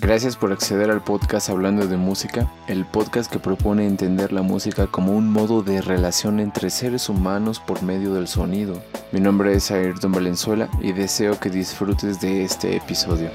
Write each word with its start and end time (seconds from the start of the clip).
Gracias 0.00 0.34
por 0.34 0.50
acceder 0.50 0.90
al 0.90 1.04
podcast 1.04 1.50
Hablando 1.50 1.86
de 1.86 1.98
Música, 1.98 2.50
el 2.68 2.86
podcast 2.86 3.30
que 3.30 3.38
propone 3.38 3.86
entender 3.86 4.32
la 4.32 4.40
música 4.40 4.86
como 4.86 5.14
un 5.14 5.30
modo 5.30 5.62
de 5.62 5.82
relación 5.82 6.40
entre 6.40 6.70
seres 6.70 7.10
humanos 7.10 7.60
por 7.60 7.82
medio 7.82 8.14
del 8.14 8.26
sonido. 8.26 8.82
Mi 9.12 9.20
nombre 9.20 9.52
es 9.52 9.70
Ayrton 9.70 10.10
Valenzuela 10.10 10.70
y 10.80 10.92
deseo 10.92 11.38
que 11.38 11.50
disfrutes 11.50 12.18
de 12.18 12.44
este 12.44 12.76
episodio. 12.76 13.30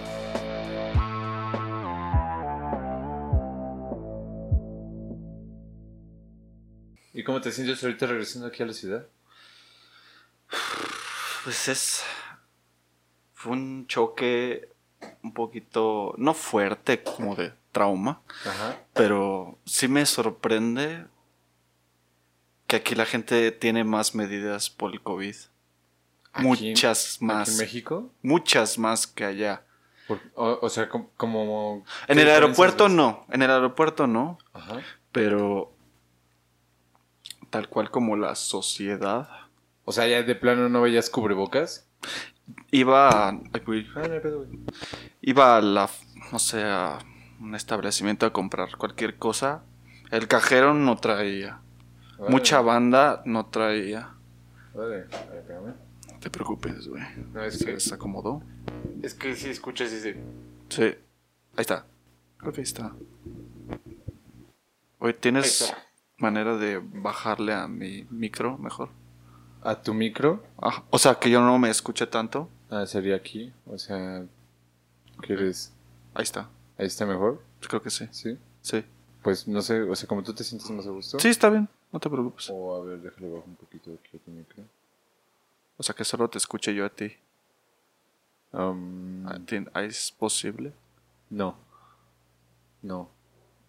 ¿Y 7.13 7.23
cómo 7.23 7.41
te 7.41 7.52
sientes 7.52 7.84
ahorita 7.84 8.07
regresando 8.07 8.47
aquí 8.47 8.63
a 8.63 8.66
la 8.66 8.73
ciudad? 8.73 9.05
Pues 11.43 11.68
es. 11.68 12.04
Fue 13.33 13.52
un 13.52 13.86
choque 13.86 14.75
un 15.23 15.33
poquito. 15.33 16.14
No 16.18 16.33
fuerte, 16.33 17.01
como 17.04 17.36
de 17.36 17.54
trauma. 17.71 18.21
Ajá. 18.46 18.77
Pero 18.93 19.57
sí 19.65 19.87
me 19.87 20.05
sorprende 20.05 21.05
que 22.68 22.77
aquí 22.77 22.96
la 22.96 23.05
gente 23.05 23.51
tiene 23.51 23.83
más 23.83 24.15
medidas 24.15 24.69
por 24.69 24.91
el 24.93 25.01
COVID. 25.01 25.36
Aquí- 26.33 26.46
muchas 26.46 27.21
más. 27.21 27.47
¿Aquí 27.49 27.51
en 27.51 27.57
México? 27.57 28.11
Muchas 28.21 28.77
más 28.77 29.07
que 29.07 29.23
allá. 29.25 29.63
Por- 30.07 30.21
o, 30.36 30.60
o 30.61 30.69
sea, 30.69 30.87
com- 30.89 31.07
como... 31.18 31.83
En 32.08 32.17
¿qué 32.17 32.22
el 32.23 32.30
aeropuerto 32.30 32.89
no. 32.89 33.25
En 33.31 33.41
el 33.41 33.49
aeropuerto 33.52 34.05
no. 34.08 34.38
Ajá. 34.53 34.81
Pero. 35.11 35.72
Tal 37.49 37.69
cual 37.69 37.89
como 37.89 38.16
la 38.17 38.35
sociedad. 38.35 39.30
O 39.85 39.91
sea, 39.91 40.08
ya 40.08 40.23
de 40.23 40.35
plano 40.35 40.67
no 40.69 40.81
veías 40.81 41.09
cubrebocas. 41.09 41.87
Iba 42.71 43.09
a. 43.09 43.29
Ah, 43.29 44.09
iba 45.21 45.57
a 45.57 45.61
la, 45.61 45.89
no 46.31 46.39
sé, 46.39 46.63
a 46.63 46.99
un 47.39 47.55
establecimiento 47.55 48.25
a 48.25 48.33
comprar 48.33 48.75
cualquier 48.77 49.17
cosa. 49.17 49.63
El 50.11 50.27
cajero 50.27 50.73
no 50.73 50.97
traía. 50.97 51.59
Mucha 52.29 52.61
banda 52.61 53.21
no 53.25 53.47
traía. 53.47 54.13
No 54.73 56.19
te 56.19 56.29
preocupes, 56.29 56.87
güey. 56.87 57.03
No, 57.33 57.43
es 57.43 57.59
Se 57.59 57.65
que, 57.65 57.71
desacomodó. 57.73 58.41
es 59.02 59.13
que 59.13 59.35
si 59.35 59.49
escuchas 59.49 59.91
ese... 59.91 60.17
Sí. 60.69 60.83
Ahí 60.83 60.95
está. 61.61 61.85
Creo 62.37 62.52
que 62.53 62.61
ahí 62.61 62.65
está. 62.65 62.93
Oye, 64.99 65.13
¿tienes 65.13 65.61
está. 65.61 65.77
manera 66.17 66.57
de 66.57 66.80
bajarle 66.83 67.53
a 67.53 67.67
mi 67.67 68.05
micro 68.09 68.57
mejor? 68.57 68.89
¿A 69.66 69.81
tu 69.81 69.94
micro? 69.94 70.44
Ah, 70.61 70.83
o 70.91 70.97
sea, 70.99 71.16
que 71.16 71.30
yo 71.30 71.41
no 71.41 71.58
me 71.58 71.69
escuche 71.69 72.05
tanto. 72.08 72.49
Ah, 72.69 72.85
sería 72.85 73.16
aquí. 73.16 73.52
O 73.66 73.77
sea, 73.77 74.23
¿quieres...? 75.21 75.71
Ahí 76.13 76.23
está. 76.23 76.47
Ahí 76.77 76.85
está 76.88 77.05
mejor, 77.05 77.41
Pues 77.59 77.67
creo 77.69 77.81
que 77.81 77.89
sí. 77.89 78.08
¿sí? 78.11 78.38
Sí. 78.61 78.83
Pues 79.23 79.47
no 79.47 79.61
sé, 79.61 79.81
o 79.81 79.95
sea, 79.95 80.08
como 80.08 80.21
tú 80.23 80.33
te 80.33 80.43
sientes 80.43 80.69
más 80.69 80.86
a 80.86 80.89
gusto. 80.91 81.19
Sí, 81.19 81.30
está 81.30 81.49
bien. 81.49 81.67
No 81.91 81.99
te 81.99 82.09
preocupes. 82.09 82.49
O 82.52 82.75
a 82.75 82.86
ver, 82.86 82.99
déjale 82.99 83.30
bajar 83.30 83.47
un 83.47 83.55
poquito 83.55 83.91
aquí 84.03 84.17
a 84.17 84.19
tu 84.19 84.31
micro. 84.31 84.63
O 85.77 85.83
sea, 85.83 85.95
que 85.95 86.03
solo 86.05 86.30
te 86.30 86.38
escuche 86.38 86.73
yo 86.75 86.86
a 86.86 86.89
ti. 86.89 87.11
Um, 88.52 89.25
Ah, 89.27 89.38
¿tien- 89.45 89.69
¿Es 89.81 90.11
posible? 90.11 90.71
no. 91.30 91.55
No. 92.81 93.09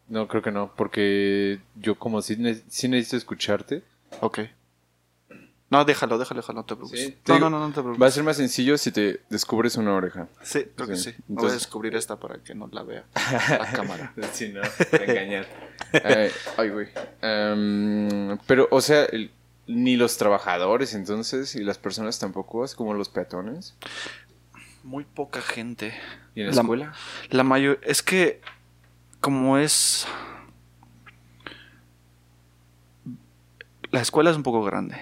No, 0.08 0.28
creo 0.28 0.42
que 0.42 0.52
no, 0.52 0.72
porque 0.77 1.58
yo 1.74 1.98
como 1.98 2.20
si, 2.22 2.36
sí 2.69 2.86
necesito 2.89 3.17
escucharte. 3.17 3.83
Ok. 4.20 4.41
No, 5.69 5.84
déjalo, 5.84 6.17
déjalo, 6.17 6.41
déjalo, 6.42 6.61
no 6.61 6.64
te 6.64 6.77
preocupes. 6.77 7.00
Sí, 7.00 7.17
no, 7.27 7.34
digo, 7.34 7.50
no, 7.50 7.59
no, 7.59 7.67
no 7.67 7.75
te 7.75 7.81
preocupes. 7.81 8.00
Va 8.03 8.06
a 8.06 8.11
ser 8.12 8.22
más 8.22 8.36
sencillo 8.36 8.78
si 8.78 8.92
te 8.92 9.22
descubres 9.31 9.77
una 9.77 9.95
oreja. 9.95 10.28
Sí, 10.42 10.64
creo 10.77 10.86
que 10.89 10.97
Sí. 10.97 11.11
sí. 11.11 11.17
Voy 11.27 11.39
a 11.39 11.41
Entonces- 11.41 11.58
descubrir 11.61 11.96
esta 11.96 12.20
para 12.20 12.39
que 12.39 12.55
no 12.55 12.68
la 12.70 12.85
vea 12.85 13.05
la 13.51 13.73
cámara. 13.73 14.13
Sí, 14.33 14.51
no, 14.52 14.61
engañar. 14.92 15.46
ay, 16.05 16.30
ay, 16.57 16.68
güey. 16.70 16.89
Em, 17.20 18.39
pero, 18.46 18.68
o 18.70 18.80
sea, 18.80 19.07
el- 19.07 19.33
ni 19.67 19.96
los 19.96 20.17
trabajadores 20.18 20.95
entonces 20.95 21.57
y 21.57 21.64
las 21.64 21.79
personas 21.79 22.20
tampoco, 22.20 22.64
es 22.64 22.77
como 22.77 22.95
los 22.95 23.08
peatones. 23.08 23.74
Muy 24.85 25.02
poca 25.02 25.40
gente. 25.42 25.92
¿Y 26.36 26.42
en 26.42 26.46
la, 26.46 26.55
La- 26.55 26.61
escuela? 26.63 26.92
La 27.30 27.42
mayor... 27.42 27.80
Es 27.83 28.02
que 28.05 28.40
como 29.20 29.58
es... 29.58 30.07
La 33.90 34.01
escuela 34.01 34.30
es 34.30 34.36
un 34.36 34.42
poco 34.45 34.63
grande. 34.63 34.96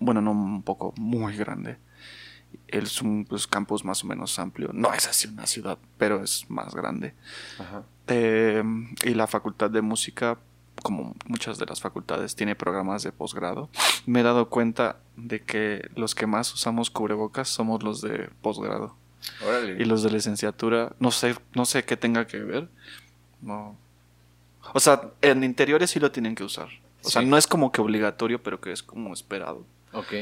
Bueno, 0.00 0.20
no 0.20 0.32
un 0.32 0.62
poco, 0.62 0.94
muy 0.96 1.36
grande. 1.36 1.78
Es 2.66 3.02
un 3.02 3.24
pues, 3.24 3.46
campus 3.46 3.84
más 3.84 4.04
o 4.04 4.06
menos 4.06 4.38
amplio. 4.38 4.70
No 4.72 4.92
es 4.92 5.06
así 5.06 5.28
una 5.28 5.46
ciudad, 5.46 5.78
pero 5.98 6.22
es 6.22 6.48
más 6.48 6.74
grande. 6.74 7.14
Ajá. 7.58 7.82
Eh, 8.08 8.62
y 9.04 9.14
la 9.14 9.26
facultad 9.26 9.70
de 9.70 9.82
música, 9.82 10.38
como 10.82 11.14
muchas 11.26 11.58
de 11.58 11.66
las 11.66 11.80
facultades, 11.80 12.34
tiene 12.34 12.54
programas 12.54 13.02
de 13.02 13.12
posgrado. 13.12 13.68
Me 14.06 14.20
he 14.20 14.22
dado 14.22 14.48
cuenta 14.48 14.96
de 15.16 15.40
que 15.42 15.90
los 15.94 16.14
que 16.14 16.26
más 16.26 16.52
usamos 16.54 16.90
cubrebocas 16.90 17.48
somos 17.48 17.82
los 17.82 18.00
de 18.00 18.30
posgrado. 18.40 18.96
Y 19.78 19.84
los 19.84 20.02
de 20.02 20.10
licenciatura, 20.10 20.92
no 21.00 21.10
sé, 21.10 21.34
no 21.54 21.64
sé 21.64 21.84
qué 21.84 21.96
tenga 21.96 22.26
que 22.26 22.38
ver. 22.38 22.68
No. 23.42 23.76
O 24.74 24.80
sea, 24.80 25.10
en 25.22 25.44
interiores 25.44 25.90
sí 25.90 26.00
lo 26.00 26.10
tienen 26.10 26.34
que 26.34 26.44
usar. 26.44 26.68
O 27.08 27.10
sea, 27.10 27.22
no 27.22 27.36
es 27.36 27.46
como 27.46 27.72
que 27.72 27.80
obligatorio, 27.80 28.42
pero 28.42 28.60
que 28.60 28.72
es 28.72 28.82
como 28.82 29.12
esperado. 29.12 29.64
Ok. 29.92 30.12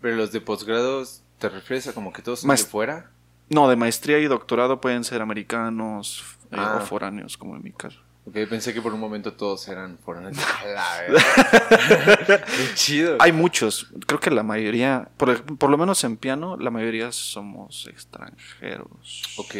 Pero 0.00 0.16
los 0.16 0.32
de 0.32 0.40
posgrados, 0.40 1.22
¿te 1.38 1.48
refieres 1.48 1.86
a 1.88 1.92
como 1.92 2.12
que 2.12 2.22
todos 2.22 2.40
son 2.40 2.50
Maest- 2.50 2.64
de 2.64 2.70
fuera? 2.70 3.10
No, 3.50 3.68
de 3.68 3.76
maestría 3.76 4.18
y 4.20 4.24
doctorado 4.26 4.80
pueden 4.80 5.04
ser 5.04 5.20
americanos 5.20 6.24
eh, 6.50 6.56
Ah. 6.58 6.78
o 6.80 6.86
foráneos, 6.86 7.36
como 7.36 7.56
en 7.56 7.62
mi 7.62 7.72
caso. 7.72 8.00
Ok, 8.26 8.36
pensé 8.48 8.72
que 8.72 8.80
por 8.80 8.94
un 8.94 9.00
momento 9.00 9.34
todos 9.34 9.68
eran 9.68 9.98
foráneos. 9.98 10.34
Qué 12.26 12.74
chido. 12.74 13.16
Hay 13.20 13.32
muchos, 13.32 13.88
creo 14.06 14.20
que 14.20 14.30
la 14.30 14.42
mayoría, 14.42 15.08
por, 15.16 15.42
por 15.58 15.68
lo 15.70 15.76
menos 15.78 16.02
en 16.04 16.16
piano, 16.16 16.56
la 16.56 16.70
mayoría 16.70 17.12
somos 17.12 17.86
extranjeros. 17.86 19.22
Ok. 19.36 19.54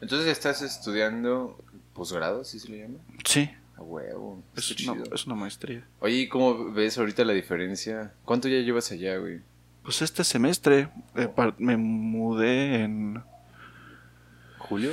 Entonces 0.00 0.26
estás 0.28 0.62
estudiando 0.62 1.58
posgrado, 1.94 2.44
¿sí 2.44 2.58
se 2.58 2.68
le 2.68 2.78
llama? 2.82 2.98
Sí, 3.24 3.50
A 3.82 3.84
huevo. 3.84 4.42
es 4.56 4.70
una, 4.70 4.76
chido. 4.76 5.14
es 5.14 5.26
una 5.26 5.34
maestría. 5.34 5.86
Oye, 6.00 6.16
¿y 6.16 6.28
cómo 6.28 6.72
ves 6.72 6.98
ahorita 6.98 7.24
la 7.24 7.32
diferencia? 7.32 8.14
¿Cuánto 8.24 8.48
ya 8.48 8.60
llevas 8.60 8.92
allá, 8.92 9.16
güey? 9.16 9.40
Pues 9.82 10.02
este 10.02 10.24
semestre 10.24 10.88
eh, 11.16 11.28
me 11.58 11.76
mudé 11.76 12.82
en... 12.82 13.22
¿Julio? 14.58 14.92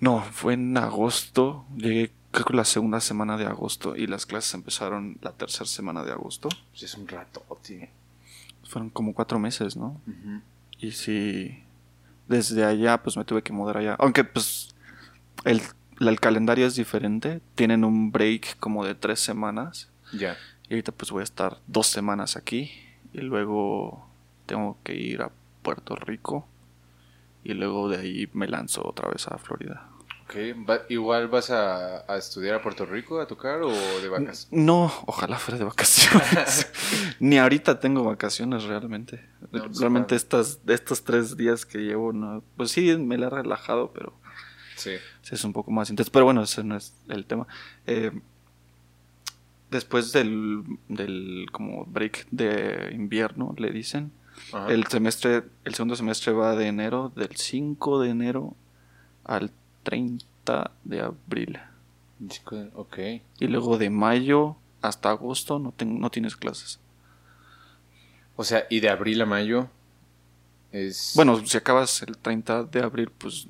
No, 0.00 0.22
fue 0.22 0.54
en 0.54 0.76
agosto. 0.76 1.66
Llegué 1.76 2.12
creo 2.30 2.46
que 2.46 2.54
la 2.54 2.64
segunda 2.64 3.00
semana 3.00 3.36
de 3.36 3.44
agosto 3.44 3.96
y 3.96 4.06
las 4.06 4.26
clases 4.26 4.54
empezaron 4.54 5.18
la 5.22 5.32
tercera 5.32 5.66
semana 5.66 6.04
de 6.04 6.12
agosto. 6.12 6.48
Pues 6.70 6.84
es 6.84 6.94
un 6.94 7.08
rato, 7.08 7.42
tío. 7.62 7.86
Fueron 8.64 8.90
como 8.90 9.14
cuatro 9.14 9.38
meses, 9.38 9.76
¿no? 9.76 10.00
Y 10.78 10.92
sí, 10.92 11.62
desde 12.28 12.64
allá 12.64 13.02
pues 13.02 13.16
me 13.16 13.24
tuve 13.24 13.42
que 13.42 13.52
mudar 13.52 13.78
allá. 13.78 13.96
Aunque 13.98 14.24
pues 14.24 14.74
el, 15.44 15.60
el 16.00 16.20
calendario 16.20 16.66
es 16.66 16.74
diferente. 16.74 17.40
Tienen 17.54 17.84
un 17.84 18.10
break 18.12 18.58
como 18.58 18.84
de 18.84 18.94
tres 18.94 19.20
semanas. 19.20 19.90
Ya. 20.12 20.36
Y 20.68 20.74
ahorita 20.74 20.92
pues 20.92 21.10
voy 21.10 21.20
a 21.20 21.24
estar 21.24 21.58
dos 21.66 21.86
semanas 21.86 22.36
aquí. 22.36 22.70
Y 23.12 23.20
luego 23.20 24.06
tengo 24.46 24.78
que 24.82 24.94
ir 24.94 25.22
a 25.22 25.30
Puerto 25.62 25.96
Rico. 25.96 26.46
Y 27.44 27.54
luego 27.54 27.88
de 27.88 27.98
ahí 27.98 28.28
me 28.32 28.46
lanzo 28.48 28.86
otra 28.86 29.08
vez 29.10 29.26
a 29.28 29.38
Florida. 29.38 29.86
Ok. 30.24 30.34
Va- 30.68 30.82
¿Igual 30.88 31.26
vas 31.28 31.50
a, 31.50 32.04
a 32.12 32.16
estudiar 32.16 32.54
a 32.54 32.62
Puerto 32.62 32.86
Rico 32.86 33.20
a 33.20 33.26
tocar 33.26 33.62
o 33.62 33.70
de 33.70 34.08
vacas? 34.08 34.46
No, 34.52 34.92
ojalá 35.06 35.38
fuera 35.38 35.58
de 35.58 35.64
vacaciones. 35.64 36.70
Ni 37.18 37.38
ahorita 37.38 37.80
tengo 37.80 38.04
vacaciones 38.04 38.62
realmente. 38.64 39.26
No, 39.50 39.64
realmente 39.78 40.16
claro. 40.16 40.16
estas, 40.16 40.60
estos 40.68 41.02
tres 41.02 41.36
días 41.36 41.66
que 41.66 41.78
llevo, 41.78 42.12
no, 42.12 42.44
pues 42.56 42.70
sí, 42.70 42.96
me 42.96 43.18
la 43.18 43.26
he 43.26 43.30
relajado, 43.30 43.90
pero 43.92 44.12
Sí. 44.80 44.92
es 45.30 45.44
un 45.44 45.52
poco 45.52 45.70
más 45.70 45.90
intenso. 45.90 46.10
Pero 46.12 46.24
bueno, 46.24 46.42
ese 46.42 46.64
no 46.64 46.76
es 46.76 46.94
el 47.08 47.24
tema. 47.26 47.46
Eh, 47.86 48.10
después 49.70 50.12
del, 50.12 50.64
del 50.88 51.46
como 51.52 51.84
break 51.86 52.26
de 52.30 52.90
invierno, 52.94 53.54
le 53.58 53.70
dicen, 53.70 54.10
Ajá. 54.52 54.68
el 54.72 54.86
semestre, 54.86 55.44
el 55.64 55.74
segundo 55.74 55.96
semestre 55.96 56.32
va 56.32 56.56
de 56.56 56.66
enero, 56.66 57.12
del 57.14 57.36
5 57.36 58.00
de 58.00 58.10
enero 58.10 58.54
al 59.24 59.50
30 59.84 60.70
de 60.84 61.00
abril. 61.00 61.58
Ok. 62.74 62.98
Y 63.38 63.46
luego 63.46 63.78
de 63.78 63.88
mayo 63.90 64.56
hasta 64.82 65.10
agosto 65.10 65.58
no, 65.58 65.72
ten- 65.72 66.00
no 66.00 66.10
tienes 66.10 66.36
clases. 66.36 66.80
O 68.36 68.44
sea, 68.44 68.64
y 68.70 68.80
de 68.80 68.88
abril 68.88 69.20
a 69.22 69.26
mayo 69.26 69.68
es... 70.72 71.12
Bueno, 71.14 71.44
si 71.46 71.56
acabas 71.56 72.02
el 72.02 72.16
30 72.16 72.64
de 72.64 72.80
abril, 72.82 73.10
pues 73.16 73.46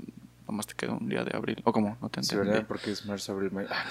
nomás 0.50 0.66
te 0.66 0.74
queda 0.74 0.92
un 0.92 1.08
día 1.08 1.24
de 1.24 1.36
abril. 1.36 1.60
¿O 1.64 1.72
cómo? 1.72 1.96
No 2.00 2.08
te 2.08 2.22
Sí, 2.22 2.34
entendí. 2.34 2.50
¿verdad? 2.52 2.66
Porque 2.68 2.90
es 2.90 3.04
marzo, 3.06 3.32
abril, 3.32 3.50
mayo. 3.52 3.68
Ah, 3.70 3.84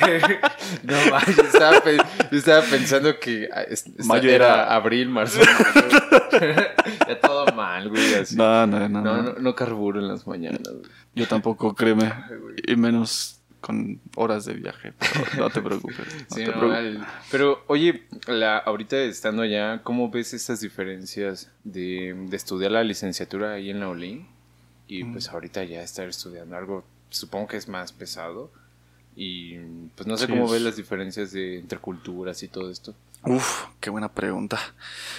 qué 0.00 0.38
no, 0.84 1.10
manches, 1.10 1.36
yo 1.36 1.42
estaba, 1.42 1.80
pe- 1.80 1.98
estaba 2.30 2.62
pensando 2.62 3.18
que 3.18 3.48
ah, 3.52 3.62
Mayo 4.04 4.30
era 4.30 4.46
era- 4.46 4.74
abril, 4.74 5.08
marzo. 5.08 5.40
mayo. 6.34 6.48
ya 7.08 7.20
todo 7.20 7.46
mal, 7.54 7.88
güey. 7.88 8.14
Así. 8.14 8.36
No, 8.36 8.66
no, 8.66 8.88
no. 8.88 9.00
No, 9.00 9.22
no, 9.22 9.32
no 9.38 9.54
carburo 9.54 10.00
en 10.00 10.08
las 10.08 10.26
mañanas. 10.26 10.62
güey. 10.62 10.82
Yo 11.14 11.26
tampoco, 11.26 11.74
créeme. 11.74 12.12
Y 12.66 12.76
menos 12.76 13.40
con 13.60 14.00
horas 14.16 14.44
de 14.44 14.54
viaje. 14.54 14.92
Pero 14.98 15.24
no 15.44 15.50
te 15.50 15.62
preocupes. 15.62 15.98
No 15.98 16.36
Sí, 16.36 16.44
te 16.44 16.46
no, 16.50 16.58
preocupes. 16.58 16.98
Pero, 17.30 17.64
oye, 17.68 18.02
la, 18.26 18.58
ahorita 18.58 18.98
estando 18.98 19.42
allá, 19.42 19.80
¿cómo 19.82 20.10
ves 20.10 20.34
estas 20.34 20.60
diferencias 20.60 21.50
de, 21.62 22.14
de 22.28 22.36
estudiar 22.36 22.72
la 22.72 22.84
licenciatura 22.84 23.52
ahí 23.54 23.70
en 23.70 23.80
la 23.80 23.88
OLI? 23.88 24.26
Y 24.86 25.04
pues 25.04 25.28
ahorita 25.28 25.64
ya 25.64 25.82
estar 25.82 26.08
estudiando 26.08 26.56
algo, 26.56 26.84
supongo 27.10 27.48
que 27.48 27.56
es 27.56 27.68
más 27.68 27.92
pesado. 27.92 28.50
Y 29.16 29.56
pues 29.94 30.06
no 30.06 30.16
sé 30.16 30.26
Sí, 30.26 30.32
cómo 30.32 30.46
es- 30.46 30.52
ves 30.52 30.62
las 30.62 30.76
diferencias 30.76 31.32
de 31.32 31.58
entre 31.58 31.78
culturas 31.78 32.42
y 32.42 32.48
todo 32.48 32.70
esto. 32.70 32.94
Uf, 33.24 33.66
qué 33.80 33.88
buena 33.90 34.12
pregunta. 34.12 34.58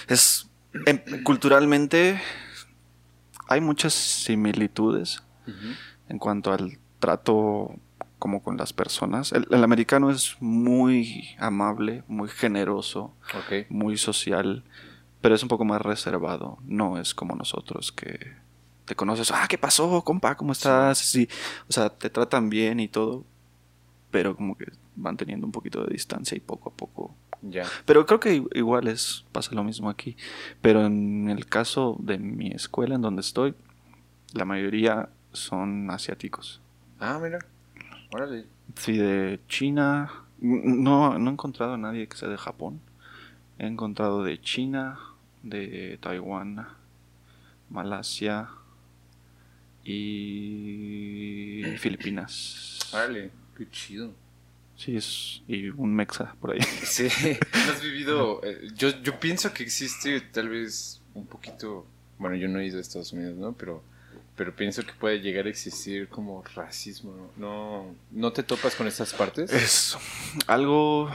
Es 0.08 0.48
em, 0.86 1.22
culturalmente 1.24 2.20
hay 3.48 3.60
muchas 3.60 3.94
similitudes 3.94 5.22
en 6.08 6.18
cuanto 6.18 6.52
al 6.52 6.78
trato 6.98 7.74
como 8.18 8.42
con 8.42 8.56
las 8.56 8.72
personas. 8.72 9.32
El, 9.32 9.46
el 9.50 9.62
americano 9.64 10.10
es 10.10 10.36
muy 10.40 11.34
amable, 11.38 12.02
muy 12.08 12.28
generoso, 12.28 13.14
muy 13.68 13.96
social, 13.96 14.64
pero 15.20 15.34
es 15.34 15.42
un 15.42 15.48
poco 15.48 15.64
más 15.64 15.80
reservado. 15.82 16.58
No 16.64 16.98
es 16.98 17.14
como 17.14 17.34
nosotros 17.36 17.92
que 17.92 18.34
te 18.86 18.94
conoces, 18.94 19.30
ah, 19.32 19.46
¿qué 19.48 19.58
pasó, 19.58 20.02
compa? 20.02 20.36
¿Cómo 20.36 20.52
estás? 20.52 20.98
Sí. 20.98 21.28
O 21.68 21.72
sea, 21.72 21.90
te 21.90 22.08
tratan 22.08 22.48
bien 22.48 22.80
y 22.80 22.88
todo, 22.88 23.24
pero 24.10 24.34
como 24.36 24.56
que 24.56 24.66
van 24.94 25.16
teniendo 25.16 25.44
un 25.44 25.52
poquito 25.52 25.84
de 25.84 25.92
distancia 25.92 26.36
y 26.36 26.40
poco 26.40 26.70
a 26.70 26.72
poco 26.72 27.14
Ya. 27.42 27.64
pero 27.84 28.06
creo 28.06 28.18
que 28.18 28.42
igual 28.54 28.88
es, 28.88 29.24
pasa 29.32 29.54
lo 29.54 29.62
mismo 29.64 29.90
aquí. 29.90 30.16
Pero 30.62 30.86
en 30.86 31.28
el 31.28 31.46
caso 31.46 31.96
de 31.98 32.16
mi 32.18 32.48
escuela 32.52 32.94
en 32.94 33.02
donde 33.02 33.20
estoy, 33.20 33.54
la 34.32 34.44
mayoría 34.44 35.10
son 35.32 35.90
asiáticos. 35.90 36.60
Ah, 36.98 37.18
mira. 37.22 37.38
Órale. 38.14 38.46
Sí, 38.76 38.96
de 38.96 39.40
China. 39.48 40.10
No, 40.40 41.18
no 41.18 41.30
he 41.30 41.32
encontrado 41.32 41.74
a 41.74 41.78
nadie 41.78 42.06
que 42.08 42.16
sea 42.16 42.28
de 42.28 42.38
Japón. 42.38 42.80
He 43.58 43.66
encontrado 43.66 44.22
de 44.22 44.40
China, 44.40 44.98
de 45.42 45.98
Taiwán, 46.00 46.66
Malasia 47.70 48.48
y 49.86 51.62
Filipinas. 51.78 52.78
Órale. 52.92 53.30
Qué 53.56 53.68
chido. 53.70 54.12
Sí, 54.76 54.96
es. 54.96 55.42
Y 55.48 55.68
un 55.70 55.94
mexa 55.94 56.34
por 56.40 56.52
ahí. 56.52 56.60
Sí, 56.84 57.08
¿no 57.54 57.72
has 57.72 57.82
vivido. 57.82 58.40
eh, 58.44 58.68
yo, 58.74 58.90
yo 59.02 59.18
pienso 59.18 59.52
que 59.52 59.62
existe 59.62 60.20
tal 60.20 60.48
vez 60.48 61.00
un 61.14 61.26
poquito. 61.26 61.86
Bueno, 62.18 62.36
yo 62.36 62.48
no 62.48 62.58
he 62.60 62.66
ido 62.66 62.78
a 62.78 62.80
Estados 62.80 63.12
Unidos, 63.12 63.36
¿no? 63.36 63.52
Pero, 63.54 63.82
pero 64.36 64.54
pienso 64.54 64.82
que 64.84 64.92
puede 64.92 65.20
llegar 65.20 65.46
a 65.46 65.50
existir 65.50 66.08
como 66.08 66.42
racismo. 66.54 67.14
¿No, 67.14 67.30
no, 67.36 67.94
¿no 68.10 68.32
te 68.32 68.42
topas 68.42 68.74
con 68.74 68.86
estas 68.86 69.12
partes? 69.14 69.50
Es 69.52 69.96
algo 70.46 71.10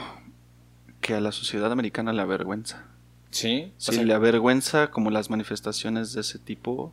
que 1.00 1.14
a 1.14 1.20
la 1.20 1.32
sociedad 1.32 1.70
americana 1.72 2.12
le 2.12 2.22
avergüenza. 2.22 2.86
Sí. 3.30 3.72
Sí, 3.78 3.90
O 3.90 3.94
sea, 3.94 4.02
le 4.04 4.14
avergüenza 4.14 4.90
como 4.90 5.10
las 5.10 5.30
manifestaciones 5.30 6.12
de 6.12 6.20
ese 6.20 6.38
tipo. 6.38 6.92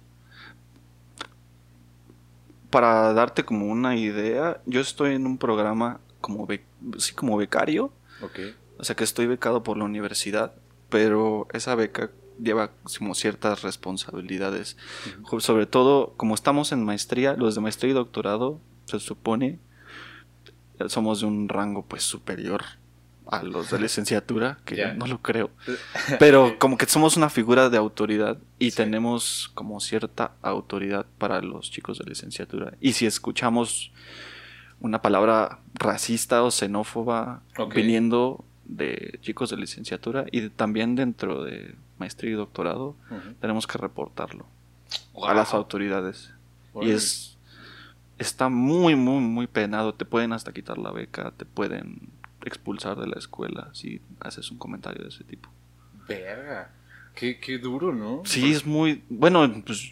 Para 2.69 3.13
darte 3.13 3.44
como 3.45 3.66
una 3.68 3.95
idea, 3.95 4.62
yo 4.66 4.81
estoy 4.81 5.16
en 5.16 5.25
un 5.25 5.38
programa 5.38 6.00
como, 6.21 6.45
be- 6.45 6.63
sí, 6.98 7.13
como 7.13 7.38
becario, 7.38 7.92
Ok. 8.21 8.39
o 8.77 8.83
sea 8.83 8.95
que 8.95 9.04
estoy 9.04 9.25
becado 9.27 9.63
por 9.63 9.77
la 9.77 9.86
universidad, 9.86 10.54
pero 10.89 11.48
esa 11.54 11.74
beca 11.75 12.12
lleva 12.42 12.71
como 12.98 13.16
ciertas 13.16 13.63
responsabilidades. 13.63 14.77
Sobre 15.39 15.66
todo, 15.66 16.13
como 16.18 16.36
estamos 16.36 16.71
en 16.71 16.86
maestría, 16.86 17.33
los 17.33 17.56
de 17.56 17.62
maestría 17.62 17.92
y 17.92 17.94
doctorado, 17.94 18.60
se 18.86 19.00
supone, 19.00 19.60
eh, 20.80 20.89
somos 20.89 21.22
de 21.22 21.27
un 21.27 21.50
rango 21.50 21.83
pues 21.86 22.04
superior 22.04 22.63
a 23.31 23.44
los 23.44 23.70
de 23.72 23.80
licenciatura, 23.80 24.58
que 24.66 24.76
Ya. 24.76 24.94
no 24.94 25.06
lo 25.08 25.22
creo. 25.22 25.50
Pero 26.20 26.58
como 26.60 26.78
que 26.78 26.86
somos 26.86 27.16
una 27.18 27.30
figura 27.30 27.70
de 27.70 27.78
autoridad 27.78 28.38
y 28.58 28.72
Sí. 28.72 28.78
tenemos 28.78 29.52
como 29.54 29.80
cierta 29.80 30.31
autoridad 30.42 31.06
para 31.18 31.42
los 31.42 31.70
chicos 31.72 32.00
de 32.00 32.06
licenciatura. 32.06 32.74
Y 32.81 32.94
si 32.94 33.06
escuchamos 33.06 33.92
una 34.81 35.02
palabra 35.02 35.60
racista 35.74 36.44
o 36.44 36.52
xenófoba 36.52 37.42
Ok. 37.58 37.76
viniendo 37.76 38.46
de 38.66 39.20
chicos 39.22 39.50
de 39.50 39.58
licenciatura 39.58 40.25
y 40.32 40.50
también 40.50 40.96
dentro 40.96 41.44
de 41.44 41.75
maestría 41.98 42.32
y 42.32 42.36
doctorado, 42.36 42.96
tenemos 43.42 43.68
que 43.68 43.78
reportarlo 43.78 44.46
a 45.28 45.34
las 45.34 45.52
Wow. 45.52 45.60
autoridades. 45.62 46.32
Y 46.82 46.92
es 46.92 47.36
está 48.20 48.50
muy 48.50 48.96
muy 48.96 49.22
muy 49.22 49.48
penado, 49.48 49.94
te 49.94 50.06
pueden 50.06 50.34
hasta 50.34 50.52
quitar 50.54 50.78
la 50.78 50.92
beca, 50.92 51.32
te 51.36 51.46
pueden 51.46 52.10
expulsar 52.45 52.97
de 53.00 53.07
la 53.07 53.18
escuela 53.19 53.69
si 53.74 54.01
haces 54.19 54.51
un 54.51 54.57
comentario 54.57 55.03
de 55.03 55.09
ese 55.09 55.24
tipo. 55.24 55.50
Verga. 56.07 56.71
Qué, 57.15 57.39
qué 57.39 57.57
duro, 57.57 57.94
¿no? 57.94 58.21
Sí, 58.25 58.51
es 58.51 58.65
muy. 58.65 59.03
Bueno, 59.09 59.51
pues 59.65 59.91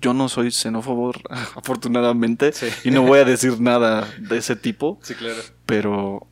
yo 0.00 0.14
no 0.14 0.28
soy 0.28 0.50
xenófobo, 0.52 1.12
afortunadamente, 1.56 2.52
Sí. 2.52 2.68
y 2.84 2.90
no 2.92 3.02
voy 3.02 3.18
a 3.18 3.24
decir 3.24 3.60
nada 3.60 4.06
de 4.20 4.36
ese 4.36 4.54
tipo, 4.54 4.98
Sí, 5.02 5.14
claro. 5.14 5.40
pero. 5.66 6.26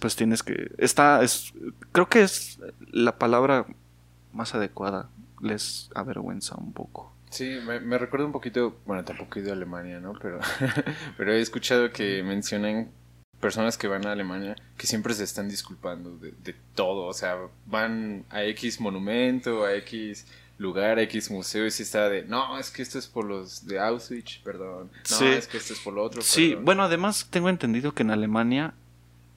Pues 0.00 0.16
tienes 0.16 0.42
que. 0.42 0.70
Está. 0.78 1.22
Es, 1.22 1.54
creo 1.92 2.08
que 2.08 2.22
es 2.22 2.58
la 2.90 3.18
palabra 3.18 3.66
más 4.32 4.54
adecuada. 4.54 5.08
Les 5.40 5.90
avergüenza 5.94 6.54
un 6.56 6.72
poco. 6.72 7.12
Sí, 7.30 7.58
me, 7.66 7.80
me 7.80 7.98
recuerda 7.98 8.26
un 8.26 8.32
poquito, 8.32 8.78
bueno, 8.86 9.04
tampoco 9.04 9.38
he 9.38 9.42
ido 9.42 9.50
a 9.50 9.54
Alemania, 9.54 10.00
¿no? 10.00 10.12
Pero, 10.20 10.40
pero 11.16 11.32
he 11.32 11.40
escuchado 11.40 11.90
que 11.90 12.22
mencionan 12.22 12.90
personas 13.40 13.76
que 13.78 13.86
van 13.88 14.06
a 14.06 14.12
Alemania 14.12 14.56
que 14.76 14.86
siempre 14.86 15.14
se 15.14 15.24
están 15.24 15.48
disculpando 15.48 16.16
de, 16.18 16.32
de 16.42 16.54
todo, 16.74 17.04
o 17.06 17.12
sea, 17.14 17.36
van 17.66 18.24
a 18.30 18.42
X 18.44 18.80
monumento, 18.80 19.64
a 19.64 19.74
X 19.74 20.26
lugar, 20.58 20.98
a 20.98 21.02
X 21.02 21.30
museo 21.30 21.66
y 21.66 21.70
si 21.70 21.82
está 21.82 22.08
de, 22.08 22.24
no, 22.24 22.58
es 22.58 22.70
que 22.70 22.80
esto 22.82 22.98
es 22.98 23.06
por 23.06 23.24
los 23.26 23.66
de 23.66 23.78
Auschwitz, 23.78 24.38
perdón, 24.42 24.90
no, 25.10 25.16
Sí. 25.16 25.26
es 25.26 25.46
que 25.48 25.58
esto 25.58 25.74
es 25.74 25.80
por 25.80 25.92
lo 25.94 26.02
otro. 26.02 26.22
Sí, 26.22 26.48
perdón". 26.50 26.64
bueno, 26.64 26.82
además 26.84 27.26
tengo 27.30 27.48
entendido 27.50 27.92
que 27.94 28.02
en 28.04 28.10
Alemania 28.10 28.72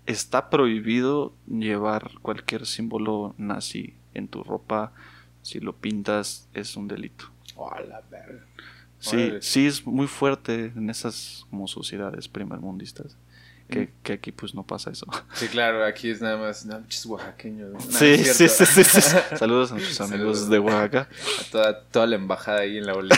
está 0.06 0.50
prohibido 0.50 1.34
llevar 1.48 2.12
cualquier 2.22 2.66
símbolo 2.66 3.36
nazi 3.38 3.94
en 4.14 4.28
tu 4.28 4.44
ropa. 4.44 4.92
Si 5.42 5.60
lo 5.60 5.76
pintas, 5.76 6.48
es 6.54 6.76
un 6.76 6.88
delito. 6.88 7.26
Oh, 7.56 7.70
la 7.88 8.02
verga. 8.10 8.44
Sí, 9.00 9.16
Órale. 9.16 9.42
sí 9.42 9.68
es 9.68 9.86
muy 9.86 10.08
fuerte 10.08 10.72
en 10.76 10.90
esas 10.90 11.46
como 11.50 11.68
sociedades 11.68 12.28
primermundistas. 12.28 13.18
Que, 13.70 13.90
que 14.02 14.14
aquí 14.14 14.32
pues 14.32 14.56
no 14.56 14.64
pasa 14.64 14.90
eso. 14.90 15.06
Sí, 15.34 15.48
claro, 15.48 15.86
aquí 15.86 16.10
es 16.10 16.22
nada 16.22 16.38
más, 16.38 16.66
no, 16.66 16.78
pinches 16.80 17.06
oaxaqueños. 17.06 17.72
No, 17.72 17.80
Sí, 17.80 18.18
sí, 18.26 18.48
sí, 18.50 18.66
sí, 18.66 18.84
sí. 18.84 19.02
Saludos 19.38 19.72
a 19.72 19.76
nuestros 19.76 19.96
Saludos. 19.98 20.14
amigos 20.14 20.50
de 20.50 20.60
Oaxaca. 20.60 21.08
A 21.40 21.44
toda, 21.52 21.82
toda 21.84 22.08
la 22.08 22.16
embajada 22.16 22.62
ahí 22.62 22.78
en 22.80 22.86
la 22.88 22.94
bolita. 22.94 23.16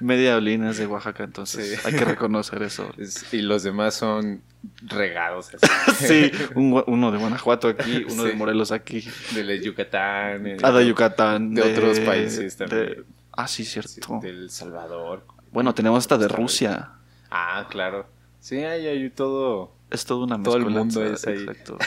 Media 0.00 0.36
Olina 0.36 0.70
es 0.70 0.78
de 0.78 0.86
Oaxaca, 0.86 1.24
entonces 1.24 1.78
Sí. 1.78 1.80
hay 1.84 1.94
que 1.94 2.04
reconocer 2.04 2.62
eso. 2.62 2.90
Es- 2.96 3.32
y 3.34 3.42
los 3.42 3.62
demás 3.62 3.94
son 3.94 4.40
regados. 4.82 5.50
así. 5.88 6.06
Sí, 6.06 6.32
un 6.54 6.82
uno 6.86 7.12
de 7.12 7.18
Guanajuato 7.18 7.68
aquí, 7.68 8.04
uno 8.10 8.24
de. 8.24 8.32
Morelos 8.34 8.72
aquí. 8.72 9.06
De 9.34 9.60
Yucatán. 9.60 10.46
eh, 10.46 10.56
Ah, 10.62 10.72
de 10.72 10.86
Yucatán. 10.86 11.54
De 11.54 11.62
otros 11.62 12.00
países 12.00 12.56
también. 12.56 12.80
de- 12.86 13.04
Ah, 13.32 13.46
sí, 13.46 13.64
cierto. 13.64 14.20
del 14.22 14.50
Salvador. 14.50 15.24
Bueno, 15.52 15.74
tenemos 15.74 15.98
hasta 15.98 16.18
de. 16.18 16.28
Rusia. 16.28 16.90
Ah, 17.30 17.66
claro. 17.70 18.06
Sí, 18.40 18.56
hay, 18.56 18.86
hay 18.86 19.10
todo. 19.10 19.72
Es 19.90 20.04
toda 20.04 20.24
una 20.24 20.42
Todo 20.42 20.56
el 20.56 20.66
mundo 20.66 21.04
es 21.04 21.26
ahí. 21.26 21.38
Exacto. 21.38 21.78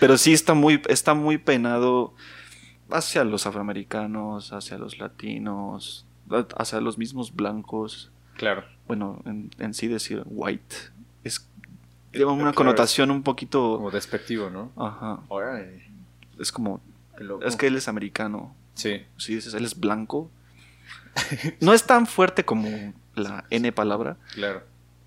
Pero 0.00 0.18
sí 0.18 0.32
está 0.32 0.54
muy, 0.54 0.82
está 0.88 1.14
muy 1.14 1.38
penado 1.38 2.14
hacia 2.90 3.24
los 3.24 3.46
afroamericanos, 3.46 4.52
hacia 4.52 4.78
los 4.78 4.98
latinos, 4.98 6.06
hacia 6.56 6.80
los 6.80 6.98
mismos 6.98 7.34
blancos. 7.34 8.10
Claro. 8.36 8.64
Bueno, 8.86 9.22
en, 9.24 9.50
en 9.58 9.74
sí 9.74 9.88
decir 9.88 10.22
white 10.26 10.76
es 11.24 11.48
lleva 12.12 12.32
una 12.32 12.42
Claro, 12.44 12.56
connotación 12.56 13.10
un 13.10 13.22
poquito. 13.22 13.76
Como 13.76 13.90
despectivo, 13.90 14.50
¿no? 14.50 14.70
Ajá. 14.76 15.20
Es 16.38 16.52
como. 16.52 16.80
Es 17.42 17.56
que 17.56 17.66
él 17.68 17.76
es 17.76 17.88
americano. 17.88 18.54
Sí. 18.74 19.02
Si 19.16 19.34
dices 19.34 19.54
él 19.54 19.64
es 19.64 19.78
blanco. 19.78 20.30
No 21.60 21.72
es 21.72 21.84
tan 21.86 22.06
fuerte 22.06 22.44
como 22.44 22.68
la 23.14 23.44
N 23.48 23.72
palabra, 23.72 24.18
Claro. 24.34 24.62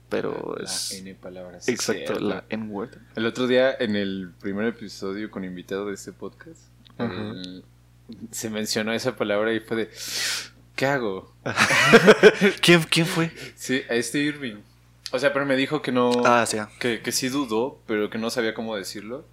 Pero 0.09 0.55
La 0.57 0.63
es. 0.65 0.91
N 0.93 1.13
palabras. 1.15 1.67
Exacto, 1.69 2.05
cierto. 2.05 2.19
la 2.19 2.43
N-word. 2.49 2.89
El 3.15 3.25
otro 3.25 3.47
día, 3.47 3.75
en 3.79 3.95
el 3.95 4.31
primer 4.41 4.65
episodio 4.65 5.29
con 5.31 5.43
invitado 5.43 5.85
de 5.85 5.93
este 5.93 6.11
podcast, 6.11 6.61
el- 6.97 7.63
se 8.31 8.49
mencionó 8.49 8.91
esa 8.91 9.15
palabra 9.15 9.53
y 9.53 9.59
fue 9.59 9.77
de. 9.77 9.89
¿Qué 10.75 10.85
hago? 10.85 11.33
¿Quién, 12.61 12.81
¿Quién 12.83 13.05
fue? 13.05 13.31
Sí, 13.55 13.81
a 13.89 13.93
este 13.95 14.19
Irving. 14.19 14.55
O 15.11 15.19
sea, 15.19 15.33
pero 15.33 15.45
me 15.45 15.55
dijo 15.55 15.81
que 15.81 15.91
no. 15.91 16.11
Ah, 16.25 16.45
sí. 16.45 16.57
ah. 16.57 16.69
Que, 16.79 17.01
que 17.01 17.11
sí 17.11 17.29
dudó, 17.29 17.79
pero 17.85 18.09
que 18.09 18.17
no 18.17 18.29
sabía 18.29 18.53
cómo 18.53 18.75
decirlo. 18.75 19.25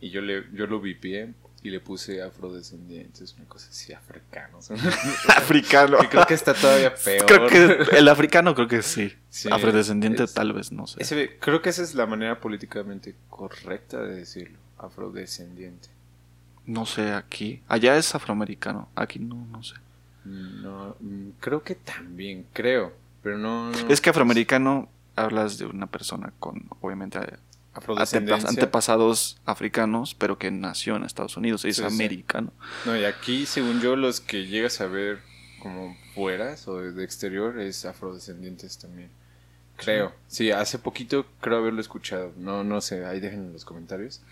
Y 0.00 0.10
yo 0.10 0.20
le 0.20 0.44
yo 0.52 0.66
lo 0.66 0.80
vipié. 0.80 1.32
Y 1.64 1.70
le 1.70 1.80
puse 1.80 2.22
afrodescendientes, 2.22 3.32
una 3.38 3.46
cosa 3.46 3.68
así, 3.70 3.92
africanos. 3.92 4.70
Africano. 5.36 5.98
que 5.98 6.08
creo 6.10 6.26
que 6.26 6.34
está 6.34 6.54
todavía 6.54 6.94
peor. 7.04 7.26
Creo 7.26 7.48
que 7.48 7.96
el 7.98 8.06
africano 8.08 8.54
creo 8.54 8.68
que 8.68 8.82
sí. 8.82 9.12
Sí, 9.30 9.48
Afrodescendiente 9.50 10.24
es- 10.24 10.34
tal 10.34 10.52
vez, 10.52 10.70
no 10.72 10.86
sé. 10.86 11.02
Ese- 11.02 11.38
creo 11.40 11.62
que 11.62 11.70
esa 11.70 11.82
es 11.82 11.94
la 11.94 12.06
manera 12.06 12.38
políticamente 12.40 13.16
correcta 13.30 14.00
de 14.02 14.14
decirlo, 14.14 14.58
afrodescendiente. 14.78 15.88
No 16.66 16.86
sé, 16.86 17.12
aquí. 17.12 17.62
Allá 17.68 17.96
es 17.96 18.14
afroamericano. 18.14 18.88
Aquí 18.94 19.18
no, 19.18 19.46
no 19.50 19.62
sé. 19.62 19.74
No, 20.24 20.96
mm, 21.00 21.30
creo 21.40 21.62
que 21.62 21.74
también, 21.74 22.46
creo, 22.52 22.92
pero 23.22 23.36
no... 23.38 23.70
no- 23.70 23.88
Es 23.88 24.00
que 24.00 24.10
afroamericano 24.10 24.88
hablas 25.16 25.58
de 25.58 25.66
una 25.66 25.86
persona 25.86 26.32
con, 26.38 26.66
obviamente. 26.80 27.18
Antepasados 27.74 29.38
africanos, 29.44 30.14
pero 30.14 30.38
que 30.38 30.50
nació 30.50 30.96
en 30.96 31.04
Estados 31.04 31.36
Unidos. 31.36 31.64
Es 31.64 31.76
Sí, 31.76 31.82
sí. 31.82 31.86
americano. 31.86 32.52
No, 32.84 32.96
y 32.96 33.04
aquí, 33.04 33.46
según 33.46 33.80
yo, 33.80 33.96
los 33.96 34.20
que 34.20 34.46
llegas 34.46 34.80
a 34.80 34.86
ver 34.86 35.20
como 35.60 35.96
fueras 36.14 36.68
o 36.68 36.78
de 36.80 37.04
exterior 37.04 37.58
es 37.60 37.84
afrodescendientes 37.84 38.78
también. 38.78 39.10
Creo. 39.76 40.12
Sí, 40.28 40.52
hace 40.52 40.78
poquito 40.78 41.26
creo 41.40 41.58
haberlo 41.58 41.80
escuchado. 41.80 42.32
No, 42.36 42.62
no 42.62 42.80
sé, 42.80 43.04
ahí 43.06 43.18
dejen 43.18 43.40
en 43.46 43.52
los 43.54 43.64
comentarios. 43.64 44.22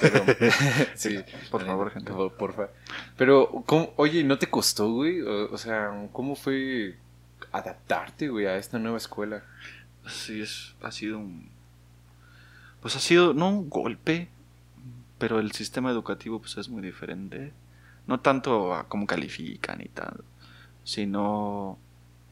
Pero, 0.00 0.24
sí, 0.96 1.20
Por 1.52 1.64
favor, 1.64 1.92
gente. 1.92 2.10
Por- 2.12 2.36
porfa. 2.36 2.68
Pero, 3.16 3.62
¿cómo- 3.66 3.92
oye, 3.96 4.24
¿no 4.24 4.38
te 4.38 4.48
costó, 4.48 4.90
güey? 4.90 5.20
O, 5.20 5.52
o 5.52 5.58
sea, 5.58 5.92
¿cómo 6.12 6.34
fue 6.34 6.96
adaptarte, 7.52 8.28
güey, 8.28 8.46
a 8.46 8.56
esta 8.56 8.78
nueva 8.80 8.98
escuela? 8.98 9.44
Sí, 10.08 10.40
es, 10.40 10.74
ha 10.82 10.90
sido 10.90 11.18
un... 11.18 11.48
Pues 12.80 12.96
ha 12.96 13.00
sido, 13.00 13.34
no 13.34 13.48
un 13.48 13.68
golpe, 13.68 14.28
pero 15.18 15.40
el 15.40 15.52
sistema 15.52 15.90
educativo 15.90 16.40
pues 16.40 16.56
es 16.56 16.68
muy 16.68 16.82
diferente. 16.82 17.52
No 18.06 18.20
tanto 18.20 18.74
a 18.74 18.88
cómo 18.88 19.06
califican 19.06 19.80
y 19.80 19.88
tal, 19.88 20.24
sino 20.84 21.78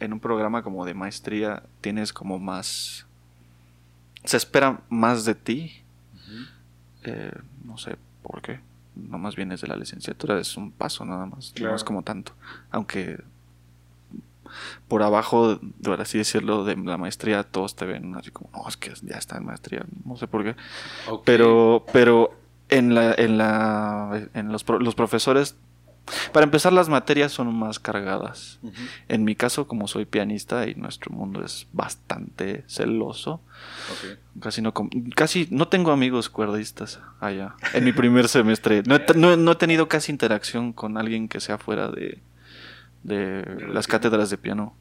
en 0.01 0.13
un 0.13 0.21
programa 0.21 0.63
como 0.63 0.85
de 0.85 0.95
maestría 0.95 1.63
tienes 1.81 2.13
como 2.13 2.39
más... 2.39 3.07
Se 4.25 4.37
espera 4.37 4.81
más 4.89 5.25
de 5.25 5.35
ti. 5.35 5.73
eh, 7.05 7.33
no 7.65 7.79
sé 7.79 7.97
por 8.23 8.43
qué. 8.43 8.61
No 8.95 9.19
más 9.19 9.37
bien 9.37 9.53
es 9.53 9.61
de 9.61 9.69
la 9.69 9.77
licenciatura, 9.77 10.41
es 10.41 10.57
un 10.57 10.73
paso 10.73 11.05
nada 11.05 11.27
más. 11.27 11.53
Claro. 11.55 11.71
No 11.73 11.77
es 11.77 11.85
como 11.85 12.03
tanto. 12.03 12.33
Aunque 12.71 13.23
por 14.89 15.03
abajo, 15.03 15.59
por 15.83 16.01
así 16.01 16.19
decirlo, 16.19 16.65
de 16.65 16.77
la 16.77 16.97
maestría, 16.99 17.43
todos 17.43 17.77
te 17.77 17.87
ven 17.87 18.15
así 18.15 18.31
como, 18.31 18.51
no, 18.53 18.69
es 18.69 18.77
que 18.77 18.93
ya 19.03 19.17
está 19.17 19.37
en 19.39 19.47
maestría, 19.47 19.85
no 20.05 20.17
sé 20.17 20.27
por 20.27 20.45
qué. 20.45 20.57
Ok. 21.09 21.23
Pero, 21.25 21.85
pero 21.93 22.39
en 22.69 22.95
la, 22.95 23.15
en 23.15 23.39
la, 23.39 24.29
en 24.35 24.53
los, 24.53 24.65
los 24.81 24.95
profesores, 24.95 25.57
para 26.33 26.45
empezar, 26.45 26.73
las 26.73 26.89
materias 26.89 27.33
son 27.33 27.53
más 27.53 27.81
cargadas. 27.81 28.61
Ujú. 28.63 28.75
En 29.09 29.25
mi 29.25 29.35
caso, 29.35 29.67
como 29.67 29.89
soy 29.89 30.05
pianista 30.05 30.69
y 30.69 30.77
nuestro 30.77 31.13
mundo 31.13 31.45
es 31.45 31.67
bastante 31.73 32.63
celoso, 32.69 33.41
Ok. 33.91 34.41
casi 34.41 34.63
no, 34.63 34.73
casi 35.17 35.49
no 35.51 35.67
tengo 35.67 35.91
amigos 35.91 36.29
cuerdistas 36.31 37.01
allá. 37.19 37.57
En 37.73 37.83
mi 37.85 37.93
primer 37.93 38.29
semestre, 38.29 38.85
no 38.87 39.01
no 39.17 39.37
no 39.37 39.51
he 39.51 39.57
tenido 39.57 39.89
casi 39.89 40.13
interacción 40.13 40.73
con 40.73 40.97
alguien 40.97 41.27
que 41.27 41.41
sea 41.41 41.59
fuera 41.59 41.89
de, 41.89 42.21
de 43.03 43.67
las 43.73 43.87
cátedras 43.87 44.31
de 44.31 44.39
piano, 44.39 44.75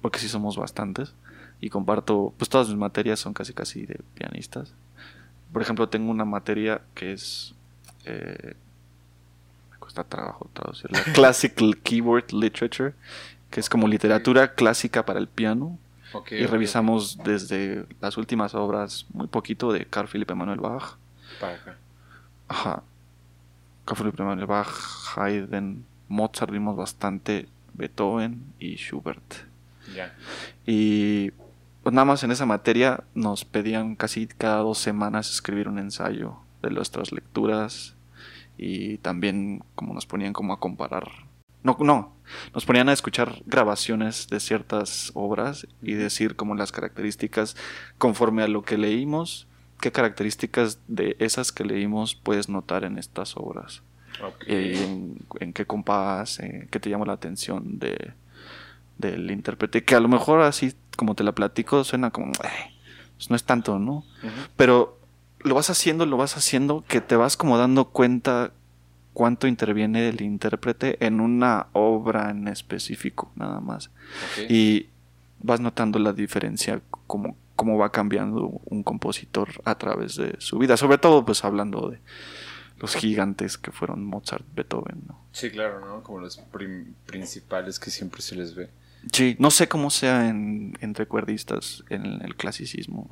porque 0.00 0.18
sí 0.18 0.28
somos 0.28 0.56
bastantes 0.56 1.14
y 1.60 1.70
comparto, 1.70 2.32
pues 2.36 2.48
todas 2.48 2.68
mis 2.68 2.76
materias 2.76 3.20
son 3.20 3.34
casi 3.34 3.52
casi 3.54 3.86
de 3.86 4.00
pianistas. 4.14 4.74
Por 5.52 5.62
ejemplo, 5.62 5.88
tengo 5.88 6.10
una 6.10 6.24
materia 6.24 6.82
que 6.94 7.12
es 7.12 7.54
eh, 8.04 8.54
me 9.70 9.76
cuesta 9.78 10.04
trabajo 10.04 10.48
traducirla, 10.52 11.00
Classical 11.14 11.78
Keyboard 11.78 12.32
Literature, 12.32 12.94
que 13.50 13.60
es 13.60 13.68
como 13.68 13.86
literatura 13.88 14.54
clásica 14.54 15.04
para 15.04 15.18
el 15.20 15.28
piano. 15.28 15.78
Y 16.30 16.44
revisamos 16.44 17.16
desde 17.24 17.86
las 18.02 18.18
últimas 18.18 18.54
obras 18.54 19.06
muy 19.14 19.28
poquito 19.28 19.72
de 19.72 19.86
Carl 19.86 20.08
Philipp 20.08 20.30
Emanuel 20.30 20.60
Bach, 20.60 20.96
Para 21.40 21.54
acá. 21.54 21.76
ajá, 22.48 22.82
Carl 23.86 23.98
Philipp 23.98 24.20
Emanuel 24.20 24.46
Bach, 24.46 24.68
Haydn, 25.16 25.86
Mozart 26.08 26.50
vimos 26.52 26.76
bastante, 26.76 27.48
Beethoven 27.74 28.42
y 28.58 28.76
Schubert. 28.76 29.34
Y 30.66 31.30
pues 31.82 31.94
nada 31.94 32.04
más 32.04 32.22
en 32.22 32.30
esa 32.30 32.46
materia 32.46 33.04
nos 33.14 33.44
pedían 33.44 33.96
casi 33.96 34.26
cada 34.26 34.58
dos 34.58 34.78
semanas 34.78 35.30
escribir 35.30 35.68
un 35.68 35.78
ensayo 35.78 36.36
de 36.62 36.70
nuestras 36.70 37.12
lecturas 37.12 37.94
y 38.56 38.98
también 38.98 39.64
como 39.74 39.94
nos 39.94 40.06
ponían 40.06 40.32
como 40.32 40.52
a 40.52 40.60
comparar. 40.60 41.08
No, 41.64 41.76
no, 41.80 42.12
nos 42.54 42.64
ponían 42.64 42.88
a 42.88 42.92
escuchar 42.92 43.42
grabaciones 43.46 44.28
de 44.28 44.40
ciertas 44.40 45.12
obras 45.14 45.66
y 45.80 45.94
decir 45.94 46.34
como 46.36 46.54
las 46.54 46.72
características 46.72 47.56
conforme 47.98 48.42
a 48.42 48.48
lo 48.48 48.62
que 48.62 48.78
leímos, 48.78 49.46
qué 49.80 49.92
características 49.92 50.80
de 50.88 51.16
esas 51.18 51.52
que 51.52 51.64
leímos 51.64 52.14
puedes 52.14 52.48
notar 52.48 52.84
en 52.84 52.98
estas 52.98 53.36
obras. 53.36 53.82
Eh, 54.46 54.82
en, 54.84 55.16
en 55.40 55.52
qué 55.52 55.64
compás, 55.66 56.38
eh, 56.40 56.68
qué 56.70 56.78
te 56.80 56.90
llama 56.90 57.06
la 57.06 57.12
atención 57.14 57.78
de, 57.78 58.12
del 58.98 59.30
intérprete, 59.30 59.84
que 59.84 59.94
a 59.94 60.00
lo 60.00 60.08
mejor 60.08 60.40
así 60.42 60.74
como 60.96 61.14
te 61.14 61.24
la 61.24 61.32
platico 61.32 61.82
suena 61.84 62.10
como, 62.10 62.32
"Eh, 62.32 62.72
pues 63.16 63.30
no 63.30 63.36
es 63.36 63.44
tanto, 63.44 63.78
¿no? 63.78 64.04
Pero 64.56 64.98
lo 65.40 65.54
vas 65.54 65.70
haciendo, 65.70 66.06
lo 66.06 66.16
vas 66.16 66.36
haciendo, 66.36 66.84
que 66.86 67.00
te 67.00 67.16
vas 67.16 67.36
como 67.36 67.58
dando 67.58 67.86
cuenta 67.86 68.52
cuánto 69.12 69.46
interviene 69.46 70.08
el 70.08 70.20
intérprete 70.22 71.04
en 71.04 71.20
una 71.20 71.66
obra 71.72 72.30
en 72.30 72.48
específico, 72.48 73.30
nada 73.36 73.60
más. 73.60 73.90
Y 74.48 74.86
vas 75.40 75.60
notando 75.60 75.98
la 75.98 76.12
diferencia, 76.12 76.80
como 77.06 77.36
cómo 77.56 77.76
va 77.78 77.92
cambiando 77.92 78.60
un 78.64 78.82
compositor 78.82 79.48
a 79.64 79.76
través 79.76 80.16
de 80.16 80.34
su 80.38 80.58
vida, 80.58 80.76
sobre 80.76 80.98
todo 80.98 81.24
pues 81.24 81.44
hablando 81.44 81.90
de 81.90 81.98
los 82.82 82.94
gigantes 82.94 83.56
que 83.56 83.70
fueron 83.72 84.04
Mozart, 84.04 84.44
Beethoven, 84.54 85.02
¿no? 85.08 85.18
Sí, 85.32 85.50
claro, 85.50 85.80
¿no? 85.86 86.02
Como 86.02 86.20
los 86.20 86.36
prim- 86.36 86.92
principales 87.06 87.78
que 87.78 87.90
siempre 87.90 88.20
se 88.20 88.34
les 88.36 88.54
ve. 88.54 88.68
Sí, 89.10 89.34
no 89.38 89.50
sé 89.50 89.68
cómo 89.68 89.88
sea 89.88 90.28
en, 90.28 90.76
entre 90.80 91.06
cuerdistas 91.06 91.82
en 91.88 92.20
el 92.22 92.36
clasicismo. 92.36 93.08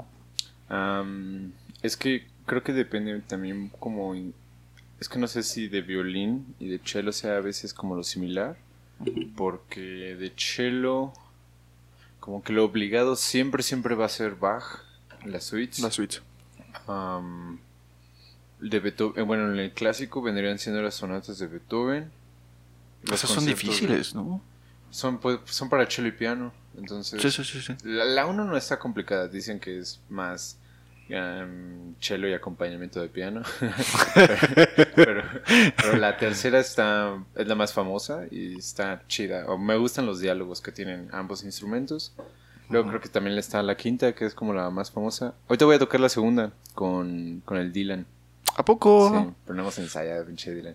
Am, 0.68 1.52
es 1.82 1.96
que 1.96 2.26
creo 2.46 2.62
que 2.62 2.72
depende 2.72 3.18
también 3.20 3.70
como... 3.80 4.14
Es 5.00 5.08
que 5.08 5.18
no 5.18 5.26
sé 5.26 5.42
si 5.42 5.66
de 5.68 5.80
violín 5.80 6.54
y 6.58 6.68
de 6.68 6.78
cello 6.84 7.10
sea 7.12 7.38
a 7.38 7.40
veces 7.40 7.72
como 7.72 7.96
lo 7.96 8.02
similar. 8.04 8.56
Porque 9.36 9.80
de 9.80 10.32
cello... 10.36 11.12
Como 12.20 12.42
que 12.42 12.52
lo 12.52 12.64
obligado 12.66 13.16
siempre, 13.16 13.62
siempre 13.62 13.94
va 13.94 14.04
a 14.04 14.10
ser 14.10 14.34
Bach. 14.34 14.82
Las 15.24 15.44
suites. 15.44 15.78
La 15.80 15.90
suite. 15.90 16.18
Am, 16.86 17.58
de 18.60 18.80
Beethoven, 18.80 19.20
eh, 19.20 19.22
bueno, 19.26 19.52
en 19.52 19.58
el 19.58 19.72
clásico 19.72 20.22
vendrían 20.22 20.58
siendo 20.58 20.82
las 20.82 20.94
sonatas 20.94 21.38
de 21.38 21.46
Beethoven. 21.46 22.10
Esas 23.10 23.30
son 23.30 23.44
de- 23.44 23.52
difíciles, 23.52 24.14
¿no? 24.14 24.40
Son, 24.90 25.18
pues, 25.18 25.38
son 25.46 25.68
para 25.68 25.88
cello 25.90 26.08
y 26.08 26.12
piano. 26.12 26.52
Entonces, 26.76 27.20
Sí, 27.22 27.30
sí, 27.30 27.44
sí, 27.44 27.60
sí. 27.60 27.74
la, 27.84 28.04
la 28.04 28.26
uno 28.26 28.44
no 28.44 28.56
está 28.56 28.78
complicada. 28.78 29.28
Dicen 29.28 29.58
que 29.60 29.78
es 29.78 30.00
más 30.08 30.58
am, 31.14 31.94
cello 32.00 32.28
y 32.28 32.34
acompañamiento 32.34 33.00
de 33.00 33.08
piano. 33.08 33.42
pero, 34.94 35.22
pero 35.76 35.96
la 35.96 36.16
tercera 36.16 36.58
está 36.60 37.16
es 37.34 37.46
la 37.46 37.54
más 37.54 37.72
famosa 37.72 38.24
y 38.30 38.58
está 38.58 39.02
chida. 39.08 39.46
O 39.46 39.58
me 39.58 39.76
gustan 39.76 40.06
los 40.06 40.20
diálogos 40.20 40.60
que 40.60 40.72
tienen 40.72 41.08
ambos 41.12 41.44
instrumentos. 41.44 42.12
Luego 42.68 42.88
creo 42.88 43.00
que 43.00 43.08
también 43.08 43.36
está 43.36 43.62
la 43.62 43.76
quinta, 43.76 44.14
que 44.14 44.24
es 44.26 44.34
como 44.34 44.54
la 44.54 44.70
más 44.70 44.90
famosa. 44.92 45.34
Ahorita 45.48 45.64
voy 45.64 45.74
a 45.76 45.78
tocar 45.80 46.00
la 46.00 46.08
segunda 46.08 46.52
con, 46.74 47.42
con 47.44 47.56
el 47.58 47.72
Dylan. 47.72 48.06
¿A 48.56 48.64
poco? 48.64 49.10
Sí, 49.26 49.32
pero 49.44 49.54
no 49.56 49.62
hemos 49.62 49.78
ensayado, 49.78 50.24
pinche 50.26 50.52
Dylan. 50.54 50.74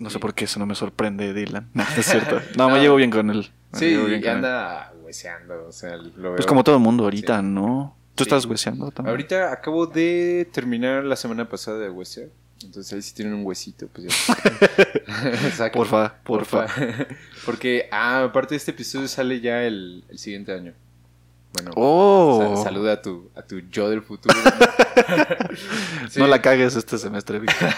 No 0.00 0.10
sé 0.10 0.18
por 0.18 0.34
qué 0.34 0.46
eso 0.46 0.58
no 0.58 0.66
me 0.66 0.74
sorprende, 0.74 1.32
Dylan. 1.32 1.68
No, 1.74 1.84
es 1.96 2.06
cierto. 2.06 2.40
No, 2.56 2.68
me 2.70 2.80
llevo 2.80 2.96
bien 2.96 3.10
con 3.10 3.30
él. 3.30 3.50
Me 3.72 3.78
Sí, 3.78 3.86
llevo 3.90 4.06
bien 4.06 4.22
y 4.24 4.26
anda 4.28 4.92
hueseando, 5.02 5.66
o 5.68 5.72
sea, 5.72 5.96
lo 5.96 6.12
veo. 6.22 6.36
Pues 6.36 6.46
como 6.46 6.64
todo 6.64 6.76
el 6.76 6.82
mundo 6.82 7.04
ahorita, 7.04 7.40
Sí. 7.40 7.46
¿no? 7.46 7.96
¿Tú 8.14 8.24
Sí. 8.24 8.28
estás 8.28 8.44
hueseando 8.46 8.90
también? 8.90 9.10
Ahorita 9.10 9.52
acabo 9.52 9.86
de 9.86 10.48
terminar 10.52 11.04
la 11.04 11.16
semana 11.16 11.48
pasada 11.48 11.78
de 11.78 11.88
huesear. 11.90 12.28
Entonces 12.62 12.92
ahí 12.92 13.02
si 13.02 13.12
tienen 13.14 13.34
un 13.34 13.44
huesito, 13.44 13.88
pues 13.88 14.06
ya. 14.08 15.70
Porfa, 15.72 16.14
porfa. 16.22 16.66
Porque, 17.44 17.88
ah, 17.90 18.24
aparte 18.24 18.50
de 18.50 18.56
este 18.58 18.70
episodio 18.70 19.08
sale 19.08 19.40
ya 19.40 19.64
el, 19.64 20.04
el 20.08 20.18
siguiente 20.18 20.52
año. 20.52 20.72
Bueno, 21.54 21.72
¡Oh! 21.76 22.54
sa- 22.56 22.64
saluda 22.64 22.92
a 22.94 23.02
tu, 23.02 23.30
a 23.34 23.42
tu 23.42 23.58
yo 23.70 23.90
del 23.90 24.02
futuro. 24.02 24.34
Sí, 26.10 26.18
No 26.18 26.26
la 26.26 26.40
cagues 26.42 26.76
este 26.76 26.98
semestre, 26.98 27.38
Víctor. 27.38 27.68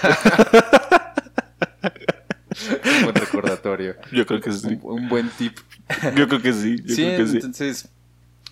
un 2.96 3.02
buen 3.02 3.14
recordatorio. 3.14 3.96
Yo 4.12 4.26
creo 4.26 4.40
que 4.40 4.52
sí. 4.52 4.78
Un, 4.82 5.02
un 5.02 5.08
buen 5.08 5.28
tip. 5.30 5.58
Yo 6.16 6.28
creo 6.28 6.40
que 6.40 6.52
sí. 6.52 6.76
Yo 6.84 6.94
sí, 6.94 7.02
creo 7.02 7.18
que 7.18 7.26
sí. 7.26 7.36
entonces, 7.36 7.88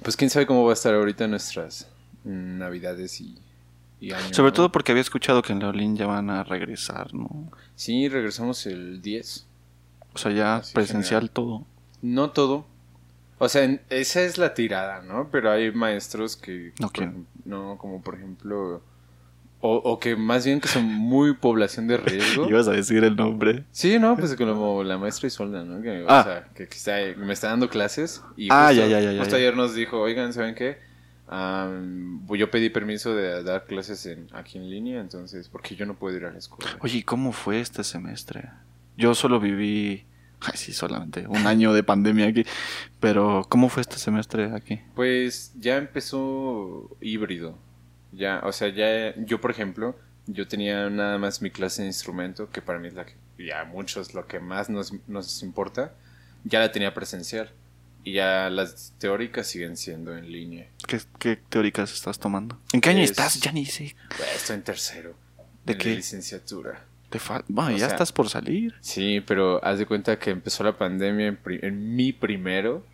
pues 0.02 0.16
quién 0.16 0.30
sabe 0.30 0.46
cómo 0.46 0.64
va 0.64 0.70
a 0.70 0.74
estar 0.74 0.94
ahorita 0.94 1.26
nuestras 1.28 1.88
navidades 2.24 3.20
y, 3.20 3.38
y 4.00 4.12
año 4.12 4.32
Sobre 4.32 4.52
todo 4.52 4.70
porque 4.72 4.92
había 4.92 5.02
escuchado 5.02 5.42
que 5.42 5.52
en 5.52 5.60
Leolín 5.60 5.96
ya 5.96 6.06
van 6.06 6.30
a 6.30 6.44
regresar, 6.44 7.12
¿no? 7.14 7.50
Sí, 7.74 8.08
regresamos 8.08 8.66
el 8.66 9.00
10. 9.02 9.46
O 10.14 10.18
sea, 10.18 10.32
ya 10.32 10.56
Así 10.56 10.74
presencial 10.74 11.30
todo. 11.30 11.64
No 12.02 12.30
todo. 12.30 12.66
O 13.44 13.48
sea, 13.48 13.64
esa 13.90 14.22
es 14.22 14.38
la 14.38 14.54
tirada, 14.54 15.02
¿no? 15.02 15.28
Pero 15.32 15.50
hay 15.50 15.72
maestros 15.72 16.36
que... 16.36 16.72
Por 16.78 16.90
ejem- 16.92 17.24
No, 17.44 17.76
como 17.78 18.00
por 18.02 18.14
ejemplo... 18.14 18.82
O, 19.64 19.76
o 19.76 19.98
que 20.00 20.16
más 20.16 20.44
bien 20.44 20.60
que 20.60 20.66
son 20.68 20.84
muy 20.84 21.34
población 21.34 21.86
de 21.86 21.96
riesgo. 21.96 22.46
Ibas 22.50 22.66
a 22.68 22.72
decir 22.72 23.02
el 23.04 23.14
nombre. 23.16 23.64
Sí, 23.70 23.98
no, 23.98 24.16
pues 24.16 24.34
como 24.36 24.82
la 24.84 24.98
maestra 24.98 25.26
Isolda, 25.28 25.62
¿no? 25.64 25.80
Que, 25.82 26.04
Ah. 26.08 26.20
O 26.20 26.24
sea, 26.24 26.48
que, 26.54 26.66
que 26.68 26.76
está, 26.76 26.96
que 26.98 27.16
me 27.16 27.32
está 27.32 27.48
dando 27.48 27.68
clases. 27.68 28.22
Y 28.36 28.48
Ah, 28.50 28.68
justo, 28.68 28.86
ya, 28.88 29.00
ya, 29.00 29.12
ya, 29.12 29.18
Justo 29.20 29.36
ayer 29.36 29.56
nos 29.56 29.74
dijo, 29.74 30.00
oigan, 30.00 30.32
¿saben 30.32 30.54
qué? 30.56 30.78
Am, 31.28 32.26
yo 32.28 32.50
pedí 32.50 32.70
permiso 32.70 33.14
de 33.14 33.42
dar 33.42 33.64
clases 33.66 34.04
en, 34.06 34.26
aquí 34.32 34.58
en 34.58 34.68
línea, 34.68 35.00
entonces, 35.00 35.48
porque 35.48 35.74
yo 35.76 35.86
no 35.86 35.94
puedo 35.94 36.16
ir 36.16 36.24
a 36.26 36.30
la 36.32 36.38
escuela. 36.38 36.70
Oye, 36.80 36.98
¿y 36.98 37.02
¿cómo 37.02 37.32
fue 37.32 37.60
este 37.60 37.82
semestre? 37.84 38.50
Yo 38.96 39.14
solo 39.14 39.40
viví, 39.40 40.04
ay, 40.44 40.52
sí, 40.56 40.72
solamente 40.72 41.26
un 41.26 41.46
año 41.46 41.72
de 41.72 41.82
pandemia 41.82 42.26
aquí. 42.28 42.44
Pero, 43.00 43.44
¿cómo 43.48 43.68
fue 43.68 43.82
este 43.82 43.98
semestre 43.98 44.50
aquí? 44.54 44.80
Pues 44.94 45.52
ya 45.58 45.76
empezó 45.76 46.96
híbrido. 47.00 47.58
Ya, 48.12 48.40
o 48.44 48.52
sea, 48.52 48.68
ya 48.68 49.14
yo, 49.24 49.40
por 49.40 49.50
ejemplo, 49.50 49.98
yo 50.26 50.46
tenía 50.46 50.88
nada 50.90 51.18
más 51.18 51.42
mi 51.42 51.50
clase 51.50 51.82
de 51.82 51.88
instrumento, 51.88 52.50
que 52.50 52.60
para 52.62 52.78
mí 52.78 52.88
es 52.88 52.94
la 52.94 53.06
que, 53.06 53.14
ya 53.38 53.60
a 53.62 53.64
muchos 53.64 54.14
lo 54.14 54.26
que 54.26 54.38
más 54.38 54.68
nos, 54.70 54.92
nos 55.08 55.42
importa, 55.42 55.94
ya 56.44 56.60
la 56.60 56.70
tenía 56.72 56.92
presencial. 56.94 57.50
Y 58.04 58.14
ya 58.14 58.50
las 58.50 58.94
teóricas 58.98 59.46
siguen 59.46 59.76
siendo 59.76 60.16
en 60.18 60.30
línea. 60.32 60.66
¿Qué, 60.88 61.00
qué 61.20 61.36
teóricas 61.36 61.92
estás 61.92 62.18
tomando? 62.18 62.58
¿En 62.72 62.80
qué 62.80 62.90
año 62.90 62.98
Es- 63.04 63.10
estás? 63.10 63.38
Ya 63.40 63.52
ni 63.52 63.64
sé. 63.64 63.94
Pues, 64.16 64.28
estoy 64.34 64.56
en 64.56 64.62
tercero. 64.64 65.14
¿De 65.64 65.74
en 65.74 65.78
qué? 65.78 65.90
La 65.90 65.94
licenciatura. 65.96 66.84
Te 67.18 67.42
Bueno, 67.48 67.70
ya 67.72 67.78
sea- 67.78 67.88
estás 67.88 68.12
por 68.12 68.28
salir. 68.28 68.74
Sí, 68.80 69.22
pero 69.26 69.64
haz 69.64 69.78
de 69.78 69.86
cuenta 69.86 70.18
que 70.18 70.30
empezó 70.30 70.64
la 70.64 70.76
pandemia 70.76 71.36
en, 71.46 71.94
mi 71.96 72.12
primero. 72.12 72.84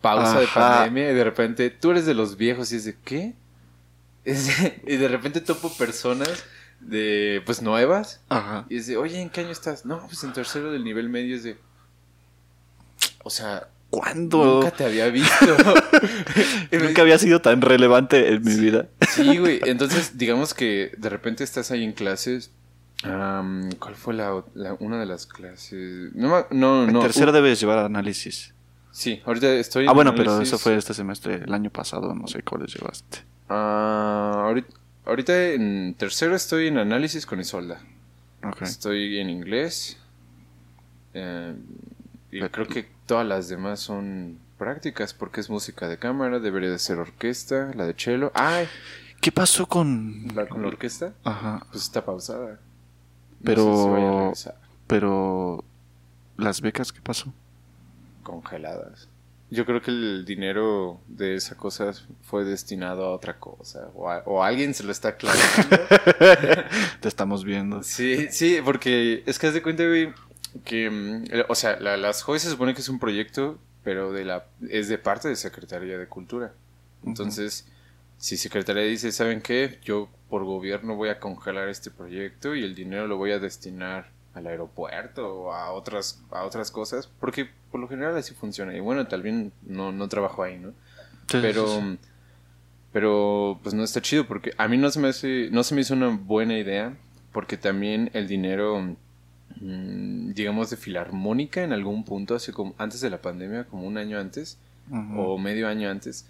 Pausa 0.00 0.38
de 0.40 0.46
pandemia 0.46 1.10
y 1.10 1.14
de 1.14 1.24
repente 1.24 1.70
tú 1.70 1.90
eres 1.92 2.04
de 2.06 2.14
los 2.14 2.36
viejos 2.36 2.70
y 2.72 2.76
es 2.76 2.84
de 2.84 2.96
¿qué? 3.04 3.34
Es 4.24 4.46
de- 4.46 4.82
y 4.86 4.96
de 4.96 5.08
repente 5.08 5.40
topo 5.40 5.72
personas 5.76 6.44
de 6.80 7.42
pues 7.46 7.60
nuevas 7.62 8.20
Ajá. 8.28 8.66
y 8.68 8.76
es 8.78 8.86
de, 8.86 8.96
oye, 8.98 9.20
¿en 9.20 9.30
qué 9.30 9.40
año 9.42 9.50
estás? 9.50 9.84
No, 9.86 10.00
pues 10.06 10.22
en 10.24 10.32
tercero 10.32 10.70
del 10.72 10.84
nivel 10.84 11.08
medio 11.08 11.36
es 11.36 11.42
de... 11.44 11.56
O 13.22 13.30
sea, 13.30 13.68
¿Cuándo? 13.90 14.44
nunca 14.60 14.70
te 14.70 14.84
había 14.84 15.08
visto. 15.08 15.46
Nunca 16.72 17.02
había 17.02 17.18
sido 17.18 17.40
tan 17.40 17.60
relevante 17.62 18.32
en 18.34 18.42
mi 18.42 18.56
vida. 18.56 18.88
Sí, 19.08 19.38
güey. 19.38 19.60
Entonces, 19.64 20.18
digamos 20.18 20.52
que 20.52 20.92
de 20.98 21.08
repente 21.08 21.44
estás 21.44 21.70
ahí 21.70 21.84
en 21.84 21.92
clases. 21.92 22.50
Am, 23.04 23.70
¿Cuál 23.78 23.94
fue 23.94 24.14
la, 24.14 24.32
una 24.80 24.98
de 24.98 25.06
las 25.06 25.26
clases? 25.26 26.14
No, 26.14 26.46
no, 26.50 26.84
En 26.84 26.92
no. 26.92 27.00
tercero 27.00 27.30
uh, 27.30 27.34
debes 27.34 27.60
llevar 27.60 27.78
análisis. 27.78 28.54
sí, 28.90 29.20
ahorita 29.24 29.52
estoy. 29.54 29.86
Ah, 29.86 29.90
en 29.90 29.94
bueno, 29.94 30.14
pero 30.14 30.40
eso 30.40 30.58
fue 30.58 30.76
este 30.76 30.94
semestre, 30.94 31.36
el 31.44 31.52
año 31.54 31.70
pasado, 31.70 32.14
no 32.14 32.26
sé 32.28 32.42
cuáles 32.42 32.74
llevaste. 32.74 33.24
Ah, 33.48 34.44
ahorita, 34.46 34.68
ahorita 35.06 35.48
en 35.52 35.94
tercero 35.98 36.34
estoy 36.34 36.68
en 36.68 36.78
análisis 36.78 37.26
con 37.26 37.40
Isolda. 37.40 37.80
Ok. 38.42 38.62
Estoy 38.62 39.18
en 39.18 39.30
inglés. 39.30 39.98
eh, 41.14 41.54
y 42.30 42.40
creo 42.48 42.66
que 42.66 42.88
todas 43.06 43.26
las 43.26 43.48
demás 43.48 43.80
son 43.80 44.38
prácticas 44.58 45.14
porque 45.14 45.40
es 45.40 45.48
música 45.50 45.88
de 45.88 45.98
cámara. 45.98 46.40
Debería 46.40 46.70
de 46.70 46.78
ser 46.78 46.98
orquesta, 46.98 47.70
la 47.74 47.86
de 47.86 47.94
cello. 47.96 48.32
¡Ay! 48.34 48.66
¿Qué 49.20 49.30
pasó 49.32 49.66
con...? 49.66 50.26
La 50.34 50.46
con 50.48 50.60
la 50.62 50.68
orquesta. 50.68 51.14
Ajá. 51.24 51.64
Pues 51.70 51.84
está 51.84 52.04
pausada. 52.04 52.58
No 53.44 53.54
Pero- 53.54 53.76
sé 53.76 53.82
si 53.82 53.88
a 53.88 54.20
regresar. 54.20 54.54
Pero... 54.86 55.64
¿Las 56.36 56.60
becas 56.60 56.92
qué 56.92 57.00
pasó? 57.00 57.32
congeladas. 58.22 59.08
Yo 59.50 59.66
creo 59.66 59.82
que 59.82 59.90
el 59.90 60.24
dinero 60.24 60.98
de 61.06 61.34
esa 61.36 61.56
cosa 61.56 61.92
fue 62.22 62.44
destinado 62.44 63.04
a 63.04 63.10
otra 63.14 63.38
cosa. 63.38 63.88
O, 63.94 64.10
a- 64.10 64.22
o 64.26 64.42
alguien 64.42 64.72
se 64.74 64.82
lo 64.82 64.90
está 64.90 65.10
aclarando. 65.10 65.44
Te 67.00 67.06
estamos 67.08 67.44
viendo. 67.44 67.82
sí, 67.82 68.28
sí, 68.30 68.58
porque 68.64 69.22
es 69.26 69.38
que 69.38 69.46
haz 69.46 69.54
de 69.54 69.62
cuenta, 69.62 69.86
güey, 69.86 70.12
que, 70.64 70.90
mm, 70.90 71.24
el- 71.30 71.44
o 71.48 71.54
sea, 71.54 71.78
la- 71.78 71.96
las 71.98 72.22
joyas 72.22 72.42
se 72.42 72.50
supone 72.50 72.74
que 72.74 72.80
es 72.80 72.88
un 72.88 72.98
proyecto, 72.98 73.58
pero 73.84 74.12
de 74.12 74.24
la, 74.24 74.46
es 74.70 74.88
de 74.88 74.98
parte 74.98 75.28
de 75.28 75.36
Secretaría 75.36 75.98
de 75.98 76.08
Cultura. 76.08 76.52
Entonces, 77.04 77.66
si 78.16 78.38
Secretaría 78.38 78.82
dice, 78.84 79.12
¿saben 79.12 79.42
qué? 79.42 79.78
Yo 79.84 80.08
por 80.34 80.44
gobierno 80.44 80.96
voy 80.96 81.10
a 81.10 81.20
congelar 81.20 81.68
este 81.68 81.92
proyecto 81.92 82.56
y 82.56 82.64
el 82.64 82.74
dinero 82.74 83.06
lo 83.06 83.16
voy 83.16 83.30
a 83.30 83.38
destinar 83.38 84.10
al 84.34 84.48
aeropuerto 84.48 85.32
o 85.32 85.52
a 85.52 85.70
otras, 85.70 86.24
a 86.32 86.42
otras 86.42 86.72
cosas, 86.72 87.08
porque 87.20 87.48
por 87.70 87.80
lo 87.80 87.86
general 87.86 88.16
así 88.16 88.34
funciona. 88.34 88.76
Y 88.76 88.80
bueno, 88.80 89.06
tal 89.06 89.22
vez 89.22 89.52
no, 89.62 89.92
no 89.92 90.08
trabajo 90.08 90.42
ahí, 90.42 90.58
¿no? 90.58 90.70
Sí, 91.28 91.38
pero 91.40 91.68
sí, 91.68 91.80
sí. 91.82 91.98
pero 92.92 93.60
pues 93.62 93.76
no 93.76 93.84
está 93.84 94.02
chido 94.02 94.26
porque 94.26 94.50
a 94.58 94.66
mí 94.66 94.76
no 94.76 94.90
se 94.90 94.98
me 94.98 95.06
hace, 95.06 95.50
no 95.52 95.62
se 95.62 95.76
me 95.76 95.82
hizo 95.82 95.94
una 95.94 96.08
buena 96.08 96.58
idea 96.58 96.96
porque 97.30 97.56
también 97.56 98.10
el 98.12 98.26
dinero 98.26 98.96
mm, 99.60 100.32
digamos 100.32 100.68
de 100.68 100.76
filarmónica 100.76 101.62
en 101.62 101.72
algún 101.72 102.04
punto 102.04 102.34
hace 102.34 102.52
como 102.52 102.74
antes 102.78 103.00
de 103.00 103.08
la 103.08 103.22
pandemia 103.22 103.66
como 103.66 103.86
un 103.86 103.98
año 103.98 104.18
antes 104.18 104.58
o 105.16 105.38
medio 105.38 105.68
año 105.68 105.88
antes 105.88 106.26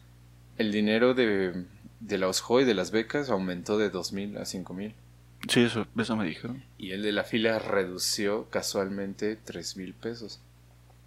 el 0.59 0.73
dinero 0.73 1.15
de 1.15 1.65
de 2.07 2.19
la 2.19 2.29
OSJOY 2.29 2.65
de 2.65 2.75
las 2.75 2.91
becas 2.91 3.31
aumentó 3.31 3.79
de 3.79 3.91
dos 3.91 4.13
mil 4.13 4.37
a 4.37 4.45
cinco 4.45 4.75
mil 4.75 4.95
Sí, 5.49 5.61
eso, 5.61 5.87
eso 5.99 6.17
me 6.17 6.25
dijeron. 6.27 6.63
y 6.79 6.93
el 6.93 7.03
de 7.03 7.13
la 7.13 7.23
fila 7.25 7.59
redució 7.59 8.49
casualmente 8.51 9.37
tres 9.37 9.77
mil 9.77 9.93
pesos 9.95 10.41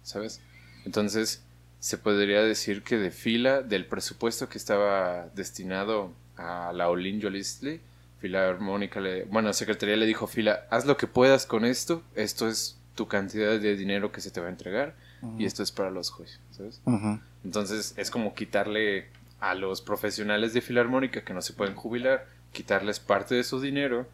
¿sabes? 0.02 0.40
entonces 0.84 1.42
se 1.80 1.98
podría 1.98 2.42
decir 2.42 2.82
que 2.82 2.98
de 2.98 3.10
fila 3.10 3.62
del 3.62 3.86
presupuesto 3.86 4.48
que 4.48 4.58
estaba 4.58 5.28
destinado 5.34 6.12
a 6.36 6.72
la 6.72 6.88
Olin 6.88 7.20
Yolistli, 7.20 7.80
Filarmónica 8.20 9.00
le, 9.00 9.24
bueno, 9.26 9.52
Secretaría 9.52 9.96
le 9.96 10.06
dijo, 10.06 10.26
Fila, 10.26 10.66
haz 10.70 10.86
lo 10.86 10.96
que 10.96 11.06
puedas 11.06 11.46
con 11.46 11.64
esto, 11.64 12.02
esto 12.16 12.48
es 12.48 12.76
tu 12.96 13.06
cantidad 13.06 13.60
de 13.60 13.76
dinero 13.76 14.10
que 14.10 14.20
se 14.20 14.32
te 14.32 14.40
va 14.40 14.46
a 14.48 14.50
entregar 14.50 14.96
y 15.36 15.44
esto 15.46 15.62
es 15.62 15.70
para 15.72 15.90
los 15.92 16.10
jueces, 16.10 16.40
¿sabes? 16.50 16.80
Entonces 17.44 17.94
es 17.96 18.10
como 18.10 18.34
quitarle 18.34 19.06
a 19.40 19.54
los 19.54 19.80
profesionales 19.80 20.52
de 20.54 20.60
Filarmónica 20.60 21.22
que 21.24 21.34
no 21.34 21.42
se 21.42 21.52
pueden 21.52 21.74
jubilar, 21.74 22.26
quitarles 22.52 23.00
parte 23.00 23.34
de 23.34 23.44
su 23.44 23.60
dinero, 23.60 24.06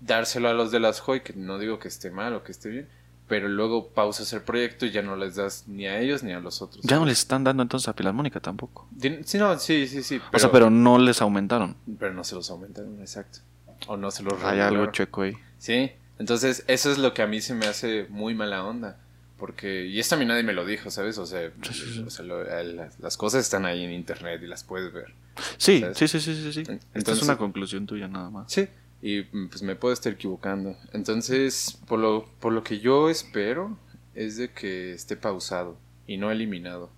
dárselo 0.00 0.48
a 0.48 0.54
los 0.54 0.70
de 0.70 0.80
las 0.80 1.00
JOY, 1.00 1.20
que 1.20 1.32
no 1.34 1.58
digo 1.58 1.78
que 1.78 1.88
esté 1.88 2.10
mal 2.10 2.34
o 2.34 2.42
que 2.42 2.52
esté 2.52 2.68
bien, 2.68 2.88
pero 3.28 3.48
luego 3.48 3.88
pausas 3.88 4.32
el 4.32 4.42
proyecto 4.42 4.86
y 4.86 4.90
ya 4.90 5.02
no 5.02 5.16
les 5.16 5.36
das 5.36 5.64
ni 5.66 5.86
a 5.86 5.98
ellos 5.98 6.22
ni 6.22 6.32
a 6.32 6.40
los 6.40 6.60
otros. 6.60 6.84
Ya 6.84 6.96
no 6.96 7.06
les 7.06 7.18
están 7.18 7.44
dando 7.44 7.62
entonces 7.62 7.88
a 7.88 7.94
Filarmónica 7.94 8.40
tampoco. 8.40 8.88
Sí, 9.24 9.38
no, 9.38 9.58
sí, 9.58 9.86
sí, 9.86 10.02
sí. 10.02 10.20
o 10.32 10.38
sea, 10.38 10.50
pero 10.50 10.70
no 10.70 10.98
les 10.98 11.22
aumentaron. 11.22 11.76
pero 11.98 12.12
no 12.12 12.24
se 12.24 12.34
los 12.34 12.50
aumentaron, 12.50 13.00
exacto. 13.00 13.40
O 13.86 13.96
no 13.96 14.10
se 14.10 14.22
los 14.22 14.42
Hay 14.42 14.60
algo 14.60 14.90
checo 14.92 15.22
ahí. 15.22 15.36
Sí, 15.58 15.92
entonces 16.18 16.64
eso 16.68 16.90
es 16.90 16.98
lo 16.98 17.14
que 17.14 17.22
a 17.22 17.26
mí 17.26 17.40
se 17.40 17.54
me 17.54 17.66
hace 17.66 18.06
muy 18.08 18.34
mala 18.34 18.64
onda. 18.64 18.98
Porque, 19.44 19.84
y 19.84 19.98
esto 20.00 20.14
a 20.14 20.18
mí 20.18 20.24
nadie 20.24 20.42
me 20.42 20.54
lo 20.54 20.64
dijo, 20.64 20.90
¿sabes? 20.90 21.18
O 21.18 21.26
sea, 21.26 21.50
Sí, 21.62 21.74
sí, 21.74 21.92
sí. 21.96 22.04
o 22.06 22.08
sea, 22.08 22.24
lo- 22.24 22.40
el- 22.50 22.76
las, 22.76 22.98
las 22.98 23.16
cosas 23.18 23.42
están 23.44 23.66
ahí 23.66 23.84
en 23.84 23.92
internet 23.92 24.40
y 24.42 24.46
las 24.46 24.64
puedes 24.64 24.90
ver. 24.90 25.12
Sí, 25.58 25.80
¿Sabes? 25.80 25.98
sí, 25.98 26.08
sí, 26.08 26.18
sí, 26.20 26.34
sí, 26.34 26.52
sí. 26.54 26.60
Esta 26.60 26.72
es 26.72 26.80
Entonces- 26.94 27.24
una 27.24 27.36
conclusión 27.36 27.84
tuya 27.86 28.08
nada 28.08 28.30
más. 28.30 28.50
Sí, 28.50 28.66
y 29.02 29.26
mm, 29.30 29.48
pues 29.48 29.62
me 29.62 29.76
puedo 29.76 29.92
estar 29.92 30.10
equivocando. 30.14 30.78
Entonces, 30.94 31.78
por 31.86 31.98
lo, 31.98 32.24
por 32.40 32.54
lo 32.54 32.64
que 32.64 32.80
yo 32.80 33.10
espero 33.10 33.76
es 34.14 34.38
de 34.38 34.48
que 34.50 34.94
esté 34.94 35.14
pausado 35.18 35.76
y 36.06 36.16
no 36.16 36.30
eliminado. 36.30 36.90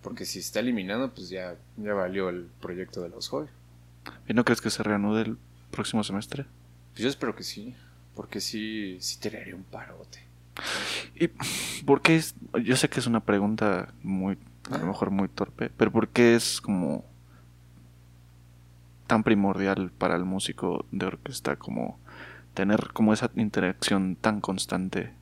Porque 0.00 0.24
si 0.24 0.38
está 0.38 0.60
eliminado, 0.60 1.12
pues 1.12 1.28
ya, 1.28 1.56
ya 1.76 1.92
valió 1.92 2.30
el 2.30 2.46
proyecto 2.62 3.02
de 3.02 3.10
los 3.10 3.28
Joy. 3.28 3.46
¿Y 4.26 4.32
no 4.32 4.42
crees 4.44 4.62
que 4.62 4.70
se 4.70 4.82
reanude 4.82 5.22
el 5.22 5.36
próximo 5.70 6.02
semestre? 6.02 6.46
Pues 6.92 7.02
yo 7.02 7.08
espero 7.10 7.36
que 7.36 7.42
sí, 7.42 7.74
porque 8.14 8.40
sí, 8.40 8.96
sí 9.00 9.18
te 9.20 9.36
haría 9.36 9.54
un 9.54 9.64
parote. 9.64 10.24
¿Y 11.14 11.28
por 11.84 12.02
qué 12.02 12.16
es? 12.16 12.34
Yo 12.62 12.76
sé 12.76 12.88
que 12.88 13.00
es 13.00 13.06
una 13.06 13.20
pregunta 13.20 13.94
muy, 14.02 14.38
a 14.70 14.78
lo 14.78 14.86
mejor 14.86 15.10
muy 15.10 15.28
torpe, 15.28 15.70
pero 15.76 15.90
¿por 15.90 16.08
qué 16.08 16.34
es 16.34 16.60
como 16.60 17.04
tan 19.06 19.22
primordial 19.22 19.90
para 19.90 20.16
el 20.16 20.24
músico 20.24 20.84
de 20.90 21.06
orquesta 21.06 21.56
como 21.56 21.98
tener 22.54 22.92
como 22.92 23.12
esa 23.12 23.30
interacción 23.36 24.16
tan 24.16 24.40
constante 24.40 25.12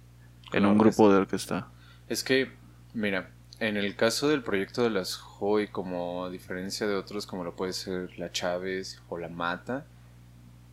Con 0.51 0.59
en 0.59 0.66
un 0.66 0.79
grupo 0.79 1.11
de 1.11 1.18
orquesta? 1.18 1.68
Es 2.09 2.25
que, 2.25 2.51
mira, 2.94 3.31
en 3.61 3.77
el 3.77 3.97
caso 3.97 4.29
del 4.29 4.42
proyecto 4.42 4.83
de 4.83 4.90
las 4.90 5.16
Joy, 5.16 5.68
como 5.68 6.25
a 6.25 6.31
diferencia 6.31 6.87
de 6.87 6.94
otros 6.94 7.27
como 7.27 7.44
lo 7.44 7.55
puede 7.55 7.73
ser 7.73 8.18
la 8.18 8.33
Chávez 8.33 9.01
o 9.09 9.18
la 9.18 9.29
Mata, 9.29 9.87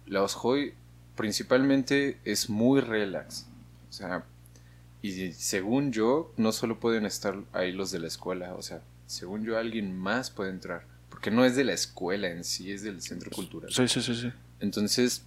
las 0.05 0.35
Joy 0.35 0.73
principalmente 1.15 2.19
es 2.25 2.49
muy 2.49 2.81
relax. 2.81 3.47
O 3.89 3.93
sea, 3.93 4.23
y 5.01 5.31
según 5.33 5.91
yo, 5.91 6.31
no 6.37 6.51
solo 6.51 6.79
pueden 6.79 7.05
estar 7.05 7.39
ahí 7.53 7.71
los 7.71 7.91
de 7.91 7.99
la 7.99 8.07
escuela, 8.07 8.53
o 8.55 8.61
sea, 8.61 8.81
según 9.07 9.43
yo 9.43 9.57
alguien 9.57 9.97
más 9.97 10.29
puede 10.29 10.51
entrar. 10.51 10.85
porque 11.09 11.29
no 11.31 11.43
es 11.45 11.55
de 11.55 11.63
la 11.63 11.73
escuela 11.73 12.29
en 12.29 12.43
sí, 12.43 12.71
es 12.71 12.83
del 12.83 13.01
centro 13.01 13.29
cultural. 13.31 13.71
Sí, 13.71 13.87
sí, 13.87 14.01
sí, 14.01 14.15
sí. 14.15 14.31
Entonces, 14.59 15.23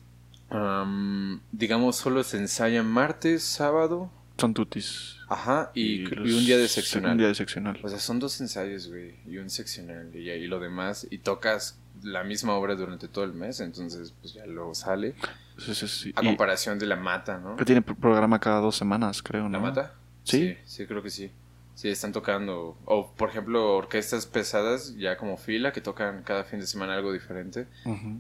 am, 0.50 1.40
digamos, 1.52 1.96
solo 1.96 2.24
se 2.24 2.38
ensayan 2.38 2.86
martes, 2.86 3.42
sábado, 3.44 4.10
Son 4.38 4.54
tutis. 4.54 5.16
ajá, 5.28 5.70
y, 5.74 6.04
un 6.06 6.44
día 6.46 6.56
de 6.58 6.66
seccional. 6.68 7.12
Un 7.12 7.18
día 7.18 7.28
de 7.28 7.34
seccional. 7.34 7.78
O 7.82 7.88
sea, 7.88 7.98
son 7.98 8.18
dos 8.18 8.40
ensayos, 8.40 8.88
güey, 8.88 9.14
y 9.26 9.36
un 9.38 9.50
seccional, 9.50 10.14
y 10.16 10.30
ahí 10.30 10.46
lo 10.46 10.58
demás, 10.58 11.06
y 11.10 11.18
tocas 11.18 11.78
la 12.02 12.24
misma 12.24 12.54
obra 12.54 12.74
durante 12.74 13.06
todo 13.06 13.24
el 13.24 13.32
mes, 13.34 13.60
entonces, 13.60 14.14
pues 14.20 14.34
ya 14.34 14.46
luego 14.46 14.74
sale. 14.74 15.14
Sí, 15.58 15.74
sí, 15.74 15.86
sí. 15.88 16.12
A 16.16 16.22
Y 16.22 16.26
comparación 16.26 16.78
de 16.78 16.86
La 16.86 16.96
Mata, 16.96 17.38
¿no? 17.38 17.56
que 17.56 17.64
tiene 17.64 17.82
pro- 17.82 17.94
programa 17.94 18.38
cada 18.40 18.60
dos 18.60 18.76
semanas, 18.76 19.22
creo, 19.22 19.44
¿no? 19.44 19.50
¿La 19.50 19.60
Mata? 19.60 19.94
Sí. 20.24 20.56
sí. 20.64 20.86
creo 20.86 21.02
que 21.02 21.10
sí. 21.10 21.30
Sí, 21.76 21.88
están 21.88 22.12
tocando. 22.12 22.76
O, 22.84 23.10
por 23.12 23.30
ejemplo, 23.30 23.74
orquestas 23.76 24.26
pesadas, 24.26 24.94
ya 24.96 25.16
como 25.16 25.36
fila, 25.36 25.72
que 25.72 25.80
tocan 25.80 26.22
cada 26.22 26.44
fin 26.44 26.60
de 26.60 26.66
semana 26.68 26.94
algo 26.94 27.12
diferente. 27.12 27.66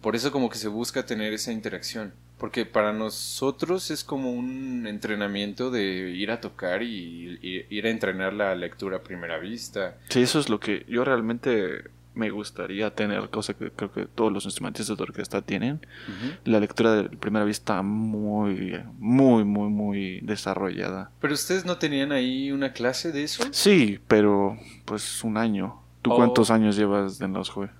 Por 0.02 0.16
eso 0.16 0.32
como 0.32 0.48
que 0.50 0.58
se 0.58 0.66
busca 0.66 1.06
tener 1.06 1.32
esa 1.32 1.52
interacción. 1.52 2.12
Porque 2.38 2.66
para 2.66 2.92
nosotros 2.92 3.92
es 3.92 4.02
como 4.02 4.32
un 4.32 4.88
entrenamiento 4.88 5.70
de 5.70 5.82
ir 6.10 6.32
a 6.32 6.40
tocar 6.40 6.82
y, 6.82 7.38
y 7.40 7.64
ir 7.70 7.86
a 7.86 7.90
entrenar 7.90 8.32
la 8.32 8.56
lectura 8.56 8.96
a 8.96 9.02
primera 9.02 9.38
vista. 9.38 9.98
Sí, 10.08 10.22
eso 10.22 10.40
es 10.40 10.48
lo 10.48 10.58
que 10.58 10.84
yo 10.88 11.04
realmente 11.04 11.84
me 12.14 12.30
gustaría 12.30 12.94
tener, 12.94 13.28
cosa 13.30 13.54
que 13.54 13.70
creo 13.70 13.92
que 13.92 14.06
todos 14.06 14.32
los 14.32 14.44
instrumentistas 14.44 14.96
de 14.96 15.02
orquesta 15.02 15.42
tienen. 15.42 15.80
La 16.44 16.60
lectura 16.60 16.94
de 16.94 17.08
primera 17.16 17.44
vista 17.44 17.82
muy, 17.82 18.80
muy, 18.98 19.44
muy, 19.44 19.68
muy 19.68 20.20
desarrollada. 20.20 21.10
Pero 21.20 21.34
ustedes 21.34 21.64
no 21.64 21.76
tenían 21.78 22.12
ahí 22.12 22.50
una 22.52 22.72
clase 22.72 23.10
de 23.12 23.24
eso? 23.24 23.42
Sí, 23.50 23.98
pero 24.08 24.56
pues 24.84 25.24
un 25.24 25.36
año. 25.36 25.80
¿Tú 26.02 26.12
Oh. 26.12 26.16
cuántos 26.16 26.50
años 26.50 26.76
llevas 26.76 27.20
en 27.20 27.32
los 27.32 27.48
juegos? 27.48 27.74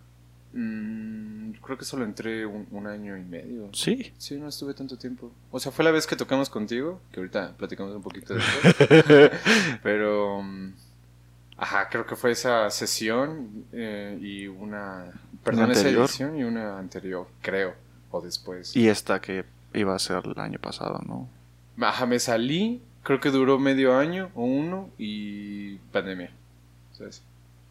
Mm, 0.54 1.52
creo 1.62 1.76
que 1.76 1.84
solo 1.84 2.04
entré 2.04 2.46
un, 2.46 2.66
un 2.70 2.86
año 2.86 3.16
y 3.18 3.22
medio. 3.22 3.68
Sí. 3.72 4.12
Sí, 4.18 4.36
no 4.36 4.48
estuve 4.48 4.72
tanto 4.72 4.96
tiempo. 4.96 5.32
O 5.50 5.58
sea, 5.60 5.72
fue 5.72 5.84
la 5.84 5.90
vez 5.90 6.06
que 6.06 6.16
tocamos 6.16 6.48
contigo, 6.48 7.00
que 7.12 7.20
ahorita 7.20 7.54
platicamos 7.56 7.94
un 7.94 8.02
poquito 8.02 8.34
de 8.34 8.40
eso. 8.40 9.36
Pero, 9.82 10.42
mm, 10.42 10.72
ajá, 11.64 11.88
creo 11.88 12.04
que 12.04 12.14
fue 12.14 12.30
esa 12.32 12.68
sesión 12.68 13.64
eh, 13.72 14.18
y 14.20 14.46
una, 14.48 15.06
perdón, 15.42 15.70
esa 15.70 15.88
edición 15.88 16.36
y 16.36 16.44
una 16.44 16.78
anterior, 16.78 17.26
creo, 17.40 17.74
o 18.10 18.20
después. 18.20 18.76
Y 18.76 18.88
esta 18.88 19.20
que 19.20 19.46
iba 19.72 19.94
a 19.94 19.98
ser 19.98 20.22
el 20.26 20.38
año 20.38 20.58
pasado, 20.58 21.00
¿no? 21.06 21.26
Ajá, 21.80 22.04
me 22.04 22.18
salí, 22.18 22.82
creo 23.02 23.18
que 23.18 23.30
duró 23.30 23.58
medio 23.58 23.96
año 23.96 24.30
o 24.34 24.44
uno 24.44 24.90
y 24.98 25.76
pandemia. 25.90 26.30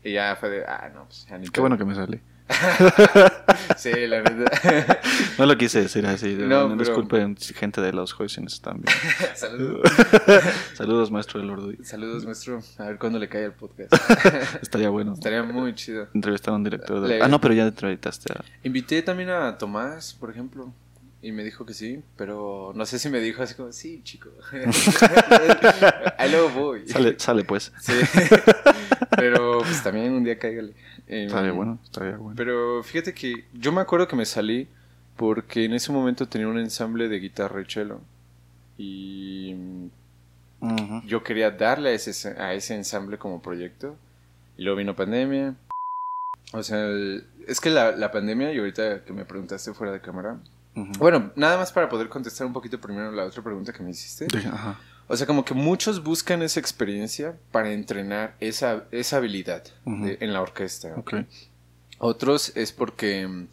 Y 0.03 0.13
ya 0.13 0.35
fue 0.39 0.49
de, 0.49 0.65
ah, 0.65 0.89
no, 0.93 1.05
pues 1.05 1.27
ya 1.29 1.37
ni 1.37 1.45
Qué 1.45 1.51
pedo. 1.51 1.61
bueno 1.61 1.77
que 1.77 1.85
me 1.85 1.93
sale. 1.93 2.19
Sí, 3.77 3.91
la 4.07 4.21
neta. 4.21 4.99
No 5.37 5.45
lo 5.45 5.57
quise 5.57 5.81
decir 5.81 6.05
así. 6.05 6.35
No, 6.35 6.45
no, 6.47 6.67
pero- 6.69 6.79
Disculpen, 6.79 7.37
gente 7.37 7.81
de 7.81 7.91
los 7.93 8.15
están 8.19 8.81
viendo. 8.81 8.91
Saludos. 9.35 9.91
Saludos, 10.75 11.11
maestro 11.11 11.39
del 11.39 11.49
Orduy. 11.49 11.77
Saludos, 11.83 12.25
maestro. 12.25 12.61
A 12.77 12.85
ver 12.85 12.97
cuándo 12.97 13.19
le 13.19 13.27
cae 13.29 13.45
el 13.45 13.51
podcast. 13.53 13.93
Estaría 14.61 14.89
bueno. 14.89 15.13
Estaría 15.13 15.43
muy 15.43 15.73
chido. 15.75 16.07
Entrevistar 16.13 16.53
a 16.53 16.57
un 16.57 16.63
director 16.63 17.01
de... 17.01 17.07
Le- 17.07 17.21
Ah, 17.23 17.27
no, 17.27 17.39
pero 17.41 17.53
ya 17.53 17.63
entrevistaste 17.67 18.31
a... 18.33 18.43
Invité 18.63 19.01
también 19.01 19.29
a 19.29 19.57
Tomás, 19.57 20.13
por 20.13 20.29
ejemplo, 20.29 20.71
y 21.21 21.31
me 21.31 21.43
dijo 21.43 21.65
que 21.65 21.73
sí, 21.73 22.01
pero 22.17 22.73
no 22.75 22.85
sé 22.85 22.99
si 22.99 23.09
me 23.09 23.19
dijo 23.19 23.41
así 23.43 23.55
como, 23.55 23.71
sí, 23.71 24.01
chico. 24.03 24.29
Ahí 26.17 26.29
luego 26.31 26.49
voy. 26.49 26.87
Sale, 26.87 27.15
sale 27.17 27.43
pues. 27.43 27.71
Sí. 27.81 27.93
Pero 29.15 29.59
pues 29.59 29.81
también 29.83 30.13
un 30.13 30.23
día 30.23 30.37
cáigale. 30.39 30.73
Eh, 31.07 31.25
Estaría 31.25 31.51
bueno, 31.51 31.79
estaría 31.83 32.17
bueno. 32.17 32.35
Pero 32.35 32.81
fíjate 32.83 33.13
que 33.13 33.45
yo 33.53 33.71
me 33.71 33.81
acuerdo 33.81 34.07
que 34.07 34.15
me 34.15 34.25
salí 34.25 34.67
porque 35.17 35.65
en 35.65 35.73
ese 35.73 35.91
momento 35.91 36.27
tenía 36.27 36.47
un 36.47 36.57
ensamble 36.59 37.07
de 37.09 37.19
guitarra 37.19 37.61
y 37.61 37.65
cello. 37.65 38.01
Y 38.77 39.55
yo 41.05 41.23
quería 41.23 41.51
darle 41.51 41.89
a 41.89 41.93
ese, 41.93 42.29
a 42.39 42.53
ese 42.53 42.75
ensamble 42.75 43.17
como 43.17 43.41
proyecto. 43.41 43.95
Y 44.57 44.63
luego 44.63 44.77
vino 44.77 44.95
pandemia. 44.95 45.55
O 46.53 46.63
sea, 46.63 46.85
el- 46.85 47.25
es 47.47 47.59
que 47.59 47.69
la, 47.69 47.91
la 47.91 48.11
pandemia, 48.11 48.53
y 48.53 48.57
ahorita 48.59 49.03
que 49.03 49.11
me 49.13 49.25
preguntaste 49.25 49.73
fuera 49.73 49.91
de 49.91 49.99
cámara. 50.01 50.37
Bueno, 50.97 51.31
nada 51.35 51.57
más 51.57 51.71
para 51.71 51.87
poder 51.89 52.09
contestar 52.09 52.47
un 52.47 52.53
poquito 52.53 52.79
primero 52.79 53.11
la 53.11 53.25
otra 53.25 53.43
pregunta 53.43 53.73
que 53.73 53.83
me 53.83 53.91
hiciste. 53.91 54.27
Ajá. 54.47 54.79
O 55.13 55.17
sea, 55.17 55.27
como 55.27 55.45
que 55.45 55.53
muchos 55.53 56.03
buscan 56.03 56.41
esa 56.41 56.59
experiencia 56.59 57.37
para 57.51 57.71
entrenar 57.71 58.35
esa, 58.39 58.85
esa 58.91 59.17
habilidad 59.17 59.63
de- 59.85 60.17
en 60.21 60.33
la 60.33 60.41
orquesta. 60.41 60.93
Ok. 60.97 61.13
Otros 61.99 62.51
es 62.55 62.71
porque 62.71 63.27
mm, 63.27 63.47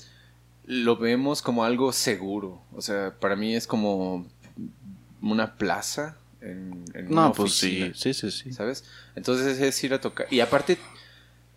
lo 0.64 0.96
vemos 0.96 1.42
como 1.42 1.64
algo 1.64 1.92
seguro. 1.92 2.62
O 2.72 2.80
sea, 2.80 3.14
para 3.20 3.36
mí 3.36 3.54
es 3.54 3.66
como 3.66 4.26
una 5.20 5.56
plaza 5.56 6.16
en, 6.40 6.84
en 6.94 7.08
una 7.12 7.26
No, 7.26 7.32
pues 7.34 7.52
sí, 7.54 7.82
oficina, 7.82 7.94
sí, 7.94 8.14
sí, 8.14 8.30
sí. 8.30 8.52
¿Sabes? 8.54 8.84
Entonces 9.14 9.60
es 9.60 9.84
ir 9.84 9.92
a 9.92 10.00
tocar. 10.00 10.26
Y 10.30 10.40
aparte, 10.40 10.78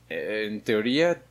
eh, 0.10 0.48
en 0.50 0.60
teoría, 0.62 1.22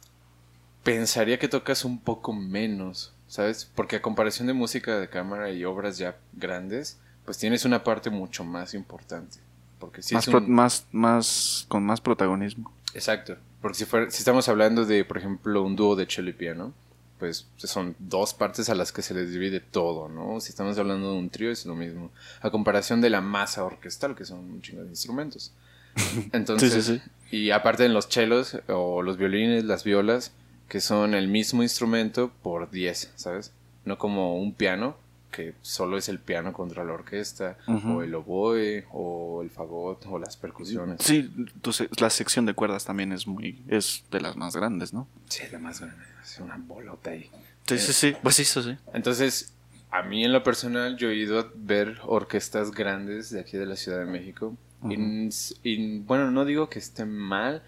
pensaría 0.82 1.38
que 1.38 1.48
tocas 1.48 1.84
un 1.84 2.00
poco 2.00 2.32
menos, 2.32 3.12
¿sabes? 3.28 3.70
Porque 3.74 3.96
a 3.96 4.02
comparación 4.02 4.46
de 4.46 4.54
música 4.54 4.98
de 4.98 5.08
cámara 5.08 5.50
y 5.50 5.64
obras 5.64 5.98
ya 5.98 6.16
grandes, 6.32 6.98
pues 7.24 7.38
tienes 7.38 7.64
una 7.64 7.82
parte 7.84 8.10
mucho 8.10 8.44
más 8.44 8.74
importante. 8.74 9.38
Porque 9.78 10.02
si 10.02 10.14
más, 10.14 10.28
es 10.28 10.34
un... 10.34 10.50
más, 10.50 10.86
más, 10.92 11.66
con 11.68 11.84
más 11.84 12.00
protagonismo. 12.00 12.72
Exacto. 12.94 13.36
Porque 13.60 13.78
si, 13.78 13.84
fuera, 13.84 14.10
si 14.10 14.18
estamos 14.18 14.48
hablando 14.48 14.84
de, 14.84 15.04
por 15.04 15.18
ejemplo, 15.18 15.62
un 15.62 15.76
dúo 15.76 15.96
de 15.96 16.06
cello 16.06 16.30
y 16.30 16.34
piano, 16.34 16.72
pues 17.18 17.46
son 17.56 17.94
dos 18.00 18.34
partes 18.34 18.68
a 18.68 18.74
las 18.74 18.90
que 18.90 19.02
se 19.02 19.14
les 19.14 19.30
divide 19.30 19.60
todo, 19.60 20.08
¿no? 20.08 20.40
Si 20.40 20.50
estamos 20.50 20.76
hablando 20.78 21.12
de 21.12 21.18
un 21.18 21.30
trío 21.30 21.50
es 21.50 21.64
lo 21.66 21.76
mismo. 21.76 22.10
A 22.40 22.50
comparación 22.50 23.00
de 23.00 23.10
la 23.10 23.20
masa 23.20 23.64
orquestal, 23.64 24.16
que 24.16 24.24
son 24.24 24.38
un 24.40 24.60
chingo 24.62 24.82
de 24.82 24.88
instrumentos. 24.88 25.52
Entonces, 26.32 26.72
Sí, 26.72 26.82
sí, 26.82 27.02
sí. 27.30 27.36
y 27.36 27.50
aparte 27.50 27.84
en 27.84 27.94
los 27.94 28.08
chelos 28.08 28.58
o 28.68 29.02
los 29.02 29.16
violines, 29.18 29.64
las 29.64 29.84
violas, 29.84 30.32
que 30.68 30.80
son 30.80 31.14
el 31.14 31.28
mismo 31.28 31.62
instrumento 31.62 32.32
por 32.42 32.70
10, 32.70 33.12
¿sabes? 33.14 33.52
No 33.84 33.98
como 33.98 34.36
un 34.38 34.52
piano, 34.54 34.96
que 35.32 35.54
solo 35.62 35.96
es 35.98 36.08
el 36.08 36.20
piano 36.20 36.52
contra 36.52 36.84
la 36.84 36.92
orquesta, 36.92 37.58
Ujú. 37.66 37.88
o 37.98 38.02
el 38.04 38.14
oboe, 38.14 38.84
o 38.92 39.42
el 39.42 39.50
fagot, 39.50 40.06
o 40.06 40.18
las 40.20 40.36
percusiones. 40.36 40.98
Sí, 41.00 41.28
entonces 41.36 41.88
la 42.00 42.10
sección 42.10 42.46
de 42.46 42.54
cuerdas 42.54 42.84
también 42.84 43.10
es 43.12 43.26
muy, 43.26 43.60
es 43.66 44.04
de 44.12 44.20
las 44.20 44.36
más 44.36 44.54
grandes, 44.54 44.92
¿no? 44.92 45.08
Sí, 45.28 45.42
la 45.50 45.58
más 45.58 45.80
grande. 45.80 46.04
Es 46.22 46.38
una 46.38 46.56
bolota 46.56 47.10
ahí. 47.10 47.28
Sí, 47.66 47.78
sí, 47.78 47.92
sí. 47.92 48.14
Pues 48.22 48.36
sí, 48.36 48.42
eso 48.42 48.62
sí. 48.62 48.76
Entonces, 48.94 49.52
a 49.90 50.02
mí 50.02 50.24
en 50.24 50.32
lo 50.32 50.42
personal, 50.44 50.96
yo 50.96 51.10
he 51.10 51.16
ido 51.16 51.40
a 51.40 51.50
ver 51.54 51.98
orquestas 52.04 52.70
grandes 52.70 53.30
de 53.30 53.40
aquí 53.40 53.56
de 53.56 53.66
la 53.66 53.74
Ciudad 53.76 53.98
de 53.98 54.06
México. 54.06 54.56
y, 54.88 55.28
y, 55.62 55.98
bueno, 56.00 56.30
no 56.30 56.44
digo 56.44 56.68
que 56.68 56.78
esté 56.78 57.04
mal, 57.04 57.62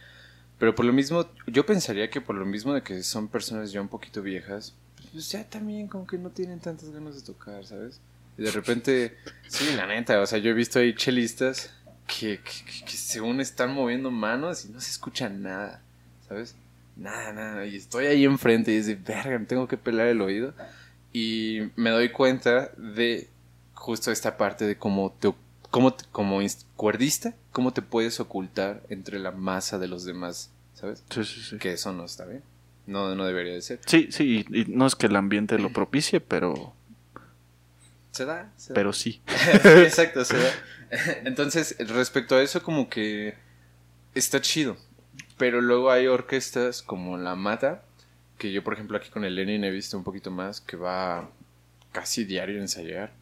pero 0.59 0.75
por 0.75 0.85
lo 0.85 0.93
mismo, 0.93 1.27
yo 1.47 1.67
pensaría 1.67 2.11
que 2.11 2.21
por 2.21 2.37
lo 2.37 2.45
mismo 2.47 2.73
de 2.75 2.83
que 2.83 3.03
son 3.03 3.29
personas 3.29 3.73
ya 3.73 3.81
un 3.81 3.89
poquito 3.89 4.23
viejas, 4.23 4.75
pues 5.15 5.31
ya 5.31 5.49
también 5.49 5.87
como 5.89 6.07
que 6.07 6.19
no 6.19 6.29
tienen 6.31 6.61
tantas 6.61 6.91
ganas 6.91 7.15
de 7.15 7.23
tocar, 7.23 7.65
¿sabes? 7.65 8.01
Y 8.37 8.43
de 8.43 8.51
repente, 8.51 9.17
sí, 9.49 9.65
la 9.77 9.87
neta, 9.87 10.21
o 10.21 10.27
sea, 10.27 10.39
yo 10.41 10.51
he 10.51 10.55
visto 10.55 10.79
ahí 10.81 10.95
chelistas 10.95 11.71
que, 12.07 12.41
que, 12.41 12.85
que- 12.85 12.91
según 12.97 13.41
están 13.41 13.73
moviendo 13.73 14.11
manos 14.11 14.65
y 14.65 14.69
no 14.71 14.81
se 14.81 14.91
escucha 14.91 15.29
nada, 15.29 15.81
¿sabes? 16.29 16.57
Nada, 16.97 17.33
nada. 17.33 17.65
Y 17.67 17.77
estoy 17.77 18.07
ahí 18.07 18.25
enfrente 18.25 18.73
y 18.73 18.77
es 18.77 18.87
de, 18.87 18.97
verga, 18.97 19.39
me 19.39 19.47
tengo 19.47 19.69
que 19.69 19.77
pelar 19.77 20.09
el 20.09 20.21
oído. 20.21 20.53
Y 21.13 21.61
me 21.77 21.91
doy 21.91 22.11
cuenta 22.11 22.73
de 22.77 23.29
justo 23.75 24.11
esta 24.11 24.37
parte 24.37 24.65
de 24.67 24.77
cómo 24.77 25.17
te, 25.21 25.33
cómo 25.71 25.95
te- 25.95 26.05
como 26.11 26.41
cuerdista, 26.77 27.35
cómo 27.53 27.73
te 27.73 27.83
puedes 27.83 28.19
ocultar 28.19 28.83
entre 28.89 29.21
la 29.21 29.31
masa 29.31 29.79
de 29.79 29.87
los 29.87 30.05
demás, 30.05 30.51
¿sabes? 30.75 31.05
Sí, 31.11 31.25
sí, 31.25 31.41
sí. 31.41 31.59
Que 31.59 31.73
eso 31.75 31.93
no 31.93 32.05
está 32.05 32.25
bien. 32.25 32.43
No, 32.87 33.15
no 33.15 33.25
debería 33.25 33.55
de 33.55 33.63
ser. 33.63 33.81
Sí, 33.87 34.09
sí, 34.11 34.45
y, 34.51 34.65
no 34.67 34.87
es 34.87 34.95
que 34.95 35.07
el 35.07 35.17
ambiente 35.17 35.59
lo 35.59 35.71
propicie, 35.71 36.21
pero, 36.21 36.75
Se 38.11 38.25
da, 38.25 38.53
se 38.57 38.73
da. 38.73 38.75
pero 38.75 38.93
sí. 38.93 39.23
Sí, 39.63 39.69
exacto, 39.69 40.25
se 40.25 40.37
da. 40.37 40.51
Entonces, 41.25 41.77
respecto 41.79 42.37
a 42.37 42.43
eso, 42.43 42.63
como 42.63 42.89
que 42.89 43.35
está 44.15 44.41
chido. 44.41 44.77
Pero 45.39 45.61
luego 45.61 45.91
hay 45.91 46.07
orquestas 46.07 46.83
como 46.83 47.17
La 47.19 47.35
Mata, 47.35 47.83
que 48.39 48.53
yo, 48.53 48.63
por 48.63 48.75
ejemplo, 48.75 48.97
aquí 48.97 49.09
con 49.11 49.25
el 49.25 49.35
Lenin 49.35 49.65
he 49.65 49.71
visto 49.71 49.97
un 49.97 50.05
poquito 50.05 50.31
más, 50.31 50.61
que 50.61 50.77
va 50.77 51.31
casi 51.93 52.25
diario 52.25 52.59
a 52.59 52.63
ensayar. 52.63 53.13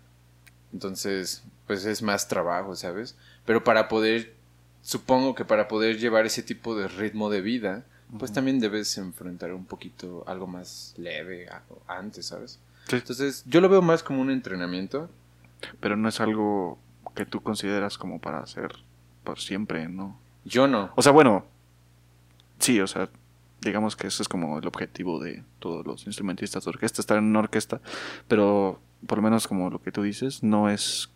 Entonces, 0.72 1.44
pues 1.66 1.85
es 1.85 2.03
más 2.03 2.29
trabajo, 2.29 2.75
¿sabes? 2.75 3.16
Pero 3.44 3.64
para 3.64 3.88
poder, 3.88 4.35
supongo 4.83 5.35
que 5.35 5.44
para 5.44 5.68
poder 5.68 5.98
llevar 5.98 6.27
ese 6.27 6.42
tipo 6.42 6.77
de 6.77 6.88
ritmo 6.88 7.31
de 7.31 7.40
vida, 7.40 7.85
pues 8.18 8.33
también 8.33 8.61
debes 8.61 8.96
enfrentar 8.98 9.53
un 9.53 9.64
poquito 9.64 10.25
algo 10.27 10.46
más 10.46 10.94
leve 10.96 11.48
antes, 11.87 12.27
¿sabes? 12.27 12.59
Sí. 12.88 12.96
Entonces, 12.96 13.44
yo 13.46 13.61
lo 13.61 13.68
veo 13.68 13.83
más 13.83 14.03
como 14.03 14.20
un 14.20 14.31
entrenamiento. 14.31 15.09
Pero 15.81 15.96
no 15.96 16.09
es 16.09 16.20
algo 16.20 16.79
que 17.14 17.27
tú 17.27 17.42
consideras 17.42 17.98
como 17.98 18.20
para 18.20 18.40
hacer 18.40 18.72
por 19.25 19.38
siempre, 19.38 19.88
¿no? 19.88 20.18
Yo 20.44 20.66
no. 20.66 20.92
O 20.96 21.03
sea, 21.03 21.12
bueno, 21.12 21.46
sí, 22.59 22.81
o 22.81 22.87
sea, 22.87 23.09
digamos 23.61 23.96
que 23.96 24.09
eso 24.09 24.22
es 24.22 24.29
como 24.29 24.59
el 24.59 24.66
objetivo 24.66 25.20
de 25.20 25.44
todos 25.59 25.87
los 25.87 26.07
instrumentistas 26.07 26.64
de 26.64 26.70
orquesta, 26.70 27.01
estar 27.01 27.18
en 27.18 27.25
una 27.25 27.40
orquesta, 27.40 27.81
pero 28.29 28.81
por 29.07 29.18
lo 29.18 29.22
menos 29.22 29.46
como 29.46 29.70
lo 29.70 29.81
que 29.81 29.92
tú 29.92 30.03
dices, 30.03 30.42
no 30.42 30.68
es 30.68 31.11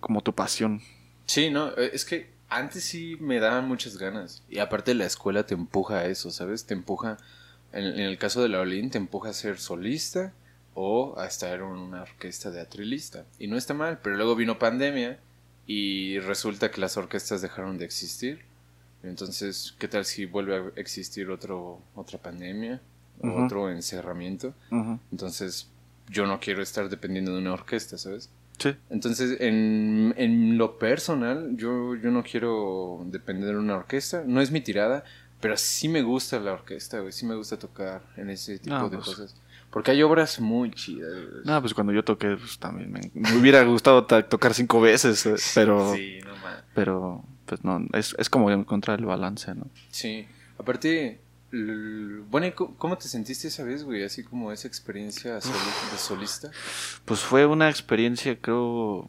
como 0.00 0.20
tu 0.20 0.34
pasión. 0.34 0.80
Sí, 1.26 1.50
no, 1.50 1.68
eh, 1.68 1.90
es 1.92 2.04
que 2.04 2.31
antes 2.56 2.84
sí 2.84 3.16
me 3.20 3.40
daban 3.40 3.66
muchas 3.66 3.98
ganas. 3.98 4.42
Y 4.48 4.58
aparte 4.58 4.94
la 4.94 5.06
escuela 5.06 5.44
te 5.44 5.54
empuja 5.54 5.98
a 5.98 6.06
eso, 6.06 6.30
¿sabes? 6.30 6.64
Te 6.64 6.74
empuja, 6.74 7.18
en, 7.72 7.84
el 7.84 8.18
caso 8.18 8.42
de 8.42 8.48
la 8.48 8.58
violín, 8.58 8.90
te 8.90 8.98
empuja 8.98 9.30
a 9.30 9.32
ser 9.32 9.58
solista 9.58 10.32
o 10.74 11.18
a 11.18 11.26
estar 11.26 11.54
en 11.54 11.62
una 11.62 12.02
orquesta 12.02 12.50
de 12.50 12.60
atrilista. 12.60 13.24
Y 13.38 13.46
no 13.46 13.56
está 13.56 13.74
mal, 13.74 14.00
pero 14.02 14.16
luego 14.16 14.36
vino 14.36 14.58
pandemia 14.58 15.18
y 15.66 16.18
resulta 16.18 16.70
que 16.70 16.80
las 16.80 16.96
orquestas 16.96 17.42
dejaron 17.42 17.78
de 17.78 17.84
existir. 17.84 18.40
Entonces, 19.02 19.74
¿qué 19.78 19.88
tal 19.88 20.04
si 20.04 20.26
vuelve 20.26 20.56
a 20.56 20.80
existir 20.80 21.30
otro, 21.30 21.80
otra 21.94 22.18
pandemia? 22.18 22.80
o 23.20 23.44
Otro 23.44 23.70
encerramiento. 23.70 24.54
Entonces, 25.10 25.68
yo 26.08 26.26
no 26.26 26.40
quiero 26.40 26.62
estar 26.62 26.88
dependiendo 26.88 27.32
de 27.32 27.38
una 27.38 27.52
orquesta, 27.52 27.98
¿sabes? 27.98 28.30
Sí. 28.62 28.76
Entonces, 28.90 29.40
en, 29.40 30.14
en 30.16 30.56
lo 30.56 30.78
personal, 30.78 31.56
yo, 31.56 31.96
yo 31.96 32.10
no 32.10 32.22
quiero 32.22 33.04
depender 33.06 33.50
de 33.50 33.58
una 33.58 33.76
orquesta. 33.76 34.22
No 34.24 34.40
es 34.40 34.52
mi 34.52 34.60
tirada, 34.60 35.02
pero 35.40 35.56
sí 35.56 35.88
me 35.88 36.02
gusta 36.02 36.38
la 36.38 36.52
orquesta, 36.52 37.00
güey. 37.00 37.10
Sí 37.10 37.26
me 37.26 37.34
gusta 37.34 37.58
tocar 37.58 38.02
en 38.16 38.30
ese 38.30 38.60
tipo 38.60 38.88
de 38.88 38.98
pues. 38.98 39.08
cosas. 39.08 39.36
Porque 39.70 39.90
hay 39.90 40.02
obras 40.02 40.38
muy 40.38 40.70
chidas. 40.70 41.10
No, 41.44 41.60
pues 41.60 41.72
cuando 41.74 41.92
yo 41.92 42.04
toqué, 42.04 42.36
pues 42.36 42.58
también 42.58 42.92
me, 42.92 43.00
hubiera 43.40 43.64
gustado 43.64 44.04
tocar 44.04 44.52
cinco 44.52 44.80
veces, 44.80 45.24
eh, 45.26 45.34
pero... 45.54 45.94
sí, 45.94 46.18
no 46.24 46.34
Pero, 46.74 47.24
pues 47.46 47.64
no, 47.64 47.84
es, 47.94 48.14
es 48.18 48.28
como 48.28 48.50
encontrar 48.50 49.00
el 49.00 49.06
balance, 49.06 49.54
¿no? 49.54 49.66
Sí. 49.90 50.28
Aparte, 50.58 51.21
bueno, 51.52 52.54
cómo 52.54 52.96
te 52.96 53.08
sentiste 53.08 53.48
esa 53.48 53.62
vez, 53.62 53.84
güey? 53.84 54.02
Así 54.04 54.24
como 54.24 54.52
esa 54.52 54.68
experiencia 54.68 55.34
de 55.34 55.98
solista. 55.98 56.50
Pues 57.04 57.20
fue 57.20 57.44
una 57.44 57.68
experiencia, 57.68 58.38
creo, 58.40 59.08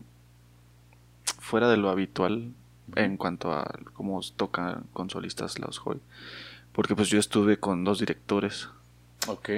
fuera 1.39 1.69
de 1.69 1.77
lo 1.77 1.89
habitual 1.89 2.53
en 2.95 3.17
cuanto 3.17 3.53
a 3.53 3.79
cómo 3.93 4.19
tocan 4.35 4.85
con 4.93 5.09
solistas 5.09 5.57
los 5.59 5.81
Hoy. 5.85 6.01
Porque 6.73 6.95
pues 6.95 7.09
yo 7.09 7.19
estuve 7.19 7.57
con 7.57 7.83
dos 7.83 7.99
directores. 7.99 8.67
Ok. 9.27 9.49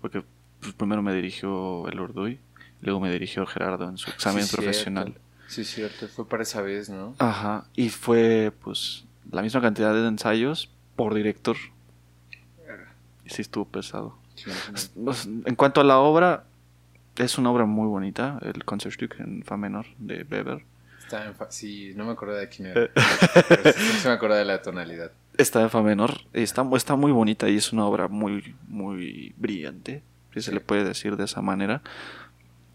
Porque 0.00 0.22
pues, 0.60 0.72
primero 0.74 1.02
me 1.02 1.14
dirigió 1.14 1.86
el 1.88 2.00
Urduy, 2.00 2.38
luego 2.80 3.00
me 3.00 3.12
dirigió 3.12 3.44
Gerardo 3.46 3.88
en 3.88 3.98
su 3.98 4.10
examen 4.10 4.46
profesional. 4.48 5.14
Sí, 5.46 5.64
cierto, 5.64 6.06
fue 6.08 6.28
para 6.28 6.44
esa 6.44 6.62
vez, 6.62 6.88
¿no? 6.88 7.14
Ajá, 7.18 7.66
y 7.74 7.88
fue 7.88 8.52
pues 8.62 9.04
la 9.30 9.42
misma 9.42 9.60
cantidad 9.60 9.92
de 9.92 10.06
ensayos 10.06 10.70
por 10.94 11.12
director 11.12 11.56
sí 13.30 13.42
estuvo 13.42 13.64
pesado. 13.64 14.16
Pues, 15.02 15.26
en 15.26 15.54
cuanto 15.54 15.80
a 15.80 15.84
la 15.84 15.98
obra, 15.98 16.44
es 17.16 17.38
una 17.38 17.50
obra 17.50 17.66
muy 17.66 17.86
bonita, 17.86 18.38
el 18.42 18.64
Concertstück 18.64 19.20
en 19.20 19.42
Fa 19.42 19.56
menor 19.56 19.86
de 19.98 20.26
Weber. 20.30 20.64
Está 21.00 21.26
en 21.26 21.34
fa 21.34 21.50
sí, 21.50 21.92
no 21.96 22.04
me 22.04 22.12
acuerdo 22.12 22.36
de 22.36 22.48
quién 22.48 22.68
era, 22.68 22.88
pero 23.48 23.72
sí, 23.72 24.06
me 24.06 24.12
acuerdo 24.12 24.36
de 24.36 24.44
la 24.44 24.62
tonalidad. 24.62 25.10
Está 25.36 25.62
en 25.62 25.70
Fa 25.70 25.82
menor, 25.82 26.20
está, 26.32 26.66
está 26.76 26.96
muy 26.96 27.12
bonita 27.12 27.48
y 27.48 27.56
es 27.56 27.72
una 27.72 27.84
obra 27.84 28.08
muy, 28.08 28.54
muy 28.68 29.34
brillante, 29.36 30.02
si 30.34 30.40
se 30.40 30.52
le 30.52 30.60
puede 30.60 30.84
decir 30.84 31.16
de 31.16 31.24
esa 31.24 31.42
manera. 31.42 31.82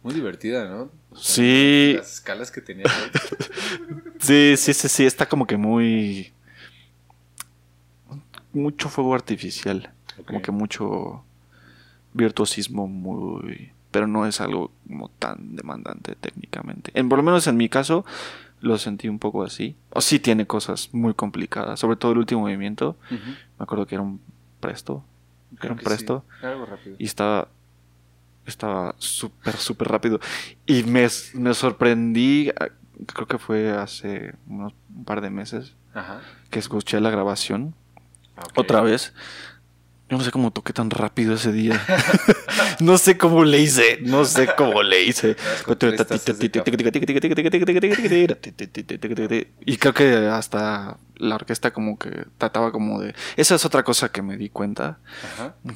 Muy 0.04 0.14
divertida, 0.14 0.66
¿no? 0.66 0.92
sí. 1.16 1.94
Las 1.98 2.14
escalas 2.14 2.52
que 2.52 2.62
tenía. 2.62 2.86
sí, 4.20 4.56
sí, 4.58 4.74
sí, 4.74 4.90
sí, 4.90 5.06
está 5.06 5.28
como 5.28 5.48
que 5.48 5.58
muy... 5.58 6.32
Mucho 8.54 8.88
fuego 8.88 9.16
artificial. 9.16 9.92
Como 10.26 10.42
que 10.42 10.52
mucho 10.52 11.24
virtuosismo 12.14 12.88
muy... 12.88 13.72
Pero 13.92 14.08
no 14.08 14.26
es 14.26 14.42
algo 14.42 14.72
como 14.88 15.10
tan 15.10 15.56
demandante 15.56 16.16
técnicamente. 16.16 16.92
En, 16.94 17.08
por 17.08 17.18
lo 17.18 17.24
menos 17.24 17.48
en 17.48 17.56
mi 17.56 17.70
caso 17.70 18.06
lo 18.60 18.78
sentí 18.78 19.08
un 19.08 19.20
poco 19.20 19.44
así. 19.44 19.76
O 19.92 20.02
sí 20.02 20.20
tiene 20.20 20.46
cosas 20.46 20.90
muy 20.92 21.14
complicadas. 21.14 21.80
Sobre 21.80 21.96
todo 21.96 22.12
el 22.12 22.18
último 22.18 22.42
movimiento. 22.42 22.98
Me 23.10 23.64
acuerdo 23.64 23.86
que 23.86 23.96
era 23.96 24.02
un 24.02 24.20
presto. 24.60 25.04
era 25.62 25.74
un 25.74 25.80
presto. 25.80 26.26
Algo 26.42 26.66
rápido. 26.66 26.96
Y 27.00 27.06
estaba 27.06 27.48
estaba 28.46 28.96
súper, 28.98 29.56
súper 29.58 29.88
rápido. 29.88 30.20
Y 30.66 30.84
me, 30.84 31.08
me, 31.34 31.54
sorprendí, 31.54 32.52
creo 33.14 33.28
que 33.28 33.38
fue 33.38 33.72
hace 33.72 34.36
unos, 34.48 34.74
un 34.96 35.06
par 35.06 35.22
de 35.22 35.30
meses, 35.30 35.74
que 36.50 36.60
escuché 36.60 37.00
la 37.00 37.10
grabación 37.10 37.74
otra 38.56 38.82
vez 38.82 39.14
yo 40.08 40.18
no 40.18 40.24
sé 40.24 40.30
cómo 40.30 40.52
toqué 40.52 40.72
tan 40.72 40.92
rápido 40.92 41.34
ese 41.34 41.52
día. 41.52 41.84
no 42.80 43.00
sé 43.00 43.18
cómo 43.18 43.44
le 43.44 43.60
hice. 43.60 43.98
No 44.02 44.24
sé 44.26 44.48
cómo 44.56 44.84
le 44.84 45.04
hice. 45.04 45.36
Y 49.66 49.78
creo 49.78 49.94
que 49.96 50.16
hasta 50.28 50.98
la 51.16 51.36
orquesta 51.36 51.72
como 51.72 51.98
que 51.98 52.28
trataba 52.38 52.72
como 52.72 53.02
de... 53.02 53.16
Esa 53.36 53.56
es 53.56 53.66
otra 53.66 53.84
cosa 53.84 54.12
que 54.12 54.22
me 54.22 54.38
di 54.38 54.50
cuenta. 54.50 55.00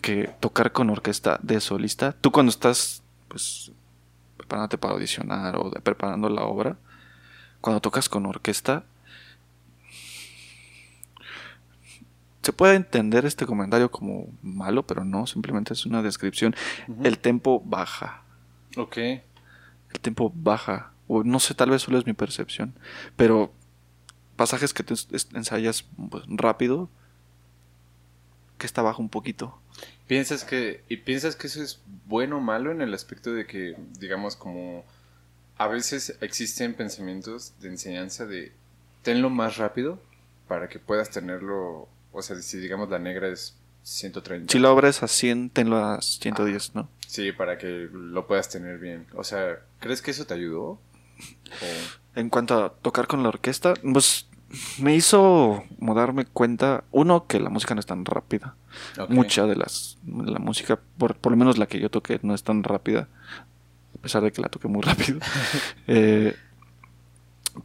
Que 0.04 0.30
tocar 0.40 0.74
con 0.74 0.92
orquesta 0.92 1.40
de 1.42 1.60
solista. 1.60 2.16
Tú 2.22 2.32
cuando 2.32 2.52
estás 2.52 3.02
pues 3.30 3.72
preparándote 4.38 4.78
para 4.78 4.94
audicionar 4.94 5.56
o 5.56 5.72
preparando 5.72 6.30
la 6.30 6.44
obra. 6.44 6.78
Cuando 7.62 7.82
tocas 7.82 8.08
con 8.10 8.28
orquesta 8.28 8.84
se 12.50 12.54
puede 12.54 12.74
entender 12.74 13.28
este 13.28 13.46
comentario 13.46 13.92
como 13.92 14.36
malo, 14.42 14.88
pero 14.88 15.06
no, 15.06 15.28
simplemente 15.28 15.74
es 15.74 15.86
una 15.86 16.02
descripción. 16.02 16.56
El 17.04 17.20
tempo 17.20 17.62
baja. 17.64 18.24
Ok. 18.76 18.98
El 18.98 20.00
tempo 20.02 20.32
baja. 20.34 20.92
O 21.08 21.24
no 21.24 21.40
sé, 21.40 21.54
tal 21.54 21.70
vez 21.70 21.84
solo 21.84 22.00
es 22.00 22.08
mi 22.08 22.14
percepción. 22.14 22.74
Pero 23.16 23.54
pasajes 24.36 24.74
que 24.74 24.82
te 24.82 24.96
ensayas 25.36 25.86
pues, 26.10 26.24
rápido, 26.28 26.90
que 28.58 28.66
está 28.66 28.82
bajo 28.82 29.04
un 29.04 29.10
poquito. 29.10 29.62
¿Piensas 30.08 30.44
que, 30.44 30.84
y 30.90 30.98
piensas 30.98 31.36
que 31.36 31.46
eso 31.46 31.62
es 31.62 31.84
bueno 32.08 32.38
o 32.38 32.42
malo 32.42 32.72
en 32.72 32.82
el 32.82 32.96
aspecto 32.96 33.32
de 33.32 33.46
que, 33.46 33.76
digamos, 34.00 34.36
como 34.36 34.84
a 35.60 35.68
veces 35.68 36.18
existen 36.20 36.74
pensamientos 36.74 37.54
de 37.60 37.68
enseñanza 37.70 38.26
de 38.26 38.54
tenlo 39.04 39.30
más 39.30 39.58
rápido 39.58 40.02
para 40.48 40.68
que 40.68 40.80
puedas 40.80 41.12
tenerlo 41.12 41.88
o 42.12 42.22
sea, 42.22 42.36
si 42.38 42.58
digamos 42.58 42.90
la 42.90 43.00
negra 43.00 43.28
es 43.28 43.58
130. 43.84 44.52
Si 44.52 44.60
la 44.60 44.72
obra 44.72 44.90
es 44.90 45.04
a 45.04 45.08
100, 45.08 45.50
tenlo 45.50 45.78
a 45.78 46.02
110, 46.02 46.76
¿no? 46.76 46.90
Sí, 47.08 47.32
para 47.32 47.58
que 47.58 47.90
lo 47.92 48.28
puedas 48.28 48.50
tener 48.50 48.78
bien. 48.78 49.08
O 49.16 49.24
sea, 49.24 49.60
¿crees 49.80 50.02
que 50.02 50.12
eso 50.12 50.26
te 50.26 50.34
ayudó? 50.34 50.80
En 52.16 52.30
cuanto 52.30 52.64
a 52.64 52.74
tocar 52.74 53.08
con 53.08 53.24
la 53.24 53.30
orquesta, 53.30 53.74
pues 53.94 54.28
me 54.80 54.96
hizo 54.96 55.64
darme 55.80 56.26
cuenta, 56.26 56.84
uno, 56.92 57.28
que 57.28 57.40
la 57.40 57.50
música 57.50 57.74
no 57.74 57.80
es 57.80 57.86
tan 57.86 58.06
rápida. 58.06 58.56
Mucha 59.08 59.46
de 59.46 59.56
las 59.56 59.98
la 60.06 60.40
música, 60.40 60.80
por, 60.98 61.16
por, 61.16 61.32
lo 61.32 61.38
menos 61.38 61.58
la 61.58 61.68
que 61.68 61.80
yo 61.80 61.90
toqué, 61.90 62.20
no 62.24 62.34
es 62.34 62.44
tan 62.44 62.64
rápida, 62.64 63.08
a 63.98 64.02
pesar 64.02 64.24
de 64.24 64.32
que 64.32 64.42
la 64.42 64.50
toqué 64.50 64.68
muy 64.68 64.82
rápido. 64.84 65.20
eh, 65.88 66.36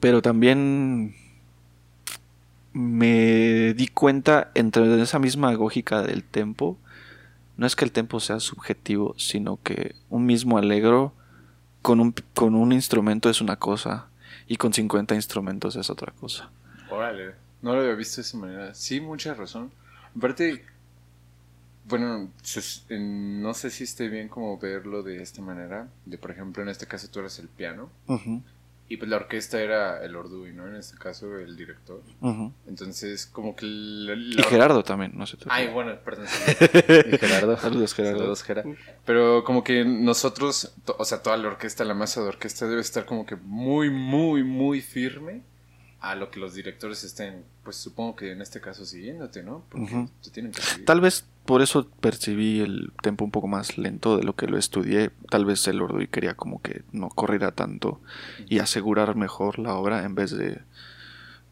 pero 0.00 0.22
también 0.22 1.14
me 2.74 3.72
di 3.74 3.86
cuenta 3.86 4.50
entre 4.54 5.00
esa 5.00 5.18
misma 5.18 5.52
lógica 5.52 6.02
del 6.02 6.24
tempo, 6.24 6.76
no 7.56 7.66
es 7.66 7.76
que 7.76 7.84
el 7.84 7.92
tempo 7.92 8.18
sea 8.20 8.40
subjetivo, 8.40 9.14
sino 9.16 9.60
que 9.62 9.94
un 10.10 10.26
mismo 10.26 10.58
alegro 10.58 11.14
con 11.82 12.00
un, 12.00 12.14
con 12.34 12.56
un 12.56 12.72
instrumento 12.72 13.30
es 13.30 13.40
una 13.40 13.56
cosa 13.56 14.08
y 14.48 14.56
con 14.56 14.72
50 14.72 15.14
instrumentos 15.14 15.76
es 15.76 15.88
otra 15.88 16.12
cosa. 16.12 16.50
Órale, 16.90 17.34
no 17.62 17.74
lo 17.74 17.80
había 17.80 17.94
visto 17.94 18.16
de 18.16 18.22
esa 18.22 18.36
manera. 18.36 18.74
Sí, 18.74 19.00
mucha 19.00 19.34
razón. 19.34 19.70
Aparte, 20.16 20.64
bueno, 21.86 22.28
no 22.90 23.54
sé 23.54 23.70
si 23.70 23.84
esté 23.84 24.08
bien 24.08 24.28
como 24.28 24.58
verlo 24.58 25.04
de 25.04 25.22
esta 25.22 25.42
manera. 25.42 25.88
De 26.06 26.18
por 26.18 26.32
ejemplo, 26.32 26.62
en 26.62 26.70
este 26.70 26.86
caso 26.86 27.08
tú 27.08 27.20
eres 27.20 27.38
el 27.38 27.48
piano. 27.48 27.88
Y 28.86 28.98
pues 28.98 29.08
la 29.08 29.16
orquesta 29.16 29.62
era 29.62 30.04
el 30.04 30.14
Orduy, 30.14 30.52
¿no? 30.52 30.68
En 30.68 30.76
este 30.76 30.98
caso, 30.98 31.38
el 31.38 31.56
director. 31.56 32.02
Entonces, 32.66 33.26
como 33.26 33.56
que... 33.56 33.64
y 33.64 34.42
Gerardo 34.42 34.84
también, 34.84 35.12
no 35.16 35.26
sé. 35.26 35.38
Ay, 35.48 35.68
bueno, 35.68 35.96
perdón. 36.04 36.26
y 37.12 37.16
Gerardo. 37.16 37.56
Saludos, 37.56 37.94
Gerardo. 37.94 38.18
Saludos, 38.18 38.42
Gerardo. 38.42 38.76
Pero 39.06 39.42
como 39.44 39.64
que 39.64 39.86
nosotros, 39.86 40.74
o 40.86 41.04
sea, 41.04 41.22
toda 41.22 41.38
la 41.38 41.48
orquesta, 41.48 41.84
la 41.84 41.94
masa 41.94 42.20
de 42.20 42.28
orquesta 42.28 42.68
debe 42.68 42.82
estar 42.82 43.06
como 43.06 43.24
que 43.24 43.36
muy, 43.36 43.88
muy, 43.88 44.42
muy 44.42 44.82
firme 44.82 45.42
a 46.00 46.14
lo 46.14 46.30
que 46.30 46.38
los 46.38 46.52
directores 46.52 47.02
estén, 47.02 47.44
pues 47.62 47.76
supongo 47.76 48.16
que 48.16 48.32
en 48.32 48.42
este 48.42 48.60
caso 48.60 48.84
siguiéndote, 48.84 49.42
¿no? 49.42 49.64
Porque 49.70 50.08
te 50.22 50.30
tienen 50.30 50.52
que 50.52 50.60
seguir. 50.60 50.84
Tal 50.84 51.00
vez 51.00 51.24
por 51.46 51.62
eso 51.62 51.88
percibí 52.00 52.60
el 52.60 52.92
tempo 53.02 53.24
un 53.24 53.30
poco 53.30 53.46
más 53.48 53.76
lento 53.78 54.16
de 54.16 54.24
lo 54.24 54.34
que 54.34 54.46
lo 54.46 54.56
estudié. 54.58 55.10
Tal 55.30 55.44
vez 55.44 55.66
el 55.68 55.80
Orduy 55.82 56.08
quería 56.08 56.34
como 56.34 56.60
que 56.62 56.82
no 56.92 57.08
corriera 57.08 57.52
tanto 57.52 58.00
y 58.48 58.58
asegurar 58.60 59.14
mejor 59.16 59.58
la 59.58 59.74
obra 59.74 60.04
en 60.04 60.14
vez 60.14 60.30
de 60.30 60.60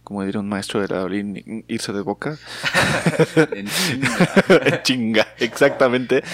como 0.05 0.25
diría 0.25 0.41
un 0.41 0.49
maestro 0.49 0.81
de 0.81 0.89
la 0.89 0.99
violín, 1.05 1.65
irse 1.69 1.93
de 1.93 2.01
boca. 2.01 2.37
en 3.53 3.67
chinga. 3.69 4.29
En 4.67 4.83
chinga, 4.83 5.27
exactamente. 5.39 6.25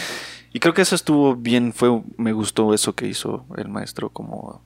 Y 0.52 0.60
creo 0.60 0.72
que 0.72 0.82
eso 0.82 0.94
estuvo 0.94 1.36
bien, 1.36 1.74
fue, 1.74 2.02
me 2.16 2.32
gustó 2.32 2.72
eso 2.72 2.94
que 2.94 3.06
hizo 3.06 3.44
el 3.58 3.68
maestro, 3.68 4.08
como, 4.08 4.62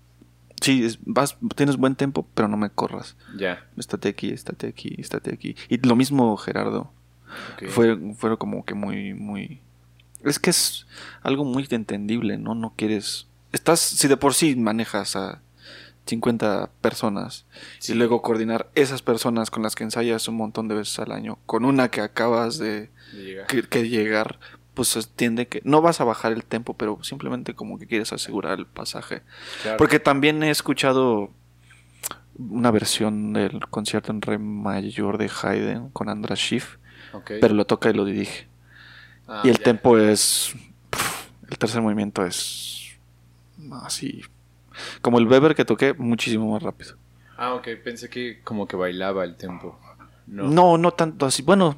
sí, 0.61 0.85
es- 0.85 1.01
vas, 1.05 1.37
tienes 1.57 1.77
buen 1.77 1.97
tiempo, 1.97 2.27
pero 2.35 2.47
no 2.47 2.57
me 2.57 2.71
corras. 2.71 3.17
Ya. 3.37 3.67
Estate 3.77 4.09
aquí, 4.11 4.31
estate 4.31 4.69
aquí, 4.69 4.95
estate 4.99 5.35
aquí. 5.35 5.57
Y 5.69 5.79
lo 5.87 5.97
mismo 5.97 6.37
Gerardo. 6.37 6.93
Ok. 7.55 7.69
Fue, 7.69 7.99
fue 8.17 8.37
como 8.39 8.65
que 8.65 8.75
muy, 8.75 9.15
muy... 9.15 9.61
Es 10.25 10.39
que 10.39 10.51
es 10.51 10.87
algo 11.23 11.45
muy 11.45 11.67
entendible, 11.71 12.39
¿no? 12.39 12.55
No 12.55 12.75
quieres... 12.77 13.27
Estás, 13.53 13.81
si 13.81 14.09
de 14.09 14.17
por 14.17 14.35
sí 14.35 14.57
manejas 14.57 15.17
a 15.17 15.43
50 16.07 16.71
personas 16.81 17.47
Sí. 17.79 17.93
y 17.93 17.95
luego 17.95 18.23
coordinar 18.23 18.69
esas 18.75 19.03
personas 19.03 19.51
con 19.51 19.63
las 19.63 19.75
que 19.77 19.85
ensayas 19.85 20.27
un 20.29 20.37
montón 20.37 20.67
de 20.69 20.75
veces 20.75 20.99
al 20.99 21.13
año, 21.13 21.39
con 21.47 21.65
una 21.65 21.91
que 21.91 22.01
acabas 22.01 22.59
de 22.59 22.91
De 23.13 23.23
llegar. 23.25 23.47
que, 23.47 23.63
que 23.63 23.89
llegar, 23.89 24.39
pues 24.75 24.89
se 24.89 25.01
entiende 25.01 25.47
que 25.49 25.61
no 25.65 25.81
vas 25.83 26.01
a 26.01 26.05
bajar 26.05 26.33
el 26.33 26.45
tempo, 26.45 26.75
pero 26.75 26.99
simplemente 27.05 27.55
como 27.55 27.79
que 27.79 27.87
quieres 27.87 28.13
asegurar 28.13 28.59
el 28.59 28.67
pasaje. 28.67 29.23
Claro. 29.63 29.77
Porque 29.77 30.01
también 30.01 30.43
he 30.43 30.51
escuchado 30.51 31.31
una 32.39 32.71
versión 32.71 33.33
del 33.35 33.61
concierto 33.69 34.11
en 34.11 34.23
re 34.23 34.39
mayor 34.39 35.19
de 35.19 35.31
Haydn 35.43 35.91
con 35.91 36.09
Andras 36.09 36.39
Schiff, 36.39 36.79
Pero 37.27 37.55
lo 37.55 37.65
toca 37.67 37.91
y 37.91 37.95
lo 37.95 38.05
dirige. 38.05 38.47
Ah, 39.29 39.43
y 39.45 39.49
el 39.49 39.61
tempo 39.61 39.99
es. 39.99 40.55
el 41.51 41.59
tercer 41.59 41.81
movimiento 41.83 42.25
es. 42.25 42.93
Así. 43.85 44.23
Como 45.01 45.19
el 45.19 45.27
Weber 45.29 45.55
que 45.55 45.65
toqué, 45.65 45.95
muchísimo 45.95 46.53
más 46.53 46.63
rápido. 46.63 46.97
Ah, 47.37 47.55
ok. 47.55 47.69
Pensé 47.85 48.09
que 48.09 48.41
como 48.43 48.67
que 48.67 48.77
bailaba 48.77 49.25
el 49.25 49.37
tempo. 49.37 49.79
No. 50.27 50.45
No, 50.49 50.79
no, 50.79 50.91
tanto 50.93 51.27
así. 51.27 51.43
Bueno, 51.43 51.77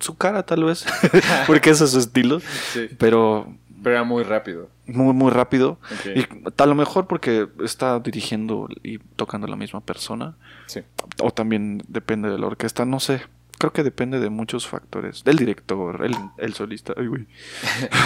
su 0.00 0.16
cara 0.16 0.44
tal 0.44 0.64
vez, 0.64 0.84
porque 1.46 1.70
ese 1.70 1.84
es 1.84 1.90
su 1.90 1.98
estilo, 1.98 2.40
Sí. 2.72 2.88
pero 2.98 3.52
Pero 3.82 3.96
era 3.96 4.04
muy 4.04 4.22
rápido. 4.22 4.68
muy, 4.86 5.12
muy 5.12 5.30
rápido. 5.30 5.78
Y 6.14 6.24
a 6.62 6.66
lo 6.66 6.74
mejor 6.74 7.06
porque 7.08 7.48
está 7.64 7.98
dirigiendo 8.00 8.68
y 8.82 8.98
tocando 8.98 9.46
la 9.48 9.56
misma 9.56 9.80
persona, 9.80 10.36
Sí. 10.66 10.80
o 11.20 11.30
también 11.32 11.82
depende 11.88 12.30
de 12.30 12.38
la 12.38 12.46
orquesta, 12.46 12.84
no 12.84 13.00
sé. 13.00 13.22
Creo 13.62 13.72
que 13.72 13.84
depende 13.84 14.18
de 14.18 14.28
muchos 14.28 14.66
factores. 14.66 15.22
Del 15.22 15.36
director, 15.36 16.04
el, 16.04 16.16
el 16.38 16.52
solista, 16.52 16.94
ay, 16.96 17.06
güey. 17.06 17.26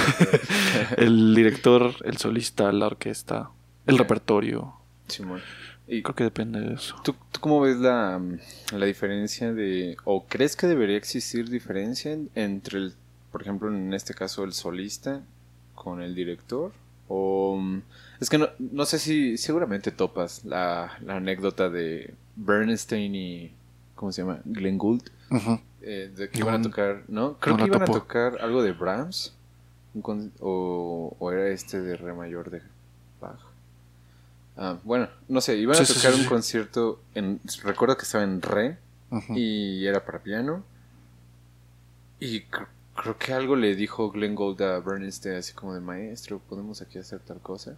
el 0.98 1.34
director, 1.34 1.94
el 2.04 2.18
solista, 2.18 2.70
la 2.72 2.88
orquesta, 2.88 3.48
el 3.86 3.96
repertorio. 3.96 4.74
Simón. 5.08 5.40
Y 5.88 6.02
Creo 6.02 6.14
que 6.14 6.24
depende 6.24 6.60
de 6.60 6.74
eso. 6.74 6.96
¿tú, 7.02 7.14
tú 7.32 7.40
cómo 7.40 7.62
ves 7.62 7.78
la, 7.78 8.20
la 8.72 8.84
diferencia 8.84 9.54
de... 9.54 9.96
o 10.04 10.26
crees 10.26 10.56
que 10.56 10.66
debería 10.66 10.98
existir 10.98 11.48
diferencia 11.48 12.12
en- 12.12 12.28
entre, 12.34 12.78
el, 12.78 12.94
por 13.32 13.40
ejemplo, 13.40 13.68
en 13.74 13.94
este 13.94 14.12
caso, 14.12 14.44
el 14.44 14.52
solista 14.52 15.22
con 15.74 16.02
el 16.02 16.14
director? 16.14 16.72
O... 17.08 17.58
Es 18.20 18.28
que 18.28 18.36
no, 18.36 18.48
no 18.58 18.84
sé 18.84 18.98
si 18.98 19.38
seguramente 19.38 19.90
topas 19.90 20.44
la, 20.44 20.98
la 21.02 21.16
anécdota 21.16 21.70
de 21.70 22.12
Bernstein 22.36 23.14
y... 23.14 23.52
¿Cómo 23.94 24.12
se 24.12 24.20
llama? 24.20 24.40
Glenn 24.44 24.76
Gould. 24.76 25.04
Eh, 25.82 26.12
de 26.16 26.30
que 26.30 26.38
No, 26.40 26.46
iban 26.46 26.60
a 26.60 26.62
tocar, 26.62 27.02
¿no? 27.08 27.38
Creo 27.38 27.56
no 27.56 27.64
que 27.64 27.68
iban 27.68 27.82
a 27.82 27.86
tocar 27.86 28.38
algo 28.40 28.62
de 28.62 28.72
Brahms. 28.72 29.34
o, 30.40 31.16
o 31.18 31.32
era 31.32 31.48
este 31.48 31.80
de 31.80 31.96
Re 31.96 32.12
mayor 32.14 32.50
de 32.50 32.62
Bach. 33.20 33.40
Ah, 34.56 34.78
bueno, 34.84 35.08
no 35.28 35.40
sé, 35.40 35.56
iban 35.56 35.76
a 35.76 35.84
Sí, 35.84 35.94
tocar 35.94 36.12
sí, 36.12 36.18
un 36.18 36.24
sí. 36.24 36.28
concierto 36.28 37.00
en... 37.14 37.40
Recuerdo 37.62 37.96
que 37.96 38.02
estaba 38.04 38.24
en 38.24 38.40
Re 38.42 38.78
y 39.30 39.86
era 39.86 40.04
para 40.04 40.22
piano. 40.22 40.64
Y 42.18 42.42
cr- 42.42 42.68
creo 42.94 43.18
que 43.18 43.32
algo 43.32 43.56
le 43.56 43.74
dijo 43.76 44.10
Glenn 44.10 44.34
Gould 44.34 44.60
a 44.62 44.80
Bernstein 44.80 45.36
así 45.36 45.52
como 45.52 45.74
de 45.74 45.80
maestro, 45.80 46.38
podemos 46.38 46.82
aquí 46.82 46.98
hacer 46.98 47.20
tal 47.20 47.40
cosa. 47.40 47.76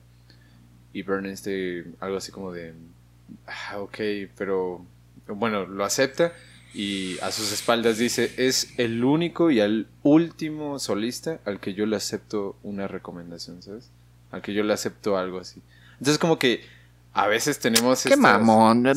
Y 0.92 1.02
Bernstein 1.02 1.96
algo 2.00 2.16
así 2.18 2.32
como 2.32 2.52
de, 2.52 2.74
ah, 3.46 3.78
ok, 3.80 3.98
pero 4.36 4.84
bueno, 5.28 5.66
lo 5.66 5.84
acepta 5.84 6.32
y 6.74 7.18
a 7.20 7.32
sus 7.32 7.52
espaldas 7.52 7.98
dice, 7.98 8.32
es 8.36 8.72
el 8.78 9.02
único 9.04 9.50
y 9.50 9.60
al 9.60 9.86
último 10.02 10.78
solista 10.78 11.40
al 11.44 11.60
que 11.60 11.74
yo 11.74 11.86
le 11.86 11.96
acepto 11.96 12.56
una 12.62 12.86
recomendación, 12.88 13.62
¿sabes? 13.62 13.90
Al 14.30 14.42
que 14.42 14.52
yo 14.54 14.62
le 14.62 14.72
acepto 14.74 15.16
algo 15.16 15.38
así. 15.40 15.60
Entonces 15.92 16.18
como 16.18 16.38
que 16.38 16.62
a 17.14 17.26
veces 17.26 17.58
tenemos... 17.58 18.02
Qué 18.02 18.10
estas- 18.10 18.18
mamón, 18.20 18.82
no. 18.82 18.92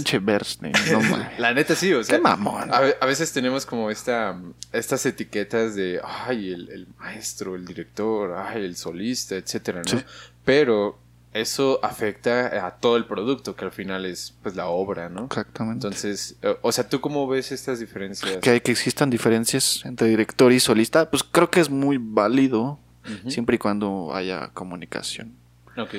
La 1.39 1.53
neta 1.53 1.73
sí, 1.75 1.91
o 1.93 2.03
sea... 2.03 2.17
Qué 2.17 2.21
mamón. 2.21 2.71
A, 2.71 2.79
ve- 2.81 2.97
a 3.01 3.05
veces 3.05 3.31
tenemos 3.31 3.65
como 3.65 3.89
esta, 3.89 4.39
estas 4.73 5.05
etiquetas 5.07 5.73
de, 5.73 5.99
ay, 6.03 6.51
el, 6.51 6.69
el 6.69 6.87
maestro, 6.99 7.55
el 7.55 7.65
director, 7.65 8.33
ay, 8.37 8.63
el 8.65 8.75
solista, 8.75 9.35
etcétera, 9.35 9.81
¿no? 9.81 9.99
Sí. 9.99 10.05
Pero 10.45 10.99
eso 11.33 11.79
afecta 11.83 12.65
a 12.67 12.71
todo 12.77 12.97
el 12.97 13.05
producto, 13.05 13.55
que 13.55 13.65
al 13.65 13.71
final 13.71 14.05
es, 14.05 14.33
pues, 14.43 14.55
la 14.55 14.67
obra, 14.67 15.09
¿no? 15.09 15.25
Exactamente. 15.25 15.87
Entonces, 15.87 16.35
eh, 16.41 16.57
o 16.61 16.71
sea, 16.71 16.89
¿tú 16.89 16.99
cómo 16.99 17.27
ves 17.27 17.51
estas 17.51 17.79
diferencias? 17.79 18.37
que 18.37 18.49
hay 18.49 18.61
que 18.61 18.71
existan 18.71 19.09
diferencias 19.09 19.81
entre 19.85 20.07
director 20.09 20.51
y 20.51 20.59
solista, 20.59 21.09
pues 21.09 21.23
creo 21.23 21.49
que 21.49 21.59
es 21.61 21.69
muy 21.69 21.97
válido 21.99 22.79
siempre 23.27 23.55
y 23.55 23.59
cuando 23.59 24.11
haya 24.13 24.49
comunicación. 24.53 25.33
Ok. 25.77 25.95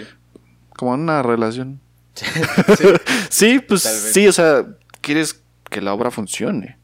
Como 0.77 0.93
una 0.93 1.23
relación. 1.23 1.81
Sí. 2.15 2.27
Sí, 3.31 3.59
pues 3.61 3.83
sí, 3.83 4.29
o 4.29 4.33
sea, 4.33 4.67
quieres 5.01 5.41
que 5.71 5.81
la 5.81 5.95
obra 5.95 6.11
funcione. 6.11 6.77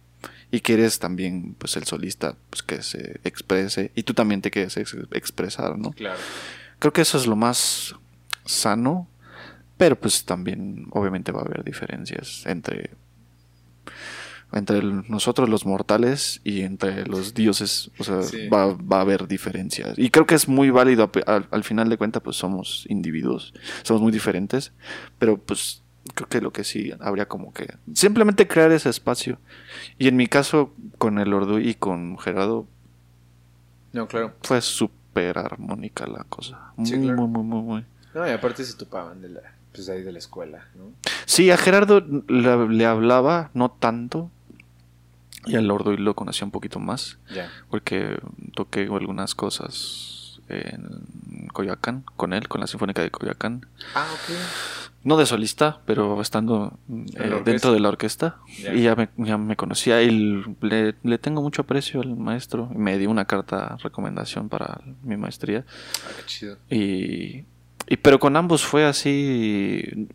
Y 0.50 0.61
quieres 0.61 0.98
también, 0.98 1.54
pues, 1.58 1.76
el 1.76 1.84
solista, 1.84 2.34
pues, 2.48 2.62
que 2.62 2.82
se 2.82 3.20
exprese. 3.24 3.92
Y 3.94 4.04
tú 4.04 4.14
también 4.14 4.40
te 4.40 4.50
quieres 4.50 4.78
ex- 4.78 4.96
expresar, 5.12 5.76
¿no? 5.76 5.90
Claro. 5.92 6.18
Creo 6.78 6.94
que 6.94 7.02
eso 7.02 7.18
es 7.18 7.26
lo 7.26 7.37
más 7.37 7.94
sano. 8.48 9.08
Pero, 9.76 9.98
pues, 10.00 10.24
también, 10.24 10.87
obviamente, 10.90 11.30
va 11.32 11.40
a 11.40 11.44
haber 11.44 11.62
diferencias 11.64 12.44
entre... 12.46 12.90
Entre 14.50 14.82
nosotros 14.82 15.46
los 15.50 15.66
mortales 15.66 16.40
y 16.42 16.62
entre 16.62 17.04
los 17.06 17.34
dioses, 17.34 17.90
o 17.98 18.04
sea, 18.04 18.22
Sí. 18.22 18.48
va, 18.48 18.72
va 18.72 18.96
a 18.96 19.00
haber 19.02 19.28
diferencias. 19.28 19.98
Y 19.98 20.08
creo 20.08 20.24
que 20.24 20.34
es 20.34 20.48
muy 20.48 20.70
válido, 20.70 21.11
al, 21.26 21.46
al 21.50 21.64
final 21.64 21.90
de 21.90 21.98
cuentas, 21.98 22.22
pues 22.22 22.37
somos 22.37 22.87
individuos, 22.88 23.52
somos 23.82 24.00
muy 24.00 24.11
diferentes, 24.11 24.72
pero 25.18 25.37
pues 25.37 25.82
creo 26.14 26.28
que 26.30 26.40
lo 26.40 26.50
que 26.50 26.64
sí 26.64 26.92
habría 26.98 27.28
como 27.28 27.52
que 27.52 27.74
simplemente 27.92 28.48
crear 28.48 28.72
ese 28.72 28.88
espacio. 28.88 29.38
Y 29.98 30.08
en 30.08 30.16
mi 30.16 30.28
caso, 30.28 30.72
con 30.96 31.18
el 31.18 31.34
Ordu 31.34 31.58
y 31.58 31.74
con 31.74 32.16
Gerardo, 32.18 32.66
No, 33.92 34.08
claro. 34.08 34.34
fue 34.44 34.62
súper 34.62 35.37
armónica 35.37 36.06
la 36.06 36.24
cosa. 36.24 36.72
Muy, 36.78 36.87
Sí, 36.87 36.98
claro. 36.98 37.18
muy, 37.26 37.28
muy, 37.28 37.44
muy, 37.44 37.62
muy. 37.62 37.84
No, 38.14 38.27
y 38.27 38.31
aparte 38.31 38.64
se 38.64 38.75
topaban 38.75 39.21
de 39.21 39.29
la, 39.29 39.40
pues, 39.73 39.88
ahí 39.88 40.03
de 40.03 40.12
la 40.12 40.18
escuela, 40.18 40.66
¿no? 40.77 40.92
Sí, 41.27 41.51
a 41.51 41.57
Gerardo 41.57 42.01
le, 42.01 42.68
le 42.68 42.87
hablaba, 42.87 43.51
no 43.55 43.71
tanto. 43.71 44.31
Y 45.47 45.57
al 45.57 45.71
Ordu 45.71 45.97
lo 45.97 46.14
conocía 46.14 46.44
un 46.44 46.51
poquito 46.51 46.79
más. 46.79 47.18
Ya. 47.35 47.51
Porque 47.71 48.18
toqué 48.55 48.83
algunas 48.83 49.35
cosas 49.35 50.40
en 50.49 51.49
Coyoacán 51.53 52.05
con 52.16 52.33
él, 52.33 52.49
con 52.49 52.61
la 52.61 52.66
Sinfónica 52.66 53.03
de 53.03 53.11
Coyoacán. 53.11 53.66
Ah, 53.94 54.07
ok. 54.12 54.35
No 55.05 55.16
de 55.16 55.27
solista, 55.27 55.81
pero 55.87 56.21
estando 56.21 56.79
eh, 56.90 57.40
dentro 57.44 57.73
de 57.73 57.81
la 57.81 57.88
orquesta. 57.88 58.38
Ya. 58.61 58.75
Y 58.75 58.83
ya 58.83 58.97
me, 58.97 59.09
ya 59.16 59.38
me 59.38 59.57
conocía 59.57 60.03
y 60.03 60.11
le, 60.61 60.97
le 61.03 61.18
tengo 61.18 61.40
mucho 61.40 61.62
aprecio 61.62 62.01
al 62.01 62.16
maestro. 62.16 62.68
Y 62.75 62.79
me 62.79 62.99
dio 62.99 63.09
una 63.09 63.25
carta 63.25 63.77
recomendación 63.83 64.49
para 64.49 64.81
mi 65.03 65.16
maestría. 65.16 65.64
Ah, 66.05 66.11
qué 66.18 66.27
chido. 66.27 66.57
Y, 66.68 67.44
y 67.88 67.96
pero 67.96 68.18
con 68.18 68.37
ambos 68.37 68.64
fue 68.64 68.85
así. 68.85 70.09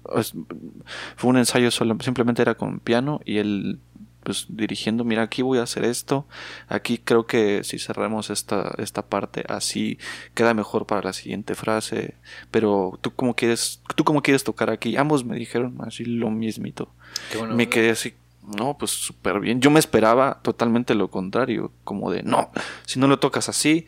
Fue 1.15 1.29
un 1.29 1.37
ensayo 1.37 1.71
solo, 1.71 1.97
simplemente 2.01 2.41
era 2.41 2.55
con 2.55 2.79
piano 2.79 3.19
y 3.25 3.37
él 3.37 3.79
pues 4.23 4.45
dirigiendo, 4.49 5.03
mira, 5.03 5.21
aquí 5.23 5.41
voy 5.41 5.59
a 5.59 5.63
hacer 5.63 5.83
esto, 5.83 6.25
aquí 6.69 6.97
creo 6.97 7.27
que 7.27 7.63
si 7.63 7.77
cerramos 7.77 8.29
esta, 8.29 8.73
esta 8.77 9.01
parte 9.01 9.43
así 9.49 9.99
queda 10.33 10.53
mejor 10.53 10.85
para 10.85 11.01
la 11.01 11.13
siguiente 11.13 11.55
frase, 11.55 12.15
pero 12.49 12.97
tú 13.01 13.11
cómo 13.13 13.35
quieres, 13.35 13.81
tú 13.95 14.03
cómo 14.05 14.21
quieres 14.21 14.43
tocar 14.43 14.69
aquí, 14.69 14.95
ambos 14.95 15.25
me 15.25 15.35
dijeron 15.35 15.77
así 15.81 16.05
lo 16.05 16.29
mismito, 16.29 16.89
bueno. 17.37 17.55
me 17.55 17.67
quedé 17.67 17.89
así, 17.89 18.13
no, 18.57 18.77
pues 18.77 18.91
súper 18.91 19.41
bien, 19.41 19.59
yo 19.59 19.69
me 19.69 19.79
esperaba 19.79 20.39
totalmente 20.41 20.95
lo 20.95 21.09
contrario, 21.09 21.73
como 21.83 22.09
de, 22.09 22.23
no, 22.23 22.49
si 22.85 22.99
no 22.99 23.07
lo 23.07 23.19
tocas 23.19 23.49
así, 23.49 23.87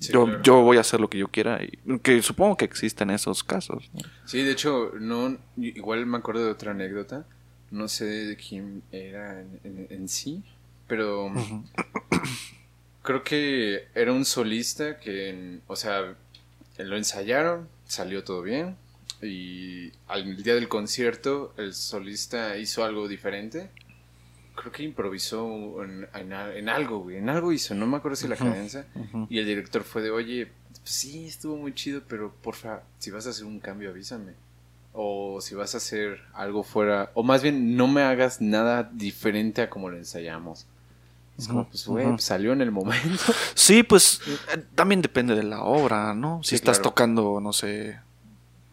Sí, 0.00 0.12
yo, 0.12 0.24
claro. 0.24 0.42
yo 0.42 0.62
voy 0.62 0.76
a 0.78 0.80
hacer 0.80 0.98
lo 1.00 1.08
que 1.08 1.18
yo 1.18 1.28
quiera. 1.28 1.60
Y, 1.62 1.98
que 2.00 2.20
supongo 2.22 2.56
que 2.56 2.64
existen 2.64 3.10
esos 3.10 3.44
casos. 3.44 3.88
¿no? 3.94 4.00
Sí, 4.24 4.42
de 4.42 4.50
hecho, 4.52 4.92
no, 4.98 5.36
igual 5.56 6.04
me 6.06 6.16
acuerdo 6.18 6.44
de 6.44 6.50
otra 6.50 6.72
anécdota. 6.72 7.24
No 7.70 7.86
sé 7.86 8.04
de 8.06 8.36
quién 8.36 8.82
era 8.90 9.40
en, 9.40 9.60
en- 9.62 9.86
en 9.90 10.08
sí, 10.08 10.42
pero 10.88 11.30
creo 13.02 13.22
que 13.22 13.86
era 13.94 14.12
un 14.12 14.24
solista 14.24 14.98
que, 14.98 15.58
o 15.66 15.76
sea, 15.76 16.14
lo 16.78 16.96
ensayaron, 16.96 17.68
salió 17.86 18.24
todo 18.24 18.42
bien 18.42 18.76
y 19.22 19.92
al 20.08 20.42
día 20.42 20.54
del 20.54 20.68
concierto 20.68 21.52
el 21.58 21.74
solista 21.74 22.56
hizo 22.56 22.84
algo 22.84 23.06
diferente. 23.08 23.70
Creo 24.60 24.72
que 24.72 24.82
improvisó 24.82 25.82
en, 25.82 26.06
en, 26.12 26.68
algo, 26.68 26.98
güey. 26.98 27.16
En 27.16 27.30
algo 27.30 27.50
hizo, 27.50 27.74
no 27.74 27.86
me 27.86 27.96
acuerdo 27.96 28.16
si 28.16 28.28
la 28.28 28.36
cadenza. 28.36 28.84
Y 29.30 29.38
el 29.38 29.46
director 29.46 29.84
fue 29.84 30.02
de, 30.02 30.10
oye, 30.10 30.52
pues 30.82 30.90
sí, 30.90 31.26
estuvo 31.28 31.56
muy 31.56 31.74
chido, 31.74 32.02
pero 32.06 32.30
porfa, 32.42 32.82
si 32.98 33.10
vas 33.10 33.26
a 33.26 33.30
hacer 33.30 33.46
un 33.46 33.58
cambio, 33.58 33.88
avísame. 33.88 34.34
O 34.92 35.40
si 35.40 35.54
vas 35.54 35.74
a 35.74 35.78
hacer 35.78 36.20
algo 36.34 36.62
fuera, 36.62 37.10
o 37.14 37.22
más 37.22 37.42
bien 37.42 37.74
no 37.74 37.88
me 37.88 38.02
hagas 38.02 38.42
nada 38.42 38.90
diferente 38.92 39.62
a 39.62 39.70
como 39.70 39.88
lo 39.88 39.96
ensayamos. 39.96 40.66
Es 41.38 41.48
como, 41.48 41.66
pues, 41.66 41.86
güey, 41.86 42.06
pues, 42.06 42.24
salió 42.24 42.52
en 42.52 42.60
el 42.60 42.70
momento. 42.70 43.32
Sí, 43.54 43.82
pues 43.82 44.20
eh, 44.54 44.62
también 44.74 45.00
depende 45.00 45.34
de 45.34 45.42
la 45.42 45.62
obra, 45.62 46.12
¿no? 46.12 46.42
Si 46.42 46.54
estás 46.54 46.82
tocando, 46.82 47.40
no 47.40 47.54
sé, 47.54 47.98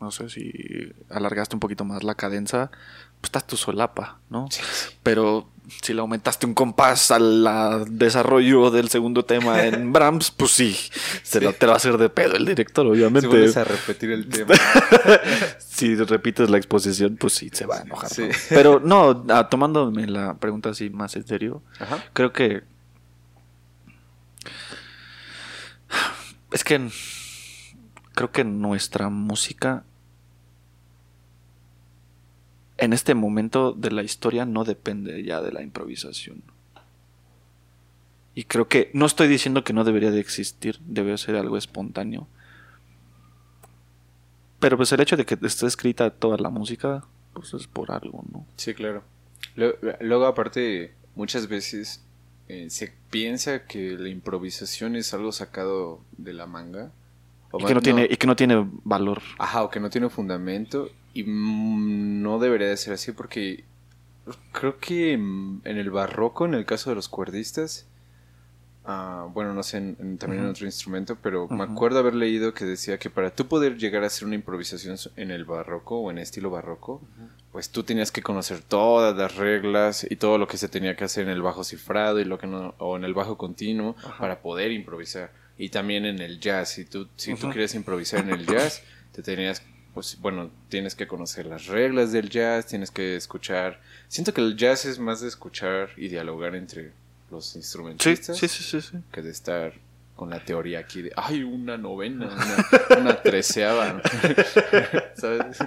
no 0.01 0.11
sé 0.11 0.29
si 0.29 0.91
alargaste 1.09 1.55
un 1.55 1.61
poquito 1.61 1.85
más 1.85 2.03
la 2.03 2.15
cadenza, 2.15 2.71
pues 3.21 3.29
estás 3.29 3.47
tu 3.47 3.55
solapa, 3.55 4.19
¿no? 4.29 4.49
Pero 5.01 5.47
si 5.81 5.93
le 5.93 6.01
aumentaste 6.01 6.45
un 6.45 6.53
compás 6.53 7.11
al 7.11 7.85
desarrollo 7.89 8.71
del 8.71 8.89
segundo 8.89 9.25
tema 9.25 9.65
en 9.65 9.91
Brahms, 9.93 10.31
pues 10.31 10.51
sí, 10.51 10.77
Se 11.23 11.41
lo, 11.41 11.53
te 11.53 11.65
lo 11.65 11.71
va 11.71 11.75
a 11.75 11.77
hacer 11.77 11.97
de 11.97 12.09
pedo 12.09 12.35
el 12.35 12.45
director, 12.45 12.85
obviamente. 12.85 13.21
Si 13.21 13.27
vuelves 13.27 13.57
a 13.57 13.63
repetir 13.63 14.11
el 14.11 14.27
tema. 14.27 14.55
si 15.59 15.95
repites 15.95 16.49
la 16.49 16.57
exposición, 16.57 17.17
pues 17.17 17.33
sí, 17.33 17.49
se 17.51 17.65
va 17.65 17.77
a 17.77 17.81
enojar. 17.81 18.09
Pero 18.49 18.79
no, 18.79 19.25
ah, 19.29 19.49
tomándome 19.49 20.07
la 20.07 20.35
pregunta 20.35 20.69
así 20.69 20.89
más 20.89 21.15
en 21.15 21.27
serio, 21.27 21.61
creo 22.13 22.31
que... 22.31 22.63
Es 26.51 26.63
que 26.63 26.89
creo 28.17 28.31
que 28.31 28.43
nuestra 28.43 29.09
música 29.09 29.83
en 32.77 32.93
este 32.93 33.15
momento 33.15 33.73
de 33.73 33.91
la 33.91 34.03
historia 34.03 34.45
no 34.45 34.63
depende 34.63 35.23
ya 35.23 35.41
de 35.41 35.51
la 35.51 35.63
improvisación. 35.63 36.43
Y 38.35 38.43
creo 38.43 38.67
que 38.67 38.91
no 38.93 39.07
estoy 39.07 39.27
diciendo 39.27 39.63
que 39.63 39.73
no 39.73 39.83
debería 39.83 40.11
de 40.11 40.19
existir, 40.19 40.79
debe 40.85 41.17
ser 41.17 41.35
algo 41.35 41.57
espontáneo. 41.57 42.27
Pero 44.59 44.77
pues 44.77 44.91
el 44.91 45.01
hecho 45.01 45.17
de 45.17 45.25
que 45.25 45.37
esté 45.41 45.65
escrita 45.65 46.11
toda 46.11 46.37
la 46.37 46.51
música, 46.51 47.03
pues 47.33 47.53
es 47.55 47.65
por 47.67 47.91
algo, 47.91 48.23
¿no? 48.31 48.45
Sí, 48.55 48.73
claro. 48.73 49.03
Luego, 49.55 50.25
aparte, 50.27 50.93
muchas 51.15 51.47
veces 51.47 52.03
eh, 52.47 52.69
se 52.69 52.93
piensa 53.09 53.65
que 53.65 53.97
la 53.97 54.09
improvisación 54.09 54.95
es 54.95 55.13
algo 55.15 55.31
sacado 55.31 56.01
de 56.17 56.33
la 56.33 56.45
manga. 56.45 56.91
y, 57.57 57.65
que 57.65 57.73
no, 57.73 57.81
tiene, 57.81 58.07
y 58.09 58.17
que 58.17 58.27
no 58.27 58.35
tiene 58.35 58.67
valor. 58.83 59.21
Ajá, 59.39 59.63
o 59.63 59.71
que 59.71 59.79
no 59.79 59.89
tiene 59.89 60.09
fundamento. 60.09 60.89
Y 61.17 61.23
no 61.25 62.37
debería 62.37 62.67
de 62.67 62.77
ser 62.77 62.93
así 62.93 63.11
porque 63.11 63.63
creo 64.51 64.77
que 64.77 65.13
en 65.13 65.61
el 65.63 65.89
barroco, 65.89 66.45
en 66.45 66.53
el 66.53 66.63
caso 66.63 66.91
de 66.91 66.95
los 66.95 67.09
cuerdistas, 67.09 67.87
ah, 68.85 69.27
bueno, 69.33 69.55
no 69.55 69.63
sé, 69.63 69.95
también 70.19 70.43
en 70.43 70.49
otro 70.49 70.67
instrumento, 70.67 71.17
pero 71.19 71.47
me 71.47 71.63
acuerdo 71.63 71.97
haber 71.97 72.13
leído 72.13 72.53
que 72.53 72.65
decía 72.65 72.99
que 72.99 73.09
para 73.09 73.31
tú 73.31 73.47
poder 73.47 73.79
llegar 73.79 74.03
a 74.03 74.07
hacer 74.07 74.27
una 74.27 74.35
improvisación 74.35 74.95
en 75.15 75.31
el 75.31 75.43
barroco 75.43 75.97
o 75.97 76.11
en 76.11 76.19
estilo 76.19 76.51
barroco, 76.51 77.01
pues 77.51 77.71
tú 77.71 77.81
tenías 77.81 78.11
que 78.11 78.21
conocer 78.21 78.59
todas 78.61 79.17
las 79.17 79.37
reglas 79.37 80.05
y 80.07 80.17
todo 80.17 80.37
lo 80.37 80.47
que 80.47 80.57
se 80.57 80.69
tenía 80.69 80.95
que 80.95 81.05
hacer 81.05 81.23
en 81.23 81.31
el 81.31 81.41
bajo 81.41 81.63
cifrado 81.63 82.19
y 82.19 82.25
lo 82.25 82.37
que 82.37 82.45
no, 82.45 82.75
o 82.77 82.95
en 82.95 83.05
el 83.05 83.15
bajo 83.15 83.39
continuo 83.39 83.95
para 84.19 84.39
poder 84.43 84.71
improvisar. 84.71 85.31
Y 85.57 85.69
también 85.69 86.05
en 86.05 86.19
el 86.21 86.39
jazz, 86.39 86.69
si 86.69 86.85
tú, 86.85 87.07
si 87.15 87.33
tú 87.33 87.49
quieres 87.49 87.73
improvisar 87.73 88.19
en 88.19 88.29
el 88.29 88.45
jazz, 88.45 88.83
te 89.13 89.23
tenías 89.23 89.63
pues 89.97 90.19
bueno, 90.21 90.51
tienes 90.69 90.93
que 90.93 91.07
conocer 91.07 91.47
las 91.47 91.65
reglas 91.65 92.11
del 92.11 92.29
jazz, 92.29 92.67
tienes 92.67 92.91
que 92.91 93.15
escuchar. 93.15 93.81
Siento 94.07 94.31
que 94.31 94.41
el 94.41 94.55
jazz 94.55 94.85
es 94.85 94.99
más 94.99 95.21
de 95.21 95.27
escuchar 95.27 95.89
y 95.97 96.07
dialogar 96.07 96.53
entre 96.53 96.91
los 97.31 97.55
instrumentistas 97.55 98.37
sí, 98.37 98.47
sí, 98.47 98.79
sí, 98.79 98.97
que 99.11 99.23
de 99.23 99.31
estar 99.31 99.73
con 100.15 100.29
la 100.29 100.45
teoría 100.45 100.77
aquí 100.77 101.01
de, 101.01 101.11
ay, 101.15 101.41
una 101.41 101.79
novena, 101.79 102.29
una, 102.95 103.23
treceava. 103.23 103.99
¿Sabes? 105.15 105.57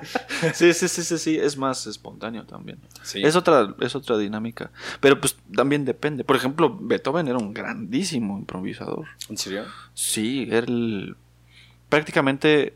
Sí, 0.55 0.75
sí, 0.75 0.87
sí, 0.87 1.03
sí, 1.03 1.19
sí, 1.19 1.37
es 1.37 1.57
más 1.57 1.89
espontáneo 1.89 2.45
también. 2.45 2.79
Es 3.13 3.35
otra, 3.35 3.75
es 3.81 3.97
otra 3.97 4.17
dinámica. 4.17 4.71
Pero 5.01 5.21
pues 5.21 5.37
también 5.53 5.85
depende. 5.85 6.23
Por 6.23 6.37
ejemplo, 6.37 6.79
Beethoven 6.81 7.27
era 7.27 7.39
un 7.39 7.53
grandísimo 7.53 8.39
improvisador. 8.39 9.09
¿En 9.29 9.37
serio? 9.37 9.65
Sí, 9.95 10.47
él 10.53 11.17
prácticamente 11.89 12.75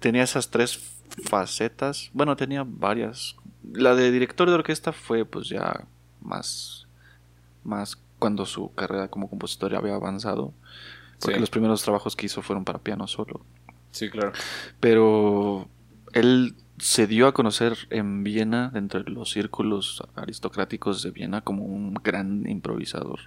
tenía 0.00 0.22
esas 0.22 0.50
tres 0.50 0.78
facetas. 1.22 2.10
Bueno, 2.12 2.36
tenía 2.36 2.64
varias. 2.66 3.36
La 3.72 3.94
de 3.94 4.10
director 4.10 4.48
de 4.48 4.54
orquesta 4.54 4.92
fue 4.92 5.24
pues 5.24 5.48
ya 5.48 5.84
más, 6.20 6.86
más 7.64 7.98
cuando 8.18 8.46
su 8.46 8.72
carrera 8.74 9.08
como 9.08 9.28
compositor 9.28 9.74
había 9.74 9.94
avanzado. 9.94 10.52
Porque 11.20 11.38
los 11.38 11.50
primeros 11.50 11.82
trabajos 11.82 12.16
que 12.16 12.26
hizo 12.26 12.42
fueron 12.42 12.64
para 12.64 12.80
piano 12.80 13.06
solo. 13.06 13.44
Sí, 13.92 14.10
claro. 14.10 14.32
Pero 14.80 15.68
él 16.12 16.56
se 16.78 17.06
dio 17.06 17.28
a 17.28 17.32
conocer 17.32 17.76
en 17.90 18.24
Viena, 18.24 18.70
dentro 18.74 19.04
de 19.04 19.10
los 19.10 19.30
círculos 19.30 20.02
aristocráticos 20.16 21.02
de 21.04 21.12
Viena, 21.12 21.40
como 21.40 21.64
un 21.64 21.94
gran 21.94 22.48
improvisador. 22.48 23.20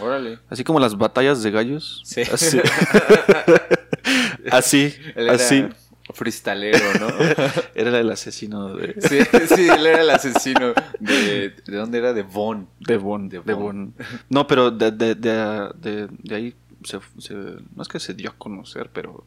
Órale. 0.00 0.38
Así 0.48 0.64
como 0.64 0.80
las 0.80 0.96
batallas 0.96 1.42
de 1.42 1.50
gallos. 1.50 2.00
Sí. 2.06 2.22
Así. 2.22 2.58
así. 4.50 4.94
así 5.28 5.66
freestalero, 6.12 6.78
¿no? 7.00 7.08
era 7.74 7.98
el 7.98 8.10
asesino 8.10 8.74
de... 8.74 8.94
Sí, 9.00 9.18
sí, 9.54 9.68
él 9.68 9.86
era 9.86 10.02
el 10.02 10.10
asesino 10.10 10.74
de... 11.00 11.54
¿De 11.66 11.76
dónde 11.76 11.98
era? 11.98 12.12
De 12.12 12.22
Von. 12.22 12.68
De 12.80 12.96
Von, 12.96 13.28
de 13.28 13.38
Von. 13.38 13.94
No, 14.28 14.46
pero 14.46 14.70
de, 14.70 14.90
de, 14.90 15.14
de, 15.14 16.08
de 16.08 16.34
ahí 16.34 16.54
se, 16.84 17.00
se, 17.18 17.34
No 17.34 17.82
es 17.82 17.88
que 17.88 18.00
se 18.00 18.14
dio 18.14 18.30
a 18.30 18.34
conocer, 18.34 18.90
pero 18.92 19.24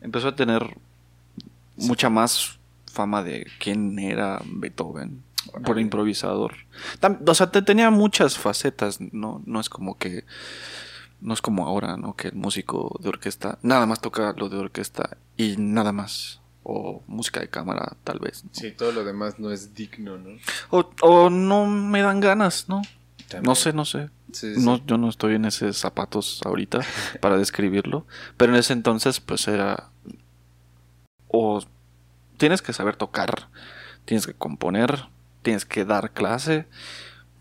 empezó 0.00 0.28
a 0.28 0.36
tener 0.36 0.76
mucha 1.76 2.08
más 2.08 2.58
fama 2.86 3.22
de 3.22 3.46
quién 3.58 3.98
era 3.98 4.40
Beethoven 4.44 5.22
por 5.64 5.78
improvisador. 5.78 6.54
o 7.26 7.34
sea, 7.34 7.50
tenía 7.50 7.90
muchas 7.90 8.38
facetas, 8.38 9.00
no, 9.00 9.42
no 9.44 9.60
es 9.60 9.68
como 9.68 9.98
que 9.98 10.24
no 11.20 11.32
es 11.32 11.40
como 11.40 11.66
ahora, 11.66 11.96
¿no? 11.96 12.14
Que 12.14 12.28
el 12.28 12.34
músico 12.34 12.98
de 13.00 13.08
orquesta 13.08 13.58
nada 13.62 13.86
más 13.86 14.00
toca 14.00 14.34
lo 14.36 14.48
de 14.48 14.58
orquesta 14.58 15.16
y 15.36 15.56
nada 15.56 15.92
más. 15.92 16.40
O 16.62 17.02
música 17.06 17.40
de 17.40 17.48
cámara, 17.48 17.94
tal 18.04 18.20
vez. 18.20 18.42
Sí, 18.52 18.70
todo 18.72 18.90
lo 18.90 19.04
demás 19.04 19.38
no 19.38 19.50
es 19.50 19.74
digno, 19.74 20.16
¿no? 20.16 20.38
O, 20.70 21.28
no 21.28 21.66
me 21.66 22.00
dan 22.00 22.20
ganas, 22.20 22.68
¿no? 22.68 22.80
No 23.42 23.54
sé, 23.54 23.72
no 23.74 23.84
sé. 23.84 24.08
No, 24.56 24.84
yo 24.86 24.96
no 24.96 25.10
estoy 25.10 25.34
en 25.34 25.44
esos 25.44 25.76
zapatos 25.76 26.40
ahorita 26.44 26.80
para 27.20 27.36
describirlo. 27.36 28.06
Pero 28.38 28.52
en 28.52 28.58
ese 28.58 28.72
entonces, 28.72 29.20
pues 29.20 29.46
era. 29.46 29.90
O 31.28 31.62
tienes 32.38 32.62
que 32.62 32.72
saber 32.72 32.96
tocar, 32.96 33.48
tienes 34.06 34.26
que 34.26 34.34
componer, 34.34 35.08
tienes 35.42 35.66
que 35.66 35.84
dar 35.84 36.12
clase. 36.12 36.66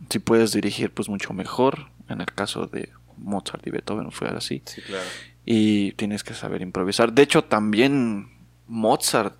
Si 0.10 0.20
puedes 0.20 0.52
dirigir, 0.52 0.94
pues 0.94 1.08
mucho 1.08 1.34
mejor. 1.34 1.92
En 2.10 2.20
el 2.20 2.28
caso 2.34 2.68
de 2.68 2.92
Mozart 3.18 3.66
y 3.66 3.70
Beethoven 3.70 4.12
fue 4.12 4.28
así. 4.28 4.62
Sí, 4.66 4.82
claro. 4.82 5.08
Y 5.46 5.92
tienes 5.94 6.24
que 6.24 6.34
saber 6.34 6.62
improvisar. 6.62 7.14
De 7.14 7.22
hecho, 7.22 7.44
también 7.44 8.30
Mozart, 8.68 9.38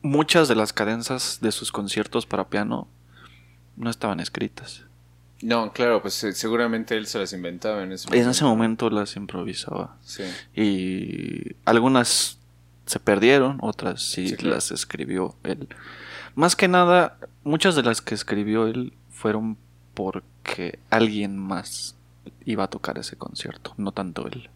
muchas 0.00 0.48
de 0.48 0.54
las 0.54 0.72
cadenzas 0.72 1.40
de 1.40 1.52
sus 1.52 1.72
conciertos 1.72 2.26
para 2.26 2.48
piano 2.48 2.88
no 3.76 3.90
estaban 3.90 4.20
escritas. 4.20 4.84
No, 5.42 5.72
claro, 5.72 6.00
pues 6.00 6.22
eh, 6.22 6.32
seguramente 6.32 6.96
él 6.96 7.06
se 7.06 7.18
las 7.18 7.32
inventaba 7.32 7.82
en 7.82 7.92
ese 7.92 8.06
momento. 8.06 8.24
En 8.24 8.30
ese 8.30 8.44
momento 8.44 8.90
las 8.90 9.16
improvisaba. 9.16 9.96
Sí. 10.02 10.22
Y 10.54 11.56
algunas 11.64 12.38
se 12.86 13.00
perdieron, 13.00 13.58
otras 13.60 14.02
sí, 14.02 14.36
las 14.36 14.70
escribió 14.70 15.34
él. 15.42 15.68
Más 16.36 16.54
que 16.54 16.68
nada, 16.68 17.18
muchas 17.42 17.74
de 17.74 17.82
las 17.82 18.00
que 18.00 18.14
escribió 18.14 18.66
él 18.66 18.92
fueron 19.10 19.58
porque 19.94 20.78
alguien 20.90 21.36
más 21.36 21.96
iba 22.44 22.64
a 22.64 22.68
tocar 22.68 22.98
ese 22.98 23.16
concierto, 23.16 23.74
no 23.76 23.92
tanto 23.92 24.26
él. 24.26 24.50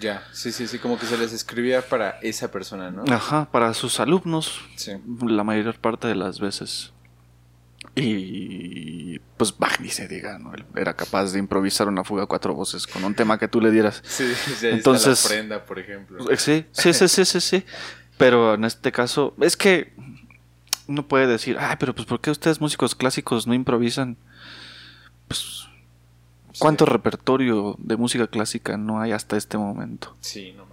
Ya, 0.00 0.24
sí, 0.32 0.50
sí, 0.50 0.66
sí, 0.66 0.78
como 0.78 0.98
que 0.98 1.06
se 1.06 1.16
les 1.16 1.32
escribía 1.32 1.80
para 1.80 2.18
esa 2.22 2.50
persona, 2.50 2.90
¿no? 2.90 3.04
Ajá, 3.12 3.48
para 3.52 3.72
sus 3.72 4.00
alumnos, 4.00 4.60
sí. 4.74 4.92
la 5.24 5.44
mayor 5.44 5.76
parte 5.78 6.08
de 6.08 6.16
las 6.16 6.40
veces. 6.40 6.92
Y 7.94 9.18
pues 9.36 9.56
Bach 9.56 9.78
ni 9.80 9.90
se 9.90 10.08
diga, 10.08 10.38
¿no? 10.38 10.54
Él 10.54 10.64
era 10.74 10.94
capaz 10.94 11.32
de 11.32 11.38
improvisar 11.38 11.88
una 11.88 12.04
fuga 12.04 12.24
a 12.24 12.26
cuatro 12.26 12.54
voces 12.54 12.86
con 12.86 13.04
un 13.04 13.14
tema 13.14 13.38
que 13.38 13.48
tú 13.48 13.60
le 13.60 13.70
dieras. 13.70 14.02
Sí, 14.06 14.32
sí 14.34 14.68
Entonces, 14.68 15.22
la 15.24 15.28
prenda, 15.28 15.64
por 15.64 15.78
ejemplo. 15.78 16.30
Eh, 16.30 16.36
sí, 16.36 16.64
sí, 16.72 16.92
sí, 16.92 17.08
sí, 17.08 17.24
sí, 17.24 17.40
sí. 17.40 17.64
Pero 18.18 18.54
en 18.54 18.64
este 18.64 18.92
caso, 18.92 19.34
es 19.40 19.56
que 19.56 19.92
uno 20.86 21.06
puede 21.06 21.26
decir, 21.26 21.56
ay, 21.58 21.76
pero 21.78 21.94
pues 21.94 22.06
¿por 22.06 22.20
qué 22.20 22.30
ustedes 22.30 22.60
músicos 22.60 22.94
clásicos 22.94 23.46
no 23.46 23.54
improvisan? 23.54 24.16
Pues, 25.28 25.61
¿cuánto 26.58 26.86
repertorio 26.86 27.76
de 27.78 27.96
música 27.96 28.26
clásica 28.26 28.76
no 28.76 29.00
hay 29.00 29.12
hasta 29.12 29.36
este 29.36 29.58
momento? 29.58 30.16
Sí, 30.20 30.52
no 30.56 30.72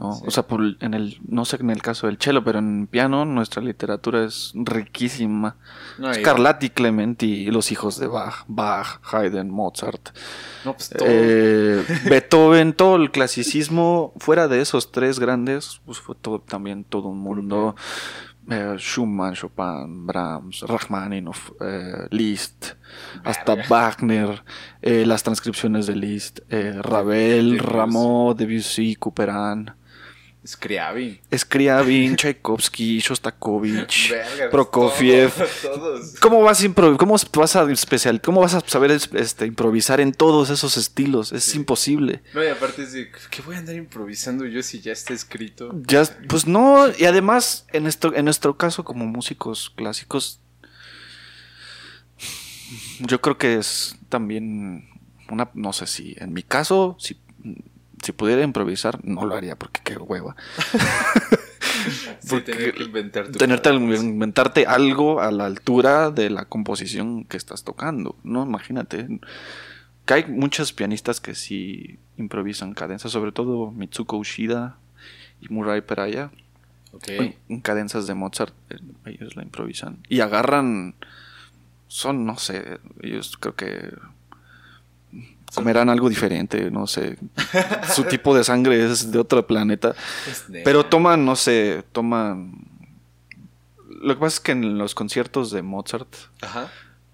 ¿no? 0.00 0.18
O 0.24 0.30
sea, 0.30 0.44
por, 0.46 0.62
en 0.80 0.94
el, 0.94 1.18
no 1.28 1.44
sé 1.44 1.56
en 1.56 1.68
el 1.68 1.82
caso 1.82 2.06
del 2.06 2.16
cello, 2.18 2.42
pero 2.42 2.58
en 2.58 2.86
piano 2.86 3.26
nuestra 3.26 3.62
literatura 3.62 4.24
es 4.24 4.52
riquísima. 4.54 5.56
Scarlatti, 6.14 6.70
Clementi, 6.70 7.50
los 7.50 7.70
hijos 7.70 7.98
de 7.98 8.06
Bach, 8.06 8.44
Bach, 8.48 9.00
Haydn, 9.12 9.50
Mozart. 9.50 10.10
Pues, 10.64 10.94
eh, 11.04 11.84
Beethoven, 12.08 12.72
todo 12.72 12.96
el 12.96 13.10
clasicismo, 13.10 14.14
fuera 14.16 14.48
de 14.48 14.62
esos 14.62 14.90
tres 14.90 15.18
grandes, 15.18 15.82
pues 15.84 15.98
fue 15.98 16.14
todo, 16.14 16.40
también 16.40 16.84
todo 16.84 17.08
un 17.08 17.18
mundo. 17.18 17.76
Eh, 18.50 18.78
Schumann, 18.78 19.34
Chopin, 19.34 20.06
Brahms, 20.06 20.62
Rachmaninoff, 20.66 21.52
eh, 21.60 22.06
Liszt, 22.10 22.76
hasta 23.22 23.54
Wagner, 23.68 24.42
eh, 24.82 25.04
las 25.06 25.22
transcripciones 25.22 25.86
de 25.86 25.94
Liszt, 25.94 26.40
Ravel, 26.50 27.60
Rameau, 27.60 28.34
Debussy, 28.34 28.96
Couperin. 28.96 29.70
Scriabin. 30.46 31.20
Scriabin, 31.36 32.16
Tchaikovsky, 32.16 33.00
Shostakovich, 33.00 34.12
Prokofiev. 34.50 35.32
¿Cómo 36.20 36.42
vas 36.42 36.64
a 36.64 36.74
cómo 36.96 37.18
vas 37.34 37.56
a 37.56 37.70
especial, 37.70 38.20
cómo 38.20 38.40
vas 38.40 38.54
a 38.54 38.60
saber 38.60 38.90
este, 38.90 39.46
improvisar 39.46 40.00
en 40.00 40.12
todos 40.12 40.50
esos 40.50 40.76
estilos? 40.76 41.32
Es 41.32 41.54
imposible. 41.54 42.22
No, 42.34 42.42
y 42.42 42.48
aparte 42.48 42.84
es 42.84 42.92
de 42.92 43.10
¿qué 43.30 43.42
voy 43.42 43.56
a 43.56 43.58
andar 43.58 43.76
improvisando 43.76 44.46
yo 44.46 44.62
si 44.62 44.80
ya 44.80 44.92
está 44.92 45.12
escrito? 45.12 45.72
Ya, 45.86 46.04
pues 46.28 46.46
no, 46.46 46.86
y 46.98 47.04
además 47.04 47.66
en 47.72 47.82
nuestro, 47.82 48.14
en 48.14 48.24
nuestro 48.24 48.56
caso 48.56 48.84
como 48.84 49.06
músicos 49.06 49.70
clásicos 49.76 50.40
yo 53.00 53.20
creo 53.20 53.38
que 53.38 53.56
es 53.56 53.96
también 54.08 54.88
una 55.30 55.50
no 55.54 55.72
sé 55.72 55.86
si 55.86 56.16
en 56.18 56.32
mi 56.32 56.42
caso 56.42 56.96
si 56.98 57.18
si 58.02 58.12
pudiera 58.12 58.42
improvisar, 58.42 59.04
no 59.04 59.24
lo 59.24 59.34
haría 59.34 59.56
porque 59.56 59.80
qué 59.84 59.96
hueva. 59.96 60.36
tener 62.44 62.74
que 62.74 62.82
inventar 62.82 63.28
tenerte 63.28 63.70
inventarte 63.70 64.66
algo 64.66 65.20
a 65.20 65.30
la 65.30 65.46
altura 65.46 66.10
de 66.10 66.30
la 66.30 66.44
composición 66.44 67.24
que 67.24 67.36
estás 67.36 67.64
tocando, 67.64 68.16
¿no? 68.22 68.44
Imagínate. 68.44 69.06
Que 70.06 70.14
hay 70.14 70.24
muchos 70.26 70.72
pianistas 70.72 71.20
que 71.20 71.34
sí 71.34 71.98
improvisan 72.16 72.74
cadenzas, 72.74 73.12
sobre 73.12 73.32
todo 73.32 73.70
Mitsuko 73.70 74.16
Ushida 74.16 74.76
y 75.40 75.52
Murai 75.52 75.82
Peraya. 75.82 76.30
Okay. 76.92 77.36
En 77.48 77.60
cadenzas 77.60 78.06
de 78.06 78.14
Mozart, 78.14 78.54
ellos 79.04 79.36
la 79.36 79.42
improvisan. 79.42 79.98
Y 80.08 80.20
agarran. 80.20 80.94
Son, 81.86 82.24
no 82.24 82.38
sé, 82.38 82.78
ellos 83.02 83.36
creo 83.36 83.56
que 83.56 83.92
comerán 85.54 85.88
algo 85.88 86.08
diferente, 86.08 86.70
no 86.70 86.86
sé. 86.86 87.16
Su 87.94 88.04
tipo 88.04 88.36
de 88.36 88.44
sangre 88.44 88.84
es 88.84 89.10
de 89.10 89.18
otro 89.18 89.46
planeta. 89.46 89.94
Pero 90.64 90.86
toman, 90.86 91.24
no 91.24 91.36
sé, 91.36 91.84
toman... 91.92 92.66
Lo 93.88 94.14
que 94.14 94.20
pasa 94.20 94.34
es 94.34 94.40
que 94.40 94.52
en 94.52 94.78
los 94.78 94.94
conciertos 94.94 95.50
de 95.50 95.62
Mozart 95.62 96.08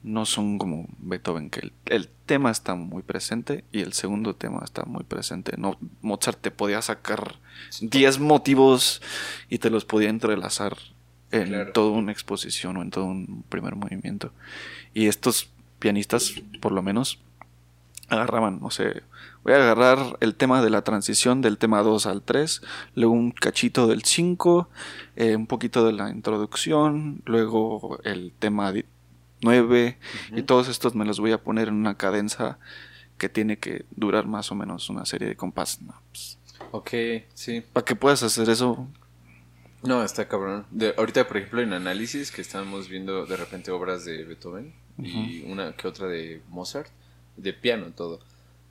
no 0.03 0.25
son 0.25 0.57
como 0.57 0.87
Beethoven, 0.99 1.51
que 1.51 1.73
el, 1.87 2.09
tema 2.27 2.51
está 2.51 2.75
muy 2.75 3.03
presente 3.03 3.65
y 3.71 3.83
el 3.83 3.93
segundo 3.93 4.35
tema 4.35 4.61
está 4.65 4.85
muy 4.85 5.05
presente. 5.05 5.55
No, 5.57 5.79
Mozart 6.03 6.41
te 6.41 6.51
podía 6.51 6.83
sacar 6.83 7.37
10 7.81 8.19
motivos 8.19 9.01
y 9.49 9.59
te 9.59 9.71
los 9.71 9.85
podía 9.85 10.09
entrelazar 10.09 10.77
en 11.31 11.73
toda 11.73 11.93
una 11.93 12.13
exposición 12.13 12.77
o 12.77 12.83
en 12.83 12.91
todo 12.91 13.05
un 13.05 13.45
primer 13.49 13.77
movimiento. 13.77 14.33
Y 14.93 15.07
estos 15.07 15.51
pianistas, 15.79 16.35
por 16.61 16.73
lo 16.73 16.83
menos, 16.83 17.21
agarraban, 18.09 18.61
no 18.61 18.71
sé, 18.71 19.03
voy 19.43 19.55
a 19.55 19.57
agarrar 19.57 20.17
el 20.21 20.35
tema 20.35 20.63
de 20.63 20.71
la 20.71 20.83
transición 20.83 21.41
del 21.41 21.59
tema 21.59 21.83
2 21.83 22.07
al 22.07 22.23
3, 22.23 22.63
luego 22.95 23.15
un 23.15 23.31
cachito 23.31 23.87
del 23.87 24.05
5, 24.05 24.69
eh, 25.17 25.37
un 25.37 25.47
poquito 25.47 25.85
de 25.85 25.93
la 25.93 26.11
introducción, 26.11 27.23
luego 27.25 27.99
el 28.05 28.33
tema 28.39 28.73
9 29.41 29.99
y 30.35 30.43
todos 30.43 30.69
estos 30.69 30.95
me 30.95 31.05
los 31.05 31.21
voy 31.21 31.33
a 31.33 31.43
poner 31.43 31.69
en 31.69 31.75
una 31.75 31.97
cadenza 31.97 32.59
que 33.19 33.29
tiene 33.29 33.59
que 33.59 33.87
durar 33.91 34.27
más 34.27 34.53
o 34.53 34.55
menos 34.55 34.91
una 34.91 35.07
serie 35.07 35.29
de 35.29 35.37
compás. 35.37 35.81
Pues, 36.11 36.39
ok, 36.71 36.91
sí. 37.35 37.63
Para 37.73 37.85
que 37.85 37.97
puedas 37.97 38.23
hacer 38.23 38.51
eso. 38.51 38.89
No, 39.83 40.03
está 40.03 40.29
cabrón. 40.29 40.67
De, 40.71 40.95
ahorita, 40.97 41.27
por 41.27 41.39
ejemplo, 41.39 41.63
en 41.63 41.73
análisis 41.73 42.31
que 42.31 42.43
estamos 42.43 42.89
viendo 42.89 43.27
de 43.27 43.37
repente 43.37 43.71
obras 43.71 44.05
de 44.05 44.25
Beethoven 44.25 44.75
y 44.99 45.43
una 45.51 45.77
que 45.77 45.87
otra 45.89 46.07
de 46.09 46.43
Mozart 46.49 46.91
de 47.37 47.53
piano 47.53 47.87
todo. 47.95 48.21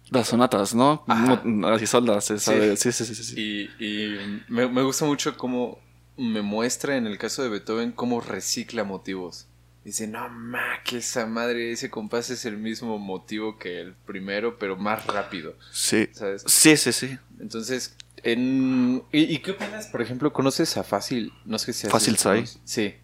Las 0.09 0.27
sonatas, 0.27 0.75
¿no? 0.75 1.03
Así 1.07 1.87
soldas, 1.87 2.25
sí. 2.25 2.37
Sí, 2.37 2.91
sí, 2.91 2.91
sí, 2.91 3.41
Y, 3.41 3.83
y 3.83 4.43
me, 4.49 4.67
me, 4.67 4.83
gusta 4.83 5.05
mucho 5.05 5.35
cómo 5.35 5.79
me 6.17 6.41
muestra 6.41 6.95
en 6.95 7.07
el 7.07 7.17
caso 7.17 7.43
de 7.43 7.49
Beethoven 7.49 7.91
cómo 7.91 8.21
recicla 8.21 8.83
motivos. 8.83 9.47
Dice, 9.83 10.07
no 10.07 10.29
ma, 10.29 10.81
que 10.83 10.97
esa 10.97 11.27
madre, 11.27 11.71
ese 11.71 11.91
compás 11.91 12.31
es 12.31 12.45
el 12.45 12.57
mismo 12.57 12.97
motivo 12.97 13.59
que 13.59 13.81
el 13.81 13.93
primero, 13.93 14.57
pero 14.57 14.77
más 14.77 15.05
rápido. 15.05 15.55
Sí. 15.71 16.07
¿Sabes? 16.11 16.43
Sí, 16.47 16.75
sí, 16.75 16.91
sí. 16.91 17.17
Entonces, 17.39 17.95
en... 18.23 19.03
¿Y, 19.11 19.37
qué 19.39 19.51
opinas? 19.51 19.87
Por 19.87 20.01
ejemplo, 20.01 20.33
¿conoces 20.33 20.77
a 20.77 20.83
Fácil? 20.83 21.31
No 21.45 21.59
sé 21.59 21.73
si 21.73 21.87
Fácil 21.87 22.17
Sai. 22.17 22.45
Sí. 22.63 22.95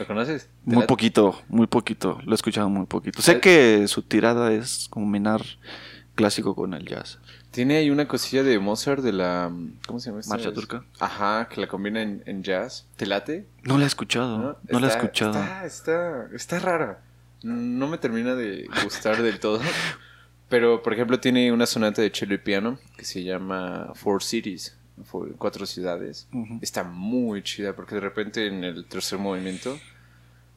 ¿Lo 0.00 0.06
conoces? 0.06 0.48
Muy 0.64 0.86
poquito, 0.86 1.42
muy 1.50 1.66
poquito. 1.66 2.18
Lo 2.24 2.32
he 2.32 2.34
escuchado 2.34 2.70
muy 2.70 2.86
poquito. 2.86 3.20
Sé 3.20 3.38
que 3.38 3.86
su 3.86 4.00
tirada 4.00 4.50
es 4.50 4.86
combinar 4.88 5.42
clásico 6.14 6.54
con 6.54 6.72
el 6.72 6.86
jazz. 6.86 7.18
Tiene 7.50 7.76
ahí 7.76 7.90
una 7.90 8.08
cosilla 8.08 8.42
de 8.42 8.58
Mozart 8.58 9.02
de 9.02 9.12
la. 9.12 9.52
¿Cómo 9.86 10.00
se 10.00 10.08
llama 10.08 10.20
esta? 10.20 10.34
Marcha 10.34 10.54
turca. 10.54 10.84
Ajá, 11.00 11.50
que 11.50 11.60
la 11.60 11.66
combina 11.66 12.00
en, 12.00 12.42
jazz. 12.42 12.86
¿Te 12.96 13.04
late? 13.04 13.46
No 13.62 13.76
la 13.76 13.84
he 13.84 13.86
escuchado. 13.88 14.58
No, 14.70 14.80
la 14.80 14.86
he 14.86 14.90
escuchado. 14.90 15.38
Está, 15.38 15.66
está, 15.66 16.28
está 16.34 16.58
rara. 16.60 17.02
No 17.42 17.86
me 17.86 17.98
termina 17.98 18.34
de 18.34 18.70
gustar 18.82 19.20
del 19.20 19.38
todo. 19.38 19.60
Pero, 20.48 20.82
por 20.82 20.94
ejemplo, 20.94 21.20
tiene 21.20 21.52
una 21.52 21.66
sonata 21.66 22.00
de 22.00 22.10
cello 22.10 22.36
y 22.36 22.38
piano 22.38 22.78
que 22.96 23.04
se 23.04 23.22
llama 23.22 23.92
Four 23.94 24.22
Cities 24.22 24.79
cuatro 25.38 25.66
ciudades. 25.66 26.28
Está 26.60 26.84
muy 26.84 27.42
chida 27.42 27.74
porque 27.74 27.96
de 27.96 28.00
repente 28.00 28.46
en 28.46 28.64
el 28.64 28.84
tercer 28.86 29.18
movimiento 29.18 29.78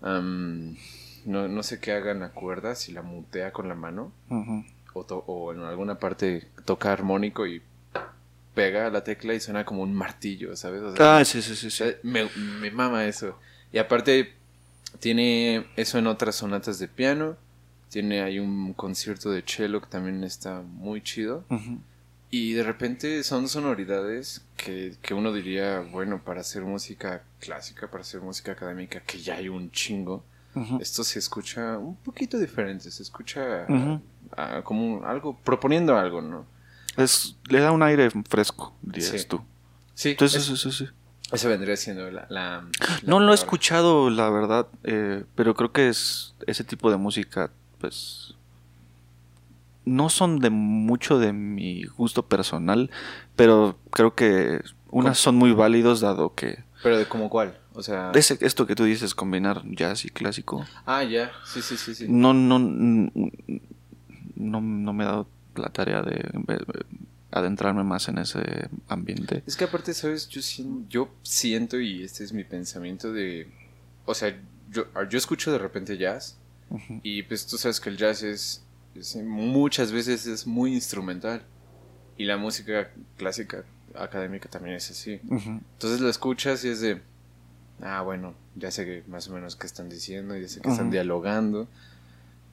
no, 0.02 1.48
no, 1.48 1.64
sé 1.64 1.80
qué 1.80 1.94
hagan 1.94 2.20
la 2.20 2.30
cuerda, 2.30 2.76
si 2.76 2.92
la 2.92 3.02
mutea 3.02 3.52
con 3.52 3.70
la 3.70 3.76
mano 3.76 4.12
o, 4.94 5.02
o, 5.02 5.54
en 5.54 5.62
alguna 5.62 5.98
parte 5.98 6.48
toca 6.66 6.92
armónico 6.92 7.48
y 7.48 7.62
pega 8.54 8.90
la 8.90 9.04
tecla 9.04 9.34
y 9.34 9.40
suena 9.40 9.66
como 9.66 9.82
un 9.82 9.94
martillo, 9.94 10.56
¿sabes? 10.56 10.82
ah, 11.00 11.24
sí, 11.26 11.42
sí, 11.42 11.56
sí. 11.56 11.84
Me, 12.04 12.30
me 12.60 12.70
mama 12.72 13.06
eso. 13.06 13.38
Y 13.72 13.78
aparte 13.80 14.34
tiene 15.00 15.66
eso 15.76 15.98
en 15.98 16.08
otras 16.08 16.36
sonatas 16.36 16.80
de 16.80 16.88
piano. 16.88 17.36
Tiene 17.90 18.22
ahí 18.22 18.40
un 18.40 18.74
concierto 18.74 19.32
de 19.32 19.44
cello 19.46 19.82
que 19.82 19.88
también 19.88 20.24
está 20.24 20.62
muy 20.62 21.02
chido. 21.02 21.44
Y 22.36 22.54
de 22.54 22.64
repente 22.64 23.24
son 23.24 23.48
sonoridades 23.48 24.44
que, 24.58 24.96
que, 25.04 25.14
uno 25.14 25.32
diría, 25.32 25.82
bueno, 25.82 26.24
para 26.24 26.42
hacer 26.42 26.64
música 26.64 27.22
clásica, 27.40 27.92
para 27.92 28.02
hacer 28.02 28.22
música 28.22 28.54
académica, 28.54 29.02
que 29.02 29.20
ya 29.20 29.36
hay 29.36 29.50
un 29.50 29.70
chingo, 29.70 30.24
esto 30.80 31.04
se 31.04 31.20
escucha 31.20 31.78
un 31.78 31.96
poquito 31.96 32.40
diferente, 32.40 32.90
se 32.90 33.04
escucha 33.04 33.68
como 34.64 35.06
algo, 35.06 35.38
proponiendo 35.44 35.96
algo, 35.96 36.24
¿no? 36.24 36.48
Es, 36.98 37.36
le 37.50 37.60
da 37.60 37.72
un 37.72 37.84
aire 37.84 38.10
fresco, 38.28 38.76
dirías 38.82 39.28
tú. 39.28 39.40
Sí. 39.94 40.10
Entonces, 40.10 40.50
eso, 40.50 40.72
sí. 40.72 40.88
Eso 41.32 41.50
vendría 41.50 41.78
siendo 41.78 42.10
la... 42.10 42.68
no 43.04 43.20
lo 43.20 43.32
he 43.32 43.36
escuchado, 43.36 44.10
la 44.10 44.32
verdad, 44.32 44.66
eh, 44.84 45.24
pero 45.36 45.54
creo 45.54 45.72
que 45.72 45.88
es 45.88 46.34
ese 46.48 46.64
tipo 46.64 46.90
de 46.90 46.98
música, 46.98 47.52
pues 47.78 48.34
no 49.86 50.10
son 50.10 50.40
de 50.40 50.50
mucho 50.50 51.20
de 51.20 51.34
mi 51.34 51.84
gusto 51.84 52.28
personal, 52.28 52.90
pero 53.36 53.78
creo 53.92 54.16
que 54.16 54.62
unas 54.90 55.18
son 55.18 55.36
muy 55.36 55.52
válidos 55.52 56.02
dado 56.02 56.36
que... 56.36 56.64
¿Pero 56.82 56.98
de 56.98 57.06
como 57.06 57.30
cuál? 57.30 57.58
O 57.74 57.82
sea... 57.82 58.12
Ese, 58.14 58.38
esto 58.42 58.68
que 58.68 58.76
tú 58.76 58.84
dices, 58.84 59.16
combinar 59.16 59.64
jazz 59.66 60.06
y 60.06 60.10
clásico. 60.10 60.66
Ah, 60.86 61.04
ya, 61.04 61.32
sí, 61.46 61.62
sí, 61.62 61.78
sí, 61.78 61.96
sí. 61.96 62.06
No, 62.08 62.34
no, 62.34 62.60
no, 62.60 63.12
no 64.36 64.94
me 64.94 65.04
he 65.04 65.08
dado 65.08 65.28
la 65.56 65.70
tarea 65.70 66.02
de 66.02 66.30
adentrarme 67.32 67.84
más 67.84 68.08
en 68.10 68.20
ese 68.20 68.70
ambiente. 68.88 69.44
Es 69.48 69.56
que 69.56 69.64
aparte, 69.64 69.94
¿sabes? 69.94 70.28
Yo, 70.30 70.42
yo 70.90 71.10
siento, 71.24 71.80
y 71.80 72.04
este 72.04 72.24
es 72.24 72.34
mi 72.34 72.44
pensamiento 72.44 73.12
de... 73.12 73.52
O 74.06 74.14
sea, 74.14 74.38
yo, 74.70 74.86
yo 75.10 75.18
escucho 75.18 75.52
de 75.52 75.58
repente 75.58 75.98
jazz, 75.98 76.38
y 77.04 77.24
pues 77.24 77.46
tú 77.46 77.58
sabes 77.58 77.80
que 77.80 77.90
el 77.90 77.98
jazz 77.98 78.24
es 78.24 78.63
muchas 79.24 79.92
veces 79.92 80.26
es 80.28 80.48
muy 80.48 80.74
instrumental. 80.74 81.44
Y 82.18 82.26
la 82.26 82.38
música 82.38 82.92
clásica 83.18 83.64
académica 83.96 84.50
también 84.50 84.76
es 84.76 84.90
así. 84.92 85.20
Entonces 85.30 86.00
lo 86.00 86.10
escuchas 86.10 86.64
y 86.64 86.70
es 86.70 86.82
de, 86.82 87.02
ah, 87.82 88.02
bueno, 88.02 88.36
ya 88.56 88.72
sé 88.72 88.86
que 88.86 89.04
más 89.08 89.28
o 89.28 89.34
menos 89.34 89.56
qué 89.56 89.66
están 89.66 89.90
diciendo, 89.90 90.38
ya 90.38 90.48
sé 90.48 90.62
que 90.62 90.70
están 90.70 90.92
dialogando. 90.92 91.68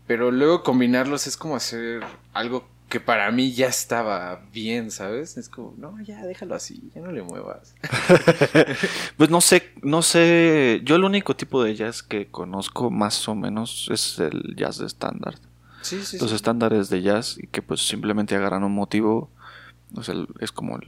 Pero 0.06 0.30
luego 0.30 0.62
combinarlos 0.62 1.26
es 1.26 1.36
como 1.36 1.56
hacer 1.56 2.02
algo 2.32 2.66
que 2.88 2.98
para 2.98 3.30
mí 3.30 3.52
ya 3.52 3.68
estaba 3.68 4.42
bien, 4.52 4.90
¿sabes? 4.90 5.36
Es 5.36 5.48
como, 5.48 5.74
no, 5.78 6.00
ya 6.02 6.26
déjalo 6.26 6.56
así, 6.56 6.90
ya 6.92 7.00
no 7.00 7.12
le 7.12 7.22
muevas. 7.22 7.76
pues 9.16 9.30
no 9.30 9.40
sé, 9.40 9.70
no 9.82 10.02
sé, 10.02 10.80
yo 10.84 10.96
el 10.96 11.04
único 11.04 11.36
tipo 11.36 11.62
de 11.62 11.76
jazz 11.76 12.02
que 12.02 12.26
conozco 12.26 12.90
más 12.90 13.28
o 13.28 13.36
menos 13.36 13.88
es 13.92 14.18
el 14.18 14.56
jazz 14.56 14.78
de 14.78 14.86
estándar. 14.86 15.36
Sí, 15.82 16.02
sí, 16.02 16.18
Los 16.18 16.32
estándares 16.32 16.90
de 16.90 17.02
jazz 17.02 17.38
y 17.38 17.46
que 17.46 17.62
pues 17.62 17.86
simplemente 17.86 18.36
agarran 18.36 18.64
un 18.64 18.74
motivo, 18.74 19.30
o 19.94 20.02
sea, 20.02 20.14
es 20.40 20.52
como 20.52 20.78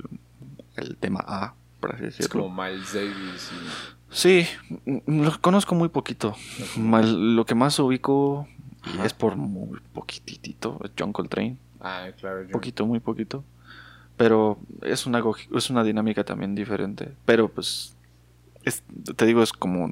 el, 0.76 0.97
tema 0.97 1.24
A, 1.26 1.55
por 1.80 1.95
así 1.95 2.05
decirlo. 2.05 2.24
Es 2.24 2.28
como 2.28 2.62
Miles 2.62 2.93
Davis. 2.93 3.51
Sí, 4.11 4.47
lo 5.07 5.40
conozco 5.40 5.74
muy 5.74 5.88
poquito. 5.88 6.36
lo 6.76 7.47
que 7.47 7.55
más 7.55 7.78
ubico 7.78 8.47
es 9.05 9.14
por 9.14 9.36
muy 9.36 9.80
poquitito, 9.95 10.78
John 10.99 11.12
Coltrane. 11.12 11.57
Ah, 11.80 12.09
claro. 12.18 12.47
Poquito, 12.51 12.86
muy 12.86 13.01
poquito. 13.01 13.45
Pero 14.16 14.59
es 14.82 15.07
una, 15.07 15.22
es 15.57 15.70
una 15.70 15.82
dinámica 15.82 16.24
también 16.24 16.55
diferente. 16.55 17.12
Pero 17.24 17.49
pues, 17.49 17.97
te 19.16 19.26
digo, 19.26 19.43
es 19.43 19.53
como, 19.53 19.88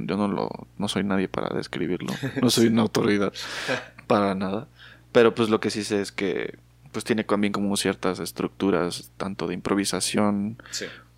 yo 0.00 0.16
no, 0.16 0.28
lo, 0.28 0.48
no 0.78 0.88
soy 0.88 1.04
nadie 1.04 1.28
para 1.28 1.54
describirlo. 1.54 2.12
No 2.42 2.50
soy 2.50 2.68
una 2.68 2.82
autoridad 2.82 3.32
para 4.08 4.34
nada. 4.34 4.66
Pero 5.12 5.34
pues 5.34 5.48
lo 5.48 5.60
que 5.60 5.70
sí 5.70 5.84
sé 5.84 6.00
es 6.00 6.10
que 6.10 6.58
pues 6.90 7.04
tiene 7.04 7.22
también 7.22 7.52
como 7.52 7.76
ciertas 7.76 8.18
estructuras, 8.18 9.12
tanto 9.16 9.46
de 9.46 9.54
improvisación, 9.54 10.60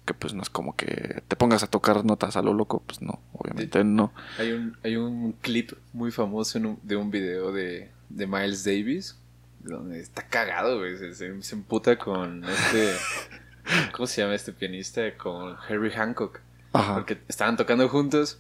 que 0.05 0.13
pues 0.13 0.35
no 0.35 0.43
es 0.43 0.51
como 0.51 0.77
que 0.77 1.23
te 1.27 1.37
pongas 1.37 1.63
a 1.63 1.69
tocar 1.69 2.05
notas 2.05 2.37
a 2.37 2.43
lo 2.43 2.53
loco, 2.53 2.83
pues 2.87 3.01
no, 3.01 3.21
obviamente 3.33 3.83
no. 3.85 4.13
Hay 4.39 4.53
un, 4.53 4.77
hay 4.85 4.97
un 4.97 5.33
clip 5.41 5.73
muy 5.95 6.11
famoso 6.11 6.59
de 6.83 6.97
un 6.97 7.11
video 7.11 7.53
de, 7.53 7.91
de 8.11 8.27
Miles 8.27 8.65
Davis 8.65 9.17
donde 9.61 10.01
está 10.01 10.27
cagado, 10.27 10.79
güey. 10.79 10.97
Se, 11.15 11.27
emputa 11.27 11.99
con 11.99 12.45
este. 12.45 12.95
¿Cómo 13.93 14.07
se 14.07 14.23
llama 14.23 14.35
este 14.35 14.53
pianista? 14.53 15.17
Con 15.17 15.57
Harry 15.69 15.91
Hancock. 15.91 16.41
Porque 16.73 17.19
estaban 17.29 17.57
tocando 17.57 17.89
juntos 17.89 18.39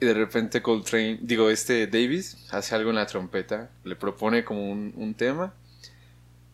y 0.00 0.06
de 0.06 0.14
repente 0.14 0.62
Coltrane, 0.62 1.18
digo, 1.20 1.50
este 1.50 1.86
Davis 1.86 2.46
hace 2.50 2.74
algo 2.74 2.90
en 2.90 2.96
la 2.96 3.06
trompeta, 3.06 3.70
le 3.84 3.96
propone 3.96 4.44
como 4.44 4.70
un, 4.70 5.14
tema 5.14 5.52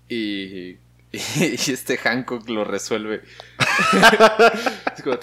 y, 0.08 0.70
y, 1.12 1.54
este 1.70 1.96
Hancock 1.98 2.48
lo 2.48 2.64
resuelve. 2.64 3.22
es 4.96 5.02
como... 5.02 5.18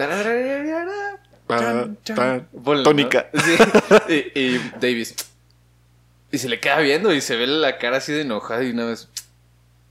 tónica. 2.84 3.30
y, 4.07 4.39
y 4.39 4.71
Davis 4.80 5.15
y 6.34 6.39
se 6.39 6.49
le 6.49 6.59
queda 6.59 6.80
viendo 6.80 7.13
y 7.13 7.21
se 7.21 7.36
ve 7.36 7.45
la 7.45 7.78
cara 7.78 7.97
así 7.97 8.11
de 8.11 8.21
enojada 8.21 8.63
y 8.63 8.71
una 8.71 8.86
vez 8.86 9.07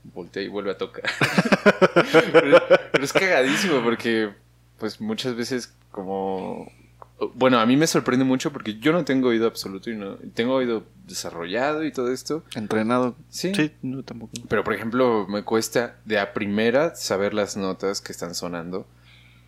voltea 0.03 0.43
y 0.43 0.49
vuelve 0.49 0.71
a 0.71 0.77
tocar. 0.77 1.09
pero, 2.33 2.61
es 3.01 3.13
cagadísimo 3.13 3.81
porque 3.81 4.29
pues 4.77 4.99
muchas 4.99 5.35
veces 5.35 5.73
como... 5.89 6.69
Bueno, 7.33 7.59
a 7.59 7.65
mí 7.65 7.77
me 7.77 7.87
sorprende 7.87 8.25
mucho 8.25 8.51
porque 8.51 8.79
yo 8.79 8.91
no 8.91 9.05
tengo 9.05 9.29
oído 9.29 9.47
absoluto 9.47 9.89
y 9.89 9.95
no 9.95 10.17
tengo 10.33 10.55
oído 10.55 10.83
desarrollado 11.05 11.83
y 11.83 11.91
todo 11.91 12.11
esto. 12.11 12.43
Entrenado. 12.55 13.15
Sí. 13.29 13.53
Sí, 13.55 13.71
no 13.81 14.03
tampoco. 14.03 14.33
Pero 14.47 14.63
por 14.63 14.73
ejemplo, 14.73 15.27
me 15.27 15.43
cuesta 15.43 15.97
de 16.05 16.19
a 16.19 16.33
primera 16.33 16.95
saber 16.95 17.33
las 17.33 17.57
notas 17.57 18.01
que 18.01 18.11
están 18.11 18.35
sonando 18.35 18.87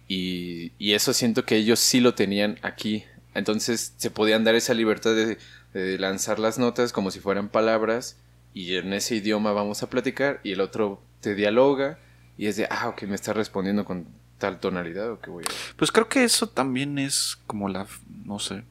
y, 0.08 0.72
y 0.78 0.94
eso 0.94 1.14
siento 1.14 1.46
que 1.46 1.56
ellos 1.58 1.80
sí 1.80 2.00
lo 2.00 2.14
tenían 2.14 2.58
aquí. 2.62 3.04
Entonces 3.34 3.94
se 3.98 4.12
podían 4.12 4.44
dar 4.44 4.56
esa 4.56 4.74
libertad 4.74 5.14
de 5.14 5.38
de 5.76 6.00
lanzar 6.00 6.40
las 6.40 6.58
notas 6.58 6.94
como 6.94 7.12
si 7.12 7.20
fueran 7.20 7.50
palabras 7.50 8.18
y 8.54 8.76
en 8.76 8.94
ese 8.94 9.16
idioma 9.16 9.52
vamos 9.52 9.84
a 9.84 9.90
platicar 9.90 10.40
y 10.42 10.54
el 10.54 10.62
otro 10.62 11.02
te 11.20 11.36
dialoga 11.36 12.00
y 12.38 12.48
es 12.48 12.56
de, 12.56 12.66
ah, 12.70 12.88
ok, 12.88 13.04
me 13.04 13.16
está 13.16 13.34
respondiendo 13.34 13.84
con 13.84 14.08
tal 14.38 14.60
tonalidad 14.60 15.12
o 15.12 15.20
qué 15.20 15.30
voy 15.30 15.44
a... 15.44 15.76
Pues 15.76 15.92
creo 15.92 16.10
que 16.10 16.24
eso 16.24 16.48
también 16.48 16.98
es 17.00 17.38
como 17.48 17.70
la, 17.70 17.88
no 18.24 18.40
sé, 18.40 18.64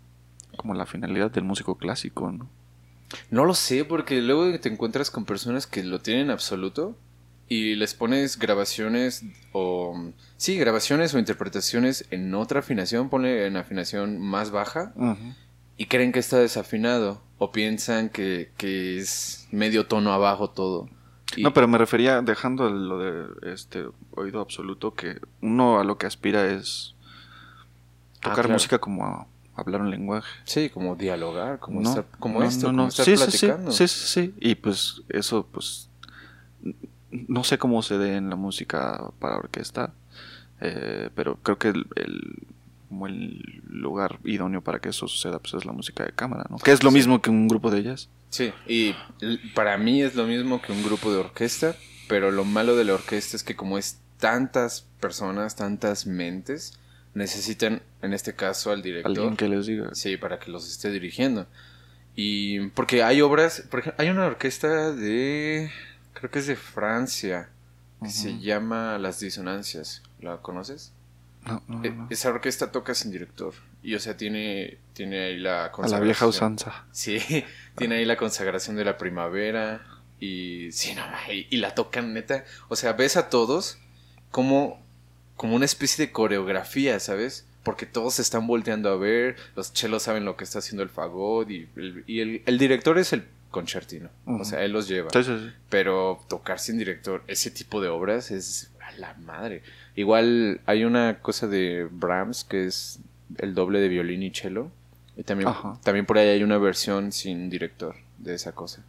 como 0.57 0.75
la 0.75 0.87
finalidad 0.87 1.31
del 1.31 1.45
músico 1.45 1.77
clásico, 1.77 2.31
¿no? 2.31 2.49
No 3.31 3.45
lo 3.45 3.55
sé, 3.55 3.85
porque 3.85 4.21
luego 4.21 4.59
te 4.59 4.69
encuentras 4.69 5.11
con 5.11 5.25
personas 5.25 5.67
que 5.67 5.85
lo 5.85 6.01
tienen 6.01 6.31
absoluto 6.31 6.97
y 7.49 7.75
les 7.75 7.95
pones 7.95 8.39
grabaciones 8.39 9.25
o... 9.53 10.13
Sí, 10.37 10.57
grabaciones 10.59 11.15
o 11.15 11.19
interpretaciones 11.19 12.07
en 12.11 12.35
otra 12.35 12.61
afinación, 12.61 13.11
pone 13.11 13.47
en 13.47 13.57
afinación 13.57 14.21
más 14.21 14.51
baja 14.51 14.93
y 15.77 15.87
creen 15.87 16.13
que 16.13 16.19
está 16.19 16.39
desafinado 16.39 17.23
o 17.39 17.53
piensan 17.53 18.09
que, 18.09 18.51
es 18.99 19.49
medio 19.51 19.87
tono 19.87 20.13
abajo 20.13 20.51
todo. 20.51 20.89
No, 21.43 21.53
pero 21.53 21.69
me 21.69 21.79
refería 21.79 22.23
dejando 22.23 22.69
lo 22.71 22.99
de 22.99 23.53
este 23.53 23.87
oído 24.13 24.41
absoluto 24.41 24.95
que 24.95 25.21
uno 25.41 25.81
a 25.81 25.85
lo 25.85 25.99
que 25.99 26.07
aspira 26.07 26.47
es 26.47 26.95
tocar 28.21 28.47
ah, 28.47 28.49
música 28.49 28.79
como 28.79 29.29
hablar 29.55 29.81
un 29.81 29.91
lenguaje. 29.91 30.29
Sí, 30.45 30.71
como 30.71 30.97
dialogar, 30.97 31.59
como 31.59 31.83
estar, 31.83 32.07
como 32.19 32.43
esto, 32.43 32.67
como 32.69 32.89
estar 32.89 33.05
platicando. 33.05 33.71
Sí, 33.71 33.89
sí, 33.89 34.07
sí, 34.07 34.35
y 34.41 34.55
pues 34.55 35.03
eso 35.09 35.47
pues 35.51 35.89
no 37.11 37.45
sé 37.45 37.59
cómo 37.59 37.83
se 37.83 37.99
dé 37.99 38.17
en 38.17 38.31
la 38.31 38.37
música 38.37 39.11
para 39.19 39.37
orquesta, 39.37 39.93
eh, 40.61 41.11
pero 41.15 41.39
creo 41.43 41.59
que 41.59 41.69
el 41.69 41.87
como 42.89 43.07
el 43.07 43.63
lugar 43.67 44.19
idóneo 44.25 44.63
para 44.63 44.81
que 44.81 44.91
eso 44.91 45.09
suceda, 45.09 45.39
pues 45.39 45.55
es 45.55 45.65
la 45.65 45.73
música 45.73 46.05
de 46.05 46.13
cámara, 46.13 46.45
¿no? 46.49 46.59
Que 46.59 46.73
es 46.73 46.83
lo 46.83 46.91
mismo 46.91 47.21
que 47.21 47.31
un 47.31 47.49
grupo 47.49 47.71
de 47.71 47.83
jazz. 47.83 48.09
Sí, 48.31 48.53
y 48.67 48.95
para 49.55 49.79
mí 49.79 50.03
es 50.03 50.15
lo 50.15 50.27
mismo 50.27 50.61
que 50.61 50.73
un 50.73 50.83
grupo 50.83 51.13
de 51.13 51.19
orquesta, 51.19 51.77
pero 52.09 52.31
lo 52.31 52.45
malo 52.45 52.77
de 52.77 52.85
la 52.85 52.95
orquesta 52.95 53.37
es 53.37 53.45
que 53.45 53.55
como 53.57 53.79
es 53.79 54.01
tantas 54.19 54.87
personas, 55.01 55.55
tantas 55.55 56.07
mentes, 56.07 56.79
necesitan, 57.15 57.83
en 58.03 58.13
este 58.15 58.35
caso, 58.35 58.71
al 58.71 58.83
director. 58.83 59.11
Alguien 59.11 59.37
que 59.37 59.49
les 59.49 59.67
diga. 59.67 59.95
Sí, 59.95 60.17
para 60.17 60.39
que 60.39 60.51
los 60.51 60.67
esté 60.67 60.91
dirigiendo. 60.91 61.47
Y 62.17 62.69
porque 62.71 63.03
hay 63.03 63.21
obras, 63.21 63.67
por 63.71 63.81
ejemplo, 63.81 64.03
hay 64.03 64.11
una 64.11 64.25
orquesta 64.25 64.93
de, 64.93 65.71
creo 66.15 66.31
que 66.31 66.39
es 66.39 66.47
de 66.47 66.57
Francia, 66.57 67.51
que 68.03 68.09
se 68.09 68.39
llama 68.39 68.99
Las 68.99 69.21
Disonancias. 69.21 70.03
¿La 70.21 70.39
conoces? 70.39 70.94
Eh, 71.83 71.95
esa 72.11 72.31
orquesta 72.31 72.73
toca 72.73 72.95
sin 72.95 73.11
director. 73.11 73.55
Y 73.83 73.95
o 73.95 74.01
sea, 74.01 74.17
tiene, 74.17 74.79
tiene 74.93 75.25
ahí 75.25 75.39
la 75.39 75.71
consagración. 75.73 75.97
A 75.97 76.01
la 76.01 76.05
vieja 76.05 76.27
usanza. 76.27 76.85
Sí, 76.93 77.19
tiene 77.77 77.97
ahí 77.97 78.05
la 78.05 78.17
consagración 78.17 78.77
de 78.77 78.85
la 78.85 78.97
primavera. 78.97 79.87
Y 80.21 80.73
sí, 80.73 80.95
no, 80.95 81.03
y, 81.31 81.57
la 81.57 81.75
tocan 81.75 82.15
neta. 82.15 82.45
O 82.69 82.77
sea, 82.77 82.95
ves 82.95 83.17
a 83.17 83.29
todos 83.29 83.79
como, 84.31 84.83
como 85.37 85.57
una 85.57 85.65
especie 85.65 86.07
de 86.07 86.13
coreografía, 86.13 86.99
¿sabes? 87.01 87.47
Porque 87.63 87.87
todos 87.87 88.15
se 88.15 88.23
están 88.23 88.47
volteando 88.47 88.91
a 88.91 88.97
ver, 88.97 89.37
los 89.57 89.73
chelos 89.73 90.03
saben 90.05 90.25
lo 90.25 90.37
que 90.37 90.45
está 90.45 90.61
haciendo 90.61 90.83
el 90.83 90.91
fagot 90.91 91.51
y 91.51 91.69
el, 91.77 92.05
y 92.07 92.43
el, 92.45 92.59
director 92.59 92.99
es 92.99 93.13
el 93.13 93.25
concertino. 93.51 94.11
O 94.27 94.45
sea, 94.45 94.65
él 94.65 94.73
los 94.73 94.89
lleva. 94.89 95.09
Pero 95.71 96.21
tocar 96.29 96.59
sin 96.59 96.79
director, 96.79 97.23
ese 97.27 97.51
tipo 97.51 97.81
de 97.81 97.89
obras 97.89 98.31
es 98.31 98.71
a 98.87 98.93
la 98.93 99.15
madre. 99.15 99.63
Igual 99.97 100.61
hay 100.67 100.85
una 100.85 101.21
cosa 101.21 101.47
de 101.47 101.89
Brahms 101.91 102.45
que 102.45 102.67
es 102.67 103.01
el 103.39 103.55
doble 103.55 103.81
de 103.81 103.89
violín 103.89 104.23
y 104.23 104.31
cello. 104.31 104.71
Y 105.17 105.23
también, 105.23 105.51
también 105.83 106.07
por 106.07 106.19
ahí 106.19 106.29
hay 106.29 106.43
una 106.43 106.59
versión 106.59 107.13
sin 107.13 107.49
director 107.49 107.95
de 108.19 108.35
esa 108.35 108.53
cosa. 108.53 108.85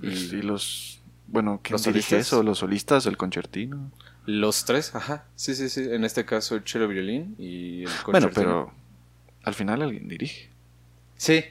Y, 0.00 0.42
los. 0.42 1.00
Bueno, 1.26 1.60
¿quién 1.62 1.74
¿Los 1.74 1.84
dirige 1.84 2.18
eso? 2.18 2.42
¿Los 2.42 2.58
solistas? 2.58 3.06
¿El 3.06 3.16
concertino? 3.16 3.90
Los 4.24 4.64
tres, 4.64 4.94
ajá. 4.94 5.24
Sí, 5.34 5.54
sí, 5.54 5.68
sí. 5.68 5.88
En 5.90 6.04
este 6.04 6.24
caso 6.24 6.54
el 6.54 6.62
cello 6.64 6.86
violín 6.86 7.34
y 7.38 7.82
el 7.82 7.90
concertino. 8.04 8.12
Bueno, 8.12 8.30
pero 8.34 8.72
al 9.42 9.54
final 9.54 9.82
alguien 9.82 10.08
dirige. 10.08 10.50
Sí. 11.16 11.44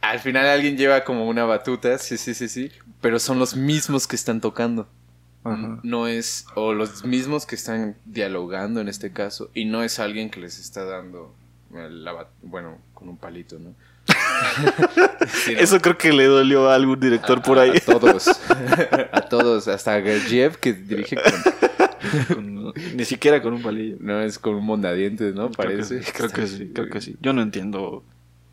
Al 0.00 0.18
final 0.18 0.46
alguien 0.46 0.76
lleva 0.76 1.04
como 1.04 1.28
una 1.28 1.44
batuta, 1.44 1.98
sí, 1.98 2.16
sí, 2.16 2.34
sí, 2.34 2.48
sí. 2.48 2.72
Pero 3.00 3.18
son 3.18 3.38
los 3.38 3.54
mismos 3.54 4.06
que 4.06 4.16
están 4.16 4.40
tocando. 4.40 4.88
No 5.44 6.06
es, 6.06 6.46
o 6.54 6.72
los 6.72 7.04
mismos 7.04 7.46
que 7.46 7.56
están 7.56 7.96
dialogando 8.04 8.80
en 8.80 8.88
este 8.88 9.12
caso, 9.12 9.50
y 9.54 9.64
no 9.64 9.82
es 9.82 9.98
alguien 9.98 10.30
que 10.30 10.40
les 10.40 10.58
está 10.58 10.84
dando, 10.84 11.34
la, 11.72 12.28
bueno, 12.42 12.78
con 12.94 13.08
un 13.08 13.16
palito, 13.16 13.58
¿no? 13.58 13.74
Eso 15.48 15.80
creo 15.80 15.96
que 15.98 16.12
le 16.12 16.24
dolió 16.26 16.70
a 16.70 16.74
algún 16.74 16.98
director 17.00 17.42
por 17.42 17.58
ahí. 17.58 17.70
A, 17.76 17.80
todos, 17.80 18.28
a 19.12 19.20
todos, 19.22 19.68
hasta 19.68 19.94
a 19.94 20.02
Gergiev 20.02 20.58
que 20.58 20.72
dirige 20.72 21.16
con, 22.28 22.72
Ni 22.94 23.04
siquiera 23.04 23.40
con 23.42 23.54
un 23.54 23.62
palillo. 23.62 23.96
No, 24.00 24.20
es 24.20 24.38
con 24.38 24.54
un 24.54 24.64
mondadientes, 24.64 25.34
¿no? 25.34 25.50
Parece. 25.50 26.00
Creo 26.12 26.30
que, 26.30 26.46
sí, 26.46 26.70
creo 26.74 26.88
que 26.88 27.00
sí. 27.00 27.16
Yo 27.20 27.32
no 27.32 27.42
entiendo. 27.42 28.04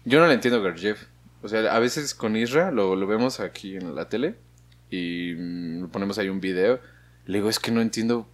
Yo 0.05 0.19
no 0.19 0.27
le 0.27 0.33
entiendo 0.33 0.59
a 0.59 0.63
Gergiev. 0.63 0.97
O 1.41 1.47
sea, 1.47 1.73
a 1.73 1.79
veces 1.79 2.13
con 2.13 2.35
Isra 2.35 2.71
lo, 2.71 2.95
lo 2.95 3.07
vemos 3.07 3.39
aquí 3.39 3.75
en 3.75 3.95
la 3.95 4.09
tele 4.09 4.35
y 4.89 5.33
mm, 5.37 5.87
ponemos 5.89 6.17
ahí 6.17 6.29
un 6.29 6.41
video. 6.41 6.79
Le 7.25 7.39
digo, 7.39 7.49
es 7.49 7.59
que 7.59 7.71
no 7.71 7.81
entiendo 7.81 8.27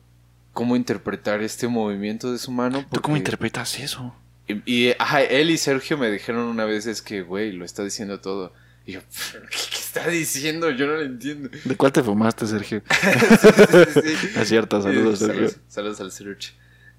cómo 0.54 0.76
interpretar 0.76 1.42
este 1.42 1.68
movimiento 1.68 2.32
de 2.32 2.38
su 2.38 2.52
mano. 2.52 2.86
¿Tú 2.92 3.02
cómo 3.02 3.18
interpretas 3.18 3.80
eso? 3.80 4.16
Y, 4.48 4.92
ajá, 5.00 5.22
él 5.22 5.50
y 5.50 5.58
Sergio 5.58 5.98
me 5.98 6.10
dijeron 6.10 6.44
una 6.44 6.66
vez 6.66 6.86
es 6.86 7.02
que, 7.02 7.24
güey, 7.24 7.52
lo 7.52 7.66
está 7.66 7.84
diciendo 7.84 8.22
todo. 8.22 8.54
Y 8.86 8.94
yo, 8.94 9.02
¿qué, 9.50 9.78
está 9.78 10.08
diciendo? 10.08 10.70
Yo 10.70 10.86
no 10.86 10.94
lo 10.94 11.02
entiendo. 11.02 11.50
¿De 11.64 11.76
cuál 11.76 11.92
te 11.92 12.04
fumaste, 12.04 12.46
Sergio? 12.46 12.84
Es 14.36 14.48
cierto, 14.48 14.82
saludos, 14.82 15.20
Sergio. 15.20 15.50
Saludos, 15.68 16.00
al 16.00 16.12
Sergio. 16.12 16.52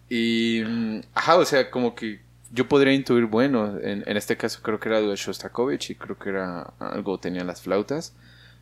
Y, 0.08 0.62
mm, 0.66 1.00
ajá, 1.14 1.36
o 1.36 1.44
sea, 1.44 1.70
como 1.70 1.94
que 1.94 2.20
yo 2.52 2.68
podría 2.68 2.92
intuir, 2.92 3.24
bueno, 3.26 3.78
en, 3.80 4.02
en 4.06 4.16
este 4.16 4.36
caso 4.36 4.60
creo 4.62 4.80
que 4.80 4.88
era 4.88 5.00
de 5.00 5.14
Shostakovich 5.14 5.90
y 5.90 5.94
creo 5.94 6.18
que 6.18 6.30
era 6.30 6.74
algo, 6.78 7.18
tenía 7.18 7.44
las 7.44 7.62
flautas. 7.62 8.14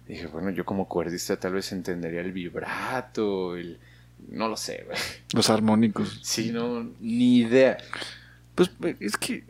Dije, 0.06 0.26
bueno, 0.26 0.50
yo 0.50 0.64
como 0.64 0.88
cuerdista 0.88 1.38
tal 1.38 1.54
vez 1.54 1.72
entendería 1.72 2.20
el 2.20 2.32
vibrato, 2.32 3.56
el... 3.56 3.78
No 4.28 4.48
lo 4.48 4.56
sé, 4.56 4.84
güey. 4.86 4.98
Los 5.34 5.50
armónicos. 5.50 6.20
Sí, 6.22 6.50
no, 6.50 6.90
ni 7.00 7.38
idea. 7.38 7.76
Pues 8.54 8.70
es 9.00 9.16
que... 9.16 9.44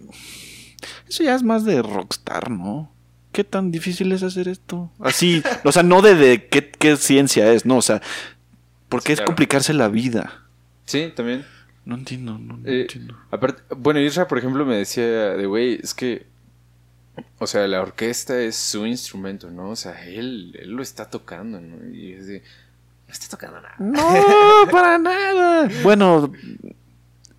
Eso 1.08 1.22
ya 1.22 1.34
es 1.34 1.42
más 1.42 1.64
de 1.64 1.82
rockstar, 1.82 2.50
¿no? 2.50 2.92
¿Qué 3.34 3.42
tan 3.42 3.72
difícil 3.72 4.12
es 4.12 4.22
hacer 4.22 4.46
esto? 4.46 4.92
Así, 5.00 5.42
o 5.64 5.72
sea, 5.72 5.82
no 5.82 6.02
de, 6.02 6.46
qué, 6.48 6.96
ciencia 6.96 7.52
es, 7.52 7.66
no, 7.66 7.78
o 7.78 7.82
sea, 7.82 8.00
porque 8.88 9.12
es 9.12 9.20
complicarse 9.20 9.74
la 9.74 9.88
vida. 9.88 10.44
Sí, 10.84 11.12
también. 11.14 11.44
No 11.84 11.96
entiendo, 11.96 12.38
no, 12.38 12.60
eh, 12.64 12.82
entiendo. 12.82 13.16
Aparte, 13.32 13.62
bueno, 13.76 13.98
Isra, 13.98 14.28
por 14.28 14.38
ejemplo, 14.38 14.64
me 14.64 14.76
decía 14.76 15.04
de, 15.04 15.46
güey, 15.46 15.80
es 15.82 15.94
que, 15.94 16.26
o 17.38 17.46
sea, 17.46 17.66
la 17.68 17.80
orquesta 17.80 18.40
es 18.40 18.56
su 18.56 18.86
instrumento, 18.86 19.50
¿no? 19.50 19.70
O 19.70 19.76
sea, 19.76 20.04
él, 20.06 20.56
él 20.60 20.70
lo 20.70 20.82
está 20.82 21.10
tocando, 21.10 21.60
¿no? 21.60 21.94
Y 21.94 22.12
es 22.12 22.26
de, 22.26 22.42
no 23.06 23.12
está 23.12 23.28
tocando 23.28 23.60
nada. 23.60 23.74
No, 23.78 24.70
para 24.70 24.98
nada. 24.98 25.68
Bueno, 25.82 26.32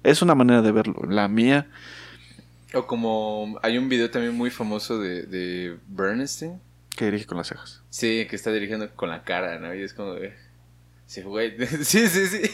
es 0.04 0.22
una 0.22 0.36
manera 0.36 0.62
de 0.62 0.72
verlo. 0.72 1.02
La 1.10 1.28
mía... 1.28 1.68
O 2.74 2.86
como 2.88 3.58
hay 3.62 3.78
un 3.78 3.88
video 3.88 4.12
también 4.12 4.36
muy 4.36 4.50
famoso 4.50 5.00
de, 5.00 5.24
de 5.24 5.78
Bernstein. 5.88 6.60
Que 6.96 7.06
dirige 7.06 7.26
con 7.26 7.38
las 7.38 7.48
cejas. 7.48 7.82
Sí, 7.90 8.28
que 8.30 8.36
está 8.36 8.52
dirigiendo 8.52 8.94
con 8.96 9.10
la 9.10 9.24
cara, 9.24 9.60
¿no? 9.60 9.74
Y 9.74 9.82
es 9.82 9.94
como 9.94 10.14
de... 10.16 10.34
Sí, 11.06 11.22
güey. 11.22 11.56
Sí, 11.84 12.08
sí, 12.08 12.28
sí. 12.28 12.52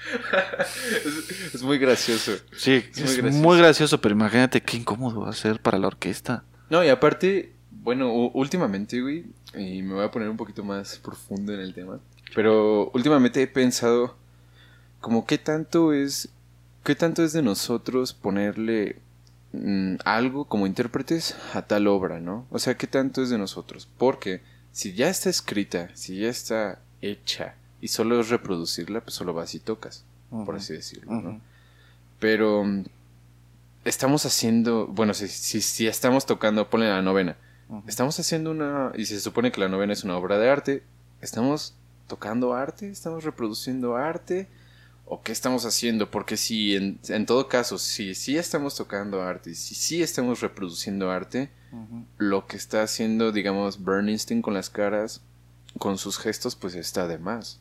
es, 1.54 1.62
muy 1.62 1.78
gracioso. 1.78 2.32
Sí, 2.56 2.84
es, 2.96 3.34
muy, 3.34 3.58
gracioso. 3.58 4.00
pero 4.00 4.14
imagínate 4.14 4.60
qué 4.62 4.76
incómodo 4.76 5.22
va 5.22 5.30
a 5.30 5.34
ser 5.34 5.60
para 5.60 5.78
la 5.78 5.86
orquesta. 5.86 6.44
No, 6.68 6.84
y 6.84 6.88
aparte, 6.88 7.52
bueno, 7.70 8.12
últimamente, 8.12 9.00
güey, 9.00 9.26
y 9.54 9.82
me 9.82 9.94
voy 9.94 10.04
a 10.04 10.10
poner 10.10 10.28
un 10.28 10.36
poquito 10.36 10.64
más 10.64 10.98
profundo 10.98 11.52
en 11.52 11.60
el 11.60 11.74
tema, 11.74 11.98
pero 12.34 12.90
últimamente 12.92 13.42
he 13.42 13.46
pensado 13.46 14.16
como 15.00 15.26
qué 15.26 15.38
tanto 15.38 15.92
es, 15.92 16.28
qué 16.84 16.94
tanto 16.94 17.24
es 17.24 17.32
de 17.32 17.42
nosotros 17.42 18.12
ponerle 18.12 19.00
mm, 19.52 19.96
algo 20.04 20.44
como 20.44 20.66
intérpretes 20.66 21.36
a 21.54 21.62
tal 21.62 21.88
obra, 21.88 22.20
¿no? 22.20 22.46
O 22.50 22.58
sea, 22.58 22.76
qué 22.76 22.86
tanto 22.86 23.22
es 23.22 23.30
de 23.30 23.38
nosotros, 23.38 23.88
porque 23.98 24.42
si 24.72 24.92
ya 24.92 25.08
está 25.08 25.30
escrita, 25.30 25.90
si 25.94 26.18
ya 26.18 26.28
está 26.28 26.80
hecha, 27.02 27.56
y 27.80 27.88
solo 27.88 28.20
es 28.20 28.28
reproducirla, 28.28 29.00
pues 29.00 29.14
solo 29.14 29.32
vas 29.32 29.54
y 29.54 29.60
tocas, 29.60 30.04
por 30.30 30.56
así 30.56 30.72
decirlo, 30.72 31.12
¿no? 31.12 31.40
Pero 32.18 32.64
mm, 32.64 32.84
estamos 33.84 34.26
haciendo, 34.26 34.86
bueno, 34.86 35.14
si, 35.14 35.28
si, 35.28 35.86
estamos 35.86 36.26
tocando, 36.26 36.68
ponle 36.68 36.88
la 36.88 37.02
novena, 37.02 37.36
estamos 37.86 38.18
haciendo 38.20 38.50
una, 38.50 38.92
y 38.96 39.06
se 39.06 39.20
supone 39.20 39.52
que 39.52 39.60
la 39.60 39.68
novena 39.68 39.92
es 39.92 40.04
una 40.04 40.16
obra 40.16 40.38
de 40.38 40.50
arte, 40.50 40.82
estamos 41.20 41.74
tocando 42.06 42.54
arte, 42.54 42.90
estamos 42.90 43.24
reproduciendo 43.24 43.96
arte, 43.96 44.48
o 45.12 45.22
qué 45.22 45.32
estamos 45.32 45.64
haciendo, 45.64 46.08
porque 46.08 46.36
si 46.36 46.76
en, 46.76 47.00
en 47.08 47.26
todo 47.26 47.48
caso, 47.48 47.78
si 47.78 48.14
sí 48.14 48.38
estamos 48.38 48.76
tocando 48.76 49.22
arte, 49.22 49.56
si 49.56 49.74
sí 49.74 50.02
estamos 50.02 50.40
reproduciendo 50.40 51.10
arte, 51.10 51.50
lo 52.16 52.46
que 52.46 52.56
está 52.56 52.82
haciendo, 52.82 53.32
digamos, 53.32 53.84
Bernstein 53.84 54.40
con 54.40 54.54
las 54.54 54.70
caras, 54.70 55.22
con 55.78 55.98
sus 55.98 56.18
gestos, 56.18 56.54
pues 56.54 56.76
está 56.76 57.08
de 57.08 57.18
más. 57.18 57.60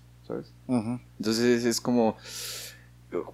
Entonces 0.68 1.66
es 1.66 1.82
como 1.82 2.18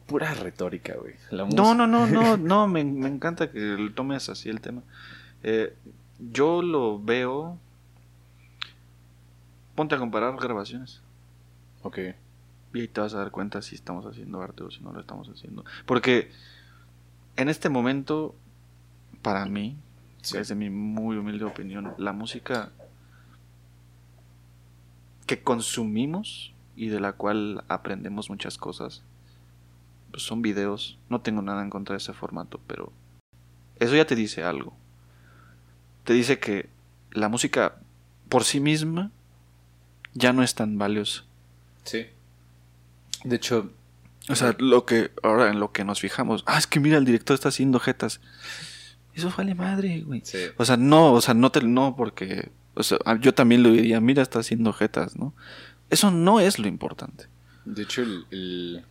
pura 0.06 0.34
retórica, 0.34 0.96
güey. 0.96 1.16
No, 1.32 1.76
no, 1.76 1.88
no, 1.88 2.08
no, 2.08 2.38
no, 2.38 2.68
me, 2.68 2.82
encanta 2.82 3.52
que 3.52 3.92
tomes 3.96 4.30
así 4.30 4.50
el 4.50 4.62
tema. 4.62 4.82
Eh, 5.44 5.76
yo 6.20 6.62
lo 6.62 7.02
veo... 7.02 7.58
Ponte 9.76 9.96
a 9.96 9.98
comparar 9.98 10.38
grabaciones. 10.38 11.02
Ok. 11.84 12.00
Y 12.74 12.80
ahí 12.80 12.88
te 12.88 13.02
vas 13.02 13.14
a 13.14 13.20
dar 13.20 13.32
cuenta 13.32 13.62
si 13.62 13.76
estamos 13.76 14.06
haciendo 14.06 14.42
arte 14.42 14.64
o 14.64 14.72
si 14.72 14.82
no 14.82 14.94
lo 14.94 15.02
estamos 15.02 15.28
haciendo. 15.28 15.66
Porque 15.86 16.32
en 17.36 17.50
este 17.50 17.68
momento, 17.68 18.36
para 19.22 19.46
mí, 19.46 19.76
desde 20.32 20.56
mi 20.56 20.70
muy 20.70 21.18
humilde 21.18 21.44
opinión, 21.44 21.94
la 21.98 22.14
música 22.14 22.72
que 25.26 25.42
consumimos 25.42 26.55
y 26.76 26.88
de 26.90 27.00
la 27.00 27.14
cual 27.14 27.64
aprendemos 27.68 28.30
muchas 28.30 28.58
cosas. 28.58 29.04
Pues 30.12 30.24
son 30.24 30.42
videos, 30.42 30.98
no 31.10 31.22
tengo 31.22 31.42
nada 31.42 31.62
en 31.62 31.70
contra 31.70 31.94
de 31.94 31.98
ese 31.98 32.14
formato, 32.14 32.60
pero 32.68 32.92
eso 33.80 33.96
ya 33.96 34.06
te 34.06 34.16
dice 34.16 34.44
algo. 34.44 34.76
Te 36.04 36.14
dice 36.14 36.40
que 36.40 36.70
la 37.12 37.30
música 37.30 37.78
por 38.30 38.44
sí 38.44 38.60
misma 38.60 39.12
ya 40.14 40.34
no 40.34 40.44
es 40.44 40.56
tan 40.56 40.78
valiosa. 40.78 41.24
Sí. 41.84 42.06
De 43.24 43.36
hecho, 43.36 43.72
o 44.30 44.36
sea, 44.36 44.56
lo 44.60 44.86
que 44.86 45.12
ahora 45.24 45.50
en 45.50 45.60
lo 45.60 45.72
que 45.72 45.84
nos 45.84 46.00
fijamos, 46.00 46.44
ah, 46.48 46.58
es 46.58 46.68
que 46.68 46.80
mira, 46.80 46.98
el 46.98 47.06
director 47.06 47.34
está 47.34 47.50
haciendo 47.50 47.80
jetas. 47.80 48.22
Eso 49.14 49.34
vale 49.36 49.56
madre, 49.56 50.02
güey. 50.02 50.24
O 50.58 50.66
sea, 50.66 50.78
no, 50.78 51.14
o 51.14 51.22
sea, 51.22 51.34
no 51.34 51.52
te 51.52 51.62
no 51.62 51.96
porque 51.96 52.52
o 52.76 52.84
sea, 52.84 53.00
yo 53.20 53.34
también 53.34 53.64
lo 53.64 53.72
diría, 53.72 54.02
mira, 54.02 54.22
está 54.22 54.40
haciendo 54.40 54.74
jetas, 54.74 55.16
¿no? 55.16 55.34
Eso 55.90 56.12
no 56.12 56.40
es 56.40 56.60
lo 56.60 56.68
importante. 56.68 57.28
De 57.66 57.84
hecho, 57.84 58.04
el, 58.32 58.86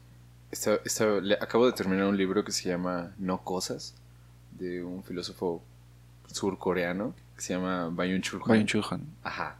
acabo 1.41 1.67
de 1.67 1.73
terminar 1.73 2.07
un 2.07 2.17
libro 2.17 2.45
que 2.45 2.53
se 2.53 2.69
llama 2.69 3.13
No 3.19 3.43
Cosas, 3.43 3.95
de 4.53 4.83
un 4.83 5.03
filósofo 5.03 5.63
surcoreano 6.27 7.15
que 7.37 7.43
se 7.43 7.55
llama 7.55 7.89
Bayun 7.91 8.23
Chul 8.23 8.41
Bayun 8.47 8.67
Chul 8.67 8.85
Ajá. 9.23 9.57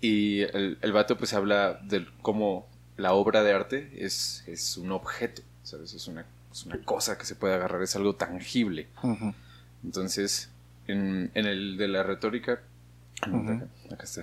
Y 0.00 0.40
el, 0.40 0.78
el 0.80 0.92
vato 0.92 1.18
pues 1.18 1.34
habla 1.34 1.80
de 1.82 2.06
cómo 2.22 2.66
la 2.96 3.12
obra 3.12 3.42
de 3.42 3.52
arte 3.52 3.90
es, 3.96 4.44
es 4.46 4.76
un 4.76 4.92
objeto, 4.92 5.42
¿sabes? 5.62 5.94
Es 5.94 6.06
una, 6.08 6.24
es 6.52 6.64
una 6.66 6.78
cosa 6.78 7.18
que 7.18 7.24
se 7.24 7.34
puede 7.34 7.54
agarrar, 7.54 7.82
es 7.82 7.96
algo 7.96 8.14
tangible. 8.14 8.88
Entonces, 9.84 10.50
en, 10.86 11.30
en 11.34 11.46
el 11.46 11.76
de 11.76 11.88
la 11.88 12.02
retórica 12.02 12.60
Acá 13.22 14.04
está. 14.04 14.22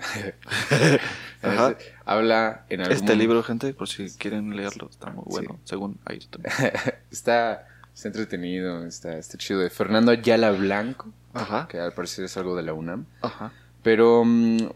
Habla 2.05 2.65
en 2.69 2.81
algún 2.81 2.95
Este 2.95 3.15
libro, 3.15 3.43
gente, 3.43 3.73
por 3.73 3.87
si 3.87 4.09
quieren 4.11 4.55
leerlo, 4.55 4.89
está 4.89 5.09
muy 5.09 5.25
bueno, 5.25 5.59
según 5.63 5.99
Ayrton. 6.05 6.43
está, 7.11 7.67
está 7.93 8.07
entretenido, 8.07 8.85
está, 8.85 9.17
está 9.17 9.37
chido. 9.37 9.59
De 9.59 9.69
Fernando 9.69 10.11
Ayala 10.11 10.51
Blanco, 10.51 11.11
que 11.69 11.79
al 11.79 11.93
parecer 11.93 12.25
es 12.25 12.37
algo 12.37 12.55
de 12.55 12.63
la 12.63 12.73
UNAM. 12.73 13.05
Pero, 13.83 14.23
mm, 14.25 14.69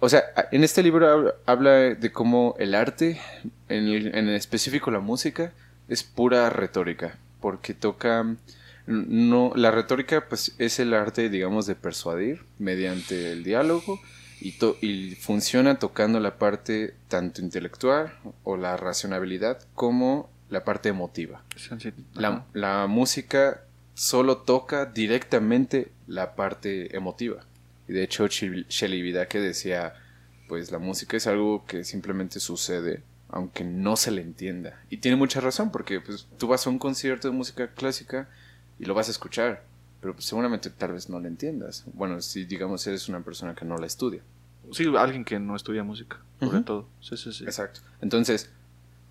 o 0.00 0.08
sea, 0.08 0.24
en 0.50 0.64
este 0.64 0.82
libro 0.82 1.34
habla 1.46 1.72
de 1.72 2.12
cómo 2.12 2.54
el 2.58 2.74
arte, 2.74 3.20
en, 3.68 3.88
en 3.88 4.28
específico 4.30 4.90
la 4.90 5.00
música, 5.00 5.52
es 5.88 6.02
pura 6.02 6.48
retórica, 6.50 7.18
porque 7.40 7.74
toca 7.74 8.24
no, 8.88 9.52
la 9.54 9.70
retórica 9.70 10.28
pues 10.28 10.54
es 10.58 10.78
el 10.78 10.94
arte, 10.94 11.28
digamos, 11.28 11.66
de 11.66 11.74
persuadir 11.74 12.44
mediante 12.58 13.32
el 13.32 13.44
diálogo 13.44 14.00
y, 14.40 14.54
y 14.80 15.14
funciona 15.14 15.78
tocando 15.78 16.20
la 16.20 16.38
parte 16.38 16.94
tanto 17.08 17.42
intelectual 17.42 18.14
o 18.44 18.56
la 18.56 18.76
racionalidad 18.76 19.58
como 19.74 20.30
la 20.48 20.64
parte 20.64 20.88
emotiva. 20.88 21.44
La, 22.14 22.46
la, 22.54 22.86
música 22.86 23.62
solo 23.92 24.38
toca 24.38 24.86
directamente 24.86 25.92
la 26.06 26.34
parte 26.34 26.96
emotiva. 26.96 27.44
Y 27.88 27.92
de 27.92 28.04
hecho, 28.04 28.26
Shelley 28.26 29.02
Vidake 29.02 29.38
decía, 29.38 29.94
pues 30.48 30.72
la 30.72 30.78
música 30.78 31.18
es 31.18 31.26
algo 31.26 31.66
que 31.66 31.84
simplemente 31.84 32.40
sucede 32.40 33.02
aunque 33.30 33.64
no 33.64 33.96
se 33.96 34.10
le 34.10 34.22
entienda. 34.22 34.80
Y 34.90 34.98
tiene 34.98 35.16
mucha 35.16 35.40
razón, 35.40 35.70
porque 35.70 36.00
pues, 36.00 36.26
tú 36.38 36.48
vas 36.48 36.66
a 36.66 36.70
un 36.70 36.78
concierto 36.78 37.28
de 37.28 37.34
música 37.34 37.68
clásica 37.74 38.28
y 38.78 38.84
lo 38.84 38.94
vas 38.94 39.08
a 39.08 39.10
escuchar, 39.10 39.64
pero 40.00 40.14
pues, 40.14 40.26
seguramente 40.26 40.70
tal 40.70 40.92
vez 40.92 41.08
no 41.08 41.20
lo 41.20 41.28
entiendas. 41.28 41.84
Bueno, 41.92 42.20
si 42.20 42.44
digamos 42.44 42.86
eres 42.86 43.08
una 43.08 43.20
persona 43.20 43.54
que 43.54 43.64
no 43.64 43.76
la 43.76 43.86
estudia. 43.86 44.22
Sí, 44.72 44.84
alguien 44.96 45.24
que 45.24 45.38
no 45.38 45.56
estudia 45.56 45.82
música, 45.82 46.18
sobre 46.40 46.60
todo. 46.60 46.86
Sí, 47.00 47.16
sí, 47.16 47.32
sí. 47.32 47.44
Exacto. 47.44 47.80
Entonces, 48.00 48.50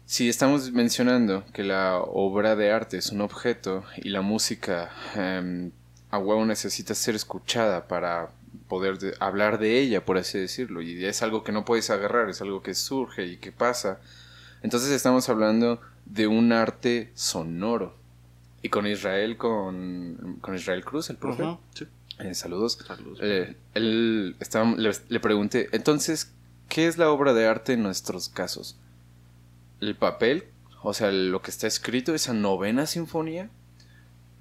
si 0.05 0.29
estamos 0.29 0.71
mencionando 0.71 1.43
que 1.51 1.63
la 1.63 1.97
obra 1.97 2.55
de 2.55 2.71
arte 2.71 2.97
es 2.97 3.11
un 3.11 3.21
objeto 3.21 3.83
y 3.97 4.09
la 4.09 4.21
música 4.21 4.89
em, 5.15 5.71
a 6.11 6.17
huevo 6.17 6.45
necesita 6.45 6.95
ser 6.95 7.15
escuchada 7.15 7.87
para 7.87 8.29
poder 8.69 9.15
hablar 9.19 9.59
de 9.59 9.79
ella, 9.79 10.05
por 10.05 10.17
así 10.17 10.39
decirlo, 10.39 10.81
y 10.81 11.03
es 11.03 11.21
algo 11.23 11.43
que 11.43 11.51
no 11.51 11.65
puedes 11.65 11.89
agarrar, 11.89 12.29
es 12.29 12.41
algo 12.41 12.61
que 12.61 12.73
surge 12.73 13.25
y 13.25 13.37
que 13.37 13.51
pasa, 13.51 13.99
entonces 14.61 14.91
estamos 14.91 15.27
hablando 15.27 15.81
de 16.05 16.27
un 16.27 16.53
arte 16.53 17.11
sonoro. 17.13 17.96
Y 18.67 18.69
con 18.69 18.85
Israel, 18.85 19.37
con, 19.37 20.39
con 20.41 20.53
Israel 20.53 20.83
Cruz, 20.83 21.09
el 21.09 21.15
profe. 21.15 21.43
Eh, 22.19 22.33
saludos. 22.33 22.77
Saludos. 22.85 23.17
Eh, 23.21 23.55
él 23.75 24.35
estaba- 24.41 24.75
le, 24.75 24.91
le 25.07 25.19
pregunté, 25.21 25.69
entonces, 25.71 26.33
¿qué 26.67 26.87
es 26.87 26.97
la 26.97 27.09
obra 27.09 27.33
de 27.33 27.47
arte 27.47 27.71
en 27.73 27.81
nuestros 27.83 28.27
casos? 28.27 28.75
¿El 29.79 29.95
papel? 29.95 30.43
O 30.83 30.93
sea, 30.93 31.11
lo 31.13 31.41
que 31.41 31.49
está 31.49 31.65
escrito, 31.65 32.13
esa 32.13 32.33
novena 32.33 32.87
sinfonía, 32.87 33.49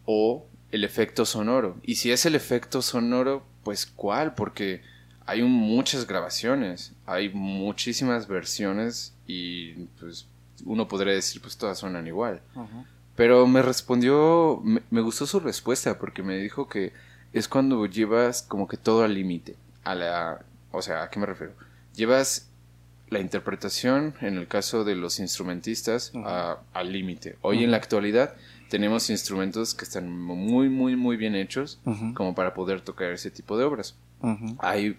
o 0.06 0.44
el 0.72 0.82
efecto 0.82 1.24
sonoro. 1.24 1.76
Y 1.84 1.94
si 1.94 2.10
es 2.10 2.26
el 2.26 2.34
efecto 2.34 2.82
sonoro, 2.82 3.44
pues 3.62 3.86
¿cuál? 3.86 4.34
Porque 4.34 4.82
hay 5.24 5.42
un- 5.42 5.52
muchas 5.52 6.04
grabaciones, 6.08 6.94
hay 7.06 7.28
muchísimas 7.28 8.26
versiones 8.26 9.14
y 9.26 9.72
pues 10.00 10.26
uno 10.64 10.88
podría 10.88 11.12
decir, 11.14 11.40
pues 11.40 11.56
todas 11.56 11.78
suenan 11.78 12.06
igual. 12.08 12.40
Ujú. 12.56 12.84
Pero 13.16 13.46
me 13.46 13.62
respondió, 13.62 14.60
me, 14.62 14.82
me 14.90 15.00
gustó 15.00 15.26
su 15.26 15.40
respuesta 15.40 15.98
porque 15.98 16.22
me 16.22 16.36
dijo 16.36 16.68
que 16.68 16.92
es 17.32 17.48
cuando 17.48 17.84
llevas 17.86 18.42
como 18.42 18.68
que 18.68 18.76
todo 18.76 19.02
al 19.04 19.14
límite. 19.14 19.56
A 19.84 19.94
la, 19.94 20.44
o 20.70 20.82
sea, 20.82 21.02
¿a 21.04 21.10
qué 21.10 21.18
me 21.18 21.26
refiero? 21.26 21.54
Llevas 21.94 22.50
la 23.08 23.20
interpretación, 23.20 24.14
en 24.20 24.36
el 24.36 24.48
caso 24.48 24.84
de 24.84 24.96
los 24.96 25.18
instrumentistas, 25.20 26.12
a- 26.24 26.58
al 26.74 26.92
límite. 26.92 27.36
Hoy 27.42 27.62
en 27.64 27.70
la 27.70 27.76
actualidad 27.76 28.34
tenemos 28.68 29.10
instrumentos 29.10 29.74
que 29.74 29.84
están 29.84 30.10
muy, 30.10 30.68
muy, 30.68 30.96
muy 30.96 31.16
bien 31.16 31.36
hechos 31.36 31.78
como 32.14 32.34
para 32.34 32.52
poder 32.52 32.80
tocar 32.80 33.12
ese 33.12 33.30
tipo 33.30 33.56
de 33.56 33.64
obras. 33.64 33.94
Hay 34.58 34.98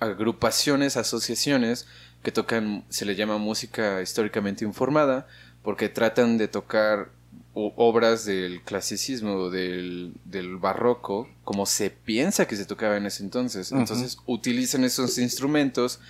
agrupaciones, 0.00 0.96
asociaciones 0.96 1.86
que 2.22 2.32
tocan, 2.32 2.84
se 2.88 3.04
le 3.04 3.16
llama 3.16 3.38
música 3.38 4.00
históricamente 4.00 4.64
informada, 4.64 5.26
porque 5.62 5.88
tratan 5.88 6.38
de 6.38 6.48
tocar 6.48 7.08
obras 7.54 8.24
del 8.24 8.62
clasicismo 8.62 9.48
del, 9.48 10.12
del 10.24 10.56
barroco 10.56 11.28
como 11.44 11.66
se 11.66 11.90
piensa 11.90 12.46
que 12.46 12.56
se 12.56 12.64
tocaba 12.64 12.96
en 12.96 13.06
ese 13.06 13.22
entonces. 13.22 13.70
Entonces 13.72 14.18
utilizan 14.26 14.84
esos 14.84 15.18
instrumentos 15.18 16.00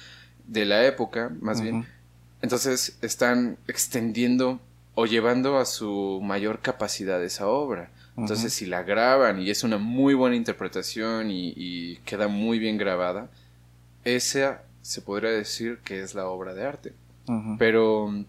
de 0.47 0.64
la 0.64 0.86
época, 0.86 1.30
más 1.40 1.61
bien. 1.61 1.86
Entonces 2.40 2.99
están 3.03 3.59
extendiendo 3.68 4.61
o 4.95 5.07
llevando 5.07 5.59
a 5.59 5.64
su 5.64 6.20
mayor 6.22 6.61
capacidad 6.61 7.22
esa 7.22 7.47
obra. 7.47 7.90
Entonces, 8.16 8.53
si 8.53 8.66
la 8.66 8.84
graban 8.84 9.40
y 9.40 9.51
es 9.51 9.64
una 9.64 9.76
muy 9.76 10.14
buena 10.14 10.36
interpretación 10.36 11.32
y, 11.32 11.53
y 11.57 11.97
queda 12.05 12.28
muy 12.28 12.61
bien 12.61 12.78
grabada, 12.78 13.28
esa 14.05 14.62
se 14.82 15.03
podría 15.03 15.30
decir 15.30 15.78
que 15.82 16.01
es 16.01 16.14
la 16.14 16.26
obra 16.26 16.55
de 16.55 16.64
arte. 16.64 16.92
Pero 17.59 18.24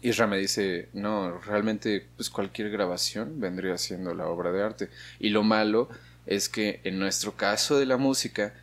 Isra 0.00 0.26
me 0.26 0.38
dice, 0.38 0.88
no, 0.94 1.38
realmente 1.40 2.06
pues 2.16 2.30
cualquier 2.30 2.70
grabación 2.70 3.40
vendría 3.40 3.76
siendo 3.78 4.14
la 4.14 4.26
obra 4.26 4.50
de 4.52 4.62
arte. 4.62 4.88
Y 5.20 5.28
lo 5.30 5.42
malo 5.42 5.88
es 6.26 6.48
que 6.48 6.80
en 6.84 6.98
nuestro 6.98 7.36
caso 7.36 7.78
de 7.78 7.86
la 7.86 7.96
música, 7.98 8.54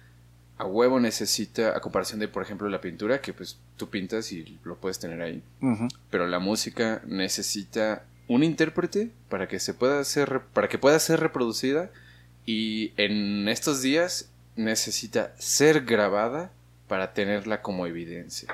a 0.58 0.66
huevo 0.66 1.00
necesita, 1.00 1.78
a 1.78 1.80
comparación 1.80 2.20
de, 2.20 2.28
por 2.28 2.44
ejemplo, 2.44 2.68
la 2.68 2.82
pintura, 2.82 3.22
que 3.22 3.32
pues 3.32 3.58
tú 3.78 3.90
pintas 3.90 4.32
y 4.34 4.58
lo 4.66 4.76
puedes 4.76 5.00
tener 5.00 5.22
ahí. 5.22 5.42
Pero 6.10 6.28
la 6.28 6.40
música 6.40 7.02
necesita 7.06 8.04
un 8.28 8.44
intérprete 8.44 9.12
para 9.30 9.48
que 9.48 9.60
se 9.60 9.74
pueda 9.74 10.00
hacer, 10.00 10.30
re- 10.30 10.40
para 10.54 10.68
que 10.68 10.78
pueda 10.78 11.00
ser 11.00 11.20
reproducida 11.22 11.90
y 12.46 12.92
en 12.98 13.48
estos 13.48 13.82
días 13.82 14.30
necesita 14.56 15.34
ser 15.38 15.86
grabada 15.86 16.52
para 16.90 17.14
tenerla 17.14 17.62
como 17.62 17.86
evidencia. 17.86 18.54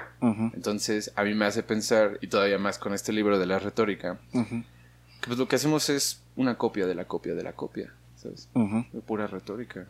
Entonces, 0.53 1.11
a 1.15 1.23
mí 1.23 1.33
me 1.33 1.45
hace 1.45 1.63
pensar, 1.63 2.19
y 2.21 2.27
todavía 2.27 2.59
más 2.59 2.77
con 2.77 2.93
este 2.93 3.13
libro 3.13 3.39
de 3.39 3.45
la 3.47 3.57
retórica, 3.57 4.19
que 4.31 5.27
pues 5.27 5.39
lo 5.39 5.47
que 5.47 5.55
hacemos 5.55 5.89
es 5.89 6.21
una 6.35 6.57
copia 6.57 6.85
de 6.85 6.93
la 6.93 7.05
copia 7.05 7.33
de 7.33 7.43
la 7.43 7.53
copia, 7.53 7.93
¿sabes? 8.17 8.49
De 8.53 8.99
pura 8.99 9.25
retórica. 9.25 9.87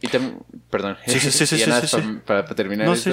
Y 0.00 0.06
también, 0.08 0.38
perdón, 0.70 0.96
Sí, 1.06 1.18
sí, 1.18 1.30
sí, 1.32 1.44
sí, 1.44 1.62
y 1.66 1.66
nada. 1.66 1.82
Para, 2.24 2.44
para 2.44 2.54
terminar 2.54 2.86
No, 2.86 2.94
esto, 2.94 3.10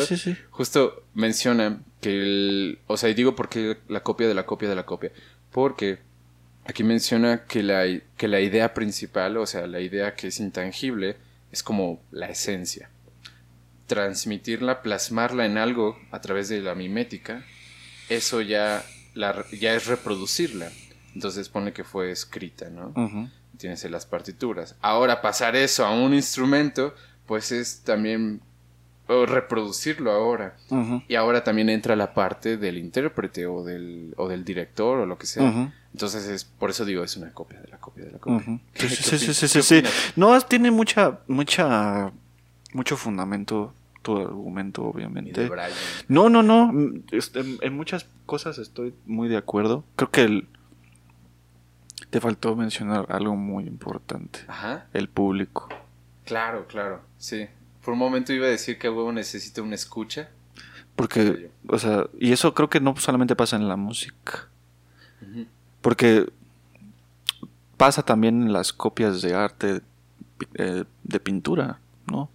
justo 0.51 1.03
menciona 1.15 1.82
que 1.99 2.11
el, 2.11 2.80
o 2.86 2.95
sea, 2.95 3.09
y 3.09 3.15
digo 3.15 3.36
porque 3.36 3.78
la 3.88 4.03
copia 4.03 4.28
de 4.28 4.36
la 4.36 4.45
copia 4.45 4.70
de 4.70 4.76
la 4.76 4.86
copia, 4.86 5.11
porque 5.51 5.97
aquí 6.65 6.84
menciona 6.84 7.43
que 7.45 7.63
la, 7.63 7.86
que 8.17 8.28
la 8.28 8.39
idea 8.39 8.76
principal, 8.76 9.36
o 9.38 9.47
sea, 9.47 9.65
la 9.65 9.80
idea 9.80 10.13
que 10.13 10.28
es 10.28 10.39
intangible, 10.39 11.17
es 11.51 11.63
como 11.63 11.99
la 12.11 12.28
esencia. 12.28 12.91
Transmitirla, 13.90 14.82
plasmarla 14.84 15.46
en 15.48 15.58
algo 15.58 15.98
a 16.12 16.22
través 16.22 16.48
de 16.48 16.62
la 16.62 16.76
mimética, 16.76 17.44
eso 18.08 18.40
ya, 18.40 18.86
la, 19.16 19.44
ya 19.60 19.74
es 19.74 19.88
reproducirla. 19.88 20.70
Entonces 21.16 21.50
pone 21.50 21.74
que 21.74 21.84
fue 21.84 22.12
escrita, 22.12 22.70
¿no? 22.70 22.94
Tienes 23.58 23.84
en 23.84 23.92
las 23.92 24.06
partituras. 24.06 24.76
Ahora 24.80 25.22
pasar 25.22 25.56
eso 25.56 25.86
a 25.86 25.92
un 25.92 26.14
instrumento, 26.14 26.94
pues 27.26 27.52
es 27.52 27.82
también 27.84 28.42
o 29.08 29.26
reproducirlo 29.26 30.12
ahora. 30.12 30.56
Y 31.08 31.16
ahora 31.16 31.44
también 31.44 31.68
entra 31.70 31.96
la 31.96 32.14
parte 32.14 32.58
del 32.58 32.78
intérprete 32.78 33.48
o 33.48 33.64
del, 33.64 34.14
o 34.18 34.28
del 34.30 34.46
director 34.46 35.00
o 35.00 35.06
lo 35.08 35.18
que 35.18 35.26
sea. 35.26 35.50
Entonces 35.94 36.28
es 36.28 36.44
por 36.44 36.70
eso 36.70 36.86
digo 36.86 37.04
es 37.04 37.18
una 37.18 37.32
copia 37.34 37.60
de 37.60 37.68
la 37.70 37.80
copia 37.80 38.06
de 38.06 38.12
la 38.12 38.20
copia. 38.20 38.38
Ujú. 38.38 38.60
¿Qué- 38.72 38.88
Sí, 38.88 39.18
sí, 39.18 39.34
sí, 39.34 39.48
sí, 39.48 39.62
sí. 39.64 39.84
No, 40.16 40.40
tiene 40.42 40.70
mucha, 40.70 41.20
mucha, 41.28 42.12
mucho 42.74 42.96
fundamento 42.96 43.74
tu 44.02 44.18
argumento, 44.18 44.84
obviamente. 44.84 45.47
Brian. 45.47 45.70
No, 46.08 46.30
no, 46.30 46.41
no. 46.43 46.72
mm, 46.72 47.04
este, 47.12 47.43
en, 47.62 47.76
muchas 47.76 48.08
cosas 48.26 48.58
estoy 48.58 48.93
muy 49.06 49.28
de 49.28 49.38
acuerdo. 49.38 49.84
Creo 49.95 50.12
que 50.12 50.22
el- 50.24 50.47
te 52.10 52.20
faltó 52.22 52.56
mencionar 52.56 53.06
algo 53.10 53.36
muy 53.36 53.66
importante. 53.66 54.39
Ajá. 54.47 54.88
El 54.93 55.10
público. 55.10 55.70
Claro, 56.26 56.66
claro. 56.68 57.02
Sí. 57.18 57.47
Por 57.84 57.93
un 57.93 58.00
momento 58.00 58.34
iba 58.34 58.45
a 58.47 58.50
decir 58.50 58.78
que 58.80 58.88
a 58.88 58.91
huevo 58.91 59.12
necesita 59.12 59.62
una 59.62 59.76
escucha. 59.76 60.30
Porque, 60.95 61.50
o 61.68 61.78
sea, 61.80 62.08
y 62.20 62.32
eso 62.32 62.54
creo 62.54 62.70
que 62.70 62.80
no 62.82 62.95
solamente 62.97 63.36
pasa 63.36 63.56
en 63.56 63.68
la 63.68 63.76
música. 63.76 64.47
Porque 65.82 66.30
pasa 67.78 68.04
también 68.04 68.41
en 68.43 68.54
las 68.54 68.74
copias 68.74 69.22
de 69.22 69.34
arte 69.34 69.82
eh, 70.56 70.84
de 71.04 71.20
pintura, 71.20 71.80
¿no? 72.08 72.30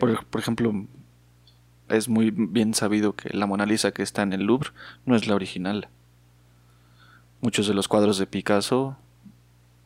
Por, 0.00 0.24
por 0.26 0.40
ejemplo, 0.40 0.72
es 1.88 2.08
muy 2.08 2.30
bien 2.30 2.74
sabido 2.74 3.14
que 3.14 3.30
la 3.36 3.46
Mona 3.46 3.66
Lisa 3.66 3.92
que 3.92 4.02
está 4.02 4.22
en 4.22 4.32
el 4.32 4.42
Louvre 4.44 4.70
no 5.04 5.14
es 5.16 5.26
la 5.28 5.34
original. 5.34 5.88
Muchos 7.40 7.66
de 7.68 7.74
los 7.74 7.86
cuadros 7.88 8.18
de 8.18 8.26
Picasso 8.26 8.96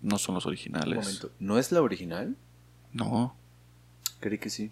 no 0.03 0.19
son 0.19 0.35
los 0.37 0.47
Un 0.47 0.51
originales. 0.51 0.97
momento. 1.05 1.31
¿No 1.41 1.59
es 1.59 1.73
la 1.73 1.83
original? 1.83 2.37
No. 2.93 3.35
Creí 4.21 4.39
que 4.39 4.51
sí. 4.51 4.71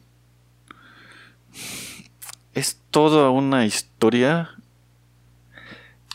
Es 2.55 2.81
toda 2.91 3.31
una 3.31 3.65
historia. 3.67 4.51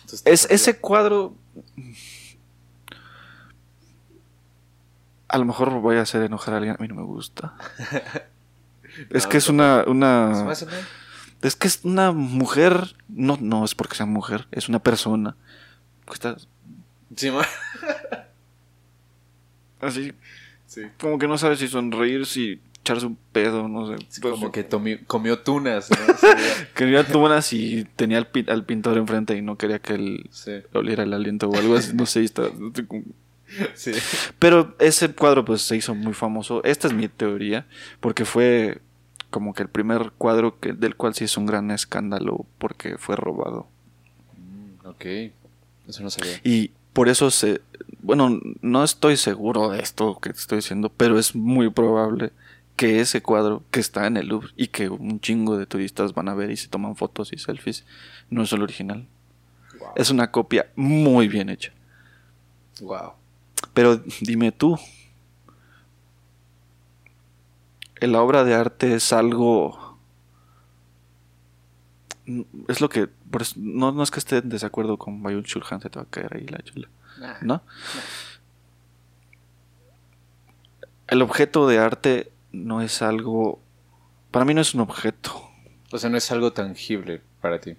Entonces, 0.01 0.23
Es 0.25 0.47
ese 0.51 0.77
cuadro. 0.77 1.35
A 5.29 5.37
lo 5.37 5.45
mejor 5.45 5.69
voy 5.79 5.95
a 5.97 6.01
hacer 6.01 6.21
enojar 6.23 6.53
a 6.53 6.57
alguien. 6.57 6.75
A 6.77 6.81
mí 6.81 6.87
no 6.89 6.95
me 6.95 7.03
gusta. 7.03 7.53
es 9.09 9.23
No, 9.23 9.29
que 9.29 9.37
es 9.37 9.49
una, 9.49 9.83
una. 9.87 10.51
Es 11.41 11.55
que 11.55 11.67
es 11.67 11.81
una 11.83 12.11
mujer. 12.11 12.95
No, 13.09 13.37
no 13.41 13.65
es 13.65 13.75
porque 13.75 13.95
sea 13.95 14.05
mujer. 14.05 14.47
Es 14.51 14.69
una 14.69 14.79
persona. 14.79 15.35
está 16.11 16.37
así. 19.81 20.13
sí. 20.67 20.81
Como 20.99 21.17
que 21.19 21.27
no 21.27 21.37
sabe 21.37 21.55
si 21.57 21.67
sonreír, 21.67 22.25
si 22.25 22.61
echarse 22.81 23.05
un 23.05 23.17
pedo, 23.31 23.67
no 23.67 23.87
sé. 23.87 23.95
Sí, 24.09 24.21
Pues, 24.21 24.33
como 24.33 24.51
que 24.51 24.67
tomi- 24.67 25.05
comió 25.05 25.39
tunas, 25.39 25.89
¿no? 25.89 25.97
Quería 26.75 27.05
tunas 27.05 27.51
y 27.53 27.85
tenía 27.95 28.17
al, 28.17 28.27
al 28.47 28.65
pintor 28.65 28.97
enfrente 28.97 29.35
y 29.37 29.41
no 29.41 29.57
quería 29.57 29.79
que 29.79 29.93
él 29.95 30.29
sí, 30.31 30.51
oliera 30.73 31.03
el 31.03 31.13
aliento 31.13 31.47
o 31.49 31.55
algo 31.57 31.75
así. 31.75 31.93
No 31.93 32.05
sé, 32.05 32.23
está. 32.23 32.43
Sí. 33.73 33.91
Pero 34.39 34.75
ese 34.79 35.13
cuadro 35.13 35.45
pues 35.45 35.61
se 35.61 35.75
hizo 35.75 35.95
muy 35.95 36.13
famoso. 36.13 36.63
Esta 36.63 36.87
es 36.87 36.93
mi 36.93 37.07
teoría, 37.07 37.67
porque 37.99 38.25
fue 38.25 38.81
como 39.33 39.53
que 39.53 39.63
el 39.63 39.69
primer 39.69 40.11
cuadro 40.17 40.59
que, 40.59 40.73
del 40.73 40.95
cual 40.95 41.15
se 41.15 41.25
hizo 41.25 41.39
un 41.39 41.47
gran 41.47 41.71
escándalo 41.71 42.45
porque 42.59 42.97
fue 42.97 43.15
robado. 43.15 43.67
Mm, 44.37 44.87
ok, 44.87 45.05
eso 45.87 46.03
no 46.03 46.09
sabía. 46.09 46.39
Y 46.43 46.71
por 46.93 47.09
eso 47.09 47.31
se... 47.31 47.61
Bueno, 48.01 48.39
no 48.61 48.83
estoy 48.83 49.17
seguro 49.17 49.69
de 49.69 49.81
esto 49.81 50.19
que 50.19 50.31
te 50.31 50.39
estoy 50.39 50.57
diciendo, 50.57 50.91
pero 50.95 51.17
es 51.17 51.35
muy 51.35 51.69
probable 51.71 52.31
que 52.75 52.99
ese 52.99 53.21
cuadro 53.21 53.63
que 53.71 53.79
está 53.79 54.07
en 54.07 54.17
el 54.17 54.27
Louvre 54.27 54.49
y 54.55 54.67
que 54.67 54.89
un 54.89 55.19
chingo 55.19 55.57
de 55.57 55.65
turistas 55.65 56.13
van 56.13 56.29
a 56.29 56.35
ver 56.35 56.51
y 56.51 56.57
se 56.57 56.67
toman 56.67 56.95
fotos 56.95 57.33
y 57.33 57.37
selfies, 57.37 57.85
no 58.29 58.43
es 58.43 58.53
el 58.53 58.61
original. 58.61 59.07
Wow. 59.79 59.89
Es 59.95 60.11
una 60.11 60.31
copia 60.31 60.67
muy 60.75 61.27
bien 61.27 61.49
hecha. 61.49 61.73
wow. 62.81 63.13
Pero 63.73 64.01
dime 64.21 64.51
tú, 64.51 64.77
la 67.99 68.21
obra 68.21 68.43
de 68.43 68.53
arte 68.55 68.95
es 68.95 69.11
algo... 69.13 69.97
Es 72.67 72.79
lo 72.81 72.89
que... 72.89 73.07
por 73.07 73.41
eso- 73.41 73.55
no, 73.57 73.91
no 73.91 74.03
es 74.03 74.11
que 74.11 74.19
esté 74.19 74.37
en 74.37 74.49
desacuerdo 74.49 74.97
con 74.97 75.21
Bayun 75.23 75.43
Chulhan, 75.43 75.81
se 75.81 75.89
te 75.89 75.99
va 75.99 76.03
a 76.03 76.09
caer 76.09 76.35
ahí 76.37 76.45
la 76.47 76.59
chula. 76.59 76.87
¿No? 77.41 77.61
El 81.07 81.21
objeto 81.21 81.67
de 81.67 81.79
arte 81.79 82.31
no 82.51 82.81
es 82.81 83.01
algo... 83.01 83.59
Para 84.31 84.45
mí 84.45 84.53
no 84.53 84.61
es 84.61 84.73
un 84.73 84.81
objeto. 84.81 85.49
O 85.91 85.97
sea, 85.97 86.09
no 86.09 86.17
es 86.17 86.31
algo 86.31 86.53
tangible 86.53 87.21
para 87.41 87.59
ti. 87.59 87.75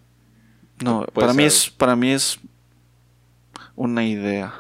No, 0.82 1.05
para 1.14 1.32
mí 1.32 1.45
es, 1.45 1.70
para 1.70 1.97
mí 1.97 2.11
es 2.11 2.38
una 3.76 4.05
idea. 4.05 4.55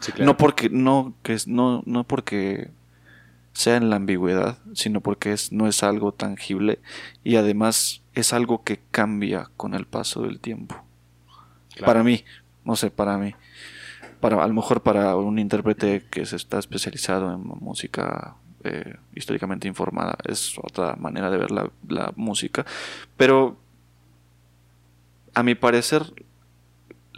Sí, 0.00 0.12
claro. 0.12 0.26
No 0.26 0.36
porque, 0.36 0.68
no, 0.70 1.14
que 1.22 1.34
es, 1.34 1.48
no, 1.48 1.82
no 1.86 2.04
porque 2.04 2.70
sea 3.52 3.76
en 3.76 3.90
la 3.90 3.96
ambigüedad, 3.96 4.58
sino 4.74 5.00
porque 5.00 5.32
es, 5.32 5.50
no 5.52 5.66
es 5.66 5.82
algo 5.82 6.12
tangible 6.12 6.78
y 7.24 7.36
además 7.36 8.02
es 8.14 8.32
algo 8.32 8.62
que 8.62 8.80
cambia 8.90 9.50
con 9.56 9.74
el 9.74 9.86
paso 9.86 10.22
del 10.22 10.38
tiempo. 10.38 10.76
Claro. 11.70 11.86
Para 11.86 12.04
mí, 12.04 12.24
no 12.64 12.76
sé, 12.76 12.90
para 12.90 13.18
mí. 13.18 13.34
Para, 14.20 14.42
a 14.42 14.46
lo 14.46 14.54
mejor 14.54 14.82
para 14.82 15.16
un 15.16 15.38
intérprete 15.38 16.04
que 16.10 16.26
se 16.26 16.36
está 16.36 16.58
especializado 16.58 17.32
en 17.32 17.40
música 17.40 18.36
eh, 18.64 18.96
históricamente 19.14 19.68
informada 19.68 20.16
es 20.24 20.58
otra 20.58 20.96
manera 20.96 21.30
de 21.30 21.38
ver 21.38 21.50
la, 21.50 21.70
la 21.88 22.12
música. 22.16 22.66
Pero 23.16 23.56
a 25.34 25.42
mi 25.42 25.54
parecer 25.54 26.02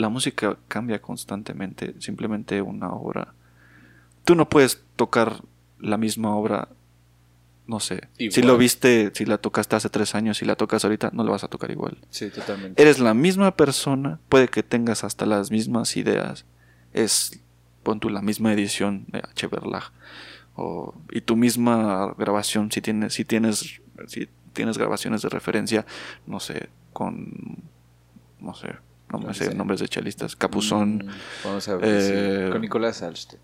la 0.00 0.08
música 0.08 0.56
cambia 0.66 1.02
constantemente. 1.02 1.94
Simplemente 1.98 2.62
una 2.62 2.90
obra. 2.90 3.34
Tú 4.24 4.34
no 4.34 4.48
puedes 4.48 4.82
tocar 4.96 5.42
la 5.78 5.98
misma 5.98 6.34
obra. 6.34 6.68
No 7.66 7.80
sé. 7.80 8.08
Si 8.16 8.42
lo 8.42 8.56
viste, 8.56 9.12
si 9.14 9.26
la 9.26 9.36
tocaste 9.36 9.76
hace 9.76 9.90
tres 9.90 10.14
años 10.14 10.40
y 10.40 10.46
la 10.46 10.56
tocas 10.56 10.84
ahorita, 10.84 11.10
no 11.12 11.22
la 11.22 11.30
vas 11.32 11.44
a 11.44 11.48
tocar 11.48 11.70
igual. 11.70 11.98
Sí, 12.08 12.30
totalmente. 12.30 12.80
Eres 12.80 12.98
la 12.98 13.12
misma 13.12 13.54
persona, 13.56 14.18
puede 14.30 14.48
que 14.48 14.62
tengas 14.62 15.04
hasta 15.04 15.26
las 15.26 15.50
mismas 15.50 15.96
ideas. 15.96 16.46
Es, 16.94 17.38
pon 17.82 18.00
tú 18.00 18.08
la 18.08 18.22
misma 18.22 18.52
edición 18.54 19.04
de 19.08 19.18
H. 19.18 19.48
O, 20.56 20.94
y 21.10 21.20
tu 21.20 21.36
misma 21.36 22.14
grabación, 22.16 22.72
si 22.72 22.80
tienes, 22.80 23.12
si 23.12 23.24
tienes, 23.24 23.80
si 24.06 24.28
tienes 24.54 24.78
grabaciones 24.78 25.20
de 25.22 25.28
referencia, 25.28 25.86
no 26.26 26.40
sé, 26.40 26.70
con, 26.92 27.62
no 28.40 28.54
sé, 28.54 28.74
no 29.10 29.18
me 29.18 29.34
sé 29.34 29.54
nombres 29.54 29.80
de 29.80 29.88
chelistas, 29.88 30.36
Capuzón, 30.36 30.98
Mm, 31.06 31.10
Vamos 31.44 31.68
a 31.68 31.76
ver. 31.76 31.84
eh, 31.88 32.44
sí, 32.46 32.52
Con 32.52 32.60
Nicolás 32.60 33.02
Alstein. 33.02 33.40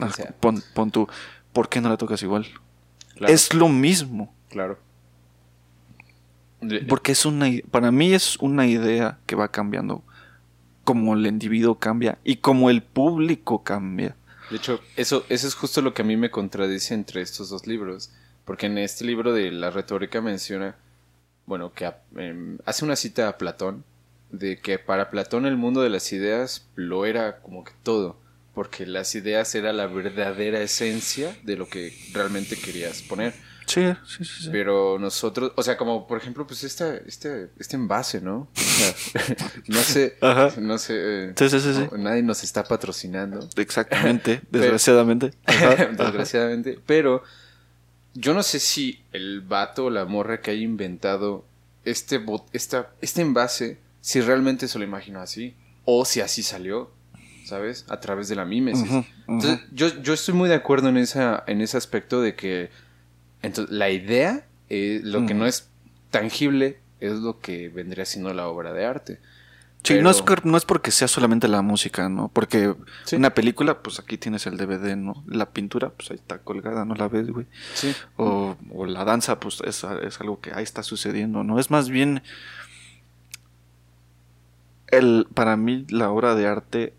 ah, 0.00 0.06
o 0.06 0.10
sea. 0.10 0.34
pon, 0.40 0.62
pon 0.74 0.90
tú, 0.90 1.08
¿por 1.52 1.68
qué 1.68 1.80
no 1.80 1.88
la 1.88 1.96
tocas 1.96 2.22
igual? 2.22 2.46
Claro, 3.16 3.32
Es 3.32 3.52
lo 3.54 3.68
mismo. 3.68 4.34
claro. 4.50 4.78
Porque 6.88 7.12
es 7.12 7.26
una, 7.26 7.46
para 7.70 7.90
mí 7.90 8.14
es 8.14 8.36
una 8.38 8.66
idea 8.66 9.18
que 9.26 9.36
va 9.36 9.48
cambiando 9.50 10.02
como 10.82 11.12
el 11.14 11.26
individuo 11.26 11.74
cambia 11.78 12.16
y 12.24 12.36
como 12.36 12.70
el 12.70 12.82
público 12.82 13.62
cambia. 13.62 14.16
De 14.50 14.56
hecho, 14.56 14.80
eso, 14.96 15.26
eso 15.28 15.46
es 15.46 15.54
justo 15.54 15.82
lo 15.82 15.92
que 15.92 16.00
a 16.02 16.04
mí 16.06 16.16
me 16.16 16.30
contradice 16.30 16.94
entre 16.94 17.20
estos 17.20 17.50
dos 17.50 17.66
libros. 17.66 18.10
Porque 18.46 18.64
en 18.66 18.78
este 18.78 19.04
libro 19.04 19.32
de 19.34 19.50
la 19.52 19.70
retórica 19.70 20.22
menciona, 20.22 20.74
bueno, 21.44 21.72
que 21.74 21.90
em, 22.16 22.56
hace 22.64 22.84
una 22.86 22.96
cita 22.96 23.28
a 23.28 23.36
Platón, 23.36 23.84
de 24.38 24.58
que 24.58 24.78
para 24.78 25.10
Platón 25.10 25.46
el 25.46 25.56
mundo 25.56 25.82
de 25.82 25.90
las 25.90 26.12
ideas 26.12 26.66
lo 26.74 27.06
era 27.06 27.40
como 27.40 27.64
que 27.64 27.72
todo. 27.82 28.18
Porque 28.54 28.86
las 28.86 29.14
ideas 29.16 29.54
era 29.56 29.72
la 29.72 29.86
verdadera 29.88 30.60
esencia 30.60 31.36
de 31.42 31.56
lo 31.56 31.68
que 31.68 31.92
realmente 32.12 32.56
querías 32.56 33.02
poner. 33.02 33.34
Sí, 33.66 33.82
sí, 34.06 34.24
sí. 34.24 34.42
sí. 34.44 34.48
Pero 34.52 34.98
nosotros, 35.00 35.52
o 35.56 35.62
sea, 35.62 35.76
como 35.76 36.06
por 36.06 36.18
ejemplo, 36.18 36.46
pues 36.46 36.62
esta, 36.64 36.94
este, 36.98 37.48
este 37.58 37.76
envase, 37.76 38.20
¿no? 38.20 38.46
O 38.54 38.60
sea, 38.60 38.94
no 39.66 39.78
sé, 39.80 40.16
Ajá. 40.20 40.52
no 40.60 40.78
sé, 40.78 40.94
eh, 40.96 41.32
Sí, 41.36 41.48
sí, 41.48 41.58
sí, 41.60 41.68
no, 41.90 41.96
nadie 41.98 42.22
nos 42.22 42.44
está 42.44 42.62
patrocinando. 42.62 43.48
Exactamente, 43.56 44.42
desgraciadamente. 44.50 45.32
Ajá, 45.46 45.72
ajá. 45.72 45.86
desgraciadamente. 45.86 46.78
Pero 46.86 47.22
yo 48.12 48.34
no 48.34 48.42
sé 48.44 48.60
si 48.60 49.02
el 49.12 49.40
vato 49.40 49.86
o 49.86 49.90
la 49.90 50.04
morra 50.04 50.40
que 50.40 50.50
haya 50.52 50.62
inventado 50.62 51.44
este, 51.84 52.20
bot- 52.24 52.46
esta, 52.52 52.90
este 53.00 53.22
envase, 53.22 53.78
si 54.04 54.20
realmente 54.20 54.68
se 54.68 54.78
lo 54.78 54.84
imaginó 54.84 55.20
así. 55.20 55.54
O 55.86 56.04
si 56.04 56.20
así 56.20 56.42
salió, 56.42 56.90
¿sabes? 57.46 57.86
A 57.88 58.00
través 58.00 58.28
de 58.28 58.34
la 58.36 58.44
mímesis. 58.44 58.90
Entonces, 59.26 59.60
yo, 59.72 59.88
yo 60.02 60.12
estoy 60.12 60.34
muy 60.34 60.50
de 60.50 60.54
acuerdo 60.56 60.90
en, 60.90 60.98
esa, 60.98 61.42
en 61.46 61.62
ese 61.62 61.78
aspecto 61.78 62.20
de 62.20 62.34
que 62.34 62.68
entonces, 63.40 63.74
la 63.74 63.88
idea, 63.88 64.46
eh, 64.68 65.00
lo 65.02 65.24
que 65.24 65.32
no 65.32 65.46
es 65.46 65.70
tangible, 66.10 66.80
es 67.00 67.12
lo 67.14 67.40
que 67.40 67.70
vendría 67.70 68.04
siendo 68.04 68.32
la 68.34 68.46
obra 68.46 68.74
de 68.74 68.84
arte. 68.84 69.20
Sí, 69.82 69.94
Pero- 69.94 70.02
no, 70.02 70.10
es, 70.10 70.22
no 70.44 70.56
es 70.58 70.64
porque 70.66 70.90
sea 70.90 71.08
solamente 71.08 71.48
la 71.48 71.62
música, 71.62 72.08
¿no? 72.10 72.28
Porque 72.28 72.74
Sí. 73.04 73.16
una 73.16 73.30
película, 73.34 73.82
pues 73.82 73.98
aquí 74.00 74.18
tienes 74.18 74.46
el 74.46 74.56
DVD, 74.58 74.96
¿no? 74.96 75.24
La 75.26 75.50
pintura, 75.50 75.88
pues 75.90 76.10
ahí 76.10 76.16
está 76.16 76.38
colgada, 76.40 76.84
no 76.84 76.94
la 76.94 77.08
ves, 77.08 77.28
güey. 77.30 77.46
Sí. 77.74 77.94
O, 78.16 78.56
o 78.70 78.84
la 78.86 79.04
danza, 79.04 79.40
pues 79.40 79.60
es, 79.66 79.82
es 80.02 80.20
algo 80.20 80.40
que 80.40 80.52
ahí 80.54 80.62
está 80.62 80.82
sucediendo, 80.82 81.42
¿no? 81.42 81.58
Es 81.58 81.70
más 81.70 81.88
bien. 81.88 82.22
El, 84.88 85.26
para 85.34 85.56
mí, 85.56 85.86
la 85.88 86.10
obra 86.10 86.34
de 86.34 86.46
arte 86.46 86.94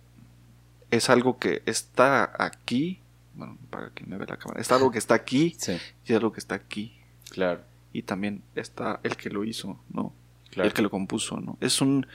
es 0.91 1.09
algo 1.09 1.37
que 1.39 1.61
está 1.65 2.31
aquí. 2.43 2.99
Bueno, 3.35 3.57
para 3.69 3.89
quien 3.89 4.09
me 4.09 4.17
ve 4.17 4.25
la 4.27 4.37
cámara. 4.37 4.61
Es 4.61 4.71
algo 4.71 4.91
que 4.91 4.97
está 4.97 5.13
aquí 5.13 5.55
Sí, 5.57 5.73
y 6.05 6.11
es 6.11 6.17
algo 6.17 6.31
que 6.31 6.39
está 6.39 6.55
aquí. 6.55 6.97
claro. 7.29 7.61
Y 7.93 8.01
también 8.03 8.43
está 8.55 8.99
el 9.03 9.15
que 9.15 9.29
lo 9.29 9.45
hizo, 9.45 9.79
¿no? 9.89 10.13
claro. 10.51 10.67
El 10.67 10.73
que 10.73 10.81
lo 10.81 10.89
compuso, 10.89 11.39
¿no? 11.39 11.57
Es 11.61 11.79
un. 11.79 12.05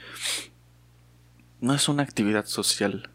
No 1.59 1.73
es 1.73 1.89
una 1.89 2.03
actividad 2.03 2.45
social. 2.45 3.09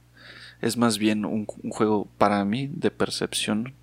Es 0.61 0.77
más 0.77 0.99
bien 0.99 1.25
un, 1.25 1.47
un 1.63 1.71
juego 1.71 2.09
para 2.19 2.45
mí 2.45 2.69
de 2.73 2.91
percepción. 2.91 3.75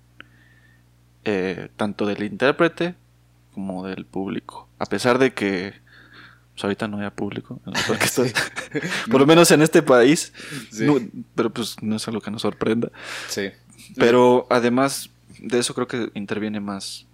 eh, 1.24 1.70
tanto 1.76 2.04
del 2.04 2.22
intérprete 2.24 2.94
como 3.54 3.86
del 3.86 4.04
público. 4.04 4.68
A 4.78 4.84
pesar 4.86 5.18
de 5.18 5.32
que. 5.32 5.72
Pues, 6.54 6.64
ahorita 6.64 6.88
no 6.88 6.98
haya 6.98 7.10
público. 7.10 7.60
en 7.66 7.72
orquestas. 7.90 8.32
Por 9.10 9.20
lo 9.20 9.26
menos 9.26 9.50
en 9.50 9.62
este 9.62 9.82
país. 9.82 10.32
Sí. 10.70 10.84
no- 10.86 10.96
pero 11.34 11.50
pues 11.52 11.76
no 11.82 11.96
es 11.96 12.08
algo 12.08 12.20
que 12.20 12.30
nos 12.30 12.42
sorprenda. 12.42 12.90
Sí. 13.28 13.50
Pero 13.96 14.46
además 14.50 15.10
de 15.38 15.58
eso 15.58 15.74
creo 15.74 15.86
que 15.86 16.10
interviene 16.14 16.60
más 16.60 17.06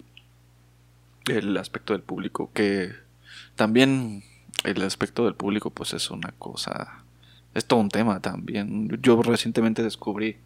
el 1.27 1.57
aspecto 1.57 1.93
del 1.93 2.03
público, 2.03 2.51
que 2.55 2.93
también 3.57 4.23
el 4.65 4.83
aspecto 4.83 5.25
del 5.25 5.35
público 5.35 5.71
pues 5.71 5.93
es 5.93 6.11
una 6.11 6.33
cosa, 6.39 7.03
es 7.55 7.65
todo 7.65 7.81
un 7.81 7.89
tema 7.89 8.21
también. 8.21 8.89
Yo 9.03 9.21
recientemente 9.23 9.83
descubrí 9.83 10.37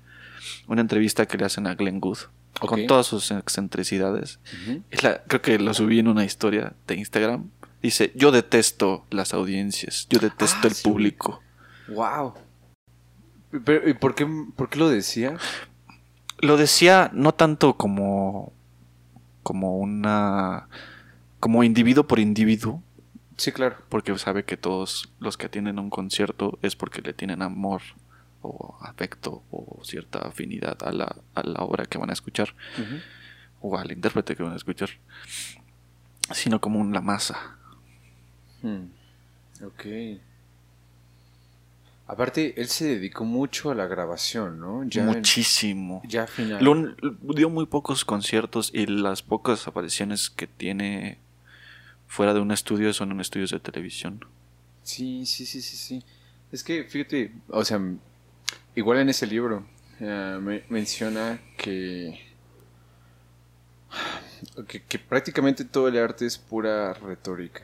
una 0.67 0.81
entrevista 0.81 1.27
que 1.27 1.39
le 1.39 1.45
hacen 1.47 1.67
a 1.67 1.75
Glenn 1.75 2.01
Good 2.01 2.19
Ok. 2.61 2.69
con 2.69 2.87
todas 2.87 3.07
sus 3.07 3.31
excentricidades. 3.31 4.39
La- 5.03 5.23
creo 5.25 5.43
que 5.43 5.59
lo 5.59 5.75
subí 5.75 5.99
en 5.99 6.09
una 6.09 6.25
historia 6.25 6.73
de 6.87 6.97
Instagram. 6.97 7.51
Dice, 7.85 8.13
yo 8.15 8.33
detesto 8.33 9.05
las 9.11 9.35
audiencias, 9.35 10.07
yo 10.09 10.19
detesto 10.19 10.57
Ah, 10.63 10.69
el 10.69 10.75
sí. 10.75 10.83
público. 10.89 11.43
Wow. 11.89 12.33
Pero, 13.65 13.89
¿y 13.89 13.93
por 13.93 14.15
qué, 14.15 14.27
por 14.57 14.71
qué 14.71 14.79
lo 14.79 14.89
decía? 14.89 15.37
lo 16.41 16.57
decía 16.57 17.11
no 17.15 17.33
tanto 17.33 17.77
como 17.77 18.53
como 19.43 19.79
una 19.79 20.69
como 21.41 21.63
individuo 21.63 22.07
por 22.07 22.19
individuo 22.19 22.83
Sí, 23.37 23.53
claro. 23.53 23.77
porque 23.89 24.17
sabe 24.19 24.45
que 24.45 24.57
todos 24.57 25.13
los 25.21 25.37
que 25.37 25.47
atienden 25.47 25.79
a 25.79 25.83
un 25.83 25.91
concierto 25.91 26.59
es 26.63 26.75
porque 26.77 27.01
le 27.03 27.13
tienen 27.13 27.41
amor 27.43 27.83
o 28.43 28.77
afecto 28.83 29.43
o 29.51 29.81
cierta 29.85 30.19
afinidad 30.21 30.77
a 30.83 30.91
la, 30.93 31.17
a 31.35 31.43
la 31.45 31.61
obra 31.61 31.85
que 31.87 31.99
van 31.99 32.11
a 32.11 32.15
escuchar 32.15 32.55
o 33.61 33.79
al 33.79 33.93
intérprete 33.93 34.35
que 34.37 34.43
van 34.43 34.53
a 34.55 34.57
escuchar 34.57 34.91
sino 36.33 36.61
como 36.61 36.81
una 36.81 37.01
masa 37.01 37.59
Hmm. 38.65 39.65
Ok. 39.65 39.87
Aparte, 42.07 42.61
él 42.61 42.69
se 42.69 42.85
dedicó 42.87 43.25
mucho 43.25 43.71
a 43.71 43.75
la 43.75 43.87
grabación, 43.87 44.61
¿no? 44.61 44.85
Ya 44.85 45.03
en- 45.03 45.09
muchísimo 45.09 46.03
ya 46.07 46.27
final. 46.27 46.63
Lo- 46.63 46.97
dio 47.35 47.49
muy 47.49 47.67
pocos 47.67 48.05
conciertos 48.05 48.71
y 48.75 48.87
las 48.87 49.23
pocas 49.23 49.67
apariciones 49.67 50.29
que 50.29 50.47
tiene 50.47 51.19
fuera 52.07 52.35
de 52.35 52.41
un 52.41 52.53
estudio 52.53 52.93
son 52.93 53.13
en 53.13 53.21
estudios 53.21 53.51
de 53.51 53.61
televisión 53.61 54.25
Sí, 54.83 55.25
sí, 55.25 55.47
sí, 55.47 55.63
sí, 55.63 55.77
sí. 55.77 56.05
Es 56.53 56.63
que, 56.63 56.85
fíjate, 56.85 57.33
o 57.49 57.65
sea, 57.65 57.81
igual 58.75 58.99
en 58.99 59.09
ese 59.09 59.27
libro 59.27 59.67
eh, 59.99 60.39
me- 60.43 60.63
menciona 60.69 61.41
que, 61.57 62.21
que 64.69 64.83
que 64.83 64.99
prácticamente 64.99 65.65
todo 65.65 65.89
el 65.89 65.97
arte 65.99 66.27
es 66.27 66.37
pura 66.37 66.93
retórica. 66.93 67.63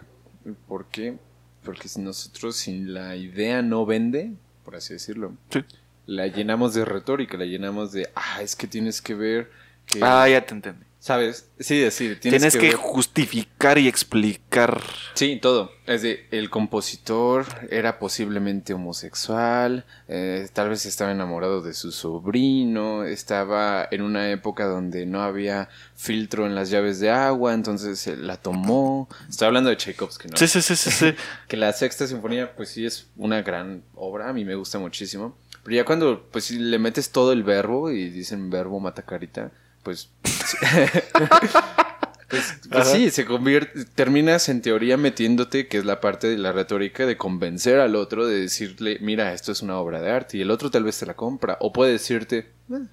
¿Por 0.66 0.86
qué? 0.86 1.18
Porque 1.64 1.88
si 1.88 2.00
nosotros 2.00 2.56
sin 2.56 2.94
la 2.94 3.16
idea 3.16 3.62
no 3.62 3.84
vende, 3.86 4.32
por 4.64 4.76
así 4.76 4.94
decirlo, 4.94 5.34
Sí. 5.50 5.62
la 6.06 6.26
llenamos 6.26 6.74
de 6.74 6.84
retórica, 6.84 7.36
la 7.36 7.44
llenamos 7.44 7.92
de, 7.92 8.08
ah, 8.14 8.40
es 8.42 8.56
que 8.56 8.66
tienes 8.66 9.02
que 9.02 9.14
ver 9.14 9.50
que... 9.86 10.00
Ah, 10.02 10.28
ya 10.28 10.44
te 10.44 10.54
entendí. 10.54 10.84
¿Sabes? 11.00 11.48
Sí, 11.58 11.90
sí. 11.90 12.14
Tienes, 12.16 12.58
que, 12.58 12.72
justificar 12.74 13.78
y 13.78 13.88
explicar. 13.88 14.82
Sí, 15.14 15.38
todo. 15.40 15.72
Es 15.86 16.02
de, 16.02 16.26
el 16.30 16.50
compositor 16.50 17.46
era 17.70 17.98
posiblemente 17.98 18.74
homosexual, 18.74 19.86
eh, 20.08 20.46
tal 20.52 20.68
vez 20.68 20.84
estaba 20.84 21.10
enamorado 21.10 21.62
de 21.62 21.72
su 21.72 21.90
sobrino, 21.90 23.04
estaba 23.04 23.88
en 23.90 24.02
una 24.02 24.30
época 24.30 24.66
donde 24.66 25.06
no 25.06 25.22
había 25.22 25.70
filtro 25.96 26.44
en 26.44 26.54
las 26.54 26.68
llaves 26.68 27.00
de 27.00 27.08
agua, 27.08 27.54
entonces 27.54 28.06
la 28.18 28.36
tomó. 28.36 29.08
Estoy 29.26 29.46
hablando 29.46 29.70
de 29.70 29.78
Tchaikovsky, 29.78 30.28
¿no? 30.28 30.36
Sí, 30.36 30.48
sí, 30.48 30.60
sí, 30.60 30.76
sí. 30.76 30.90
sí. 30.90 31.14
que 31.48 31.56
la 31.56 31.72
sexta 31.72 32.06
sinfonía, 32.06 32.54
pues 32.54 32.68
sí, 32.68 32.84
es 32.84 33.06
una 33.16 33.40
gran 33.40 33.84
obra, 33.94 34.28
a 34.28 34.34
mí 34.34 34.44
me 34.44 34.54
gusta 34.54 34.78
muchísimo. 34.78 35.38
Pero 35.64 35.76
ya 35.76 35.84
cuando, 35.86 36.28
pues 36.30 36.50
le 36.50 36.78
metes 36.78 37.10
todo 37.10 37.32
el 37.32 37.42
verbo 37.42 37.90
y 37.90 38.10
dicen 38.10 38.50
verbo 38.50 38.80
mata 38.80 39.00
carita 39.02 39.50
pues, 39.82 40.10
pues, 42.28 42.58
pues 42.70 42.88
sí, 42.88 43.10
se 43.10 43.24
convierte, 43.24 43.84
terminas 43.94 44.48
en 44.48 44.62
teoría 44.62 44.96
metiéndote, 44.96 45.68
que 45.68 45.78
es 45.78 45.84
la 45.84 46.00
parte 46.00 46.28
de 46.28 46.38
la 46.38 46.52
retórica, 46.52 47.06
de 47.06 47.16
convencer 47.16 47.80
al 47.80 47.96
otro, 47.96 48.26
de 48.26 48.40
decirle, 48.40 48.98
mira, 49.00 49.32
esto 49.32 49.52
es 49.52 49.62
una 49.62 49.76
obra 49.78 50.00
de 50.00 50.10
arte, 50.10 50.38
y 50.38 50.40
el 50.42 50.50
otro 50.50 50.70
tal 50.70 50.84
vez 50.84 50.98
te 50.98 51.06
la 51.06 51.14
compra, 51.14 51.56
o 51.60 51.72
puede 51.72 51.92
decirte, 51.92 52.50
eh, 52.70 52.86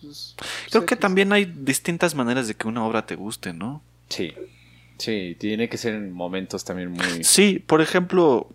pues, 0.00 0.34
creo 0.70 0.86
que 0.86 0.96
también 0.96 1.32
hay 1.32 1.44
distintas 1.44 2.14
maneras 2.14 2.48
de 2.48 2.54
que 2.54 2.68
una 2.68 2.84
obra 2.84 3.06
te 3.06 3.16
guste, 3.16 3.52
¿no? 3.52 3.82
Sí, 4.08 4.32
sí, 4.98 5.36
tiene 5.38 5.68
que 5.68 5.78
ser 5.78 5.94
en 5.94 6.12
momentos 6.12 6.64
también 6.64 6.90
muy... 6.90 7.24
Sí, 7.24 7.62
por 7.64 7.80
ejemplo, 7.80 8.48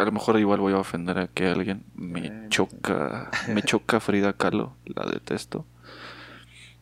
a 0.00 0.04
lo 0.04 0.12
mejor 0.12 0.38
igual 0.38 0.60
voy 0.60 0.72
a 0.72 0.78
ofender 0.78 1.18
a 1.18 1.28
que 1.28 1.46
alguien 1.46 1.84
me 1.94 2.48
choca, 2.48 3.30
me 3.48 3.62
choca 3.62 4.00
Frida 4.00 4.32
Kahlo, 4.32 4.74
la 4.86 5.04
detesto. 5.04 5.66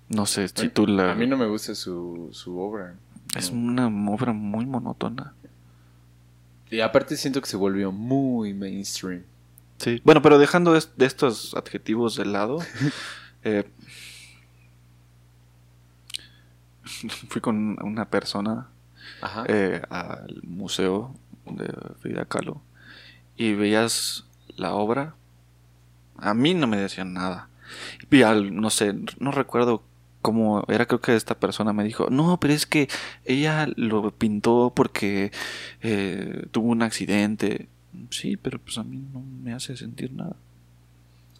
No 0.08 0.26
sé 0.26 0.48
si 0.48 0.68
tú 0.68 0.86
la... 0.86 1.12
A 1.12 1.14
mí 1.14 1.26
no 1.26 1.36
me 1.36 1.46
gusta 1.46 1.74
su, 1.74 2.28
su 2.32 2.58
obra. 2.58 2.94
Es 3.36 3.50
una 3.50 3.88
obra 4.10 4.32
muy 4.32 4.64
monótona. 4.64 5.34
Y 6.70 6.80
aparte 6.80 7.16
siento 7.16 7.40
que 7.40 7.48
se 7.48 7.56
volvió 7.56 7.92
muy 7.92 8.54
mainstream. 8.54 9.24
Sí. 9.78 10.00
Bueno, 10.04 10.22
pero 10.22 10.38
dejando 10.38 10.72
de 10.72 11.06
estos 11.06 11.54
adjetivos 11.54 12.16
de 12.16 12.24
lado, 12.24 12.58
eh, 13.44 13.64
fui 17.28 17.40
con 17.40 17.76
una 17.82 18.10
persona 18.10 18.68
eh, 19.46 19.82
al 19.88 20.40
museo 20.42 21.14
de 21.46 21.72
Frida 22.00 22.24
Kahlo 22.24 22.60
y 23.36 23.54
veías 23.54 24.24
la 24.56 24.74
obra. 24.74 25.14
A 26.16 26.34
mí 26.34 26.54
no 26.54 26.66
me 26.66 26.76
decían 26.76 27.12
nada. 27.12 27.48
Y 28.10 28.22
al, 28.22 28.54
no 28.54 28.70
sé, 28.70 28.94
no 29.18 29.30
recuerdo 29.30 29.84
como 30.28 30.62
era 30.68 30.84
creo 30.84 31.00
que 31.00 31.16
esta 31.16 31.40
persona 31.40 31.72
me 31.72 31.84
dijo, 31.84 32.10
no, 32.10 32.38
pero 32.38 32.52
es 32.52 32.66
que 32.66 32.86
ella 33.24 33.66
lo 33.76 34.10
pintó 34.10 34.74
porque 34.76 35.32
eh, 35.80 36.44
tuvo 36.50 36.68
un 36.68 36.82
accidente. 36.82 37.70
Sí, 38.10 38.36
pero 38.36 38.58
pues 38.58 38.76
a 38.76 38.84
mí 38.84 39.02
no 39.10 39.20
me 39.20 39.54
hace 39.54 39.74
sentir 39.74 40.12
nada. 40.12 40.36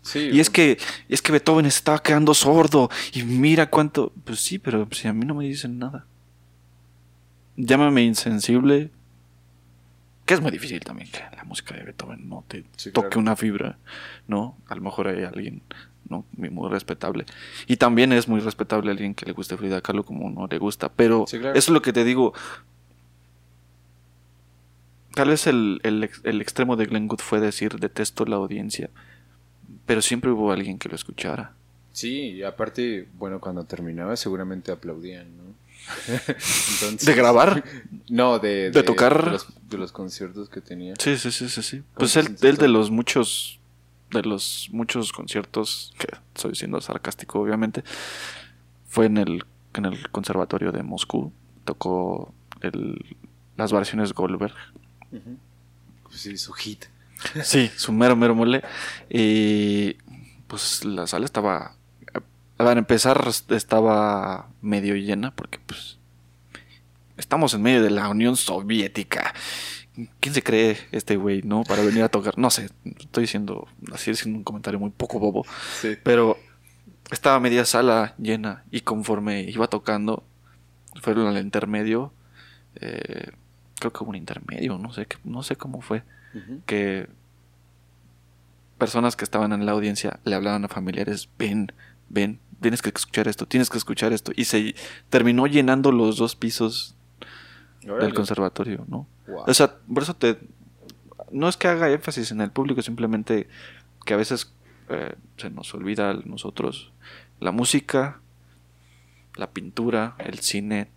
Sí, 0.00 0.30
y 0.32 0.40
es 0.40 0.48
que 0.48 0.78
es 1.10 1.20
que 1.20 1.32
Beethoven 1.32 1.66
estaba 1.66 2.02
quedando 2.02 2.32
sordo 2.32 2.88
y 3.12 3.24
mira 3.24 3.68
cuánto, 3.68 4.10
pues 4.24 4.40
sí, 4.40 4.58
pero 4.58 4.88
si 4.90 5.06
a 5.06 5.12
mí 5.12 5.26
no 5.26 5.34
me 5.34 5.44
dicen 5.44 5.78
nada. 5.78 6.06
Llámame 7.56 8.04
insensible, 8.04 8.90
que 10.24 10.32
es 10.32 10.40
muy 10.40 10.50
difícil 10.50 10.80
también 10.80 11.10
que 11.10 11.20
la 11.36 11.44
música 11.44 11.74
de 11.74 11.82
Beethoven 11.82 12.26
no 12.26 12.42
te 12.48 12.64
toque 12.94 13.18
una 13.18 13.36
fibra, 13.36 13.76
¿no? 14.26 14.56
A 14.66 14.76
lo 14.76 14.80
mejor 14.80 15.08
hay 15.08 15.24
alguien 15.24 15.60
¿no? 16.08 16.24
Muy 16.36 16.70
respetable. 16.70 17.26
Y 17.66 17.76
también 17.76 18.12
es 18.12 18.28
muy 18.28 18.40
respetable 18.40 18.90
alguien 18.90 19.14
que 19.14 19.26
le 19.26 19.32
guste 19.32 19.56
Frida 19.56 19.80
Kahlo 19.80 20.04
como 20.04 20.30
no 20.30 20.46
le 20.46 20.58
gusta. 20.58 20.88
Pero 20.88 21.24
eso 21.26 21.50
es 21.54 21.68
lo 21.68 21.82
que 21.82 21.92
te 21.92 22.04
digo. 22.04 22.32
Tal 25.14 25.30
vez 25.30 25.46
el, 25.46 25.80
el, 25.82 26.40
extremo 26.40 26.76
de 26.76 26.86
Glenn 26.86 27.08
Good 27.08 27.20
fue 27.20 27.40
decir 27.40 27.78
detesto 27.78 28.24
la 28.24 28.36
audiencia. 28.36 28.90
Pero 29.86 30.02
siempre 30.02 30.30
hubo 30.30 30.52
alguien 30.52 30.78
que 30.78 30.88
lo 30.88 30.94
escuchara. 30.94 31.52
Sí, 31.92 32.32
y 32.32 32.42
aparte, 32.42 33.08
bueno, 33.18 33.40
cuando 33.40 33.64
terminaba 33.64 34.16
seguramente 34.16 34.70
aplaudían, 34.70 35.26
¿no? 35.36 35.48
¿De 37.04 37.14
grabar? 37.14 37.64
No, 38.08 38.38
de, 38.38 38.70
de, 38.70 38.82
tocar. 38.82 39.38
De 39.68 39.78
los, 39.78 39.90
conciertos 39.90 40.48
que 40.48 40.60
tenía. 40.60 40.94
Sí, 40.98 41.16
sí, 41.16 41.30
sí, 41.30 41.48
sí. 41.48 41.62
sí. 41.62 41.82
Pues 41.94 42.16
él, 42.16 42.36
él 42.42 42.56
de 42.56 42.68
los 42.68 42.90
muchos 42.90 43.57
de 44.10 44.22
los 44.22 44.68
muchos 44.72 45.12
conciertos, 45.12 45.94
que 45.98 46.08
estoy 46.34 46.54
siendo 46.54 46.80
sarcástico 46.80 47.40
obviamente, 47.40 47.84
fue 48.86 49.06
en 49.06 49.18
el, 49.18 49.44
en 49.74 49.84
el 49.84 50.10
Conservatorio 50.10 50.72
de 50.72 50.82
Moscú. 50.82 51.32
Tocó 51.64 52.32
el, 52.62 53.16
las 53.56 53.72
versiones 53.72 54.12
Goldberg. 54.14 54.54
Pues 56.02 56.20
sí, 56.20 56.38
su 56.38 56.52
hit. 56.52 56.86
sí, 57.42 57.70
su 57.76 57.92
mero, 57.92 58.16
mero 58.16 58.34
mole. 58.34 58.62
Y 59.10 59.94
pues 60.46 60.84
la 60.84 61.06
sala 61.06 61.24
estaba... 61.24 61.74
A 62.60 62.72
empezar 62.72 63.24
estaba 63.50 64.48
medio 64.62 64.96
llena 64.96 65.32
porque 65.32 65.60
pues 65.64 65.98
estamos 67.16 67.54
en 67.54 67.62
medio 67.62 67.84
de 67.84 67.90
la 67.90 68.08
Unión 68.08 68.36
Soviética 68.36 69.32
¿Quién 70.20 70.34
se 70.34 70.42
cree 70.42 70.78
este 70.92 71.16
güey, 71.16 71.42
no? 71.42 71.64
Para 71.64 71.82
venir 71.82 72.02
a 72.02 72.08
tocar. 72.08 72.38
No 72.38 72.50
sé, 72.50 72.70
estoy 72.84 73.22
diciendo, 73.22 73.66
así 73.92 74.10
diciendo 74.10 74.38
un 74.38 74.44
comentario 74.44 74.78
muy 74.78 74.90
poco 74.90 75.18
bobo. 75.18 75.44
Sí. 75.80 75.96
Pero 76.02 76.38
estaba 77.10 77.40
media 77.40 77.64
sala 77.64 78.14
llena 78.18 78.64
y 78.70 78.82
conforme 78.82 79.42
iba 79.42 79.66
tocando, 79.68 80.24
fueron 81.00 81.26
al 81.26 81.38
intermedio. 81.38 82.12
Eh, 82.76 83.30
creo 83.78 83.92
que 83.92 84.04
hubo 84.04 84.10
un 84.10 84.16
intermedio, 84.16 84.78
no 84.78 84.92
sé, 84.92 85.06
no 85.24 85.42
sé 85.42 85.56
cómo 85.56 85.80
fue. 85.80 86.02
Que 86.66 87.08
personas 88.76 89.16
que 89.16 89.24
estaban 89.24 89.52
en 89.52 89.66
la 89.66 89.72
audiencia 89.72 90.20
le 90.24 90.36
hablaban 90.36 90.64
a 90.64 90.68
familiares, 90.68 91.28
ven, 91.36 91.72
ven, 92.08 92.38
tienes 92.60 92.82
que 92.82 92.90
escuchar 92.94 93.26
esto, 93.26 93.46
tienes 93.46 93.70
que 93.70 93.78
escuchar 93.78 94.12
esto. 94.12 94.30
Y 94.36 94.44
se 94.44 94.74
terminó 95.10 95.46
llenando 95.46 95.90
los 95.90 96.16
dos 96.16 96.36
pisos 96.36 96.94
del 97.80 98.14
conservatorio, 98.14 98.84
¿no? 98.86 99.06
O 99.46 99.54
sea, 99.54 99.76
por 99.92 100.02
eso 100.02 100.14
te... 100.14 100.38
No 101.30 101.48
es 101.48 101.56
que 101.56 101.68
haga 101.68 101.90
énfasis 101.90 102.30
en 102.30 102.40
el 102.40 102.50
público, 102.50 102.80
simplemente 102.82 103.48
que 104.04 104.14
a 104.14 104.16
veces 104.16 104.52
eh, 104.88 105.14
se 105.36 105.50
nos 105.50 105.74
olvida 105.74 106.10
a 106.10 106.14
nosotros. 106.14 106.92
La 107.38 107.52
música, 107.52 108.20
la 109.34 109.50
pintura, 109.50 110.16
el 110.18 110.38
cine, 110.38 110.90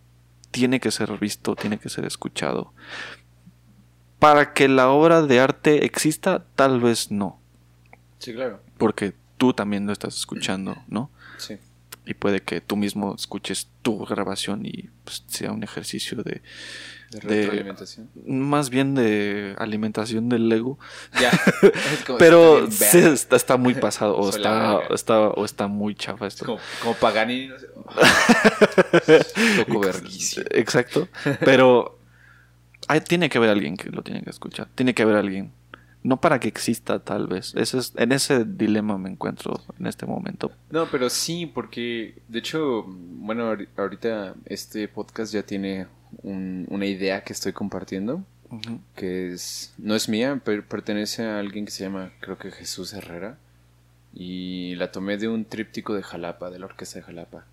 tiene 0.51 0.79
que 0.79 0.91
ser 0.91 1.11
visto, 1.19 1.55
tiene 1.55 1.79
que 1.79 1.89
ser 1.89 2.05
escuchado. 2.05 2.73
Para 4.19 4.53
que 4.53 4.67
la 4.69 4.89
obra 4.89 5.21
de 5.21 5.39
arte 5.39 5.85
exista, 5.85 6.45
tal 6.55 6.79
vez 6.79 7.11
no. 7.11 7.39
Sí, 8.19 8.33
claro. 8.33 8.61
Porque 8.77 9.13
tú 9.37 9.53
también 9.53 9.85
lo 9.85 9.91
estás 9.91 10.15
escuchando, 10.15 10.77
¿no? 10.87 11.09
Sí 11.37 11.57
y 12.05 12.13
puede 12.13 12.41
que 12.41 12.61
tú 12.61 12.75
mismo 12.75 13.15
escuches 13.15 13.69
tu 13.81 14.05
grabación 14.05 14.65
y 14.65 14.89
pues, 15.03 15.23
sea 15.27 15.51
un 15.51 15.63
ejercicio 15.63 16.23
de, 16.23 16.41
de, 17.19 17.75
más 18.25 18.69
bien 18.69 18.95
de 18.95 19.55
alimentación 19.57 20.29
del 20.29 20.51
ego 20.51 20.79
ya. 21.19 21.31
Pero 22.17 22.65
está, 22.65 23.35
está, 23.35 23.57
muy 23.57 23.75
pasado 23.75 24.15
o 24.15 24.29
está, 24.35 24.79
está, 24.91 25.27
o 25.29 25.43
está 25.43 25.67
muy 25.67 25.93
chafa 25.93 26.27
esto. 26.27 26.45
Como, 26.45 26.59
como 26.81 26.93
Paganini 26.95 27.47
no 27.47 27.59
sé. 30.09 30.45
exacto. 30.51 31.09
Pero 31.41 31.99
hay, 32.87 33.01
tiene 33.01 33.29
que 33.29 33.37
haber 33.37 33.49
alguien 33.49 33.75
que 33.75 33.89
lo 33.89 34.03
tiene 34.03 34.23
que 34.23 34.29
escuchar. 34.29 34.69
Tiene 34.73 34.93
que 34.93 35.03
haber 35.03 35.17
alguien. 35.17 35.51
No 36.03 36.19
para 36.19 36.39
que 36.39 36.47
exista 36.47 36.99
tal 36.99 37.27
vez. 37.27 37.53
Ese 37.55 37.77
es, 37.77 37.93
en 37.97 38.11
ese 38.11 38.45
dilema 38.45 38.97
me 38.97 39.09
encuentro 39.09 39.61
en 39.77 39.85
este 39.85 40.05
momento. 40.05 40.51
No, 40.71 40.89
pero 40.89 41.09
sí, 41.09 41.45
porque 41.45 42.15
de 42.27 42.39
hecho, 42.39 42.85
bueno, 42.87 43.55
ahorita 43.77 44.35
este 44.45 44.87
podcast 44.87 45.33
ya 45.33 45.43
tiene 45.43 45.87
una 46.23 46.85
idea 46.85 47.23
que 47.23 47.33
estoy 47.33 47.53
compartiendo, 47.53 48.23
que 48.95 49.31
es, 49.33 49.73
no 49.77 49.95
es 49.95 50.09
mía, 50.09 50.41
pero 50.43 50.63
pertenece 50.65 51.23
a 51.23 51.39
alguien 51.39 51.65
que 51.65 51.71
se 51.71 51.83
llama, 51.83 52.11
creo 52.19 52.37
que 52.37 52.51
Jesús 52.51 52.93
Herrera, 52.93 53.37
y 54.13 54.75
la 54.75 54.91
tomé 54.91 55.17
de 55.17 55.27
un 55.29 55.45
tríptico 55.45 55.93
de 55.93 56.03
Jalapa, 56.03 56.49
de 56.49 56.59
la 56.59 56.65
orquesta 56.65 56.99
de 56.99 57.03
Jalapa. 57.03 57.45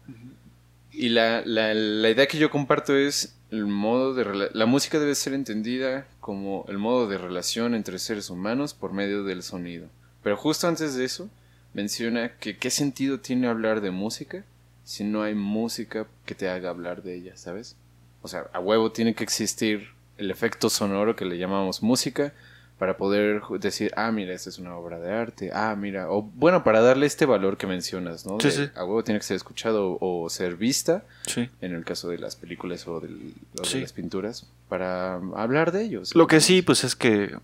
Y 0.91 1.11
la, 1.11 1.43
la, 1.45 1.75
la 1.75 2.11
idea 2.11 2.27
que 2.27 2.39
yo 2.39 2.51
comparto 2.51 2.97
es 2.97 3.37
el 3.51 3.67
modo 3.67 4.15
de 4.15 4.51
la 4.53 4.67
música 4.67 4.99
debe 4.99 5.15
ser 5.15 5.33
entendida 5.33 6.07
como 6.21 6.67
el 6.69 6.79
modo 6.79 7.09
de 7.09 7.19
relación 7.19 7.75
entre 7.75 7.99
seres 7.99 8.31
humanos 8.31 8.75
por 8.75 8.93
medio 8.93 9.25
del 9.25 9.43
sonido. 9.43 9.89
Pero 10.23 10.37
justo 10.37 10.69
antes 10.69 10.95
de 10.95 11.05
eso 11.05 11.31
menciona 11.73 12.37
que 12.39 12.59
qué 12.59 12.71
sentido 12.71 13.21
tiene 13.21 13.47
hablar 13.47 13.81
de 13.81 13.91
música 13.91 14.45
si 14.85 15.05
no 15.05 15.23
hay 15.23 15.35
música 15.35 16.07
que 16.27 16.35
te 16.35 16.49
haga 16.49 16.71
hablar 16.71 17.03
de 17.03 17.15
ella, 17.15 17.37
¿sabes? 17.37 17.77
O 18.23 18.29
sea, 18.29 18.47
a 18.53 18.61
huevo 18.61 18.91
tiene 18.93 19.15
que 19.15 19.25
existir 19.25 19.89
el 20.17 20.31
efecto 20.31 20.69
sonoro 20.71 21.15
que 21.17 21.25
le 21.25 21.39
llamamos 21.39 21.83
música 21.83 22.33
para 22.79 22.97
poder 22.97 23.43
decir, 23.61 23.93
ah, 23.97 24.13
mira, 24.13 24.33
esta 24.33 24.51
es 24.51 24.59
una 24.59 24.77
obra 24.77 24.99
de 25.01 25.13
arte, 25.13 25.51
ah, 25.53 25.75
mira, 25.77 26.11
o 26.11 26.23
bueno, 26.23 26.63
para 26.63 26.81
darle 26.81 27.07
este 27.07 27.27
valor 27.27 27.57
que 27.57 27.67
mencionas, 27.67 28.25
¿no? 28.25 28.39
Sí, 28.41 28.49
De, 28.49 28.53
sí. 28.53 28.71
A 28.77 28.85
huevo 28.85 29.03
tiene 29.03 29.19
que 29.19 29.27
ser 29.27 29.37
escuchado 29.37 29.99
o 30.01 30.29
ser 30.31 30.55
vista, 30.57 31.05
Sí. 31.27 31.51
en 31.61 31.75
el 31.75 31.85
caso 31.85 32.09
de 32.09 32.19
las 32.19 32.37
películas 32.37 32.87
o, 32.87 33.01
del- 33.01 33.35
o 33.61 33.69
de 33.69 33.81
las 33.81 33.93
pinturas, 33.93 34.47
para 34.69 35.15
hablar 35.35 35.73
de 35.73 35.83
ellos. 35.85 36.15
Lo 36.15 36.27
que 36.29 36.41
sí, 36.41 36.63
pues 36.63 36.85
es 36.85 36.95
que 36.95 37.37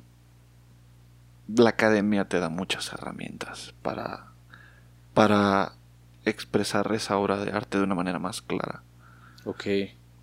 la 1.55 1.71
academia 1.71 2.25
te 2.27 2.39
da 2.41 2.49
muchas 2.49 2.93
herramientas 2.93 3.75
para, 3.83 4.27
para 5.15 5.73
expresar 6.25 6.91
esa 6.95 7.17
obra 7.19 7.45
de 7.45 7.51
arte 7.51 7.79
de 7.79 7.85
una 7.85 7.95
manera 7.95 8.19
más 8.19 8.41
clara. 8.41 8.83
Ok. 9.45 9.65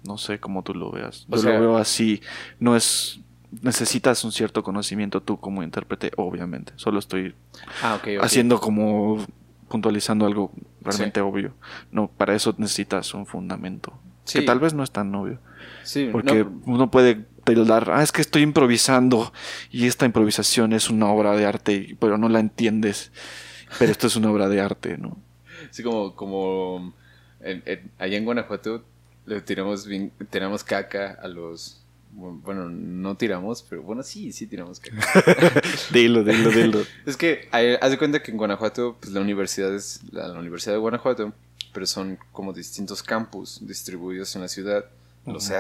No 0.04 0.18
sé 0.18 0.40
cómo 0.40 0.64
tú 0.64 0.74
lo 0.74 0.92
veas. 0.92 1.26
O 1.30 1.36
Yo 1.36 1.42
sea- 1.44 1.54
lo 1.54 1.60
veo 1.62 1.78
así. 1.78 2.22
No 2.60 2.76
es. 2.76 3.20
Necesitas 3.62 4.24
un 4.24 4.32
cierto 4.32 4.64
conocimiento 4.64 5.22
tú 5.22 5.38
como 5.40 5.62
intérprete, 5.62 6.12
obviamente. 6.16 6.72
Solo 6.78 7.00
estoy 7.00 7.36
Ah, 7.84 8.00
haciendo 8.22 8.60
como 8.62 9.26
puntualizando 9.68 10.26
algo 10.26 10.52
realmente 10.82 11.20
obvio. 11.22 11.54
No, 11.92 12.08
para 12.10 12.34
eso 12.36 12.56
necesitas 12.58 13.14
un 13.14 13.26
fundamento. 13.26 13.94
Sí. 14.24 14.40
Que 14.40 14.46
tal 14.46 14.60
vez 14.60 14.74
no 14.74 14.84
es 14.84 14.92
tan 14.92 15.14
obvio. 15.16 15.40
Sí, 15.84 16.10
Porque 16.12 16.44
no, 16.46 16.62
uno 16.66 16.92
puede 16.92 17.26
tildar, 17.44 17.90
ah, 17.92 18.04
es 18.04 18.12
que 18.12 18.22
estoy 18.22 18.42
improvisando 18.44 19.34
y 19.72 19.88
esta 19.88 20.06
improvisación 20.06 20.74
es 20.74 20.90
una 20.90 21.08
obra 21.08 21.36
de 21.36 21.46
arte, 21.46 21.98
pero 22.00 22.18
no 22.18 22.30
la 22.30 22.40
entiendes. 22.40 23.12
Pero 23.80 23.92
esto 23.92 24.08
es 24.08 24.16
una 24.16 24.30
obra 24.32 24.48
de 24.48 24.62
arte, 24.62 24.98
¿no? 24.98 25.18
Sí, 25.72 25.84
como, 25.84 26.16
como 26.16 26.94
en- 27.42 27.64
en- 27.66 27.92
allá 27.98 28.18
en 28.18 28.26
Guanajuato 28.26 28.86
le 29.26 29.42
tiramos 29.42 29.86
bien, 29.86 30.12
tiramos 30.30 30.64
caca 30.64 31.18
a 31.22 31.28
los 31.28 31.78
bueno, 32.14 32.68
no 32.70 33.16
tiramos, 33.16 33.64
pero 33.70 33.84
bueno, 33.84 34.04
sí, 34.04 34.34
sí 34.34 34.46
tiramos 34.46 34.82
caca. 34.82 35.62
Dilo, 35.94 36.24
dilo, 36.26 36.52
dilo. 36.52 36.82
es 37.06 37.16
que 37.16 37.48
hay- 37.52 37.78
haz 37.80 37.90
de 37.92 37.98
cuenta 37.98 38.22
que 38.22 38.32
en 38.32 38.38
Guanajuato, 38.38 38.98
pues 39.00 39.14
la 39.14 39.22
universidad 39.22 39.74
es 39.74 40.02
la, 40.12 40.28
la 40.28 40.38
Universidad 40.40 40.74
de 40.74 40.80
Guanajuato, 40.80 41.32
pero 41.74 41.86
son 41.86 42.20
como 42.34 42.52
distintos 42.52 43.02
campus 43.02 43.60
distribuidos 43.62 44.36
en 44.36 44.42
la 44.42 44.50
ciudad, 44.50 44.86
los 45.26 45.46
Ujú. 45.46 45.54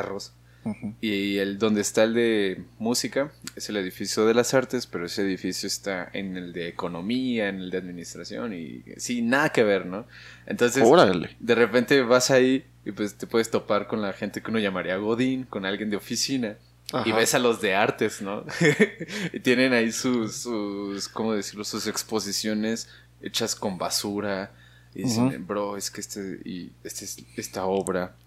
Y 1.01 1.37
el 1.37 1.57
donde 1.57 1.81
está 1.81 2.03
el 2.03 2.13
de 2.13 2.63
música 2.77 3.31
es 3.55 3.69
el 3.69 3.77
edificio 3.77 4.25
de 4.25 4.35
las 4.35 4.53
artes, 4.53 4.85
pero 4.85 5.05
ese 5.05 5.23
edificio 5.23 5.65
está 5.65 6.09
en 6.13 6.37
el 6.37 6.53
de 6.53 6.67
economía, 6.67 7.49
en 7.49 7.59
el 7.59 7.71
de 7.71 7.79
administración 7.79 8.53
y 8.53 8.83
sí, 8.97 9.23
nada 9.23 9.49
que 9.49 9.63
ver, 9.63 9.87
¿no? 9.87 10.05
Entonces, 10.45 10.83
Órale. 10.85 11.35
de 11.39 11.55
repente 11.55 12.01
vas 12.03 12.29
ahí 12.29 12.65
y 12.85 12.91
pues 12.91 13.15
te 13.15 13.25
puedes 13.25 13.49
topar 13.49 13.87
con 13.87 14.01
la 14.01 14.13
gente 14.13 14.41
que 14.41 14.51
uno 14.51 14.59
llamaría 14.59 14.97
Godín, 14.97 15.45
con 15.45 15.65
alguien 15.65 15.89
de 15.89 15.97
oficina. 15.97 16.57
Y 17.05 17.13
ves 17.13 17.33
a 17.35 17.39
los 17.39 17.61
de 17.61 17.73
artes, 17.73 18.21
¿no? 18.21 18.43
y 19.33 19.39
tienen 19.39 19.71
ahí 19.71 19.93
sus, 19.93 20.35
sus, 20.35 21.07
¿cómo 21.07 21.33
decirlo? 21.33 21.63
Sus 21.63 21.87
exposiciones 21.87 22.89
hechas 23.21 23.55
con 23.55 23.77
basura. 23.77 24.51
Y 24.93 25.03
dicen, 25.03 25.47
bro, 25.47 25.77
es 25.77 25.89
que 25.89 26.01
este, 26.01 26.41
y 26.43 26.73
este 26.83 27.05
es, 27.05 27.23
esta 27.37 27.63
obra 27.65 28.17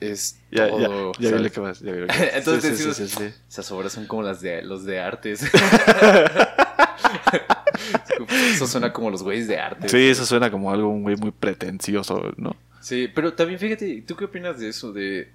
es 0.00 0.38
Ya, 0.50 0.68
todo. 0.68 1.12
ya, 1.18 1.30
ya 1.30 1.36
vi 1.36 1.50
que 1.50 1.60
vas. 1.60 1.80
Ya 1.80 1.92
vi 1.92 2.00
lo 2.00 2.06
que 2.06 2.12
vas. 2.18 2.34
Entonces 2.34 2.78
Sí, 2.78 2.92
sí, 2.94 3.08
sí. 3.08 3.30
Esas 3.48 3.70
obras 3.72 3.92
son 3.92 4.06
como 4.06 4.22
las 4.22 4.40
de 4.40 4.62
los 4.62 4.84
de 4.84 5.00
artes. 5.00 5.42
Eso 8.54 8.66
suena 8.66 8.92
como 8.92 9.10
los 9.10 9.22
güeyes 9.22 9.48
de 9.48 9.58
arte. 9.58 9.88
Sí, 9.88 10.08
eso 10.08 10.24
suena 10.26 10.50
como 10.50 10.70
algo 10.72 10.92
muy, 10.92 11.16
muy 11.16 11.30
pretencioso, 11.32 12.32
¿no? 12.36 12.54
Sí, 12.80 13.08
pero 13.12 13.34
también 13.34 13.58
fíjate, 13.58 14.02
¿tú 14.06 14.16
qué 14.16 14.24
opinas 14.26 14.58
de 14.58 14.68
eso? 14.68 14.92
De 14.92 15.30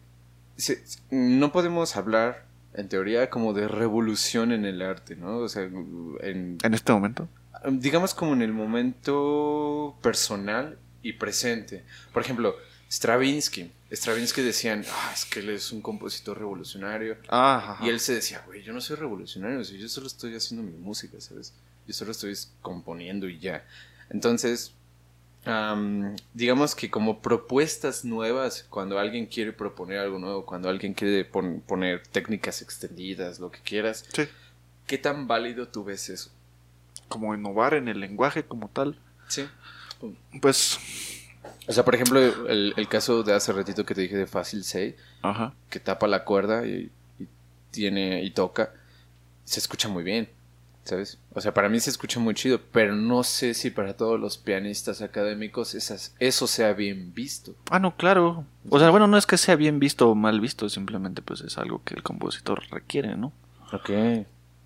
no 1.12 1.52
podemos 1.52 1.96
hablar, 1.96 2.46
en 2.74 2.90
teoría, 2.90 3.30
como 3.30 3.54
de 3.54 3.68
revolución 3.68 4.52
en 4.52 4.66
el 4.66 4.82
arte, 4.82 5.16
¿no? 5.16 5.38
O 5.40 5.50
sea, 5.50 5.64
en, 5.64 6.58
En 6.64 6.74
este 6.74 6.92
momento. 6.94 7.28
digamos 7.70 8.14
como 8.14 8.34
en 8.34 8.42
el 8.42 8.54
momento 8.54 9.96
personal 10.02 10.78
y 11.02 11.14
presente. 11.14 11.84
Por 12.14 12.22
ejemplo, 12.24 12.56
Stravinsky. 12.90 13.72
Stravinsky 13.92 14.42
decían, 14.42 14.86
ah, 14.92 15.12
es 15.14 15.26
que 15.26 15.40
él 15.40 15.50
es 15.50 15.72
un 15.72 15.82
compositor 15.82 16.38
revolucionario. 16.38 17.18
Ajá. 17.30 17.78
Y 17.86 17.90
él 17.90 18.00
se 18.00 18.14
decía, 18.16 18.44
güey, 18.46 18.64
yo 18.64 18.74
no 18.74 18.82
soy 18.82 18.96
revolucionario, 18.98 19.62
yo 19.62 19.90
solo 19.90 20.08
estoy 20.08 20.36
haciendo 20.36 20.64
mi 20.70 20.78
música, 20.78 21.20
¿sabes? 21.20 21.54
Yo 21.88 21.94
solo 21.94 22.12
estoy 22.12 22.36
componiendo 22.62 23.28
y 23.30 23.40
ya. 23.40 23.66
Entonces, 24.10 24.74
am, 25.46 26.16
digamos 26.34 26.76
que 26.76 26.90
como 26.90 27.22
propuestas 27.22 28.04
nuevas, 28.06 28.66
cuando 28.70 29.00
alguien 29.00 29.26
quiere 29.26 29.54
proponer 29.54 30.00
algo 30.00 30.20
nuevo, 30.20 30.46
cuando 30.46 30.70
alguien 30.70 30.94
quiere 30.94 31.24
pon- 31.26 31.62
poner 31.66 32.04
técnicas 32.08 32.62
extendidas, 32.62 33.40
lo 33.40 33.52
que 33.52 33.60
quieras, 33.60 34.06
Sí. 34.14 34.24
¿qué 34.86 34.98
tan 34.98 35.28
válido 35.28 35.68
tú 35.70 35.84
ves 35.86 36.10
eso? 36.10 36.30
Como 37.08 37.34
innovar 37.34 37.74
en 37.74 37.88
el 37.88 38.00
lenguaje 38.02 38.44
como 38.44 38.68
tal. 38.70 38.98
Sí. 39.30 39.48
Pues. 40.42 40.78
O 41.68 41.74
sea, 41.74 41.84
por 41.84 41.96
ejemplo, 41.96 42.20
el, 42.20 42.74
el 42.78 42.88
caso 42.88 43.24
de 43.24 43.34
hace 43.34 43.52
ratito 43.52 43.86
que 43.86 43.94
te 43.94 44.02
dije 44.02 44.16
de 44.16 44.26
Fácil 44.28 44.64
6, 44.64 44.96
Ajá. 45.22 45.54
que 45.70 45.80
tapa 45.80 46.08
la 46.08 46.24
cuerda 46.24 46.66
y, 46.66 46.90
y 47.20 47.28
tiene 47.72 48.24
y 48.24 48.32
toca, 48.32 48.72
se 49.44 49.60
escucha 49.60 49.90
muy 49.90 50.04
bien, 50.04 50.30
¿sabes? 50.86 51.20
O 51.34 51.42
sea, 51.42 51.54
para 51.54 51.68
mí 51.68 51.80
se 51.82 51.90
escucha 51.90 52.20
muy 52.22 52.34
chido, 52.36 52.62
pero 52.72 52.96
no 52.96 53.24
sé 53.24 53.54
si 53.54 53.70
para 53.70 53.98
todos 53.98 54.18
los 54.18 54.38
pianistas 54.38 55.02
académicos 55.02 55.76
esas, 55.76 56.16
eso 56.20 56.48
sea 56.48 56.72
bien 56.72 57.14
visto. 57.14 57.54
Ah, 57.70 57.80
no, 57.80 57.98
claro. 57.98 58.46
O 58.70 58.80
sea, 58.80 58.90
bueno, 58.90 59.08
no 59.08 59.18
es 59.18 59.26
que 59.26 59.38
sea 59.38 59.58
bien 59.58 59.80
visto 59.80 60.10
o 60.10 60.16
mal 60.16 60.40
visto, 60.40 60.70
simplemente 60.70 61.22
pues 61.22 61.42
es 61.42 61.58
algo 61.58 61.84
que 61.84 61.96
el 61.96 62.04
compositor 62.04 62.64
requiere, 62.72 63.18
¿no? 63.18 63.34
Ok. 63.74 63.90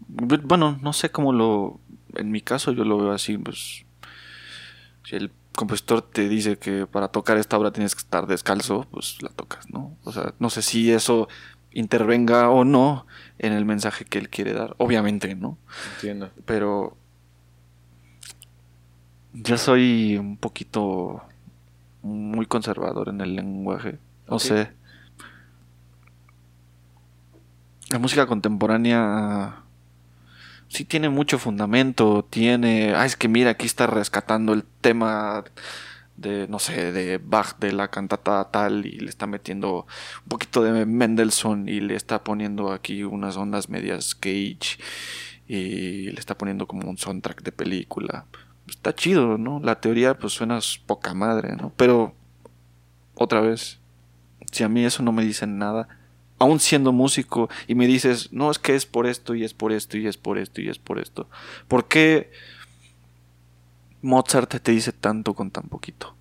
Bu- 0.07 0.41
Bueno, 0.43 0.77
no 0.83 0.93
sé 0.93 1.09
cómo 1.09 1.33
lo... 1.33 1.79
En 2.15 2.29
mi 2.29 2.41
caso 2.41 2.71
yo 2.73 2.83
lo 2.85 2.97
veo 2.99 3.11
así, 3.11 3.37
pues... 3.39 3.85
Si 5.03 5.15
el 5.15 5.31
compositor 5.55 6.01
te 6.01 6.29
dice 6.29 6.57
que 6.57 6.87
para 6.87 7.09
tocar 7.09 7.37
esta 7.37 7.57
obra 7.57 7.71
tienes 7.71 7.95
que 7.95 7.99
estar 7.99 8.27
descalzo, 8.27 8.87
pues 8.91 9.21
la 9.21 9.29
tocas, 9.29 9.69
¿no? 9.69 9.95
O 10.03 10.11
sea, 10.11 10.33
no 10.39 10.49
sé 10.49 10.61
si 10.61 10.91
eso 10.91 11.27
intervenga 11.71 12.49
o 12.49 12.63
no 12.63 13.05
en 13.39 13.53
el 13.53 13.65
mensaje 13.65 14.05
que 14.05 14.19
él 14.19 14.29
quiere 14.29 14.53
dar. 14.53 14.75
Obviamente, 14.77 15.35
¿no? 15.35 15.57
Entiendo. 15.95 16.31
Pero... 16.45 16.97
Yo 19.33 19.57
soy 19.57 20.17
un 20.17 20.35
poquito 20.35 21.23
muy 22.01 22.45
conservador 22.45 23.07
en 23.09 23.21
el 23.21 23.35
lenguaje. 23.35 23.97
No 24.27 24.39
sé. 24.39 24.71
La 27.89 27.99
música 27.99 28.25
contemporánea 28.25 29.63
sí 30.71 30.85
tiene 30.85 31.09
mucho 31.09 31.37
fundamento, 31.37 32.25
tiene, 32.29 32.93
ah, 32.95 33.05
es 33.05 33.17
que 33.17 33.27
mira, 33.27 33.51
aquí 33.51 33.65
está 33.65 33.87
rescatando 33.87 34.53
el 34.53 34.63
tema 34.63 35.43
de, 36.15 36.47
no 36.47 36.59
sé, 36.59 36.93
de 36.93 37.17
Bach, 37.17 37.57
de 37.59 37.73
la 37.73 37.89
cantata 37.89 38.49
tal, 38.51 38.85
y 38.85 38.99
le 38.99 39.09
está 39.09 39.27
metiendo 39.27 39.85
un 40.23 40.29
poquito 40.29 40.63
de 40.63 40.85
Mendelssohn 40.85 41.67
y 41.67 41.81
le 41.81 41.95
está 41.95 42.23
poniendo 42.23 42.71
aquí 42.71 43.03
unas 43.03 43.35
ondas 43.35 43.67
medias 43.67 44.15
Cage 44.15 44.79
y 45.45 46.09
le 46.09 46.19
está 46.19 46.37
poniendo 46.37 46.67
como 46.67 46.89
un 46.89 46.97
soundtrack 46.97 47.43
de 47.43 47.51
película. 47.51 48.25
Está 48.69 48.95
chido, 48.95 49.37
¿no? 49.37 49.59
La 49.59 49.81
teoría 49.81 50.17
pues 50.17 50.31
suena 50.31 50.59
poca 50.85 51.13
madre, 51.13 51.57
¿no? 51.57 51.73
Pero, 51.75 52.15
otra 53.15 53.41
vez, 53.41 53.81
si 54.53 54.63
a 54.63 54.69
mí 54.69 54.85
eso 54.85 55.03
no 55.03 55.11
me 55.11 55.25
dicen 55.25 55.57
nada, 55.57 55.89
aún 56.41 56.59
siendo 56.59 56.91
músico 56.91 57.49
y 57.67 57.75
me 57.75 57.87
dices, 57.87 58.31
no, 58.33 58.49
es 58.51 58.59
que 58.59 58.75
es 58.75 58.85
por 58.85 59.05
esto 59.07 59.35
y 59.35 59.43
es 59.43 59.53
por 59.53 59.71
esto 59.71 59.97
y 59.97 60.07
es 60.07 60.17
por 60.17 60.37
esto 60.37 60.61
y 60.61 60.69
es 60.69 60.77
por 60.79 60.99
esto. 60.99 61.27
¿Por 61.67 61.87
qué 61.87 62.31
Mozart 64.01 64.49
te 64.61 64.71
dice 64.71 64.91
tanto 64.91 65.33
con 65.33 65.51
tan 65.51 65.63
poquito? 65.69 66.15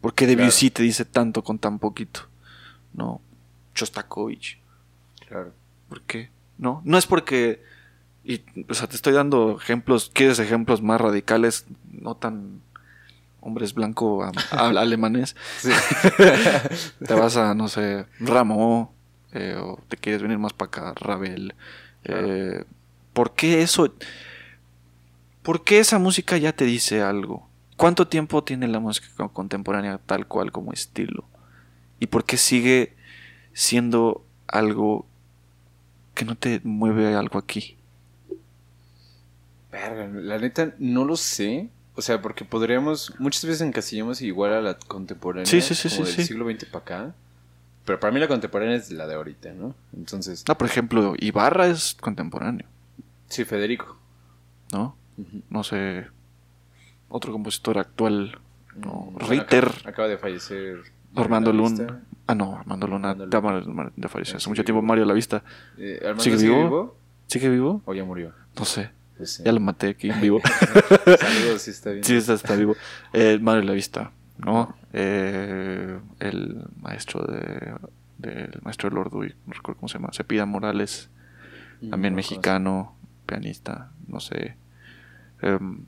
¿Por 0.00 0.14
qué 0.14 0.26
Debussy 0.26 0.70
te 0.70 0.82
dice 0.82 1.04
tanto 1.04 1.42
con 1.42 1.58
tan 1.58 1.78
poquito? 1.78 2.20
No, 2.92 3.20
Shostakovich. 3.74 4.58
Claro. 5.26 5.52
¿Por 5.88 6.02
qué? 6.02 6.30
No, 6.58 6.80
no 6.84 6.98
es 6.98 7.06
porque... 7.06 7.62
Y, 8.26 8.40
o 8.68 8.74
sea, 8.74 8.86
te 8.86 8.96
estoy 8.96 9.12
dando 9.12 9.58
ejemplos, 9.60 10.10
¿quieres 10.14 10.38
ejemplos 10.38 10.80
más 10.80 11.00
radicales? 11.00 11.66
No 11.90 12.14
tan 12.14 12.60
hombres 13.40 13.74
blanco 13.74 14.22
a- 14.24 14.32
a- 14.52 14.68
alemanes. 14.68 15.36
Te 17.06 17.14
vas 17.14 17.36
a, 17.36 17.54
no 17.54 17.68
sé, 17.68 18.06
Rameau, 18.20 18.90
eh, 19.34 19.56
o 19.58 19.78
te 19.88 19.96
quieres 19.96 20.22
venir 20.22 20.38
más 20.38 20.52
para 20.52 20.68
acá, 20.68 20.94
Ravel. 20.96 21.54
Eh, 22.04 22.64
¿Por 23.12 23.34
qué 23.34 23.62
eso? 23.62 23.92
¿Por 25.42 25.64
qué 25.64 25.78
esa 25.78 25.98
música 25.98 26.36
ya 26.38 26.52
te 26.52 26.64
dice 26.64 27.02
algo? 27.02 27.48
¿Cuánto 27.76 28.08
tiempo 28.08 28.44
tiene 28.44 28.68
la 28.68 28.80
música 28.80 29.08
co- 29.16 29.28
contemporánea 29.32 29.98
tal 29.98 30.26
cual 30.26 30.52
como 30.52 30.72
estilo? 30.72 31.24
¿Y 32.00 32.06
por 32.06 32.24
qué 32.24 32.36
sigue 32.36 32.94
siendo 33.52 34.24
algo 34.46 35.06
que 36.14 36.24
no 36.24 36.36
te 36.36 36.60
mueve 36.64 37.14
algo 37.14 37.38
aquí? 37.38 37.76
Verga, 39.70 40.06
la 40.06 40.38
neta 40.38 40.74
no 40.78 41.04
lo 41.04 41.16
sé. 41.16 41.68
O 41.96 42.02
sea, 42.02 42.20
porque 42.22 42.44
podríamos, 42.44 43.12
muchas 43.18 43.44
veces 43.44 43.60
encasillamos 43.60 44.20
igual 44.20 44.52
a 44.52 44.60
la 44.60 44.78
contemporánea. 44.78 45.46
Sí, 45.46 45.60
sí, 45.60 45.74
sí, 45.74 45.88
como 45.90 46.06
del 46.06 46.14
siglo 46.26 46.44
XX 46.46 46.66
para 46.66 46.82
acá. 46.82 47.14
Pero 47.84 48.00
para 48.00 48.12
mí 48.12 48.18
la 48.20 48.28
contemporánea 48.28 48.76
es 48.76 48.90
la 48.90 49.06
de 49.06 49.14
ahorita, 49.14 49.52
¿no? 49.52 49.74
Entonces, 49.94 50.44
No, 50.48 50.56
por 50.56 50.66
ejemplo, 50.66 51.14
Ibarra 51.18 51.66
es 51.66 51.96
contemporáneo. 52.00 52.66
Sí, 53.28 53.44
Federico. 53.44 53.98
¿no? 54.72 54.96
No 55.50 55.62
sé. 55.64 56.06
Otro 57.08 57.32
compositor 57.32 57.78
actual. 57.78 58.38
No, 58.76 59.08
Mm, 59.10 59.12
bueno, 59.14 59.28
Ritter. 59.28 59.64
Acaba, 59.68 59.90
acaba 59.90 60.08
de 60.08 60.18
fallecer. 60.18 60.78
Armando 61.14 61.52
Luna. 61.52 62.02
Ah, 62.26 62.34
no, 62.34 62.56
Armando 62.56 62.86
Luna. 62.88 63.16
Ya 63.96 64.08
falleció 64.08 64.36
hace 64.38 64.48
mucho 64.48 64.64
tiempo. 64.64 64.82
Mario 64.82 65.04
La 65.04 65.12
Vista. 65.14 65.44
Eh, 65.78 65.98
¿Armando 66.00 66.22
¿Sigue 66.24 66.38
sigue 66.38 66.54
vivo? 66.56 66.96
¿Sigue 67.28 67.48
vivo? 67.50 67.82
¿O 67.84 67.94
ya 67.94 68.02
murió? 68.04 68.32
No 68.58 68.64
sé. 68.64 68.90
Pues. 69.16 69.38
Ya 69.44 69.52
lo 69.52 69.60
maté 69.60 69.90
aquí 69.90 70.10
vivo. 70.20 70.40
Saludos, 71.20 71.62
sí 71.62 71.70
está 71.70 71.90
bien. 71.90 72.02
sí, 72.02 72.16
está, 72.16 72.34
está 72.34 72.56
vivo. 72.56 72.74
Eh, 73.12 73.38
Mario 73.40 73.62
La 73.62 73.72
Vista, 73.74 74.10
¿no? 74.38 74.74
Eh, 74.92 75.98
el 76.20 76.64
maestro 76.80 77.24
de. 77.24 77.74
del 78.18 78.60
maestro 78.62 78.88
de 78.90 78.94
Lord 78.96 79.10
Dewey, 79.10 79.34
no 79.46 79.52
recuerdo 79.52 79.80
cómo 79.80 79.88
se 79.88 79.98
llama. 79.98 80.10
Cepida 80.12 80.46
Morales. 80.46 81.08
También 81.90 82.14
no 82.14 82.16
mexicano. 82.16 82.94
Pianista. 83.26 83.90
No 84.06 84.20
sé. 84.20 84.56
Em, 85.42 85.84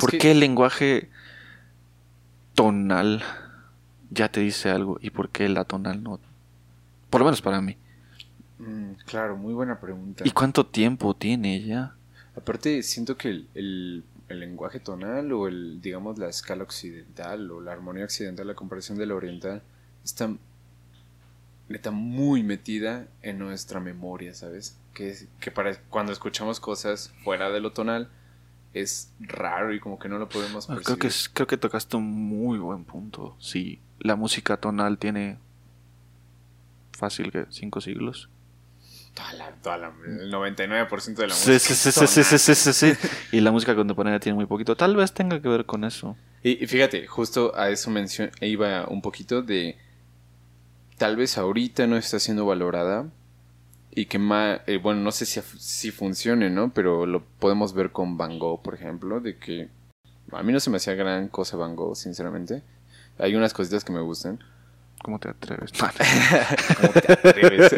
¿Por 0.00 0.10
que- 0.10 0.18
qué 0.18 0.30
el 0.32 0.40
lenguaje 0.40 1.10
tonal 2.54 3.22
ya 4.10 4.30
te 4.30 4.40
dice 4.40 4.70
algo 4.70 4.98
y 5.00 5.10
por 5.10 5.28
qué 5.30 5.48
la 5.48 5.64
tonal 5.64 6.02
no? 6.02 6.20
Por 7.10 7.20
lo 7.20 7.24
menos 7.26 7.42
para 7.42 7.60
mí. 7.60 7.76
Mm, 8.58 8.92
claro, 9.06 9.36
muy 9.36 9.52
buena 9.54 9.78
pregunta. 9.80 10.24
¿Y 10.26 10.30
cuánto 10.30 10.64
tiempo 10.66 11.14
tiene 11.14 11.62
ya? 11.62 11.94
Aparte, 12.36 12.82
siento 12.82 13.16
que 13.16 13.28
el, 13.28 13.48
el- 13.54 14.04
el 14.28 14.40
lenguaje 14.40 14.80
tonal 14.80 15.32
o 15.32 15.46
el, 15.48 15.80
digamos, 15.80 16.18
la 16.18 16.28
escala 16.28 16.62
occidental 16.64 17.50
o 17.50 17.60
la 17.60 17.72
armonía 17.72 18.04
occidental, 18.04 18.46
la 18.46 18.54
comparación 18.54 18.98
de 18.98 19.06
la 19.06 19.14
oriental, 19.14 19.62
está 20.04 20.30
neta 21.68 21.90
muy 21.90 22.42
metida 22.42 23.08
en 23.22 23.38
nuestra 23.38 23.80
memoria, 23.80 24.34
¿sabes? 24.34 24.78
Que, 24.94 25.14
que 25.40 25.50
para 25.50 25.76
cuando 25.90 26.12
escuchamos 26.12 26.60
cosas 26.60 27.12
fuera 27.24 27.50
de 27.50 27.60
lo 27.60 27.72
tonal 27.72 28.08
es 28.72 29.10
raro 29.20 29.72
y 29.74 29.80
como 29.80 29.98
que 29.98 30.08
no 30.08 30.18
lo 30.18 30.28
podemos 30.28 30.68
Ah, 30.68 30.74
percibir. 30.74 30.84
Creo 30.84 30.98
que, 30.98 31.06
es- 31.08 31.28
creo 31.32 31.46
que 31.46 31.56
tocaste 31.56 31.96
un 31.96 32.04
muy 32.10 32.58
buen 32.58 32.84
punto. 32.84 33.36
Sí, 33.38 33.80
la 33.98 34.16
música 34.16 34.56
tonal 34.58 34.98
tiene 34.98 35.38
fácil 36.92 37.30
que 37.32 37.46
cinco 37.50 37.80
siglos. 37.80 38.28
Toda 39.16 39.32
la- 39.32 39.50
toda 39.62 39.78
la- 39.78 39.92
el 40.06 40.30
99% 40.30 41.22
de 41.22 41.28
la 41.28 41.34
Sí, 41.34 41.52
música. 41.52 41.74
sí, 41.74 41.74
sí, 41.74 41.90
sí, 41.92 42.06
sí, 42.06 42.14
tonal. 42.20 42.24
sí, 42.26 42.38
sí, 42.38 42.54
sí, 42.54 42.72
sí. 42.72 43.08
Y 43.32 43.40
la 43.40 43.50
música 43.50 43.74
contemporánea 43.74 44.20
tiene 44.20 44.36
muy 44.36 44.46
poquito. 44.46 44.76
Tal 44.76 44.94
vez 44.94 45.12
tenga 45.12 45.40
que 45.40 45.48
ver 45.48 45.64
con 45.64 45.84
eso. 45.84 46.16
Y, 46.42 46.62
y 46.62 46.66
fíjate, 46.66 47.06
justo 47.06 47.56
a 47.56 47.70
eso 47.70 47.90
mencio- 47.90 48.30
iba 48.42 48.86
un 48.88 49.00
poquito 49.02 49.40
de 49.42 49.76
tal 50.98 51.16
vez 51.16 51.38
ahorita 51.38 51.86
no 51.86 51.96
está 51.96 52.18
siendo 52.18 52.46
valorada 52.46 53.10
y 53.90 54.04
que 54.06 54.18
más, 54.18 54.60
bueno, 54.82 55.00
no 55.00 55.12
sé 55.12 55.24
si, 55.24 55.40
si 55.58 55.90
funcione, 55.90 56.50
¿no? 56.50 56.72
Pero 56.74 57.06
lo 57.06 57.24
podemos 57.24 57.72
ver 57.72 57.92
con 57.92 58.18
Van 58.18 58.38
Gogh, 58.38 58.62
por 58.62 58.74
ejemplo, 58.74 59.20
de 59.20 59.38
que 59.38 59.68
a 60.32 60.42
mí 60.42 60.52
no 60.52 60.60
se 60.60 60.68
me 60.70 60.76
hacía 60.76 60.94
gran 60.94 61.28
cosa 61.28 61.56
Van 61.56 61.74
Gogh, 61.74 61.96
sinceramente. 61.96 62.62
Hay 63.18 63.34
unas 63.34 63.54
cositas 63.54 63.82
que 63.84 63.92
me 63.92 64.00
gustan. 64.00 64.38
¿Cómo 65.02 65.18
te 65.18 65.28
atreves? 65.28 65.72
¿Cómo 66.80 66.92
te 66.92 67.12
atreves? 67.12 67.72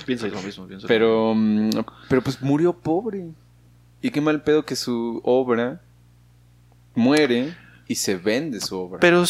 pienso 0.06 0.26
lo 0.28 0.42
mismo, 0.42 0.66
pienso 0.66 0.84
lo 0.84 0.88
pero, 0.88 1.34
mm, 1.34 1.70
pero 2.08 2.22
pues 2.22 2.40
murió 2.42 2.72
pobre. 2.72 3.26
Y 4.02 4.10
qué 4.10 4.20
mal 4.20 4.42
pedo 4.42 4.64
que 4.64 4.76
su 4.76 5.20
obra 5.24 5.80
muere 6.94 7.56
y 7.88 7.94
se 7.94 8.16
vende 8.16 8.60
su 8.60 8.78
obra. 8.78 9.00
Pero 9.00 9.24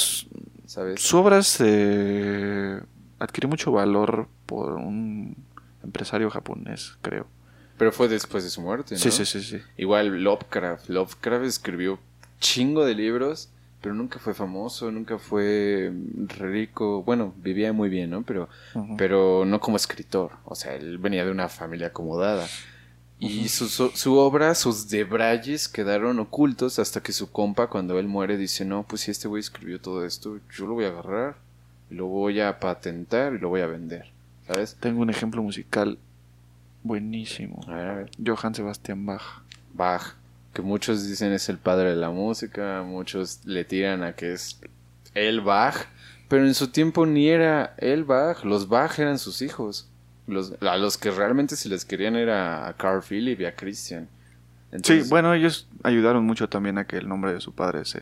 ¿sabes? 0.66 1.00
su 1.00 1.16
obra 1.16 1.42
se 1.42 2.80
adquirió 3.18 3.48
mucho 3.48 3.70
valor 3.72 4.28
por 4.46 4.72
un 4.72 5.36
empresario 5.82 6.30
japonés, 6.30 6.96
creo. 7.02 7.26
Pero 7.78 7.92
fue 7.92 8.08
después 8.08 8.44
de 8.44 8.50
su 8.50 8.60
muerte, 8.62 8.94
¿no? 8.94 9.00
Sí, 9.00 9.10
sí, 9.10 9.24
sí, 9.24 9.42
sí. 9.42 9.58
Igual 9.76 10.22
Lovecraft. 10.22 10.88
Lovecraft 10.88 11.44
escribió 11.44 11.98
chingo 12.40 12.84
de 12.84 12.94
libros, 12.94 13.50
pero 13.84 13.94
nunca 13.94 14.18
fue 14.18 14.32
famoso, 14.32 14.90
nunca 14.90 15.18
fue 15.18 15.92
rico. 16.38 17.02
Bueno, 17.02 17.34
vivía 17.36 17.70
muy 17.74 17.90
bien, 17.90 18.08
¿no? 18.08 18.22
Pero, 18.22 18.48
pero 18.96 19.44
no 19.44 19.60
como 19.60 19.76
escritor. 19.76 20.32
O 20.46 20.54
sea, 20.54 20.74
él 20.74 20.96
venía 20.96 21.22
de 21.22 21.30
una 21.30 21.50
familia 21.50 21.88
acomodada. 21.88 22.46
Y 23.18 23.48
su, 23.48 23.68
su, 23.68 23.90
su 23.90 24.16
obra, 24.16 24.54
sus 24.54 24.88
debrayes 24.88 25.68
quedaron 25.68 26.18
ocultos 26.18 26.78
hasta 26.78 27.02
que 27.02 27.12
su 27.12 27.30
compa, 27.30 27.66
cuando 27.66 27.98
él 27.98 28.08
muere, 28.08 28.38
dice, 28.38 28.64
no, 28.64 28.84
pues 28.84 29.02
si 29.02 29.10
este 29.10 29.28
güey 29.28 29.40
escribió 29.40 29.78
todo 29.78 30.06
esto, 30.06 30.40
yo 30.56 30.66
lo 30.66 30.72
voy 30.72 30.86
a 30.86 30.88
agarrar, 30.88 31.36
lo 31.90 32.06
voy 32.06 32.40
a 32.40 32.60
patentar 32.60 33.34
y 33.34 33.38
lo 33.38 33.50
voy 33.50 33.60
a 33.60 33.66
vender. 33.66 34.06
¿Sabes? 34.46 34.78
Tengo 34.80 35.02
un 35.02 35.10
ejemplo 35.10 35.42
musical 35.42 35.98
buenísimo. 36.82 37.60
A 37.68 37.74
ver, 37.74 37.86
a 37.86 37.94
ver. 37.96 38.10
Johann 38.24 38.54
Sebastian 38.54 39.04
Bach. 39.04 39.42
Bach, 39.74 40.14
que 40.54 40.62
muchos 40.62 41.06
dicen 41.06 41.32
es 41.32 41.48
el 41.50 41.58
padre 41.58 41.90
de 41.90 41.96
la 41.96 42.10
música, 42.10 42.82
muchos 42.86 43.40
le 43.44 43.64
tiran 43.64 44.02
a 44.02 44.14
que 44.14 44.32
es 44.32 44.60
el 45.12 45.40
Bach, 45.40 45.86
pero 46.28 46.46
en 46.46 46.54
su 46.54 46.68
tiempo 46.68 47.04
ni 47.04 47.28
era 47.28 47.74
el 47.76 48.04
Bach, 48.04 48.44
los 48.44 48.68
Bach 48.68 48.98
eran 48.98 49.18
sus 49.18 49.42
hijos. 49.42 49.90
Los, 50.26 50.54
a 50.62 50.78
los 50.78 50.96
que 50.96 51.10
realmente 51.10 51.54
se 51.54 51.68
les 51.68 51.84
querían 51.84 52.16
era 52.16 52.66
a 52.66 52.72
Carl 52.78 53.02
Philipp 53.02 53.40
y 53.40 53.44
a 53.44 53.54
Christian. 53.54 54.08
Entonces, 54.72 55.04
Sí, 55.04 55.10
bueno, 55.10 55.34
ellos 55.34 55.68
ayudaron 55.82 56.24
mucho 56.24 56.48
también 56.48 56.78
a 56.78 56.86
que 56.86 56.96
el 56.96 57.06
nombre 57.06 57.34
de 57.34 57.40
su 57.42 57.52
padre 57.52 57.84
se, 57.84 58.00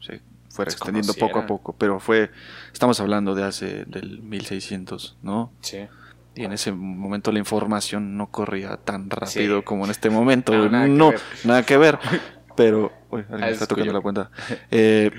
se 0.00 0.20
fuera 0.50 0.70
Se 0.70 0.76
extendiendo 0.76 1.14
poco 1.14 1.38
a 1.38 1.46
poco, 1.46 1.74
pero 1.78 1.98
fue, 1.98 2.30
estamos 2.72 3.00
hablando 3.00 3.34
de 3.34 3.44
hace, 3.44 3.84
del 3.86 4.20
1600, 4.22 5.16
¿no? 5.22 5.50
Sí. 5.62 5.86
Y 6.36 6.44
en 6.44 6.52
ese 6.52 6.70
momento 6.70 7.32
la 7.32 7.38
información 7.38 8.16
no 8.16 8.28
corría 8.30 8.76
tan 8.76 9.10
rápido 9.10 9.64
como 9.64 9.84
en 9.86 9.90
este 9.90 10.10
momento. 10.10 10.52
No, 10.54 10.68
nada 10.68 10.86
No, 10.86 11.10
que 11.10 11.18
nada, 11.44 11.58
ver. 11.60 11.64
que 11.66 11.76
ver. 11.78 11.98
Pero, 12.56 12.92
uy, 13.10 13.20
alguien 13.22 13.42
Ah, 13.42 13.46
me 13.46 13.50
está 13.52 13.64
es 13.64 13.68
tocando 13.68 13.92
la 13.92 14.00
cuenta. 14.00 14.30
Eh, 14.70 15.10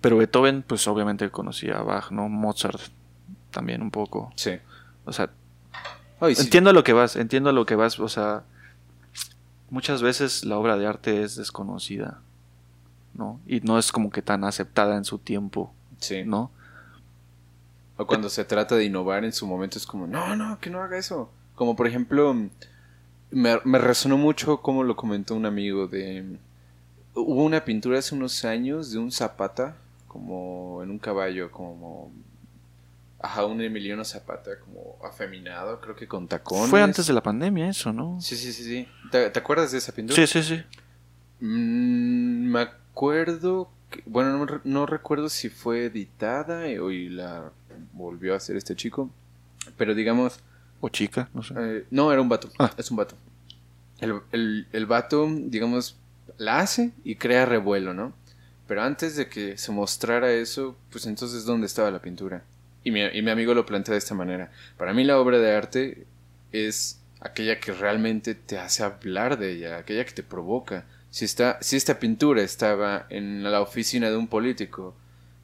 pero 0.00 0.16
Beethoven, 0.16 0.62
pues 0.62 0.86
obviamente 0.86 1.28
conocía 1.30 1.78
a 1.78 1.82
Bach, 1.82 2.12
¿no? 2.12 2.28
Mozart 2.28 2.80
también 3.50 3.82
un 3.82 3.90
poco. 3.90 4.32
Sí. 4.36 4.52
O 5.04 5.12
sea, 5.12 5.30
Ay, 6.20 6.36
sí. 6.36 6.42
entiendo 6.42 6.72
lo 6.72 6.84
que 6.84 6.92
vas, 6.92 7.16
entiendo 7.16 7.50
lo 7.52 7.66
que 7.66 7.74
vas. 7.74 7.98
O 7.98 8.08
sea, 8.08 8.44
muchas 9.70 10.00
veces 10.00 10.44
la 10.44 10.56
obra 10.56 10.76
de 10.76 10.86
arte 10.86 11.22
es 11.24 11.34
desconocida, 11.34 12.20
¿no? 13.14 13.40
Y 13.44 13.60
no 13.62 13.76
es 13.76 13.90
como 13.90 14.10
que 14.10 14.22
tan 14.22 14.44
aceptada 14.44 14.96
en 14.96 15.04
su 15.04 15.18
tiempo, 15.18 15.74
Sí. 15.98 16.22
¿no? 16.24 16.52
O 18.02 18.06
cuando 18.06 18.28
se 18.28 18.44
trata 18.44 18.76
de 18.76 18.84
innovar 18.84 19.24
en 19.24 19.32
su 19.32 19.46
momento 19.46 19.78
es 19.78 19.86
como, 19.86 20.06
no, 20.06 20.36
no, 20.36 20.58
que 20.60 20.70
no 20.70 20.80
haga 20.82 20.98
eso. 20.98 21.30
Como 21.54 21.76
por 21.76 21.86
ejemplo, 21.86 22.34
me, 23.30 23.58
me 23.64 23.78
resonó 23.78 24.16
mucho 24.18 24.60
como 24.62 24.84
lo 24.84 24.96
comentó 24.96 25.34
un 25.34 25.46
amigo 25.46 25.86
de... 25.86 26.38
Hubo 27.14 27.44
una 27.44 27.64
pintura 27.64 27.98
hace 27.98 28.14
unos 28.14 28.44
años 28.44 28.90
de 28.90 28.98
un 28.98 29.12
Zapata, 29.12 29.76
como 30.08 30.80
en 30.82 30.90
un 30.90 30.98
caballo, 30.98 31.50
como... 31.50 32.10
Ajá, 33.20 33.44
un 33.46 33.60
Emiliano 33.60 34.04
Zapata, 34.04 34.50
como 34.58 34.96
afeminado, 35.06 35.80
creo 35.80 35.94
que 35.94 36.08
con 36.08 36.26
tacones. 36.26 36.68
Fue 36.70 36.82
antes 36.82 37.06
de 37.06 37.12
la 37.12 37.22
pandemia 37.22 37.68
eso, 37.68 37.92
¿no? 37.92 38.20
Sí, 38.20 38.34
sí, 38.36 38.52
sí, 38.52 38.64
sí. 38.64 38.88
¿Te, 39.12 39.30
te 39.30 39.38
acuerdas 39.38 39.70
de 39.70 39.78
esa 39.78 39.92
pintura? 39.92 40.16
Sí, 40.16 40.26
sí, 40.26 40.42
sí. 40.42 40.62
Mm, 41.40 42.50
me 42.50 42.60
acuerdo, 42.60 43.70
que- 43.90 44.02
bueno, 44.06 44.44
no, 44.44 44.60
no 44.64 44.86
recuerdo 44.86 45.28
si 45.28 45.50
fue 45.50 45.84
editada 45.86 46.68
y, 46.68 46.74
y 46.74 47.08
la 47.10 47.52
volvió 47.92 48.34
a 48.34 48.36
hacer 48.38 48.56
este 48.56 48.74
chico, 48.76 49.10
pero 49.76 49.94
digamos, 49.94 50.40
O 50.80 50.88
chica, 50.88 51.28
no 51.34 51.42
sé. 51.42 51.54
eh, 51.56 51.84
no, 51.90 52.12
era 52.12 52.20
un 52.20 52.28
vato, 52.28 52.50
Ah. 52.58 52.72
es 52.76 52.90
un 52.90 52.96
vato. 52.96 53.14
El, 54.00 54.20
el, 54.32 54.66
el 54.72 54.86
vato, 54.86 55.28
digamos, 55.30 55.96
la 56.38 56.58
hace 56.60 56.90
y 57.04 57.14
crea 57.16 57.46
revuelo, 57.46 57.94
¿no? 57.94 58.12
Pero 58.66 58.82
antes 58.82 59.16
de 59.16 59.28
que 59.28 59.58
se 59.58 59.70
mostrara 59.70 60.32
eso, 60.32 60.76
pues 60.90 61.06
entonces, 61.06 61.44
¿dónde 61.44 61.66
estaba 61.66 61.90
la 61.90 62.00
pintura? 62.00 62.42
Y 62.84 62.90
mi, 62.90 63.00
y 63.02 63.22
mi 63.22 63.30
amigo 63.30 63.54
lo 63.54 63.64
plantea 63.66 63.92
de 63.92 63.98
esta 63.98 64.14
manera. 64.14 64.50
Para 64.76 64.92
mí 64.92 65.04
la 65.04 65.18
obra 65.20 65.38
de 65.38 65.54
arte 65.54 66.06
es 66.50 66.98
aquella 67.20 67.60
que 67.60 67.72
realmente 67.72 68.34
te 68.34 68.58
hace 68.58 68.82
hablar 68.82 69.38
de 69.38 69.52
ella, 69.52 69.76
aquella 69.78 70.04
que 70.04 70.12
te 70.12 70.22
provoca. 70.24 70.84
Si, 71.10 71.24
está, 71.24 71.58
si 71.60 71.76
esta 71.76 72.00
pintura 72.00 72.42
estaba 72.42 73.06
en 73.10 73.44
la 73.44 73.60
oficina 73.60 74.10
de 74.10 74.16
un 74.16 74.26
político 74.26 74.96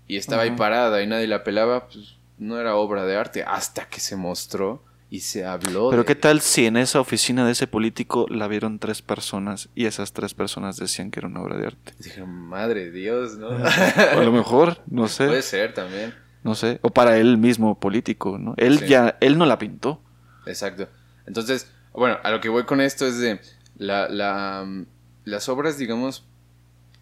y 0.09 0.17
estaba 0.17 0.43
ahí 0.43 0.51
parada 0.53 1.01
y 1.03 1.07
nadie 1.07 1.27
la 1.29 1.45
pelaba, 1.45 1.87
pues 1.87 2.17
no 2.39 2.59
era 2.61 2.77
obra 2.77 3.05
de 3.05 3.17
arte 3.17 3.43
hasta 3.45 3.87
que 3.89 4.01
se 4.01 4.17
mostró 4.17 4.85
y 5.11 5.21
se 5.21 5.47
habló 5.47 5.89
Pero 5.91 6.03
de 6.03 6.07
qué 6.07 6.15
tal 6.15 6.41
si 6.43 6.67
en 6.67 6.77
esa 6.77 7.01
oficina 7.01 7.47
de 7.47 7.53
ese 7.53 7.67
político 7.67 8.27
la 8.29 8.47
vieron 8.47 8.79
tres 8.79 9.01
personas 9.01 9.71
y 9.75 9.87
esas 9.87 10.13
tres 10.13 10.35
personas 10.35 10.77
decían 10.77 11.11
que 11.11 11.21
era 11.21 11.29
una 11.29 11.41
obra 11.41 11.57
de 11.57 11.67
arte? 11.69 11.95
Dije, 11.99 12.25
madre 12.25 12.87
de 12.87 12.91
Dios, 12.91 13.39
¿no? 13.39 13.49
O 14.17 14.21
a 14.21 14.23
lo 14.25 14.33
mejor, 14.33 14.79
no 14.87 15.07
Puede 15.07 15.41
sé, 15.41 15.43
ser 15.43 15.73
también. 15.75 16.15
no 16.45 16.55
sé. 16.55 16.79
O 16.83 16.91
para 16.91 17.17
él 17.17 17.39
mismo 17.39 17.79
político, 17.81 18.39
¿no? 18.39 18.55
Él 18.59 18.81
Sí. 18.81 18.87
ya, 18.89 19.17
él 19.21 19.39
no 19.39 19.47
la 19.47 19.59
pintó. 19.59 20.03
Exacto. 20.47 20.89
Entonces, 21.27 21.71
bueno, 21.93 22.19
a 22.23 22.31
lo 22.31 22.41
que 22.41 22.49
voy 22.51 22.65
con 22.65 22.81
esto 22.83 23.07
es 23.07 23.19
de 23.19 23.41
la, 23.79 24.09
la, 24.09 24.65
mm, 24.67 24.87
las 25.25 25.49
obras, 25.49 25.79
digamos, 25.79 26.27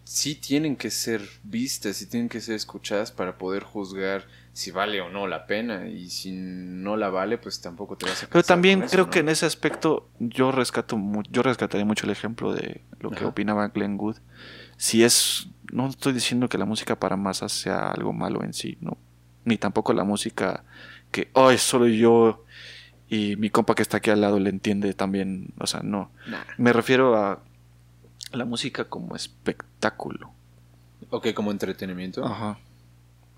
sí 0.07 0.35
tienen 0.35 0.75
que 0.77 0.89
ser 0.89 1.21
vistas, 1.43 1.97
sí 1.97 2.05
tienen 2.05 2.29
que 2.29 2.39
ser 2.39 2.55
escuchadas 2.55 3.11
para 3.11 3.37
poder 3.37 3.63
juzgar 3.63 4.25
si 4.53 4.71
vale 4.71 5.01
o 5.01 5.09
no 5.09 5.27
la 5.27 5.45
pena. 5.45 5.87
Y 5.87 6.09
si 6.09 6.31
no 6.31 6.95
la 6.95 7.09
vale, 7.09 7.37
pues 7.37 7.59
tampoco 7.61 7.97
te 7.97 8.05
vas 8.05 8.23
a 8.23 8.27
Pero 8.27 8.43
también 8.43 8.83
eso, 8.83 8.91
creo 8.91 9.05
¿no? 9.05 9.11
que 9.11 9.19
en 9.19 9.29
ese 9.29 9.45
aspecto 9.45 10.09
yo 10.19 10.51
rescato 10.51 10.97
yo 11.29 11.43
rescataría 11.43 11.85
mucho 11.85 12.05
el 12.05 12.11
ejemplo 12.11 12.53
de 12.53 12.81
lo 12.99 13.09
que 13.11 13.17
Ajá. 13.17 13.27
opinaba 13.27 13.67
Glenn 13.67 13.97
Wood. 13.99 14.17
Si 14.77 15.03
es, 15.03 15.47
no 15.71 15.87
estoy 15.89 16.13
diciendo 16.13 16.47
que 16.47 16.57
la 16.57 16.65
música 16.65 16.97
para 16.97 17.17
masas 17.17 17.51
sea 17.51 17.91
algo 17.91 18.13
malo 18.13 18.43
en 18.43 18.53
sí, 18.53 18.77
no, 18.79 18.97
ni 19.43 19.57
tampoco 19.57 19.93
la 19.93 20.03
música 20.03 20.63
que, 21.11 21.29
ay, 21.33 21.57
solo 21.57 21.87
yo 21.87 22.45
y 23.09 23.35
mi 23.35 23.49
compa 23.49 23.75
que 23.75 23.81
está 23.81 23.97
aquí 23.97 24.09
al 24.09 24.21
lado 24.21 24.39
le 24.39 24.49
entiende 24.49 24.93
también, 24.93 25.53
o 25.59 25.67
sea, 25.67 25.81
no. 25.83 26.11
Nah. 26.27 26.43
Me 26.57 26.73
refiero 26.73 27.15
a 27.15 27.41
la 28.31 28.45
música 28.45 28.85
como 28.85 29.15
espectáculo. 29.15 30.31
Ok, 31.09 31.33
como 31.33 31.51
entretenimiento. 31.51 32.25
Ajá. 32.25 32.57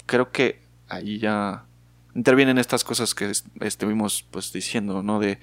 Creo 0.06 0.32
que 0.32 0.62
ahí 0.88 1.20
ya 1.20 1.66
intervienen 2.16 2.58
estas 2.58 2.84
cosas 2.84 3.14
que 3.14 3.30
est- 3.30 3.46
estuvimos 3.62 4.26
pues 4.32 4.52
diciendo, 4.52 5.04
¿no? 5.04 5.20
De, 5.20 5.40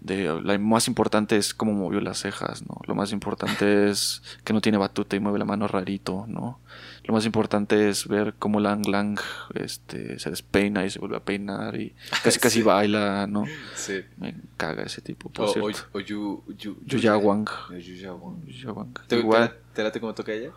de 0.00 0.40
la 0.42 0.58
más 0.58 0.86
importante 0.88 1.36
es 1.36 1.54
cómo 1.54 1.72
movió 1.72 2.00
las 2.00 2.18
cejas, 2.20 2.62
¿no? 2.68 2.80
Lo 2.86 2.94
más 2.94 3.12
importante 3.12 3.88
es 3.90 4.22
que 4.44 4.52
no 4.52 4.60
tiene 4.60 4.78
batuta 4.78 5.16
y 5.16 5.20
mueve 5.20 5.38
la 5.38 5.44
mano 5.44 5.66
rarito, 5.68 6.24
¿no? 6.28 6.60
Lo 7.04 7.14
más 7.14 7.26
importante 7.26 7.88
es 7.88 8.06
ver 8.06 8.34
cómo 8.38 8.60
Lang 8.60 8.86
Lang 8.86 9.18
este, 9.54 10.18
se 10.20 10.30
despeina 10.30 10.84
y 10.86 10.90
se 10.90 11.00
vuelve 11.00 11.16
a 11.16 11.20
peinar 11.24 11.74
y 11.80 11.94
casi 12.22 12.38
casi 12.38 12.62
baila, 12.62 13.26
¿no? 13.26 13.44
Sí. 13.74 14.02
Me 14.18 14.34
caga 14.56 14.84
ese 14.84 15.00
tipo, 15.00 15.28
por 15.28 15.46
O, 15.46 15.48
o, 15.50 15.52
cierto. 15.52 15.88
o 15.92 16.00
Yu, 16.00 16.44
Yu, 16.56 16.76
Yuya 16.86 17.16
Wang. 17.16 17.48
o 17.70 17.74
Yuya 17.74 18.12
Wang. 18.14 18.44
Yuya 18.46 18.72
Wang. 18.72 18.98
¿Te, 19.08 19.18
Igual. 19.18 19.50
te- 19.50 19.56
te 19.74 19.82
late 19.82 20.00
cómo 20.00 20.14
toca 20.14 20.32
ella? 20.32 20.50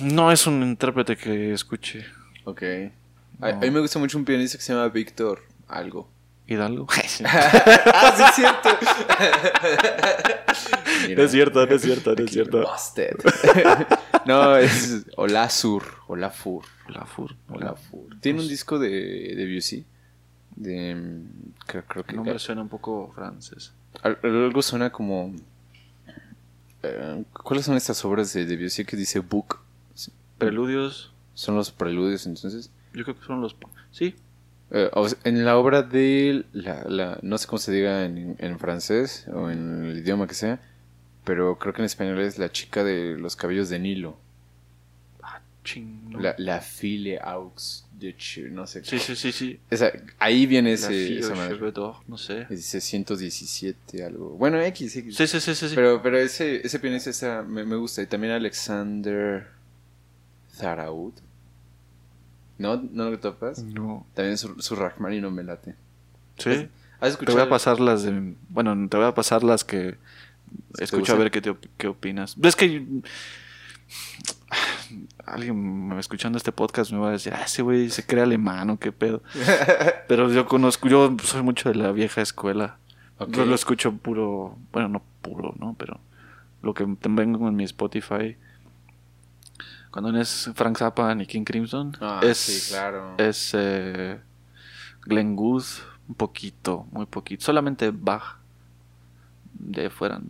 No 0.00 0.30
es 0.30 0.46
un 0.46 0.62
intérprete 0.62 1.16
que 1.16 1.52
escuche 1.52 2.06
Ok. 2.44 2.62
A, 3.40 3.48
a 3.48 3.52
mí 3.56 3.70
me 3.70 3.80
gusta 3.80 3.98
mucho 3.98 4.16
un 4.18 4.24
pianista 4.24 4.58
que 4.58 4.62
se 4.64 4.72
llama 4.72 4.88
Víctor 4.88 5.42
algo. 5.66 6.08
Hidalgo. 6.50 6.86
ah, 7.24 8.12
sí, 8.16 8.22
es 8.28 8.34
cierto. 8.34 8.68
No 11.16 11.22
es 11.22 11.30
cierto, 11.30 11.66
no 11.66 11.74
es 11.74 11.82
cierto, 11.82 12.14
no 12.14 12.24
es 12.24 12.30
cierto. 12.30 12.60
busted. 12.62 13.16
no, 14.26 14.56
es 14.56 15.06
Olazur. 15.16 15.82
Olafur. 16.08 16.64
Olafur. 16.88 17.36
Olafur. 17.48 18.20
Tiene 18.20 18.40
un 18.40 18.48
disco 18.48 18.78
de, 18.78 18.88
de 18.90 19.34
Debussy. 19.36 19.84
De. 20.56 20.94
mm, 20.94 21.52
Creo, 21.66 21.84
creo 21.86 22.04
que. 22.04 22.10
El 22.10 22.16
nombre 22.16 22.38
suena 22.38 22.62
un 22.62 22.68
poco 22.68 23.12
francés. 23.14 23.72
al- 24.02 24.18
Algo 24.22 24.62
suena 24.62 24.90
como. 24.90 25.34
eh, 26.82 27.24
¿Cuáles 27.32 27.64
son 27.64 27.76
estas 27.76 28.04
obras 28.04 28.32
de 28.32 28.44
Debussy 28.44 28.84
que 28.84 28.96
dice 28.96 29.20
book? 29.20 29.60
Preludios, 30.38 31.12
Son 31.34 31.54
los 31.56 31.70
preludios, 31.70 32.26
entonces. 32.26 32.70
yo 32.94 33.04
creo 33.04 33.18
que 33.18 33.26
son 33.26 33.40
los... 33.42 33.54
Sí, 33.90 34.14
Eh, 34.72 34.88
en 35.24 35.44
la 35.44 35.56
obra 35.58 35.82
de 35.82 36.44
la, 36.52 36.84
la- 36.88 37.18
no 37.22 37.38
sé 37.38 37.46
cómo 37.48 37.58
se 37.58 37.72
diga 37.72 38.04
en, 38.04 38.36
en 38.38 38.58
francés 38.58 39.26
o 39.32 39.50
en 39.50 39.84
el 39.84 39.98
idioma 39.98 40.26
que 40.28 40.34
sea, 40.34 40.60
pero 41.24 41.58
creo 41.58 41.72
que 41.74 41.82
en 41.82 41.86
español 41.86 42.20
es 42.20 42.38
la 42.38 42.50
chica 42.52 42.84
de 42.84 43.16
los 43.18 43.34
cabellos 43.36 43.68
de 43.68 43.78
Nilo, 43.80 44.16
ching. 45.64 46.10
no. 46.10 46.20
la, 46.20 46.34
la 46.38 46.60
fille 46.60 47.18
aux 47.20 47.84
de 47.92 48.16
Ch- 48.16 48.50
no 48.50 48.66
sé. 48.66 48.82
Sí, 48.82 48.98
sí, 48.98 49.14
sí, 49.14 49.30
sí. 49.32 49.60
Esa- 49.70 49.92
ahí 50.18 50.46
viene 50.46 50.72
ese, 50.72 51.18
esa 51.18 51.34
madre. 51.34 51.58
no 52.08 52.16
sé. 52.16 52.46
Dice 52.48 52.80
117 52.80 54.02
algo. 54.04 54.30
Bueno, 54.30 54.58
X, 54.62 54.96
X. 54.96 55.16
Sí, 55.16 55.26
sí, 55.26 55.40
sí, 55.40 55.54
sí. 55.54 55.72
Pero, 55.74 56.00
pero 56.02 56.16
ese, 56.18 56.64
ese 56.66 56.78
pianista 56.78 57.10
está- 57.10 57.42
me, 57.42 57.64
me 57.64 57.76
gusta. 57.76 58.00
Y 58.02 58.06
también 58.06 58.32
Alexander 58.32 59.48
Zaraud. 60.54 61.12
¿No? 62.60 62.76
¿No 62.76 63.10
lo 63.10 63.18
topas? 63.18 63.62
No. 63.64 64.06
También 64.14 64.36
su, 64.36 64.60
su 64.60 64.76
Rachmaninoff 64.76 65.32
me 65.32 65.42
late. 65.42 65.74
Sí. 66.36 66.50
¿Has 66.50 66.56
Te 66.58 66.66
voy 67.00 67.08
escuchado? 67.08 67.42
a 67.42 67.48
pasar 67.48 67.80
las 67.80 68.02
de... 68.02 68.34
Bueno, 68.50 68.76
te 68.88 68.96
voy 68.98 69.06
a 69.06 69.14
pasar 69.14 69.42
las 69.42 69.64
que... 69.64 69.96
¿Te 70.74 70.84
Escucha 70.84 71.14
a 71.14 71.16
ver 71.16 71.30
qué, 71.30 71.40
te 71.40 71.56
qué 71.78 71.86
opinas. 71.88 72.36
Es 72.42 72.54
que... 72.56 72.86
Alguien 75.26 75.88
me- 75.88 75.98
escuchando 75.98 76.36
este 76.36 76.52
podcast 76.52 76.92
me 76.92 76.98
va 76.98 77.08
a 77.08 77.12
decir, 77.12 77.32
ah, 77.34 77.42
ese 77.44 77.62
güey 77.62 77.88
se 77.90 78.04
cree 78.04 78.22
alemán 78.22 78.68
o 78.70 78.78
qué 78.78 78.92
pedo. 78.92 79.22
Pero 80.08 80.30
yo 80.30 80.46
conozco, 80.46 80.88
yo 80.88 81.16
soy 81.22 81.42
mucho 81.42 81.68
de 81.70 81.76
la 81.76 81.92
vieja 81.92 82.20
escuela. 82.20 82.76
Yo 83.28 83.44
lo 83.44 83.54
escucho 83.54 83.92
puro, 83.92 84.56
bueno, 84.72 84.88
no 84.88 85.02
puro, 85.22 85.54
¿no? 85.58 85.74
Pero 85.78 86.00
lo 86.62 86.72
que 86.74 86.86
tengo 87.00 87.22
en 87.48 87.56
mi 87.56 87.64
Spotify, 87.64 88.36
cuando 89.90 90.12
no 90.12 90.20
es 90.20 90.50
Frank 90.54 90.78
Zappa 90.78 91.14
ni 91.14 91.26
King 91.26 91.44
Crimson, 91.44 91.96
Ah, 92.00 92.20
es, 92.22 92.38
sí, 92.38 92.70
claro. 92.70 93.14
es 93.18 93.50
eh, 93.54 94.20
Glenn 95.02 95.34
Gould, 95.36 95.64
un 96.08 96.14
poquito, 96.14 96.86
muy 96.92 97.06
poquito. 97.06 97.44
Solamente 97.44 97.90
Bach. 97.90 98.38
De 99.52 99.82
ahí 99.82 99.88
fuera, 99.90 100.20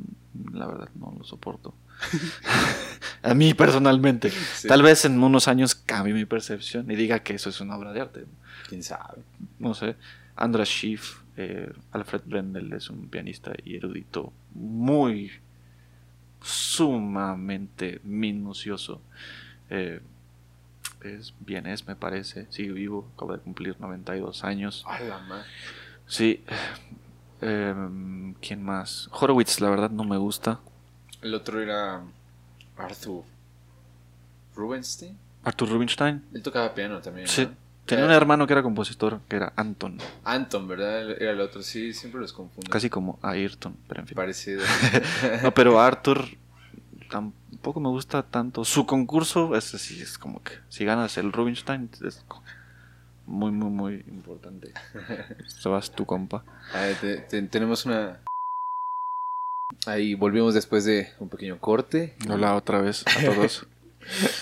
la 0.53 0.66
verdad, 0.66 0.89
no 0.95 1.15
lo 1.16 1.24
soporto. 1.24 1.74
A 3.23 3.35
mí 3.35 3.53
personalmente. 3.55 4.31
Sí. 4.31 4.66
Tal 4.66 4.82
vez 4.82 5.05
en 5.05 5.23
unos 5.23 5.47
años 5.49 5.74
cambie 5.74 6.15
mi 6.15 6.24
percepción 6.24 6.91
y 6.91 6.97
diga 6.97 7.19
que 7.20 7.35
eso 7.35 7.51
es 7.51 7.61
una 7.61 7.77
obra 7.77 7.93
de 7.93 8.01
arte 8.01 8.24
¿Quién 8.69 8.82
sabe? 8.82 9.23
no 9.59 9.74
sé, 9.74 9.97
Andras 10.37 10.69
Schiff, 10.69 11.20
eh, 11.37 11.70
Alfred 11.93 12.23
Brendel 12.24 12.73
es 12.73 12.89
un 12.89 13.09
pianista 13.09 13.53
y 13.65 13.77
erudito 13.77 14.32
muy 14.55 15.31
sumamente 16.43 18.01
minucioso. 18.05 19.01
Eh, 19.70 20.01
es 21.02 21.32
me 21.86 21.97
parece, 21.97 22.47
sigue 22.51 22.72
vivo, 22.72 23.09
acaba 23.16 23.36
de 23.36 23.42
cumplir 23.42 23.80
92 23.80 24.44
años. 24.44 24.84
A 24.86 25.01
la 25.01 25.18
madre. 25.18 25.47
Sí. 26.06 26.44
Em, 27.40 28.34
¿Quién 28.34 28.62
más? 28.62 29.09
Horowitz, 29.12 29.60
la 29.60 29.70
verdad, 29.70 29.90
no 29.90 30.05
me 30.05 30.18
gusta. 30.18 30.60
El 31.22 31.34
otro 31.34 31.60
era 31.60 32.02
Arthur 32.76 33.24
Rubinstein. 34.55 35.16
Arthur 35.44 35.70
Rubinstein. 35.70 36.22
Él 36.34 36.42
tocaba 36.42 36.74
piano 36.74 37.01
también. 37.01 37.26
Sí. 37.28 37.47
¿no? 37.47 37.70
Tenía 37.86 38.05
un 38.05 38.12
hermano 38.12 38.47
que 38.47 38.52
era 38.52 38.62
compositor, 38.62 39.20
que 39.28 39.36
era 39.36 39.52
Anton. 39.56 39.98
Anton, 40.22 40.68
¿verdad? 40.68 41.10
Era 41.20 41.32
el 41.32 41.40
otro. 41.40 41.62
Sí, 41.62 41.92
siempre 41.92 42.20
los 42.20 42.32
confundo. 42.32 42.70
Casi 42.70 42.88
como 42.88 43.18
Ayrton, 43.22 43.76
pero 43.88 44.02
en 44.02 44.06
fin. 44.06 44.14
parecido. 44.14 44.62
No, 45.42 45.52
pero 45.52 45.80
Arthur 45.80 46.24
tampoco 47.11 47.81
me 47.81 47.89
gusta 47.89 48.23
tanto. 48.23 48.65
Su 48.65 48.87
concurso, 48.87 49.55
ese 49.57 49.78
sí 49.78 50.01
es 50.01 50.16
como 50.19 50.43
que 50.43 50.53
si 50.69 50.85
ganas 50.85 51.19
el 51.19 51.32
Rubinstein, 51.32 51.91
es 52.07 52.24
muy, 53.27 53.51
muy, 53.51 53.70
muy 53.70 53.95
importante. 54.09 54.73
Sebas, 55.47 55.91
tu 55.91 56.07
compa. 56.07 56.45
A 56.73 56.81
ver, 56.82 56.97
te- 56.97 57.16
te- 57.19 57.43
tenemos 57.43 57.85
una. 57.87 58.20
Ahí 59.87 60.15
volvimos 60.15 60.55
después 60.55 60.85
de 60.85 61.09
un 61.20 61.28
pequeño 61.28 61.59
corte. 61.59 62.15
Hola 62.28 62.55
otra 62.57 62.81
vez 62.81 63.05
a 63.07 63.24
todos. 63.24 63.66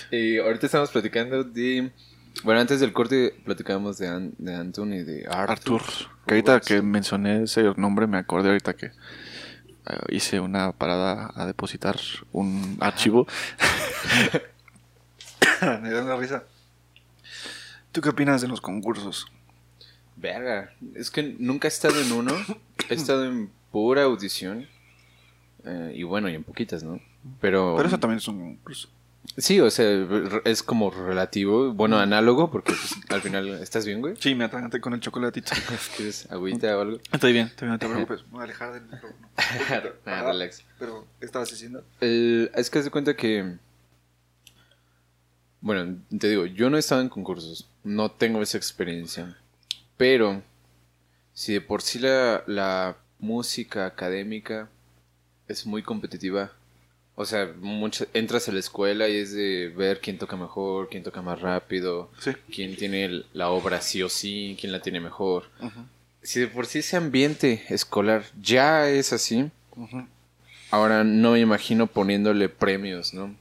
Y 0.09 0.37
ahorita 0.37 0.67
estamos 0.67 0.89
platicando 0.89 1.43
de. 1.43 1.91
Bueno, 2.45 2.61
antes 2.61 2.79
del 2.79 2.93
corte 2.93 3.35
platicábamos 3.43 3.97
de, 3.97 4.07
An- 4.07 4.33
de 4.37 4.55
Anton 4.55 4.93
y 4.93 5.03
de 5.03 5.25
Arthur. 5.29 5.81
Arthur. 5.81 5.81
Que 6.25 6.33
ahorita 6.35 6.59
que 6.61 6.81
mencioné 6.81 7.43
ese 7.43 7.63
nombre, 7.75 8.07
me 8.07 8.17
acordé 8.17 8.47
ahorita 8.49 8.73
que 8.75 8.91
hice 10.09 10.39
una 10.39 10.71
parada 10.71 11.31
a 11.35 11.45
depositar 11.45 11.97
un 12.31 12.77
archivo. 12.79 13.25
me 15.81 15.89
da 15.89 16.03
una 16.03 16.15
risa. 16.15 16.43
¿Tú 17.91 18.01
qué 18.01 18.09
opinas 18.09 18.41
de 18.41 18.47
los 18.47 18.61
concursos? 18.61 19.27
Verga. 20.15 20.71
Es 20.95 21.09
que 21.09 21.35
nunca 21.39 21.67
he 21.67 21.69
estado 21.69 21.99
en 22.01 22.11
uno. 22.11 22.33
He 22.89 22.93
estado 22.93 23.25
en 23.25 23.51
pura 23.71 24.03
audición. 24.03 24.67
Eh, 25.65 25.93
y 25.95 26.03
bueno, 26.03 26.29
y 26.29 26.35
en 26.35 26.43
poquitas, 26.43 26.83
¿no? 26.83 26.99
Pero. 27.41 27.75
Pero 27.75 27.87
eso 27.87 27.99
también 27.99 28.17
es 28.17 28.27
un 28.27 28.39
concurso. 28.39 28.89
Sí, 29.37 29.59
o 29.61 29.69
sea, 29.71 29.87
es 30.43 30.63
como 30.63 30.91
relativo. 30.91 31.71
Bueno, 31.73 31.97
análogo, 31.97 32.51
porque 32.51 32.73
pues, 32.73 32.95
al 33.09 33.21
final. 33.21 33.47
¿Estás 33.61 33.85
bien, 33.85 34.01
güey? 34.01 34.15
Sí, 34.19 34.35
me 34.35 34.43
atraganté 34.43 34.81
con 34.81 34.93
el 34.93 34.99
chocolatito. 34.99 35.51
¿Quieres 35.95 36.29
agüita 36.31 36.77
o 36.77 36.81
algo? 36.81 36.97
Estoy 37.11 37.31
bien, 37.33 37.47
estoy 37.47 37.67
bien, 37.67 37.73
no 37.73 37.79
te 37.79 37.87
preocupes. 37.87 38.23
Me 38.27 38.31
voy 38.31 38.41
a 38.41 38.43
alejar 38.43 38.73
del 38.73 38.83
micrófono. 38.83 39.29
Ah, 40.05 40.23
relax. 40.23 40.63
Pero, 40.77 41.07
¿qué 41.19 41.25
estabas 41.25 41.49
diciendo? 41.49 41.85
El- 42.01 42.51
es 42.55 42.69
que 42.69 42.79
haz 42.79 42.85
de 42.85 42.91
cuenta 42.91 43.15
que. 43.15 43.55
Bueno, 45.61 45.97
te 46.17 46.29
digo, 46.29 46.45
yo 46.45 46.69
no 46.69 46.77
he 46.77 46.79
estado 46.79 47.01
en 47.01 47.09
concursos. 47.09 47.69
No 47.83 48.11
tengo 48.11 48.41
esa 48.41 48.57
experiencia. 48.57 49.37
Pero. 49.97 50.41
Si 51.33 51.53
de 51.53 51.61
por 51.61 51.81
sí 51.81 51.99
la, 51.99 52.43
la 52.47 52.97
música 53.19 53.85
académica 53.85 54.67
es 55.47 55.65
muy 55.65 55.81
competitiva. 55.83 56.51
O 57.21 57.25
sea, 57.25 57.51
mucha- 57.59 58.05
entras 58.13 58.47
a 58.47 58.53
la 58.53 58.59
escuela 58.59 59.09
y 59.09 59.17
es 59.17 59.33
de 59.33 59.67
ver 59.75 59.99
quién 59.99 60.17
toca 60.17 60.37
mejor, 60.37 60.87
quién 60.87 61.03
toca 61.03 61.21
más 61.21 61.41
rápido, 61.41 62.09
Sí. 62.19 62.31
quién 62.49 62.77
tiene 62.77 63.23
la 63.33 63.49
obra 63.49 63.81
sí 63.81 64.01
o 64.01 64.07
sí, 64.07 64.55
quién 64.57 64.71
la 64.71 64.81
tiene 64.81 65.01
mejor. 65.01 65.43
Si 66.23 66.39
de 66.39 66.47
por 66.47 66.65
sí 66.65 66.79
ese 66.79 66.95
ambiente 66.95 67.65
escolar 67.69 68.23
ya 68.41 68.87
es 68.89 69.11
así, 69.13 69.51
Ahora 70.71 71.03
no 71.03 71.31
me 71.31 71.39
imagino 71.39 71.87
poniéndole 71.87 72.47
premios, 72.47 73.13
¿no? 73.13 73.35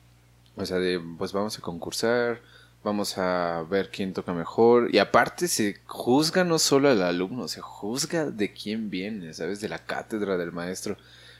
O 0.56 0.64
sea, 0.64 0.78
de, 0.78 0.98
pues 1.18 1.32
vamos 1.32 1.58
a 1.58 1.60
concursar, 1.60 2.40
vamos 2.82 3.18
a 3.18 3.64
ver 3.68 3.90
quién 3.90 4.14
toca 4.14 4.32
mejor. 4.32 4.88
Y 4.94 4.98
aparte 4.98 5.46
se 5.46 5.76
juzga 5.84 6.42
no 6.44 6.58
solo 6.58 6.88
al 6.88 7.02
alumno, 7.02 7.46
se 7.48 7.60
juzga 7.60 8.24
de 8.30 8.52
quién 8.52 8.88
viene, 8.88 9.34
¿sabes? 9.34 9.60
De 9.60 9.68
la 9.68 9.78
cátedra 9.78 10.36
del 10.38 10.52
maestro. 10.52 10.96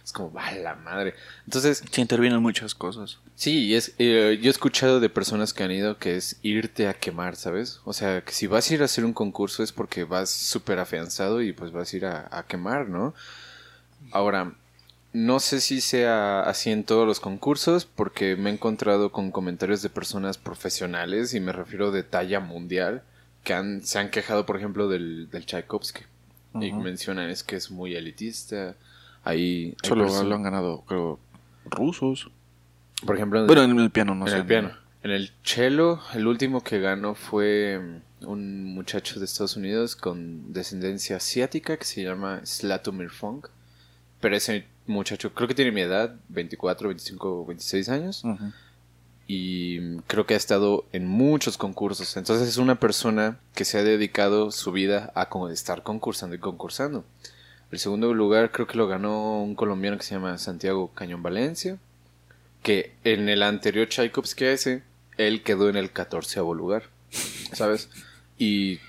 Es 0.08 0.14
como, 0.14 0.32
va 0.32 0.50
la 0.52 0.74
madre. 0.74 1.12
Entonces... 1.44 1.84
Se 1.90 2.00
intervienen 2.00 2.40
muchas 2.40 2.74
cosas. 2.74 3.18
Sí, 3.34 3.74
es, 3.74 3.92
eh, 3.98 4.38
yo 4.40 4.48
he 4.48 4.50
escuchado 4.50 5.00
de 5.00 5.10
personas 5.10 5.52
que 5.52 5.64
han 5.64 5.70
ido 5.70 5.98
que 5.98 6.16
es 6.16 6.38
irte 6.40 6.88
a 6.88 6.94
quemar, 6.94 7.36
¿sabes? 7.36 7.82
O 7.84 7.92
sea, 7.92 8.22
que 8.22 8.32
si 8.32 8.46
vas 8.46 8.70
a 8.70 8.74
ir 8.74 8.80
a 8.80 8.86
hacer 8.86 9.04
un 9.04 9.12
concurso 9.12 9.62
es 9.62 9.70
porque 9.70 10.04
vas 10.04 10.30
súper 10.30 10.78
afianzado 10.78 11.42
y 11.42 11.52
pues 11.52 11.72
vas 11.72 11.92
a 11.92 11.96
ir 11.98 12.06
a, 12.06 12.26
a 12.30 12.46
quemar, 12.46 12.88
¿no? 12.88 13.12
Ahora, 14.12 14.54
no 15.12 15.40
sé 15.40 15.60
si 15.60 15.82
sea 15.82 16.40
así 16.40 16.70
en 16.70 16.84
todos 16.84 17.06
los 17.06 17.20
concursos, 17.20 17.84
porque 17.84 18.34
me 18.34 18.48
he 18.48 18.54
encontrado 18.54 19.12
con 19.12 19.30
comentarios 19.30 19.82
de 19.82 19.90
personas 19.90 20.38
profesionales, 20.38 21.34
y 21.34 21.40
me 21.40 21.52
refiero 21.52 21.90
de 21.90 22.02
talla 22.02 22.40
mundial, 22.40 23.02
que 23.44 23.52
han, 23.52 23.84
se 23.84 23.98
han 23.98 24.08
quejado, 24.08 24.46
por 24.46 24.56
ejemplo, 24.56 24.88
del, 24.88 25.28
del 25.30 25.44
Tchaikovsky. 25.44 26.04
Y 26.54 26.72
mencionan 26.72 27.28
es 27.28 27.42
que 27.44 27.56
es 27.56 27.70
muy 27.70 27.94
elitista. 27.94 28.74
Ahí 29.28 29.76
Solo 29.82 30.06
lo 30.06 30.34
han 30.34 30.42
ganado, 30.42 30.84
creo, 30.86 31.20
rusos. 31.66 32.30
Por 33.04 33.14
ejemplo, 33.14 33.44
bueno, 33.44 33.62
en 33.62 33.78
el 33.78 33.90
piano, 33.90 34.14
no 34.14 34.24
en 34.24 34.32
sé. 34.32 34.38
el 34.38 34.46
piano. 34.46 34.70
En 35.02 35.10
el 35.10 35.30
cello, 35.42 36.00
el 36.14 36.26
último 36.26 36.62
que 36.62 36.80
ganó 36.80 37.14
fue 37.14 38.00
un 38.22 38.64
muchacho 38.64 39.18
de 39.18 39.26
Estados 39.26 39.54
Unidos 39.56 39.96
con 39.96 40.54
descendencia 40.54 41.16
asiática 41.16 41.76
que 41.76 41.84
se 41.84 42.02
llama 42.02 42.40
Slatomir 42.46 43.10
Funk. 43.10 43.48
Pero 44.18 44.34
ese 44.34 44.64
muchacho, 44.86 45.34
creo 45.34 45.46
que 45.46 45.54
tiene 45.54 45.72
mi 45.72 45.82
edad, 45.82 46.16
24, 46.30 46.88
25, 46.88 47.44
26 47.44 47.88
años. 47.90 48.24
Y 49.26 49.98
creo 50.06 50.24
que 50.24 50.32
ha 50.32 50.38
estado 50.38 50.86
en 50.92 51.06
muchos 51.06 51.58
concursos. 51.58 52.16
Entonces 52.16 52.48
es 52.48 52.56
una 52.56 52.80
persona 52.80 53.40
que 53.54 53.66
se 53.66 53.76
ha 53.76 53.82
dedicado 53.82 54.52
su 54.52 54.72
vida 54.72 55.12
a 55.14 55.28
estar 55.52 55.82
concursando 55.82 56.34
y 56.34 56.38
concursando. 56.38 57.04
El 57.70 57.78
segundo 57.78 58.12
lugar 58.14 58.50
creo 58.50 58.66
que 58.66 58.78
lo 58.78 58.86
ganó 58.86 59.42
un 59.42 59.54
colombiano 59.54 59.98
que 59.98 60.04
se 60.04 60.14
llama 60.14 60.38
Santiago 60.38 60.90
Cañón 60.94 61.22
Valencia. 61.22 61.78
Que 62.62 62.94
en 63.04 63.28
el 63.28 63.42
anterior 63.42 63.88
Tchaikovsky 63.88 64.44
ese, 64.46 64.82
él 65.16 65.42
quedó 65.42 65.68
en 65.68 65.76
el 65.76 65.92
catorceavo 65.92 66.54
lugar. 66.54 66.84
¿Sabes? 67.52 67.90
Y, 68.38 68.80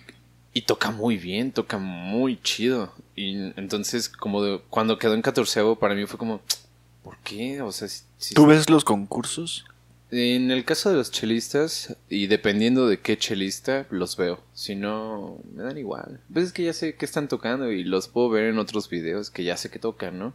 y 0.54 0.62
toca 0.62 0.92
muy 0.92 1.18
bien, 1.18 1.52
toca 1.52 1.78
muy 1.78 2.42
chido. 2.42 2.94
Y 3.16 3.52
entonces, 3.60 4.10
como 4.10 4.60
cuando 4.70 4.98
quedó 4.98 5.14
en 5.14 5.22
catorceavo, 5.22 5.78
para 5.78 5.96
mí 5.96 6.06
fue 6.06 6.18
como, 6.18 6.42
¿por 7.04 7.18
qué? 7.18 7.62
O 7.62 7.72
sea, 7.72 7.88
si, 7.88 8.34
¿tú 8.34 8.46
ves 8.46 8.70
los 8.70 8.86
concursos? 8.86 9.66
En 10.12 10.50
el 10.50 10.66
caso 10.66 10.90
de 10.90 10.96
los 10.96 11.12
chelistas, 11.12 11.96
y 12.10 12.28
dependiendo 12.28 12.88
de 12.88 13.00
qué 13.00 13.18
chelista, 13.18 13.86
los 13.92 14.18
veo. 14.18 14.40
Si 14.54 14.76
no, 14.76 15.38
me 15.54 15.62
dan 15.62 15.78
igual. 15.78 16.20
Pues 16.34 16.46
es 16.46 16.54
que 16.54 16.64
ya 16.64 16.74
sé 16.74 16.96
qué 16.96 17.06
están 17.06 17.28
tocando 17.28 17.72
y 17.72 17.84
los 17.84 18.08
puedo 18.08 18.30
ver 18.30 18.46
en 18.46 18.58
otros 18.58 18.90
videos 18.90 19.30
que 19.30 19.44
ya 19.44 19.56
sé 19.56 19.70
que 19.70 19.78
tocan, 19.78 20.18
¿no? 20.18 20.34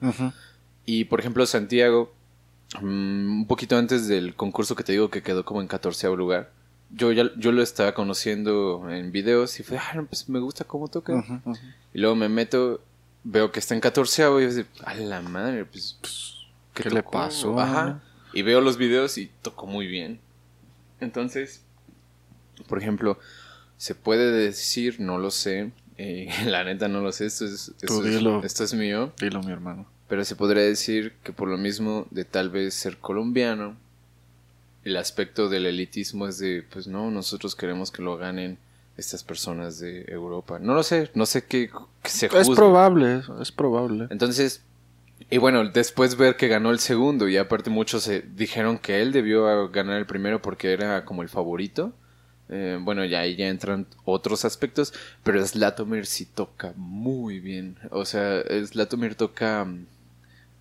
Y 0.86 1.04
por 1.06 1.18
ejemplo, 1.18 1.44
Santiago, 1.44 2.14
mm, 2.80 3.40
un 3.40 3.46
poquito 3.48 3.76
antes 3.76 4.06
del 4.06 4.36
concurso 4.36 4.76
que 4.76 4.84
te 4.84 4.92
digo 4.92 5.10
que 5.10 5.22
quedó 5.22 5.44
como 5.44 5.60
en 5.60 5.66
catorceavo 5.66 6.14
lugar, 6.14 6.52
yo 6.90 7.10
ya 7.10 7.30
yo 7.36 7.50
lo 7.50 7.60
estaba 7.60 7.94
conociendo 7.94 8.88
en 8.88 9.10
videos 9.10 9.58
y 9.58 9.64
fue, 9.64 9.78
ah, 9.78 10.04
pues 10.08 10.28
me 10.28 10.38
gusta 10.38 10.64
cómo 10.64 10.86
toca. 10.86 11.24
Y 11.92 11.98
luego 11.98 12.14
me 12.14 12.28
meto, 12.28 12.80
veo 13.24 13.50
que 13.50 13.58
está 13.58 13.74
en 13.74 13.80
catorceavo 13.80 14.40
y 14.40 14.44
yo 14.44 14.54
digo, 14.54 14.68
a 14.84 14.94
la 14.94 15.20
madre, 15.20 15.64
pues, 15.64 15.98
pues 16.00 16.34
¿qué, 16.74 16.90
le 16.90 17.02
pasó? 17.02 17.58
Ajá. 17.58 18.03
Y 18.34 18.42
veo 18.42 18.60
los 18.60 18.76
videos 18.76 19.16
y 19.18 19.30
tocó 19.42 19.66
muy 19.66 19.86
bien. 19.86 20.20
Entonces, 21.00 21.62
por 22.68 22.78
ejemplo, 22.78 23.18
se 23.76 23.94
puede 23.94 24.30
decir, 24.32 25.00
no 25.00 25.18
lo 25.18 25.30
sé, 25.30 25.72
eh, 25.98 26.28
la 26.46 26.64
neta 26.64 26.88
no 26.88 27.00
lo 27.00 27.12
sé, 27.12 27.26
esto 27.26 27.44
es, 27.44 27.72
esto, 27.80 28.04
es, 28.64 28.74
mío. 28.74 29.12
Dilo, 29.20 29.42
mi 29.42 29.52
hermano. 29.52 29.86
Pero 30.08 30.24
se 30.24 30.36
podría 30.36 30.62
decir 30.62 31.14
que 31.22 31.32
por 31.32 31.48
lo 31.48 31.56
mismo 31.56 32.06
de 32.10 32.24
tal 32.24 32.50
vez 32.50 32.74
ser 32.74 32.98
colombiano, 32.98 33.76
el 34.84 34.96
aspecto 34.96 35.48
del 35.48 35.66
elitismo 35.66 36.28
es 36.28 36.38
de, 36.38 36.62
pues 36.70 36.86
no, 36.86 37.10
nosotros 37.10 37.54
queremos 37.54 37.90
que 37.90 38.02
lo 38.02 38.16
ganen 38.16 38.58
estas 38.96 39.24
personas 39.24 39.78
de 39.78 40.04
Europa. 40.08 40.58
No 40.58 40.74
lo 40.74 40.82
sé, 40.82 41.10
no 41.14 41.26
sé 41.26 41.44
qué, 41.44 41.70
se 42.04 42.26
Es 42.26 42.50
probable, 42.50 43.22
es 43.40 43.50
probable. 43.50 44.08
Entonces, 44.10 44.62
y 45.30 45.38
bueno, 45.38 45.68
después 45.68 46.16
ver 46.16 46.36
que 46.36 46.48
ganó 46.48 46.70
el 46.70 46.78
segundo 46.78 47.28
y 47.28 47.36
aparte 47.36 47.70
muchos 47.70 48.04
se 48.04 48.22
dijeron 48.22 48.78
que 48.78 49.00
él 49.00 49.12
debió 49.12 49.68
ganar 49.70 49.98
el 49.98 50.06
primero 50.06 50.42
porque 50.42 50.72
era 50.72 51.04
como 51.04 51.22
el 51.22 51.28
favorito. 51.28 51.92
Eh, 52.50 52.78
bueno, 52.80 53.04
ya 53.04 53.20
ahí 53.20 53.36
ya 53.36 53.48
entran 53.48 53.86
otros 54.04 54.44
aspectos, 54.44 54.92
pero 55.22 55.44
Slatomir 55.44 56.06
sí 56.06 56.26
toca 56.26 56.74
muy 56.76 57.40
bien. 57.40 57.76
O 57.90 58.04
sea, 58.04 58.42
Slatomir 58.66 59.14
toca... 59.14 59.64
Mm, 59.64 59.86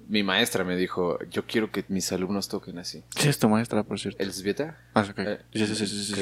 mi 0.07 0.21
maestra 0.21 0.63
me 0.63 0.75
dijo, 0.75 1.17
yo 1.29 1.45
quiero 1.45 1.71
que 1.71 1.85
mis 1.87 2.11
alumnos 2.11 2.49
toquen 2.49 2.77
así. 2.77 3.03
¿Qué 3.15 3.29
es 3.29 3.39
tu 3.39 3.47
maestra, 3.47 3.83
por 3.83 3.99
cierto? 3.99 4.21
Elzbieta. 4.21 4.77
Ah, 4.93 5.05
ok. 5.09 5.19
Eh, 5.19 5.39
sí, 5.53 5.65
sí, 5.65 5.87
sí, 5.87 6.13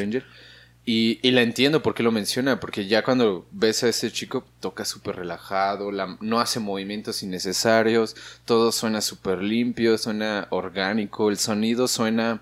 y, 0.84 1.20
y, 1.22 1.30
la 1.32 1.44
entiendo 1.44 1.84
por 1.84 1.94
qué 1.94 2.02
lo 2.02 2.12
menciona, 2.12 2.60
porque 2.60 2.88
ya 2.88 3.04
cuando 3.04 3.48
ves 3.52 3.84
a 3.84 3.90
ese 3.90 4.12
chico 4.12 4.44
toca 4.60 4.84
súper 4.84 5.18
relajado, 5.18 5.92
la, 5.92 6.18
no 6.22 6.40
hace 6.40 6.60
movimientos 6.60 7.22
innecesarios, 7.22 8.16
todo 8.46 8.72
suena 8.72 9.02
súper 9.02 9.44
limpio, 9.44 10.00
suena 10.00 10.48
orgánico, 10.50 11.30
el 11.30 11.38
sonido 11.38 11.88
suena, 11.88 12.42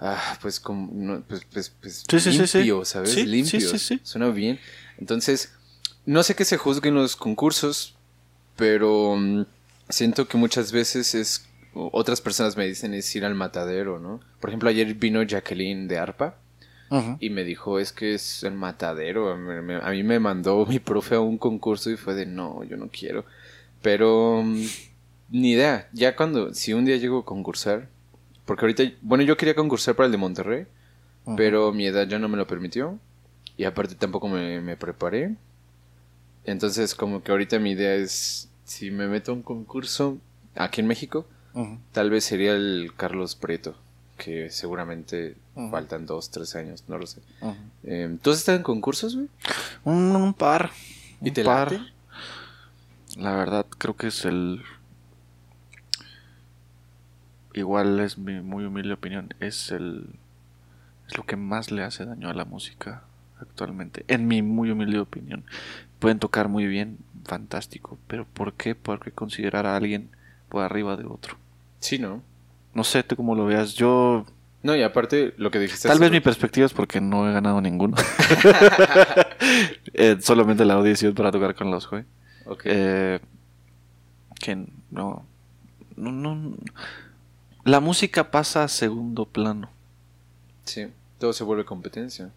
ah, 0.00 0.38
pues 0.42 0.58
como, 0.58 1.22
pues, 1.22 1.46
pues, 1.52 1.72
pues 1.80 2.26
limpio, 2.26 2.84
¿sabes? 2.84 3.16
limpio, 3.24 3.60
suena 4.02 4.28
bien. 4.30 4.58
Entonces, 4.98 5.52
no 6.04 6.24
sé 6.24 6.34
qué 6.34 6.44
se 6.44 6.56
juzgue 6.56 6.88
en 6.88 6.96
los 6.96 7.14
concursos, 7.14 7.94
pero 8.56 9.14
mm, 9.16 9.46
siento 9.88 10.26
que 10.26 10.36
muchas 10.36 10.72
veces 10.72 11.14
es, 11.14 11.46
otras 11.74 12.20
personas 12.20 12.56
me 12.56 12.66
dicen 12.66 12.92
es 12.92 13.14
ir 13.14 13.24
al 13.24 13.36
matadero, 13.36 14.00
¿no? 14.00 14.18
Por 14.40 14.50
ejemplo, 14.50 14.68
ayer 14.68 14.94
vino 14.94 15.22
Jacqueline 15.22 15.86
de 15.86 15.98
Arpa 15.98 16.41
y 17.20 17.30
me 17.30 17.44
dijo, 17.44 17.78
es 17.78 17.92
que 17.92 18.14
es 18.14 18.42
el 18.42 18.52
matadero. 18.52 19.32
a 19.32 19.90
mí 19.90 20.02
me 20.02 20.18
mandó 20.18 20.66
mi 20.68 20.78
profe 20.78 21.14
a 21.14 21.20
un 21.20 21.38
concurso 21.38 21.90
y 21.90 21.96
fue 21.96 22.14
de, 22.14 22.26
no, 22.26 22.64
yo 22.64 22.76
no 22.76 22.88
quiero. 22.88 23.24
Pero 23.80 24.42
mm, 24.44 24.64
ni 25.30 25.52
idea. 25.52 25.88
Ya 25.92 26.14
cuando, 26.16 26.54
si 26.54 26.72
un 26.72 26.84
día 26.84 26.96
llego 26.96 27.20
a 27.20 27.24
concursar, 27.24 27.88
porque 28.44 28.64
ahorita, 28.64 28.84
bueno, 29.00 29.24
yo 29.24 29.36
quería 29.36 29.54
concursar 29.54 29.94
para 29.94 30.06
el 30.06 30.12
de 30.12 30.18
Monterrey, 30.18 30.66
pero 31.36 31.72
mi 31.72 31.86
edad 31.86 32.06
ya 32.06 32.18
no 32.18 32.28
me 32.28 32.36
lo 32.36 32.46
permitió. 32.46 32.98
Y 33.56 33.64
aparte 33.64 33.94
tampoco 33.94 34.28
me, 34.28 34.76
preparé. 34.76 35.34
Entonces 36.44 36.94
como 36.94 37.22
que 37.22 37.30
ahorita 37.30 37.58
mi 37.58 37.72
idea 37.72 37.94
es, 37.94 38.50
si 38.64 38.90
me 38.90 39.06
meto 39.06 39.32
a 39.32 39.34
un 39.34 39.42
concurso 39.42 40.18
aquí 40.54 40.80
en 40.80 40.88
México, 40.88 41.26
tal 41.92 42.10
vez 42.10 42.24
sería 42.24 42.52
el 42.52 42.92
Carlos 42.96 43.36
Preto 43.36 43.76
que 44.22 44.50
seguramente 44.50 45.34
faltan 45.54 46.06
dos, 46.06 46.30
tres 46.30 46.54
años, 46.56 46.84
no 46.88 46.98
lo 46.98 47.06
sé. 47.06 47.20
Eh, 47.84 48.16
¿Tú 48.22 48.30
has 48.30 48.38
estado 48.38 48.58
en 48.58 48.64
concursos, 48.64 49.14
güey? 49.14 49.28
Un, 49.84 50.34
par. 50.34 50.70
¿Y 51.20 51.30
te 51.30 51.44
par. 51.44 51.78
La 53.16 53.36
verdad, 53.36 53.66
creo 53.78 53.96
que 53.96 54.08
es 54.08 54.24
el. 54.24 54.62
Igual 57.54 58.00
es 58.00 58.16
mi 58.16 58.40
muy 58.40 58.64
humilde 58.64 58.94
opinión. 58.94 59.34
Es 59.40 59.70
el. 59.70 60.06
Es 61.08 61.18
lo 61.18 61.24
que 61.24 61.36
más 61.36 61.70
le 61.70 61.82
hace 61.82 62.06
daño 62.06 62.30
a 62.30 62.34
la 62.34 62.46
música 62.46 63.04
actualmente. 63.38 64.04
En 64.08 64.26
mi 64.26 64.40
muy 64.40 64.70
humilde 64.70 64.98
opinión. 64.98 65.44
Pueden 65.98 66.18
tocar 66.18 66.48
muy 66.48 66.66
bien, 66.66 66.98
fantástico. 67.24 67.98
Pero 68.06 68.24
¿por 68.24 68.54
qué? 68.54 68.74
¿Por 68.74 69.00
qué 69.00 69.12
considerar 69.12 69.66
a 69.66 69.76
alguien 69.76 70.08
por 70.48 70.62
arriba 70.62 70.96
de 70.96 71.04
otro? 71.04 71.36
Sí, 71.80 71.98
¿no? 71.98 72.22
No 72.72 72.84
sé 72.84 73.02
tú 73.02 73.16
cómo 73.16 73.34
lo 73.34 73.44
veas. 73.44 73.74
Yo. 73.74 74.24
No, 74.62 74.76
y 74.76 74.82
aparte 74.82 75.34
lo 75.38 75.50
que 75.50 75.58
dijiste. 75.58 75.88
Tal 75.88 75.98
vez 75.98 76.10
mi 76.10 76.20
perspectiva 76.20 76.66
es 76.66 76.72
porque 76.72 77.00
no 77.00 77.28
he 77.28 77.32
ganado 77.32 77.60
ninguno. 77.60 77.96
Eh, 79.94 80.16
solamente 80.20 80.64
la 80.64 80.74
audición 80.74 81.14
para 81.14 81.30
tocar 81.30 81.54
con 81.54 81.70
los 81.70 81.90
güey. 81.90 82.04
Ok. 82.46 82.62
Eh, 82.64 83.20
que 84.40 84.66
no, 84.90 85.26
no, 85.96 86.12
no. 86.12 86.56
La 87.64 87.80
música 87.80 88.30
pasa 88.30 88.64
a 88.64 88.68
segundo 88.68 89.26
plano. 89.26 89.70
Sí, 90.64 90.86
todo 91.18 91.32
se 91.32 91.44
vuelve 91.44 91.64
competencia. 91.64 92.30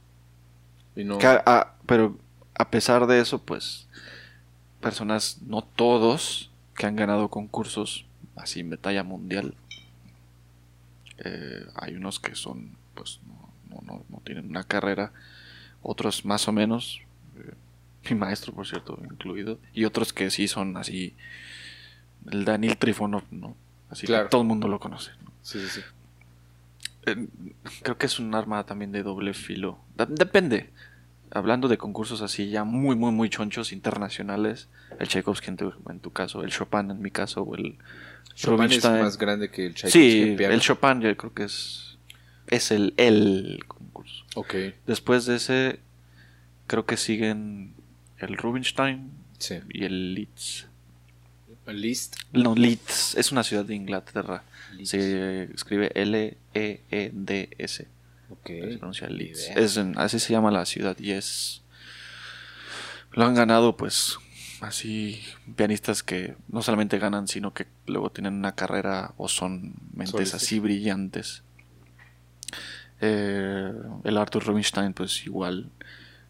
Y 0.95 1.03
no... 1.03 1.17
pero 1.85 2.17
a 2.55 2.69
pesar 2.69 3.07
de 3.07 3.19
eso, 3.19 3.39
pues, 3.39 3.87
personas, 4.81 5.39
no 5.45 5.61
todos, 5.61 6.51
que 6.75 6.85
han 6.85 6.95
ganado 6.95 7.29
concursos 7.29 8.05
así 8.35 8.61
en 8.61 8.77
talla 8.77 9.03
mundial, 9.03 9.55
eh, 11.17 11.65
hay 11.75 11.95
unos 11.95 12.19
que 12.19 12.35
son, 12.35 12.77
pues, 12.93 13.19
no, 13.69 13.81
no, 13.81 14.05
no, 14.09 14.21
tienen 14.23 14.49
una 14.49 14.63
carrera, 14.63 15.11
otros 15.81 16.25
más 16.25 16.47
o 16.47 16.51
menos, 16.51 17.01
eh, 17.37 17.53
mi 18.09 18.15
maestro, 18.15 18.53
por 18.53 18.67
cierto, 18.67 18.99
incluido, 19.03 19.59
y 19.73 19.85
otros 19.85 20.13
que 20.13 20.29
sí 20.29 20.47
son 20.47 20.77
así, 20.77 21.15
el 22.29 22.45
Daniel 22.45 22.77
Trifonov, 22.77 23.23
¿no? 23.31 23.55
Así 23.89 24.07
que 24.07 24.17
todo 24.29 24.41
el 24.41 24.47
mundo 24.47 24.67
lo 24.67 24.79
conoce. 24.79 25.11
Sí, 25.41 25.59
sí, 25.59 25.67
sí. 25.67 25.81
eh, 27.05 27.27
creo 27.83 27.97
que 27.97 28.07
es 28.07 28.19
un 28.19 28.33
arma 28.33 28.65
también 28.65 28.91
de 28.91 29.03
doble 29.03 29.33
filo. 29.33 29.77
Depende. 29.95 30.71
Hablando 31.31 31.67
de 31.67 31.77
concursos 31.77 32.21
así 32.21 32.49
ya 32.49 32.63
muy, 32.63 32.95
muy, 32.95 33.11
muy 33.11 33.29
chonchos 33.29 33.71
internacionales, 33.71 34.69
el 34.99 35.07
Tchaikovsky 35.07 35.49
en 35.49 35.57
tu, 35.57 35.73
en 35.89 35.99
tu 35.99 36.11
caso, 36.11 36.43
el 36.43 36.51
Chopin 36.51 36.91
en 36.91 37.01
mi 37.01 37.11
caso, 37.11 37.43
o 37.43 37.55
el 37.55 37.77
Chopin 38.35 38.71
es 38.71 38.83
más 38.83 39.17
grande 39.17 39.49
que 39.49 39.65
el 39.67 39.73
Tchaikovsky 39.73 40.37
Sí, 40.37 40.43
el 40.43 40.59
Chopin 40.61 41.01
yo 41.01 41.15
creo 41.17 41.33
que 41.33 41.43
es, 41.45 41.97
es 42.47 42.71
el, 42.71 42.93
el 42.97 43.63
concurso. 43.67 44.25
Ok, 44.35 44.53
Después 44.85 45.25
de 45.25 45.37
ese, 45.37 45.79
creo 46.67 46.85
que 46.85 46.97
siguen 46.97 47.73
el 48.19 48.37
Rubinstein 48.37 49.09
sí. 49.39 49.59
y 49.69 49.85
el 49.85 50.13
Leeds. 50.13 50.67
Liszt. 51.67 52.17
No, 52.31 52.53
Leeds 52.53 53.15
es 53.15 53.31
una 53.31 53.43
ciudad 53.43 53.65
de 53.65 53.73
Inglaterra. 53.73 54.43
Leeds. 54.73 54.89
Se 54.89 55.43
escribe 55.45 55.91
L-E-E-D-S. 55.95 57.87
Ok. 58.29 58.45
Se 58.47 58.77
pronuncia 58.77 59.07
Leeds. 59.09 59.49
Es 59.55 59.77
en- 59.77 59.97
así 59.97 60.19
se 60.19 60.31
llama 60.33 60.51
la 60.51 60.65
ciudad 60.67 60.95
y 60.99 61.11
es. 61.11 61.63
Lo 63.13 63.25
han 63.25 63.33
ganado, 63.33 63.77
pues, 63.77 64.17
así 64.67 65.21
pianistas 65.55 66.03
que 66.03 66.35
no 66.47 66.61
solamente 66.61 66.99
ganan, 66.99 67.27
sino 67.27 67.53
que 67.53 67.67
luego 67.87 68.09
tienen 68.09 68.33
una 68.33 68.53
carrera 68.53 69.13
o 69.17 69.27
son 69.27 69.75
mentes 69.93 70.33
así 70.33 70.59
brillantes. 70.59 71.43
Eh, 73.01 73.71
el 74.03 74.17
Arthur 74.17 74.45
Rubinstein, 74.45 74.93
pues 74.93 75.25
igual. 75.25 75.69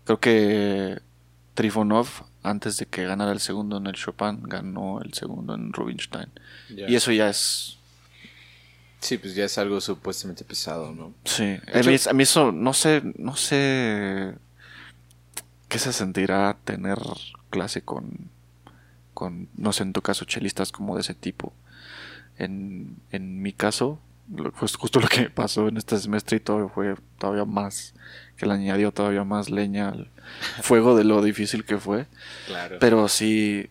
Creo 0.03 0.19
que 0.19 0.99
Trifonov, 1.53 2.07
antes 2.43 2.77
de 2.77 2.85
que 2.85 3.05
ganara 3.05 3.31
el 3.31 3.39
segundo 3.39 3.77
en 3.77 3.87
el 3.87 3.93
Chopin, 3.93 4.43
ganó 4.43 5.01
el 5.01 5.13
segundo 5.13 5.55
en 5.55 5.73
Rubinstein. 5.73 6.29
Y 6.69 6.95
eso 6.95 7.11
ya 7.11 7.29
es 7.29 7.75
Sí, 9.05 9.19
pues 9.19 9.35
ya 9.35 9.45
es 9.45 9.55
algo 9.59 9.79
supuestamente 9.81 10.43
pesado, 10.43 10.91
¿no? 10.91 11.13
Sí, 11.25 11.59
a 11.71 11.79
mí, 11.83 11.95
a 12.09 12.13
mí 12.13 12.23
eso, 12.23 12.51
no 12.51 12.73
sé, 12.73 13.03
no 13.19 13.35
sé 13.35 14.33
qué 15.67 15.77
se 15.77 15.93
sentirá 15.93 16.57
tener 16.63 16.97
clase 17.55 17.81
con, 17.81 18.29
con, 19.13 19.47
no 19.55 19.71
sé, 19.71 19.83
en 19.83 19.93
tu 19.93 20.01
caso, 20.01 20.25
chelistas 20.25 20.71
como 20.71 20.95
de 20.95 21.01
ese 21.01 21.13
tipo. 21.13 21.53
En, 22.37 22.97
en 23.11 23.41
mi 23.41 23.53
caso, 23.53 23.99
lo- 24.35 24.51
fue 24.51 24.67
justo 24.67 24.99
lo 24.99 25.07
que 25.07 25.29
pasó 25.29 25.67
en 25.69 25.77
este 25.77 25.97
semestre 25.97 26.37
y 26.37 26.39
todo 26.41 26.67
fue 26.69 26.95
todavía 27.17 27.45
más, 27.45 27.93
que 28.37 28.45
le 28.45 28.53
añadió 28.53 28.91
todavía 28.91 29.23
más 29.23 29.49
leña 29.49 29.89
al 29.89 30.09
fuego 30.61 30.97
de 30.97 31.05
lo 31.05 31.21
difícil 31.21 31.63
que 31.63 31.77
fue. 31.77 32.07
Claro. 32.47 32.77
Pero 32.79 33.07
sí. 33.07 33.69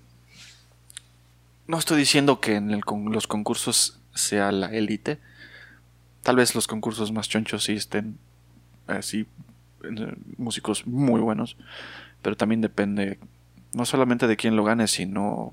No 1.66 1.78
estoy 1.78 1.98
diciendo 1.98 2.40
que 2.40 2.56
en 2.56 2.70
el 2.70 2.81
los 3.11 3.27
concursos 3.27 3.98
sea 4.15 4.51
la 4.52 4.66
élite. 4.73 5.19
Tal 6.23 6.36
vez 6.36 6.55
los 6.55 6.66
concursos 6.66 7.12
más 7.12 7.28
chonchos 7.28 7.65
sí 7.65 7.73
estén 7.74 8.16
así. 8.86 9.27
eh, 9.82 10.15
músicos 10.39 10.86
muy 10.86 11.20
buenos. 11.20 11.56
Pero 12.23 12.35
también 12.36 12.61
depende. 12.62 13.19
No 13.75 13.85
solamente 13.85 14.27
de 14.27 14.37
quién 14.37 14.57
lo 14.57 14.65
gane, 14.65 14.87
sino 14.89 15.53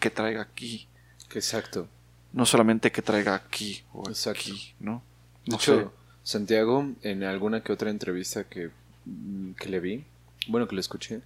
que 0.00 0.10
traiga 0.10 0.42
aquí. 0.42 0.86
Exacto. 1.34 1.88
No 2.32 2.46
solamente 2.46 2.90
que 2.92 3.02
traiga 3.02 3.34
aquí 3.34 3.82
o 3.92 4.08
Exacto. 4.08 4.40
aquí, 4.40 4.74
¿no? 4.80 5.02
De 5.44 5.50
No 5.52 5.56
hecho, 5.56 5.92
Santiago, 6.22 6.86
en 7.02 7.24
alguna 7.24 7.62
que 7.62 7.72
otra 7.72 7.90
entrevista 7.90 8.44
que, 8.44 8.70
mm, 9.06 9.52
que 9.52 9.68
le 9.68 9.80
vi, 9.80 10.04
bueno, 10.46 10.68
que 10.68 10.74
le 10.74 10.80
escuché, 10.80 11.20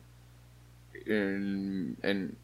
en, 1.06 1.96
en- 2.02 2.36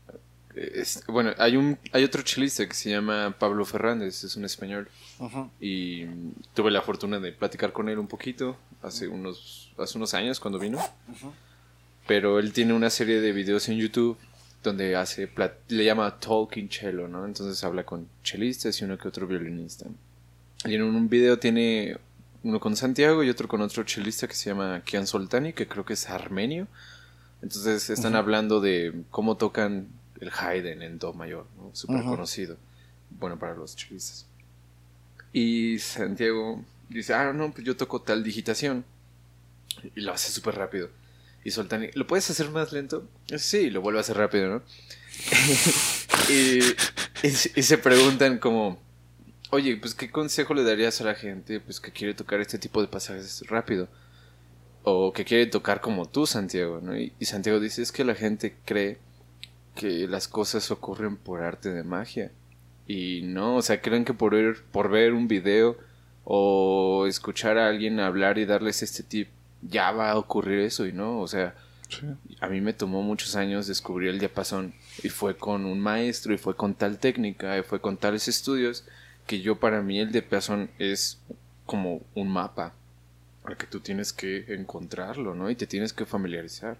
es- 0.55 1.05
bueno, 1.07 1.31
hay 1.39 1.57
un 1.57 1.79
hay 1.93 2.03
otro 2.05 2.23
chelista 2.23 2.67
que 2.67 2.75
se 2.75 2.91
llama 2.91 3.35
Pablo 3.39 3.65
Fernández, 3.65 4.25
es 4.25 4.35
un 4.37 4.45
español, 4.45 4.89
y 5.61 6.05
tuve 6.55 6.71
la 6.73 6.83
fortuna 6.83 7.21
de 7.21 7.33
platicar 7.33 7.73
con 7.73 7.89
él 7.89 7.99
un 7.99 8.09
poquito 8.09 8.57
hace 8.83 9.07
unos, 9.09 9.73
hace 9.79 9.97
unos 9.99 10.15
años 10.15 10.41
cuando 10.41 10.59
vino, 10.59 10.79
pero 12.09 12.39
él 12.39 12.55
tiene 12.55 12.73
una 12.73 12.89
serie 12.89 13.21
de 13.21 13.33
videos 13.33 13.69
en 13.69 13.77
YouTube 13.77 14.17
donde 14.65 14.97
hace, 14.97 15.31
le 15.69 15.85
llama 15.85 16.19
Talking 16.19 16.71
Cello, 16.71 17.07
¿no? 17.07 17.27
Entonces 17.27 17.63
habla 17.63 17.85
con 17.85 18.09
chelistas 18.25 18.81
y 18.81 18.85
uno 18.87 18.97
que 18.97 19.09
otro 19.09 19.27
violinista. 19.27 19.85
Y 20.65 20.75
en 20.75 20.83
un 20.85 21.11
video 21.11 21.39
tiene 21.39 21.99
uno 22.43 22.61
con 22.61 22.77
Santiago 22.77 23.23
y 23.23 23.29
otro 23.29 23.47
con 23.47 23.61
otro 23.61 23.85
chelista 23.85 24.27
que 24.27 24.35
se 24.35 24.49
llama 24.49 24.81
Kian 24.87 25.07
Soltani, 25.07 25.53
que 25.53 25.69
creo 25.69 25.85
que 25.85 25.93
es 25.93 26.09
armenio. 26.09 26.67
Entonces 27.43 27.91
están 27.91 28.17
hablando 28.17 28.63
de 28.63 29.03
cómo 29.11 29.37
tocan 29.37 29.89
el 30.19 30.31
Haydn 30.31 30.81
en 30.81 30.99
Do 30.99 31.13
mayor, 31.13 31.47
¿no? 31.59 31.71
Súper 31.75 32.03
conocido. 32.05 32.57
Bueno, 33.11 33.39
para 33.39 33.55
los 33.55 33.77
chelistas. 33.77 34.27
Y 35.35 35.79
Santiago 35.79 36.65
dice, 36.89 37.13
ah, 37.13 37.35
no, 37.35 37.53
pues 37.53 37.67
yo 37.67 37.77
toco 37.77 38.01
tal 38.01 38.25
digitación. 38.25 38.87
Y 39.95 40.01
lo 40.01 40.15
hace 40.15 40.33
súper 40.33 40.55
rápido. 40.55 40.89
Y 41.49 41.51
Soltani, 41.51 41.89
¿lo 41.95 42.07
puedes 42.07 42.29
hacer 42.29 42.51
más 42.51 42.73
lento? 42.73 43.09
Sí, 43.39 43.71
lo 43.71 43.81
vuelve 43.81 43.99
a 43.99 44.03
hacer 44.03 44.19
rápido, 44.19 44.49
¿no? 44.51 44.63
y, 46.29 46.59
y 47.27 47.31
se- 47.31 47.53
y 47.59 47.63
se 47.63 47.79
preguntan 47.79 48.39
como, 48.39 48.79
oye, 49.51 49.77
pues 49.79 49.95
¿qué 49.95 50.11
consejo 50.11 50.53
le 50.55 50.63
darías 50.63 51.01
a 51.01 51.05
la 51.05 51.15
gente 51.15 51.61
pues 51.61 51.81
que 51.81 51.91
quiere 51.91 52.15
tocar 52.15 52.41
este 52.41 52.59
tipo 52.59 52.81
de 52.83 52.89
pasajes 52.89 53.43
rápido? 53.49 53.89
O 54.83 55.13
que 55.13 55.25
quiere 55.25 55.47
tocar 55.47 55.81
como 55.81 56.07
tú, 56.07 56.27
Santiago, 56.27 56.81
¿no? 56.83 56.97
Y, 56.99 57.13
y 57.19 57.25
Santiago 57.25 57.61
dice, 57.61 57.83
es 57.83 57.93
que 57.93 58.05
la 58.05 58.15
gente 58.15 58.57
cree 58.65 58.99
que 59.75 60.07
las 60.07 60.29
cosas 60.29 60.71
ocurren 60.71 61.17
por 61.17 61.43
arte 61.43 61.71
de 61.71 61.83
magia. 61.85 62.31
Y 62.87 63.23
no, 63.23 63.57
o 63.57 63.63
sea, 63.63 63.81
creen 63.83 64.05
que 64.05 64.15
por 64.15 64.35
ver, 64.35 64.63
por 64.73 64.91
ver 64.91 65.13
un 65.15 65.29
video 65.29 65.79
o 66.25 67.07
escuchar 67.09 67.59
a 67.59 67.69
alguien 67.69 68.01
hablar 68.01 68.39
y 68.39 68.45
darles 68.47 68.83
este 68.83 69.03
tip, 69.03 69.29
ya 69.63 69.91
va 69.93 70.11
a 70.11 70.19
ocurrir 70.19 70.61
eso 70.61 70.87
y 70.87 70.93
no, 70.93 71.21
o 71.21 71.29
sea, 71.29 71.55
Sí. 71.89 72.07
a 72.41 72.49
mí 72.49 72.61
me 72.61 72.75
tomó 72.75 73.03
muchos 73.03 73.35
años 73.35 73.67
descubrir 73.67 74.11
el 74.11 74.19
diapasón 74.19 74.75
y 75.03 75.09
fue 75.09 75.37
con 75.39 75.65
un 75.65 75.81
maestro 75.81 76.35
y 76.35 76.39
fue 76.39 76.55
con 76.55 76.75
tal 76.75 76.99
técnica 76.99 77.57
y 77.59 77.63
fue 77.63 77.81
con 77.81 77.97
tales 77.97 78.29
estudios 78.29 78.85
que 79.27 79.41
yo 79.41 79.57
para 79.59 79.81
mí 79.81 79.99
el 79.99 80.13
diapasón 80.13 80.69
es 80.79 81.19
como 81.65 82.03
un 82.15 82.29
mapa 82.29 82.75
al 83.45 83.57
que 83.57 83.67
tú 83.67 83.81
tienes 83.81 84.13
que 84.13 84.45
encontrarlo, 84.55 85.35
¿no? 85.35 85.49
Y 85.49 85.55
te 85.57 85.67
tienes 85.67 85.95
que 85.95 86.05
familiarizar. 86.05 86.77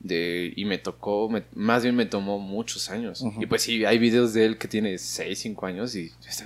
De, 0.00 0.52
y 0.54 0.64
me 0.64 0.78
tocó, 0.78 1.28
me- 1.28 1.42
más 1.54 1.82
bien 1.82 1.96
me 1.96 2.06
tomó 2.06 2.38
muchos 2.38 2.88
años. 2.88 3.24
Y 3.40 3.46
pues 3.46 3.62
sí, 3.62 3.84
hay 3.84 3.98
videos 3.98 4.32
de 4.32 4.44
él 4.44 4.56
que 4.58 4.68
tiene 4.68 4.96
6, 4.98 5.38
5 5.40 5.66
años 5.66 5.94
y 5.96 6.12
está 6.26 6.44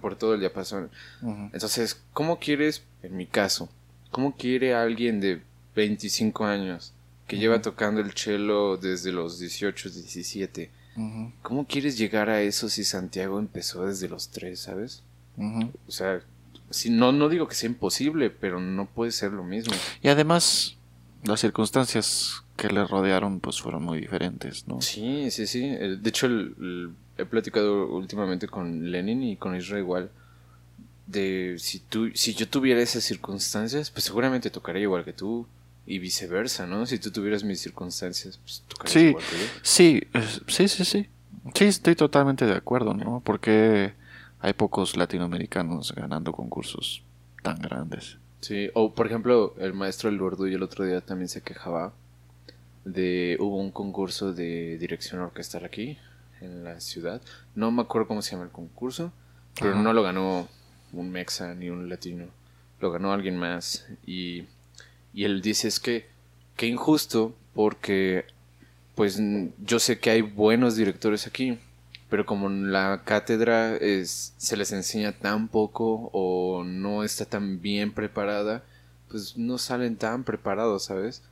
por 0.00 0.16
todo 0.16 0.34
el 0.34 0.40
diapasón. 0.40 0.90
Ujú. 1.22 1.50
Entonces, 1.52 2.00
¿cómo 2.12 2.38
quieres, 2.38 2.82
en 3.02 3.16
mi 3.16 3.26
caso, 3.26 3.68
cómo 4.10 4.36
quiere 4.36 4.74
alguien 4.74 5.20
de 5.20 5.42
25 5.74 6.44
años 6.44 6.92
que 7.26 7.36
lleva 7.38 7.60
tocando 7.60 8.00
el 8.00 8.12
cello 8.12 8.76
desde 8.76 9.12
los 9.12 9.38
18, 9.38 9.90
17? 9.90 10.70
Ujú. 10.96 11.32
¿Cómo 11.42 11.66
quieres 11.66 11.98
llegar 11.98 12.30
a 12.30 12.40
eso 12.42 12.68
si 12.68 12.84
Santiago 12.84 13.38
empezó 13.38 13.86
desde 13.86 14.08
los 14.08 14.28
3, 14.30 14.58
sabes? 14.58 15.02
O 15.86 15.90
sea, 15.92 16.22
si, 16.70 16.88
no, 16.88 17.12
no 17.12 17.28
digo 17.28 17.46
que 17.46 17.54
sea 17.54 17.68
imposible, 17.68 18.30
pero 18.30 18.58
no 18.58 18.86
puede 18.86 19.10
ser 19.12 19.32
lo 19.32 19.44
mismo. 19.44 19.74
Y 20.02 20.08
además, 20.08 20.75
las 21.26 21.40
circunstancias 21.40 22.42
que 22.56 22.68
le 22.68 22.86
rodearon 22.86 23.40
pues 23.40 23.60
fueron 23.60 23.82
muy 23.84 24.00
diferentes, 24.00 24.66
¿no? 24.68 24.80
Sí, 24.80 25.30
sí, 25.30 25.46
sí. 25.46 25.64
El- 25.64 26.02
De 26.02 26.08
hecho, 26.08 26.26
el- 26.26 26.54
el- 26.60 26.90
he 27.18 27.24
platicado 27.24 27.88
últimamente 27.94 28.46
con 28.48 28.90
Lenin 28.90 29.22
y 29.22 29.36
con 29.36 29.56
Israel 29.56 29.82
igual. 29.82 30.10
De 31.06 31.56
si 31.58 31.78
tú, 31.80 32.10
si 32.14 32.34
yo 32.34 32.48
tuviera 32.48 32.80
esas 32.80 33.04
circunstancias, 33.04 33.90
pues 33.90 34.04
seguramente 34.04 34.50
tocaría 34.50 34.82
igual 34.82 35.04
que 35.04 35.12
tú. 35.12 35.46
Y 35.88 36.00
viceversa, 36.00 36.66
¿no? 36.66 36.84
Si 36.84 36.98
tú 36.98 37.12
tuvieras 37.12 37.44
mis 37.44 37.60
circunstancias, 37.60 38.38
pues 38.42 38.64
tocarías 38.66 38.92
Sí. 38.92 39.00
igual 39.10 39.22
que 39.30 39.36
yo. 39.38 39.44
Sí, 39.62 40.02
sí, 40.48 40.66
sí, 40.68 40.84
sí. 40.84 41.06
Sí, 41.54 41.64
estoy 41.66 41.94
totalmente 41.94 42.44
de 42.44 42.54
acuerdo, 42.54 42.92
¿no? 42.92 43.22
Porque 43.24 43.92
hay 44.40 44.52
pocos 44.54 44.96
latinoamericanos 44.96 45.92
ganando 45.94 46.32
concursos 46.32 47.02
tan 47.44 47.58
grandes. 47.60 48.16
Sí, 48.40 48.70
o 48.74 48.94
por 48.94 49.06
ejemplo, 49.06 49.54
el 49.58 49.72
maestro 49.72 50.08
El 50.08 50.18
Gordo 50.18 50.46
y 50.46 50.54
el 50.54 50.62
otro 50.62 50.84
día 50.84 51.00
también 51.00 51.28
se 51.28 51.42
quejaba 51.42 51.92
de 52.84 53.36
hubo 53.40 53.56
un 53.56 53.72
concurso 53.72 54.32
de 54.32 54.78
dirección 54.78 55.20
orquestal 55.20 55.64
aquí 55.64 55.98
en 56.40 56.64
la 56.64 56.80
ciudad. 56.80 57.20
No 57.54 57.70
me 57.70 57.82
acuerdo 57.82 58.06
cómo 58.08 58.22
se 58.22 58.32
llama 58.32 58.44
el 58.44 58.50
concurso, 58.50 59.12
pero 59.58 59.72
Ajá. 59.72 59.82
no 59.82 59.92
lo 59.92 60.02
ganó 60.02 60.48
un 60.92 61.10
mexa 61.10 61.54
ni 61.54 61.70
un 61.70 61.88
latino, 61.88 62.26
lo 62.80 62.90
ganó 62.90 63.12
alguien 63.12 63.36
más 63.38 63.86
y 64.06 64.44
y 65.12 65.24
él 65.24 65.40
dice 65.40 65.66
es 65.66 65.80
que 65.80 66.06
qué 66.56 66.66
injusto 66.66 67.34
porque 67.54 68.26
pues 68.94 69.18
yo 69.58 69.78
sé 69.78 69.98
que 69.98 70.10
hay 70.10 70.20
buenos 70.22 70.76
directores 70.76 71.26
aquí, 71.26 71.58
pero 72.08 72.24
como 72.26 72.48
la 72.48 73.02
cátedra 73.04 73.76
es, 73.76 74.34
se 74.36 74.56
les 74.56 74.72
enseña 74.72 75.12
tan 75.12 75.48
poco 75.48 76.10
o 76.12 76.62
no 76.64 77.02
está 77.04 77.24
tan 77.24 77.60
bien 77.60 77.92
preparada, 77.92 78.62
pues 79.08 79.36
no 79.36 79.58
salen 79.58 79.96
tan 79.96 80.24
preparados, 80.24 80.84
¿sabes? 80.84 81.22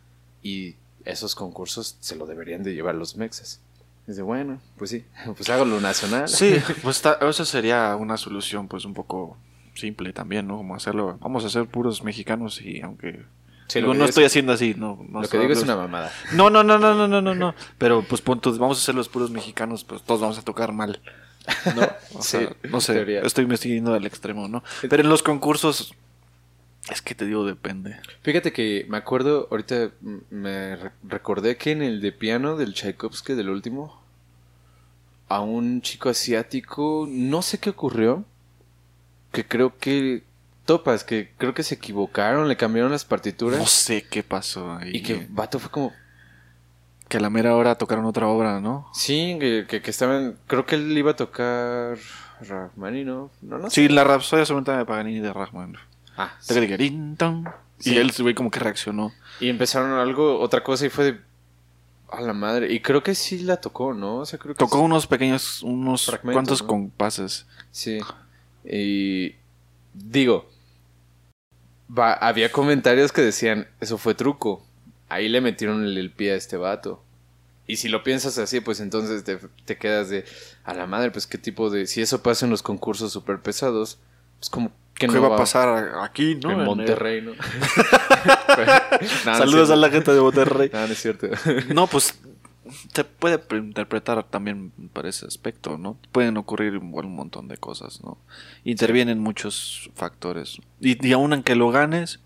Y 0.42 0.74
esos 1.04 1.34
concursos 1.34 1.96
se 2.00 2.16
lo 2.16 2.26
deberían 2.26 2.62
de 2.62 2.74
llevar 2.74 2.94
los 2.94 3.16
mexas. 3.16 3.60
Dice, 4.06 4.22
bueno, 4.22 4.60
pues 4.76 4.90
sí, 4.90 5.04
pues 5.36 5.48
hago 5.50 5.64
lo 5.64 5.80
nacional. 5.80 6.28
Sí, 6.28 6.56
pues 6.82 7.00
ta- 7.02 7.18
eso 7.22 7.44
sería 7.44 7.96
una 7.96 8.16
solución 8.16 8.68
pues 8.68 8.84
un 8.84 8.94
poco 8.94 9.36
simple 9.74 10.12
también, 10.12 10.46
¿no? 10.46 10.56
Como 10.56 10.74
hacerlo, 10.74 11.18
vamos 11.20 11.44
a 11.44 11.48
ser 11.50 11.66
puros 11.66 12.02
mexicanos 12.02 12.60
y 12.60 12.80
aunque... 12.80 13.24
Sí, 13.68 13.80
no 13.80 14.04
estoy 14.04 14.24
es- 14.24 14.32
haciendo 14.32 14.52
así, 14.52 14.74
no. 14.76 15.04
no 15.08 15.22
Lo 15.22 15.28
que 15.28 15.38
digo 15.38 15.52
es 15.52 15.62
una 15.62 15.76
mamada. 15.76 16.12
No, 16.32 16.50
no, 16.50 16.62
no, 16.62 16.78
no, 16.78 16.94
no, 16.94 17.08
no, 17.08 17.20
no, 17.22 17.34
no. 17.34 17.54
Pero 17.78 18.02
pues 18.02 18.20
puntos, 18.20 18.58
vamos 18.58 18.78
a 18.80 18.84
ser 18.84 18.94
los 18.94 19.08
puros 19.08 19.30
mexicanos, 19.30 19.84
pues 19.84 20.02
todos 20.02 20.20
vamos 20.20 20.38
a 20.38 20.42
tocar 20.42 20.72
mal. 20.72 21.00
¿no? 21.74 21.82
O 22.18 22.22
Sí, 22.22 22.38
sea, 22.38 22.56
no 22.70 22.80
sé, 22.80 22.94
teoría. 22.94 23.20
estoy 23.22 23.46
me 23.46 23.54
estoy 23.54 23.72
yendo 23.72 23.94
al 23.94 24.06
extremo, 24.06 24.48
¿no? 24.48 24.62
Pero 24.88 25.02
en 25.02 25.08
los 25.08 25.22
concursos, 25.22 25.94
es 26.90 27.00
que 27.02 27.14
te 27.14 27.24
digo, 27.26 27.44
depende. 27.46 27.96
Fíjate 28.22 28.52
que 28.52 28.86
me 28.88 28.96
acuerdo, 28.98 29.48
ahorita 29.50 29.90
me 30.30 30.76
re- 30.76 30.92
recordé 31.02 31.56
que 31.56 31.70
en 31.72 31.82
el 31.82 32.00
de 32.00 32.12
piano 32.12 32.56
del 32.56 32.74
Tchaikovsky 32.74 33.32
del 33.34 33.48
último, 33.50 34.02
a 35.28 35.40
un 35.40 35.80
chico 35.80 36.10
asiático, 36.10 37.06
no 37.10 37.40
sé 37.42 37.58
qué 37.58 37.70
ocurrió, 37.70 38.24
que 39.32 39.46
creo 39.46 39.76
que 39.78 40.22
topas, 40.64 41.04
que 41.04 41.32
creo 41.38 41.54
que 41.54 41.62
se 41.62 41.74
equivocaron, 41.76 42.48
le 42.48 42.56
cambiaron 42.56 42.92
las 42.92 43.04
partituras 43.04 43.58
No 43.58 43.66
sé 43.66 44.06
qué 44.08 44.22
pasó 44.22 44.72
ahí. 44.72 44.90
y 44.96 45.02
que 45.02 45.26
vato 45.30 45.58
fue 45.58 45.70
como, 45.70 45.92
que 47.08 47.18
a 47.18 47.20
la 47.20 47.30
mera 47.30 47.54
hora 47.56 47.76
tocaron 47.76 48.04
otra 48.06 48.26
obra, 48.28 48.60
¿no? 48.60 48.88
sí, 48.94 49.36
que, 49.38 49.66
que, 49.68 49.82
que 49.82 49.90
estaban, 49.90 50.36
creo 50.46 50.66
que 50.66 50.76
él 50.76 50.96
iba 50.96 51.12
a 51.12 51.16
tocar 51.16 51.98
Rachmaninoff, 52.40 53.30
no, 53.42 53.58
no 53.58 53.70
sé. 53.70 53.82
Sí, 53.82 53.88
la 53.88 54.04
Rapsodia 54.04 54.44
seguramente 54.46 54.72
de 54.72 54.84
Paganini 54.84 55.18
y 55.18 55.20
de 55.20 55.32
Rachman. 55.32 55.76
Ah, 56.16 56.34
sí. 56.40 56.54
Y 57.80 57.96
él, 57.96 58.12
güey, 58.18 58.34
como 58.34 58.50
que 58.50 58.60
reaccionó. 58.60 59.12
Y 59.40 59.48
empezaron 59.48 59.92
algo, 59.92 60.40
otra 60.40 60.62
cosa 60.62 60.86
y 60.86 60.88
fue 60.90 61.04
de, 61.04 61.20
a 62.10 62.20
la 62.20 62.32
madre, 62.32 62.72
y 62.72 62.80
creo 62.80 63.02
que 63.02 63.14
sí 63.14 63.40
la 63.40 63.56
tocó, 63.56 63.92
¿no? 63.92 64.18
O 64.18 64.26
sea, 64.26 64.38
creo 64.38 64.54
que 64.54 64.58
Tocó 64.58 64.78
sí. 64.78 64.84
unos 64.84 65.06
pequeños, 65.06 65.62
unos 65.62 66.10
cuantos 66.22 66.62
¿no? 66.62 66.68
compases. 66.68 67.46
Sí. 67.70 67.98
Y 68.64 69.34
digo, 69.92 70.48
va, 71.88 72.12
había 72.14 72.50
comentarios 72.52 73.12
que 73.12 73.22
decían, 73.22 73.68
eso 73.80 73.98
fue 73.98 74.14
truco. 74.14 74.64
Ahí 75.08 75.28
le 75.28 75.40
metieron 75.40 75.84
el, 75.84 75.96
el 75.98 76.10
pie 76.10 76.32
a 76.32 76.36
este 76.36 76.56
vato. 76.56 77.02
Y 77.66 77.76
si 77.76 77.88
lo 77.88 78.02
piensas 78.02 78.36
así, 78.38 78.60
pues 78.60 78.80
entonces 78.80 79.24
te, 79.24 79.38
te 79.64 79.76
quedas 79.76 80.10
de, 80.10 80.24
a 80.64 80.74
la 80.74 80.86
madre, 80.86 81.10
pues 81.10 81.26
qué 81.26 81.38
tipo 81.38 81.70
de... 81.70 81.86
Si 81.86 82.02
eso 82.02 82.22
pasa 82.22 82.44
en 82.44 82.50
los 82.50 82.62
concursos 82.62 83.12
súper 83.12 83.40
pesados, 83.40 83.98
pues 84.38 84.50
como 84.50 84.70
que 84.94 85.06
¿Qué 85.06 85.12
no 85.12 85.22
va 85.22 85.34
a 85.34 85.38
pasar 85.38 85.94
aquí, 86.02 86.36
no? 86.36 86.50
en 86.52 86.64
Monterrey, 86.64 87.22
¿no? 87.22 87.32
Saludos 89.24 89.70
a 89.70 89.76
la 89.76 89.90
gente 89.90 90.12
de 90.12 90.20
Monterrey. 90.20 90.70
No, 90.72 90.86
no 90.86 90.92
es 90.92 91.00
cierto. 91.00 91.28
No, 91.74 91.86
pues 91.86 92.14
se 92.92 93.04
puede 93.04 93.38
pre- 93.38 93.58
interpretar 93.58 94.22
también 94.24 94.72
para 94.92 95.08
ese 95.08 95.26
aspecto, 95.26 95.78
¿no? 95.78 95.96
Pueden 96.12 96.36
ocurrir 96.36 96.78
un 96.78 97.14
montón 97.14 97.48
de 97.48 97.56
cosas, 97.58 98.02
¿no? 98.02 98.18
Intervienen 98.64 99.18
muchos 99.20 99.90
factores. 99.94 100.58
Y, 100.80 101.06
y 101.06 101.12
aun 101.12 101.32
aunque 101.32 101.54
lo 101.56 101.70
ganes, 101.70 102.20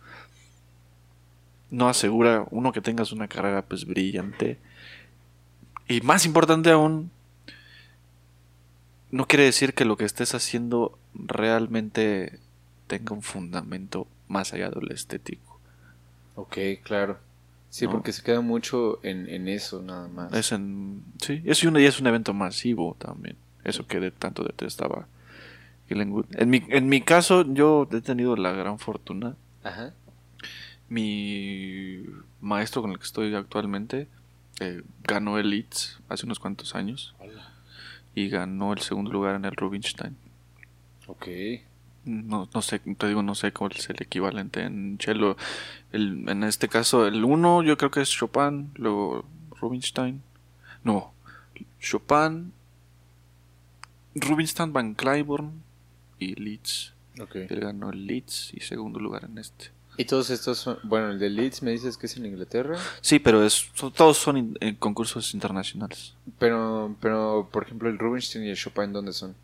no 1.71 1.89
asegura 1.89 2.47
uno 2.51 2.73
que 2.73 2.81
tengas 2.81 3.13
una 3.13 3.29
carrera 3.29 3.63
pues 3.63 3.85
brillante. 3.85 4.59
Y 5.89 6.01
más 6.03 6.25
importante 6.27 6.71
aún, 6.71 7.11
no 9.11 9.27
quiere 9.27 9.45
decir 9.45 9.75
que 9.75 9.85
lo 9.85 9.97
que 9.97 10.05
estés 10.05 10.35
haciendo 10.35 10.99
realmente 11.15 12.41
tenga 12.87 13.15
un 13.15 13.23
fundamento 13.23 14.07
más 14.29 14.53
allá 14.53 14.71
de 14.71 14.81
lo 14.81 14.95
estético. 14.95 15.61
ok, 16.35 16.57
claro. 16.83 17.19
Sí, 17.71 17.85
¿No? 17.85 17.93
porque 17.93 18.13
se 18.13 18.23
queda 18.23 18.41
mucho 18.41 18.99
en, 19.03 19.29
en 19.29 19.49
eso 19.49 19.83
nada 19.83 20.09
más. 20.09 20.33
Es 20.33 20.53
en, 20.53 21.03
sí, 21.21 21.43
es 21.45 21.63
es 21.63 22.01
un 22.01 22.07
evento 22.07 22.33
masivo 22.33 22.97
también. 22.99 23.37
Eso 23.65 23.87
que 23.87 24.01
de 24.01 24.11
tanto 24.11 24.43
detestaba. 24.43 25.07
En 25.91 26.51
mi, 26.51 26.63
en 26.69 26.89
mi 26.89 27.01
caso, 27.01 27.51
yo 27.53 27.89
he 27.91 28.01
tenido 28.01 28.37
la 28.37 28.53
gran 28.53 28.79
fortuna. 28.79 29.37
Ajá. 29.65 29.95
Mi 30.89 32.05
maestro 32.41 32.83
con 32.83 32.93
el 32.93 32.99
que 32.99 33.05
estoy 33.05 33.35
actualmente 33.35 34.09
eh, 34.61 34.83
ganó 35.05 35.39
el 35.39 35.51
Leeds 35.51 36.01
hace 36.09 36.27
unos 36.27 36.39
cuantos 36.39 36.75
años 36.75 37.15
y 38.15 38.29
ganó 38.29 38.73
el 38.73 38.81
segundo 38.81 39.11
lugar 39.13 39.37
en 39.37 39.45
el 39.45 39.53
Rubinstein. 39.55 40.17
Ok. 41.07 41.27
No, 42.05 42.49
no 42.55 42.63
sé, 42.63 42.79
te 42.79 43.09
digo, 43.09 43.23
no 43.23 43.35
sé 43.35 43.53
cuál 43.53 43.73
es 43.77 43.89
el 43.91 43.97
equivalente 44.01 44.63
en 44.63 44.99
cello. 45.01 45.37
El, 45.93 46.29
en 46.29 46.45
este 46.45 46.69
caso, 46.69 47.07
el 47.07 47.25
uno 47.25 47.63
yo 47.63 47.77
creo 47.77 47.91
que 47.91 48.01
es 48.01 48.11
Chopin, 48.11 48.71
luego 48.77 49.25
Rubinstein. 49.61 50.23
No, 50.85 51.13
Chopin, 51.81 52.53
Rubinstein, 54.15 54.73
Van 54.73 54.95
Cliburn 54.95 55.63
y 56.19 56.35
Leeds. 56.35 56.95
Ok. 57.21 57.37
Él 57.37 57.61
ganó 57.61 57.91
el 57.91 58.07
Leeds 58.07 58.53
y 58.55 58.61
segundo 58.61 59.01
lugar 59.01 59.25
en 59.25 59.39
este. 59.39 59.78
Y 59.99 60.05
todos 60.05 60.31
estos 60.31 60.59
son, 60.59 60.79
bueno, 60.85 61.11
el 61.11 61.19
de 61.19 61.29
Leeds 61.29 61.63
me 61.63 61.73
dices 61.73 61.97
que 61.99 62.07
es 62.07 62.17
en 62.17 62.25
Inglaterra, 62.25 62.79
Sí, 63.01 63.19
pero 63.19 63.45
es, 63.45 63.69
son- 63.75 63.93
todos 63.93 64.17
son 64.17 64.37
in- 64.39 64.57
en 64.61 64.77
concursos 64.77 65.35
internacionales. 65.35 66.15
pero, 66.39 66.95
pero 67.01 67.49
por 67.53 67.65
ejemplo 67.65 67.89
el 67.91 67.99
Rubinstein 67.99 68.45
y 68.45 68.51
el 68.51 68.57
Chopin, 68.57 68.93
¿dónde 68.93 69.13
son? 69.13 69.35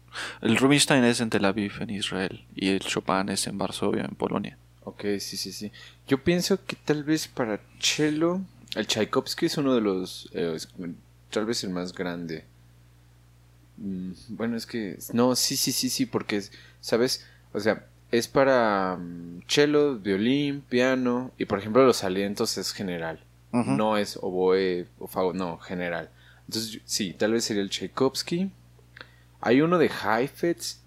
El 0.41 0.57
Rubinstein 0.57 1.03
es 1.05 1.21
en 1.21 1.29
Tel 1.29 1.45
Aviv, 1.45 1.73
en 1.81 1.91
Israel, 1.91 2.45
y 2.55 2.69
el 2.69 2.79
Chopin 2.81 3.29
es 3.31 3.47
en 3.49 3.59
Varsovia, 3.59 4.05
en 4.05 4.15
Polonia. 4.15 4.57
Ok, 4.85 5.03
sí, 5.19 5.37
sí, 5.37 5.51
sí. 5.53 5.73
Yo 6.07 6.23
pienso 6.23 6.65
que 6.65 6.77
tal 6.77 7.03
vez 7.03 7.27
para 7.27 7.59
cello, 7.81 8.41
el 8.77 8.87
Tchaikovsky 8.87 9.47
es 9.47 9.57
uno 9.59 9.75
de 9.75 9.81
los, 9.81 10.29
eh, 10.35 10.53
es- 10.55 10.69
tal 11.31 11.47
vez 11.47 11.65
el 11.65 11.71
más 11.71 11.93
grande. 11.93 12.45
Mm, 13.77 14.13
Bueno, 14.29 14.57
es 14.57 14.67
que, 14.67 14.99
no, 15.13 15.35
sí, 15.35 15.57
sí, 15.57 15.73
sí, 15.73 15.89
sí, 15.91 16.07
porque, 16.07 16.37
es- 16.37 16.53
¿sabes? 16.81 17.25
O 17.53 17.59
sea, 17.61 17.87
es 18.19 18.29
para 18.29 18.97
mm, 18.97 19.43
cello, 19.49 19.97
violín, 19.99 20.63
piano, 20.69 21.33
y 21.39 21.45
por 21.47 21.59
ejemplo 21.59 21.85
los 21.85 22.05
alientos 22.05 22.59
es 22.59 22.73
general. 22.73 23.21
No 23.53 23.97
es 23.97 24.19
oboe 24.21 24.87
o 24.99 25.07
fagot, 25.07 25.37
no, 25.37 25.59
general. 25.59 26.11
Entonces, 26.49 26.81
sí, 26.85 27.13
tal 27.17 27.33
vez 27.35 27.45
sería 27.45 27.63
el 27.63 27.71
Tchaikovsky. 27.71 28.51
Hay 29.41 29.61
uno 29.61 29.79
de 29.79 29.89
Heifetz 29.89 30.81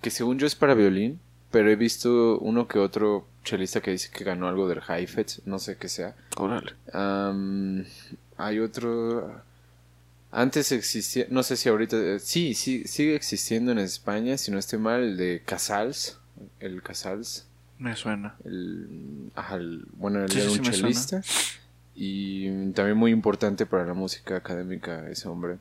que 0.00 0.10
según 0.10 0.38
yo 0.38 0.46
es 0.46 0.54
para 0.54 0.72
violín, 0.74 1.20
pero 1.50 1.70
he 1.70 1.76
visto 1.76 2.38
uno 2.38 2.66
que 2.68 2.78
otro 2.78 3.26
chelista 3.44 3.82
que 3.82 3.90
dice 3.90 4.08
que 4.10 4.24
ganó 4.24 4.48
algo 4.48 4.66
del 4.66 4.80
Heifetz, 4.88 5.42
no 5.44 5.58
sé 5.58 5.76
qué 5.76 5.88
sea. 5.90 6.16
Órale. 6.38 6.72
Hay 8.38 8.58
otro... 8.60 9.42
Antes 10.30 10.72
existía, 10.72 11.26
no 11.30 11.42
sé 11.42 11.56
si 11.56 11.68
ahorita... 11.68 11.96
eh, 11.96 12.18
Sí, 12.18 12.54
sí, 12.54 12.84
sigue 12.86 13.14
existiendo 13.14 13.70
en 13.72 13.78
España, 13.78 14.36
si 14.38 14.50
no 14.50 14.58
estoy 14.58 14.78
mal, 14.78 15.02
el 15.02 15.16
de 15.16 15.42
Casals. 15.44 16.18
El 16.60 16.82
Casals. 16.82 17.46
Me 17.78 17.96
suena. 17.96 18.36
El, 18.44 19.30
ajá, 19.34 19.56
el- 19.56 19.84
bueno, 19.94 20.22
él 20.22 20.30
Sí, 20.30 20.40
era 20.40 20.50
sí, 20.50 20.58
un 20.58 20.64
sí 20.64 20.70
chelista. 20.72 21.22
Y 21.96 22.70
también 22.72 22.96
muy 22.96 23.10
importante 23.12 23.66
para 23.66 23.84
la 23.84 23.94
música 23.94 24.36
académica 24.36 25.08
ese 25.08 25.28
hombre. 25.28 25.58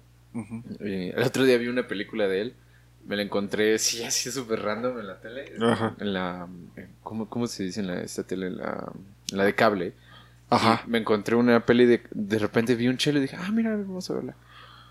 Eh, 0.80 1.14
el 1.16 1.24
otro 1.24 1.44
día 1.44 1.58
vi 1.58 1.68
una 1.68 1.88
película 1.88 2.28
de 2.28 2.42
él. 2.42 2.54
Me 3.06 3.16
la 3.18 3.22
encontré, 3.22 3.78
sí, 3.80 4.04
así 4.04 4.32
súper 4.32 4.62
random 4.62 5.00
en 5.00 5.08
la 5.08 5.20
tele. 5.20 5.52
Ajá. 5.62 5.96
En 6.00 6.14
la... 6.14 6.48
eh, 6.78 6.88
¿Cómo, 7.04 7.28
cómo 7.30 7.48
se 7.48 7.64
dice 7.64 7.82
en 7.82 7.88
la, 7.88 8.02
esta 8.02 8.24
tele? 8.24 8.48
En 8.48 8.58
la, 8.58 8.92
en 9.32 9.38
la 9.38 9.44
de 9.44 9.54
cable. 9.56 9.94
Ajá. 10.50 10.84
Y 10.88 10.90
me 10.90 11.00
encontré 11.00 11.36
una 11.36 11.66
peli 11.66 11.86
de... 11.86 12.02
De 12.12 12.40
repente 12.40 12.76
vi 12.76 12.88
un 12.88 12.98
chelo 12.98 13.20
y 13.20 13.24
dije, 13.24 13.36
ah, 13.40 13.52
mira, 13.52 13.76
vamos 13.76 14.10
a 14.10 14.14
verla. 14.14 14.36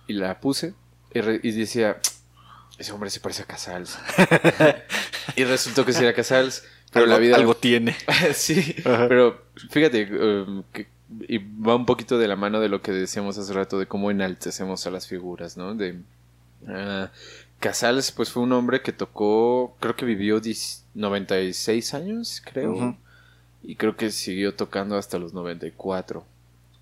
Y 0.06 0.12
la 0.12 0.38
puse 0.40 0.74
y, 1.14 1.20
re- 1.22 1.40
y 1.42 1.50
decía, 1.52 1.96
ese 2.78 2.92
hombre 2.92 3.09
se 3.10 3.20
parece 3.20 3.42
a 3.42 3.46
Casals. 3.46 3.98
y 5.36 5.44
resultó 5.44 5.85
que 5.85 5.93
sí 5.93 6.03
era 6.03 6.15
Casals. 6.15 6.65
Pero 6.93 7.05
algo, 7.05 7.15
la 7.15 7.20
vida... 7.20 7.36
algo 7.36 7.55
tiene. 7.55 7.97
sí, 8.35 8.77
Ajá. 8.85 9.09
pero 9.09 9.43
fíjate, 9.70 10.05
um, 10.15 10.62
que- 10.73 10.89
y 11.28 11.39
va 11.39 11.77
un 11.77 11.86
poquito 11.86 12.19
de 12.19 12.28
la 12.28 12.36
mano 12.36 12.61
de 12.61 12.69
lo 12.69 12.82
que 12.82 12.93
decíamos 12.93 13.39
hace 13.39 13.53
rato, 13.53 13.78
de 13.78 13.86
cómo 13.86 14.11
enaltecemos 14.11 14.86
a 14.86 14.90
las 14.90 15.07
figuras, 15.07 15.57
¿no? 15.57 15.74
De 15.74 15.97
ah, 16.69 17.11
Casals, 17.61 18.12
pues 18.12 18.31
fue 18.31 18.43
un 18.43 18.53
hombre 18.53 18.82
que 18.82 18.93
tocó, 18.93 19.77
creo 19.81 19.97
que 19.97 20.05
vivió 20.05 20.40
10 20.40 20.86
96 20.94 21.94
años, 21.94 22.43
creo, 22.44 22.97
y 23.62 23.77
creo 23.77 23.97
que 23.97 24.11
siguió 24.11 24.55
tocando 24.55 24.97
hasta 24.97 25.19
los 25.19 25.32
94. 25.32 26.24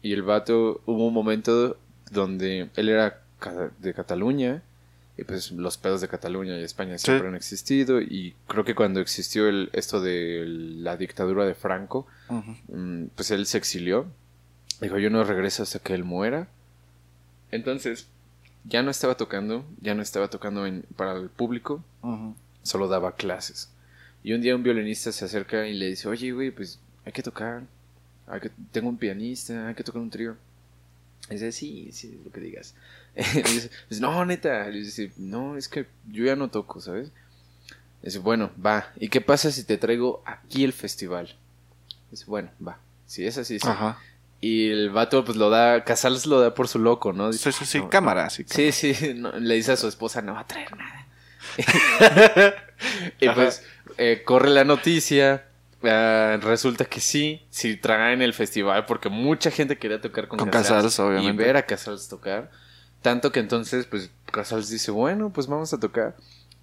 Y 0.03 0.12
el 0.12 0.23
vato, 0.23 0.81
hubo 0.87 1.07
un 1.07 1.15
momento 1.15 1.77
donde 2.11 2.71
él 2.75 2.89
era 2.89 3.23
de 3.79 3.95
Cataluña, 3.95 4.62
y 5.21 5.25
pues 5.25 5.53
los 5.53 5.77
pedos 5.77 6.01
de 6.01 6.09
Cataluña 6.09 6.59
y 6.59 6.63
España 6.65 6.97
Sí. 6.99 7.05
siempre 7.07 7.29
han 7.29 7.35
existido, 7.35 8.01
y 8.01 8.35
creo 8.49 8.65
que 8.65 8.75
cuando 8.75 9.01
existió 9.01 9.49
el, 9.49 9.69
esto 9.73 10.01
de 10.01 10.45
la 10.47 10.97
dictadura 10.97 11.45
de 11.45 11.55
Franco, 11.55 12.07
mm, 12.69 13.05
pues 13.15 13.31
él 13.31 13.47
se 13.47 13.59
exilió. 13.59 14.07
Dijo, 14.81 14.99
yo 14.99 15.11
no 15.11 15.23
regreso 15.25 15.63
hasta 15.63 15.79
que 15.79 15.93
él 15.95 16.05
muera. 16.05 16.49
Entonces, 17.51 18.07
ya 18.65 18.83
no 18.83 18.91
estaba 18.91 19.17
tocando, 19.17 19.65
ya 19.81 19.95
no 19.95 20.03
estaba 20.03 20.29
tocando 20.29 20.67
en- 20.67 20.85
para 20.97 21.13
el 21.17 21.29
público, 21.29 21.83
solo 22.63 22.89
daba 22.89 23.17
clases. 23.17 23.71
Y 24.23 24.33
un 24.35 24.41
día 24.43 24.55
un 24.55 24.63
violinista 24.63 25.13
se 25.13 25.25
acerca 25.25 25.67
y 25.67 25.75
le 25.75 25.87
dice, 25.89 26.09
oye, 26.09 26.33
güey, 26.33 26.51
pues 26.51 26.79
hay 27.05 27.13
que 27.13 27.23
tocar. 27.23 27.63
Hay 28.27 28.41
que, 28.41 28.51
tengo 28.71 28.89
un 28.89 28.99
pianista, 28.99 29.69
hay 29.69 29.75
que 29.75 29.83
tocar 29.83 30.01
un 30.03 30.11
trío. 30.11 30.37
Y 31.29 31.35
dice, 31.35 31.53
sí, 31.53 31.89
sí, 31.93 32.21
lo 32.25 32.31
que 32.31 32.41
digas. 32.41 32.75
Y 33.16 33.43
dice, 33.43 33.70
pues, 33.89 34.01
no, 34.01 34.24
neta. 34.24 34.66
Le 34.69 34.78
dice, 34.78 35.12
no, 35.16 35.57
es 35.57 35.69
que 35.69 35.87
yo 36.09 36.24
ya 36.24 36.37
no 36.37 36.49
toco, 36.49 36.81
¿sabes? 36.81 37.11
Dice, 38.03 38.19
bueno, 38.19 38.51
va. 38.65 38.93
¿Y 38.97 39.09
qué 39.09 39.20
pasa 39.20 39.51
si 39.51 39.65
te 39.65 39.77
traigo 39.77 40.23
aquí 40.24 40.65
el 40.65 40.73
festival? 40.73 41.37
Dice, 42.11 42.24
bueno, 42.27 42.51
va. 42.66 42.78
Si 43.07 43.27
es 43.27 43.37
así, 43.39 43.59
sí. 43.59 43.69
Ajá. 43.69 43.99
Y 44.41 44.70
el 44.70 44.91
vato, 44.91 45.24
pues 45.24 45.37
lo 45.37 45.51
da, 45.51 45.85
Casals 45.85 46.24
lo 46.27 46.41
da 46.41 46.55
por 46.55 46.66
su 46.66 46.78
loco, 46.78 47.12
¿no? 47.12 47.32
Sí, 47.32 47.53
sí, 47.53 47.65
sí, 47.66 47.78
no, 47.78 47.91
cámara, 47.91 48.31
sí. 48.31 48.45
Sí, 48.49 48.73
sí, 48.73 49.15
no, 49.16 49.32
le 49.32 49.55
dice 49.55 49.73
a 49.73 49.77
su 49.77 49.87
esposa, 49.87 50.23
no 50.23 50.35
va 50.35 50.41
a 50.41 50.47
traer 50.47 50.74
nada. 50.77 51.07
y 53.20 53.27
Ajá. 53.27 53.35
pues 53.35 53.62
eh, 53.99 54.23
corre 54.24 54.49
la 54.49 54.65
noticia, 54.65 55.45
ah, 55.82 56.39
resulta 56.41 56.87
que 56.87 57.01
sí, 57.01 57.43
sí 57.51 57.77
traen 57.77 58.23
el 58.23 58.32
festival 58.32 58.87
porque 58.87 59.09
mucha 59.11 59.51
gente 59.51 59.77
quería 59.77 60.01
tocar 60.01 60.28
con, 60.28 60.39
Con 60.39 60.49
Casals 60.49 60.85
Casals, 60.85 61.01
obviamente. 61.01 61.43
y 61.43 61.47
ver 61.47 61.57
a 61.57 61.62
Casals 61.66 62.09
tocar. 62.09 62.51
Tanto 63.02 63.32
que 63.32 63.40
entonces, 63.40 63.86
pues 63.86 64.10
Casals 64.27 64.68
dice, 64.68 64.90
bueno, 64.90 65.31
pues 65.31 65.47
vamos 65.47 65.72
a 65.72 65.81
tocar. 65.81 66.16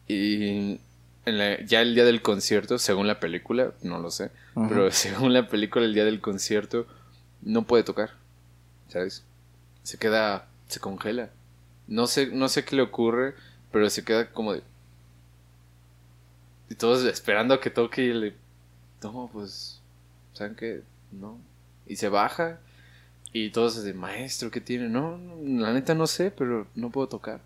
Y 0.07 0.79
en 1.25 1.37
la- 1.37 1.59
ya 1.65 1.81
el 1.81 1.95
día 1.95 2.05
del 2.05 2.21
concierto, 2.21 2.77
según 2.77 3.07
la 3.07 3.19
película, 3.19 3.73
no 3.81 3.99
lo 3.99 4.11
sé, 4.11 4.31
pero 4.69 4.91
según 4.91 5.33
la 5.33 5.47
película, 5.47 5.85
el 5.85 5.93
día 5.93 6.05
del 6.05 6.21
concierto 6.21 6.85
no 7.41 7.63
puede 7.63 7.83
tocar, 7.83 8.11
¿sabes? 8.89 9.23
Se 9.83 9.97
queda, 9.97 10.47
se 10.67 10.79
congela. 10.79 11.29
No 11.87 12.07
sé, 12.07 12.27
no 12.27 12.49
sé 12.49 12.65
qué 12.65 12.75
le 12.75 12.81
ocurre, 12.83 13.33
pero 13.71 13.89
se 13.89 14.03
queda 14.03 14.29
como 14.31 14.53
de... 14.53 14.61
Y 16.69 16.75
todos 16.75 17.03
esperando 17.05 17.53
a 17.53 17.61
que 17.61 17.69
toque 17.69 18.03
y 18.03 18.13
le... 18.13 18.35
No, 19.01 19.29
pues... 19.31 19.79
¿Saben 20.33 20.55
qué? 20.55 20.81
No. 21.11 21.39
Y 21.87 21.95
se 21.95 22.09
baja 22.09 22.59
y 23.33 23.49
todos 23.51 23.77
así, 23.77 23.93
maestro, 23.93 24.49
¿qué 24.51 24.61
tiene? 24.61 24.89
No, 24.89 25.19
la 25.43 25.73
neta 25.73 25.93
no 25.95 26.07
sé, 26.07 26.31
pero 26.31 26.67
no 26.75 26.89
puedo 26.91 27.07
tocar. 27.07 27.41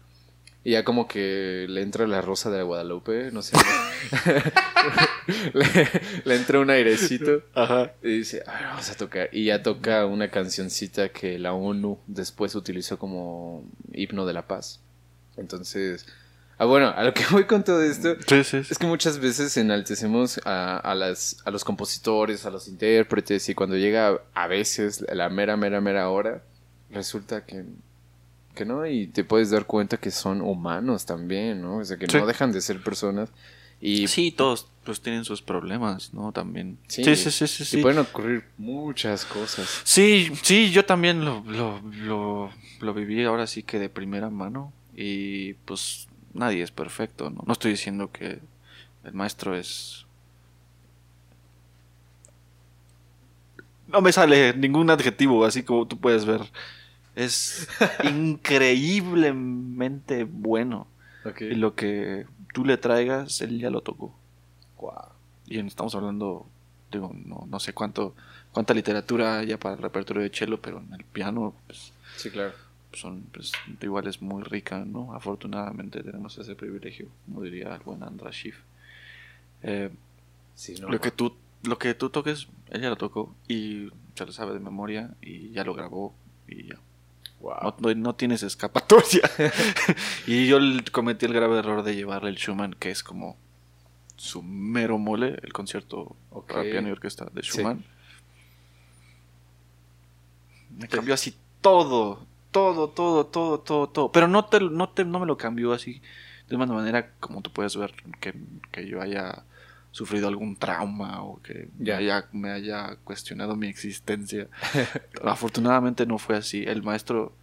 Y 0.64 0.72
ya 0.72 0.84
como 0.84 1.08
que 1.08 1.66
le 1.68 1.82
entra 1.82 2.06
la 2.06 2.22
rosa 2.22 2.52
de 2.52 2.62
Guadalupe, 2.62 3.32
no 3.32 3.42
sé. 3.42 3.58
le, 5.54 5.66
le 6.24 6.36
entra 6.36 6.60
un 6.60 6.70
airecito 6.70 7.42
Ajá. 7.56 7.94
y 8.04 8.18
dice, 8.20 8.44
"A 8.46 8.54
ver, 8.54 8.64
vamos 8.66 8.90
a 8.90 8.96
tocar. 8.96 9.30
Y 9.32 9.46
ya 9.46 9.64
toca 9.64 10.06
una 10.06 10.30
cancioncita 10.30 11.10
que 11.10 11.40
la 11.40 11.54
ONU 11.54 11.98
después 12.08 12.54
utilizó 12.56 13.00
como 13.00 13.64
himno 13.92 14.26
de 14.26 14.34
la 14.34 14.48
paz. 14.48 14.80
Entonces, 15.38 16.06
ah, 16.62 16.66
bueno, 16.66 16.94
a 16.96 17.04
lo 17.04 17.14
que 17.14 17.24
voy 17.32 17.46
con 17.46 17.64
todo 17.64 17.82
esto 17.82 18.16
Sí, 18.28 18.44
sí, 18.44 18.64
sí. 18.64 18.68
es 18.72 18.78
que 18.78 18.86
muchas 18.88 19.20
veces 19.20 19.56
enaltecemos 19.58 20.40
a, 20.46 20.78
a 20.78 20.94
las, 20.96 21.38
a 21.46 21.52
los 21.52 21.64
compositores, 21.64 22.46
a 22.46 22.50
los 22.52 22.68
intérpretes, 22.68 23.50
y 23.50 23.56
cuando 23.56 23.76
llega 23.78 24.20
a 24.34 24.48
veces 24.48 25.04
la 25.12 25.30
mera, 25.30 25.58
mera, 25.58 25.82
mera 25.82 26.10
hora, 26.10 26.44
resulta 26.92 27.46
que, 27.46 27.64
que 28.56 28.66
no, 28.66 28.86
y 28.86 29.08
te 29.08 29.24
puedes 29.24 29.50
dar 29.50 29.66
cuenta 29.66 29.98
que 29.98 30.12
son 30.12 30.42
humanos 30.42 31.06
también, 31.06 31.62
¿no? 31.62 31.78
O 31.78 31.86
sea, 31.86 31.98
que 31.98 32.08
Sí. 32.08 32.18
no 32.18 32.26
dejan 32.26 32.52
de 32.52 32.62
ser 32.62 32.82
personas. 32.84 33.30
Y, 33.84 34.08
Sí, 34.08 34.32
todos 34.32 34.68
pues 34.84 35.02
tienen 35.02 35.26
sus 35.26 35.42
problemas, 35.42 36.14
¿no? 36.14 36.32
También. 36.32 36.78
Sí. 36.88 37.04
Sí, 37.04 37.16
sí, 37.16 37.32
sí, 37.32 37.48
sí. 37.48 37.64
y 37.64 37.66
sí. 37.66 37.78
pueden 37.82 37.98
ocurrir 38.00 38.44
muchas 38.58 39.26
cosas. 39.26 39.82
Sí, 39.84 40.32
sí, 40.44 40.70
yo 40.72 40.86
también 40.86 41.26
lo, 41.26 41.44
lo, 41.48 41.82
lo, 41.82 42.52
lo 42.80 42.94
viví 42.94 43.24
ahora 43.24 43.48
sí 43.48 43.64
que 43.64 43.80
de 43.80 43.90
primera 43.90 44.30
mano. 44.30 44.72
Y 44.96 45.54
pues 45.66 46.08
nadie 46.34 46.64
es 46.64 46.72
perfecto, 46.72 47.30
¿no? 47.30 47.44
No 47.46 47.54
estoy 47.54 47.72
diciendo 47.72 48.12
que 48.12 48.40
el 49.04 49.14
maestro 49.14 49.56
es... 49.56 50.06
No 53.88 54.02
me 54.02 54.12
sale 54.12 54.54
ningún 54.56 54.90
adjetivo, 54.90 55.46
así 55.46 55.64
como 55.64 55.88
tú 55.88 55.98
puedes 55.98 56.26
ver. 56.26 56.42
Es 57.16 57.68
increíblemente 58.04 60.24
bueno. 60.24 60.88
Y 61.40 61.56
lo 61.56 61.76
que 61.76 62.26
tú 62.54 62.66
le 62.66 62.78
traigas, 62.78 63.42
él 63.42 63.60
ya 63.60 63.70
lo 63.70 63.82
tocó. 63.82 64.16
Y 65.46 65.60
estamos 65.60 65.94
hablando, 65.96 66.48
digo, 66.92 67.12
no, 67.14 67.46
no 67.50 67.60
sé 67.60 67.74
cuánto, 67.74 68.16
cuánta 68.54 68.74
literatura 68.74 69.40
haya 69.40 69.60
para 69.60 69.76
el 69.76 69.82
repertorio 69.82 70.24
de 70.24 70.30
cello, 70.30 70.62
pero 70.62 70.80
en 70.80 70.94
el 70.94 71.04
piano, 71.04 71.54
pues, 71.68 71.92
Sí, 72.16 72.30
claro. 72.30 72.54
Son, 72.94 73.22
pues, 73.34 73.52
igual 73.82 74.08
es 74.08 74.22
muy 74.22 74.44
rica, 74.44 74.84
¿no? 74.86 75.14
Afortunadamente 75.14 76.04
tenemos 76.04 76.38
ese 76.38 76.56
privilegio, 76.56 77.08
como 77.26 77.42
diría 77.42 77.74
el 77.76 77.82
buen 77.82 78.04
András 78.04 78.36
Schiff. 78.36 78.58
Eh, 79.64 79.90
Sí, 80.56 80.76
no, 80.80 80.90
lo 80.90 81.00
que 81.00 81.12
tú, 81.12 81.34
lo 81.64 81.78
que 81.80 81.94
tú 81.94 82.10
toques, 82.10 82.48
él 82.70 82.82
ya 82.82 82.90
lo 82.90 82.98
tocó 82.98 83.34
y 83.48 83.90
se 84.16 84.26
lo 84.26 84.32
sabe 84.34 84.54
de 84.54 84.60
memoria 84.60 85.12
y 85.22 85.52
ya 85.52 85.64
lo 85.64 85.74
grabó 85.74 86.14
y 86.48 86.68
ya. 86.68 86.76
wow. 87.40 87.74
No, 87.80 87.94
no- 87.96 88.16
tienes 88.16 88.44
escapatoria. 88.44 89.22
y 90.28 90.48
yo 90.48 90.60
cometí 90.92 91.26
el 91.26 91.34
grave 91.34 91.58
error 91.60 91.82
de 91.84 91.96
llevarle 91.96 92.30
el 92.30 92.36
Schumann, 92.38 92.76
que 92.78 92.92
es 92.92 93.02
como 93.04 93.38
su 94.18 94.44
mero 94.44 94.98
mole, 95.00 95.40
el 95.42 95.52
concierto 95.54 96.16
Ok. 96.30 96.50
para 96.50 96.64
piano 96.64 96.90
y 96.90 96.92
orquesta 96.92 97.26
de 97.34 97.42
Sí. 97.42 97.52
Schumann. 97.54 97.84
Me 100.78 100.88
cambió 100.88 101.14
así 101.14 101.34
todo, 101.62 102.26
todo, 102.52 102.90
todo, 102.90 103.26
todo, 103.26 103.60
todo, 103.60 103.88
todo. 103.90 104.12
Pero 104.12 104.28
no, 104.28 104.46
te, 104.46 104.60
no, 104.60 104.90
te, 104.90 105.06
no 105.06 105.20
me 105.20 105.26
lo 105.26 105.38
cambió 105.38 105.74
así 105.74 106.02
de 106.50 106.56
una 106.58 106.66
manera 106.66 107.12
como 107.22 107.42
tú 107.42 107.50
puedes 107.52 107.78
ver 107.78 107.94
que, 108.20 108.34
que 108.72 108.86
yo 108.88 109.02
haya 109.02 109.44
sufrido 109.92 110.28
algún 110.28 110.56
trauma 110.58 111.22
o 111.24 111.42
que 111.42 111.70
Ya. 111.80 111.96
me, 111.96 112.00
haya, 112.00 112.26
me 112.34 112.52
haya 112.52 112.96
cuestionado 113.04 113.56
mi 113.56 113.68
existencia. 113.68 114.48
Afortunadamente 115.24 116.06
no 116.06 116.18
fue 116.18 116.36
así. 116.38 116.64
El 116.64 116.84
maestro, 116.84 117.34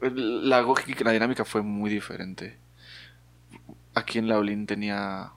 la 0.00 0.60
lógica, 0.62 1.04
la 1.04 1.12
dinámica 1.12 1.44
fue 1.44 1.62
muy 1.62 1.90
diferente. 1.90 2.58
Aquí 3.94 4.18
en 4.18 4.28
Laolín 4.28 4.66
tenía 4.66 5.30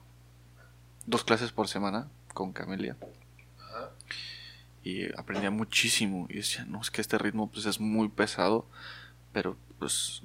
dos 1.06 1.24
clases 1.24 1.50
por 1.52 1.66
semana 1.68 2.08
con 2.34 2.52
Camelia. 2.52 2.96
Y 4.82 5.12
aprendía 5.18 5.50
muchísimo. 5.50 6.26
Y 6.30 6.36
decía, 6.36 6.64
no, 6.64 6.80
es 6.80 6.90
que 6.90 7.00
este 7.00 7.18
ritmo 7.18 7.50
pues 7.50 7.66
es 7.66 7.80
muy 7.80 8.08
pesado. 8.08 8.66
Pero 9.32 9.56
pues 9.78 10.22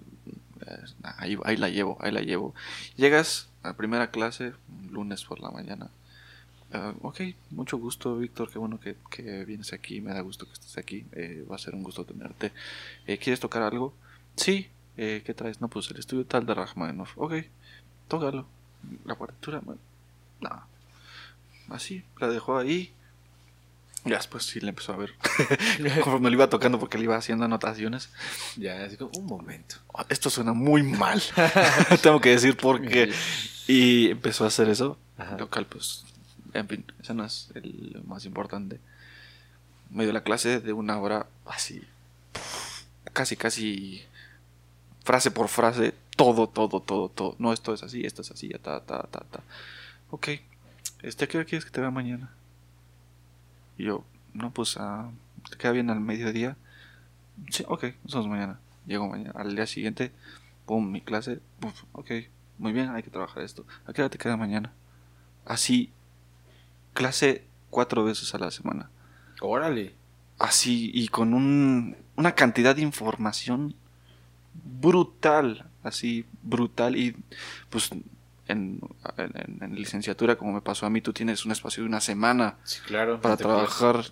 eh, 0.66 0.84
ahí, 1.04 1.38
ahí 1.44 1.58
la 1.58 1.70
llevo, 1.70 1.98
ahí 2.02 2.12
la 2.12 2.22
llevo. 2.22 2.54
Llegas 2.96 3.50
a 3.64 3.74
primera 3.74 4.12
clase, 4.12 4.54
un 4.70 4.94
lunes 4.94 5.24
por 5.26 5.40
la 5.40 5.52
mañana. 5.52 5.90
Ah, 6.74 6.94
ok, 7.02 7.22
mucho 7.52 7.78
gusto, 7.78 8.18
Víctor. 8.18 8.50
Qué 8.52 8.60
bueno 8.60 8.80
que, 8.80 8.96
que 9.10 9.46
vienes 9.46 9.74
aquí. 9.74 10.02
Me 10.02 10.14
da 10.14 10.22
gusto 10.22 10.46
que 10.46 10.54
estés 10.54 10.78
aquí. 10.78 11.06
eh, 11.12 11.46
va 11.50 11.56
a 11.56 11.60
ser 11.60 11.76
un 11.76 11.84
gusto 11.84 12.04
tenerte. 12.06 12.52
Eh, 13.08 13.18
¿Quieres 13.18 13.40
tocar 13.40 13.62
algo? 13.62 13.94
Sí. 14.36 14.70
Eh, 14.98 15.22
¿Qué 15.26 15.34
traes? 15.34 15.60
No, 15.62 15.68
pues 15.68 15.90
el 15.92 15.98
estudio 16.00 16.26
tal 16.26 16.46
de 16.46 16.54
Rachmaninoff. 16.54 17.18
Ok, 17.18 17.34
tócalo. 18.08 18.48
La 19.06 19.16
partitura, 19.16 19.62
no. 19.66 19.78
Así, 21.70 22.04
la 22.20 22.28
dejó 22.28 22.58
ahí. 22.58 22.94
Ya 24.06 24.18
después 24.18 24.46
sí 24.46 24.60
le 24.60 24.70
empezó 24.70 24.94
a 24.94 24.98
ver. 24.98 25.14
Conforme 26.04 26.30
lo 26.30 26.36
iba 26.36 26.50
tocando 26.50 26.80
porque 26.80 26.98
le 26.98 27.06
iba 27.06 27.16
haciendo 27.18 27.46
anotaciones. 27.46 28.10
Ya, 28.56 28.84
así 28.84 28.98
como, 28.98 29.12
un 29.18 29.26
momento. 29.26 29.78
"Oh, 29.88 30.04
Esto 30.10 30.30
suena 30.30 30.54
muy 30.54 30.84
mal. 30.84 31.22
Tengo 32.04 32.22
que 32.22 32.30
decir 32.30 32.56
por 32.56 32.82
qué. 32.82 33.12
Y 33.68 34.12
empezó 34.12 34.44
a 34.44 34.48
hacer 34.48 34.70
eso. 34.70 34.98
Ajá. 35.18 35.38
Local, 35.38 35.66
pues. 35.66 36.06
En 36.54 36.68
fin, 36.68 36.86
eso 37.02 37.14
no 37.14 37.26
es 37.26 37.50
el 37.56 38.02
más 38.06 38.26
importante. 38.26 38.80
Me 39.90 40.04
dio 40.04 40.14
la 40.14 40.24
clase 40.24 40.60
de 40.60 40.72
una 40.74 40.98
hora 41.00 41.28
así. 41.46 41.82
Casi, 43.14 43.36
casi. 43.36 44.04
Frase 45.04 45.32
por 45.32 45.48
frase. 45.48 45.94
Todo, 46.16 46.48
todo, 46.48 46.80
todo, 46.80 47.10
todo. 47.10 47.36
No, 47.40 47.52
esto 47.54 47.74
es 47.74 47.84
así, 47.84 48.06
esto 48.06 48.22
es 48.22 48.32
así, 48.32 48.50
ya, 48.50 48.58
ta, 48.60 48.80
ta, 48.82 49.04
ta, 49.04 49.20
ta. 49.32 49.42
Ok. 50.12 50.30
Este, 51.02 51.26
¿a 51.26 51.28
qué 51.28 51.38
hora 51.38 51.46
quieres 51.46 51.66
que 51.66 51.72
te 51.72 51.82
vea 51.82 51.92
mañana? 51.92 52.32
Y 53.78 53.86
yo, 53.86 54.04
no, 54.34 54.52
pues, 54.52 54.78
ah, 54.78 55.10
¿te 55.50 55.58
queda 55.58 55.72
bien 55.72 55.90
al 55.90 56.00
mediodía? 56.00 56.58
Sí, 57.50 57.64
ok, 57.68 57.86
nos 58.04 58.14
vemos 58.14 58.28
mañana. 58.28 58.60
Llego 58.86 59.08
mañana. 59.08 59.34
Al 59.36 59.56
día 59.56 59.68
siguiente, 59.68 60.12
pum, 60.66 60.92
mi 60.92 61.02
clase. 61.02 61.40
Ok, 61.92 62.12
muy 62.58 62.72
bien, 62.72 62.90
hay 62.90 63.04
que 63.04 63.10
trabajar 63.10 63.44
esto. 63.44 63.66
¿A 63.86 63.94
qué 63.94 64.02
hora 64.02 64.10
te 64.10 64.18
queda 64.18 64.38
mañana? 64.38 64.74
Así, 65.46 65.92
clase 66.94 67.46
cuatro 67.70 68.04
veces 68.04 68.34
a 68.34 68.40
la 68.40 68.52
semana. 68.52 68.90
Órale. 69.42 69.96
Así, 70.40 70.92
y 70.94 71.08
con 71.08 71.34
un, 71.34 71.98
una 72.16 72.34
cantidad 72.34 72.76
de 72.76 72.82
información 72.82 73.76
brutal. 74.64 75.66
Así, 75.84 76.26
brutal. 76.42 76.96
Y 76.96 77.16
pues 77.70 77.90
en, 78.48 78.80
en- 79.18 79.60
en 79.64 79.76
licenciatura, 79.76 80.36
como 80.38 80.54
me 80.54 80.62
pasó 80.62 80.86
a 80.86 80.90
mí, 80.90 81.02
tú 81.02 81.14
tienes 81.14 81.46
un 81.46 81.52
espacio 81.52 81.84
de 81.84 81.90
una 81.90 82.02
semana 82.02 82.56
Sí, 82.64 82.80
claro. 82.86 83.20
para 83.22 83.36
puedes- 83.38 83.48
trabajar. 83.48 84.06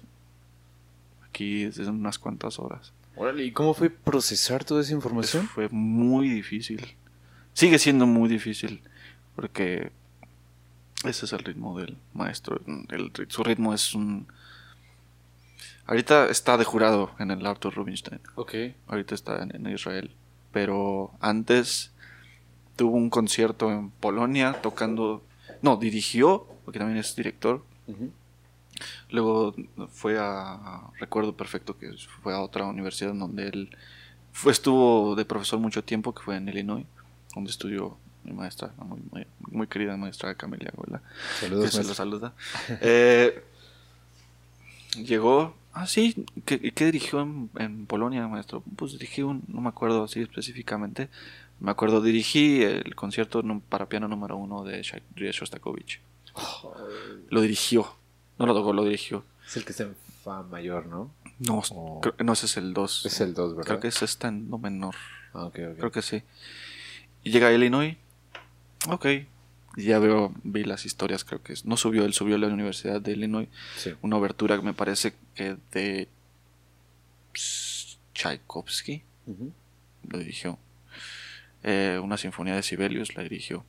Aquí 1.28 1.66
desde 1.66 1.88
unas 1.90 2.20
cuantas 2.20 2.60
horas. 2.60 2.94
Órale, 3.16 3.44
¿y 3.46 3.52
cómo 3.52 3.74
fue 3.74 3.90
procesar 3.90 4.64
toda 4.64 4.82
esa 4.82 4.94
información? 4.94 5.48
fue 5.48 5.68
muy 5.70 6.30
difícil. 6.30 6.96
Sigue 7.54 7.78
siendo 7.80 8.06
muy 8.08 8.28
difícil. 8.30 8.82
Porque 9.36 9.92
ese 11.04 11.26
es 11.26 11.34
el 11.34 11.40
ritmo 11.40 11.80
del 11.80 11.98
maestro. 12.14 12.62
El, 12.90 13.12
su 13.30 13.44
ritmo 13.44 13.74
es 13.74 13.94
un... 13.96 14.28
Ahorita 15.86 16.28
está 16.30 16.58
de 16.58 16.64
jurado 16.66 17.12
en 17.20 17.32
el 17.32 17.46
Arthur 17.46 17.74
Rubinstein. 17.76 18.22
Ok. 18.36 18.54
Ahorita 18.88 19.16
está 19.16 19.42
en, 19.44 19.56
en 19.56 19.74
Israel. 19.74 20.12
Pero 20.52 21.12
antes 21.20 21.92
tuvo 22.76 22.98
un 22.98 23.10
concierto 23.10 23.72
en 23.72 23.90
Polonia 23.92 24.62
tocando 24.62 25.24
no, 25.62 25.78
dirigió, 25.78 26.46
porque 26.66 26.80
también 26.80 27.00
es 27.00 27.16
director. 27.16 27.64
Luego 29.10 29.56
fue 29.92 30.18
a, 30.20 30.82
recuerdo 31.00 31.36
perfecto 31.36 31.78
que 31.78 31.94
fue 32.22 32.34
a 32.34 32.42
otra 32.42 32.66
universidad 32.66 33.12
en 33.12 33.20
donde 33.20 33.48
él 33.48 33.78
fue, 34.32 34.52
estuvo 34.52 35.16
de 35.16 35.26
profesor 35.26 35.60
mucho 35.60 35.84
tiempo, 35.84 36.14
que 36.14 36.24
fue 36.24 36.36
en 36.36 36.50
Illinois, 36.50 36.86
donde 37.34 37.52
estudió 37.52 37.98
mi 38.24 38.34
maestra, 38.34 38.74
muy, 38.78 39.28
muy, 39.52 39.68
querida 39.68 39.96
maestra 39.96 40.36
Camelia 40.36 40.72
Abuela. 40.74 41.02
Saludos. 41.40 41.66
Que 41.66 41.72
se 41.72 41.84
lo 41.84 41.94
saluda. 41.94 42.34
eh, 42.82 43.44
llegó, 44.96 45.56
ah, 45.74 45.88
sí, 45.88 46.26
¿qué, 46.46 46.86
dirigió 46.86 47.22
en, 47.22 47.86
Polonia, 47.86 48.28
maestro? 48.28 48.64
Pues 48.76 48.94
dirigí 48.94 49.22
un, 49.22 49.44
no 49.48 49.62
me 49.62 49.70
acuerdo 49.70 50.04
así 50.04 50.22
específicamente, 50.22 51.10
me 51.64 51.72
acuerdo, 51.72 52.02
dirigí 52.02 52.62
el 52.62 52.94
concierto 52.94 53.42
para 53.70 53.88
piano 53.88 54.10
número 54.10 54.36
uno 54.36 54.66
de 54.66 54.84
Shostakovich. 54.84 56.02
Lo 57.30 57.40
dirigió, 57.40 57.96
no 58.38 58.46
lo 58.46 58.54
tocó, 58.54 58.74
lo 58.74 58.84
dirigió. 58.84 59.24
Es 59.48 59.56
el 59.56 59.64
que 59.64 59.72
está 59.72 59.84
en 59.84 59.96
Fa 60.26 60.44
mayor, 60.44 60.88
¿no? 60.88 61.10
No, 61.40 61.62
no, 62.20 62.34
ese 62.34 62.48
es 62.48 62.58
el 62.58 62.74
2. 62.74 63.06
Es 63.06 63.22
el 63.22 63.34
2, 63.34 63.56
¿verdad? 63.56 63.68
Creo 63.68 63.80
que 63.80 63.88
ese 63.88 64.04
está 64.04 64.28
en 64.28 64.50
Do 64.50 64.58
menor. 64.58 64.96
Ah, 65.34 65.46
okay, 65.46 65.74
Creo 65.78 65.92
que 65.92 66.02
sí. 66.02 66.22
Y 67.24 67.32
llega 67.32 67.48
a 67.48 67.54
Illinois. 67.54 67.96
Ok. 68.90 69.06
Y 69.78 69.84
ya 69.86 70.00
veo, 70.00 70.34
vi 70.44 70.66
las 70.66 70.86
historias, 70.86 71.24
creo 71.24 71.42
que 71.42 71.54
no 71.64 71.78
subió, 71.78 72.04
él 72.04 72.14
subió 72.14 72.36
a 72.36 72.40
la 72.40 72.48
Universidad 72.48 73.00
de 73.00 73.14
Illinois. 73.14 73.48
Una 74.02 74.18
obertura 74.18 74.58
que 74.58 74.64
me 74.64 74.74
parece 74.74 75.14
que 75.34 75.56
de 75.72 76.10
Tchaikovsky. 78.14 79.02
Lo 80.10 80.18
dirigió. 80.20 80.60
Eh, 81.64 82.00
una 82.04 82.18
sinfonía 82.18 82.56
de 82.56 82.64
Sibelius 82.64 83.16
la 83.16 83.24
dirigió. 83.24 83.66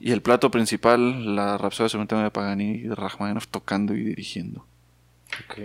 Y 0.00 0.12
el 0.12 0.22
plato 0.22 0.50
principal, 0.50 1.34
la 1.34 1.58
Rapsodia 1.58 1.88
Cementerio 1.88 2.24
de 2.24 2.30
Paganini 2.30 2.78
y 2.78 2.82
de 2.82 2.94
Rachmaninoff 2.94 3.48
tocando 3.48 3.94
y 3.94 4.04
dirigiendo. 4.04 4.64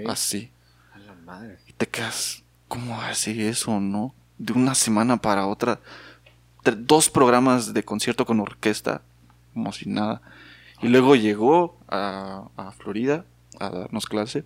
Así. 0.07 0.51
A 0.93 0.99
la 0.99 1.13
madre. 1.13 1.57
Y 1.67 1.73
te 1.73 1.87
quedas, 1.87 2.43
¿cómo 2.67 2.99
así 3.01 3.43
eso, 3.45 3.79
no? 3.79 4.13
De 4.37 4.53
una 4.53 4.75
semana 4.75 5.17
para 5.17 5.45
otra. 5.45 5.79
Dos 6.63 7.09
programas 7.09 7.73
de 7.73 7.83
concierto 7.83 8.25
con 8.25 8.39
orquesta, 8.39 9.01
como 9.53 9.71
si 9.71 9.89
nada. 9.89 10.21
Y 10.81 10.87
luego 10.87 11.15
llegó 11.15 11.77
a, 11.87 12.49
a 12.57 12.71
Florida 12.71 13.25
a 13.59 13.69
darnos 13.69 14.05
clase 14.05 14.45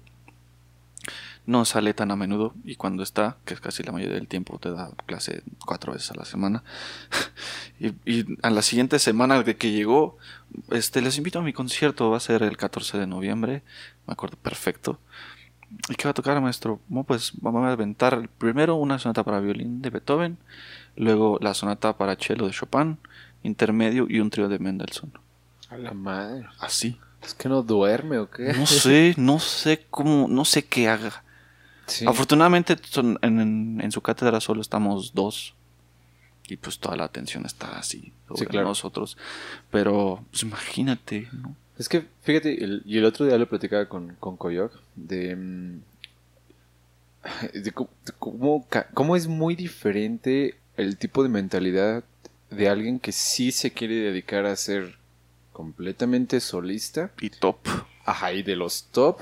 no 1.48 1.64
sale 1.64 1.94
tan 1.94 2.12
a 2.12 2.16
menudo 2.16 2.54
y 2.66 2.76
cuando 2.76 3.02
está, 3.02 3.38
que 3.46 3.54
es 3.54 3.62
casi 3.62 3.82
la 3.82 3.94
mayoría 3.94 4.16
del 4.16 4.28
tiempo, 4.28 4.60
te 4.60 4.70
da 4.70 4.92
clase 5.06 5.44
cuatro 5.66 5.94
veces 5.94 6.12
a 6.12 6.16
la 6.16 6.26
semana. 6.26 6.64
y, 7.80 7.88
y, 8.06 8.38
a 8.44 8.50
la 8.50 8.62
siguiente 8.62 9.00
semana 9.00 9.42
de 9.42 9.56
que 9.56 9.72
llegó, 9.72 10.18
este, 10.70 11.02
les 11.02 11.18
invito 11.18 11.40
a 11.40 11.42
mi 11.42 11.54
concierto, 11.54 12.12
va 12.12 12.18
a 12.18 12.20
ser 12.20 12.44
el 12.44 12.58
14 12.58 13.00
de 13.00 13.08
noviembre, 13.08 13.64
me 14.06 14.14
acuerdo 14.14 14.36
perfecto. 14.38 15.00
¿Y 15.90 15.96
qué 15.96 16.04
va 16.04 16.12
a 16.12 16.14
tocar, 16.14 16.40
maestro? 16.42 16.82
Bueno, 16.90 17.06
pues 17.06 17.32
vamos 17.40 17.66
a 17.66 17.72
aventar 17.72 18.28
primero 18.38 18.76
una 18.76 19.00
sonata 19.00 19.24
para 19.24 19.40
violín 19.40 19.82
de 19.82 19.90
Beethoven, 19.90 20.38
luego 20.98 21.40
la 21.42 21.54
sonata 21.54 21.98
para 21.98 22.18
cello 22.18 22.46
de 22.46 22.52
Chopin, 22.52 22.98
intermedio 23.44 24.06
y 24.10 24.20
un 24.20 24.30
trío 24.30 24.50
de 24.50 24.60
Mendelssohn. 24.60 25.14
A 25.70 25.78
la 25.78 25.94
madre. 25.94 26.46
Así. 26.60 27.00
¿Es 27.22 27.34
que 27.34 27.48
no 27.48 27.64
duerme 27.64 28.20
o 28.20 28.30
qué? 28.30 28.54
No 28.54 28.66
sé, 28.66 29.14
no 29.18 29.40
sé 29.40 29.86
cómo, 29.90 30.28
no 30.28 30.44
sé 30.44 30.66
qué 30.66 30.90
haga. 30.90 31.24
Afortunadamente 32.06 32.76
en, 33.22 33.92
su 33.92 34.02
cátedra 34.02 34.40
solo 34.42 34.62
estamos 34.62 35.14
dos. 35.14 35.54
Y 36.50 36.56
pues 36.56 36.80
toda 36.80 36.96
la 36.96 37.04
atención 37.04 37.46
está 37.46 37.78
así 37.78 38.14
sobre 38.34 38.62
nosotros. 38.62 39.18
Pero 39.70 40.24
pues 40.32 40.44
imagínate, 40.44 41.28
¿no? 41.34 41.56
Es 41.78 41.90
que, 41.90 42.06
fíjate, 42.24 42.58
y 42.86 42.98
el 42.98 43.06
otro 43.06 43.26
día 43.26 43.38
lo 43.38 43.48
platicaba 43.48 43.88
con, 43.88 44.16
con 44.20 44.36
Koyok 44.36 44.72
de, 44.96 45.36
mm, 45.36 45.82
de, 47.54 47.72
cómo, 48.18 48.66
cómo, 48.94 49.16
es 49.16 49.28
muy 49.28 49.56
diferente 49.56 50.56
el 50.76 50.98
tipo 50.98 51.22
de 51.22 51.30
mentalidad 51.30 52.04
de 52.50 52.70
alguien 52.70 53.00
que 53.00 53.12
sí 53.12 53.52
se 53.52 53.72
quiere 53.72 53.96
dedicar 53.96 54.46
a 54.46 54.56
ser 54.56 54.96
completamente 55.54 56.40
solista. 56.40 57.12
Y 57.22 57.30
top. 57.30 57.58
Ajá, 58.06 58.34
y 58.34 58.42
de 58.42 58.56
los 58.56 58.86
top 58.86 59.20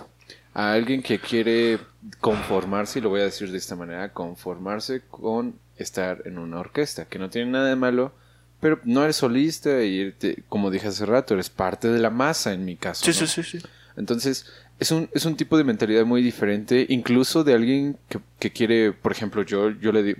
a 0.56 0.72
alguien 0.72 1.04
que 1.04 1.20
quiere 1.20 1.80
conformarse, 2.22 3.00
y 3.00 3.02
lo 3.02 3.10
voy 3.10 3.20
a 3.20 3.26
decir 3.26 3.52
de 3.52 3.58
esta 3.58 3.76
manera, 3.76 4.14
conformarse 4.14 5.02
con 5.12 5.60
estar 5.78 6.24
en 6.26 6.38
una 6.38 6.60
orquesta, 6.60 7.06
que 7.06 7.20
no 7.20 7.30
tiene 7.30 7.52
nada 7.52 7.68
de 7.68 7.76
malo, 7.76 8.14
pero 8.62 8.80
no 8.86 9.04
eres 9.04 9.18
solista 9.18 9.84
y 9.84 10.16
como 10.48 10.72
dije 10.72 10.88
hace 10.88 11.06
rato, 11.06 11.34
eres 11.34 11.50
parte 11.50 11.90
de 11.90 12.00
la 12.00 12.10
masa 12.10 12.54
en 12.54 12.64
mi 12.64 12.78
caso. 12.78 13.04
Sí, 13.06 13.12
sí, 13.12 13.28
sí, 13.28 13.44
sí. 13.44 13.60
Entonces, 13.98 14.46
es 14.80 14.92
un, 14.92 15.10
es 15.14 15.26
un 15.26 15.36
tipo 15.36 15.58
de 15.58 15.66
mentalidad 15.66 16.06
muy 16.06 16.22
diferente, 16.22 16.86
incluso 16.88 17.44
de 17.44 17.54
alguien 17.54 17.98
que, 18.40 18.52
quiere, 18.52 18.94
por 18.94 19.12
ejemplo, 19.12 19.42
yo, 19.44 19.72
yo, 19.72 19.92
le, 19.92 20.16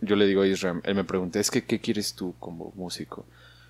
yo 0.00 0.14
le 0.14 0.26
digo 0.26 0.42
a 0.42 0.46
Israel, 0.46 0.80
él 0.84 0.94
me 0.94 1.04
pregunta, 1.04 1.40
es 1.40 1.50
que, 1.50 1.64
¿qué 1.64 1.80
quieres 1.80 2.14
tú 2.14 2.32
como 2.38 2.72
músico? 2.76 3.26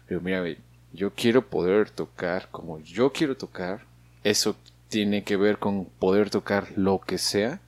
Le 0.06 0.16
digo, 0.16 0.20
mira, 0.22 0.44
yo 0.92 1.14
quiero 1.14 1.47
poder 1.47 1.88
tocar 1.88 2.48
como 2.51 2.78
yo 2.80 3.10
quiero 3.10 3.38
tocar, 3.38 3.86
eso 4.22 4.55
tiene 4.90 5.24
que 5.24 5.36
ver 5.36 5.58
con 5.58 5.86
poder 5.86 6.28
tocar 6.28 6.68
lo 6.76 7.00
que 7.00 7.16
sea 7.16 7.60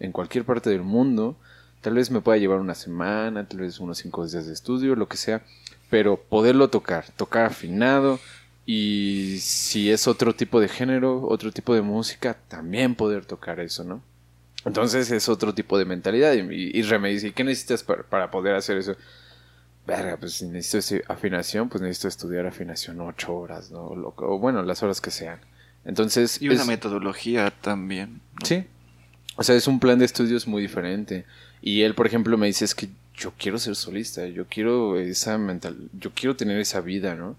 en 0.00 0.12
cualquier 0.12 0.44
parte 0.44 0.70
del 0.70 0.82
mundo. 0.82 1.36
Tal 1.82 1.94
vez 1.94 2.10
me 2.10 2.20
pueda 2.20 2.38
llevar 2.38 2.60
una 2.60 2.74
semana, 2.74 3.46
tal 3.46 3.60
vez 3.60 3.78
unos 3.80 3.98
cinco 3.98 4.26
días 4.26 4.46
de 4.46 4.52
estudio, 4.52 4.94
lo 4.94 5.08
que 5.08 5.16
sea, 5.16 5.42
pero 5.90 6.16
poderlo 6.16 6.70
tocar, 6.70 7.04
tocar 7.16 7.46
afinado 7.46 8.18
y 8.64 9.38
si 9.40 9.90
es 9.90 10.06
otro 10.06 10.34
tipo 10.34 10.60
de 10.60 10.68
género, 10.68 11.26
otro 11.26 11.52
tipo 11.52 11.74
de 11.74 11.82
música, 11.82 12.36
también 12.48 12.94
poder 12.94 13.26
tocar 13.26 13.60
eso, 13.60 13.84
¿no? 13.84 14.02
Entonces 14.64 15.10
es 15.10 15.28
otro 15.28 15.54
tipo 15.54 15.78
de 15.78 15.84
mentalidad 15.84 16.34
y, 16.34 16.40
y, 16.40 16.80
¿y 16.80 17.32
qué 17.32 17.44
necesitas 17.44 17.82
para, 17.82 18.30
poder 18.30 18.54
hacer 18.54 18.76
eso? 18.76 18.96
Verga, 19.86 20.16
pues 20.18 20.34
si 20.34 20.46
necesito 20.46 21.10
afinación, 21.12 21.68
pues 21.68 21.80
necesito 21.80 22.08
estudiar 22.08 22.46
afinación 22.46 23.00
ocho 23.00 23.34
horas, 23.34 23.70
¿no? 23.70 23.86
o 23.86 24.38
bueno, 24.38 24.62
las 24.62 24.82
horas 24.82 25.00
que 25.00 25.10
sean. 25.10 25.40
Entonces. 25.84 26.40
Y 26.40 26.48
una 26.48 26.64
metodología 26.64 27.52
también. 27.60 28.20
Sí. 28.44 28.64
O 29.36 29.42
sea, 29.42 29.54
es 29.54 29.68
un 29.68 29.78
plan 29.78 29.98
de 29.98 30.04
estudios 30.04 30.46
muy 30.46 30.62
diferente. 30.62 31.24
Y 31.62 31.82
él, 31.82 31.94
por 31.94 32.06
ejemplo, 32.06 32.36
me 32.36 32.46
dice 32.46 32.64
es 32.64 32.74
que 32.74 32.88
yo 33.14 33.32
quiero 33.36 33.58
ser 33.58 33.74
solista, 33.74 34.26
yo 34.26 34.46
quiero 34.46 34.98
esa 34.98 35.38
mental, 35.38 35.76
yo 35.92 36.12
quiero 36.14 36.36
tener 36.36 36.60
esa 36.60 36.80
vida, 36.80 37.14
¿no? 37.14 37.36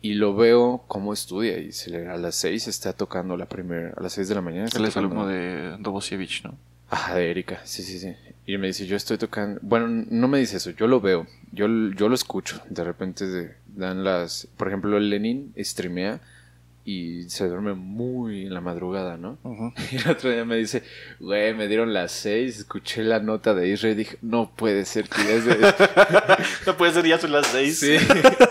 Y 0.00 0.14
lo 0.14 0.34
veo 0.34 0.84
cómo 0.88 1.12
estudia 1.12 1.58
y 1.58 1.72
se 1.72 2.08
a 2.08 2.16
las 2.16 2.34
seis 2.34 2.66
está 2.66 2.92
tocando 2.92 3.36
la 3.36 3.46
primera, 3.46 3.92
a 3.96 4.02
las 4.02 4.14
seis 4.14 4.28
de 4.28 4.34
la 4.34 4.40
mañana. 4.40 4.68
Él 4.74 4.84
es 4.84 4.96
alumno 4.96 5.26
de 5.26 5.76
Dobosievich, 5.78 6.42
¿no? 6.44 6.56
Ajá, 6.90 7.14
de 7.14 7.30
Erika, 7.30 7.60
sí, 7.64 7.82
sí, 7.82 7.98
sí. 7.98 8.14
Y 8.46 8.58
me 8.58 8.66
dice, 8.66 8.86
yo 8.86 8.96
estoy 8.96 9.16
tocando, 9.16 9.60
bueno, 9.62 9.86
no 9.88 10.28
me 10.28 10.38
dice 10.38 10.56
eso, 10.56 10.70
yo 10.70 10.86
lo 10.86 11.00
veo, 11.00 11.26
yo, 11.52 11.66
yo 11.96 12.08
lo 12.08 12.14
escucho. 12.14 12.60
De 12.68 12.82
repente 12.82 13.56
dan 13.68 14.02
las, 14.02 14.48
por 14.56 14.68
ejemplo, 14.68 14.96
el 14.96 15.08
Lenin 15.08 15.54
streamea 15.56 16.20
y 16.84 17.28
se 17.30 17.48
duerme 17.48 17.74
muy 17.74 18.46
en 18.46 18.54
la 18.54 18.60
madrugada, 18.60 19.16
¿no? 19.16 19.38
Y 19.92 19.96
el 19.96 20.10
otro 20.10 20.30
día 20.30 20.44
me 20.44 20.56
dice, 20.56 20.82
güey, 21.20 21.54
me 21.54 21.68
dieron 21.68 21.92
las 21.92 22.12
seis, 22.12 22.58
escuché 22.58 23.02
la 23.04 23.20
nota 23.20 23.54
de 23.54 23.68
Israel 23.68 23.94
y 23.94 23.98
dije, 23.98 24.18
no 24.22 24.50
puede 24.54 24.84
ser 24.84 25.08
que 25.08 25.22
ya 25.24 25.34
es 25.34 25.44
no 26.66 26.76
puede 26.76 26.92
ser, 26.92 27.06
ya 27.06 27.18
son 27.18 27.32
las 27.32 27.46
seis. 27.46 27.78
Sí. 27.78 27.96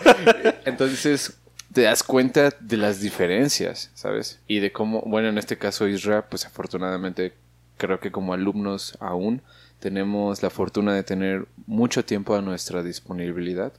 Entonces 0.65 1.37
te 1.73 1.81
das 1.81 2.03
cuenta 2.03 2.49
de 2.59 2.77
las 2.77 3.01
diferencias, 3.01 3.91
¿sabes? 3.93 4.39
Y 4.47 4.59
de 4.59 4.71
cómo, 4.71 5.01
bueno, 5.01 5.29
en 5.29 5.37
este 5.37 5.57
caso 5.57 5.87
Israel, 5.87 6.23
pues 6.29 6.45
afortunadamente 6.45 7.33
creo 7.77 7.99
que 7.99 8.11
como 8.11 8.33
alumnos 8.33 8.97
aún 8.99 9.41
tenemos 9.79 10.43
la 10.43 10.49
fortuna 10.49 10.93
de 10.93 11.03
tener 11.03 11.47
mucho 11.65 12.05
tiempo 12.05 12.35
a 12.35 12.41
nuestra 12.41 12.83
disponibilidad 12.83 13.73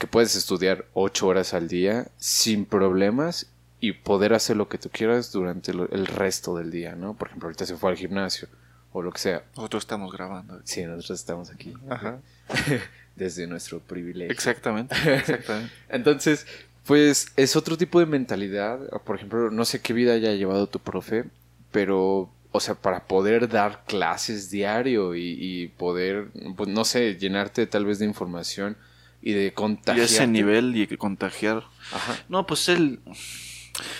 que 0.00 0.06
puedes 0.06 0.34
estudiar 0.34 0.86
ocho 0.94 1.26
horas 1.26 1.52
al 1.52 1.68
día 1.68 2.08
sin 2.16 2.64
problemas 2.64 3.52
y 3.80 3.92
poder 3.92 4.34
hacer 4.34 4.56
lo 4.56 4.68
que 4.68 4.78
tú 4.78 4.90
quieras 4.90 5.32
durante 5.32 5.72
el 5.72 6.06
resto 6.06 6.56
del 6.56 6.70
día, 6.70 6.94
¿no? 6.94 7.14
Por 7.14 7.28
ejemplo, 7.28 7.48
ahorita 7.48 7.64
se 7.66 7.76
fue 7.76 7.90
al 7.90 7.96
gimnasio 7.96 8.48
o 8.92 9.02
lo 9.02 9.12
que 9.12 9.18
sea. 9.18 9.44
Nosotros 9.56 9.82
estamos 9.82 10.12
grabando. 10.12 10.60
Sí, 10.64 10.84
nosotros 10.84 11.18
estamos 11.18 11.50
aquí. 11.50 11.74
Ajá. 11.88 12.18
Desde 13.16 13.46
nuestro 13.46 13.80
privilegio. 13.80 14.32
Exactamente, 14.32 14.94
exactamente. 15.14 15.72
Entonces, 15.88 16.46
pues 16.84 17.32
es 17.36 17.56
otro 17.56 17.76
tipo 17.76 18.00
de 18.00 18.06
mentalidad. 18.06 18.78
Por 19.04 19.16
ejemplo, 19.16 19.50
no 19.50 19.64
sé 19.64 19.80
qué 19.80 19.92
vida 19.92 20.14
haya 20.14 20.32
llevado 20.32 20.66
tu 20.66 20.78
profe, 20.78 21.24
pero, 21.70 22.30
o 22.52 22.60
sea, 22.60 22.74
para 22.74 23.06
poder 23.06 23.48
dar 23.48 23.84
clases 23.86 24.50
diario 24.50 25.14
y, 25.14 25.72
poder, 25.76 26.28
pues 26.56 26.68
no 26.68 26.84
sé, 26.84 27.16
llenarte 27.16 27.66
tal 27.66 27.84
vez 27.84 27.98
de 27.98 28.06
información 28.06 28.76
y 29.22 29.32
de 29.32 29.52
contagiar. 29.52 29.98
Y 29.98 30.04
ese 30.04 30.26
nivel 30.26 30.74
y 30.76 30.86
contagiar. 30.96 31.64
Ajá. 31.92 32.18
No, 32.28 32.46
pues 32.46 32.68
él 32.68 33.00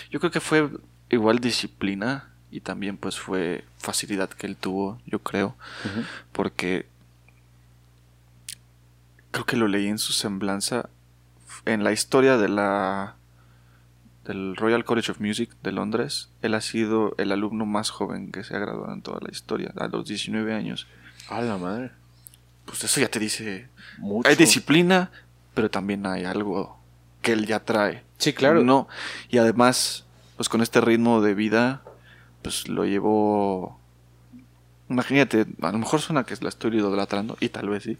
yo 0.09 0.19
creo 0.19 0.31
que 0.31 0.39
fue 0.39 0.69
igual 1.09 1.39
disciplina 1.39 2.29
y 2.51 2.61
también 2.61 2.97
pues 2.97 3.19
fue 3.19 3.63
facilidad 3.77 4.29
que 4.29 4.47
él 4.47 4.57
tuvo, 4.57 4.99
yo 5.05 5.19
creo, 5.19 5.55
porque 6.31 6.85
creo 9.31 9.45
que 9.45 9.57
lo 9.57 9.67
leí 9.67 9.87
en 9.87 9.97
su 9.97 10.13
semblanza 10.13 10.89
en 11.65 11.83
la 11.83 11.91
historia 11.91 12.37
de 12.37 12.49
la 12.49 13.15
del 14.25 14.55
Royal 14.55 14.85
College 14.85 15.11
of 15.11 15.19
Music 15.19 15.49
de 15.63 15.71
Londres. 15.71 16.29
Él 16.41 16.53
ha 16.53 16.61
sido 16.61 17.15
el 17.17 17.31
alumno 17.31 17.65
más 17.65 17.89
joven 17.89 18.31
que 18.31 18.43
se 18.43 18.55
ha 18.55 18.59
graduado 18.59 18.93
en 18.93 19.01
toda 19.01 19.19
la 19.21 19.31
historia, 19.31 19.73
a 19.77 19.87
los 19.87 20.05
19 20.05 20.53
años. 20.53 20.87
A 21.29 21.41
la 21.41 21.57
madre. 21.57 21.91
Pues 22.65 22.83
eso 22.83 23.01
ya 23.01 23.07
te 23.07 23.19
dice. 23.19 23.67
Mucho. 23.97 24.29
Hay 24.29 24.35
disciplina, 24.35 25.11
pero 25.53 25.69
también 25.71 26.05
hay 26.05 26.25
algo 26.25 26.79
que 27.21 27.33
él 27.33 27.45
ya 27.45 27.61
trae. 27.61 28.03
Sí, 28.21 28.33
claro. 28.33 28.63
No, 28.63 28.87
y 29.29 29.39
además, 29.39 30.05
pues 30.37 30.47
con 30.47 30.61
este 30.61 30.79
ritmo 30.79 31.21
de 31.21 31.33
vida, 31.33 31.81
pues 32.43 32.67
lo 32.67 32.85
llevó. 32.85 33.79
Imagínate, 34.89 35.47
a 35.61 35.71
lo 35.71 35.79
mejor 35.79 36.01
suena 36.01 36.23
que 36.23 36.35
la 36.41 36.49
estoy 36.49 36.77
idolatrando, 36.77 37.35
y 37.39 37.49
tal 37.49 37.69
vez 37.69 37.83
sí, 37.83 37.97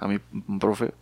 a 0.00 0.08
mi 0.08 0.18
profe, 0.58 0.92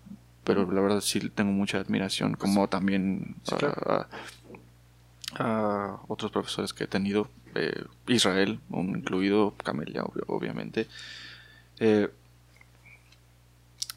pero 0.45 0.71
la 0.71 0.81
verdad 0.83 1.01
sí 1.01 1.21
tengo 1.31 1.53
mucha 1.53 1.79
admiración, 1.79 2.35
como 2.35 2.69
también 2.69 3.37
Sí, 3.45 3.55
claro. 3.57 4.07
a, 5.39 5.43
a 5.45 5.99
otros 6.09 6.31
profesores 6.31 6.75
que 6.75 6.85
he 6.85 6.89
tenido, 6.89 7.29
eh, 7.55 7.85
Israel, 8.07 8.61
un 8.69 8.97
incluido, 8.99 9.55
Camelia, 9.65 10.03
obviamente. 10.27 10.89
Eh, 11.79 12.11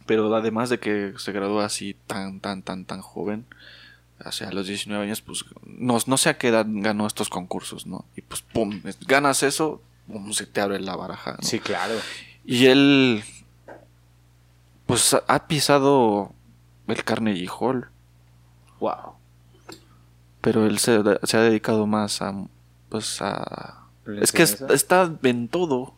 pero 0.05 0.33
además 0.35 0.69
de 0.69 0.79
que 0.79 1.13
se 1.17 1.31
graduó 1.31 1.61
así 1.61 1.95
tan, 2.07 2.39
tan, 2.39 2.61
tan, 2.61 2.85
tan 2.85 3.01
joven, 3.01 3.45
o 4.25 4.31
sea, 4.31 4.49
a 4.49 4.51
los 4.51 4.67
19 4.67 5.03
años, 5.05 5.21
pues 5.21 5.45
no, 5.65 5.97
no 6.05 6.17
sé 6.17 6.29
a 6.29 6.37
qué 6.37 6.49
edad 6.49 6.65
ganó 6.67 7.07
estos 7.07 7.29
concursos, 7.29 7.85
¿no? 7.87 8.05
Y 8.15 8.21
pues, 8.21 8.41
pum, 8.41 8.81
ganas 9.07 9.43
eso, 9.43 9.81
pum, 10.07 10.31
se 10.33 10.45
te 10.45 10.61
abre 10.61 10.79
la 10.79 10.95
baraja, 10.95 11.37
¿no? 11.41 11.47
Sí, 11.47 11.59
claro. 11.59 11.93
Y 12.45 12.65
él, 12.67 13.23
pues 14.85 15.15
ha- 15.27 15.47
pisado 15.47 16.33
el 16.87 17.03
Carnegie 17.03 17.47
Hall, 17.59 17.89
Wow. 18.79 19.13
pero 20.41 20.65
él 20.65 20.79
se, 20.79 20.99
se 21.23 21.37
ha 21.37 21.41
dedicado 21.41 21.85
más 21.85 22.21
a, 22.21 22.33
pues 22.89 23.21
a... 23.21 23.85
¿La 24.05 24.21
Es 24.21 24.31
que 24.31 24.43
es- 24.43 24.59
está 24.61 25.11
en 25.23 25.47
todo. 25.47 25.93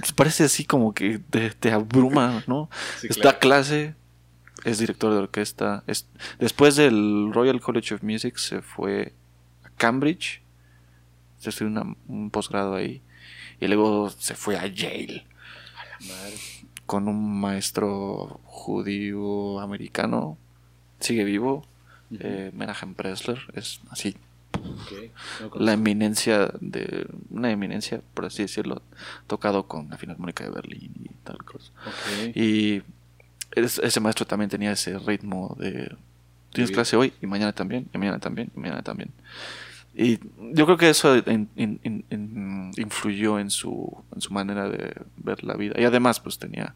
Pues 0.00 0.12
parece 0.12 0.44
así 0.44 0.64
como 0.64 0.92
que 0.94 1.18
te, 1.18 1.50
te 1.50 1.70
abruma, 1.72 2.42
¿no? 2.46 2.68
Sí, 3.00 3.08
Está 3.10 3.38
clase, 3.38 3.94
es 4.64 4.78
director 4.78 5.12
de 5.12 5.18
orquesta. 5.18 5.82
Es, 5.86 6.08
después 6.38 6.76
del 6.76 7.30
Royal 7.32 7.60
College 7.60 7.94
of 7.94 8.02
Music 8.02 8.36
se 8.36 8.62
fue 8.62 9.12
a 9.64 9.70
Cambridge. 9.76 10.42
Se 11.38 11.50
estudió 11.50 11.96
un 12.08 12.30
posgrado 12.30 12.74
ahí. 12.74 13.02
Y 13.60 13.66
luego 13.68 14.10
se 14.10 14.34
fue 14.34 14.56
a 14.56 14.66
Yale 14.66 15.26
Madre. 16.08 16.34
con 16.86 17.08
un 17.08 17.40
maestro 17.40 18.40
judío 18.44 19.60
americano. 19.60 20.38
Sigue 21.00 21.24
vivo. 21.24 21.66
eh, 22.20 22.50
Menachem 22.54 22.94
Pressler. 22.94 23.38
Es 23.54 23.80
así. 23.90 24.16
No 25.40 25.50
la 25.58 25.72
eminencia 25.72 26.52
de 26.60 27.06
una 27.30 27.50
eminencia 27.50 28.00
por 28.14 28.26
así 28.26 28.42
decirlo 28.42 28.82
tocado 29.26 29.66
con 29.66 29.88
la 29.90 29.96
Filarmónica 29.96 30.44
de 30.44 30.50
Berlín 30.50 30.92
y 31.02 31.08
tal 31.24 31.38
cosa 31.38 31.72
Ok. 31.86 32.36
y 32.36 32.82
ese 33.54 34.00
maestro 34.00 34.26
también 34.26 34.50
tenía 34.50 34.72
ese 34.72 34.98
ritmo 34.98 35.56
de 35.58 35.94
tienes 36.52 36.68
Sí. 36.68 36.74
clase 36.74 36.96
hoy 36.96 37.12
y 37.22 37.26
mañana 37.26 37.52
también 37.52 37.88
y 37.94 37.98
mañana 37.98 38.18
también 38.18 38.50
y 38.56 38.60
mañana 38.60 38.82
también 38.82 39.10
y 39.94 40.18
yo 40.54 40.64
creo 40.66 40.76
que 40.78 40.88
eso 40.90 41.16
in- 41.16 41.48
in- 41.56 41.80
in- 41.82 42.04
in- 42.10 42.72
influyó 42.76 43.38
en 43.38 43.50
su 43.50 44.02
en 44.14 44.20
su 44.20 44.32
manera 44.32 44.68
de 44.68 44.94
ver 45.16 45.44
la 45.44 45.54
vida 45.54 45.74
y 45.80 45.84
además 45.84 46.20
pues 46.20 46.38
tenía 46.38 46.74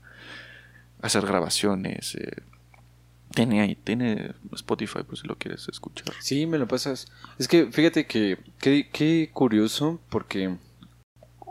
hacer 1.03 1.25
grabaciones 1.27 2.15
eh, 2.15 2.43
tenía 3.35 3.67
tiene 3.85 4.33
Spotify 4.55 5.03
por 5.03 5.19
si 5.19 5.27
lo 5.27 5.37
quieres 5.37 5.69
escuchar 5.69 6.15
Sí, 6.21 6.47
me 6.47 6.59
lo 6.59 6.67
pasas. 6.69 7.09
Es 7.39 7.49
que 7.49 7.67
fíjate 7.71 8.07
que 8.07 8.39
qué, 8.59 8.89
qué 8.93 9.31
curioso 9.33 10.01
porque 10.09 10.57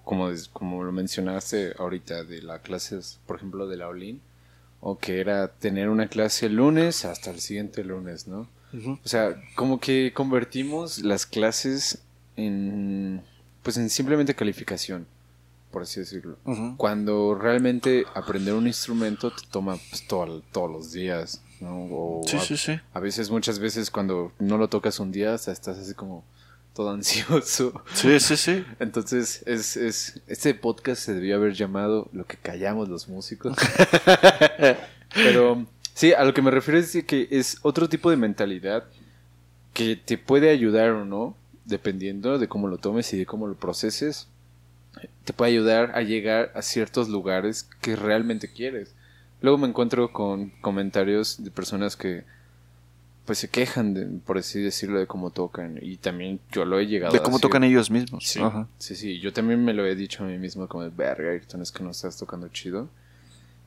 como, 0.04 0.30
como 0.54 0.84
lo 0.84 0.92
mencionaste 0.92 1.74
ahorita 1.80 2.24
de 2.24 2.42
las 2.44 2.62
clases, 2.62 3.20
por 3.26 3.38
ejemplo, 3.38 3.68
de 3.68 3.78
la 3.78 3.88
Olin, 3.88 4.22
o 4.88 5.00
que 5.00 5.20
era 5.20 5.48
tener 5.48 5.90
una 5.90 6.08
clase 6.08 6.46
el 6.46 6.58
lunes 6.58 7.06
hasta 7.06 7.32
el 7.32 7.40
siguiente 7.40 7.84
lunes, 7.84 8.28
¿no? 8.28 8.48
O 9.04 9.08
sea, 9.08 9.36
como 9.56 9.80
que 9.80 10.12
convertimos 10.14 11.00
las 11.00 11.26
clases 11.26 12.04
en 12.36 13.22
pues 13.64 13.78
en 13.78 13.90
simplemente 13.90 14.36
calificación, 14.36 15.08
por 15.72 15.82
así 15.82 16.00
decirlo. 16.02 16.38
Cuando 16.78 17.34
realmente 17.34 18.06
aprender 18.14 18.54
un 18.54 18.68
instrumento 18.68 19.32
te 19.32 19.42
toma 19.50 19.78
pues, 19.90 20.06
todo- 20.08 20.42
todos 20.52 20.70
los 20.72 20.92
días, 20.92 21.42
¿no? 21.62 21.86
O 21.92 22.22
sí 22.28 22.38
a- 22.38 22.42
sí 22.42 22.58
sí 22.58 22.80
a 22.94 23.00
veces, 23.00 23.32
muchas 23.32 23.58
veces, 23.58 23.90
cuando 23.90 24.32
no 24.38 24.58
lo 24.60 24.68
tocas 24.68 25.00
un 25.00 25.12
día, 25.12 25.34
hasta 25.34 25.52
estás 25.52 25.80
así 25.80 25.96
como 25.96 26.24
todo 26.76 26.90
ansioso. 26.94 27.82
sí 27.94 28.20
sí 28.20 28.38
sí 28.38 28.66
Entonces, 28.80 29.42
es, 29.48 29.78
es, 29.78 30.22
este 30.28 30.54
podcast 30.54 31.02
se 31.02 31.14
debió 31.16 31.38
haber 31.38 31.54
llamado 31.54 32.10
Lo 32.12 32.26
que 32.26 32.38
callamos 32.38 32.90
los 32.90 33.08
músicos. 33.08 33.58
Pero 35.16 35.66
sí, 35.96 36.14
a 36.14 36.24
lo 36.24 36.34
que 36.34 36.44
me 36.44 36.52
refiero 36.52 36.80
es 36.80 36.92
que 37.06 37.28
es 37.32 37.58
otro 37.64 37.90
tipo 37.90 38.12
de 38.12 38.18
mentalidad 38.18 38.84
que 39.74 39.96
te 39.96 40.18
puede 40.18 40.50
ayudar 40.52 40.92
o 40.92 41.06
no, 41.06 41.36
dependiendo 41.64 42.38
de 42.38 42.48
cómo 42.48 42.68
lo 42.68 42.78
tomes 42.78 43.12
y 43.14 43.18
de 43.18 43.26
cómo 43.26 43.48
lo 43.48 43.56
proceses. 43.56 44.28
Te 45.24 45.34
puede 45.34 45.52
ayudar 45.52 45.92
a 45.96 46.02
llegar 46.02 46.52
a 46.56 46.62
ciertos 46.62 47.10
lugares 47.10 47.68
que 47.82 47.96
realmente 47.96 48.52
quieres. 48.52 48.94
Luego 49.42 49.58
me 49.58 49.68
encuentro 49.68 50.12
con 50.12 50.50
comentarios 50.62 51.44
de 51.44 51.52
personas 51.52 51.96
que 51.96 52.24
pues 53.26 53.40
se 53.40 53.50
quejan, 53.50 53.94
de, 53.94 54.06
por 54.26 54.38
así 54.38 54.62
decirlo, 54.62 55.00
de 55.00 55.08
cómo 55.08 55.32
tocan. 55.32 55.80
Y 55.82 55.98
también 55.98 56.40
yo 56.52 56.64
lo 56.66 56.80
he 56.80 56.86
llegado 56.88 57.12
de 57.14 57.20
a 57.20 57.24
cómo 57.24 57.38
decir. 57.38 57.50
tocan 57.50 57.64
ellos 57.64 57.90
mismos. 57.90 58.26
Sí, 58.28 58.40
Ajá. 58.42 58.68
sí, 58.78 58.96
sí. 58.96 59.20
Yo 59.20 59.34
también 59.34 59.64
me 59.64 59.74
lo 59.74 59.86
he 59.86 59.96
dicho 59.96 60.24
a 60.24 60.28
mí 60.28 60.38
mismo 60.38 60.68
como, 60.68 60.90
verga, 60.92 61.32
Ayrton, 61.32 61.62
es 61.62 61.72
que 61.72 61.84
no 61.84 61.92
estás 61.92 62.18
tocando 62.18 62.48
chido. 62.50 62.90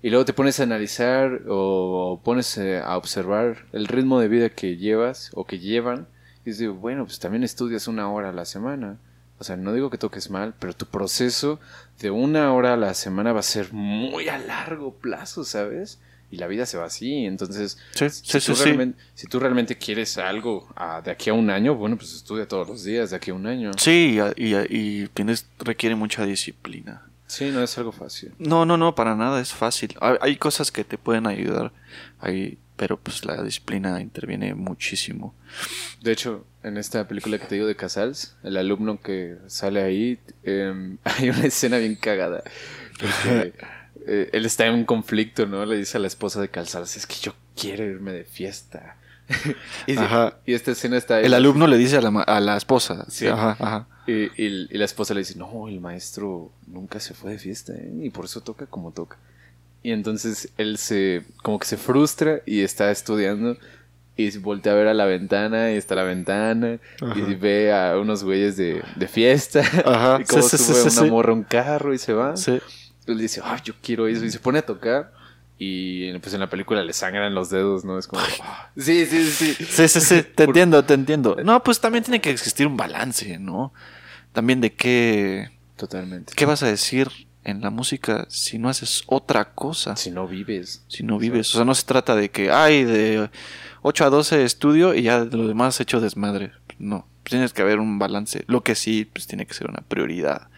Y 0.00 0.10
luego 0.10 0.24
te 0.24 0.32
pones 0.32 0.60
a 0.60 0.62
analizar 0.62 1.42
o 1.48 2.20
pones 2.22 2.56
eh, 2.56 2.78
a 2.78 2.96
observar 2.96 3.66
el 3.72 3.88
ritmo 3.88 4.20
de 4.20 4.28
vida 4.28 4.48
que 4.48 4.76
llevas 4.76 5.30
o 5.34 5.44
que 5.44 5.58
llevan. 5.58 6.06
Y 6.44 6.50
dices, 6.50 6.68
bueno, 6.70 7.04
pues 7.04 7.18
también 7.18 7.42
estudias 7.42 7.88
una 7.88 8.08
hora 8.10 8.28
a 8.28 8.32
la 8.32 8.44
semana. 8.44 8.98
O 9.40 9.44
sea, 9.44 9.56
no 9.56 9.72
digo 9.72 9.90
que 9.90 9.98
toques 9.98 10.30
mal, 10.30 10.54
pero 10.58 10.72
tu 10.72 10.86
proceso 10.86 11.58
de 12.00 12.10
una 12.10 12.52
hora 12.52 12.74
a 12.74 12.76
la 12.76 12.94
semana 12.94 13.32
va 13.32 13.40
a 13.40 13.42
ser 13.44 13.72
muy 13.72 14.28
a 14.28 14.38
largo 14.38 14.94
plazo, 14.94 15.44
¿sabes? 15.44 15.98
Y 16.30 16.36
la 16.36 16.46
vida 16.46 16.66
se 16.66 16.76
va 16.76 16.84
así. 16.84 17.24
Entonces, 17.24 17.78
Sí, 17.94 18.10
si, 18.10 18.40
sí, 18.40 18.46
tú 18.46 18.54
sí. 18.56 18.64
realmente, 18.64 18.98
si 19.14 19.26
tú 19.26 19.40
realmente 19.40 19.76
quieres 19.78 20.18
algo 20.18 20.68
ah, 20.76 21.00
de 21.02 21.10
aquí 21.10 21.30
a 21.30 21.34
un 21.34 21.48
año, 21.50 21.74
bueno, 21.74 21.96
pues 21.96 22.12
estudia 22.14 22.46
todos 22.46 22.68
los 22.68 22.84
días 22.84 23.10
de 23.10 23.16
aquí 23.16 23.30
a 23.30 23.34
un 23.34 23.46
año. 23.46 23.70
Sí, 23.78 24.18
y, 24.36 24.44
y- 24.46 24.66
y 24.68 25.08
tienes, 25.08 25.46
requiere 25.58 25.94
mucha 25.94 26.24
disciplina. 26.26 27.02
Sí, 27.26 27.50
no 27.50 27.62
es 27.62 27.76
algo 27.78 27.92
fácil. 27.92 28.32
No, 28.38 28.64
no, 28.64 28.76
no, 28.76 28.94
para 28.94 29.14
nada 29.14 29.40
es 29.40 29.52
fácil. 29.52 29.94
Hay, 30.00 30.16
hay 30.20 30.36
cosas 30.36 30.70
que 30.72 30.84
te 30.84 30.96
pueden 30.98 31.26
ayudar, 31.26 31.72
ahí, 32.20 32.58
pero 32.76 32.98
pues 32.98 33.24
la 33.26 33.42
disciplina 33.42 34.00
interviene 34.00 34.54
muchísimo. 34.54 35.34
De 36.00 36.12
hecho, 36.12 36.46
en 36.62 36.76
esta 36.78 37.06
película 37.08 37.38
que 37.38 37.46
te 37.46 37.54
digo 37.56 37.66
de 37.66 37.76
Casals, 37.76 38.36
el 38.42 38.56
alumno 38.56 39.00
que 39.00 39.36
sale 39.46 39.82
ahí, 39.82 40.18
eh, 40.42 40.96
hay 41.04 41.28
una 41.30 41.44
escena 41.44 41.76
bien 41.78 41.96
cagada. 41.96 42.42
Porque 42.98 43.52
eh, 44.08 44.30
él 44.32 44.46
está 44.46 44.66
en 44.66 44.74
un 44.74 44.84
conflicto, 44.84 45.46
¿no? 45.46 45.64
Le 45.66 45.76
dice 45.76 45.96
a 45.98 46.00
la 46.00 46.06
esposa 46.06 46.40
de 46.40 46.48
Casals, 46.48 46.96
es 46.96 47.06
que 47.06 47.16
yo 47.20 47.34
quiero 47.60 47.84
irme 47.84 48.12
de 48.12 48.24
fiesta. 48.24 48.96
y, 49.86 49.96
Ajá. 49.98 50.38
y 50.46 50.54
esta 50.54 50.70
escena 50.70 50.96
está 50.96 51.16
ahí. 51.16 51.26
El 51.26 51.34
alumno 51.34 51.66
le 51.66 51.76
dice 51.76 51.98
a 51.98 52.00
la, 52.00 52.22
a 52.22 52.40
la 52.40 52.56
esposa. 52.56 53.04
Sí. 53.10 53.26
Ajá, 53.26 53.56
ajá. 53.58 53.86
Y, 54.06 54.12
y- 54.42 54.68
y 54.70 54.78
la 54.78 54.86
esposa 54.86 55.12
le 55.14 55.20
dice, 55.20 55.36
no, 55.38 55.68
el 55.68 55.80
maestro 55.80 56.50
nunca 56.66 56.98
se 56.98 57.12
fue 57.14 57.32
de 57.32 57.38
fiesta, 57.38 57.74
¿eh? 57.74 57.92
y 58.02 58.10
por 58.10 58.24
eso 58.24 58.40
toca 58.40 58.66
como 58.66 58.90
toca. 58.92 59.18
Y 59.82 59.92
entonces 59.92 60.48
él 60.56 60.78
se, 60.78 61.24
como 61.42 61.58
que 61.58 61.66
se 61.66 61.76
frustra 61.76 62.40
y 62.46 62.62
está 62.62 62.90
estudiando 62.90 63.56
y 64.16 64.30
se 64.32 64.38
voltea 64.40 64.72
a 64.72 64.76
ver 64.76 64.88
a 64.88 64.94
la 64.94 65.04
ventana 65.04 65.70
y 65.72 65.76
está 65.76 65.94
la 65.94 66.02
ventana 66.02 66.78
y 67.14 67.34
ve 67.36 67.72
a 67.72 67.96
unos 67.98 68.24
güeyes 68.24 68.56
de, 68.56 68.82
de 68.96 69.06
fiesta 69.08 69.60
Ajá, 69.84 70.18
y 70.22 70.24
como 70.24 70.42
sí, 70.42 70.56
sube 70.58 70.74
sí, 70.74 70.90
sí, 70.90 70.98
una 70.98 71.06
sí. 71.06 71.10
morra 71.10 71.30
a 71.30 71.36
un 71.36 71.44
carro 71.44 71.94
y 71.94 71.98
se 71.98 72.12
va. 72.12 72.34
Él 73.12 73.18
dice, 73.18 73.40
ay, 73.44 73.60
yo 73.64 73.74
quiero 73.82 74.06
eso 74.08 74.24
y 74.24 74.30
se 74.30 74.38
pone 74.38 74.58
a 74.60 74.62
tocar 74.66 75.12
y 75.58 76.16
pues 76.18 76.32
en 76.34 76.40
la 76.40 76.48
película 76.48 76.82
le 76.84 76.92
sangran 76.92 77.34
los 77.34 77.50
dedos, 77.50 77.84
¿no? 77.84 77.98
Es 77.98 78.06
como, 78.06 78.22
"Ah". 78.42 78.70
sí, 78.76 79.04
sí, 79.06 79.24
sí. 79.30 79.54
Sí, 79.54 79.88
sí, 79.88 80.00
sí, 80.00 80.22
te 80.22 80.44
entiendo, 80.44 80.84
te 80.84 80.94
entiendo. 80.94 81.36
No, 81.44 81.62
pues 81.62 81.80
también 81.80 82.04
tiene 82.04 82.20
que 82.20 82.30
existir 82.30 82.66
un 82.66 82.76
balance, 82.76 83.38
¿no? 83.38 83.72
También 84.32 84.60
de 84.60 84.72
qué, 84.74 85.50
Totalmente. 85.76 86.34
qué 86.36 86.46
vas 86.46 86.62
a 86.62 86.66
decir 86.68 87.08
en 87.44 87.60
la 87.62 87.70
música 87.70 88.26
si 88.28 88.58
no 88.58 88.68
haces 88.68 89.02
otra 89.06 89.52
cosa. 89.54 89.96
Si 89.96 90.10
no 90.10 90.28
vives. 90.28 90.84
si 90.86 91.02
no 91.02 91.18
vives. 91.18 91.52
O 91.54 91.58
sea, 91.58 91.64
no 91.64 91.74
se 91.74 91.84
trata 91.86 92.14
de 92.14 92.30
que, 92.30 92.50
ay, 92.52 92.84
de 92.84 93.30
8 93.82 94.04
a 94.04 94.10
12 94.10 94.44
estudio 94.44 94.94
y 94.94 95.02
ya 95.02 95.20
lo 95.24 95.48
demás 95.48 95.80
hecho 95.80 96.00
desmadre. 96.00 96.52
No, 96.78 97.08
tienes 97.24 97.52
que 97.52 97.62
haber 97.62 97.80
un 97.80 97.98
balance. 97.98 98.44
Lo 98.46 98.62
que 98.62 98.74
sí, 98.76 99.06
pues 99.12 99.26
tiene 99.26 99.46
que 99.46 99.54
ser 99.54 99.68
una 99.68 99.80
prioridad. 99.88 100.48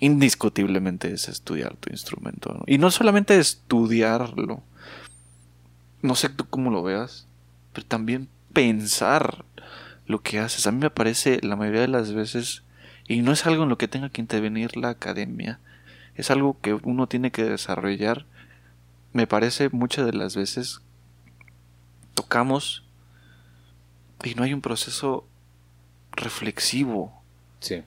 Indiscutiblemente 0.00 1.12
es 1.12 1.28
estudiar 1.28 1.76
tu 1.76 1.90
instrumento. 1.90 2.54
¿no? 2.54 2.62
Y 2.66 2.78
no 2.78 2.90
solamente 2.90 3.38
estudiarlo. 3.38 4.62
No 6.02 6.14
sé 6.14 6.28
tú 6.28 6.48
cómo 6.48 6.70
lo 6.70 6.82
veas, 6.82 7.26
pero 7.72 7.86
también 7.86 8.28
pensar 8.52 9.44
lo 10.06 10.22
que 10.22 10.38
haces. 10.38 10.66
A 10.66 10.72
mí 10.72 10.78
me 10.78 10.90
parece 10.90 11.40
la 11.42 11.56
mayoría 11.56 11.80
de 11.80 11.88
las 11.88 12.12
veces, 12.12 12.62
y 13.08 13.22
no 13.22 13.32
es 13.32 13.46
algo 13.46 13.64
en 13.64 13.68
lo 13.68 13.78
que 13.78 13.88
tenga 13.88 14.08
que 14.08 14.20
intervenir 14.20 14.76
la 14.76 14.90
academia, 14.90 15.58
es 16.14 16.30
algo 16.30 16.60
que 16.60 16.74
uno 16.74 17.08
tiene 17.08 17.30
que 17.30 17.44
desarrollar. 17.44 18.26
Me 19.12 19.26
parece 19.26 19.68
muchas 19.70 20.06
de 20.06 20.12
las 20.12 20.36
veces 20.36 20.80
tocamos 22.14 22.84
y 24.24 24.34
no 24.34 24.42
hay 24.42 24.52
un 24.52 24.60
proceso 24.60 25.26
reflexivo 26.12 27.12
Sí. 27.60 27.82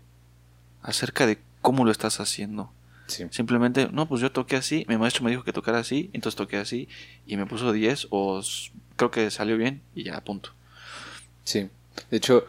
acerca 0.82 1.26
de 1.26 1.40
cómo 1.62 1.86
lo 1.86 1.92
estás 1.92 2.20
haciendo. 2.20 2.72
Sí. 3.08 3.26
Simplemente, 3.30 3.90
no, 3.92 4.08
pues 4.08 4.22
yo 4.22 4.32
toqué 4.32 4.56
así, 4.56 4.86
mi 4.88 4.98
maestro 4.98 5.24
me 5.24 5.32
dijo 5.32 5.44
que 5.44 5.52
tocara 5.54 5.80
así, 5.80 6.10
entonces 6.14 6.38
toqué 6.38 6.58
así 6.58 6.88
y 7.28 7.36
me 7.38 7.46
puso 7.46 7.72
10 7.74 8.08
o 8.10 8.42
creo 8.96 9.12
que 9.12 9.30
salió 9.32 9.58
bien 9.58 9.82
y 9.96 10.04
ya, 10.04 10.22
punto. 10.22 10.52
Sí. 11.44 11.68
De 12.10 12.18
hecho, 12.18 12.46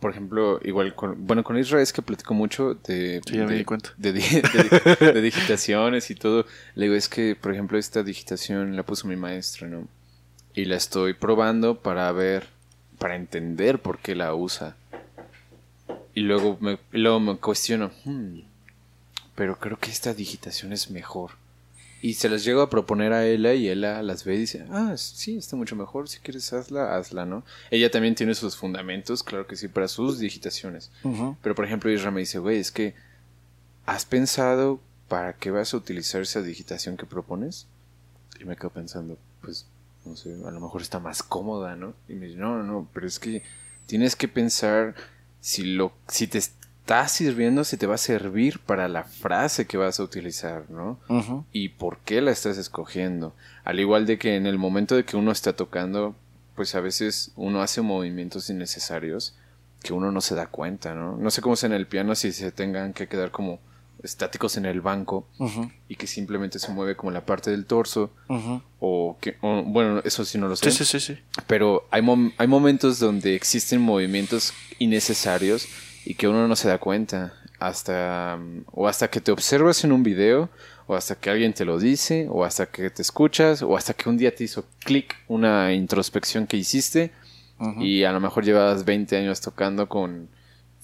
por 0.00 0.10
ejemplo, 0.10 0.60
igual 0.64 0.94
con, 0.94 1.26
bueno, 1.26 1.42
con 1.44 1.58
Israel 1.58 1.82
es 1.82 1.92
que 1.92 2.02
platico 2.02 2.34
mucho 2.34 2.74
de, 2.74 3.20
Sí, 3.26 3.36
ya 3.36 3.44
me 3.44 3.52
de- 3.52 3.58
di 3.58 3.64
cuenta. 3.64 3.90
de, 3.96 4.12
di- 4.12 4.20
de- 4.22 5.12
de 5.12 5.20
digitaciones 5.22 6.10
y 6.10 6.14
todo. 6.14 6.46
Le 6.74 6.84
digo, 6.86 6.94
es 6.94 7.08
que, 7.08 7.34
por 7.36 7.52
ejemplo, 7.52 7.78
esta 7.78 8.02
digitación 8.02 8.76
la 8.76 8.82
puso 8.82 9.06
mi 9.08 9.16
maestro, 9.16 9.68
¿no? 9.68 9.88
Y 10.54 10.64
la 10.66 10.76
estoy 10.76 11.14
probando 11.14 11.80
para 11.80 12.10
ver, 12.12 12.46
para 12.98 13.16
entender 13.16 13.78
por 13.80 13.98
qué 13.98 14.14
la 14.14 14.34
usa. 14.34 14.76
Y 16.16 16.22
luego 16.22 16.56
me, 16.60 16.78
luego 16.92 17.20
me 17.20 17.36
cuestiono, 17.36 17.90
"Hmm, 18.04 18.38
pero 19.34 19.58
creo 19.58 19.78
que 19.78 19.90
esta 19.90 20.14
digitación 20.14 20.72
es 20.72 20.90
mejor. 20.90 21.32
Y 22.00 22.14
se 22.14 22.30
las 22.30 22.42
llego 22.42 22.62
a 22.62 22.70
proponer 22.70 23.12
a 23.12 23.26
ella 23.26 23.52
y 23.52 23.68
ella 23.68 24.02
las 24.02 24.24
ve 24.24 24.34
y 24.36 24.38
dice, 24.38 24.64
ah, 24.70 24.94
sí, 24.96 25.36
está 25.36 25.56
mucho 25.56 25.76
mejor, 25.76 26.08
si 26.08 26.18
quieres 26.20 26.52
hazla, 26.54 26.96
hazla, 26.96 27.26
¿no? 27.26 27.44
Ella 27.70 27.90
también 27.90 28.14
tiene 28.14 28.34
sus 28.34 28.56
fundamentos, 28.56 29.22
claro 29.22 29.46
que 29.46 29.56
sí, 29.56 29.68
para 29.68 29.88
sus 29.88 30.18
digitaciones. 30.18 30.90
Pero 31.42 31.54
por 31.54 31.66
ejemplo, 31.66 31.90
Isra 31.90 32.10
me 32.10 32.20
dice, 32.20 32.38
güey, 32.38 32.58
es 32.60 32.72
que 32.72 32.94
¿has 33.84 34.06
pensado 34.06 34.80
para 35.08 35.34
qué 35.34 35.50
vas 35.50 35.74
a 35.74 35.76
utilizar 35.76 36.22
esa 36.22 36.40
digitación 36.42 36.96
que 36.96 37.04
propones? 37.06 37.66
Y 38.40 38.44
me 38.44 38.56
quedo 38.56 38.70
pensando, 38.70 39.18
pues, 39.42 39.66
no 40.06 40.16
sé, 40.16 40.32
a 40.32 40.50
lo 40.50 40.60
mejor 40.60 40.80
está 40.80 40.98
más 40.98 41.22
cómoda, 41.22 41.76
¿no? 41.76 41.92
Y 42.08 42.14
me 42.14 42.26
dice, 42.26 42.38
no, 42.38 42.56
no, 42.56 42.62
no, 42.62 42.88
pero 42.94 43.06
es 43.06 43.18
que 43.18 43.42
tienes 43.86 44.16
que 44.16 44.28
pensar 44.28 44.94
si 45.46 45.62
lo, 45.62 45.92
si 46.08 46.26
te 46.26 46.38
está 46.38 47.06
sirviendo, 47.06 47.62
si 47.62 47.76
te 47.76 47.86
va 47.86 47.94
a 47.94 47.98
servir 47.98 48.58
para 48.58 48.88
la 48.88 49.04
frase 49.04 49.64
que 49.68 49.76
vas 49.76 50.00
a 50.00 50.02
utilizar, 50.02 50.68
¿no? 50.68 50.98
Y 51.52 51.68
por 51.68 51.98
qué 51.98 52.20
la 52.20 52.32
estás 52.32 52.58
escogiendo. 52.58 53.32
Al 53.62 53.78
igual 53.78 54.06
de 54.06 54.18
que 54.18 54.34
en 54.34 54.48
el 54.48 54.58
momento 54.58 54.96
de 54.96 55.04
que 55.04 55.16
uno 55.16 55.30
está 55.30 55.52
tocando, 55.52 56.16
pues 56.56 56.74
a 56.74 56.80
veces 56.80 57.30
uno 57.36 57.62
hace 57.62 57.80
movimientos 57.80 58.50
innecesarios 58.50 59.36
que 59.84 59.92
uno 59.92 60.10
no 60.10 60.20
se 60.20 60.34
da 60.34 60.48
cuenta, 60.48 60.96
¿no? 60.96 61.16
No 61.16 61.30
sé 61.30 61.42
cómo 61.42 61.54
es 61.54 61.62
en 61.62 61.74
el 61.74 61.86
piano 61.86 62.16
si 62.16 62.32
se 62.32 62.50
tengan 62.50 62.92
que 62.92 63.06
quedar 63.06 63.30
como 63.30 63.60
estáticos 64.06 64.56
en 64.56 64.64
el 64.64 64.80
banco 64.80 65.26
y 65.88 65.96
que 65.96 66.06
simplemente 66.06 66.58
se 66.58 66.72
mueve 66.72 66.96
como 66.96 67.10
la 67.12 67.26
parte 67.26 67.50
del 67.50 67.66
torso 67.66 68.10
o 68.80 69.16
que 69.20 69.36
o- 69.42 69.62
bueno, 69.62 70.00
eso 70.04 70.24
sí 70.24 70.38
no 70.38 70.48
lo 70.48 70.56
sé. 70.56 70.70
Sí, 70.70 70.84
sí, 70.84 70.98
sí, 71.00 71.14
sí. 71.14 71.20
Pero 71.46 71.86
hay, 71.90 72.00
mom- 72.02 72.32
hay 72.38 72.46
momentos 72.46 72.98
donde 72.98 73.34
existen 73.34 73.80
movimientos 73.82 74.52
innecesarios 74.78 75.68
y 76.04 76.14
que 76.14 76.28
uno 76.28 76.48
no 76.48 76.56
se 76.56 76.68
da 76.68 76.78
cuenta 76.78 77.34
hasta 77.58 78.38
o 78.72 78.86
hasta 78.88 79.08
que 79.08 79.20
te 79.20 79.32
observas 79.32 79.84
en 79.84 79.92
un 79.92 80.02
video 80.02 80.48
o 80.86 80.94
hasta 80.94 81.16
que 81.16 81.30
alguien 81.30 81.52
te 81.52 81.64
lo 81.64 81.78
dice 81.78 82.26
o 82.30 82.44
hasta 82.44 82.66
que 82.66 82.90
te 82.90 83.02
escuchas 83.02 83.60
o 83.62 83.76
hasta 83.76 83.92
que 83.94 84.08
un 84.08 84.16
día 84.16 84.34
te 84.34 84.44
hizo 84.44 84.64
clic 84.84 85.16
una 85.28 85.72
introspección 85.72 86.46
que 86.46 86.56
hiciste 86.56 87.10
y 87.80 88.04
a 88.04 88.12
lo 88.12 88.20
mejor 88.20 88.44
llevas 88.44 88.84
20 88.84 89.16
años 89.16 89.40
tocando 89.40 89.88
con 89.88 90.28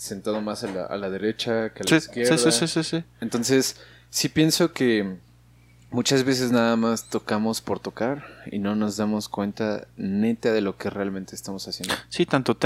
sentado 0.03 0.41
más 0.41 0.65
a 0.65 0.69
la, 0.73 0.85
a 0.85 0.97
la 0.97 1.11
derecha 1.11 1.71
que 1.73 1.81
a 1.81 1.85
la 1.85 1.89
Sí, 1.89 1.95
izquierda. 1.97 2.39
sí, 2.51 2.67
sí, 2.67 2.83
sí. 2.85 3.05
Entonces, 3.21 3.81
sí 4.11 4.29
pienso 4.29 4.73
que 4.73 5.17
muchas 5.91 6.25
veces 6.25 6.51
nada 6.53 6.77
más 6.77 7.09
tocamos 7.09 7.61
por 7.61 7.79
tocar 7.81 8.25
y 8.51 8.59
no 8.59 8.75
nos 8.75 8.97
damos 8.97 9.29
cuenta 9.29 9.87
neta 9.97 10.53
de 10.53 10.61
lo 10.61 10.77
que 10.77 10.91
realmente 10.91 11.35
estamos 11.35 11.69
haciendo. 11.69 11.95
Sí, 12.09 12.27
tanto 12.27 12.57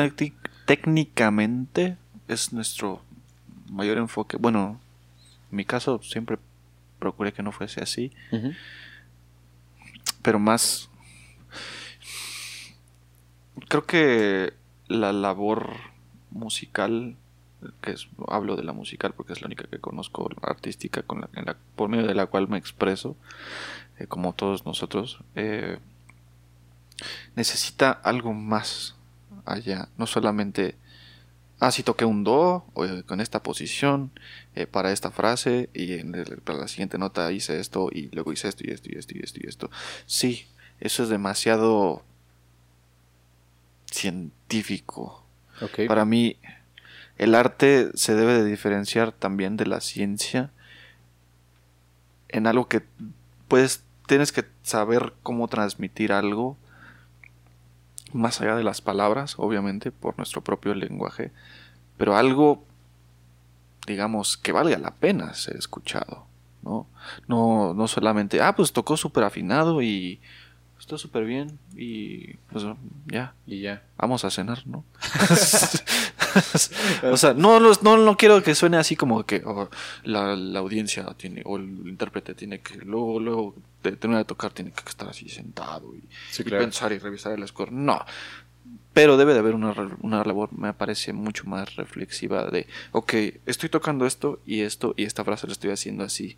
técnicamente 0.67 1.97
es 2.29 2.53
nuestro 2.53 3.03
mayor 3.71 3.99
enfoque. 3.99 4.37
Bueno, 4.37 4.81
en 5.51 5.57
mi 5.57 5.65
caso 5.65 6.01
siempre 6.03 6.39
procuré 6.99 7.33
que 7.33 7.43
no 7.43 7.53
fuese 7.53 7.81
así, 7.83 8.13
pero 10.23 10.39
más... 10.39 10.89
Creo 13.69 13.87
que 13.87 14.53
la 14.87 15.13
labor 15.13 15.71
musical, 16.31 17.17
que 17.81 17.93
es, 17.93 18.09
hablo 18.29 18.55
de 18.57 18.63
la 18.65 18.73
musical 18.73 19.13
porque 19.15 19.33
es 19.33 19.41
la 19.41 19.47
única 19.47 19.65
que 19.69 19.79
conozco, 19.79 20.29
artística, 20.43 21.03
con 21.03 21.21
la, 21.23 21.29
en 21.35 21.47
la- 21.47 21.57
por 21.75 21.89
medio 21.89 22.07
de 22.07 22.15
la 22.15 22.27
cual 22.27 22.49
me 22.49 22.59
expreso, 22.59 23.17
eh, 23.99 24.07
como 24.07 24.35
todos 24.35 24.67
nosotros, 24.67 25.19
eh, 25.35 25.79
necesita 27.35 27.91
algo 27.91 28.33
más 28.33 28.95
allá, 29.45 29.89
no 29.99 30.07
solamente, 30.07 30.75
ah, 31.61 31.71
si 31.71 31.83
toqué 31.83 32.05
un 32.05 32.25
do 32.25 32.65
o, 32.75 32.85
eh, 32.85 33.03
con 33.05 33.21
esta 33.21 33.43
posición 33.43 34.11
eh, 34.55 34.67
para 34.67 34.93
esta 34.93 35.11
frase 35.11 35.69
y 35.75 35.95
en 35.95 36.15
el- 36.15 36.39
para 36.39 36.59
la 36.61 36.69
siguiente 36.69 36.99
nota 36.99 37.31
hice 37.33 37.61
esto 37.61 37.89
y 37.93 38.11
luego 38.15 38.33
hice 38.33 38.49
esto 38.49 38.65
y 38.67 38.71
esto 38.71 38.89
y 38.93 38.97
esto 38.99 39.13
y 39.17 39.21
esto 39.23 39.41
y 39.43 39.49
esto. 39.49 39.71
Sí, 40.07 40.47
eso 40.81 41.03
es 41.03 41.09
demasiado 41.09 42.03
científico. 43.91 45.25
Para 45.87 46.05
mí, 46.05 46.37
el 47.19 47.35
arte 47.35 47.91
se 47.95 48.15
debe 48.15 48.35
de 48.35 48.45
diferenciar 48.45 49.13
también 49.13 49.57
de 49.57 49.67
la 49.67 49.81
ciencia 49.81 50.51
en 52.29 52.47
algo 52.47 52.69
que 52.69 52.83
puedes, 53.49 53.83
tienes 54.07 54.33
que 54.33 54.45
saber 54.63 55.15
cómo 55.23 55.49
transmitir 55.49 56.13
algo 56.13 56.57
más 58.13 58.41
allá 58.41 58.57
de 58.57 58.65
las 58.65 58.81
palabras, 58.81 59.35
obviamente, 59.39 59.91
por 59.93 60.17
nuestro 60.17 60.43
propio 60.43 60.75
lenguaje, 60.75 61.33
pero 61.97 62.17
algo, 62.17 62.65
digamos, 63.87 64.37
que 64.37 64.53
valga 64.53 64.79
la 64.79 64.93
pena 64.93 65.35
ser 65.35 65.57
escuchado, 65.57 66.27
¿no? 66.63 66.87
No, 67.29 67.75
no 67.75 67.89
solamente, 67.89 68.41
ah, 68.41 68.55
pues 68.55 68.73
tocó 68.73 68.97
súper 68.97 69.25
afinado 69.25 69.83
y 69.83 70.21
está 70.79 70.99
súper 70.99 71.25
bien 71.25 71.59
y 71.75 72.35
pues 72.51 72.65
ya, 73.07 73.35
Y 73.47 73.61
ya. 73.61 73.83
vamos 73.97 74.25
a 74.25 74.31
cenar, 74.31 74.67
¿no? 74.67 74.85
o 77.03 77.17
sea, 77.17 77.35
no, 77.35 77.61
no, 77.61 77.73
no, 77.83 77.97
no 77.97 78.17
quiero 78.17 78.43
que 78.43 78.55
suene 78.55 78.77
así 78.77 78.97
como 78.97 79.25
que 79.25 79.43
oh, 79.45 79.69
la, 80.05 80.37
la 80.37 80.59
audiencia 80.61 81.05
tiene, 81.17 81.43
o 81.45 81.57
el 81.57 81.65
intérprete 81.87 82.35
tiene 82.35 82.61
que, 82.61 82.77
luego, 82.79 83.21
luego 83.21 83.55
de 83.83 83.97
terminar 83.97 84.25
de 84.25 84.29
tocar, 84.29 84.53
tiene 84.53 84.73
que 84.73 84.89
estar 84.89 85.09
así 85.09 85.29
sentado 85.29 85.95
y, 85.95 86.03
Sí, 86.31 86.43
y 86.45 86.51
pensar 86.51 86.93
y 86.93 86.99
revisar 86.99 87.33
el 87.33 87.47
score. 87.47 87.73
No. 87.73 88.05
Pero 88.93 89.17
debe 89.17 89.35
de 89.35 89.41
haber 89.41 89.55
una, 89.55 89.75
una 90.01 90.25
labor, 90.25 90.51
me 90.53 90.73
parece, 90.73 91.13
mucho 91.13 91.45
más 91.45 91.77
reflexiva 91.77 92.47
de, 92.47 92.67
ok, 92.93 93.15
estoy 93.45 93.69
tocando 93.69 94.07
esto 94.07 94.41
y 94.47 94.63
esto 94.63 94.95
y 94.97 95.05
esta 95.05 95.25
frase 95.25 95.47
la 95.47 95.53
estoy 95.53 95.71
haciendo 95.71 96.05
así. 96.05 96.37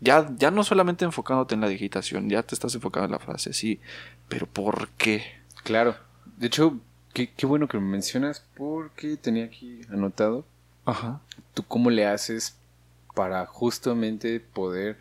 Ya, 0.00 0.28
ya 0.36 0.50
no 0.50 0.64
solamente 0.64 1.04
enfocándote 1.04 1.54
en 1.54 1.60
la 1.60 1.68
digitación, 1.68 2.28
ya 2.28 2.42
te 2.42 2.54
estás 2.54 2.74
enfocando 2.74 3.06
en 3.06 3.12
la 3.12 3.18
frase, 3.18 3.52
sí, 3.52 3.80
pero 4.28 4.46
¿por 4.46 4.88
qué? 4.96 5.24
Claro. 5.64 5.96
De 6.36 6.48
hecho, 6.48 6.78
qué, 7.16 7.30
qué 7.34 7.46
bueno 7.46 7.66
que 7.66 7.78
me 7.78 7.86
mencionas 7.86 8.44
porque 8.56 9.16
tenía 9.16 9.46
aquí 9.46 9.80
anotado 9.90 10.44
Ajá. 10.84 11.20
tú 11.54 11.62
cómo 11.66 11.88
le 11.88 12.04
haces 12.06 12.54
para 13.14 13.46
justamente 13.46 14.38
poder, 14.40 14.98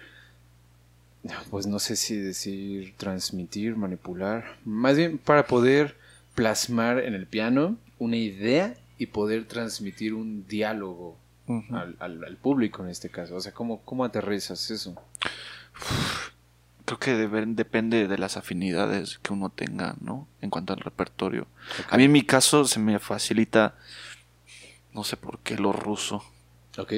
pues 1.50 1.68
no 1.68 1.80
sé 1.80 1.98
si 1.98 2.16
decir 2.16 2.94
transmitir, 2.96 3.76
manipular, 3.76 4.58
más 4.64 4.96
bien 4.96 5.18
para 5.18 5.46
poder 5.46 5.98
plasmar 6.36 7.00
en 7.00 7.14
el 7.16 7.28
piano 7.28 7.76
una 8.00 8.16
idea 8.16 8.76
y 8.98 9.08
poder 9.08 9.46
transmitir 9.46 10.14
un 10.14 10.48
diálogo 10.48 11.18
al, 11.72 11.98
al- 12.00 12.24
al 12.24 12.38
público 12.38 12.84
en 12.84 12.90
este 12.90 13.10
caso. 13.10 13.36
O 13.36 13.42
sea, 13.42 13.54
¿cómo, 13.54 13.82
cómo 13.84 14.06
aterrizas 14.06 14.72
eso? 14.72 14.96
Creo 16.86 17.00
que 17.00 17.16
depende 17.16 18.08
de 18.08 18.18
las 18.18 18.38
afinidades 18.38 19.20
que 19.20 19.34
uno 19.34 19.50
tenga, 19.50 19.96
¿no? 20.02 20.28
En 20.42 20.50
cuanto 20.50 20.74
al 20.74 20.80
repertorio. 20.80 21.48
A 21.90 21.98
mí 21.98 22.04
en 22.04 22.12
mi 22.12 22.22
caso 22.22 22.66
se 22.66 22.80
me 22.80 23.00
facilita, 23.00 23.76
no 24.94 25.04
sé 25.04 25.18
por 25.18 25.40
qué, 25.40 25.58
lo 25.58 25.72
ruso. 25.74 26.24
Ok. 26.78 26.94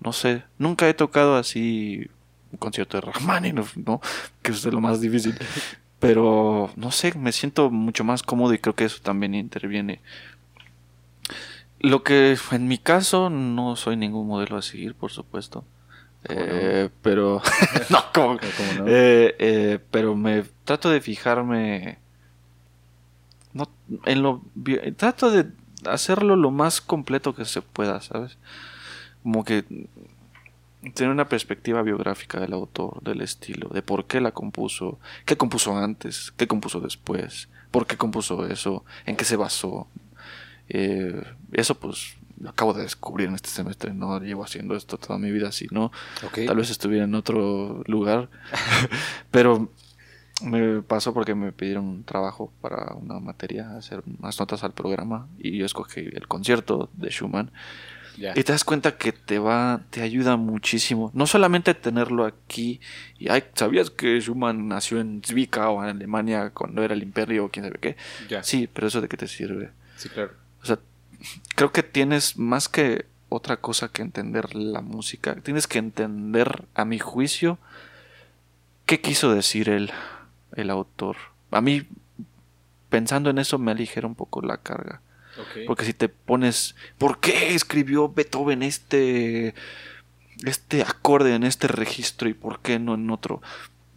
No 0.00 0.12
sé, 0.12 0.44
nunca 0.58 0.88
he 0.88 0.94
tocado 0.94 1.36
así 1.36 2.10
un 2.52 2.58
concierto 2.58 2.96
de 2.96 3.02
Rachmaninoff, 3.02 3.76
¿no? 3.76 4.00
Que 4.42 4.52
es 4.52 4.62
de 4.62 4.72
lo 4.72 4.80
más 4.80 5.00
difícil. 5.00 5.36
Pero, 5.98 6.70
no 6.76 6.90
sé, 6.92 7.12
me 7.14 7.32
siento 7.32 7.70
mucho 7.70 8.04
más 8.04 8.22
cómodo 8.22 8.54
y 8.54 8.58
creo 8.58 8.74
que 8.74 8.84
eso 8.84 9.00
también 9.02 9.34
interviene. 9.34 10.00
Lo 11.80 12.02
que 12.02 12.36
en 12.52 12.68
mi 12.68 12.78
caso 12.78 13.30
no 13.30 13.76
soy 13.76 13.96
ningún 13.96 14.26
modelo 14.26 14.56
a 14.56 14.62
seguir, 14.62 14.94
por 14.94 15.10
supuesto. 15.10 15.64
Eh, 16.28 16.90
pero, 17.02 17.42
no, 17.90 17.98
como, 18.12 18.38
¿Cómo 18.56 18.72
no? 18.78 18.88
eh, 18.88 19.34
eh, 19.38 19.78
pero 19.90 20.14
me 20.14 20.44
trato 20.64 20.90
de 20.90 21.00
fijarme 21.00 21.98
no, 23.52 23.68
en 24.04 24.22
lo, 24.22 24.42
trato 24.96 25.30
de 25.30 25.46
hacerlo 25.86 26.36
lo 26.36 26.50
más 26.50 26.80
completo 26.80 27.34
que 27.34 27.44
se 27.44 27.62
pueda, 27.62 28.00
¿sabes? 28.00 28.36
Como 29.22 29.44
que 29.44 29.64
tener 30.94 31.10
una 31.10 31.28
perspectiva 31.28 31.82
biográfica 31.82 32.40
del 32.40 32.52
autor, 32.52 33.02
del 33.02 33.20
estilo, 33.20 33.68
de 33.68 33.82
por 33.82 34.06
qué 34.06 34.20
la 34.20 34.32
compuso, 34.32 34.98
qué 35.24 35.36
compuso 35.36 35.76
antes, 35.76 36.32
qué 36.36 36.46
compuso 36.46 36.80
después, 36.80 37.48
por 37.70 37.86
qué 37.86 37.96
compuso 37.96 38.46
eso, 38.46 38.84
en 39.06 39.16
qué 39.16 39.24
se 39.24 39.36
basó. 39.36 39.88
Eh, 40.68 41.22
eso 41.52 41.74
pues 41.76 42.17
lo 42.40 42.50
acabo 42.50 42.72
de 42.72 42.82
descubrir 42.82 43.28
en 43.28 43.34
este 43.34 43.48
semestre, 43.48 43.92
no 43.92 44.20
llevo 44.20 44.44
haciendo 44.44 44.76
esto 44.76 44.96
toda 44.96 45.18
mi 45.18 45.30
vida, 45.30 45.52
si 45.52 45.66
no, 45.70 45.90
tal 46.46 46.56
vez 46.56 46.70
estuviera 46.70 47.04
en 47.04 47.14
otro 47.14 47.82
lugar, 47.86 48.28
pero 49.30 49.70
me 50.42 50.82
pasó 50.82 51.12
porque 51.12 51.34
me 51.34 51.52
pidieron 51.52 51.84
un 51.86 52.04
trabajo 52.04 52.52
para 52.60 52.94
una 52.94 53.18
materia, 53.18 53.76
hacer 53.76 54.02
unas 54.18 54.38
notas 54.38 54.62
al 54.62 54.72
programa 54.72 55.28
y 55.38 55.58
yo 55.58 55.66
escogí 55.66 56.00
el 56.00 56.28
concierto 56.28 56.90
de 56.94 57.10
Schumann. 57.10 57.50
Y 58.34 58.42
te 58.42 58.50
das 58.52 58.64
cuenta 58.64 58.96
que 58.96 59.12
te 59.12 59.38
va, 59.38 59.82
te 59.90 60.02
ayuda 60.02 60.36
muchísimo. 60.36 61.12
No 61.14 61.28
solamente 61.28 61.72
tenerlo 61.74 62.24
aquí 62.24 62.80
y 63.16 63.28
ay, 63.28 63.44
¿sabías 63.54 63.90
que 63.90 64.20
Schumann 64.20 64.66
nació 64.66 64.98
en 64.98 65.22
Zwickau 65.24 65.76
o 65.76 65.84
en 65.84 65.90
Alemania 65.90 66.50
cuando 66.50 66.82
era 66.82 66.94
el 66.94 67.02
imperio 67.04 67.44
o 67.44 67.48
quién 67.48 67.66
sabe 67.66 67.78
qué? 67.80 67.96
Sí, 68.42 68.68
pero 68.72 68.88
eso 68.88 69.00
de 69.00 69.08
qué 69.08 69.16
te 69.16 69.28
sirve. 69.28 69.70
Sí, 69.96 70.08
claro. 70.08 70.32
Creo 71.54 71.72
que 71.72 71.82
tienes 71.82 72.38
más 72.38 72.68
que 72.68 73.06
otra 73.28 73.58
cosa 73.58 73.88
que 73.88 74.02
entender 74.02 74.54
la 74.54 74.80
música. 74.80 75.34
Tienes 75.36 75.66
que 75.66 75.78
entender, 75.78 76.64
a 76.74 76.84
mi 76.84 76.98
juicio, 76.98 77.58
qué 78.86 79.00
quiso 79.00 79.32
decir 79.34 79.68
él 79.68 79.90
el 80.54 80.70
autor. 80.70 81.16
A 81.50 81.60
mí, 81.60 81.86
pensando 82.88 83.30
en 83.30 83.38
eso, 83.38 83.58
me 83.58 83.72
aligera 83.72 84.06
un 84.06 84.14
poco 84.14 84.40
la 84.42 84.58
carga. 84.58 85.02
Porque 85.66 85.84
si 85.84 85.92
te 85.92 86.08
pones, 86.08 86.74
¿por 86.96 87.20
qué 87.20 87.54
escribió 87.54 88.08
Beethoven 88.08 88.64
este, 88.64 89.54
este 90.44 90.82
acorde 90.82 91.34
en 91.34 91.44
este 91.44 91.68
registro 91.68 92.28
y 92.28 92.34
por 92.34 92.60
qué 92.60 92.80
no 92.80 92.94
en 92.94 93.08
otro? 93.10 93.40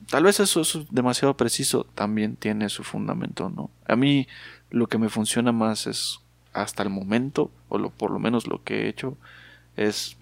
Tal 0.09 0.23
vez 0.23 0.39
eso 0.39 0.61
es 0.61 0.77
demasiado 0.91 1.35
preciso, 1.37 1.85
también 1.95 2.35
tiene 2.35 2.69
su 2.69 2.83
fundamento, 2.83 3.49
¿no? 3.49 3.71
A 3.87 3.95
mí 3.95 4.27
lo 4.69 4.87
que 4.87 4.99
me 4.99 5.09
funciona 5.09 5.51
más 5.51 5.87
es, 5.87 6.19
hasta 6.53 6.83
el 6.83 6.89
momento, 6.89 7.51
o 7.69 7.77
lo, 7.77 7.89
por 7.89 8.11
lo 8.11 8.19
menos 8.19 8.47
lo 8.47 8.63
que 8.63 8.83
he 8.83 8.89
hecho, 8.89 9.17
es 9.77 10.17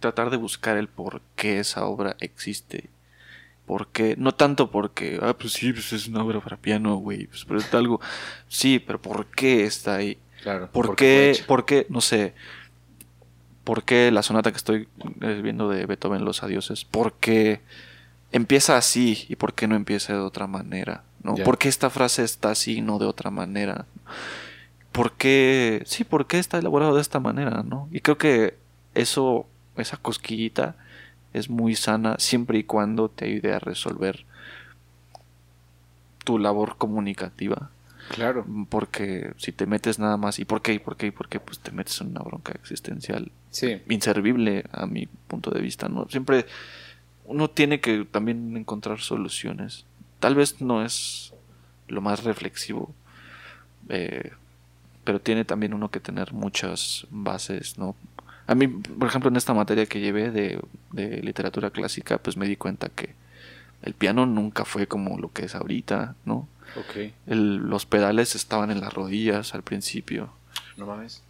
tratar 0.00 0.30
de 0.30 0.36
buscar 0.36 0.76
el 0.76 0.88
por 0.88 1.20
qué 1.34 1.58
esa 1.58 1.84
obra 1.84 2.16
existe. 2.20 2.90
Porque 3.66 4.14
no 4.16 4.32
tanto 4.32 4.70
porque 4.70 5.18
ah 5.20 5.34
pues 5.36 5.54
sí 5.54 5.72
pues 5.72 5.92
es 5.92 6.06
una 6.06 6.22
obra 6.22 6.40
para 6.40 6.56
piano 6.56 6.98
güey 6.98 7.26
pues 7.26 7.44
pero 7.44 7.58
es 7.58 7.74
algo 7.74 8.00
sí 8.46 8.78
pero 8.78 9.02
por 9.02 9.26
qué 9.26 9.64
está 9.64 9.96
ahí 9.96 10.18
claro 10.40 10.70
por 10.70 10.94
qué 10.94 11.36
por 11.48 11.64
qué 11.64 11.84
no 11.88 12.00
sé 12.00 12.32
por 13.64 13.82
qué 13.82 14.12
la 14.12 14.22
sonata 14.22 14.52
que 14.52 14.56
estoy 14.56 14.86
eh, 15.20 15.40
viendo 15.42 15.68
de 15.68 15.84
Beethoven 15.84 16.24
los 16.24 16.44
adioses 16.44 16.84
por 16.84 17.14
qué 17.14 17.60
empieza 18.30 18.76
así 18.76 19.26
y 19.28 19.34
por 19.34 19.52
qué 19.52 19.66
no 19.66 19.74
empieza 19.74 20.12
de 20.12 20.20
otra 20.20 20.46
manera 20.46 21.02
no 21.24 21.34
por 21.34 21.58
qué 21.58 21.68
esta 21.68 21.90
frase 21.90 22.22
está 22.22 22.52
así 22.52 22.76
y 22.76 22.82
no 22.82 23.00
de 23.00 23.06
otra 23.06 23.32
manera 23.32 23.86
por 24.96 25.12
qué 25.12 25.82
sí 25.84 26.04
por 26.04 26.26
qué 26.26 26.38
está 26.38 26.58
elaborado 26.58 26.94
de 26.94 27.02
esta 27.02 27.20
manera 27.20 27.62
no 27.62 27.88
y 27.92 28.00
creo 28.00 28.18
que 28.18 28.54
eso 28.94 29.46
esa 29.76 29.96
cosquillita 29.98 30.76
es 31.32 31.50
muy 31.50 31.74
sana 31.74 32.16
siempre 32.18 32.58
y 32.58 32.64
cuando 32.64 33.10
te 33.10 33.26
ayude 33.26 33.52
a 33.52 33.58
resolver 33.58 34.24
tu 36.26 36.38
labor 36.38 36.76
comunicativa. 36.76 37.70
Claro. 38.08 38.44
Porque 38.68 39.32
si 39.36 39.52
te 39.52 39.66
metes 39.66 39.98
nada 39.98 40.16
más, 40.16 40.38
¿y 40.38 40.44
por 40.44 40.60
qué? 40.62 40.74
¿Y 40.74 40.78
por 40.78 40.96
qué? 40.96 41.06
¿Y 41.06 41.10
por 41.10 41.28
qué? 41.28 41.40
Pues 41.40 41.58
te 41.60 41.70
metes 41.70 42.00
en 42.00 42.08
una 42.08 42.20
bronca 42.20 42.52
existencial. 42.52 43.30
Sí. 43.50 43.80
Inservible 43.88 44.64
a 44.72 44.86
mi 44.86 45.06
punto 45.06 45.50
de 45.50 45.60
vista, 45.60 45.88
¿no? 45.88 46.08
Siempre 46.08 46.46
uno 47.24 47.48
tiene 47.48 47.80
que 47.80 48.04
también 48.04 48.56
encontrar 48.56 49.00
soluciones. 49.00 49.86
Tal 50.20 50.34
vez 50.34 50.60
no 50.60 50.84
es 50.84 51.32
lo 51.88 52.00
más 52.00 52.24
reflexivo, 52.24 52.94
eh, 53.88 54.32
pero 55.06 55.20
tiene 55.20 55.44
también 55.44 55.72
uno 55.72 55.90
que 55.90 56.00
tener 56.00 56.34
muchas 56.34 57.06
bases, 57.10 57.78
¿no? 57.78 57.94
A 58.48 58.54
mí, 58.54 58.66
por 58.66 59.08
ejemplo, 59.08 59.30
en 59.30 59.36
esta 59.36 59.54
materia 59.54 59.86
que 59.86 60.00
llevé 60.00 60.30
de, 60.30 60.60
literatura 61.22 61.70
clásica, 61.70 62.18
pues 62.18 62.36
me 62.36 62.46
di 62.46 62.56
cuenta 62.56 62.88
que 62.88 63.14
el 63.82 63.94
piano 63.94 64.26
nunca 64.26 64.64
fue 64.64 64.88
como 64.88 65.18
lo 65.18 65.32
que 65.32 65.46
es 65.46 65.54
ahorita, 65.54 66.16
¿no? 66.24 66.48
Los 67.26 67.86
pedales 67.86 68.34
estaban 68.34 68.70
en 68.70 68.80
las 68.80 68.92
rodillas 68.92 69.54
al 69.54 69.62
principio. 69.62 70.32
No 70.76 70.86
mames. 70.86 71.22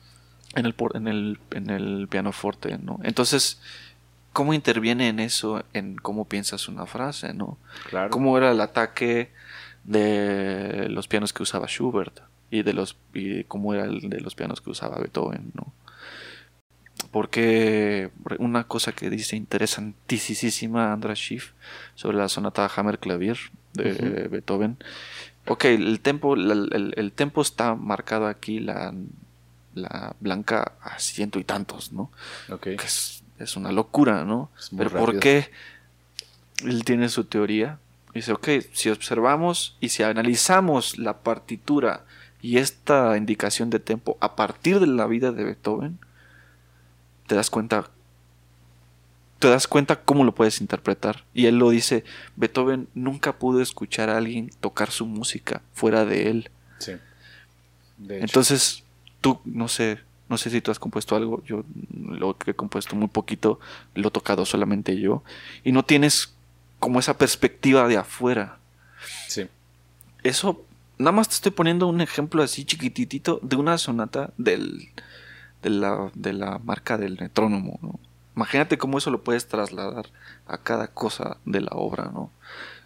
En 0.54 0.64
el, 0.64 0.74
en 0.94 1.08
el, 1.08 1.38
en 1.50 1.70
el 1.70 2.08
pianoforte, 2.08 2.78
¿no? 2.78 2.98
Entonces, 3.02 3.60
¿cómo 4.32 4.54
interviene 4.54 5.08
en 5.08 5.20
eso, 5.20 5.64
en 5.74 5.96
cómo 5.96 6.26
piensas 6.26 6.68
una 6.68 6.86
frase, 6.86 7.34
¿no? 7.34 7.58
Claro. 7.90 8.10
¿Cómo 8.10 8.36
era 8.38 8.52
el 8.52 8.60
ataque 8.60 9.32
de 9.84 10.88
los 10.88 11.08
pianos 11.08 11.34
que 11.34 11.42
usaba 11.42 11.66
Schubert? 11.66 12.20
Y 12.50 12.62
de 12.62 12.72
los 12.72 12.96
y 13.12 13.44
cómo 13.44 13.74
era 13.74 13.84
el 13.84 14.08
de 14.08 14.20
los 14.20 14.34
pianos 14.34 14.60
que 14.60 14.70
usaba 14.70 14.98
Beethoven, 14.98 15.52
¿no? 15.54 15.72
porque 17.10 18.10
una 18.38 18.64
cosa 18.64 18.92
que 18.92 19.10
dice 19.10 19.36
interesantísima 19.36 20.92
András 20.92 21.18
Schiff 21.18 21.52
sobre 21.94 22.16
la 22.16 22.28
sonata 22.28 22.70
Hammer 22.74 22.98
Clavier 22.98 23.38
de 23.72 24.28
Beethoven. 24.28 24.76
Ok, 25.46 25.66
el 25.66 26.00
tempo, 26.00 26.34
el, 26.34 27.12
tempo 27.14 27.40
está 27.40 27.74
marcado 27.74 28.26
aquí, 28.26 28.58
la, 28.58 28.92
la 29.74 30.16
blanca 30.20 30.72
a 30.80 30.98
ciento 30.98 31.38
y 31.38 31.44
tantos, 31.44 31.92
¿no? 31.92 32.10
Okay. 32.50 32.76
es, 32.84 33.22
es, 33.38 33.56
una 33.56 33.70
locura, 33.70 34.24
¿no? 34.24 34.50
Pero 34.76 34.90
¿por 34.90 35.20
qué? 35.20 35.50
Él 36.64 36.84
tiene 36.84 37.08
su 37.08 37.24
teoría. 37.24 37.78
Dice, 38.12 38.32
ok, 38.32 38.48
si 38.72 38.88
observamos 38.88 39.76
y 39.80 39.90
si 39.90 40.02
analizamos 40.02 40.98
la 40.98 41.18
partitura 41.18 42.06
y 42.42 42.58
esta 42.58 43.16
indicación 43.16 43.70
de 43.70 43.78
tempo 43.78 44.16
a 44.20 44.36
partir 44.36 44.80
de 44.80 44.86
la 44.86 45.06
vida 45.06 45.32
de 45.32 45.44
Beethoven, 45.44 45.98
te 47.26 47.34
das 47.34 47.50
cuenta 47.50 47.90
te 49.38 49.48
das 49.48 49.66
cuenta 49.66 50.00
cómo 50.00 50.24
lo 50.24 50.34
puedes 50.34 50.60
interpretar. 50.60 51.24
Y 51.34 51.46
él 51.46 51.58
lo 51.58 51.70
dice, 51.70 52.04
Beethoven 52.36 52.88
nunca 52.94 53.38
pudo 53.38 53.60
escuchar 53.60 54.08
a 54.08 54.16
alguien 54.16 54.50
tocar 54.60 54.90
su 54.90 55.06
música 55.06 55.60
fuera 55.74 56.04
de 56.04 56.30
él. 56.30 56.50
Sí. 56.78 56.92
Entonces, 58.08 58.82
tú, 59.20 59.40
no 59.44 59.68
sé, 59.68 60.00
no 60.28 60.38
sé 60.38 60.50
si 60.50 60.60
tú 60.60 60.70
has 60.70 60.78
compuesto 60.78 61.16
algo, 61.16 61.42
yo 61.44 61.64
lo 61.92 62.36
que 62.36 62.52
he 62.52 62.54
compuesto 62.54 62.96
muy 62.96 63.08
poquito, 63.08 63.60
lo 63.94 64.08
he 64.08 64.10
tocado 64.10 64.46
solamente 64.46 64.98
yo, 64.98 65.22
y 65.64 65.72
no 65.72 65.84
tienes 65.84 66.34
como 66.78 66.98
esa 66.98 67.16
perspectiva 67.18 67.88
de 67.88 67.96
afuera. 67.96 68.58
Sí. 69.28 69.48
Eso, 70.22 70.64
nada 70.98 71.12
más 71.12 71.28
te 71.28 71.34
estoy 71.34 71.52
poniendo 71.52 71.86
un 71.86 72.00
ejemplo 72.00 72.42
así 72.42 72.64
chiquititito 72.64 73.40
de 73.42 73.56
una 73.56 73.78
sonata 73.78 74.32
del 74.36 74.90
de 75.62 75.70
la, 75.70 76.10
de 76.14 76.32
la 76.32 76.58
marca 76.58 76.96
del 76.96 77.18
metrónomo, 77.18 77.78
¿no? 77.82 77.98
Imagínate 78.36 78.76
cómo 78.76 78.98
eso 78.98 79.10
lo 79.10 79.24
puedes 79.24 79.48
trasladar 79.48 80.06
a 80.46 80.58
cada 80.58 80.88
cosa 80.88 81.38
de 81.46 81.62
la 81.62 81.70
obra, 81.72 82.10
¿no? 82.12 82.30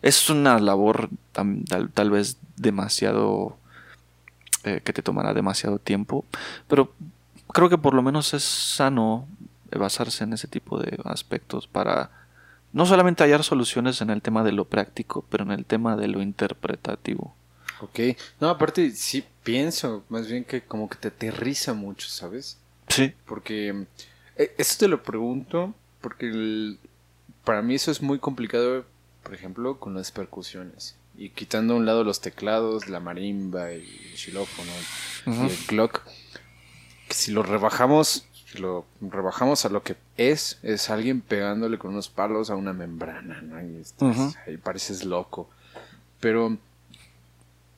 Es 0.01 0.31
una 0.31 0.59
labor 0.59 1.11
tal, 1.33 2.11
vez 2.11 2.39
demasiado... 2.57 3.57
Eh, 4.63 4.83
que 4.85 4.93
te 4.93 5.03
tomará 5.03 5.33
demasiado 5.33 5.79
tiempo, 5.79 6.27
pero 6.69 6.93
creo 7.49 7.71
que 7.71 7.79
por 7.79 7.95
lo 7.95 8.03
menos 8.03 8.35
es 8.35 8.45
sano 8.45 9.27
basarse 9.73 10.25
en 10.25 10.35
ese 10.35 10.49
tipo 10.49 10.79
de 10.79 10.99
aspectos 11.05 11.67
para 11.67 12.11
no 12.75 12.85
solamente 12.85 13.25
hallar 13.25 13.43
soluciones 13.43 14.03
en 14.03 14.11
el 14.11 14.21
tema 14.21 14.45
de 14.45 14.53
lo 14.53 14.67
práctico, 14.67 15.25
pero 15.31 15.45
en 15.45 15.53
el 15.53 15.65
tema 15.65 15.97
de 15.97 16.09
lo 16.09 16.21
interpretativo. 16.21 17.35
Ok, 17.81 18.17
no, 18.41 18.49
aparte 18.49 18.91
sí 18.91 19.25
pienso 19.43 20.05
más 20.09 20.29
bien 20.29 20.45
que 20.45 20.63
como 20.63 20.89
que 20.89 20.97
te 20.97 21.09
aterriza 21.09 21.73
mucho, 21.73 22.09
¿sabes? 22.09 22.59
Sí. 22.89 23.13
Porque 23.27 23.87
eh, 24.37 24.55
eso 24.59 24.77
te 24.79 24.89
lo 24.89 25.03
pregunto 25.03 25.75
porque 26.01 26.77
para 27.45 27.63
mí 27.63 27.75
eso 27.75 27.91
es 27.91 28.03
muy 28.03 28.19
complicado, 28.19 28.85
por 29.23 29.35
ejemplo, 29.35 29.79
con 29.79 29.95
las 29.95 30.13
percusiones. 30.13 30.97
Y 31.17 31.31
quitando 31.31 31.75
a 31.75 31.77
un 31.77 31.87
lado 31.87 32.05
los 32.05 32.21
teclados, 32.21 32.89
la 32.89 33.01
marimba, 33.01 33.71
el 33.71 33.87
xilófono 34.15 34.73
y 35.27 35.51
el 35.51 35.57
clock, 35.67 36.03
si 37.11 37.33
lo 37.33 37.43
rebajamos, 37.43 38.27
si 38.33 38.59
lo 38.59 38.87
rebajamos 39.01 39.65
a 39.65 39.69
lo 39.69 39.83
que 39.83 39.97
es, 40.17 40.59
es 40.63 40.89
alguien 40.89 41.21
pegándole 41.21 41.79
con 41.79 41.93
unos 41.93 42.09
palos 42.09 42.51
a 42.51 42.55
una 42.55 42.73
membrana, 42.73 43.43
¿no? 43.43 43.61
Y 43.61 43.83
ahí 44.47 44.57
pareces 44.57 45.05
loco. 45.05 45.51
Pero 46.21 46.57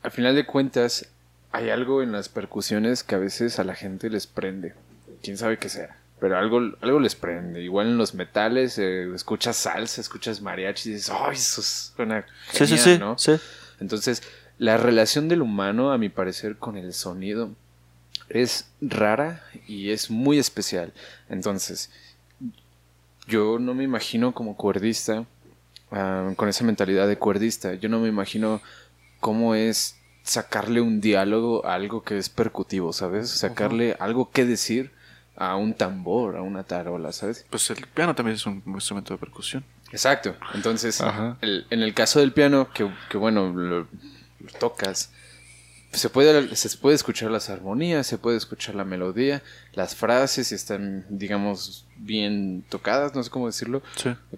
al 0.03 0.11
final 0.11 0.35
de 0.35 0.47
cuentas, 0.47 1.07
hay 1.53 1.71
algo 1.71 2.03
en 2.03 2.13
las 2.13 2.29
percusiones 2.29 3.05
que 3.05 3.15
a 3.15 3.19
veces 3.19 3.59
a 3.59 3.65
la 3.65 3.75
gente 3.75 4.11
les 4.11 4.27
prende 4.27 4.75
quién 5.23 5.37
sabe 5.37 5.59
qué 5.59 5.69
sea. 5.69 5.97
Pero 6.21 6.39
algo, 6.39 6.61
algo 6.81 7.01
les 7.01 7.15
prende. 7.17 7.63
Igual 7.63 7.89
en 7.89 7.99
los 7.99 8.15
metales, 8.15 8.79
eh, 8.79 9.13
escuchas 9.15 9.57
salsa, 9.57 10.01
escuchas 10.01 10.41
mariachi 10.41 10.91
y 10.91 10.93
dices, 10.95 11.13
¡ay, 11.13 11.35
eso 11.35 11.63
suena 11.63 12.25
genial, 12.53 12.79
sí, 12.79 12.85
sí, 12.93 12.99
¿no? 12.99 13.19
sí. 13.19 13.33
Entonces, 13.81 14.23
la 14.59 14.77
relación 14.77 15.29
del 15.29 15.43
humano, 15.43 15.91
a 15.91 15.99
mi 15.99 16.09
parecer, 16.09 16.57
con 16.57 16.77
el 16.77 16.93
sonido 16.93 17.51
es 18.29 18.69
rara 18.81 19.43
y 19.67 19.91
es 19.91 20.11
muy 20.11 20.39
especial. 20.39 20.93
Entonces, 21.29 21.91
yo 23.27 23.59
no 23.59 23.75
me 23.75 23.83
imagino 23.83 24.33
como 24.33 24.57
cuerdista, 24.57 25.25
ah, 25.91 26.33
con 26.37 26.49
esa 26.49 26.65
mentalidad 26.65 27.09
de 27.09 27.19
cuerdista, 27.19 27.75
yo 27.75 27.89
no 27.89 27.99
me 27.99 28.09
imagino 28.09 28.61
cómo 29.23 29.55
es 29.55 29.97
sacarle 30.25 30.81
un 30.81 31.01
diálogo 31.01 31.65
a 31.65 31.75
algo 31.75 32.03
que 32.03 32.19
es 32.19 32.29
percutivo, 32.29 32.93
¿sabes? 32.93 33.31
Sacarle 33.31 33.97
algo 34.01 34.31
que 34.33 34.45
decir 34.45 34.91
a 35.37 35.55
un 35.55 35.75
tambor, 35.75 36.37
a 36.37 36.43
una 36.43 36.65
tarola, 36.65 37.13
¿sabes? 37.13 37.47
Pues 37.49 37.71
el 37.71 37.87
piano 37.87 38.17
también 38.17 38.35
es 38.35 38.45
un 38.47 38.63
instrumento 38.67 39.15
de 39.15 39.19
percusión. 39.19 39.65
Exacto. 39.93 40.35
Entonces, 40.55 41.01
en 41.41 41.83
el 41.83 41.95
caso 41.95 42.19
del 42.19 42.33
piano, 42.33 42.69
que, 42.75 43.17
bueno, 43.17 43.53
lo, 43.53 43.87
tocas, 44.59 45.13
se 45.93 46.09
puede, 46.09 46.57
se 46.57 46.77
puede 46.79 46.97
escuchar 46.97 47.31
las 47.31 47.51
armonías, 47.51 48.07
se 48.07 48.17
puede 48.17 48.39
escuchar 48.39 48.75
la 48.75 48.85
melodía, 48.85 49.43
las 49.75 49.95
frases, 49.95 50.49
si 50.49 50.55
están, 50.55 51.05
digamos, 51.11 51.87
bien 51.99 52.65
tocadas, 52.69 53.15
no 53.15 53.23
sé 53.23 53.31
cómo 53.31 53.47
decirlo, 53.47 53.83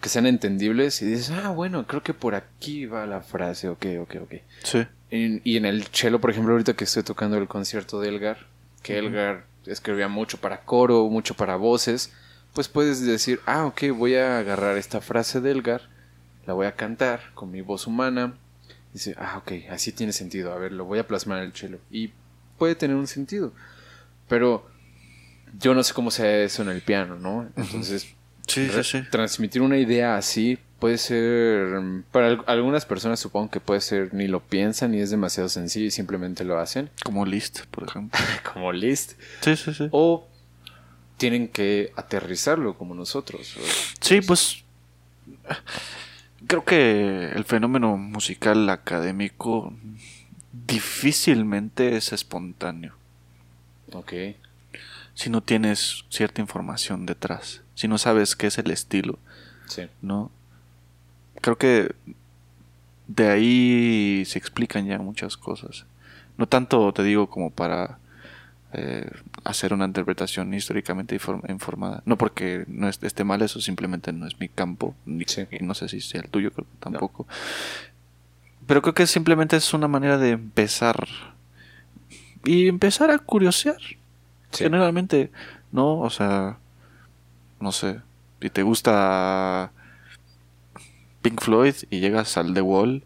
que 0.01 0.09
sean 0.09 0.27
entendibles, 0.27 1.01
y 1.01 1.07
dices, 1.07 1.31
ah, 1.31 1.51
bueno, 1.51 1.87
creo 1.87 2.03
que 2.03 2.13
por 2.13 2.35
aquí 2.35 2.87
va 2.87 3.07
la 3.07 3.21
frase, 3.21 3.69
ok, 3.69 3.87
ok, 4.03 4.17
ok. 4.23 4.35
Sí. 4.65 4.87
Y, 5.11 5.57
en 5.57 5.65
el 5.65 5.85
cello, 5.85 6.21
por 6.21 6.31
ejemplo, 6.31 6.53
ahorita 6.53 6.75
que 6.75 6.85
estoy 6.85 7.05
tocando 7.05 7.39
el 7.39 7.47
concierto 7.47 8.01
de 8.01 8.09
Elgar, 8.09 8.47
que 8.83 8.99
Elgar 8.99 9.47
escribía 9.65 10.09
mucho 10.09 10.39
para 10.39 10.63
coro, 10.63 11.09
mucho 11.09 11.35
para 11.35 11.55
voces, 11.55 12.13
pues 12.53 12.69
puedes 12.69 13.05
decir, 13.07 13.41
ah, 13.47 13.67
ok, 13.67 13.85
voy 13.97 14.17
a 14.17 14.39
agarrar 14.39 14.77
esta 14.77 15.01
frase 15.01 15.41
de 15.41 15.53
Elgar, 15.53 15.83
la 16.47 16.53
voy 16.53 16.67
a 16.67 16.73
cantar 16.73 17.33
con 17.35 17.53
mi 17.53 17.61
voz 17.61 17.87
humana. 17.87 18.35
Dice, 18.95 19.15
ah, 19.19 19.39
ok, 19.39 19.53
así 19.71 19.93
tiene 19.93 20.13
sentido, 20.13 20.53
a 20.53 20.59
ver, 20.59 20.73
lo 20.73 20.85
voy 20.85 21.01
a 21.01 21.07
plasmar 21.07 21.41
en 21.41 21.47
el 21.47 21.53
cello. 21.53 21.81
Y 21.91 22.13
puede 22.59 22.77
tener 22.77 22.97
un 22.97 23.09
sentido. 23.09 23.53
Pero 24.29 24.67
yo 25.59 25.75
no 25.75 25.83
sé 25.83 25.93
cómo 25.93 26.11
sea 26.11 26.45
eso 26.45 26.63
en 26.63 26.69
el 26.69 26.81
piano, 26.81 27.17
¿no? 27.17 27.51
Entonces, 27.57 28.15
transmitir 29.11 29.63
una 29.63 29.79
idea 29.79 30.17
así 30.17 30.59
puede 30.79 30.99
ser, 30.99 31.81
para 32.13 32.39
algunas 32.47 32.87
personas 32.87 33.19
supongo 33.19 33.51
que 33.51 33.59
puede 33.59 33.81
ser 33.81 34.15
ni 34.15 34.29
lo 34.29 34.41
piensan 34.41 34.93
ni 34.93 35.01
es 35.01 35.11
demasiado 35.11 35.49
sencillo 35.49 35.87
y 35.87 35.91
simplemente 35.91 36.45
lo 36.45 36.59
hacen. 36.59 36.89
Como 37.03 37.27
List, 37.27 37.63
por 37.73 37.89
ejemplo. 37.89 38.21
como 38.53 38.73
List. 38.73 39.15
Sí, 39.41 39.57
sí, 39.57 39.75
sí. 39.75 39.89
O 39.91 40.29
tienen 41.17 41.49
que 41.49 41.93
aterrizarlo 41.97 42.77
como 42.79 42.95
nosotros. 42.95 43.57
Sí, 44.01 44.21
pues 44.21 44.63
creo 46.47 46.65
que 46.65 47.31
el 47.35 47.45
fenómeno 47.45 47.97
musical 47.97 48.69
académico 48.71 49.73
difícilmente 50.67 51.97
es 51.97 52.13
espontáneo. 52.13 52.95
Ok. 53.93 54.13
Si 55.15 55.31
no 55.31 55.43
tienes 55.43 56.05
cierta 56.09 56.41
información 56.41 57.07
detrás, 57.07 57.63
si 57.75 57.89
no 57.89 57.99
sabes 57.99 58.35
qué 58.37 58.49
es 58.49 58.59
el 58.59 58.71
estilo, 58.71 59.19
sí. 59.69 59.89
¿no? 60.03 60.31
creo 61.45 61.59
que 61.59 61.95
de 63.07 63.29
ahí 63.29 64.25
se 64.25 64.39
explican 64.39 64.87
ya 64.87 64.99
muchas 64.99 65.37
cosas. 65.37 65.85
No 66.39 66.49
tanto, 66.49 66.91
te 66.95 67.03
digo, 67.03 67.29
como 67.29 67.51
para 67.51 67.99
eh, 68.73 69.11
hacer 69.45 69.75
una 69.75 69.85
interpretación 69.85 70.53
históricamente 70.55 71.19
informada. 71.49 72.03
No 72.07 72.17
porque 72.17 72.65
no 72.67 72.89
esté 72.89 73.25
mal, 73.25 73.43
eso 73.43 73.61
simplemente 73.61 74.13
no 74.13 74.27
es 74.27 74.41
mi 74.41 74.49
campo. 74.49 74.95
Ni, 75.05 75.25
No 75.61 75.75
sé 75.75 75.89
si 75.89 76.01
sea 76.01 76.23
el 76.23 76.31
tuyo, 76.31 76.51
creo 76.51 76.67
que 76.67 76.77
tampoco. 76.81 77.27
Pero 78.67 78.83
creo 78.83 78.95
que 78.95 79.07
simplemente 79.07 79.57
es 79.57 79.75
una 79.75 79.89
manera 79.89 80.19
de 80.19 80.31
empezar. 80.31 81.07
Y 82.45 82.69
empezar 82.69 83.11
a 83.11 83.19
curiosear. 83.19 83.79
Generalmente, 84.53 85.31
¿no? 85.73 86.01
O 86.01 86.11
sea, 86.11 86.59
no 87.61 87.73
sé. 87.73 88.01
Si 88.41 88.51
te 88.51 88.63
gusta 88.63 89.73
Pink 91.23 91.41
Floyd 91.41 91.75
y 91.91 92.01
llegas 92.01 92.37
al 92.37 92.55
The 92.55 92.61
Wall 92.61 93.03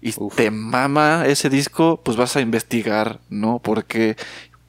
y 0.00 0.12
te 0.34 0.50
mama 0.50 1.26
ese 1.26 1.50
disco, 1.50 2.00
pues 2.02 2.16
vas 2.16 2.34
a 2.36 2.40
investigar, 2.40 3.20
¿no? 3.28 3.58
¿Por 3.58 3.84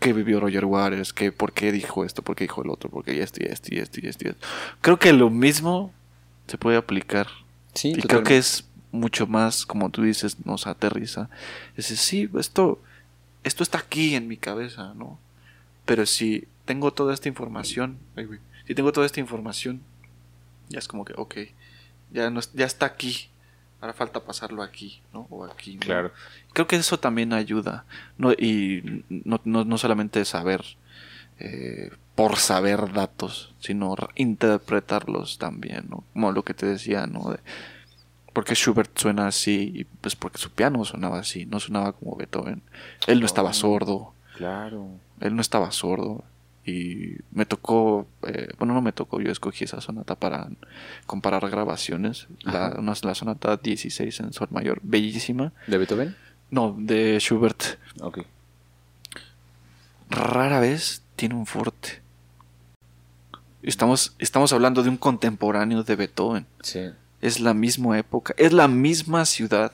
qué, 0.01 0.11
vivió 0.11 0.41
Roger 0.41 0.65
Waters? 0.65 1.13
¿Qué, 1.13 1.31
¿Por 1.31 1.53
qué 1.53 1.71
dijo 1.71 2.03
esto? 2.03 2.21
¿Por 2.21 2.35
qué 2.35 2.43
dijo 2.43 2.63
el 2.63 2.69
otro? 2.69 2.89
¿Por 2.89 3.05
qué 3.05 3.21
esto 3.21 3.41
y 3.41 3.47
esto 3.47 3.73
y 3.73 3.77
esto 3.79 3.99
y 4.01 4.07
esto? 4.07 4.25
Creo 4.81 4.99
que 4.99 5.13
lo 5.13 5.29
mismo 5.29 5.93
se 6.47 6.57
puede 6.57 6.77
aplicar. 6.77 7.27
Sí, 7.73 7.93
y 7.95 8.01
creo 8.01 8.23
que 8.23 8.37
es 8.37 8.65
mucho 8.91 9.27
más, 9.27 9.65
como 9.65 9.89
tú 9.89 10.03
dices, 10.03 10.45
nos 10.45 10.67
aterriza. 10.67 11.29
Es 11.77 11.89
decir, 11.89 11.97
sí, 11.97 12.29
esto, 12.37 12.81
esto 13.43 13.63
está 13.63 13.77
aquí 13.77 14.15
en 14.15 14.27
mi 14.27 14.35
cabeza, 14.35 14.93
¿no? 14.95 15.17
Pero 15.85 16.05
si 16.05 16.47
tengo 16.65 16.91
toda 16.91 17.13
esta 17.13 17.29
información, 17.29 17.97
si 18.67 18.75
tengo 18.75 18.91
toda 18.91 19.05
esta 19.05 19.19
información, 19.19 19.81
ya 20.69 20.79
es 20.79 20.87
como 20.87 21.05
que, 21.05 21.13
ok, 21.15 21.35
ya, 22.11 22.29
no, 22.29 22.41
ya 22.53 22.65
está 22.65 22.85
aquí. 22.85 23.30
Ahora 23.81 23.93
falta 23.93 24.19
pasarlo 24.19 24.61
aquí, 24.61 25.01
¿no? 25.11 25.27
O 25.31 25.43
aquí. 25.43 25.77
Claro. 25.77 26.11
Creo 26.53 26.67
que 26.67 26.75
eso 26.75 26.99
también 26.99 27.33
ayuda. 27.33 27.85
¿no? 28.17 28.31
Y 28.31 29.03
no, 29.09 29.41
no, 29.43 29.65
no 29.65 29.77
solamente 29.77 30.23
saber 30.23 30.63
eh, 31.39 31.89
por 32.13 32.37
saber 32.37 32.93
datos, 32.93 33.55
sino 33.59 33.95
interpretarlos 34.15 35.39
también, 35.39 35.87
¿no? 35.89 36.03
Como 36.13 36.31
lo 36.31 36.43
que 36.43 36.53
te 36.53 36.67
decía, 36.67 37.07
¿no? 37.07 37.31
De, 37.31 37.39
porque 38.33 38.53
Schubert 38.53 38.95
suena 38.97 39.27
así, 39.27 39.71
y 39.73 39.83
pues 39.85 40.15
porque 40.15 40.37
su 40.37 40.51
piano 40.51 40.85
sonaba 40.85 41.19
así, 41.19 41.47
no 41.47 41.59
sonaba 41.59 41.93
como 41.93 42.15
Beethoven. 42.15 42.61
Él 43.07 43.19
no 43.19 43.25
estaba 43.25 43.53
sordo. 43.53 44.13
Claro. 44.37 44.87
Él 45.19 45.35
no 45.35 45.41
estaba 45.41 45.71
sordo 45.71 46.23
y 46.65 47.15
me 47.31 47.45
tocó, 47.45 48.07
eh, 48.27 48.49
bueno, 48.59 48.73
no 48.73 48.81
me 48.81 48.91
tocó, 48.91 49.19
yo 49.19 49.31
escogí 49.31 49.63
esa 49.63 49.81
sonata 49.81 50.15
para 50.15 50.49
comparar 51.07 51.49
grabaciones, 51.49 52.27
la, 52.43 52.79
la 52.79 53.15
sonata 53.15 53.57
16 53.57 54.19
en 54.19 54.33
sol 54.33 54.49
mayor, 54.51 54.79
bellísima. 54.83 55.53
¿De 55.67 55.77
Beethoven? 55.77 56.15
No, 56.51 56.75
de 56.77 57.17
Schubert. 57.19 57.63
Ok. 58.01 58.19
Rara 60.09 60.59
vez 60.59 61.01
tiene 61.15 61.35
un 61.35 61.45
forte. 61.45 62.01
Estamos, 63.63 64.15
estamos 64.19 64.53
hablando 64.53 64.83
de 64.83 64.89
un 64.89 64.97
contemporáneo 64.97 65.83
de 65.83 65.95
Beethoven. 65.95 66.45
Sí. 66.61 66.91
Es 67.21 67.39
la 67.39 67.53
misma 67.53 67.97
época, 67.97 68.33
es 68.37 68.53
la 68.53 68.67
misma 68.67 69.25
ciudad, 69.25 69.71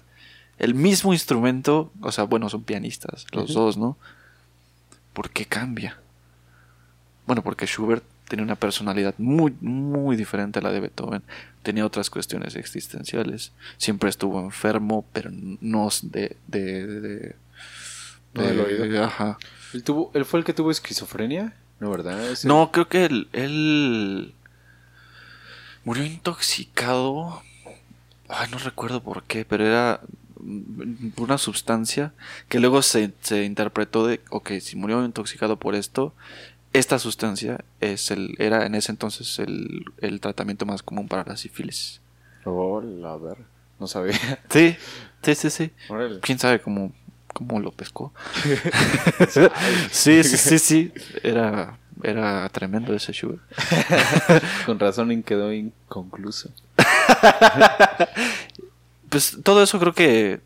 el 0.57 0.73
mismo 0.73 1.13
instrumento, 1.13 1.91
o 2.01 2.11
sea, 2.11 2.25
bueno, 2.25 2.49
son 2.49 2.63
pianistas, 2.63 3.25
los 3.31 3.53
dos, 3.53 3.77
¿no? 3.77 3.97
¿Por 5.13 5.29
qué 5.29 5.45
cambia? 5.45 5.97
Bueno, 7.27 7.43
porque 7.43 7.67
Schubert 7.67 8.03
tenía 8.27 8.43
una 8.43 8.55
personalidad 8.55 9.13
muy, 9.17 9.53
muy 9.61 10.15
diferente 10.15 10.59
a 10.59 10.61
la 10.61 10.71
de 10.71 10.79
Beethoven. 10.79 11.21
Tenía 11.61 11.85
otras 11.85 12.09
cuestiones 12.09 12.55
existenciales. 12.55 13.51
Siempre 13.77 14.09
estuvo 14.09 14.39
enfermo, 14.39 15.05
pero 15.13 15.29
no 15.31 15.89
de... 16.03 16.37
de, 16.47 16.87
de, 16.87 17.35
de, 18.33 19.03
ajá. 19.03 19.37
¿Él, 19.73 19.83
tuvo, 19.83 20.11
¿Él 20.13 20.25
fue 20.25 20.39
el 20.39 20.45
que 20.45 20.53
tuvo 20.53 20.71
esquizofrenia? 20.71 21.53
No, 21.79 21.91
¿verdad? 21.91 22.17
No, 22.43 22.71
creo 22.71 22.87
que 22.87 23.05
él, 23.05 23.27
él 23.33 24.33
murió 25.83 26.03
intoxicado. 26.03 27.41
Ay, 28.29 28.49
no 28.51 28.57
recuerdo 28.57 29.03
por 29.03 29.23
qué, 29.23 29.45
pero 29.45 29.65
era 29.65 30.01
una 31.17 31.37
sustancia 31.37 32.13
que 32.47 32.59
luego 32.59 32.81
se, 32.81 33.11
se 33.21 33.43
interpretó 33.43 34.07
de, 34.07 34.21
ok, 34.29 34.51
si 34.61 34.75
murió 34.75 35.03
intoxicado 35.03 35.57
por 35.57 35.75
esto, 35.75 36.13
esta 36.73 36.99
sustancia 36.99 37.63
es 37.79 38.11
el, 38.11 38.35
era 38.39 38.65
en 38.65 38.75
ese 38.75 38.91
entonces 38.91 39.39
el, 39.39 39.85
el 39.99 40.19
tratamiento 40.19 40.65
más 40.65 40.83
común 40.83 41.07
para 41.07 41.23
la 41.23 41.37
sífilis. 41.37 42.01
Oh, 42.45 42.79
a 42.79 43.17
ver, 43.17 43.37
no 43.79 43.87
sabía. 43.87 44.17
Sí, 44.49 44.75
sí, 45.21 45.35
sí, 45.35 45.49
sí. 45.49 45.71
¿Quién 46.21 46.39
sabe 46.39 46.61
cómo, 46.61 46.93
cómo 47.33 47.59
lo 47.59 47.71
pescó? 47.71 48.13
sí, 49.91 50.23
sí, 50.23 50.37
sí, 50.37 50.59
sí. 50.59 50.93
Era, 51.23 51.77
era 52.03 52.47
tremendo 52.49 52.93
ese 52.93 53.13
sugar. 53.13 53.39
Con 54.65 54.79
razón 54.79 55.23
quedó 55.23 55.51
inconcluso. 55.51 56.51
pues 59.09 59.37
todo 59.43 59.63
eso 59.63 59.79
creo 59.79 59.93
que 59.93 60.41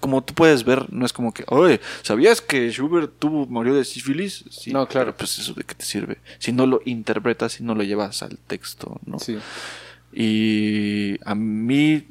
como 0.00 0.22
tú 0.22 0.34
puedes 0.34 0.64
ver, 0.64 0.92
no 0.92 1.06
es 1.06 1.12
como 1.12 1.32
que, 1.32 1.44
oye, 1.48 1.80
¿sabías 2.02 2.40
que 2.40 2.70
Schubert 2.70 3.12
tuvo, 3.18 3.46
murió 3.46 3.74
de 3.74 3.84
sífilis? 3.84 4.44
Sí, 4.50 4.72
no, 4.72 4.86
claro. 4.88 5.16
pues 5.16 5.38
eso 5.38 5.54
de 5.54 5.64
qué 5.64 5.74
te 5.74 5.84
sirve. 5.84 6.18
Si 6.38 6.52
no 6.52 6.66
lo 6.66 6.80
interpretas, 6.84 7.52
si 7.52 7.62
no 7.62 7.74
lo 7.74 7.82
llevas 7.82 8.22
al 8.22 8.38
texto, 8.38 9.00
¿no? 9.06 9.18
Sí. 9.18 9.38
Y 10.12 11.18
a 11.24 11.34
mí, 11.34 12.06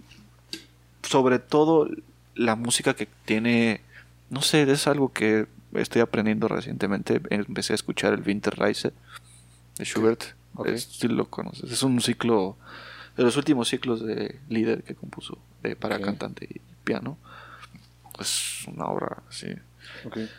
sobre 1.03 1.39
todo, 1.39 1.89
la 2.35 2.55
música 2.55 2.93
que 2.93 3.07
tiene, 3.25 3.81
no 4.29 4.41
sé, 4.41 4.61
es 4.71 4.87
algo 4.87 5.11
que 5.11 5.47
estoy 5.73 6.01
aprendiendo 6.01 6.47
recientemente. 6.47 7.21
Empecé 7.29 7.73
a 7.73 7.75
escuchar 7.75 8.13
el 8.13 8.21
Winterreise 8.25 8.93
de 9.77 9.85
Schubert. 9.85 10.23
si 10.77 11.07
lo 11.07 11.29
conoces. 11.29 11.71
Es 11.71 11.83
un 11.83 11.99
ciclo, 12.01 12.57
de 13.17 13.23
los 13.23 13.35
últimos 13.35 13.67
ciclos 13.67 14.05
de 14.05 14.39
líder 14.47 14.83
que 14.83 14.95
compuso 14.95 15.37
para 15.79 15.99
cantante 15.99 16.47
y 16.49 16.61
piano 16.83 17.17
es 18.21 18.65
una 18.67 18.85
obra 18.85 19.23
así. 19.29 19.47
Okay. 20.05 20.29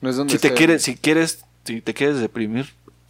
No 0.00 0.10
es 0.10 0.16
donde 0.16 0.32
Si 0.32 0.38
te 0.38 0.54
quieres, 0.54 0.82
si 0.82 0.96
quieres, 0.96 1.44
si 1.64 1.80
te 1.80 1.94
quieres 1.94 2.18
deprimir, 2.20 2.66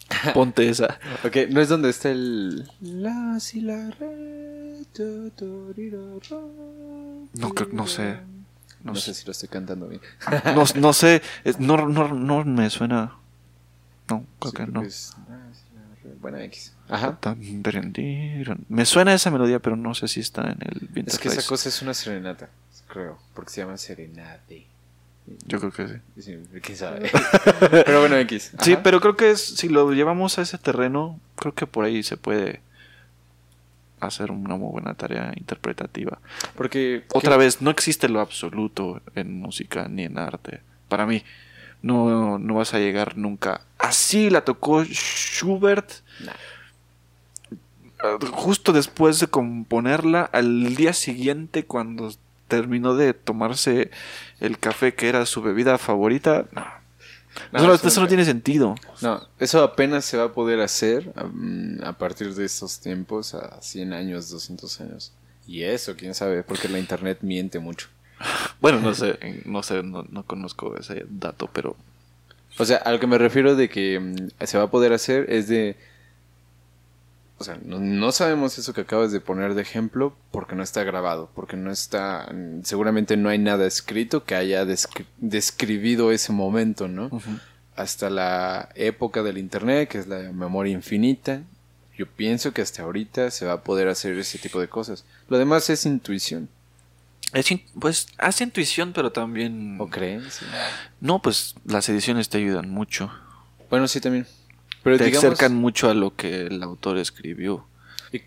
ponte 0.35 0.68
esa. 0.68 0.98
Ok, 1.24 1.36
no 1.51 1.60
es 1.60 1.68
donde 1.68 1.90
está 1.90 2.10
el. 2.10 2.70
La, 2.80 3.39
si, 3.40 3.60
la, 3.60 3.90
re, 3.90 4.82
tu, 4.94 5.30
tu, 5.30 5.72
ri, 5.74 5.90
ro, 5.90 6.20
ro, 6.30 6.51
No 7.35 7.51
creo- 7.55 7.68
no 7.72 7.86
sé. 7.86 8.18
No, 8.82 8.93
No 8.93 8.94
sé 8.97 9.12
sé. 9.12 9.20
si 9.20 9.26
lo 9.26 9.32
estoy 9.32 9.48
cantando 9.48 9.89
bien. 9.89 10.01
No, 10.55 10.64
no 10.76 10.93
sé, 10.93 11.20
es- 11.44 11.59
no, 11.60 11.89
no, 11.89 12.09
no 12.14 12.44
me 12.44 12.70
suena. 12.70 13.16
No, 14.09 14.24
creo 14.39 14.51
Sí, 14.52 14.56
que 14.56 14.66
no. 14.66 14.82
es. 14.82 15.14
Bueno, 16.22 16.39
X. 16.39 16.72
Ajá. 16.89 17.18
Me 18.68 18.86
suena 18.86 19.12
esa 19.12 19.30
melodía, 19.30 19.59
pero 19.59 19.76
no 19.76 19.94
sé 19.94 20.09
si 20.09 20.20
está 20.20 20.43
en 20.51 20.59
el 20.62 20.89
Es 20.89 20.97
Winter 20.97 21.20
que 21.20 21.28
esa 21.28 21.47
cosa 21.47 21.68
es 21.68 21.82
una 21.82 21.93
serenata, 21.93 22.48
creo, 22.89 23.19
porque 23.35 23.51
se 23.51 23.60
llama 23.60 23.77
serenade. 23.77 24.66
Yo 25.47 25.60
creo 25.60 25.73
que 25.73 25.89
sí. 25.89 26.23
Sí, 26.23 26.60
quién 26.62 26.77
sabe. 26.77 27.10
Pero 27.70 28.01
bueno, 28.01 28.16
X. 28.16 28.52
Sí, 28.62 28.77
pero 28.82 29.01
creo 29.01 29.16
que 29.16 29.31
es, 29.31 29.40
si 29.40 29.69
lo 29.69 29.93
llevamos 29.93 30.39
a 30.39 30.43
ese 30.43 30.59
terreno, 30.59 31.20
creo 31.36 31.55
que 31.55 31.66
por 31.66 31.85
ahí 31.85 32.02
se 32.02 32.16
puede 32.16 32.60
hacer 34.01 34.31
una 34.31 34.56
muy 34.56 34.70
buena 34.70 34.94
tarea 34.94 35.32
interpretativa. 35.36 36.19
Porque. 36.55 37.05
Otra 37.12 37.36
vez, 37.36 37.60
no 37.60 37.70
existe 37.70 38.09
lo 38.09 38.20
absoluto 38.20 39.02
en 39.15 39.39
música 39.39 39.89
ni 39.89 40.05
en 40.05 40.19
arte. 40.19 40.60
Para 40.89 41.06
mí, 41.06 41.23
no, 41.82 42.39
no 42.39 42.55
vas 42.55 42.74
a 42.74 42.78
llegar 42.78 43.16
nunca. 43.16 43.62
Así 43.78 44.31
la 44.31 44.44
tocó 44.44 44.85
Schubert. 44.85 45.93
Nah. 46.20 46.32
Justo 48.31 48.73
después 48.73 49.19
de 49.19 49.27
componerla, 49.27 50.23
al 50.23 50.77
día 50.77 50.93
siguiente, 50.93 51.65
cuando 51.65 52.12
terminó 52.49 52.95
de 52.95 53.15
tomarse 53.15 53.91
el 54.41 54.59
café 54.59 54.95
que 54.95 55.09
era 55.09 55.27
su 55.27 55.43
bebida 55.43 55.79
favorita, 55.79 56.47
no. 56.53 56.66
No, 57.53 57.59
eso, 57.59 57.66
no, 57.69 57.89
eso 57.89 58.07
tiene 58.09 58.25
sentido. 58.25 58.75
No, 59.01 59.27
eso 59.39 59.62
apenas 59.62 60.05
se 60.05 60.16
va 60.16 60.25
a 60.25 60.33
poder 60.33 60.61
hacer 60.61 61.12
mm, 61.15 61.85
a 61.85 61.93
partir 61.97 62.35
de 62.35 62.45
estos 62.45 62.81
tiempos, 62.81 63.35
a 63.35 63.61
100 63.61 63.93
años, 63.93 64.31
200 64.31 64.81
años. 64.81 65.12
Y 65.47 65.62
eso, 65.62 65.97
quién 65.97 66.15
sabe, 66.15 66.43
porque 66.43 66.69
la 66.69 66.79
internet 66.79 67.19
miente 67.23 67.59
mucho. 67.59 67.89
Bueno, 68.61 68.81
no 68.81 68.93
sé, 68.93 69.45
no 69.45 69.62
sé, 69.62 69.85
no, 69.85 70.05
no 70.11 70.25
conozco 70.25 70.77
ese 70.77 71.07
dato, 71.09 71.49
pero 71.53 71.77
O 72.59 72.65
sea, 72.65 72.79
a 72.79 72.91
lo 72.91 72.99
que 72.99 73.07
me 73.07 73.16
refiero 73.16 73.55
de 73.55 73.69
que 73.69 74.01
mm, 74.01 74.45
se 74.45 74.59
va 74.59 74.65
a 74.65 74.70
poder 74.70 74.93
hacer 74.93 75.31
es 75.33 75.47
de... 75.47 75.77
O 77.40 77.44
sea, 77.44 77.56
no, 77.65 77.78
no 77.78 78.10
sabemos 78.10 78.59
eso 78.59 78.73
que 78.73 78.81
acabas 78.81 79.12
de 79.12 79.20
poner 79.20 79.55
de 79.55 79.62
ejemplo 79.62 80.15
porque 80.32 80.56
no 80.56 80.62
está 80.65 80.82
grabado, 80.82 81.31
porque 81.36 81.56
no 81.56 81.70
está... 81.70 82.28
Seguramente 82.65 83.16
no 83.16 83.28
hay 83.28 83.39
nada 83.39 83.65
escrito 83.66 84.24
que 84.24 84.35
haya 84.35 84.65
descri- 84.65 85.06
describido 85.19 86.10
ese 86.10 86.32
momento, 86.32 86.89
¿no? 86.89 87.10
Hasta 87.77 88.10
la 88.10 88.70
época 88.74 89.23
del 89.23 89.39
Internet, 89.39 89.89
que 89.89 89.98
es 89.98 90.09
la 90.09 90.32
memoria 90.32 90.73
infinita, 90.73 91.43
yo 91.97 92.06
pienso 92.06 92.52
que 92.52 92.60
hasta 92.62 92.82
ahorita 92.82 93.31
se 93.31 93.47
va 93.47 93.52
a 93.52 93.62
poder 93.62 93.86
hacer 93.89 94.19
ese 94.19 94.39
tipo 94.39 94.60
de 94.60 94.69
cosas. 94.69 95.05
Lo 95.28 95.39
demás 95.39 95.70
es 95.70 95.86
intuición, 95.86 96.48
es 97.35 97.51
in- 97.52 97.62
pues 97.78 98.06
hace 98.19 98.43
intuición, 98.44 98.93
pero 98.93 99.12
también 99.12 99.77
¿o 99.81 99.86
creencia? 99.89 100.47
no, 101.01 101.20
pues 101.23 101.55
las 101.65 101.89
ediciones 101.89 102.28
te 102.28 102.39
ayudan 102.39 102.69
mucho. 102.70 103.12
Bueno, 103.70 103.86
sí 103.86 104.01
también. 104.01 104.27
Pero 104.89 104.98
te 104.98 105.05
digamos, 105.05 105.24
acercan 105.24 105.55
mucho 105.55 105.90
a 105.90 105.94
lo 105.94 106.15
que 106.15 106.47
el 106.47 106.62
autor 106.62 106.98
escribió. 106.98 107.66
¿Y 108.12 108.20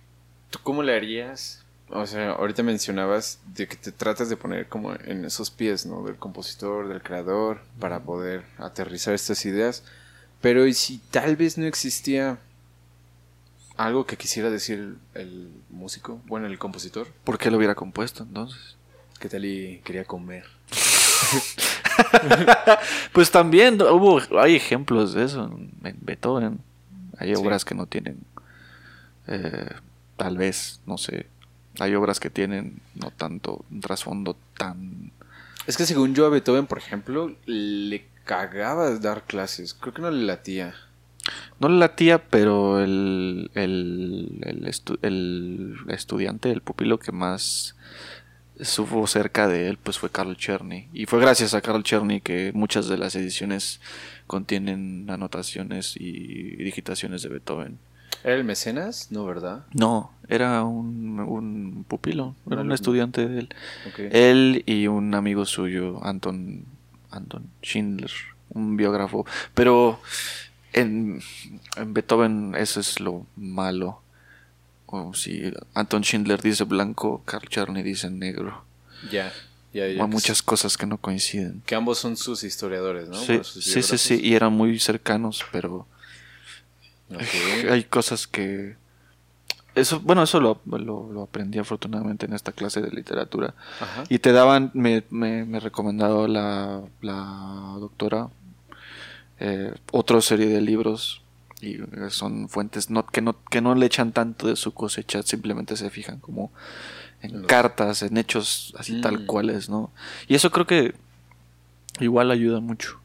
tú 0.49 0.59
cómo 0.63 0.83
le 0.83 0.95
harías? 0.95 1.63
O 1.89 2.05
sea, 2.07 2.31
ahorita 2.31 2.63
mencionabas 2.63 3.39
de 3.53 3.67
que 3.67 3.75
te 3.75 3.91
tratas 3.91 4.29
de 4.29 4.38
poner 4.38 4.67
como 4.67 4.93
en 4.93 5.25
esos 5.25 5.51
pies, 5.51 5.85
¿no? 5.85 6.03
Del 6.03 6.15
compositor, 6.15 6.88
del 6.88 7.01
creador, 7.01 7.61
para 7.79 8.01
poder 8.01 8.43
aterrizar 8.57 9.13
estas 9.13 9.45
ideas. 9.45 9.83
Pero 10.39 10.65
¿y 10.67 10.73
si 10.73 10.99
tal 11.11 11.35
vez 11.35 11.57
no 11.57 11.65
existía 11.65 12.39
algo 13.75 14.05
que 14.05 14.15
quisiera 14.17 14.49
decir 14.49 14.79
el, 14.79 15.21
el 15.21 15.49
músico? 15.69 16.21
Bueno, 16.27 16.47
el 16.47 16.57
compositor. 16.57 17.07
¿Por 17.23 17.38
qué 17.38 17.51
lo 17.51 17.57
hubiera 17.57 17.75
compuesto 17.75 18.23
entonces? 18.23 18.77
¿Qué 19.19 19.29
tal 19.29 19.45
y 19.45 19.81
quería 19.83 20.05
comer? 20.05 20.45
Pues 23.13 23.31
también 23.31 23.81
hubo, 23.81 24.19
hay 24.39 24.55
ejemplos 24.55 25.13
de 25.13 25.25
eso 25.25 25.45
en 25.45 25.71
en 25.87 25.97
Beethoven. 26.01 26.59
Hay 27.17 27.35
Sí. 27.35 27.41
obras 27.41 27.65
que 27.65 27.75
no 27.75 27.85
tienen, 27.85 28.17
eh, 29.27 29.69
tal 30.17 30.37
vez, 30.37 30.81
no 30.85 30.97
sé, 30.97 31.27
hay 31.79 31.93
obras 31.95 32.19
que 32.19 32.29
tienen 32.29 32.79
no 32.95 33.11
tanto 33.11 33.63
un 33.69 33.79
trasfondo 33.81 34.35
tan... 34.57 35.11
Es 35.67 35.77
que 35.77 35.85
según 35.85 36.15
yo 36.15 36.25
a 36.25 36.29
Beethoven, 36.29 36.65
por 36.67 36.79
ejemplo, 36.79 37.35
le 37.45 38.07
cagaba 38.25 38.89
dar 38.97 39.23
clases. 39.23 39.73
Creo 39.75 39.93
que 39.93 40.01
no 40.01 40.09
le 40.09 40.23
latía. 40.23 40.73
No 41.59 41.69
le 41.69 41.77
latía, 41.77 42.23
pero 42.29 42.79
el, 42.81 43.51
el, 43.53 44.39
el, 44.41 44.65
estu- 44.65 44.97
el 45.03 45.75
estudiante, 45.89 46.49
el 46.51 46.61
pupilo 46.61 46.97
que 46.97 47.11
más 47.11 47.75
estuvo 48.61 49.05
cerca 49.07 49.47
de 49.47 49.67
él, 49.67 49.77
pues 49.81 49.97
fue 49.97 50.09
Carl 50.09 50.38
Czerny. 50.38 50.88
Y 50.93 51.07
fue 51.07 51.19
gracias 51.19 51.53
a 51.53 51.61
Carl 51.61 51.83
Czerny 51.83 52.21
que 52.21 52.51
muchas 52.53 52.88
de 52.88 52.97
las 52.97 53.15
ediciones 53.15 53.81
contienen 54.27 55.09
anotaciones 55.09 55.95
y 55.97 56.55
digitaciones 56.57 57.23
de 57.23 57.29
Beethoven. 57.29 57.79
¿Era 58.23 58.35
el 58.35 58.43
mecenas? 58.43 59.11
No, 59.11 59.25
¿verdad? 59.25 59.65
No, 59.73 60.11
era 60.27 60.63
un, 60.63 61.19
un 61.19 61.85
pupilo, 61.88 62.35
era 62.49 62.61
un 62.61 62.71
estudiante 62.71 63.27
de 63.27 63.39
él. 63.39 63.49
Ok. 63.88 63.99
Él 64.11 64.63
y 64.67 64.88
un 64.88 65.15
amigo 65.15 65.45
suyo, 65.45 66.03
Anton, 66.05 66.65
Anton 67.09 67.49
Schindler, 67.63 68.11
un 68.49 68.77
biógrafo. 68.77 69.25
Pero 69.55 69.99
en, 70.71 71.19
en 71.77 71.93
Beethoven 71.93 72.53
eso 72.55 72.79
es 72.79 72.99
lo 72.99 73.25
malo. 73.35 74.01
O 74.91 75.13
si 75.13 75.51
Anton 75.73 76.03
Schindler 76.03 76.41
dice 76.41 76.65
blanco, 76.65 77.23
Carl 77.26 77.47
Czerny 77.47 77.81
dice 77.81 78.09
negro. 78.09 78.63
Ya, 79.11 79.31
ya, 79.73 79.88
ya. 79.88 80.03
Hay 80.03 80.09
muchas 80.09 80.43
cosas 80.43 80.77
que 80.77 80.85
no 80.85 80.97
coinciden. 80.97 81.63
Que 81.65 81.76
ambos 81.76 81.97
son 81.97 82.18
sus 82.18 82.43
historiadores, 82.43 83.07
¿no? 83.09 83.15
sí, 83.15 83.39
sus 83.43 83.63
sí, 83.63 83.81
sí, 83.81 83.97
sí, 83.97 84.19
y 84.22 84.35
eran 84.35 84.53
muy 84.53 84.80
cercanos, 84.80 85.43
pero 85.51 85.88
Ok. 87.09 87.22
hay 87.72 87.84
cosas 87.85 88.27
que... 88.27 88.76
Eso, 89.73 90.01
bueno, 90.01 90.23
eso 90.23 90.41
lo, 90.41 90.59
lo, 90.65 91.09
lo 91.13 91.23
aprendí 91.23 91.57
afortunadamente 91.57 92.26
en 92.26 92.34
esta 92.34 92.51
clase 92.51 92.81
de 92.81 92.91
literatura. 92.91 93.53
Ajá. 93.80 94.03
Y 94.09 94.19
te 94.19 94.34
daban, 94.34 94.72
me, 94.73 95.03
me, 95.09 95.45
me 95.45 95.61
recomendado 95.61 96.27
la, 96.27 96.81
la 97.01 97.77
doctora 97.80 98.27
eh, 99.39 99.73
otra 99.91 100.19
serie 100.22 100.47
de 100.47 100.59
libros 100.59 101.22
y 101.61 101.75
eh, 101.75 102.09
son 102.09 102.49
fuentes 102.49 102.89
no, 102.89 103.05
que, 103.05 103.21
no, 103.21 103.35
que 103.49 103.61
no 103.61 103.75
le 103.75 103.85
echan 103.85 104.11
tanto 104.11 104.47
de 104.47 104.55
su 104.55 104.73
cosecha, 104.73 105.21
simplemente 105.23 105.77
se 105.77 105.89
fijan 105.89 106.19
como 106.19 106.51
en 107.21 107.43
cartas, 107.43 108.01
en 108.01 108.17
hechos 108.17 108.73
así 108.77 108.99
tal 109.01 109.19
Mm. 109.21 109.25
cuales, 109.27 109.69
¿no? 109.69 109.91
Y 110.27 110.35
eso 110.35 110.49
creo 110.51 110.65
que 110.65 110.95
igual 111.99 112.31
ayuda 112.31 112.59
mucho. 112.59 112.99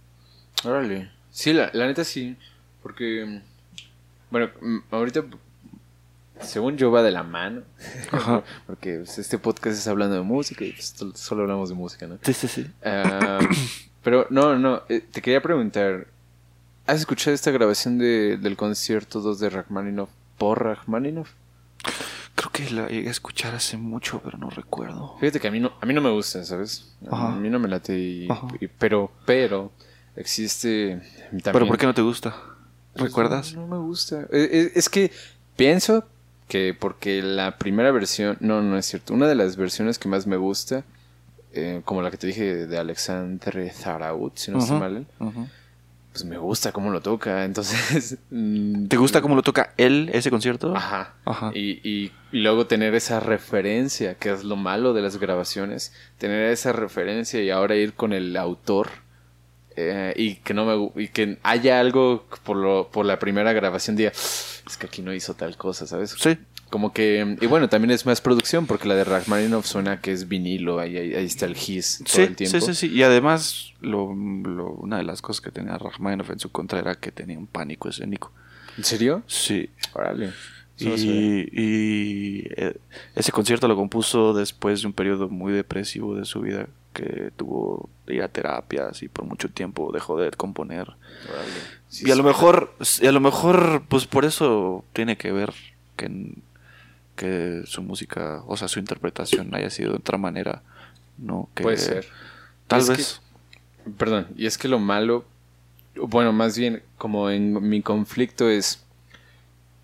Órale. 0.65 1.11
Sí, 1.31 1.53
la, 1.53 1.71
la 1.75 1.87
neta 1.87 2.03
sí. 2.05 2.35
Porque, 2.83 3.43
bueno, 4.31 4.49
ahorita, 4.91 5.23
según 6.41 6.77
yo, 6.79 6.91
va 6.91 7.03
de 7.03 7.11
la 7.11 7.23
mano. 7.25 7.63
Ajá. 8.13 8.43
Porque 8.67 8.99
pues, 9.05 9.19
este 9.19 9.39
podcast 9.39 9.77
es 9.79 9.87
hablando 9.87 10.15
de 10.17 10.23
música 10.23 10.65
y 10.65 10.73
pues, 10.73 10.95
sol- 10.97 11.15
solo 11.17 11.43
hablamos 11.43 11.69
de 11.69 11.75
música, 11.75 12.07
¿no? 12.07 12.19
Sí, 12.23 12.33
sí, 12.33 12.49
sí. 12.49 12.67
Ah, 12.85 13.39
pero 14.03 14.27
no, 14.31 14.57
no, 14.59 14.83
eh, 14.89 15.01
te 15.01 15.21
quería 15.21 15.43
preguntar, 15.43 16.07
¿has 16.87 17.01
escuchado 17.01 17.35
esta 17.35 17.51
grabación 17.51 17.99
de, 17.99 18.37
del 18.39 18.57
concierto 18.57 19.21
2 19.21 19.39
de 19.41 19.51
Rachmaninoff 19.51 20.11
por 20.39 20.63
Rachmaninoff? 20.65 21.31
Creo 22.35 22.51
que 22.53 22.71
la 22.71 22.89
llegué 22.89 23.09
a 23.09 23.13
escuchar 23.13 23.55
hace 23.55 23.77
mucho, 23.77 24.21
pero 24.23 24.37
no 24.39 24.51
recuerdo. 24.51 25.17
Fíjate 25.21 25.41
que 25.41 25.49
a 25.49 25.51
mí 25.51 25.59
no, 25.61 25.73
a 25.81 25.87
mí 25.87 25.95
no 25.95 26.01
me 26.03 26.11
gusta, 26.11 26.45
¿sabes? 26.45 26.95
Ajá. 27.11 27.33
A 27.33 27.37
mí 27.37 27.49
no 27.49 27.59
me 27.59 27.69
late 27.69 27.99
y, 27.99 28.29
Ajá. 28.31 28.47
y- 28.61 28.67
pero, 28.69 29.11
pero 29.25 29.73
existe 30.17 31.01
también. 31.31 31.43
¿Pero 31.53 31.67
por 31.67 31.79
qué 31.79 31.87
no 31.87 31.95
te 31.95 32.03
gusta? 32.03 32.37
Pues, 32.93 33.05
¿Recuerdas? 33.11 33.55
No, 33.55 33.63
no 33.63 33.69
me 33.69 33.79
gusta. 33.79 34.23
Eh, 34.33 34.49
eh, 34.53 34.73
Es, 34.75 34.89
que 34.89 35.11
pienso 35.57 36.05
que 36.49 36.77
porque 36.79 37.23
la 37.23 37.57
primera 37.59 37.91
versión, 37.91 38.37
no, 38.41 38.63
no 38.63 38.77
es 38.77 38.87
cierto. 38.87 39.15
Una 39.15 39.27
de 39.29 39.35
las 39.35 39.57
versiones 39.57 39.99
que 39.99 40.09
más 40.09 40.27
me 40.27 40.37
gusta, 40.37 40.85
eh, 41.53 41.81
como 41.85 42.03
la 42.03 42.11
que 42.11 42.17
te 42.19 42.27
dije 42.27 42.67
de 42.67 42.79
Alexandre 42.79 43.71
Zaraut, 43.71 44.37
si 44.37 44.51
no 44.51 44.59
estoy 44.59 44.79
mal, 44.79 45.07
ujú. 45.21 45.49
Pues 46.17 46.25
me 46.25 46.39
gusta 46.39 46.73
cómo 46.73 46.91
lo 46.91 47.03
toca. 47.03 47.45
Entonces, 47.47 48.19
mm, 48.31 48.87
¿Te 48.87 48.97
gusta 48.97 49.21
cómo 49.21 49.35
lo 49.35 49.43
toca 49.43 49.75
él, 49.77 50.11
ese 50.15 50.31
concierto? 50.31 50.75
Ajá. 50.75 51.15
Ajá. 51.27 51.51
Y, 51.55 51.81
y 51.87 52.13
luego 52.33 52.67
tener 52.67 52.95
esa 52.95 53.21
referencia, 53.21 54.15
que 54.15 54.31
es 54.31 54.45
lo 54.45 54.57
malo 54.57 54.95
de 54.95 55.03
las 55.03 55.19
grabaciones, 55.19 55.93
tener 56.17 56.51
esa 56.51 56.73
referencia 56.73 57.43
y 57.43 57.51
ahora 57.51 57.77
ir 57.77 57.93
con 57.93 58.15
el 58.15 58.35
autor 58.37 58.89
eh, 59.77 60.15
y 60.17 60.37
que 60.37 60.55
no 60.55 60.65
me 60.65 61.03
y 61.03 61.09
que 61.09 61.39
haya 61.43 61.81
algo 61.81 62.25
por 62.45 62.57
lo 62.57 62.91
por 62.91 63.05
la 63.05 63.19
primera 63.19 63.53
grabación 63.53 63.95
diga 63.95 64.11
es 64.11 64.77
que 64.79 64.87
aquí 64.87 65.03
no 65.03 65.13
hizo 65.13 65.35
tal 65.35 65.59
cosa, 65.59 65.87
¿sabes? 65.87 66.17
Sí. 66.19 66.39
Como 66.77 66.93
que, 66.93 67.39
y 67.41 67.47
bueno, 67.47 67.71
también 67.71 67.91
es 67.91 68.05
más 68.05 68.21
producción 68.21 68.67
porque 68.67 68.87
la 68.87 68.95
de 68.97 69.05
Rachmaninoff 69.05 69.65
suena 69.65 69.99
que 70.03 70.13
es 70.13 70.29
vinilo, 70.29 70.79
ahí, 70.79 70.95
ahí, 70.99 71.15
ahí 71.15 71.25
está 71.25 71.47
el 71.47 71.57
hiss 71.57 72.03
todo 72.05 72.09
Sí, 72.17 72.21
el 72.21 72.37
tiempo. 72.37 72.61
sí, 72.61 72.67
sí, 72.67 72.75
sí. 72.75 72.95
Y 72.95 73.03
además, 73.03 73.73
lo, 73.81 74.15
lo- 74.15 74.73
una 74.73 74.99
de 74.99 75.05
las 75.05 75.23
cosas 75.23 75.41
que 75.41 75.51
tenía 75.51 75.79
Rachmaninoff 75.79 76.29
en 76.29 76.39
su 76.39 76.51
contra 76.53 76.79
era 76.79 76.95
que 76.97 77.11
tenía 77.11 77.39
un 77.39 77.47
pánico 77.47 77.89
escénico. 77.89 78.31
¿En 78.77 78.85
serio? 78.85 79.23
Sí. 79.27 79.71
Órale. 79.95 80.35
Y, 80.79 81.49
y, 81.51 82.47
eh, 82.59 82.77
ese 83.15 83.33
concierto 83.33 83.69
lo 83.69 83.75
compuso 83.77 84.35
después 84.35 84.83
de 84.83 84.89
un 84.89 84.93
periodo 84.93 85.31
muy 85.31 85.55
depresivo 85.55 86.15
de 86.15 86.27
su 86.27 86.43
vida, 86.43 86.67
que 86.93 87.31
tuvo 87.39 87.89
ir 88.07 88.21
a 88.23 88.29
terapias 88.29 89.03
y 89.03 89.09
por 89.09 89.25
mucho 89.25 89.49
tiempo 89.49 89.91
dejó 89.95 90.21
de 90.21 90.31
componer. 90.33 90.89
Órale. 91.31 91.51
Sí, 91.89 92.05
y 92.07 92.11
a 92.11 92.17
lo 92.17 92.23
mejor, 92.23 92.75
y 93.01 93.07
a 93.07 93.13
lo 93.13 93.21
mejor, 93.21 93.85
pues 93.89 94.07
por 94.07 94.27
eso 94.27 94.85
tiene 94.93 95.17
que 95.17 95.33
ver 95.33 95.55
que, 95.97 96.11
que 97.17 97.63
su 97.67 97.83
música, 97.83 98.43
o 98.47 98.57
sea, 98.57 98.69
su 98.69 98.79
interpretación 98.79 99.55
haya 99.55 99.71
sido 99.71 99.91
de 99.93 99.97
otra 99.99 100.19
manera, 100.19 100.63
¿no? 101.19 101.49
Que 101.55 101.63
Puede 101.65 101.79
ser. 101.79 102.07
Tal 102.69 102.81
Es 102.81 102.89
vez. 102.89 103.21
Perdón, 103.99 104.29
y 104.37 104.47
es 104.47 104.59
que 104.59 104.69
lo 104.69 104.79
malo, 104.79 105.25
bueno, 105.97 106.33
más 106.33 106.59
bien 106.59 106.83
como 106.99 107.31
en 107.31 107.69
mi 107.69 107.83
conflicto 107.83 108.49
es, 108.51 108.83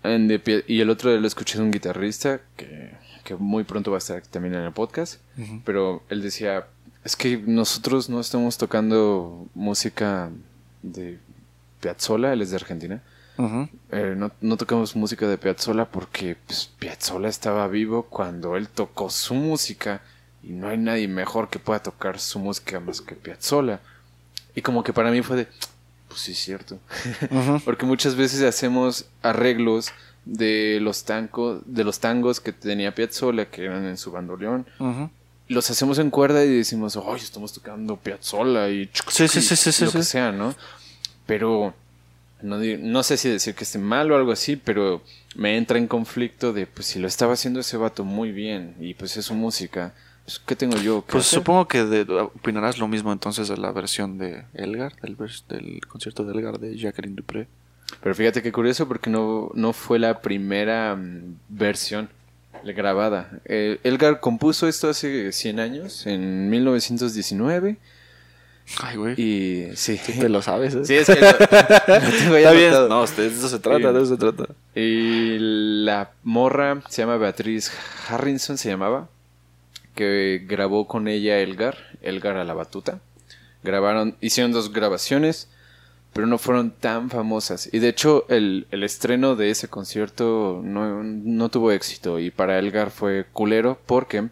en 0.03 0.27
Pie- 0.43 0.65
y 0.67 0.81
el 0.81 0.89
otro 0.89 1.17
lo 1.17 1.25
escuché 1.27 1.57
de 1.57 1.63
un 1.63 1.71
guitarrista 1.71 2.41
que, 2.57 2.91
que 3.23 3.35
muy 3.35 3.63
pronto 3.63 3.91
va 3.91 3.97
a 3.97 3.99
estar 3.99 4.21
también 4.23 4.55
en 4.55 4.61
el 4.63 4.73
podcast, 4.73 5.21
pero 5.63 6.03
él 6.09 6.21
decía, 6.21 6.67
es 7.05 7.15
que 7.15 7.37
nosotros 7.37 8.09
no 8.09 8.19
estamos 8.19 8.57
tocando 8.57 9.47
música 9.55 10.29
de 10.81 11.17
Piazzolla, 11.79 12.33
él 12.33 12.41
es 12.41 12.49
de 12.49 12.57
Argentina, 12.57 13.01
Eh, 13.91 14.13
no, 14.15 14.31
no 14.41 14.57
tocamos 14.57 14.95
música 14.95 15.27
de 15.27 15.37
Piazzolla 15.37 15.85
porque 15.85 16.37
pues, 16.45 16.69
Piazzolla 16.79 17.29
estaba 17.29 17.67
vivo 17.67 18.03
cuando 18.03 18.55
él 18.55 18.69
tocó 18.69 19.09
su 19.09 19.33
música 19.33 20.01
y 20.43 20.49
no 20.51 20.67
hay 20.67 20.77
nadie 20.77 21.07
mejor 21.07 21.49
que 21.49 21.59
pueda 21.59 21.81
tocar 21.81 22.19
su 22.19 22.39
música 22.39 22.79
más 22.79 23.01
que 23.01 23.15
Piazzolla. 23.15 23.79
Y 24.55 24.61
como 24.61 24.83
que 24.83 24.93
para 24.93 25.09
mí 25.09 25.21
fue 25.21 25.37
de, 25.37 25.47
pues 26.07 26.21
sí 26.21 26.33
es 26.33 26.39
cierto. 26.39 26.79
Porque 27.65 27.85
muchas 27.85 28.15
veces 28.15 28.43
hacemos 28.43 29.05
arreglos 29.21 29.91
de 30.25 30.79
los, 30.81 31.05
de 31.05 31.83
los 31.83 31.99
tangos 31.99 32.39
que 32.39 32.53
tenía 32.53 32.93
Piazzolla, 32.93 33.49
que 33.49 33.65
eran 33.65 33.85
en 33.85 33.97
su 33.97 34.11
bandoleón. 34.11 34.65
Los 35.47 35.69
hacemos 35.69 35.97
en 35.97 36.09
cuerda 36.09 36.43
y 36.45 36.49
decimos, 36.49 36.97
ay, 36.97 37.19
estamos 37.19 37.53
tocando 37.53 37.97
Piazzolla 37.97 38.69
y 38.69 38.89
Sí, 39.09 39.27
sí, 39.27 39.41
sí, 39.41 39.55
sí, 39.55 39.71
sí, 39.71 39.85
lo 39.85 39.91
que 39.91 40.03
sea, 40.03 40.31
¿no? 40.31 40.53
Pero 41.25 41.73
no, 42.43 42.57
no 42.59 43.03
sé 43.03 43.17
si 43.17 43.29
decir 43.29 43.55
que 43.55 43.63
esté 43.63 43.79
mal 43.79 44.11
o 44.11 44.15
algo 44.15 44.31
así, 44.31 44.55
pero 44.55 45.01
me 45.35 45.57
entra 45.57 45.77
en 45.77 45.87
conflicto 45.87 46.53
de, 46.53 46.67
pues 46.67 46.87
si 46.87 46.99
lo 46.99 47.07
estaba 47.07 47.33
haciendo 47.33 47.59
ese 47.59 47.77
vato 47.77 48.03
muy 48.03 48.31
bien 48.31 48.75
y 48.79 48.93
pues 48.93 49.17
es 49.17 49.25
su 49.25 49.33
música, 49.33 49.93
pues, 50.25 50.39
¿qué 50.39 50.55
tengo 50.55 50.77
yo? 50.77 51.03
que 51.05 51.13
Pues 51.13 51.25
hacer? 51.27 51.39
supongo 51.39 51.67
que 51.67 51.83
de- 51.85 52.11
opinarás 52.11 52.77
lo 52.77 52.87
mismo 52.87 53.11
entonces 53.11 53.47
de 53.47 53.57
la 53.57 53.71
versión 53.71 54.17
de 54.17 54.43
Elgar, 54.53 54.95
del, 55.01 55.17
del 55.49 55.79
concierto 55.87 56.23
de 56.23 56.33
Elgar 56.33 56.59
de 56.59 56.77
Jacqueline 56.77 57.15
Dupré. 57.15 57.47
Pero 58.01 58.15
fíjate 58.15 58.41
qué 58.41 58.51
curioso 58.51 58.87
porque 58.87 59.09
no, 59.09 59.51
no 59.53 59.73
fue 59.73 59.99
la 59.99 60.21
primera 60.21 60.95
mm, 60.95 61.37
versión 61.49 62.09
grabada. 62.63 63.39
Eh, 63.45 63.79
Elgar 63.83 64.19
compuso 64.21 64.67
esto 64.67 64.89
hace 64.89 65.31
100 65.31 65.59
años, 65.59 66.07
en 66.07 66.49
1919, 66.49 67.77
Ay, 68.81 68.97
güey. 68.97 69.19
y 69.19 69.75
sí. 69.75 69.99
Te 70.19 70.29
lo 70.29 70.41
sabes, 70.41 70.73
¿eh? 70.75 70.85
Sí, 70.85 70.95
es 70.95 71.07
que 71.07 71.15
tengo 71.15 72.37
ya 72.37 72.51
Está 72.51 72.51
bien. 72.51 72.71
No, 72.89 73.05
de 73.05 73.27
eso 73.27 73.49
se 73.49 73.59
trata, 73.59 73.91
de 73.91 74.01
eso 74.01 74.15
se 74.15 74.17
trata. 74.17 74.45
Y 74.75 75.37
la 75.39 76.11
morra 76.23 76.81
se 76.89 77.01
llama 77.01 77.17
Beatriz 77.17 77.71
Harrison, 78.07 78.57
se 78.57 78.69
llamaba, 78.69 79.09
que 79.95 80.43
grabó 80.47 80.87
con 80.87 81.07
ella 81.07 81.39
Elgar, 81.39 81.77
Elgar 82.01 82.37
a 82.37 82.43
la 82.43 82.53
batuta. 82.53 82.99
Grabaron, 83.63 84.15
hicieron 84.21 84.51
dos 84.51 84.73
grabaciones, 84.73 85.47
pero 86.13 86.25
no 86.27 86.37
fueron 86.37 86.71
tan 86.71 87.09
famosas. 87.09 87.69
Y 87.71 87.79
de 87.79 87.89
hecho, 87.89 88.25
el, 88.29 88.67
el 88.71 88.83
estreno 88.83 89.35
de 89.35 89.51
ese 89.51 89.67
concierto 89.67 90.61
no, 90.63 91.03
no 91.03 91.49
tuvo 91.49 91.71
éxito. 91.71 92.19
Y 92.19 92.31
para 92.31 92.59
Elgar 92.59 92.91
fue 92.91 93.25
culero 93.31 93.79
porque 93.85 94.29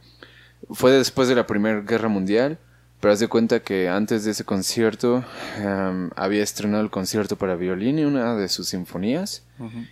fue 0.72 0.92
después 0.92 1.28
de 1.28 1.36
la 1.36 1.48
Primera 1.48 1.82
Guerra 1.82 2.08
Mundial. 2.08 2.58
Pero 3.02 3.12
haz 3.14 3.20
de 3.20 3.28
cuenta 3.28 3.60
que 3.62 3.90
antes 3.90 4.24
de 4.24 4.32
ese 4.32 4.46
concierto 4.46 5.26
em, 5.58 6.10
había 6.16 6.44
estrenado 6.44 6.82
el 6.84 6.90
concierto 6.90 7.36
para 7.36 7.56
violín 7.56 8.00
y 8.00 8.06
una 8.06 8.36
de 8.36 8.48
sus 8.48 8.70
sinfonías. 8.70 9.44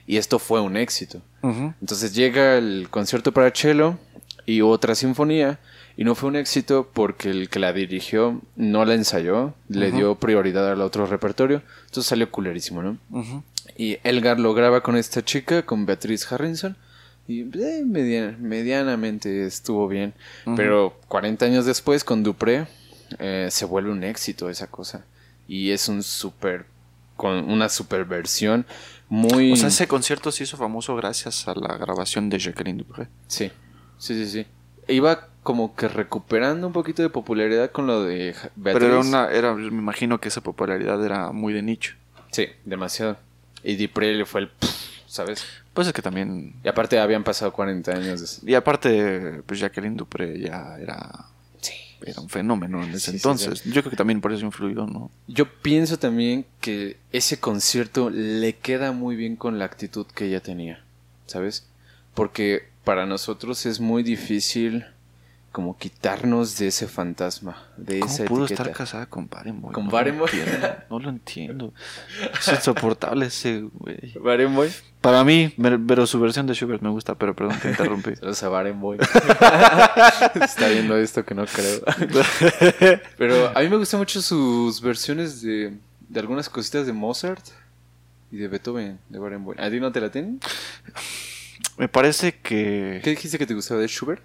Y 0.08 0.18
esto 0.18 0.40
fue 0.40 0.62
un 0.62 0.78
éxito. 0.78 1.22
Ujú. 1.42 1.74
Entonces 1.82 2.14
llega 2.16 2.58
el 2.58 2.88
concierto 2.90 3.32
para 3.34 3.52
cello 3.54 3.98
y 4.46 4.62
otra 4.62 4.96
sinfonía. 4.96 5.60
Y 5.98 6.06
no 6.06 6.16
fue 6.16 6.30
un 6.30 6.38
éxito 6.38 6.90
porque 6.94 7.30
el 7.30 7.50
que 7.50 7.60
la 7.60 7.74
dirigió 7.74 8.42
no 8.56 8.86
la 8.86 8.94
ensayó, 8.94 9.54
le 9.68 9.92
dio 9.92 10.16
prioridad 10.16 10.72
al 10.72 10.82
otro 10.82 11.06
repertorio. 11.06 11.62
Entonces 11.88 12.06
salió 12.06 12.32
culerísimo, 12.32 12.82
¿no? 12.82 12.98
Y 13.76 13.98
Elgar 14.04 14.40
lo 14.40 14.54
graba 14.54 14.82
con 14.82 14.96
esta 14.96 15.26
chica, 15.26 15.64
con 15.66 15.86
Beatriz 15.86 16.32
Harrison. 16.32 16.78
Y 17.28 17.42
eh, 17.42 17.84
media- 17.86 18.36
medianamente 18.40 19.46
estuvo 19.46 19.88
bien. 19.88 20.14
Pero 20.56 20.96
40 21.10 21.46
años 21.46 21.66
después, 21.66 22.04
con 22.04 22.24
Dupré, 22.24 22.66
eh, 23.18 23.48
se 23.52 23.66
vuelve 23.66 23.92
un 23.92 24.04
éxito 24.04 24.50
esa 24.50 24.68
cosa. 24.68 25.04
Y 25.48 25.72
es 25.72 25.88
un 25.90 26.04
super. 26.04 26.66
con 27.18 27.50
una 27.50 27.68
super 27.70 28.06
versión 28.06 28.66
muy. 29.10 29.52
O 29.52 29.56
sea, 29.56 29.68
ese 29.70 29.88
concierto 29.88 30.32
se 30.32 30.44
hizo 30.44 30.56
famoso 30.58 30.96
gracias 30.96 31.48
a 31.48 31.56
la 31.56 31.76
grabación 31.78 32.30
de 32.30 32.38
Jacqueline 32.40 32.78
Dupré. 32.78 33.08
Sí, 33.28 33.52
sí, 33.98 34.14
sí, 34.14 34.28
sí. 34.30 34.46
Iba 34.94 35.28
como 35.44 35.76
que 35.76 35.88
recuperando 35.88 36.68
un 36.68 36.74
poquito 36.74 37.02
de 37.02 37.10
popularidad 37.10 37.72
con 37.72 37.88
lo 37.88 38.04
de 38.04 38.36
Beatriz. 38.56 38.74
Pero 38.84 38.86
era 38.86 39.00
una, 39.00 39.32
era, 39.32 39.54
me 39.56 39.68
imagino 39.68 40.20
que 40.20 40.28
esa 40.30 40.42
popularidad 40.42 41.04
era 41.04 41.32
muy 41.32 41.52
de 41.54 41.62
nicho. 41.64 41.96
Sí, 42.32 42.48
demasiado. 42.66 43.18
Y 43.64 43.76
Dupré 43.76 44.14
le 44.14 44.26
fue 44.26 44.42
el. 44.42 44.52
¿Sabes? 45.08 45.44
Pues 45.74 45.88
es 45.88 45.94
que 45.94 46.02
también. 46.04 46.54
Y 46.64 46.68
aparte 46.68 47.00
habían 47.00 47.24
pasado 47.24 47.52
40 47.52 47.92
años. 47.92 48.42
de- 48.44 48.52
Y 48.52 48.56
aparte, 48.56 49.42
pues 49.46 49.60
Jacqueline 49.60 49.98
Dupré 49.98 50.40
ya 50.40 50.78
era. 50.80 51.26
Era 52.06 52.22
un 52.22 52.30
fenómeno 52.30 52.84
en 52.84 52.90
ese 52.92 53.00
Sí, 53.00 53.12
sí, 53.12 53.18
entonces. 53.18 53.64
Yo 53.66 53.82
creo 53.82 53.92
que 53.92 53.98
también 53.98 54.22
por 54.22 54.32
eso 54.32 54.46
influyó, 54.46 54.86
¿no? 54.86 55.12
Yo 55.28 55.52
pienso 55.62 55.98
también 55.98 56.46
que 56.62 56.98
ese 57.12 57.40
concierto 57.40 58.10
le 58.10 58.56
queda 58.56 58.92
muy 58.92 59.16
bien 59.16 59.36
con 59.36 59.60
la 59.60 59.66
actitud 59.66 60.06
que 60.08 60.26
ella 60.26 60.42
tenía, 60.42 60.84
¿sabes? 61.26 61.68
Porque 62.14 62.64
para 62.84 63.06
nosotros 63.06 63.66
es 63.66 63.80
muy 63.80 64.04
difícil 64.04 64.86
como 65.52 65.78
quitarnos 65.78 66.58
de 66.58 66.68
ese 66.68 66.88
fantasma, 66.88 67.58
de 67.76 68.00
¿Cómo 68.00 68.12
esa 68.14 68.26
pudo 68.26 68.46
etiqueta. 68.46 68.64
estar 68.64 68.78
casada 68.78 69.06
con 69.08 69.28
Barenboim? 69.28 69.74
¿Con 69.74 69.88
no? 69.88 69.92
Lo 69.92 70.40
entiendo, 70.40 70.68
no 70.90 71.00
lo 71.00 71.10
entiendo. 71.10 71.74
Es 72.40 72.48
insoportable 72.50 73.26
ese 73.26 73.62
güey. 73.62 74.14
Barenboim. 74.20 74.72
Para 75.02 75.24
mí, 75.24 75.54
pero 75.88 76.06
su 76.06 76.20
versión 76.20 76.46
de 76.46 76.54
Schubert 76.54 76.82
me 76.82 76.90
gusta, 76.90 77.16
pero 77.16 77.34
perdón, 77.36 77.58
te 77.60 77.70
interrumpí. 77.70 78.16
Saludos 78.18 78.44
a. 78.44 79.00
Está 80.42 80.68
viendo 80.68 80.98
esto 80.98 81.24
que 81.26 81.34
no 81.34 81.46
creo. 81.46 81.82
Pero 83.18 83.58
a 83.58 83.62
mí 83.62 83.70
me 83.70 83.78
gustan 83.78 84.00
mucho 84.00 84.22
sus 84.22 84.82
versiones 84.82 85.42
de, 85.42 85.78
de 86.08 86.20
algunas 86.20 86.50
cositas 86.50 86.86
de 86.86 86.94
Mozart 86.94 87.46
y 88.32 88.38
de 88.38 88.48
Beethoven, 88.50 89.00
de 89.10 89.20
Barenboim. 89.20 89.60
¿A 89.60 89.70
ti 89.70 89.80
no 89.80 89.92
te 89.92 90.02
la 90.02 90.12
tienen? 90.12 90.40
me 91.78 91.88
parece 91.88 92.34
que 92.38 93.00
¿Qué 93.04 93.12
dijiste 93.12 93.38
que 93.38 93.46
te 93.46 93.54
gustaba 93.54 93.80
de 93.80 93.88
Schubert? 93.88 94.22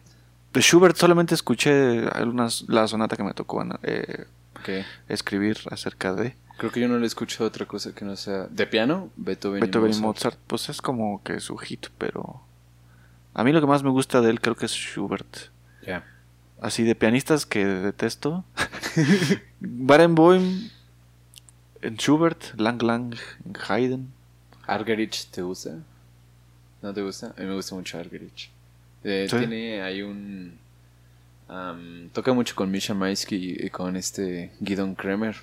De 0.55 0.60
Schubert 0.60 0.97
solamente 0.97 1.34
escuché 1.34 2.07
algunas, 2.08 2.65
la 2.68 2.86
sonata 2.89 3.16
que 3.16 3.24
me 3.24 3.34
tocó 3.34 3.62
eh, 3.83 4.26
escribir 5.08 5.58
acerca 5.70 6.15
de 6.15 6.36
Creo 6.57 6.70
que 6.70 6.81
yo 6.81 6.89
no 6.89 6.99
le 6.99 7.05
he 7.05 7.07
escuchado 7.07 7.47
otra 7.47 7.66
cosa 7.66 7.92
que 7.94 8.05
no 8.05 8.15
sea. 8.16 8.47
¿De 8.49 8.66
piano? 8.66 9.10
Beethoven, 9.16 9.60
Beethoven 9.60 9.92
y 9.92 9.97
y 9.97 10.00
Mozart. 10.00 10.34
Mozart. 10.34 10.39
Pues 10.47 10.68
es 10.68 10.81
como 10.81 11.23
que 11.24 11.41
su 11.41 11.57
hit, 11.57 11.89
pero 11.99 12.42
a 13.34 13.42
mí 13.42 13.52
lo 13.52 13.60
que 13.60 13.66
más 13.66 13.83
me 13.83 13.91
gusta 13.91 14.20
de 14.20 14.31
él 14.31 14.41
creo 14.41 14.55
que 14.55 14.66
es 14.66 14.73
Schubert. 14.73 15.50
Ya. 15.84 16.05
Así 16.60 16.84
de 16.84 16.94
pianistas 16.94 17.44
que 17.44 17.65
detesto. 17.66 18.44
Barenboim 19.60 20.70
en 21.83 21.97
Schubert, 21.97 22.58
Lang 22.58 22.81
Lang 22.83 23.16
en 23.44 23.55
Haydn. 23.68 24.12
¿Argerich 24.66 25.26
te 25.31 25.42
gusta? 25.42 25.81
¿No 26.81 26.94
te 26.94 27.02
gusta? 27.02 27.34
A 27.36 27.41
mí 27.41 27.47
me 27.47 27.55
gusta 27.55 27.74
mucho 27.74 27.99
Argerich. 27.99 28.50
Eh, 29.05 29.26
Sí. 29.31 29.36
Tiene 29.39 29.83
ahí 29.83 30.02
un. 30.02 30.58
toca 32.12 32.33
mucho 32.33 32.55
con 32.55 32.70
Misha 32.70 32.94
Maisky 32.94 33.57
y 33.60 33.70
con 33.70 33.97
este 33.97 34.50
Guidon 34.60 34.94
Kremer. 34.94 35.36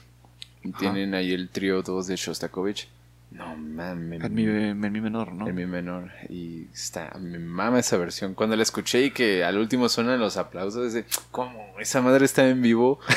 Y 0.64 0.70
Ajá. 0.70 0.80
Tienen 0.80 1.14
ahí 1.16 1.32
el 1.34 1.50
trío 1.50 1.82
2 1.82 2.08
de 2.08 2.16
Shostakovich. 2.16 2.88
No 3.32 3.56
mames. 3.56 4.22
En 4.22 4.34
mi, 4.34 4.44
en 4.44 4.80
mi 4.92 5.00
menor, 5.00 5.32
¿no? 5.32 5.48
En 5.48 5.56
mi 5.56 5.66
menor. 5.66 6.12
Y 6.28 6.64
está, 6.74 7.16
me 7.18 7.40
mama 7.40 7.80
esa 7.80 7.96
versión. 7.96 8.34
Cuando 8.34 8.58
la 8.58 8.64
escuché 8.64 9.06
y 9.06 9.12
que 9.12 9.46
al 9.46 9.58
último 9.58 9.88
suenan 9.88 10.20
los 10.20 10.36
aplausos, 10.36 10.92
de 10.92 11.06
¿cómo? 11.32 11.74
¿Esa 11.80 12.02
madre 12.02 12.26
está 12.26 12.46
en 12.50 12.62
vivo? 12.62 13.00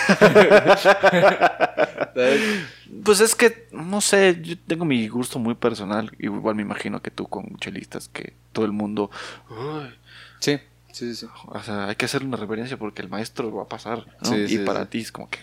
Pues 3.04 3.20
es 3.20 3.34
que, 3.34 3.66
no 3.72 4.00
sé, 4.00 4.38
yo 4.42 4.54
tengo 4.66 4.84
mi 4.84 5.08
gusto 5.08 5.38
muy 5.38 5.54
personal. 5.54 6.12
Igual 6.18 6.54
me 6.54 6.62
imagino 6.62 7.02
que 7.02 7.10
tú 7.10 7.26
con 7.26 7.56
chelistas, 7.58 8.08
que 8.08 8.32
todo 8.52 8.64
el 8.64 8.72
mundo. 8.72 9.10
"Ay", 9.50 9.90
Sí, 10.44 10.58
sí, 10.92 11.14
sí. 11.14 11.26
o 11.46 11.62
sea, 11.62 11.86
hay 11.88 11.96
que 11.96 12.04
hacer 12.04 12.24
una 12.24 12.36
reverencia 12.36 12.76
porque 12.76 13.02
el 13.02 13.08
maestro 13.08 13.52
va 13.54 13.62
a 13.64 13.68
pasar. 13.68 14.04
¿no? 14.22 14.28
Sí, 14.28 14.36
y 14.36 14.48
sí, 14.48 14.58
para 14.58 14.82
sí. 14.84 14.88
ti 14.90 14.98
es 15.00 15.12
como 15.12 15.28
que. 15.30 15.38
"Eh, 15.38 15.42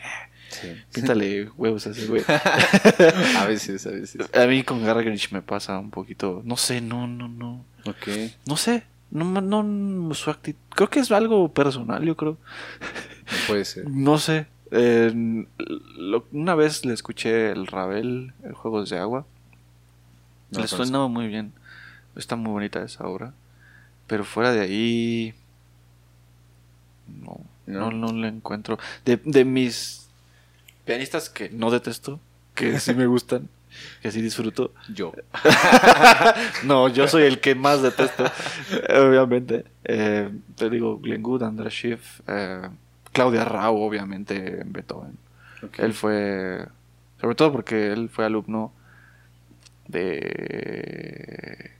sí. 0.49 0.67
Píntale 0.93 1.49
huevos 1.57 1.87
a 1.87 1.91
ese 1.91 2.07
güey. 2.07 2.23
A 3.37 3.45
veces, 3.45 3.85
a 3.87 3.91
veces. 3.91 4.29
A 4.35 4.45
mí 4.47 4.63
con 4.63 4.83
Gargarish 4.83 5.31
me 5.31 5.41
pasa 5.41 5.79
un 5.79 5.89
poquito. 5.91 6.41
No 6.45 6.57
sé, 6.57 6.81
no, 6.81 7.07
no, 7.07 7.27
no. 7.27 7.65
Ok. 7.85 8.07
No 8.45 8.57
sé. 8.57 8.83
No, 9.11 9.25
no, 9.41 9.63
no, 9.63 10.13
su 10.13 10.29
actitud. 10.29 10.59
Creo 10.75 10.89
que 10.89 10.99
es 11.01 11.11
algo 11.11 11.51
personal, 11.53 12.03
yo 12.03 12.15
creo. 12.15 12.37
Puede 13.47 13.65
ser. 13.65 13.85
No 13.89 14.17
sé. 14.17 14.47
Eh, 14.71 15.11
lo- 15.97 16.25
una 16.31 16.55
vez 16.55 16.85
le 16.85 16.93
escuché 16.93 17.51
el 17.51 17.67
Ravel, 17.67 18.31
el 18.43 18.53
Juegos 18.53 18.89
de 18.89 18.99
Agua. 18.99 19.25
No 20.51 20.61
le 20.61 20.67
suena 20.67 21.07
muy 21.07 21.27
bien. 21.27 21.51
Está 22.15 22.35
muy 22.37 22.51
bonita 22.51 22.81
esa 22.83 23.05
obra. 23.05 23.33
Pero 24.11 24.25
fuera 24.25 24.51
de 24.51 24.59
ahí. 24.59 25.33
No, 27.07 27.39
No. 27.65 27.91
no, 27.91 28.11
le 28.11 28.27
encuentro. 28.27 28.77
De, 29.05 29.21
de 29.23 29.45
mis 29.45 30.09
pianistas 30.83 31.29
que 31.29 31.49
no 31.49 31.71
detesto, 31.71 32.19
que 32.53 32.77
sí 32.81 32.93
me 32.93 33.05
gustan, 33.05 33.47
que 34.01 34.11
sí 34.11 34.21
disfruto. 34.21 34.73
Yo. 34.93 35.13
No, 36.65 36.89
yo 36.89 37.07
soy 37.07 37.23
el 37.23 37.39
que 37.39 37.55
más 37.55 37.81
detesto, 37.81 38.25
obviamente. 38.89 39.63
Eh, 39.85 40.29
te 40.55 40.69
digo, 40.69 40.99
Glenn 40.99 41.23
Good, 41.23 41.43
András 41.43 41.71
Schiff, 41.71 42.19
eh, 42.27 42.67
Claudia 43.13 43.45
Rau, 43.45 43.77
obviamente, 43.77 44.59
en 44.59 44.73
Beethoven. 44.73 45.17
Él 45.77 45.93
fue, 45.93 46.67
sobre 47.21 47.35
todo 47.35 47.53
porque 47.53 47.93
él 47.93 48.09
fue 48.09 48.25
alumno 48.25 48.73
de... 49.87 51.71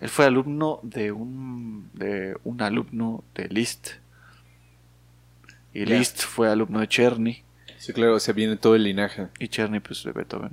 Él 0.00 0.08
fue 0.08 0.24
alumno 0.24 0.80
de 0.82 1.12
un, 1.12 1.90
de 1.92 2.36
un 2.44 2.62
alumno 2.62 3.22
de 3.34 3.48
Liszt. 3.48 3.90
Y. 5.74 5.84
Liszt 5.84 6.22
fue 6.22 6.50
alumno 6.50 6.80
de 6.80 6.88
Cherny. 6.88 7.42
Sí, 7.76 7.92
claro, 7.92 8.14
o 8.16 8.20
sea, 8.20 8.34
viene 8.34 8.56
todo 8.56 8.74
el 8.74 8.84
linaje. 8.84 9.28
Y 9.38 9.48
Cherny, 9.48 9.80
pues, 9.80 10.02
de 10.04 10.12
Beethoven. 10.12 10.52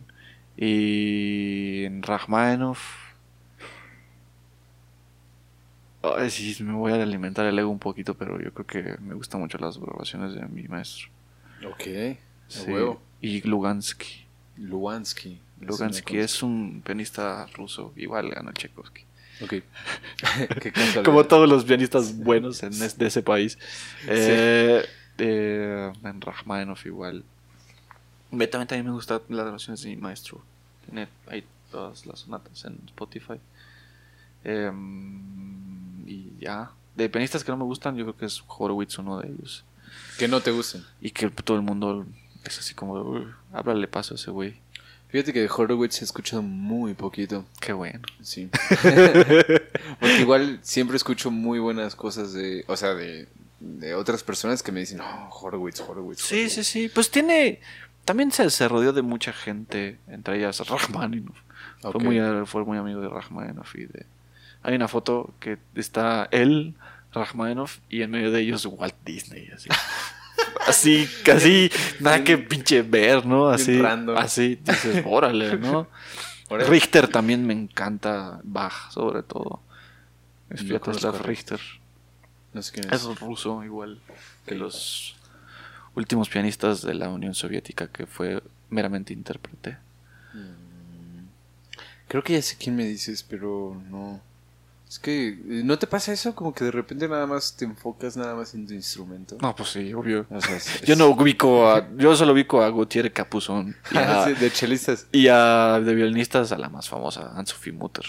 Y 0.58 1.84
en 1.86 2.04
Rachmaninoff. 2.04 2.80
Ay, 6.02 6.30
sí, 6.30 6.64
me 6.64 6.74
voy 6.74 6.92
a 6.92 7.02
alimentar 7.02 7.46
el 7.46 7.58
ego 7.58 7.70
un 7.70 7.80
poquito, 7.80 8.14
pero 8.16 8.42
yo 8.42 8.54
creo 8.54 8.66
que 8.66 9.02
me 9.02 9.14
gustan 9.14 9.42
mucho 9.42 9.58
las 9.58 9.78
grabaciones 9.78 10.34
de 10.34 10.46
mi 10.48 10.64
maestro. 10.68 11.10
Ok. 11.66 12.18
Sí. 12.48 12.72
huevo. 12.72 13.02
Y 13.22 13.42
Lugansky. 13.42 14.26
Lugansky. 14.58 15.42
Lugansky 15.60 16.18
es 16.18 16.44
un 16.44 16.82
pianista 16.86 17.48
ruso, 17.56 17.94
igual 17.96 18.30
gana 18.30 18.54
Tchaikovsky. 18.54 19.07
Ok. 19.42 19.54
Como 21.06 21.26
todos 21.26 21.48
los 21.48 21.64
pianistas 21.66 22.18
buenos 22.18 22.64
en 22.64 22.74
es- 22.74 22.98
de 22.98 23.08
ese 23.08 23.22
país. 23.22 23.58
Eh, 24.08 24.86
eh, 25.20 25.94
en 26.04 26.22
Rachmaninoff 26.22 26.86
igual. 26.86 27.24
También 28.50 28.86
me 28.86 28.92
gustan 28.92 29.22
las 29.30 29.44
grabaciones 29.46 29.82
de 29.84 29.90
mi 29.90 29.98
maestro. 29.98 30.42
Tiene 30.86 31.08
ahí 31.28 31.44
todas 31.72 32.06
las 32.06 32.20
sonatas 32.22 32.66
en 32.66 32.78
Spotify. 32.88 33.40
Em, 34.44 36.08
y 36.08 36.32
ya. 36.40 36.72
De 36.96 37.10
pianistas 37.10 37.44
que 37.44 37.52
no 37.52 37.58
me 37.58 37.64
gustan, 37.64 37.96
yo 37.96 38.06
creo 38.06 38.18
que 38.18 38.26
es 38.26 38.44
Horowitz 38.48 38.98
uno 38.98 39.20
de 39.20 39.28
ellos. 39.30 39.64
Que 40.18 40.28
no 40.28 40.42
te 40.42 40.52
gusten. 40.52 40.84
Y 41.02 41.12
que 41.12 41.30
todo 41.30 41.58
el 41.58 41.64
mundo 41.64 42.06
es 42.44 42.58
así 42.58 42.74
como, 42.74 42.94
"Uy, 43.02 43.28
háblale 43.54 43.88
paso 43.88 44.14
a 44.14 44.18
ese 44.18 44.32
güey. 44.32 44.60
Fíjate 45.10 45.32
que 45.32 45.40
de 45.40 45.50
Horowitz 45.50 46.02
he 46.02 46.06
escuchado 46.06 46.42
muy 46.42 46.94
poquito. 46.94 47.46
Qué 47.62 47.72
bueno. 47.74 48.02
Sí. 48.22 48.50
Porque 50.00 50.20
igual 50.20 50.60
siempre 50.64 50.98
escucho 50.98 51.32
muy 51.32 51.60
buenas 51.60 51.96
cosas 51.96 52.34
de. 52.34 52.66
O 52.68 52.76
sea, 52.76 52.94
de, 52.94 53.28
de 53.60 53.96
otras 53.96 54.24
personas 54.24 54.62
que 54.62 54.72
me 54.72 54.82
dicen, 54.82 54.98
no, 54.98 55.30
Horowitz, 55.30 55.80
Horowitz. 55.80 56.22
Sí, 56.22 56.36
Horowitz". 56.36 56.54
sí, 56.54 56.64
sí. 56.64 56.90
Pues 56.90 57.10
tiene. 57.10 57.62
También 58.04 58.32
se, 58.32 58.50
se 58.50 58.68
rodeó 58.68 58.94
de 58.94 59.02
mucha 59.02 59.34
gente, 59.34 59.98
entre 60.08 60.38
ellas 60.38 60.60
Rachmaninoff. 60.68 61.38
Fue, 61.82 62.02
muy, 62.02 62.20
fue 62.46 62.64
muy 62.64 62.78
amigo 62.78 63.02
de 63.02 63.10
Rachmaninoff. 63.10 63.76
Y 63.76 63.86
de... 63.86 64.06
Hay 64.64 64.76
una 64.76 64.88
foto 64.88 65.34
que 65.40 65.58
está 65.76 66.28
él, 66.32 66.76
Rachmaninoff, 67.14 67.80
y 67.90 68.02
en 68.02 68.12
medio 68.12 68.32
de 68.32 68.42
ellos 68.42 68.66
Walt 68.66 68.96
Disney. 69.06 69.50
Así, 69.54 69.70
así 70.68 71.10
casi 71.24 71.70
nada 72.00 72.24
que 72.24 72.38
pinche 72.38 72.82
ver, 72.82 73.26
¿no? 73.26 73.50
Así, 73.50 73.82
así 74.18 74.56
dices, 74.56 75.04
órale, 75.06 75.58
¿no? 75.58 75.88
Órale. 76.50 76.70
Richter 76.70 77.10
también 77.10 77.46
me 77.46 77.54
encanta, 77.54 78.40
Bach 78.44 78.90
sobre 78.92 79.22
todo. 79.22 79.62
Es 80.50 80.64
No 80.64 81.12
Richter. 81.20 81.60
No 82.54 82.62
sé 82.62 82.72
quién 82.72 82.86
es. 82.94 83.04
Es 83.04 83.20
ruso 83.20 83.64
igual 83.66 84.00
que 84.46 84.56
los 84.56 85.18
últimos 85.96 86.30
pianistas 86.30 86.82
de 86.82 86.94
la 86.94 87.10
Unión 87.10 87.34
Soviética 87.34 87.88
que 87.88 88.06
fue 88.06 88.42
meramente 88.70 89.14
intérprete. 89.14 89.78
Mm, 90.34 91.28
Creo 92.08 92.24
que 92.24 92.34
ya 92.34 92.42
sé 92.42 92.56
quién 92.58 92.76
me 92.76 92.86
dices, 92.86 93.24
pero 93.24 93.82
no. 93.90 94.22
Es 94.90 95.00
que, 95.00 95.28
eh, 95.30 95.38
¿no 95.66 95.78
te 95.78 95.86
pasa 95.86 96.14
eso? 96.14 96.34
Como 96.34 96.54
que 96.54 96.64
de 96.64 96.72
repente 96.72 97.08
nada 97.10 97.28
más 97.28 97.56
te 97.58 97.66
enfocas 97.66 98.16
nada 98.16 98.36
más 98.36 98.54
en 98.54 98.66
tu 98.66 98.74
instrumento. 98.74 99.38
No, 99.42 99.54
pues 99.56 99.70
sí, 99.72 99.94
obvio. 99.94 100.26
O 100.30 100.40
sea, 100.40 100.56
es- 100.56 100.82
Yo 100.82 100.96
no 100.96 101.08
ubico 101.10 101.70
a, 101.70 101.90
yo 101.98 102.16
solo 102.16 102.32
ubico 102.32 102.62
a 102.64 102.70
Gutiérrez 102.70 103.12
Capuzón 103.12 103.76
y 103.92 103.98
a, 103.98 104.26
Sí, 104.26 104.34
de 104.34 104.50
chelistas. 104.52 105.06
y 105.12 105.28
a 105.28 105.82
de 105.84 105.94
violinistas 105.94 106.52
a 106.54 106.58
la 106.58 106.70
más 106.70 106.88
famosa, 106.88 107.34
Anne-Sophie 107.36 107.74
Mutter. 107.74 108.06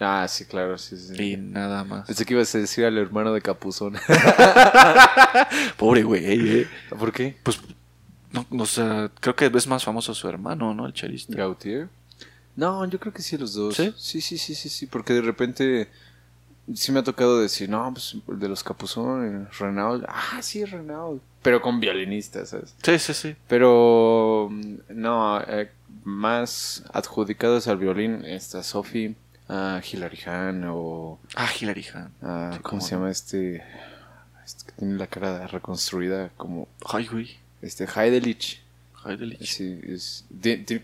Ah, 0.00 0.26
sí, 0.28 0.44
claro, 0.44 0.76
sí, 0.78 0.96
sí. 0.96 1.20
Y 1.22 1.36
nada 1.36 1.82
más. 1.84 2.06
Pensé 2.06 2.24
que 2.24 2.34
ibas 2.34 2.52
a 2.54 2.58
decir 2.58 2.84
al 2.84 2.98
hermano 2.98 3.32
de 3.32 3.40
Capuzón. 3.40 3.94
Pobre 5.76 6.02
güey, 6.02 6.24
eh. 6.60 6.68
¿Por 6.98 7.12
qué? 7.12 7.36
Pues, 7.42 7.60
no, 8.32 8.46
o 8.50 8.66
sea, 8.66 9.10
creo 9.20 9.34
que 9.36 9.46
es 9.52 9.66
más 9.66 9.84
famoso 9.84 10.14
su 10.14 10.28
hermano, 10.28 10.74
¿no? 10.74 10.86
El 10.86 10.92
chelista. 10.92 11.34
¿Gautier? 11.36 11.88
No, 12.56 12.84
yo 12.86 12.98
creo 12.98 13.12
que 13.12 13.22
sí 13.22 13.36
los 13.38 13.54
dos. 13.54 13.76
¿Sí? 13.76 13.92
Sí, 13.96 14.20
sí, 14.20 14.38
sí, 14.38 14.54
sí, 14.54 14.68
sí, 14.68 14.86
porque 14.86 15.12
de 15.14 15.22
repente 15.22 15.88
sí 16.74 16.92
me 16.92 17.00
ha 17.00 17.02
tocado 17.04 17.40
decir, 17.40 17.68
no, 17.68 17.92
pues 17.92 18.16
el 18.28 18.38
de 18.38 18.48
los 18.48 18.62
Capuzón, 18.64 19.42
eh, 19.44 19.48
Renaud. 19.58 20.04
Ah, 20.08 20.40
sí, 20.42 20.64
Renaud. 20.64 21.18
Pero 21.42 21.60
con 21.62 21.80
violinistas, 21.80 22.50
¿sabes? 22.50 22.74
Sí, 22.82 22.98
sí, 22.98 23.14
sí. 23.14 23.36
Pero 23.46 24.48
mm, 24.50 24.74
no, 24.90 25.40
eh, 25.40 25.70
más 26.04 26.84
adjudicados 26.92 27.68
al 27.68 27.76
violín 27.78 28.24
está 28.24 28.62
Sophie, 28.62 29.14
a 29.48 29.80
Hilary 29.82 30.18
Hahn 30.26 30.64
o 30.68 31.18
Ah, 31.34 31.48
Hilary 31.58 31.84
Hahn. 31.94 32.12
a, 32.22 32.50
Sí, 32.52 32.58
¿cómo 32.58 32.62
cómo 32.62 32.80
se 32.82 32.90
llama 32.94 33.10
este? 33.10 33.62
este 34.44 34.64
que 34.66 34.72
tiene 34.72 34.96
la 34.98 35.06
cara 35.06 35.46
reconstruida 35.46 36.30
como 36.36 36.68
Ay, 36.86 37.06
güey. 37.06 37.36
este 37.62 37.84
Heidelich. 37.86 38.62
Heidelich. 39.06 39.46
Sí, 39.46 39.80
es, 39.84 40.24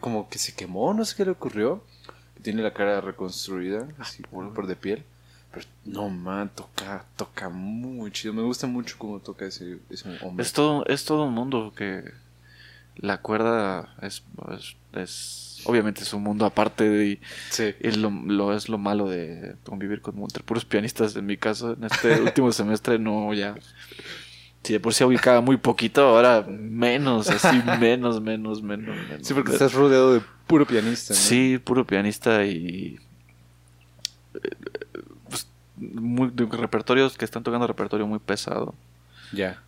como 0.00 0.28
que 0.28 0.38
se 0.38 0.54
quemó, 0.54 0.94
no 0.94 1.04
sé 1.04 1.16
qué 1.16 1.24
le 1.24 1.32
ocurrió. 1.32 1.82
Tiene 2.42 2.62
la 2.62 2.72
cara 2.74 3.00
reconstruida, 3.00 3.88
así 3.98 4.22
por, 4.22 4.52
por 4.54 4.66
de 4.66 4.76
piel. 4.76 5.02
Pero 5.55 5.66
no, 5.84 6.08
man, 6.10 6.50
toca, 6.55 7.05
toca 7.16 7.49
muy 7.49 8.10
chido. 8.10 8.34
Me 8.34 8.42
gusta 8.42 8.66
mucho 8.66 8.97
cómo 8.99 9.20
toca 9.20 9.47
ese, 9.47 9.78
ese 9.91 10.08
hombre. 10.23 10.44
Es 10.44 10.52
todo, 10.52 10.84
es 10.86 11.05
todo 11.05 11.24
un 11.24 11.34
mundo 11.34 11.73
que 11.76 12.02
la 12.97 13.18
cuerda 13.20 13.94
es, 14.02 14.23
es, 14.57 14.76
es- 14.92 15.62
obviamente 15.66 16.02
es 16.02 16.12
un 16.12 16.23
mundo 16.23 16.44
aparte 16.44 16.89
de 16.89 17.18
Sí. 17.50 17.74
y 17.81 17.91
lo, 17.92 18.10
lo- 18.10 18.55
es 18.55 18.68
lo 18.68 18.78
malo 18.78 19.08
de 19.08 19.57
convivir 19.65 20.00
con 20.02 20.18
entre 20.20 20.42
puros 20.42 20.65
pianistas 20.65 21.16
en 21.16 21.26
mi 21.26 21.36
caso 21.36 21.73
en 21.73 21.84
este 21.84 22.20
último 22.23 22.52
semestre 22.52 22.99
no 22.99 23.33
ya 23.33 23.55
si 24.62 24.74
de 24.74 24.81
por 24.81 24.92
sí 24.94 25.02
ubicaba 25.05 25.41
muy 25.41 25.57
poquito 25.57 26.02
ahora 26.02 26.42
menos 26.47 27.28
así 27.31 27.60
menos 27.81 28.20
menos 28.20 28.62
menos, 28.62 28.94
menos. 29.08 29.26
Sí, 29.26 29.33
porque 29.34 29.52
estás 29.52 29.73
rodeado 29.73 30.15
de 30.15 30.20
puro 30.47 30.66
pianista. 30.66 31.15
¿no? 31.15 31.18
sí 31.20 31.58
puro 31.58 31.86
pianista 31.86 32.44
y 32.44 32.99
muy, 35.77 36.31
de 36.31 36.47
repertorios 36.47 37.17
que 37.17 37.25
están 37.25 37.43
tocando 37.43 37.67
repertorio 37.67 38.07
muy 38.07 38.19
pesado 38.19 38.75
Ya. 39.33 39.61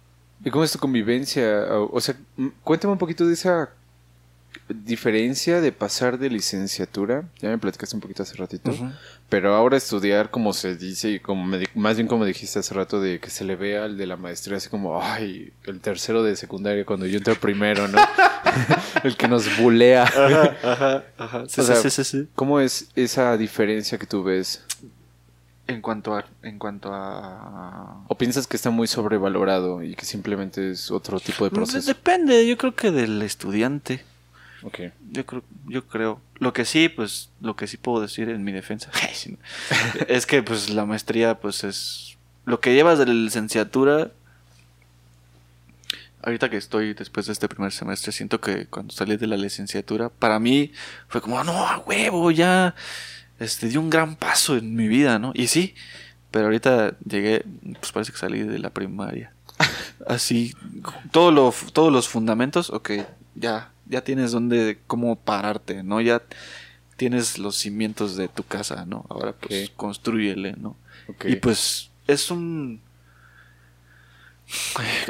¿Y 0.44 0.51
cómo 0.51 0.65
es 0.65 0.73
tu 0.73 0.78
convivencia? 0.78 1.67
O, 1.91 2.01
sea, 2.01 2.15
cuéntame 2.62 2.93
un 2.93 2.99
poquito 2.99 3.26
de 3.26 3.33
esa 3.33 3.70
diferencia 4.68 5.60
de 5.60 5.73
pasar 5.73 6.18
de 6.18 6.28
licenciatura. 6.28 7.25
Ya 7.41 7.49
me 7.49 7.59
platicaste 7.59 7.97
un 7.97 8.02
poquito 8.02 8.23
hace 8.23 8.36
ratito. 8.36 8.75
Pero 9.31 9.55
ahora 9.55 9.78
estudiar, 9.78 10.31
como 10.31 10.52
se 10.52 10.76
dice, 10.76 11.10
y 11.10 11.20
como 11.20 11.44
me 11.44 11.65
más 11.75 11.97
bien 11.97 12.07
como 12.07 12.26
dijiste 12.26 12.59
hace 12.59 12.75
rato, 12.75 13.01
de 13.01 13.18
que 13.18 13.31
se 13.31 13.44
le 13.44 13.57
vea 13.57 13.85
al 13.85 13.97
de 13.97 14.07
la 14.07 14.17
maestría 14.17 14.59
así 14.59 14.68
como, 14.68 15.02
ay, 15.02 15.52
el 15.65 15.81
tercero 15.81 16.23
de 16.23 16.36
secundaria 16.36 16.85
cuando 16.85 17.07
yo 17.07 17.17
entré 17.17 17.35
primero, 17.35 17.89
¿no? 17.89 17.99
el 19.05 19.17
que 19.17 19.28
nos 19.28 19.57
bulea. 19.59 20.05
ajá 20.05 20.57
ajá 20.62 21.05
ajá 21.18 21.44
sí, 21.49 21.60
O 21.60 21.65
sí, 21.65 21.73
sea, 21.73 21.76
sí, 21.76 21.91
sí, 21.91 22.05
sí. 22.05 22.28
¿Cómo 22.35 22.60
es 22.60 22.89
esa 22.94 23.36
diferencia 23.36 23.99
que 23.99 24.07
tú 24.07 24.23
ves? 24.23 24.65
En 25.68 25.80
cuanto 25.82 26.14
a... 26.14 26.24
En 26.42 26.58
cuanto 26.58 26.90
a... 26.94 28.04
¿O 28.08 28.16
piensas 28.16 28.46
que 28.46 28.56
está 28.56 28.70
muy 28.70 28.86
sobrevalorado 28.86 29.82
y 29.82 29.94
que 29.94 30.04
simplemente 30.04 30.70
es 30.70 30.90
otro 30.90 31.18
tipo 31.20 31.44
de 31.44 31.50
Pues, 31.50 31.70
proceso? 31.70 31.88
Depende, 31.88 32.46
yo 32.46 32.56
creo 32.56 32.74
que 32.74 32.90
del 32.92 33.20
estudiante. 33.22 34.04
Ok. 34.62 34.78
Yo 35.10 35.26
creo, 35.26 35.42
yo 35.66 35.86
creo. 35.86 36.20
Lo 36.38 36.52
que 36.52 36.64
sí, 36.64 36.88
pues, 36.88 37.30
lo 37.40 37.56
que 37.56 37.66
sí 37.66 37.76
puedo 37.76 38.00
decir 38.00 38.28
en 38.28 38.44
mi 38.44 38.52
defensa 38.52 38.90
es 40.08 40.26
que, 40.26 40.42
pues, 40.42 40.70
la 40.70 40.86
maestría, 40.86 41.38
pues, 41.40 41.64
es 41.64 42.16
lo 42.44 42.60
que 42.60 42.74
llevas 42.74 42.98
de 42.98 43.06
la 43.06 43.12
licenciatura. 43.14 44.12
Ahorita 46.22 46.50
que 46.50 46.56
estoy 46.56 46.94
después 46.94 47.26
de 47.26 47.32
este 47.32 47.48
primer 47.48 47.70
semestre, 47.72 48.10
siento 48.10 48.40
que 48.40 48.66
cuando 48.66 48.92
salí 48.92 49.16
de 49.16 49.26
la 49.28 49.36
licenciatura, 49.36 50.08
para 50.08 50.40
mí 50.40 50.72
fue 51.08 51.20
como, 51.20 51.38
"Ah, 51.38 51.44
no, 51.44 51.52
a 51.66 51.78
huevo, 51.78 52.30
ya, 52.32 52.74
este, 53.39 53.68
di 53.68 53.76
un 53.76 53.90
gran 53.90 54.16
paso 54.16 54.56
en 54.56 54.74
mi 54.74 54.89
vida, 54.89 55.18
¿no? 55.18 55.32
Y 55.34 55.48
sí, 55.48 55.74
pero 56.31 56.47
ahorita 56.47 56.97
llegué, 57.06 57.44
pues 57.81 57.92
parece 57.92 58.12
que 58.12 58.18
salí 58.18 58.42
de 58.42 58.58
la 58.58 58.70
primaria. 58.70 59.32
Así, 60.06 60.55
todo 61.10 61.31
lo, 61.31 61.55
todos 61.73 61.92
los 61.92 62.08
fundamentos, 62.08 62.70
ok, 62.70 62.90
ya, 63.34 63.70
ya 63.86 64.02
tienes 64.02 64.32
donde, 64.32 64.78
cómo 64.86 65.16
pararte, 65.16 65.82
¿no? 65.82 66.00
Ya 66.00 66.23
tienes 66.97 67.39
los 67.39 67.56
cimientos 67.56 68.16
de 68.16 68.28
tu 68.28 68.42
casa, 68.42 68.84
¿no? 68.86 69.05
Ahora 69.08 69.32
pues 69.32 69.70
construyele, 69.70 70.55
¿no? 70.56 70.76
Y 71.24 71.36
pues 71.36 71.90
es 72.06 72.31
un... 72.31 72.81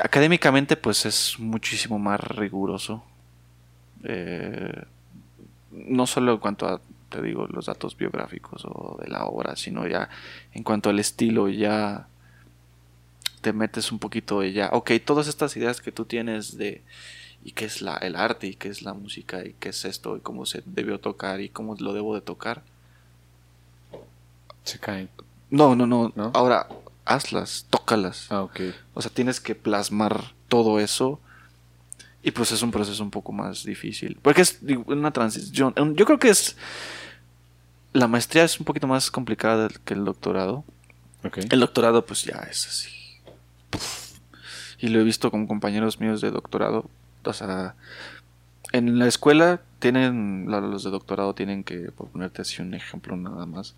Académicamente 0.03 0.77
pues 0.77 1.07
es 1.07 1.39
muchísimo 1.39 1.99
más 1.99 2.21
riguroso. 2.21 3.05
Eh, 4.05 4.85
no 5.71 6.07
solo 6.07 6.35
en 6.35 6.39
cuanto 6.39 6.67
a, 6.69 6.81
te 7.17 7.23
digo, 7.23 7.47
los 7.47 7.67
datos 7.67 7.97
biográficos 7.97 8.65
o 8.65 8.99
de 9.01 9.09
la 9.09 9.25
obra, 9.25 9.57
sino 9.57 9.87
ya 9.87 10.09
en 10.53 10.63
cuanto 10.63 10.91
al 10.91 10.99
estilo, 10.99 11.49
ya 11.49 12.09
te 13.41 13.53
metes 13.53 13.93
un 13.93 13.99
poquito 13.99 14.41
de 14.41 14.53
ya, 14.53 14.71
ok, 14.73 14.93
todas 15.05 15.29
estas 15.29 15.57
ideas 15.57 15.81
que 15.81 15.93
tú 15.93 16.05
tienes 16.05 16.57
de 16.57 16.83
y 17.45 17.53
qué 17.53 17.65
es 17.65 17.81
la, 17.81 17.97
el 17.97 18.17
arte 18.17 18.49
y 18.49 18.55
qué 18.55 18.69
es 18.69 18.83
la 18.83 18.93
música 18.93 19.45
y 19.45 19.55
qué 19.61 19.69
es 19.69 19.85
esto 19.85 20.17
y 20.17 20.21
cómo 20.21 20.47
se 20.47 20.63
debió 20.67 20.99
tocar 20.99 21.41
y 21.41 21.49
cómo 21.49 21.77
lo 21.79 21.93
debo 21.93 22.15
de 22.15 22.21
tocar. 22.21 22.63
Se 24.65 24.79
caen. 24.81 25.09
No, 25.49 25.77
no, 25.77 25.87
no, 25.87 26.13
¿No? 26.17 26.33
ahora 26.35 26.67
hazlas, 27.05 27.67
tócalas. 27.71 28.27
Ah, 28.31 28.43
ok. 28.43 28.61
O 28.95 29.01
sea, 29.01 29.11
tienes 29.11 29.41
que 29.41 29.55
plasmar 29.55 30.35
todo 30.49 30.81
eso. 30.81 31.21
Y 32.23 32.33
pues 32.33 32.51
es 32.51 32.63
un 32.63 32.73
proceso 32.73 33.01
un 33.05 33.13
poco 33.13 33.31
más 33.31 33.65
difícil. 33.65 34.19
Porque 34.21 34.43
es 34.43 34.59
una 34.87 35.13
transición. 35.13 35.73
Yo 35.95 36.05
creo 36.05 36.19
que 36.19 36.31
es. 36.31 36.57
La 37.97 38.09
maestría 38.09 38.45
es 38.45 38.59
un 38.61 38.67
poquito 38.67 38.87
más 38.87 39.11
complicada 39.11 39.69
que 39.85 39.95
el 39.95 40.05
doctorado. 40.05 40.65
El 41.51 41.61
doctorado, 41.61 42.05
pues 42.05 42.25
ya 42.25 42.37
es 42.51 42.67
así. 42.67 42.91
Puf. 43.71 44.19
Y 44.79 44.89
lo 44.89 45.01
he 45.01 45.05
visto 45.05 45.31
con 45.31 45.47
compañeros 45.47 45.99
míos 45.99 46.21
de 46.21 46.31
doctorado. 46.31 46.91
O 47.25 47.33
sea, 47.33 47.75
en 48.73 48.99
la 48.99 49.07
escuela 49.07 49.61
tienen. 49.79 50.45
Los 50.49 50.85
de 50.85 50.91
doctorado 50.91 51.35
tienen 51.35 51.65
que, 51.65 51.91
por 51.91 52.09
ponerte 52.09 52.43
así 52.43 52.61
un 52.61 52.75
ejemplo 52.75 53.17
nada 53.17 53.47
más, 53.47 53.75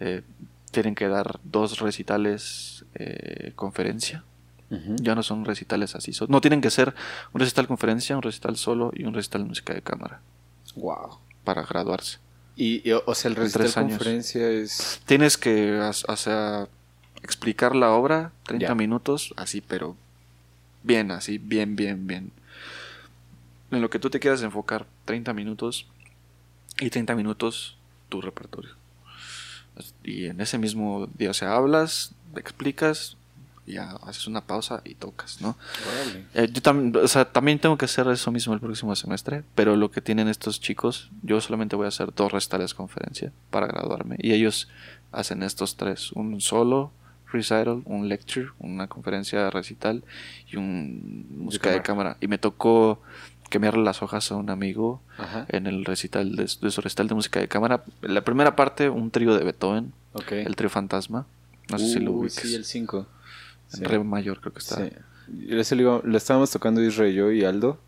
eh, 0.00 0.22
tienen 0.70 0.94
que 0.94 1.08
dar 1.08 1.40
dos 1.42 1.78
recitales 1.78 2.84
eh, 2.94 3.52
conferencia. 3.56 4.22
Ya 4.68 5.14
no 5.14 5.22
son 5.22 5.44
recitales 5.44 5.94
así. 5.94 6.10
no 6.28 6.40
tienen 6.40 6.60
que 6.60 6.70
ser 6.70 6.92
un 7.32 7.40
recital 7.40 7.68
conferencia, 7.68 8.16
un 8.16 8.22
recital 8.22 8.56
solo 8.56 8.90
y 8.92 9.04
un 9.04 9.14
recital 9.14 9.44
música 9.44 9.72
de 9.72 9.80
cámara 9.80 10.20
Wow. 10.74 11.18
para 11.44 11.62
graduarse. 11.62 12.18
Y, 12.56 12.88
y, 12.88 12.92
o 12.92 13.14
sea, 13.14 13.30
el 13.30 13.36
recital 13.36 13.72
conferencia 13.74 14.48
es... 14.48 15.00
Tienes 15.04 15.36
que 15.36 15.78
o 15.78 16.16
sea, 16.16 16.68
explicar 17.22 17.76
la 17.76 17.90
obra 17.90 18.32
30 18.44 18.68
Ya. 18.68 18.74
minutos, 18.74 19.34
así, 19.36 19.60
pero 19.60 19.94
bien, 20.82 21.10
así, 21.10 21.38
bien, 21.38 21.76
bien, 21.76 22.06
bien. 22.06 22.32
En 23.70 23.82
lo 23.82 23.90
que 23.90 23.98
tú 23.98 24.08
te 24.10 24.20
quieras 24.20 24.42
enfocar 24.42 24.86
30 25.04 25.34
minutos 25.34 25.86
y 26.80 26.88
30 26.88 27.14
minutos 27.14 27.76
tu 28.08 28.20
repertorio. 28.22 28.70
Y 30.02 30.26
en 30.26 30.40
ese 30.40 30.56
mismo 30.56 31.08
día, 31.18 31.30
o 31.30 31.34
sea, 31.34 31.54
hablas, 31.54 32.12
explicas, 32.36 33.16
ya 33.66 33.90
haces 34.02 34.26
una 34.26 34.42
pausa 34.42 34.80
y 34.84 34.94
tocas, 34.94 35.40
¿no? 35.40 35.56
Órale. 35.92 36.24
Eh, 36.34 36.48
yo 36.52 36.62
también, 36.62 36.96
o 37.04 37.08
sea, 37.08 37.24
también 37.24 37.58
tengo 37.58 37.76
que 37.76 37.84
hacer 37.84 38.06
eso 38.08 38.30
mismo 38.30 38.54
el 38.54 38.60
próximo 38.60 38.94
semestre, 38.96 39.42
pero 39.54 39.76
lo 39.76 39.90
que 39.90 40.00
tienen 40.00 40.28
estos 40.28 40.60
chicos, 40.60 41.10
yo 41.22 41.40
solamente 41.40 41.76
voy 41.76 41.86
a 41.86 41.88
hacer 41.88 42.14
dos 42.14 42.32
recitales 42.32 42.74
conferencia 42.74 43.32
para 43.50 43.66
graduarme 43.66 44.16
y 44.18 44.32
ellos 44.32 44.68
hacen 45.12 45.42
estos 45.42 45.76
tres, 45.76 46.12
un 46.12 46.40
solo 46.40 46.92
recital, 47.32 47.82
un 47.84 48.08
lecture, 48.08 48.48
una 48.58 48.86
conferencia 48.86 49.50
recital 49.50 50.04
y 50.50 50.56
un 50.56 51.26
música 51.30 51.70
de 51.70 51.82
cámara. 51.82 52.16
Y 52.20 52.28
me 52.28 52.38
tocó 52.38 53.02
quemarle 53.50 53.82
las 53.84 54.02
hojas 54.02 54.30
a 54.32 54.36
un 54.36 54.50
amigo 54.50 55.00
Ajá. 55.18 55.46
en 55.48 55.66
el 55.66 55.84
recital 55.84 56.34
de, 56.36 56.44
de 56.44 56.70
su 56.70 56.80
recital 56.80 57.08
de 57.08 57.14
música 57.14 57.40
de 57.40 57.48
cámara. 57.48 57.84
La 58.00 58.22
primera 58.22 58.56
parte, 58.56 58.88
un 58.88 59.10
trío 59.10 59.36
de 59.36 59.44
Beethoven, 59.44 59.92
el 60.30 60.56
trío 60.56 60.70
fantasma. 60.70 61.26
No 61.70 61.78
sé 61.78 61.94
si 61.94 62.00
lo 62.00 62.12
ubiques. 62.12 62.34
Sí, 62.34 62.54
el 62.54 62.64
5. 62.64 63.06
En 63.74 63.84
re 63.84 63.98
mayor 64.02 64.40
creo 64.40 64.52
que 64.52 64.58
está. 64.60 64.76
Sí. 64.76 64.92
Ese 65.48 65.74
lo, 65.76 65.82
iba- 65.82 66.00
lo 66.04 66.16
estábamos 66.16 66.50
tocando 66.50 66.82
Israel 66.82 67.12
y 67.12 67.14
yo 67.14 67.32
y 67.32 67.44
Aldo, 67.44 67.78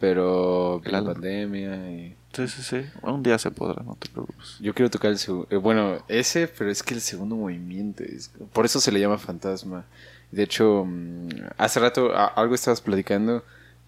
pero 0.00 0.80
la 0.84 0.98
Aldo. 0.98 1.12
pandemia 1.12 1.90
y... 1.90 2.16
Sí, 2.32 2.48
sí, 2.48 2.62
sí. 2.62 2.76
Un 3.02 3.22
día 3.22 3.38
se 3.38 3.50
podrá, 3.50 3.82
no 3.82 3.94
te 4.00 4.08
preocupes. 4.08 4.56
Yo 4.58 4.72
quiero 4.74 4.90
tocar 4.90 5.10
el 5.10 5.18
segundo... 5.18 5.46
bueno, 5.60 5.98
ese, 6.08 6.48
pero 6.48 6.70
es 6.70 6.82
que 6.82 6.94
el 6.94 7.00
segundo 7.02 7.36
movimiento 7.36 8.02
es... 8.02 8.30
Por 8.54 8.64
eso 8.64 8.80
se 8.80 8.90
le 8.90 9.00
llama 9.00 9.18
fantasma. 9.18 9.84
De 10.30 10.42
hecho, 10.42 10.86
mm, 10.86 11.28
hace 11.58 11.78
rato 11.78 12.10
algo 12.16 12.54
estabas 12.54 12.80
platicando 12.80 13.44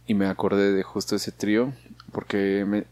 y 0.07 0.13
me 0.13 0.27
acordé 0.27 0.73
de 0.73 0.83
justo 0.83 1.17
ese 1.17 1.33
trío, 1.33 1.73
porque 2.13 2.67
me, 2.69 2.85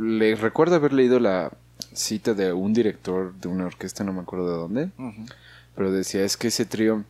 le 0.00 0.36
recuerdo 0.36 0.76
haber 0.76 0.92
leído 0.92 1.18
la 1.18 1.50
cita 1.92 2.34
de 2.34 2.52
un 2.52 2.72
director 2.72 3.34
de 3.34 3.48
una 3.48 3.66
orquesta, 3.66 4.04
no 4.04 4.12
me 4.12 4.20
acuerdo 4.20 4.48
de 4.48 4.56
dónde, 4.56 4.90
pero 5.74 5.90
decía 5.90 6.22
es 6.24 6.36
que 6.36 6.46
ese 6.48 6.64
trío 6.66 7.02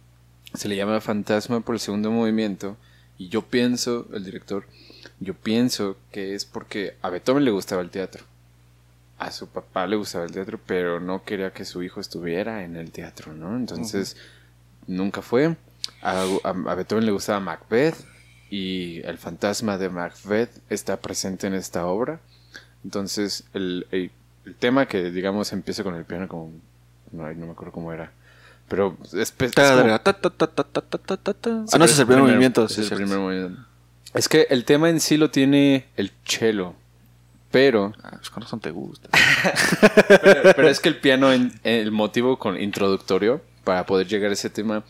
se 0.54 0.68
le 0.68 0.76
llama 0.76 1.00
fantasma 1.00 1.60
por 1.60 1.74
el 1.74 1.80
segundo 1.80 2.10
movimiento 2.10 2.76
y 3.18 3.28
yo 3.28 3.42
pienso, 3.42 4.06
el 4.12 4.24
director, 4.24 4.64
yo 5.20 5.34
pienso 5.34 5.96
que 6.12 6.34
es 6.34 6.44
porque 6.44 6.96
a 7.02 7.10
Beethoven 7.10 7.44
le 7.44 7.50
gustaba 7.50 7.82
el 7.82 7.90
teatro. 7.90 8.24
A 9.18 9.30
su 9.30 9.48
papá 9.48 9.86
le 9.86 9.96
gustaba 9.96 10.24
el 10.24 10.32
teatro, 10.32 10.58
pero 10.66 10.98
no 10.98 11.24
quería 11.24 11.52
que 11.52 11.66
su 11.66 11.82
hijo 11.82 12.00
estuviera 12.00 12.64
en 12.64 12.76
el 12.76 12.90
teatro, 12.90 13.34
¿no? 13.34 13.54
Entonces, 13.56 14.16
nunca 14.86 15.20
fue. 15.20 15.56
A, 16.00 16.22
a- 16.44 16.48
a 16.48 16.74
Beethoven 16.74 17.04
le 17.04 17.12
gustaba 17.12 17.38
Macbeth 17.40 17.96
y 18.48 19.00
el 19.04 19.18
fantasma 19.18 19.76
de 19.76 19.90
Macbeth 19.90 20.50
está 20.70 20.96
presente 21.00 21.46
en 21.46 21.52
esta 21.54 21.84
obra. 21.86 22.20
Entonces, 22.82 23.44
el, 23.52 23.86
el- 23.90 24.10
el 24.46 24.54
tema 24.54 24.86
que, 24.86 25.10
digamos, 25.10 25.52
empieza 25.52 25.82
con 25.84 25.94
el 25.94 26.06
piano 26.06 26.26
como... 26.26 26.50
No, 27.12 27.30
no 27.34 27.46
me 27.46 27.52
acuerdo 27.52 27.72
cómo 27.72 27.92
era. 27.92 28.12
Pero 28.70 28.96
es, 29.12 29.34
Ah, 31.72 31.78
no, 31.78 31.84
ese 31.84 31.94
es 31.94 31.98
el 31.98 32.06
primer 32.06 32.22
movimiento. 32.22 32.66
es 34.14 34.28
que 34.28 34.46
el 34.48 34.64
tema 34.64 34.88
en 34.88 35.00
sí 35.00 35.16
lo 35.16 35.28
tiene 35.28 35.88
el 35.96 36.12
cello. 36.24 36.74
Pero, 37.50 37.92
Ah, 38.04 38.10
pues 38.12 38.30
con 38.30 38.44
razón 38.44 38.60
te 38.60 38.70
gusta. 38.70 39.08
pero, 40.54 40.68
es 40.68 40.78
que 40.78 40.88
el 40.88 41.00
piano, 41.00 41.32
en, 41.32 41.52
el 41.64 41.90
motivo 41.90 42.38
con 42.38 42.60
introductorio 42.60 43.42
para 43.64 43.86
poder 43.86 44.06
llegar 44.06 44.30
a 44.30 44.34
ese 44.34 44.50
tema 44.50 44.84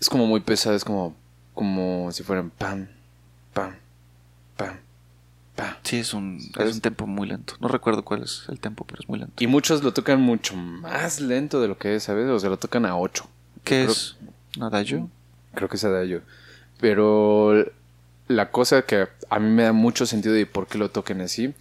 es 0.00 0.08
como 0.08 0.26
muy 0.26 0.38
pesado, 0.38 0.76
es 0.76 0.84
como, 0.84 1.16
como 1.54 2.12
si 2.12 2.22
fueran 2.22 2.50
pam, 2.50 2.86
pam, 3.52 3.74
pam, 4.56 4.76
Sí, 5.84 5.98
es 5.98 6.12
un, 6.14 6.40
¿Sabes? 6.52 6.70
es 6.70 6.74
un 6.76 6.80
tempo 6.80 7.06
muy 7.06 7.28
lento. 7.28 7.54
No 7.60 7.68
recuerdo 7.68 8.04
cuál 8.04 8.22
es 8.24 8.44
el 8.48 8.58
tempo, 8.58 8.84
pero 8.84 9.00
es 9.02 9.08
muy 9.08 9.18
lento. 9.18 9.34
Y 9.42 9.46
muchos 9.46 9.82
lo 9.84 9.92
tocan 9.92 10.20
mucho 10.20 10.56
más 10.56 11.20
lento 11.20 11.60
de 11.60 11.68
lo 11.68 11.78
que 11.78 11.94
es, 11.94 12.02
¿sabes? 12.04 12.28
O 12.28 12.38
sea, 12.40 12.50
lo 12.50 12.58
tocan 12.58 12.84
a 12.86 12.96
8. 12.96 13.28
¿Qué 13.62 13.82
creo- 13.82 13.92
es? 13.92 14.16
¿Nadallo? 14.58 15.08
Creo 15.54 15.68
que 15.68 15.76
es 15.76 15.84
Adagio. 15.84 16.22
Pero 16.80 17.64
la 18.28 18.50
cosa 18.50 18.82
que 18.82 19.06
a 19.30 19.38
mí 19.38 19.48
me 19.50 19.62
da 19.64 19.72
mucho 19.72 20.06
sentido 20.06 20.34
de 20.34 20.46
por 20.46 20.66
qué 20.66 20.78
lo 20.78 20.90
toquen 20.90 21.20
así 21.20 21.54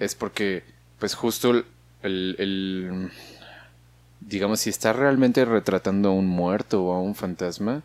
es 0.00 0.14
porque, 0.14 0.64
pues 0.98 1.14
justo 1.14 1.50
el, 1.50 1.64
el- 2.02 2.36
el- 2.38 3.10
digamos, 4.20 4.60
si 4.60 4.70
está 4.70 4.92
realmente 4.92 5.44
retratando 5.44 6.08
a 6.08 6.12
un 6.12 6.26
muerto 6.26 6.82
o 6.84 6.94
a 6.94 7.00
un 7.00 7.14
fantasma, 7.14 7.82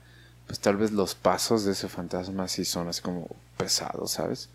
pues 0.49 0.59
tal 0.59 0.77
vez 0.77 0.91
los 0.91 1.13
pasos 1.13 1.63
de 1.63 1.73
ese 1.73 1.87
fantasma 1.87 2.47
sí 2.47 2.65
son 2.65 2.87
así 2.87 3.03
como 3.03 3.27
pesados, 3.55 4.09
¿sabes? 4.11 4.49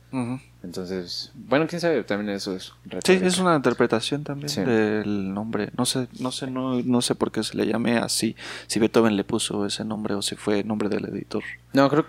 Entonces, 0.64 1.30
bueno, 1.34 1.68
quién 1.68 1.80
sabe, 1.80 2.02
también 2.02 2.34
eso 2.34 2.56
es 2.56 2.64
Sí, 2.64 2.72
retórica. 2.90 3.26
es 3.28 3.38
una 3.38 3.54
interpretación 3.54 4.24
también 4.24 4.48
Sí. 4.48 4.60
del 4.62 5.32
nombre. 5.32 5.70
No 5.78 5.86
sé, 5.86 6.08
no 6.18 6.32
sé, 6.32 6.50
no, 6.50 6.82
no 6.82 7.00
sé 7.00 7.14
por 7.14 7.30
qué 7.30 7.44
se 7.44 7.56
le 7.56 7.66
llame 7.66 7.96
así. 7.98 8.34
Si 8.66 8.80
Beethoven 8.80 9.14
le 9.16 9.22
puso 9.22 9.64
ese 9.66 9.84
nombre 9.84 10.14
o 10.14 10.22
si 10.22 10.34
fue 10.34 10.64
nombre 10.64 10.88
del 10.88 11.04
editor. 11.06 11.44
No, 11.72 11.88
creo. 11.88 12.06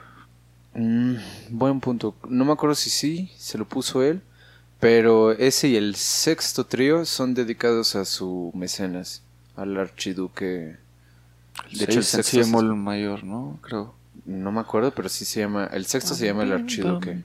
Mm, 0.74 1.16
buen 1.52 1.80
punto. 1.80 2.16
No 2.28 2.44
me 2.44 2.54
acuerdo 2.54 2.74
si 2.76 2.90
sí 2.90 3.32
se 3.38 3.58
lo 3.60 3.66
puso 3.66 4.02
él, 4.02 4.22
pero 4.80 5.32
ese 5.32 5.68
y 5.68 5.76
el 5.76 5.96
sexto 5.96 6.66
trío 6.66 7.06
son 7.06 7.34
dedicados 7.36 7.96
a 7.96 8.04
su 8.06 8.52
mecenas, 8.56 9.22
al 9.56 9.78
archiduque 9.78 10.78
De 11.72 11.86
hecho, 11.86 12.00
el 12.00 12.06
sexto 12.06 12.40
es 12.40 12.48
bemol 12.48 12.76
mayor, 12.76 13.24
¿no? 13.24 13.60
Creo. 13.62 13.96
No 14.26 14.52
me 14.52 14.60
acuerdo, 14.60 14.90
pero 14.90 15.08
sí 15.08 15.24
se 15.24 15.42
llama. 15.42 15.70
El 15.72 15.86
sexto 15.86 16.16
se 16.16 16.26
llama 16.26 16.44
el 16.44 16.52
archiduque. 16.52 17.22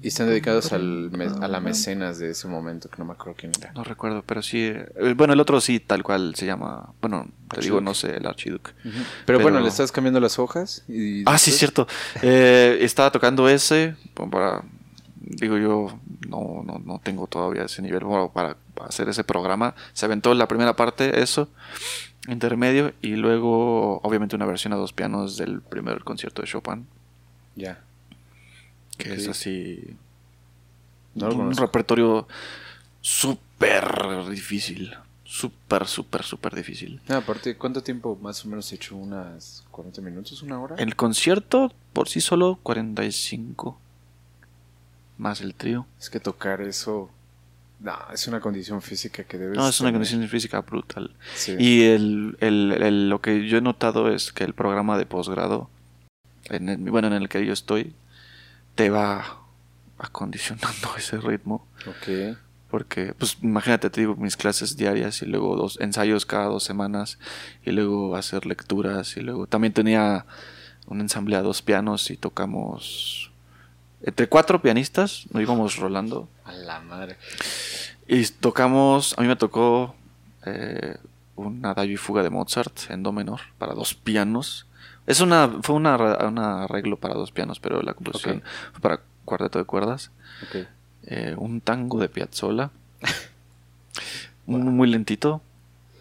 Y 0.00 0.08
están 0.08 0.28
dedicados 0.28 0.72
al 0.72 1.10
a 1.40 1.48
la 1.48 1.58
mecenas 1.58 2.20
de 2.20 2.30
ese 2.30 2.46
momento, 2.46 2.88
que 2.88 2.98
no 2.98 3.04
me 3.04 3.14
acuerdo 3.14 3.34
quién 3.36 3.50
era. 3.58 3.72
No 3.72 3.82
recuerdo, 3.82 4.22
pero 4.24 4.40
sí. 4.40 4.60
Eh, 4.60 5.14
bueno, 5.16 5.32
el 5.32 5.40
otro 5.40 5.60
sí, 5.60 5.80
tal 5.80 6.04
cual 6.04 6.36
se 6.36 6.46
llama. 6.46 6.92
Bueno, 7.00 7.26
te 7.52 7.60
digo, 7.60 7.80
no 7.80 7.94
sé, 7.94 8.16
el 8.16 8.26
archiduque. 8.26 8.70
pero, 9.26 9.40
bueno, 9.40 9.58
le 9.58 9.68
estás 9.68 9.90
cambiando 9.90 10.20
las 10.20 10.38
hojas. 10.38 10.84
Y 10.88 11.24
ah, 11.26 11.36
sí, 11.36 11.50
cierto. 11.50 11.88
Eh, 12.22 12.78
estaba 12.80 13.10
tocando 13.10 13.48
ese. 13.48 13.96
Para, 14.14 14.62
digo 15.16 15.58
yo, 15.58 15.98
no, 16.28 16.62
no, 16.64 16.78
no 16.78 17.00
tengo 17.02 17.26
todavía 17.26 17.64
ese 17.64 17.82
nivel 17.82 18.02
para 18.32 18.56
hacer 18.86 19.08
ese 19.08 19.24
programa. 19.24 19.74
Se 19.94 20.06
aventó 20.06 20.32
la 20.34 20.46
primera 20.46 20.76
parte, 20.76 21.20
eso 21.22 21.48
intermedio 22.28 22.92
y 23.00 23.16
luego 23.16 24.00
obviamente 24.02 24.36
una 24.36 24.46
versión 24.46 24.72
a 24.72 24.76
dos 24.76 24.92
pianos 24.92 25.36
del 25.36 25.60
primer 25.60 26.04
concierto 26.04 26.42
de 26.42 26.48
Chopin. 26.48 26.86
Ya. 27.56 27.80
Que 28.98 29.14
es 29.14 29.28
así 29.28 29.96
un 31.14 31.56
repertorio 31.56 32.26
súper 33.00 34.28
difícil. 34.28 34.94
Súper, 35.24 35.86
súper, 35.86 36.24
súper 36.24 36.56
difícil. 36.56 37.00
Ah, 37.08 37.18
aparte, 37.18 37.56
¿cuánto 37.56 37.82
tiempo 37.84 38.18
más 38.20 38.44
o 38.44 38.48
menos 38.48 38.72
he 38.72 38.74
hecho? 38.74 38.96
¿Unas 38.96 39.64
40 39.70 40.02
minutos? 40.02 40.42
¿Una 40.42 40.60
hora? 40.60 40.74
El 40.76 40.96
concierto 40.96 41.72
por 41.92 42.08
sí 42.08 42.20
solo 42.20 42.58
45. 42.64 43.78
Más 45.18 45.40
el 45.40 45.54
trío. 45.54 45.86
Es 46.00 46.10
que 46.10 46.18
tocar 46.18 46.60
eso 46.62 47.10
no, 47.80 47.96
es 48.12 48.28
una 48.28 48.40
condición 48.40 48.82
física 48.82 49.24
que 49.24 49.38
debes. 49.38 49.56
No, 49.56 49.68
es 49.68 49.80
una 49.80 49.90
condición 49.90 50.26
física 50.28 50.60
brutal. 50.60 51.14
Y 51.58 51.84
el, 51.84 52.36
el, 52.40 53.08
lo 53.08 53.20
que 53.22 53.48
yo 53.48 53.58
he 53.58 53.62
notado 53.62 54.12
es 54.12 54.32
que 54.32 54.44
el 54.44 54.52
programa 54.52 54.98
de 54.98 55.06
posgrado, 55.06 55.70
en 56.44 56.68
el, 56.68 56.78
bueno, 56.78 57.08
en 57.08 57.14
el 57.14 57.28
que 57.28 57.44
yo 57.46 57.54
estoy, 57.54 57.94
te 58.74 58.90
va 58.90 59.40
acondicionando 59.98 60.94
ese 60.98 61.18
ritmo. 61.18 61.66
Ok. 61.86 62.36
Porque, 62.70 63.14
pues, 63.14 63.38
imagínate, 63.42 63.90
te 63.90 64.02
digo, 64.02 64.14
mis 64.14 64.36
clases 64.36 64.76
diarias 64.76 65.22
y 65.22 65.26
luego 65.26 65.56
dos 65.56 65.80
ensayos 65.80 66.26
cada 66.26 66.44
dos 66.44 66.62
semanas 66.62 67.18
y 67.64 67.72
luego 67.72 68.14
hacer 68.14 68.46
lecturas 68.46 69.16
y 69.16 69.22
luego 69.22 69.46
también 69.46 69.72
tenía 69.72 70.24
un 70.86 71.00
ensamble 71.00 71.34
a 71.36 71.42
dos 71.42 71.62
pianos 71.62 72.10
y 72.10 72.16
tocamos 72.16 73.29
entre 74.02 74.28
cuatro 74.28 74.62
pianistas, 74.62 75.26
nos 75.32 75.42
íbamos 75.42 75.76
rolando. 75.76 76.28
A 76.44 76.52
la 76.52 76.80
madre. 76.80 77.16
Y 78.06 78.24
tocamos, 78.26 79.14
a 79.18 79.22
mí 79.22 79.28
me 79.28 79.36
tocó 79.36 79.94
eh, 80.46 80.96
un 81.36 81.64
adagio 81.64 81.94
y 81.94 81.96
fuga 81.96 82.22
de 82.22 82.30
Mozart 82.30 82.90
en 82.90 83.02
do 83.02 83.12
menor 83.12 83.40
para 83.58 83.74
dos 83.74 83.94
pianos. 83.94 84.66
Es 85.06 85.20
una, 85.20 85.48
fue 85.62 85.74
una, 85.74 85.96
un 85.96 86.38
arreglo 86.38 86.96
para 86.96 87.14
dos 87.14 87.32
pianos, 87.32 87.60
pero 87.60 87.82
la 87.82 87.94
composición 87.94 88.42
fue 88.72 88.80
para 88.80 89.00
cuarteto 89.24 89.58
de 89.58 89.64
cuerdas. 89.64 90.10
Eh, 91.04 91.34
un 91.36 91.60
tango 91.60 91.98
de 91.98 92.08
Piazzolla. 92.08 92.70
muy, 94.46 94.88
lentito, 94.88 95.40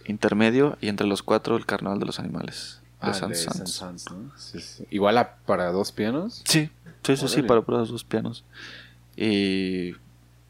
intermedio, 0.06 0.78
y 0.82 0.90
entre 0.90 1.08
los 1.08 1.24
cuatro 1.24 1.56
el 1.56 1.66
Carnaval 1.66 2.00
de 2.00 2.06
los 2.06 2.20
Animales. 2.20 2.82
De 3.02 3.12
ah, 3.12 4.86
Igual 4.90 5.30
para 5.46 5.72
dos 5.72 5.92
pianos. 5.92 6.42
Sí, 6.46 6.70
Sí, 7.04 7.18
sí, 7.18 7.28
sí, 7.28 7.42
para 7.44 7.62
los 7.66 7.90
dos 7.90 8.04
pianos. 8.04 8.44
Y 9.16 9.96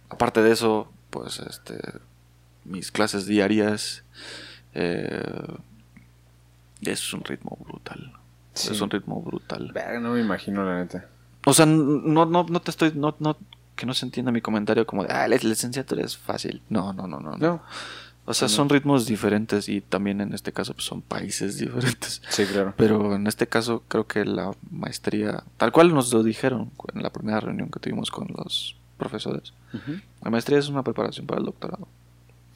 aparte 0.09 0.41
de 0.41 0.51
eso, 0.51 0.91
pues 1.09 1.39
este 1.39 1.79
mis 2.65 2.91
clases 2.91 3.25
diarias 3.25 4.03
eh, 4.73 5.55
es 6.81 7.13
un 7.13 7.23
ritmo 7.23 7.57
brutal. 7.65 8.13
Es 8.53 8.81
un 8.81 8.89
ritmo 8.89 9.21
brutal. 9.21 9.73
no 10.01 10.13
me 10.13 10.19
imagino 10.19 10.65
la 10.65 10.79
neta. 10.79 11.07
O 11.45 11.53
sea, 11.53 11.65
no, 11.65 12.25
no, 12.25 12.43
no 12.43 12.61
te 12.61 12.71
estoy, 12.71 12.91
no, 12.93 13.15
no, 13.19 13.37
que 13.75 13.85
no 13.85 13.93
se 13.93 14.05
entienda 14.05 14.31
mi 14.31 14.41
comentario 14.41 14.85
como 14.85 15.03
de, 15.03 15.13
ah, 15.13 15.27
la 15.27 15.37
licenciatura 15.37 16.03
es 16.03 16.17
fácil. 16.17 16.61
No, 16.69 16.91
no, 16.91 17.07
no, 17.07 17.19
no. 17.19 17.37
no. 17.37 17.61
O 18.29 18.33
sea, 18.35 18.47
son 18.47 18.69
ritmos 18.69 19.07
diferentes 19.07 19.67
y 19.69 19.81
también 19.81 20.21
en 20.21 20.35
este 20.35 20.53
caso 20.53 20.75
pues, 20.75 20.85
son 20.85 21.01
países 21.01 21.57
diferentes. 21.59 22.21
Sí, 22.29 22.45
claro. 22.45 22.75
Pero 22.77 23.15
en 23.15 23.25
este 23.25 23.47
caso 23.47 23.81
creo 23.87 24.05
que 24.05 24.23
la 24.23 24.51
maestría, 24.69 25.43
tal 25.57 25.71
cual 25.71 25.91
nos 25.91 26.13
lo 26.13 26.21
dijeron 26.21 26.69
en 26.93 27.01
la 27.01 27.09
primera 27.09 27.39
reunión 27.39 27.71
que 27.71 27.79
tuvimos 27.79 28.11
con 28.11 28.27
los 28.37 28.75
profesores, 28.97 29.53
la 30.21 30.29
maestría 30.29 30.59
es 30.59 30.69
una 30.69 30.83
preparación 30.83 31.25
para 31.25 31.39
el 31.39 31.45
doctorado. 31.47 31.87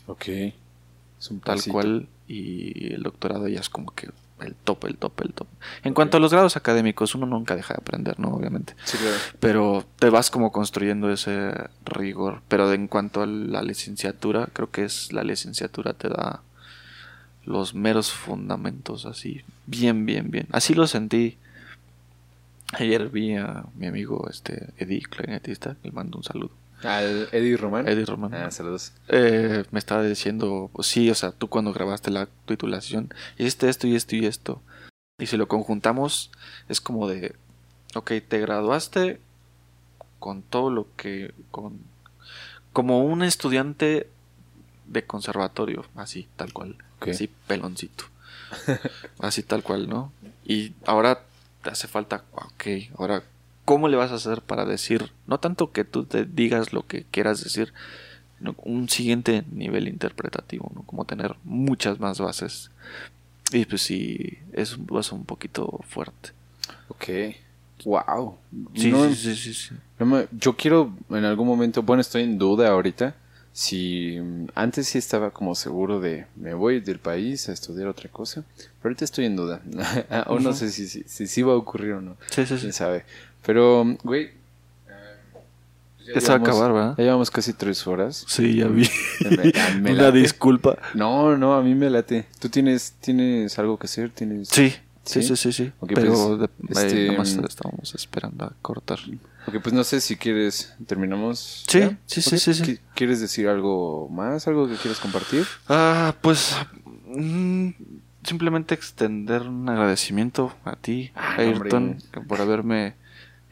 Ok. 0.05 0.27
Es 0.27 1.31
un 1.31 1.39
tal 1.39 1.59
cual 1.63 2.07
y 2.27 2.93
el 2.93 3.01
doctorado 3.01 3.47
ya 3.47 3.59
es 3.59 3.69
como 3.69 3.95
que 3.95 4.11
el 4.43 4.55
top, 4.55 4.85
el 4.85 4.97
top, 4.97 5.21
el 5.21 5.33
top. 5.33 5.47
En 5.83 5.93
cuanto 5.93 6.17
a 6.17 6.19
los 6.19 6.31
grados 6.31 6.55
académicos, 6.57 7.15
uno 7.15 7.25
nunca 7.25 7.55
deja 7.55 7.73
de 7.73 7.79
aprender, 7.81 8.19
¿no? 8.19 8.29
Obviamente. 8.29 8.75
Sí, 8.83 8.97
claro. 8.97 9.17
Pero 9.39 9.85
te 9.99 10.09
vas 10.09 10.29
como 10.29 10.51
construyendo 10.51 11.11
ese 11.11 11.53
rigor. 11.85 12.41
Pero 12.47 12.71
en 12.73 12.87
cuanto 12.87 13.21
a 13.21 13.25
la 13.25 13.61
licenciatura, 13.61 14.49
creo 14.53 14.69
que 14.71 14.83
es 14.83 15.11
la 15.13 15.23
licenciatura 15.23 15.93
te 15.93 16.09
da 16.09 16.41
los 17.45 17.73
meros 17.73 18.11
fundamentos 18.11 19.05
así. 19.05 19.41
Bien, 19.65 20.05
bien, 20.05 20.31
bien. 20.31 20.47
Así 20.51 20.73
lo 20.73 20.87
sentí. 20.87 21.37
Ayer 22.73 23.09
vi 23.09 23.35
a 23.35 23.65
mi 23.75 23.87
amigo 23.87 24.27
este 24.29 24.69
Eddie, 24.77 25.01
clarinetista, 25.01 25.75
le 25.83 25.91
mando 25.91 26.17
un 26.17 26.23
saludo. 26.23 26.51
¿Al 26.83 27.29
Eddie 27.31 27.57
Román? 27.57 27.87
Eddie 27.87 28.05
Román. 28.05 28.33
Ah, 28.33 28.51
saludos. 28.51 28.93
Eh, 29.07 29.63
me 29.71 29.79
estaba 29.79 30.03
diciendo, 30.03 30.69
pues 30.73 30.87
sí, 30.87 31.09
o 31.09 31.15
sea, 31.15 31.31
tú 31.31 31.47
cuando 31.47 31.73
grabaste 31.73 32.11
la 32.11 32.27
titulación, 32.45 33.13
hiciste 33.37 33.69
esto 33.69 33.87
y 33.87 33.95
esto 33.95 34.15
y 34.15 34.25
esto. 34.25 34.61
Y 35.19 35.27
si 35.27 35.37
lo 35.37 35.47
conjuntamos, 35.47 36.31
es 36.69 36.81
como 36.81 37.07
de, 37.07 37.35
ok, 37.95 38.11
te 38.27 38.39
graduaste 38.39 39.19
con 40.19 40.41
todo 40.41 40.69
lo 40.69 40.87
que, 40.95 41.33
con, 41.51 41.79
como 42.71 43.03
un 43.03 43.23
estudiante 43.23 44.07
de 44.87 45.05
conservatorio, 45.05 45.85
así, 45.95 46.27
tal 46.35 46.53
cual, 46.53 46.77
así, 46.99 47.29
peloncito. 47.47 48.05
así, 49.19 49.43
tal 49.43 49.63
cual, 49.63 49.87
¿no? 49.87 50.11
Y 50.45 50.73
ahora 50.85 51.23
te 51.63 51.69
hace 51.69 51.87
falta, 51.87 52.23
ok, 52.33 52.65
ahora 52.97 53.23
¿cómo 53.65 53.87
le 53.87 53.97
vas 53.97 54.11
a 54.11 54.15
hacer 54.15 54.41
para 54.41 54.65
decir, 54.65 55.11
no 55.27 55.39
tanto 55.39 55.71
que 55.71 55.83
tú 55.83 56.05
te 56.05 56.25
digas 56.25 56.73
lo 56.73 56.85
que 56.85 57.05
quieras 57.09 57.43
decir, 57.43 57.73
sino 58.37 58.55
un 58.63 58.89
siguiente 58.89 59.43
nivel 59.51 59.87
interpretativo, 59.87 60.71
¿no? 60.75 60.83
Como 60.83 61.05
tener 61.05 61.35
muchas 61.43 61.99
más 61.99 62.19
bases. 62.19 62.71
Y 63.51 63.65
pues 63.65 63.81
sí, 63.81 64.39
es 64.53 64.75
un, 64.77 64.87
un 64.89 65.25
poquito 65.25 65.79
fuerte. 65.87 66.31
Ok. 66.89 67.35
Wow. 67.85 68.37
Sí, 68.75 68.91
sí, 69.15 69.35
sí, 69.35 69.53
sí, 69.53 69.75
Yo 70.31 70.55
quiero 70.55 70.95
en 71.09 71.25
algún 71.25 71.47
momento, 71.47 71.83
bueno, 71.83 72.01
estoy 72.01 72.23
en 72.23 72.37
duda 72.37 72.69
ahorita. 72.69 73.15
Si 73.51 74.17
antes 74.55 74.87
sí 74.87 74.97
estaba 74.97 75.29
como 75.29 75.53
seguro 75.53 75.99
de 75.99 76.25
me 76.35 76.55
voy 76.55 76.79
del 76.79 76.97
país 76.97 77.49
a 77.49 77.53
estudiar 77.53 77.87
otra 77.87 78.09
cosa, 78.09 78.43
pero 78.57 78.89
ahorita 78.89 79.05
estoy 79.05 79.25
en 79.25 79.35
duda. 79.35 79.61
o 80.27 80.39
no 80.39 80.53
sé 80.53 80.71
si, 80.71 80.87
si, 80.87 81.27
si, 81.27 81.41
va 81.43 81.53
a 81.53 81.57
ocurrir 81.57 81.93
o 81.93 82.01
no. 82.01 82.17
Sí, 82.31 82.47
sí, 82.47 82.55
sí. 82.55 82.61
¿Quién 82.61 82.73
sabe? 82.73 83.05
Pero, 83.45 83.97
güey. 84.03 84.31
Ya 86.13 86.19
se 86.19 86.27
va 86.27 86.33
a 86.33 86.37
acabar, 86.37 86.73
¿verdad? 86.73 86.95
Ya 86.97 87.03
llevamos 87.05 87.31
casi 87.31 87.53
tres 87.53 87.87
horas. 87.87 88.25
Sí, 88.27 88.57
ya 88.57 88.67
vi. 88.67 88.89
Una 89.89 90.11
disculpa. 90.11 90.77
No, 90.93 91.37
no, 91.37 91.53
a 91.53 91.61
mí 91.61 91.75
me 91.75 91.89
late. 91.89 92.27
¿Tú 92.39 92.49
tienes, 92.49 92.95
tienes 92.99 93.57
algo 93.57 93.77
que 93.77 93.85
hacer? 93.85 94.09
¿Tienes... 94.09 94.49
Sí, 94.49 94.73
sí, 95.05 95.23
sí, 95.23 95.35
sí. 95.37 95.53
sí. 95.53 95.71
Pero 95.87 96.37
pues, 96.67 96.83
este... 96.83 97.07
nada 97.07 97.19
más 97.19 97.33
estábamos 97.33 97.95
esperando 97.95 98.45
a 98.45 98.53
cortar. 98.61 98.99
Ok, 99.47 99.55
pues 99.63 99.73
no 99.73 99.83
sé 99.85 100.01
si 100.01 100.17
quieres. 100.17 100.73
¿Terminamos? 100.85 101.63
Sí, 101.67 101.81
sí, 102.05 102.21
sí, 102.21 102.37
sí, 102.37 102.53
sí, 102.53 102.79
¿Quieres 102.95 103.21
decir 103.21 103.47
algo 103.47 104.09
más? 104.09 104.45
¿Algo 104.47 104.67
que 104.67 104.75
quieres 104.75 104.99
compartir? 104.99 105.45
Ah, 105.69 106.15
pues. 106.21 106.57
Mm, 107.07 107.69
simplemente 108.23 108.73
extender 108.73 109.43
un 109.43 109.69
agradecimiento 109.69 110.53
a 110.65 110.75
ti, 110.75 111.11
ah, 111.15 111.35
Ayrton, 111.37 111.97
por 112.27 112.41
haberme 112.41 112.95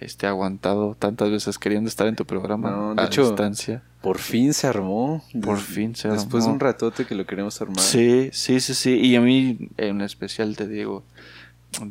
este, 0.02 0.26
aguantado 0.26 0.96
tantas 0.96 1.30
veces 1.30 1.60
queriendo 1.60 1.88
estar 1.88 2.08
en 2.08 2.16
tu 2.16 2.26
programa 2.26 2.94
de 2.96 3.04
hecho, 3.06 3.28
distancia. 3.28 3.84
Por 4.02 4.18
fin 4.18 4.54
se 4.54 4.66
armó. 4.68 5.24
Por 5.44 5.60
fin 5.60 5.96
se 5.96 6.08
armó. 6.08 6.20
Después 6.20 6.46
de 6.46 6.52
un 6.52 6.60
ratote 6.60 7.06
que 7.06 7.14
lo 7.14 7.26
queremos 7.26 7.62
armar. 7.62 7.80
Sí, 7.80 8.30
sí, 8.34 8.60
sí, 8.60 8.74
sí. 8.74 9.00
Y 9.00 9.16
a 9.16 9.22
mí 9.22 9.70
en 9.78 10.02
especial 10.02 10.58
te 10.58 10.68
digo, 10.68 11.04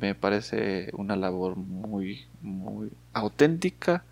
me 0.01 0.17
parece 0.17 0.91
una 0.93 1.15
labor 1.15 1.57
muy, 1.57 2.27
muy 2.43 2.91
auténtica, 3.13 4.05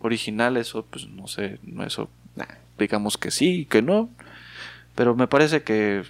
original. 0.00 0.56
Eso, 0.56 0.86
pues 0.88 1.06
no 1.06 1.28
sé, 1.28 1.58
no 1.62 1.84
eso, 1.84 2.08
digamos 2.78 3.18
que 3.18 3.30
sí, 3.30 3.66
que 3.66 3.82
no. 3.82 4.08
Pero 4.94 5.14
me 5.14 5.28
parece 5.28 5.62
que 5.62 6.02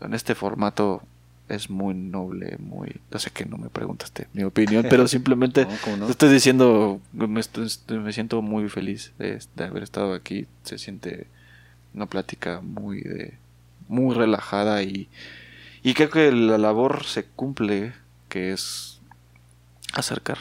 en 0.00 0.14
este 0.14 0.36
formato 0.36 1.02
es 1.50 1.70
muy 1.70 1.94
noble, 1.94 2.56
muy... 2.58 3.00
No 3.10 3.18
sé 3.18 3.30
que 3.30 3.44
no 3.44 3.58
me 3.58 3.68
preguntaste 3.68 4.28
mi 4.32 4.44
opinión, 4.44 4.86
pero 4.88 5.08
simplemente 5.08 5.66
estoy 6.08 6.32
diciendo, 6.32 7.00
me, 7.12 7.26
me 7.26 8.12
siento 8.12 8.42
muy 8.42 8.68
feliz 8.68 9.12
de, 9.18 9.38
haber 9.58 9.82
estado 9.82 10.14
aquí. 10.14 10.46
Se 10.64 10.78
siente 10.78 11.26
una 11.94 12.06
plática 12.06 12.60
muy 12.60 13.00
de 13.02 13.34
muy 13.88 14.14
relajada 14.14 14.82
y, 14.84 15.08
Y 15.82 15.94
creo 15.94 16.10
que 16.10 16.30
la 16.30 16.58
labor 16.58 17.04
se 17.04 17.24
cumple, 17.24 17.92
que 18.28 18.52
es 18.52 19.00
acercar. 19.92 20.38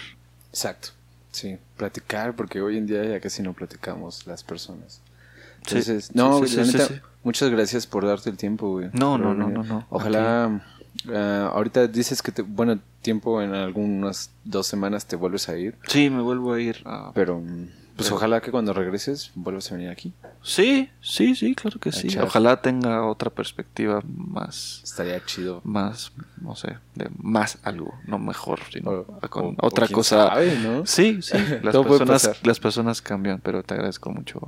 Exacto. 0.51 0.89
Sí, 1.31 1.57
platicar, 1.77 2.35
porque 2.35 2.61
hoy 2.61 2.77
en 2.77 2.85
día 2.85 3.03
ya 3.05 3.19
casi 3.19 3.41
no 3.41 3.53
platicamos 3.53 4.27
las 4.27 4.43
personas. 4.43 5.01
Entonces, 5.59 6.15
no, 6.15 6.41
muchas 7.23 7.49
gracias 7.49 7.85
por 7.85 8.05
darte 8.05 8.29
el 8.29 8.37
tiempo, 8.37 8.71
güey. 8.71 8.89
No, 8.93 9.17
no, 9.17 9.33
no, 9.33 9.49
no, 9.49 9.63
no. 9.63 9.85
Ojalá, 9.89 10.61
uh, 11.07 11.51
ahorita 11.53 11.87
dices 11.87 12.21
que, 12.21 12.31
te, 12.31 12.41
bueno, 12.41 12.79
tiempo 13.01 13.41
en 13.41 13.53
algunas 13.53 14.31
dos 14.43 14.67
semanas 14.67 15.05
te 15.05 15.15
vuelves 15.15 15.49
a 15.49 15.57
ir. 15.57 15.75
Sí, 15.87 16.09
me 16.09 16.21
vuelvo 16.21 16.53
a 16.53 16.61
ir. 16.61 16.83
Pero 17.13 17.41
pues 17.99 18.11
ojalá 18.13 18.39
que 18.39 18.49
cuando 18.49 18.71
regreses 18.71 19.31
vuelvas 19.35 19.69
a 19.71 19.75
venir 19.75 19.89
aquí. 19.89 20.13
Sí, 20.41 20.89
sí, 21.01 21.35
sí, 21.35 21.53
claro 21.53 21.79
que 21.79 21.91
sí. 21.91 22.07
Ojalá 22.17 22.61
tenga 22.61 23.05
otra 23.05 23.29
perspectiva 23.29 24.01
más. 24.07 24.81
Estaría 24.83 25.23
chido. 25.25 25.59
Más, 25.65 26.13
no 26.41 26.55
sé, 26.55 26.77
de 26.95 27.09
más 27.17 27.57
algo, 27.63 27.93
no 28.05 28.19
mejor, 28.19 28.61
sino 28.71 29.03
con 29.29 29.57
otra 29.59 29.87
cosa. 29.89 30.33
¿no? 30.63 30.85
Sí, 30.85 31.21
sí. 31.21 31.37
Las 31.61 31.75
personas, 31.75 32.31
las 32.43 32.59
personas 32.59 33.01
cambian, 33.01 33.39
pero 33.41 33.63
te 33.63 33.73
agradezco 33.73 34.09
mucho, 34.11 34.39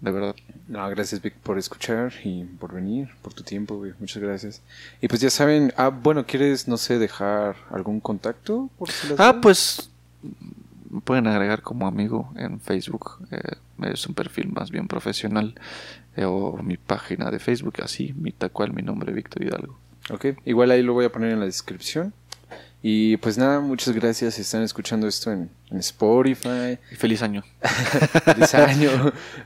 de 0.00 0.10
verdad. 0.10 0.34
No, 0.66 0.88
gracias 0.90 1.22
Vic 1.22 1.34
por 1.34 1.56
escuchar 1.56 2.12
y 2.24 2.44
por 2.44 2.74
venir, 2.74 3.08
por 3.22 3.32
tu 3.32 3.42
tiempo, 3.42 3.76
güey. 3.76 3.92
Muchas 4.00 4.22
gracias. 4.22 4.60
Y 5.00 5.08
pues 5.08 5.20
ya 5.20 5.30
saben, 5.30 5.72
ah, 5.76 5.88
bueno, 5.88 6.26
¿quieres, 6.26 6.66
no 6.66 6.76
sé, 6.76 6.98
dejar 6.98 7.56
algún 7.70 8.00
contacto? 8.00 8.68
Por 8.76 8.88
ah, 9.18 9.38
pues 9.40 9.90
pueden 11.04 11.26
agregar 11.26 11.62
como 11.62 11.86
amigo 11.86 12.32
en 12.36 12.60
Facebook. 12.60 13.26
Eh, 13.30 13.56
es 13.92 14.06
un 14.06 14.14
perfil 14.14 14.52
más 14.52 14.70
bien 14.70 14.88
profesional. 14.88 15.54
Eh, 16.16 16.24
o 16.24 16.56
mi 16.62 16.76
página 16.76 17.30
de 17.30 17.38
Facebook, 17.38 17.74
así, 17.82 18.12
mi, 18.14 18.32
tal 18.32 18.50
cual 18.50 18.72
mi 18.72 18.82
nombre, 18.82 19.12
Víctor 19.12 19.42
Hidalgo. 19.42 19.78
Ok, 20.10 20.26
igual 20.44 20.70
ahí 20.70 20.82
lo 20.82 20.94
voy 20.94 21.04
a 21.04 21.12
poner 21.12 21.32
en 21.32 21.40
la 21.40 21.46
descripción. 21.46 22.12
Y 22.80 23.16
pues 23.16 23.36
nada, 23.36 23.58
muchas 23.58 23.92
gracias 23.94 24.34
si 24.34 24.42
están 24.42 24.62
escuchando 24.62 25.08
esto 25.08 25.32
en, 25.32 25.50
Spotify. 25.78 26.78
feliz 26.96 27.22
año. 27.22 27.42
feliz 28.24 28.54
año. 28.54 28.90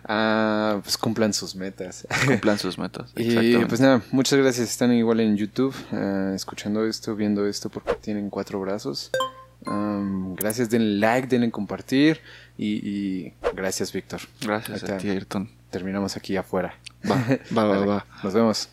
Ah, 0.05 0.81
pues 0.83 0.99
cumplan 0.99 1.33
sus 1.33 1.57
metas. 1.57 2.07
Cumplan 2.27 2.59
sus 2.59 2.79
metas. 2.79 3.11
Y 3.17 3.57
pues 3.65 3.81
nada, 3.81 4.03
muchas 4.13 4.39
gracias 4.39 4.69
si 4.69 4.73
están 4.73 4.93
igual 4.93 5.21
en 5.21 5.37
YouTube, 5.37 5.75
ah, 5.93 6.33
escuchando 6.35 6.87
esto, 6.87 7.17
viendo 7.17 7.47
esto, 7.47 7.71
porque 7.71 7.95
tienen 7.95 8.31
cuatro 8.31 8.61
brazos 8.61 9.11
gracias, 9.65 10.71
denle 10.71 10.99
like, 10.99 11.29
denle 11.29 11.51
compartir. 11.51 12.21
Y, 12.59 13.33
gracias, 13.55 13.93
Víctor. 13.93 14.21
Gracias 14.41 14.85
a 14.85 14.97
ti, 14.99 15.09
Ayrton. 15.09 15.51
Terminamos 15.71 16.17
aquí 16.17 16.37
afuera. 16.37 16.75
Va, 17.11 17.17
va, 17.57 17.65
va, 17.65 17.87
va. 17.87 18.07
Nos 18.23 18.35
vemos. 18.35 18.69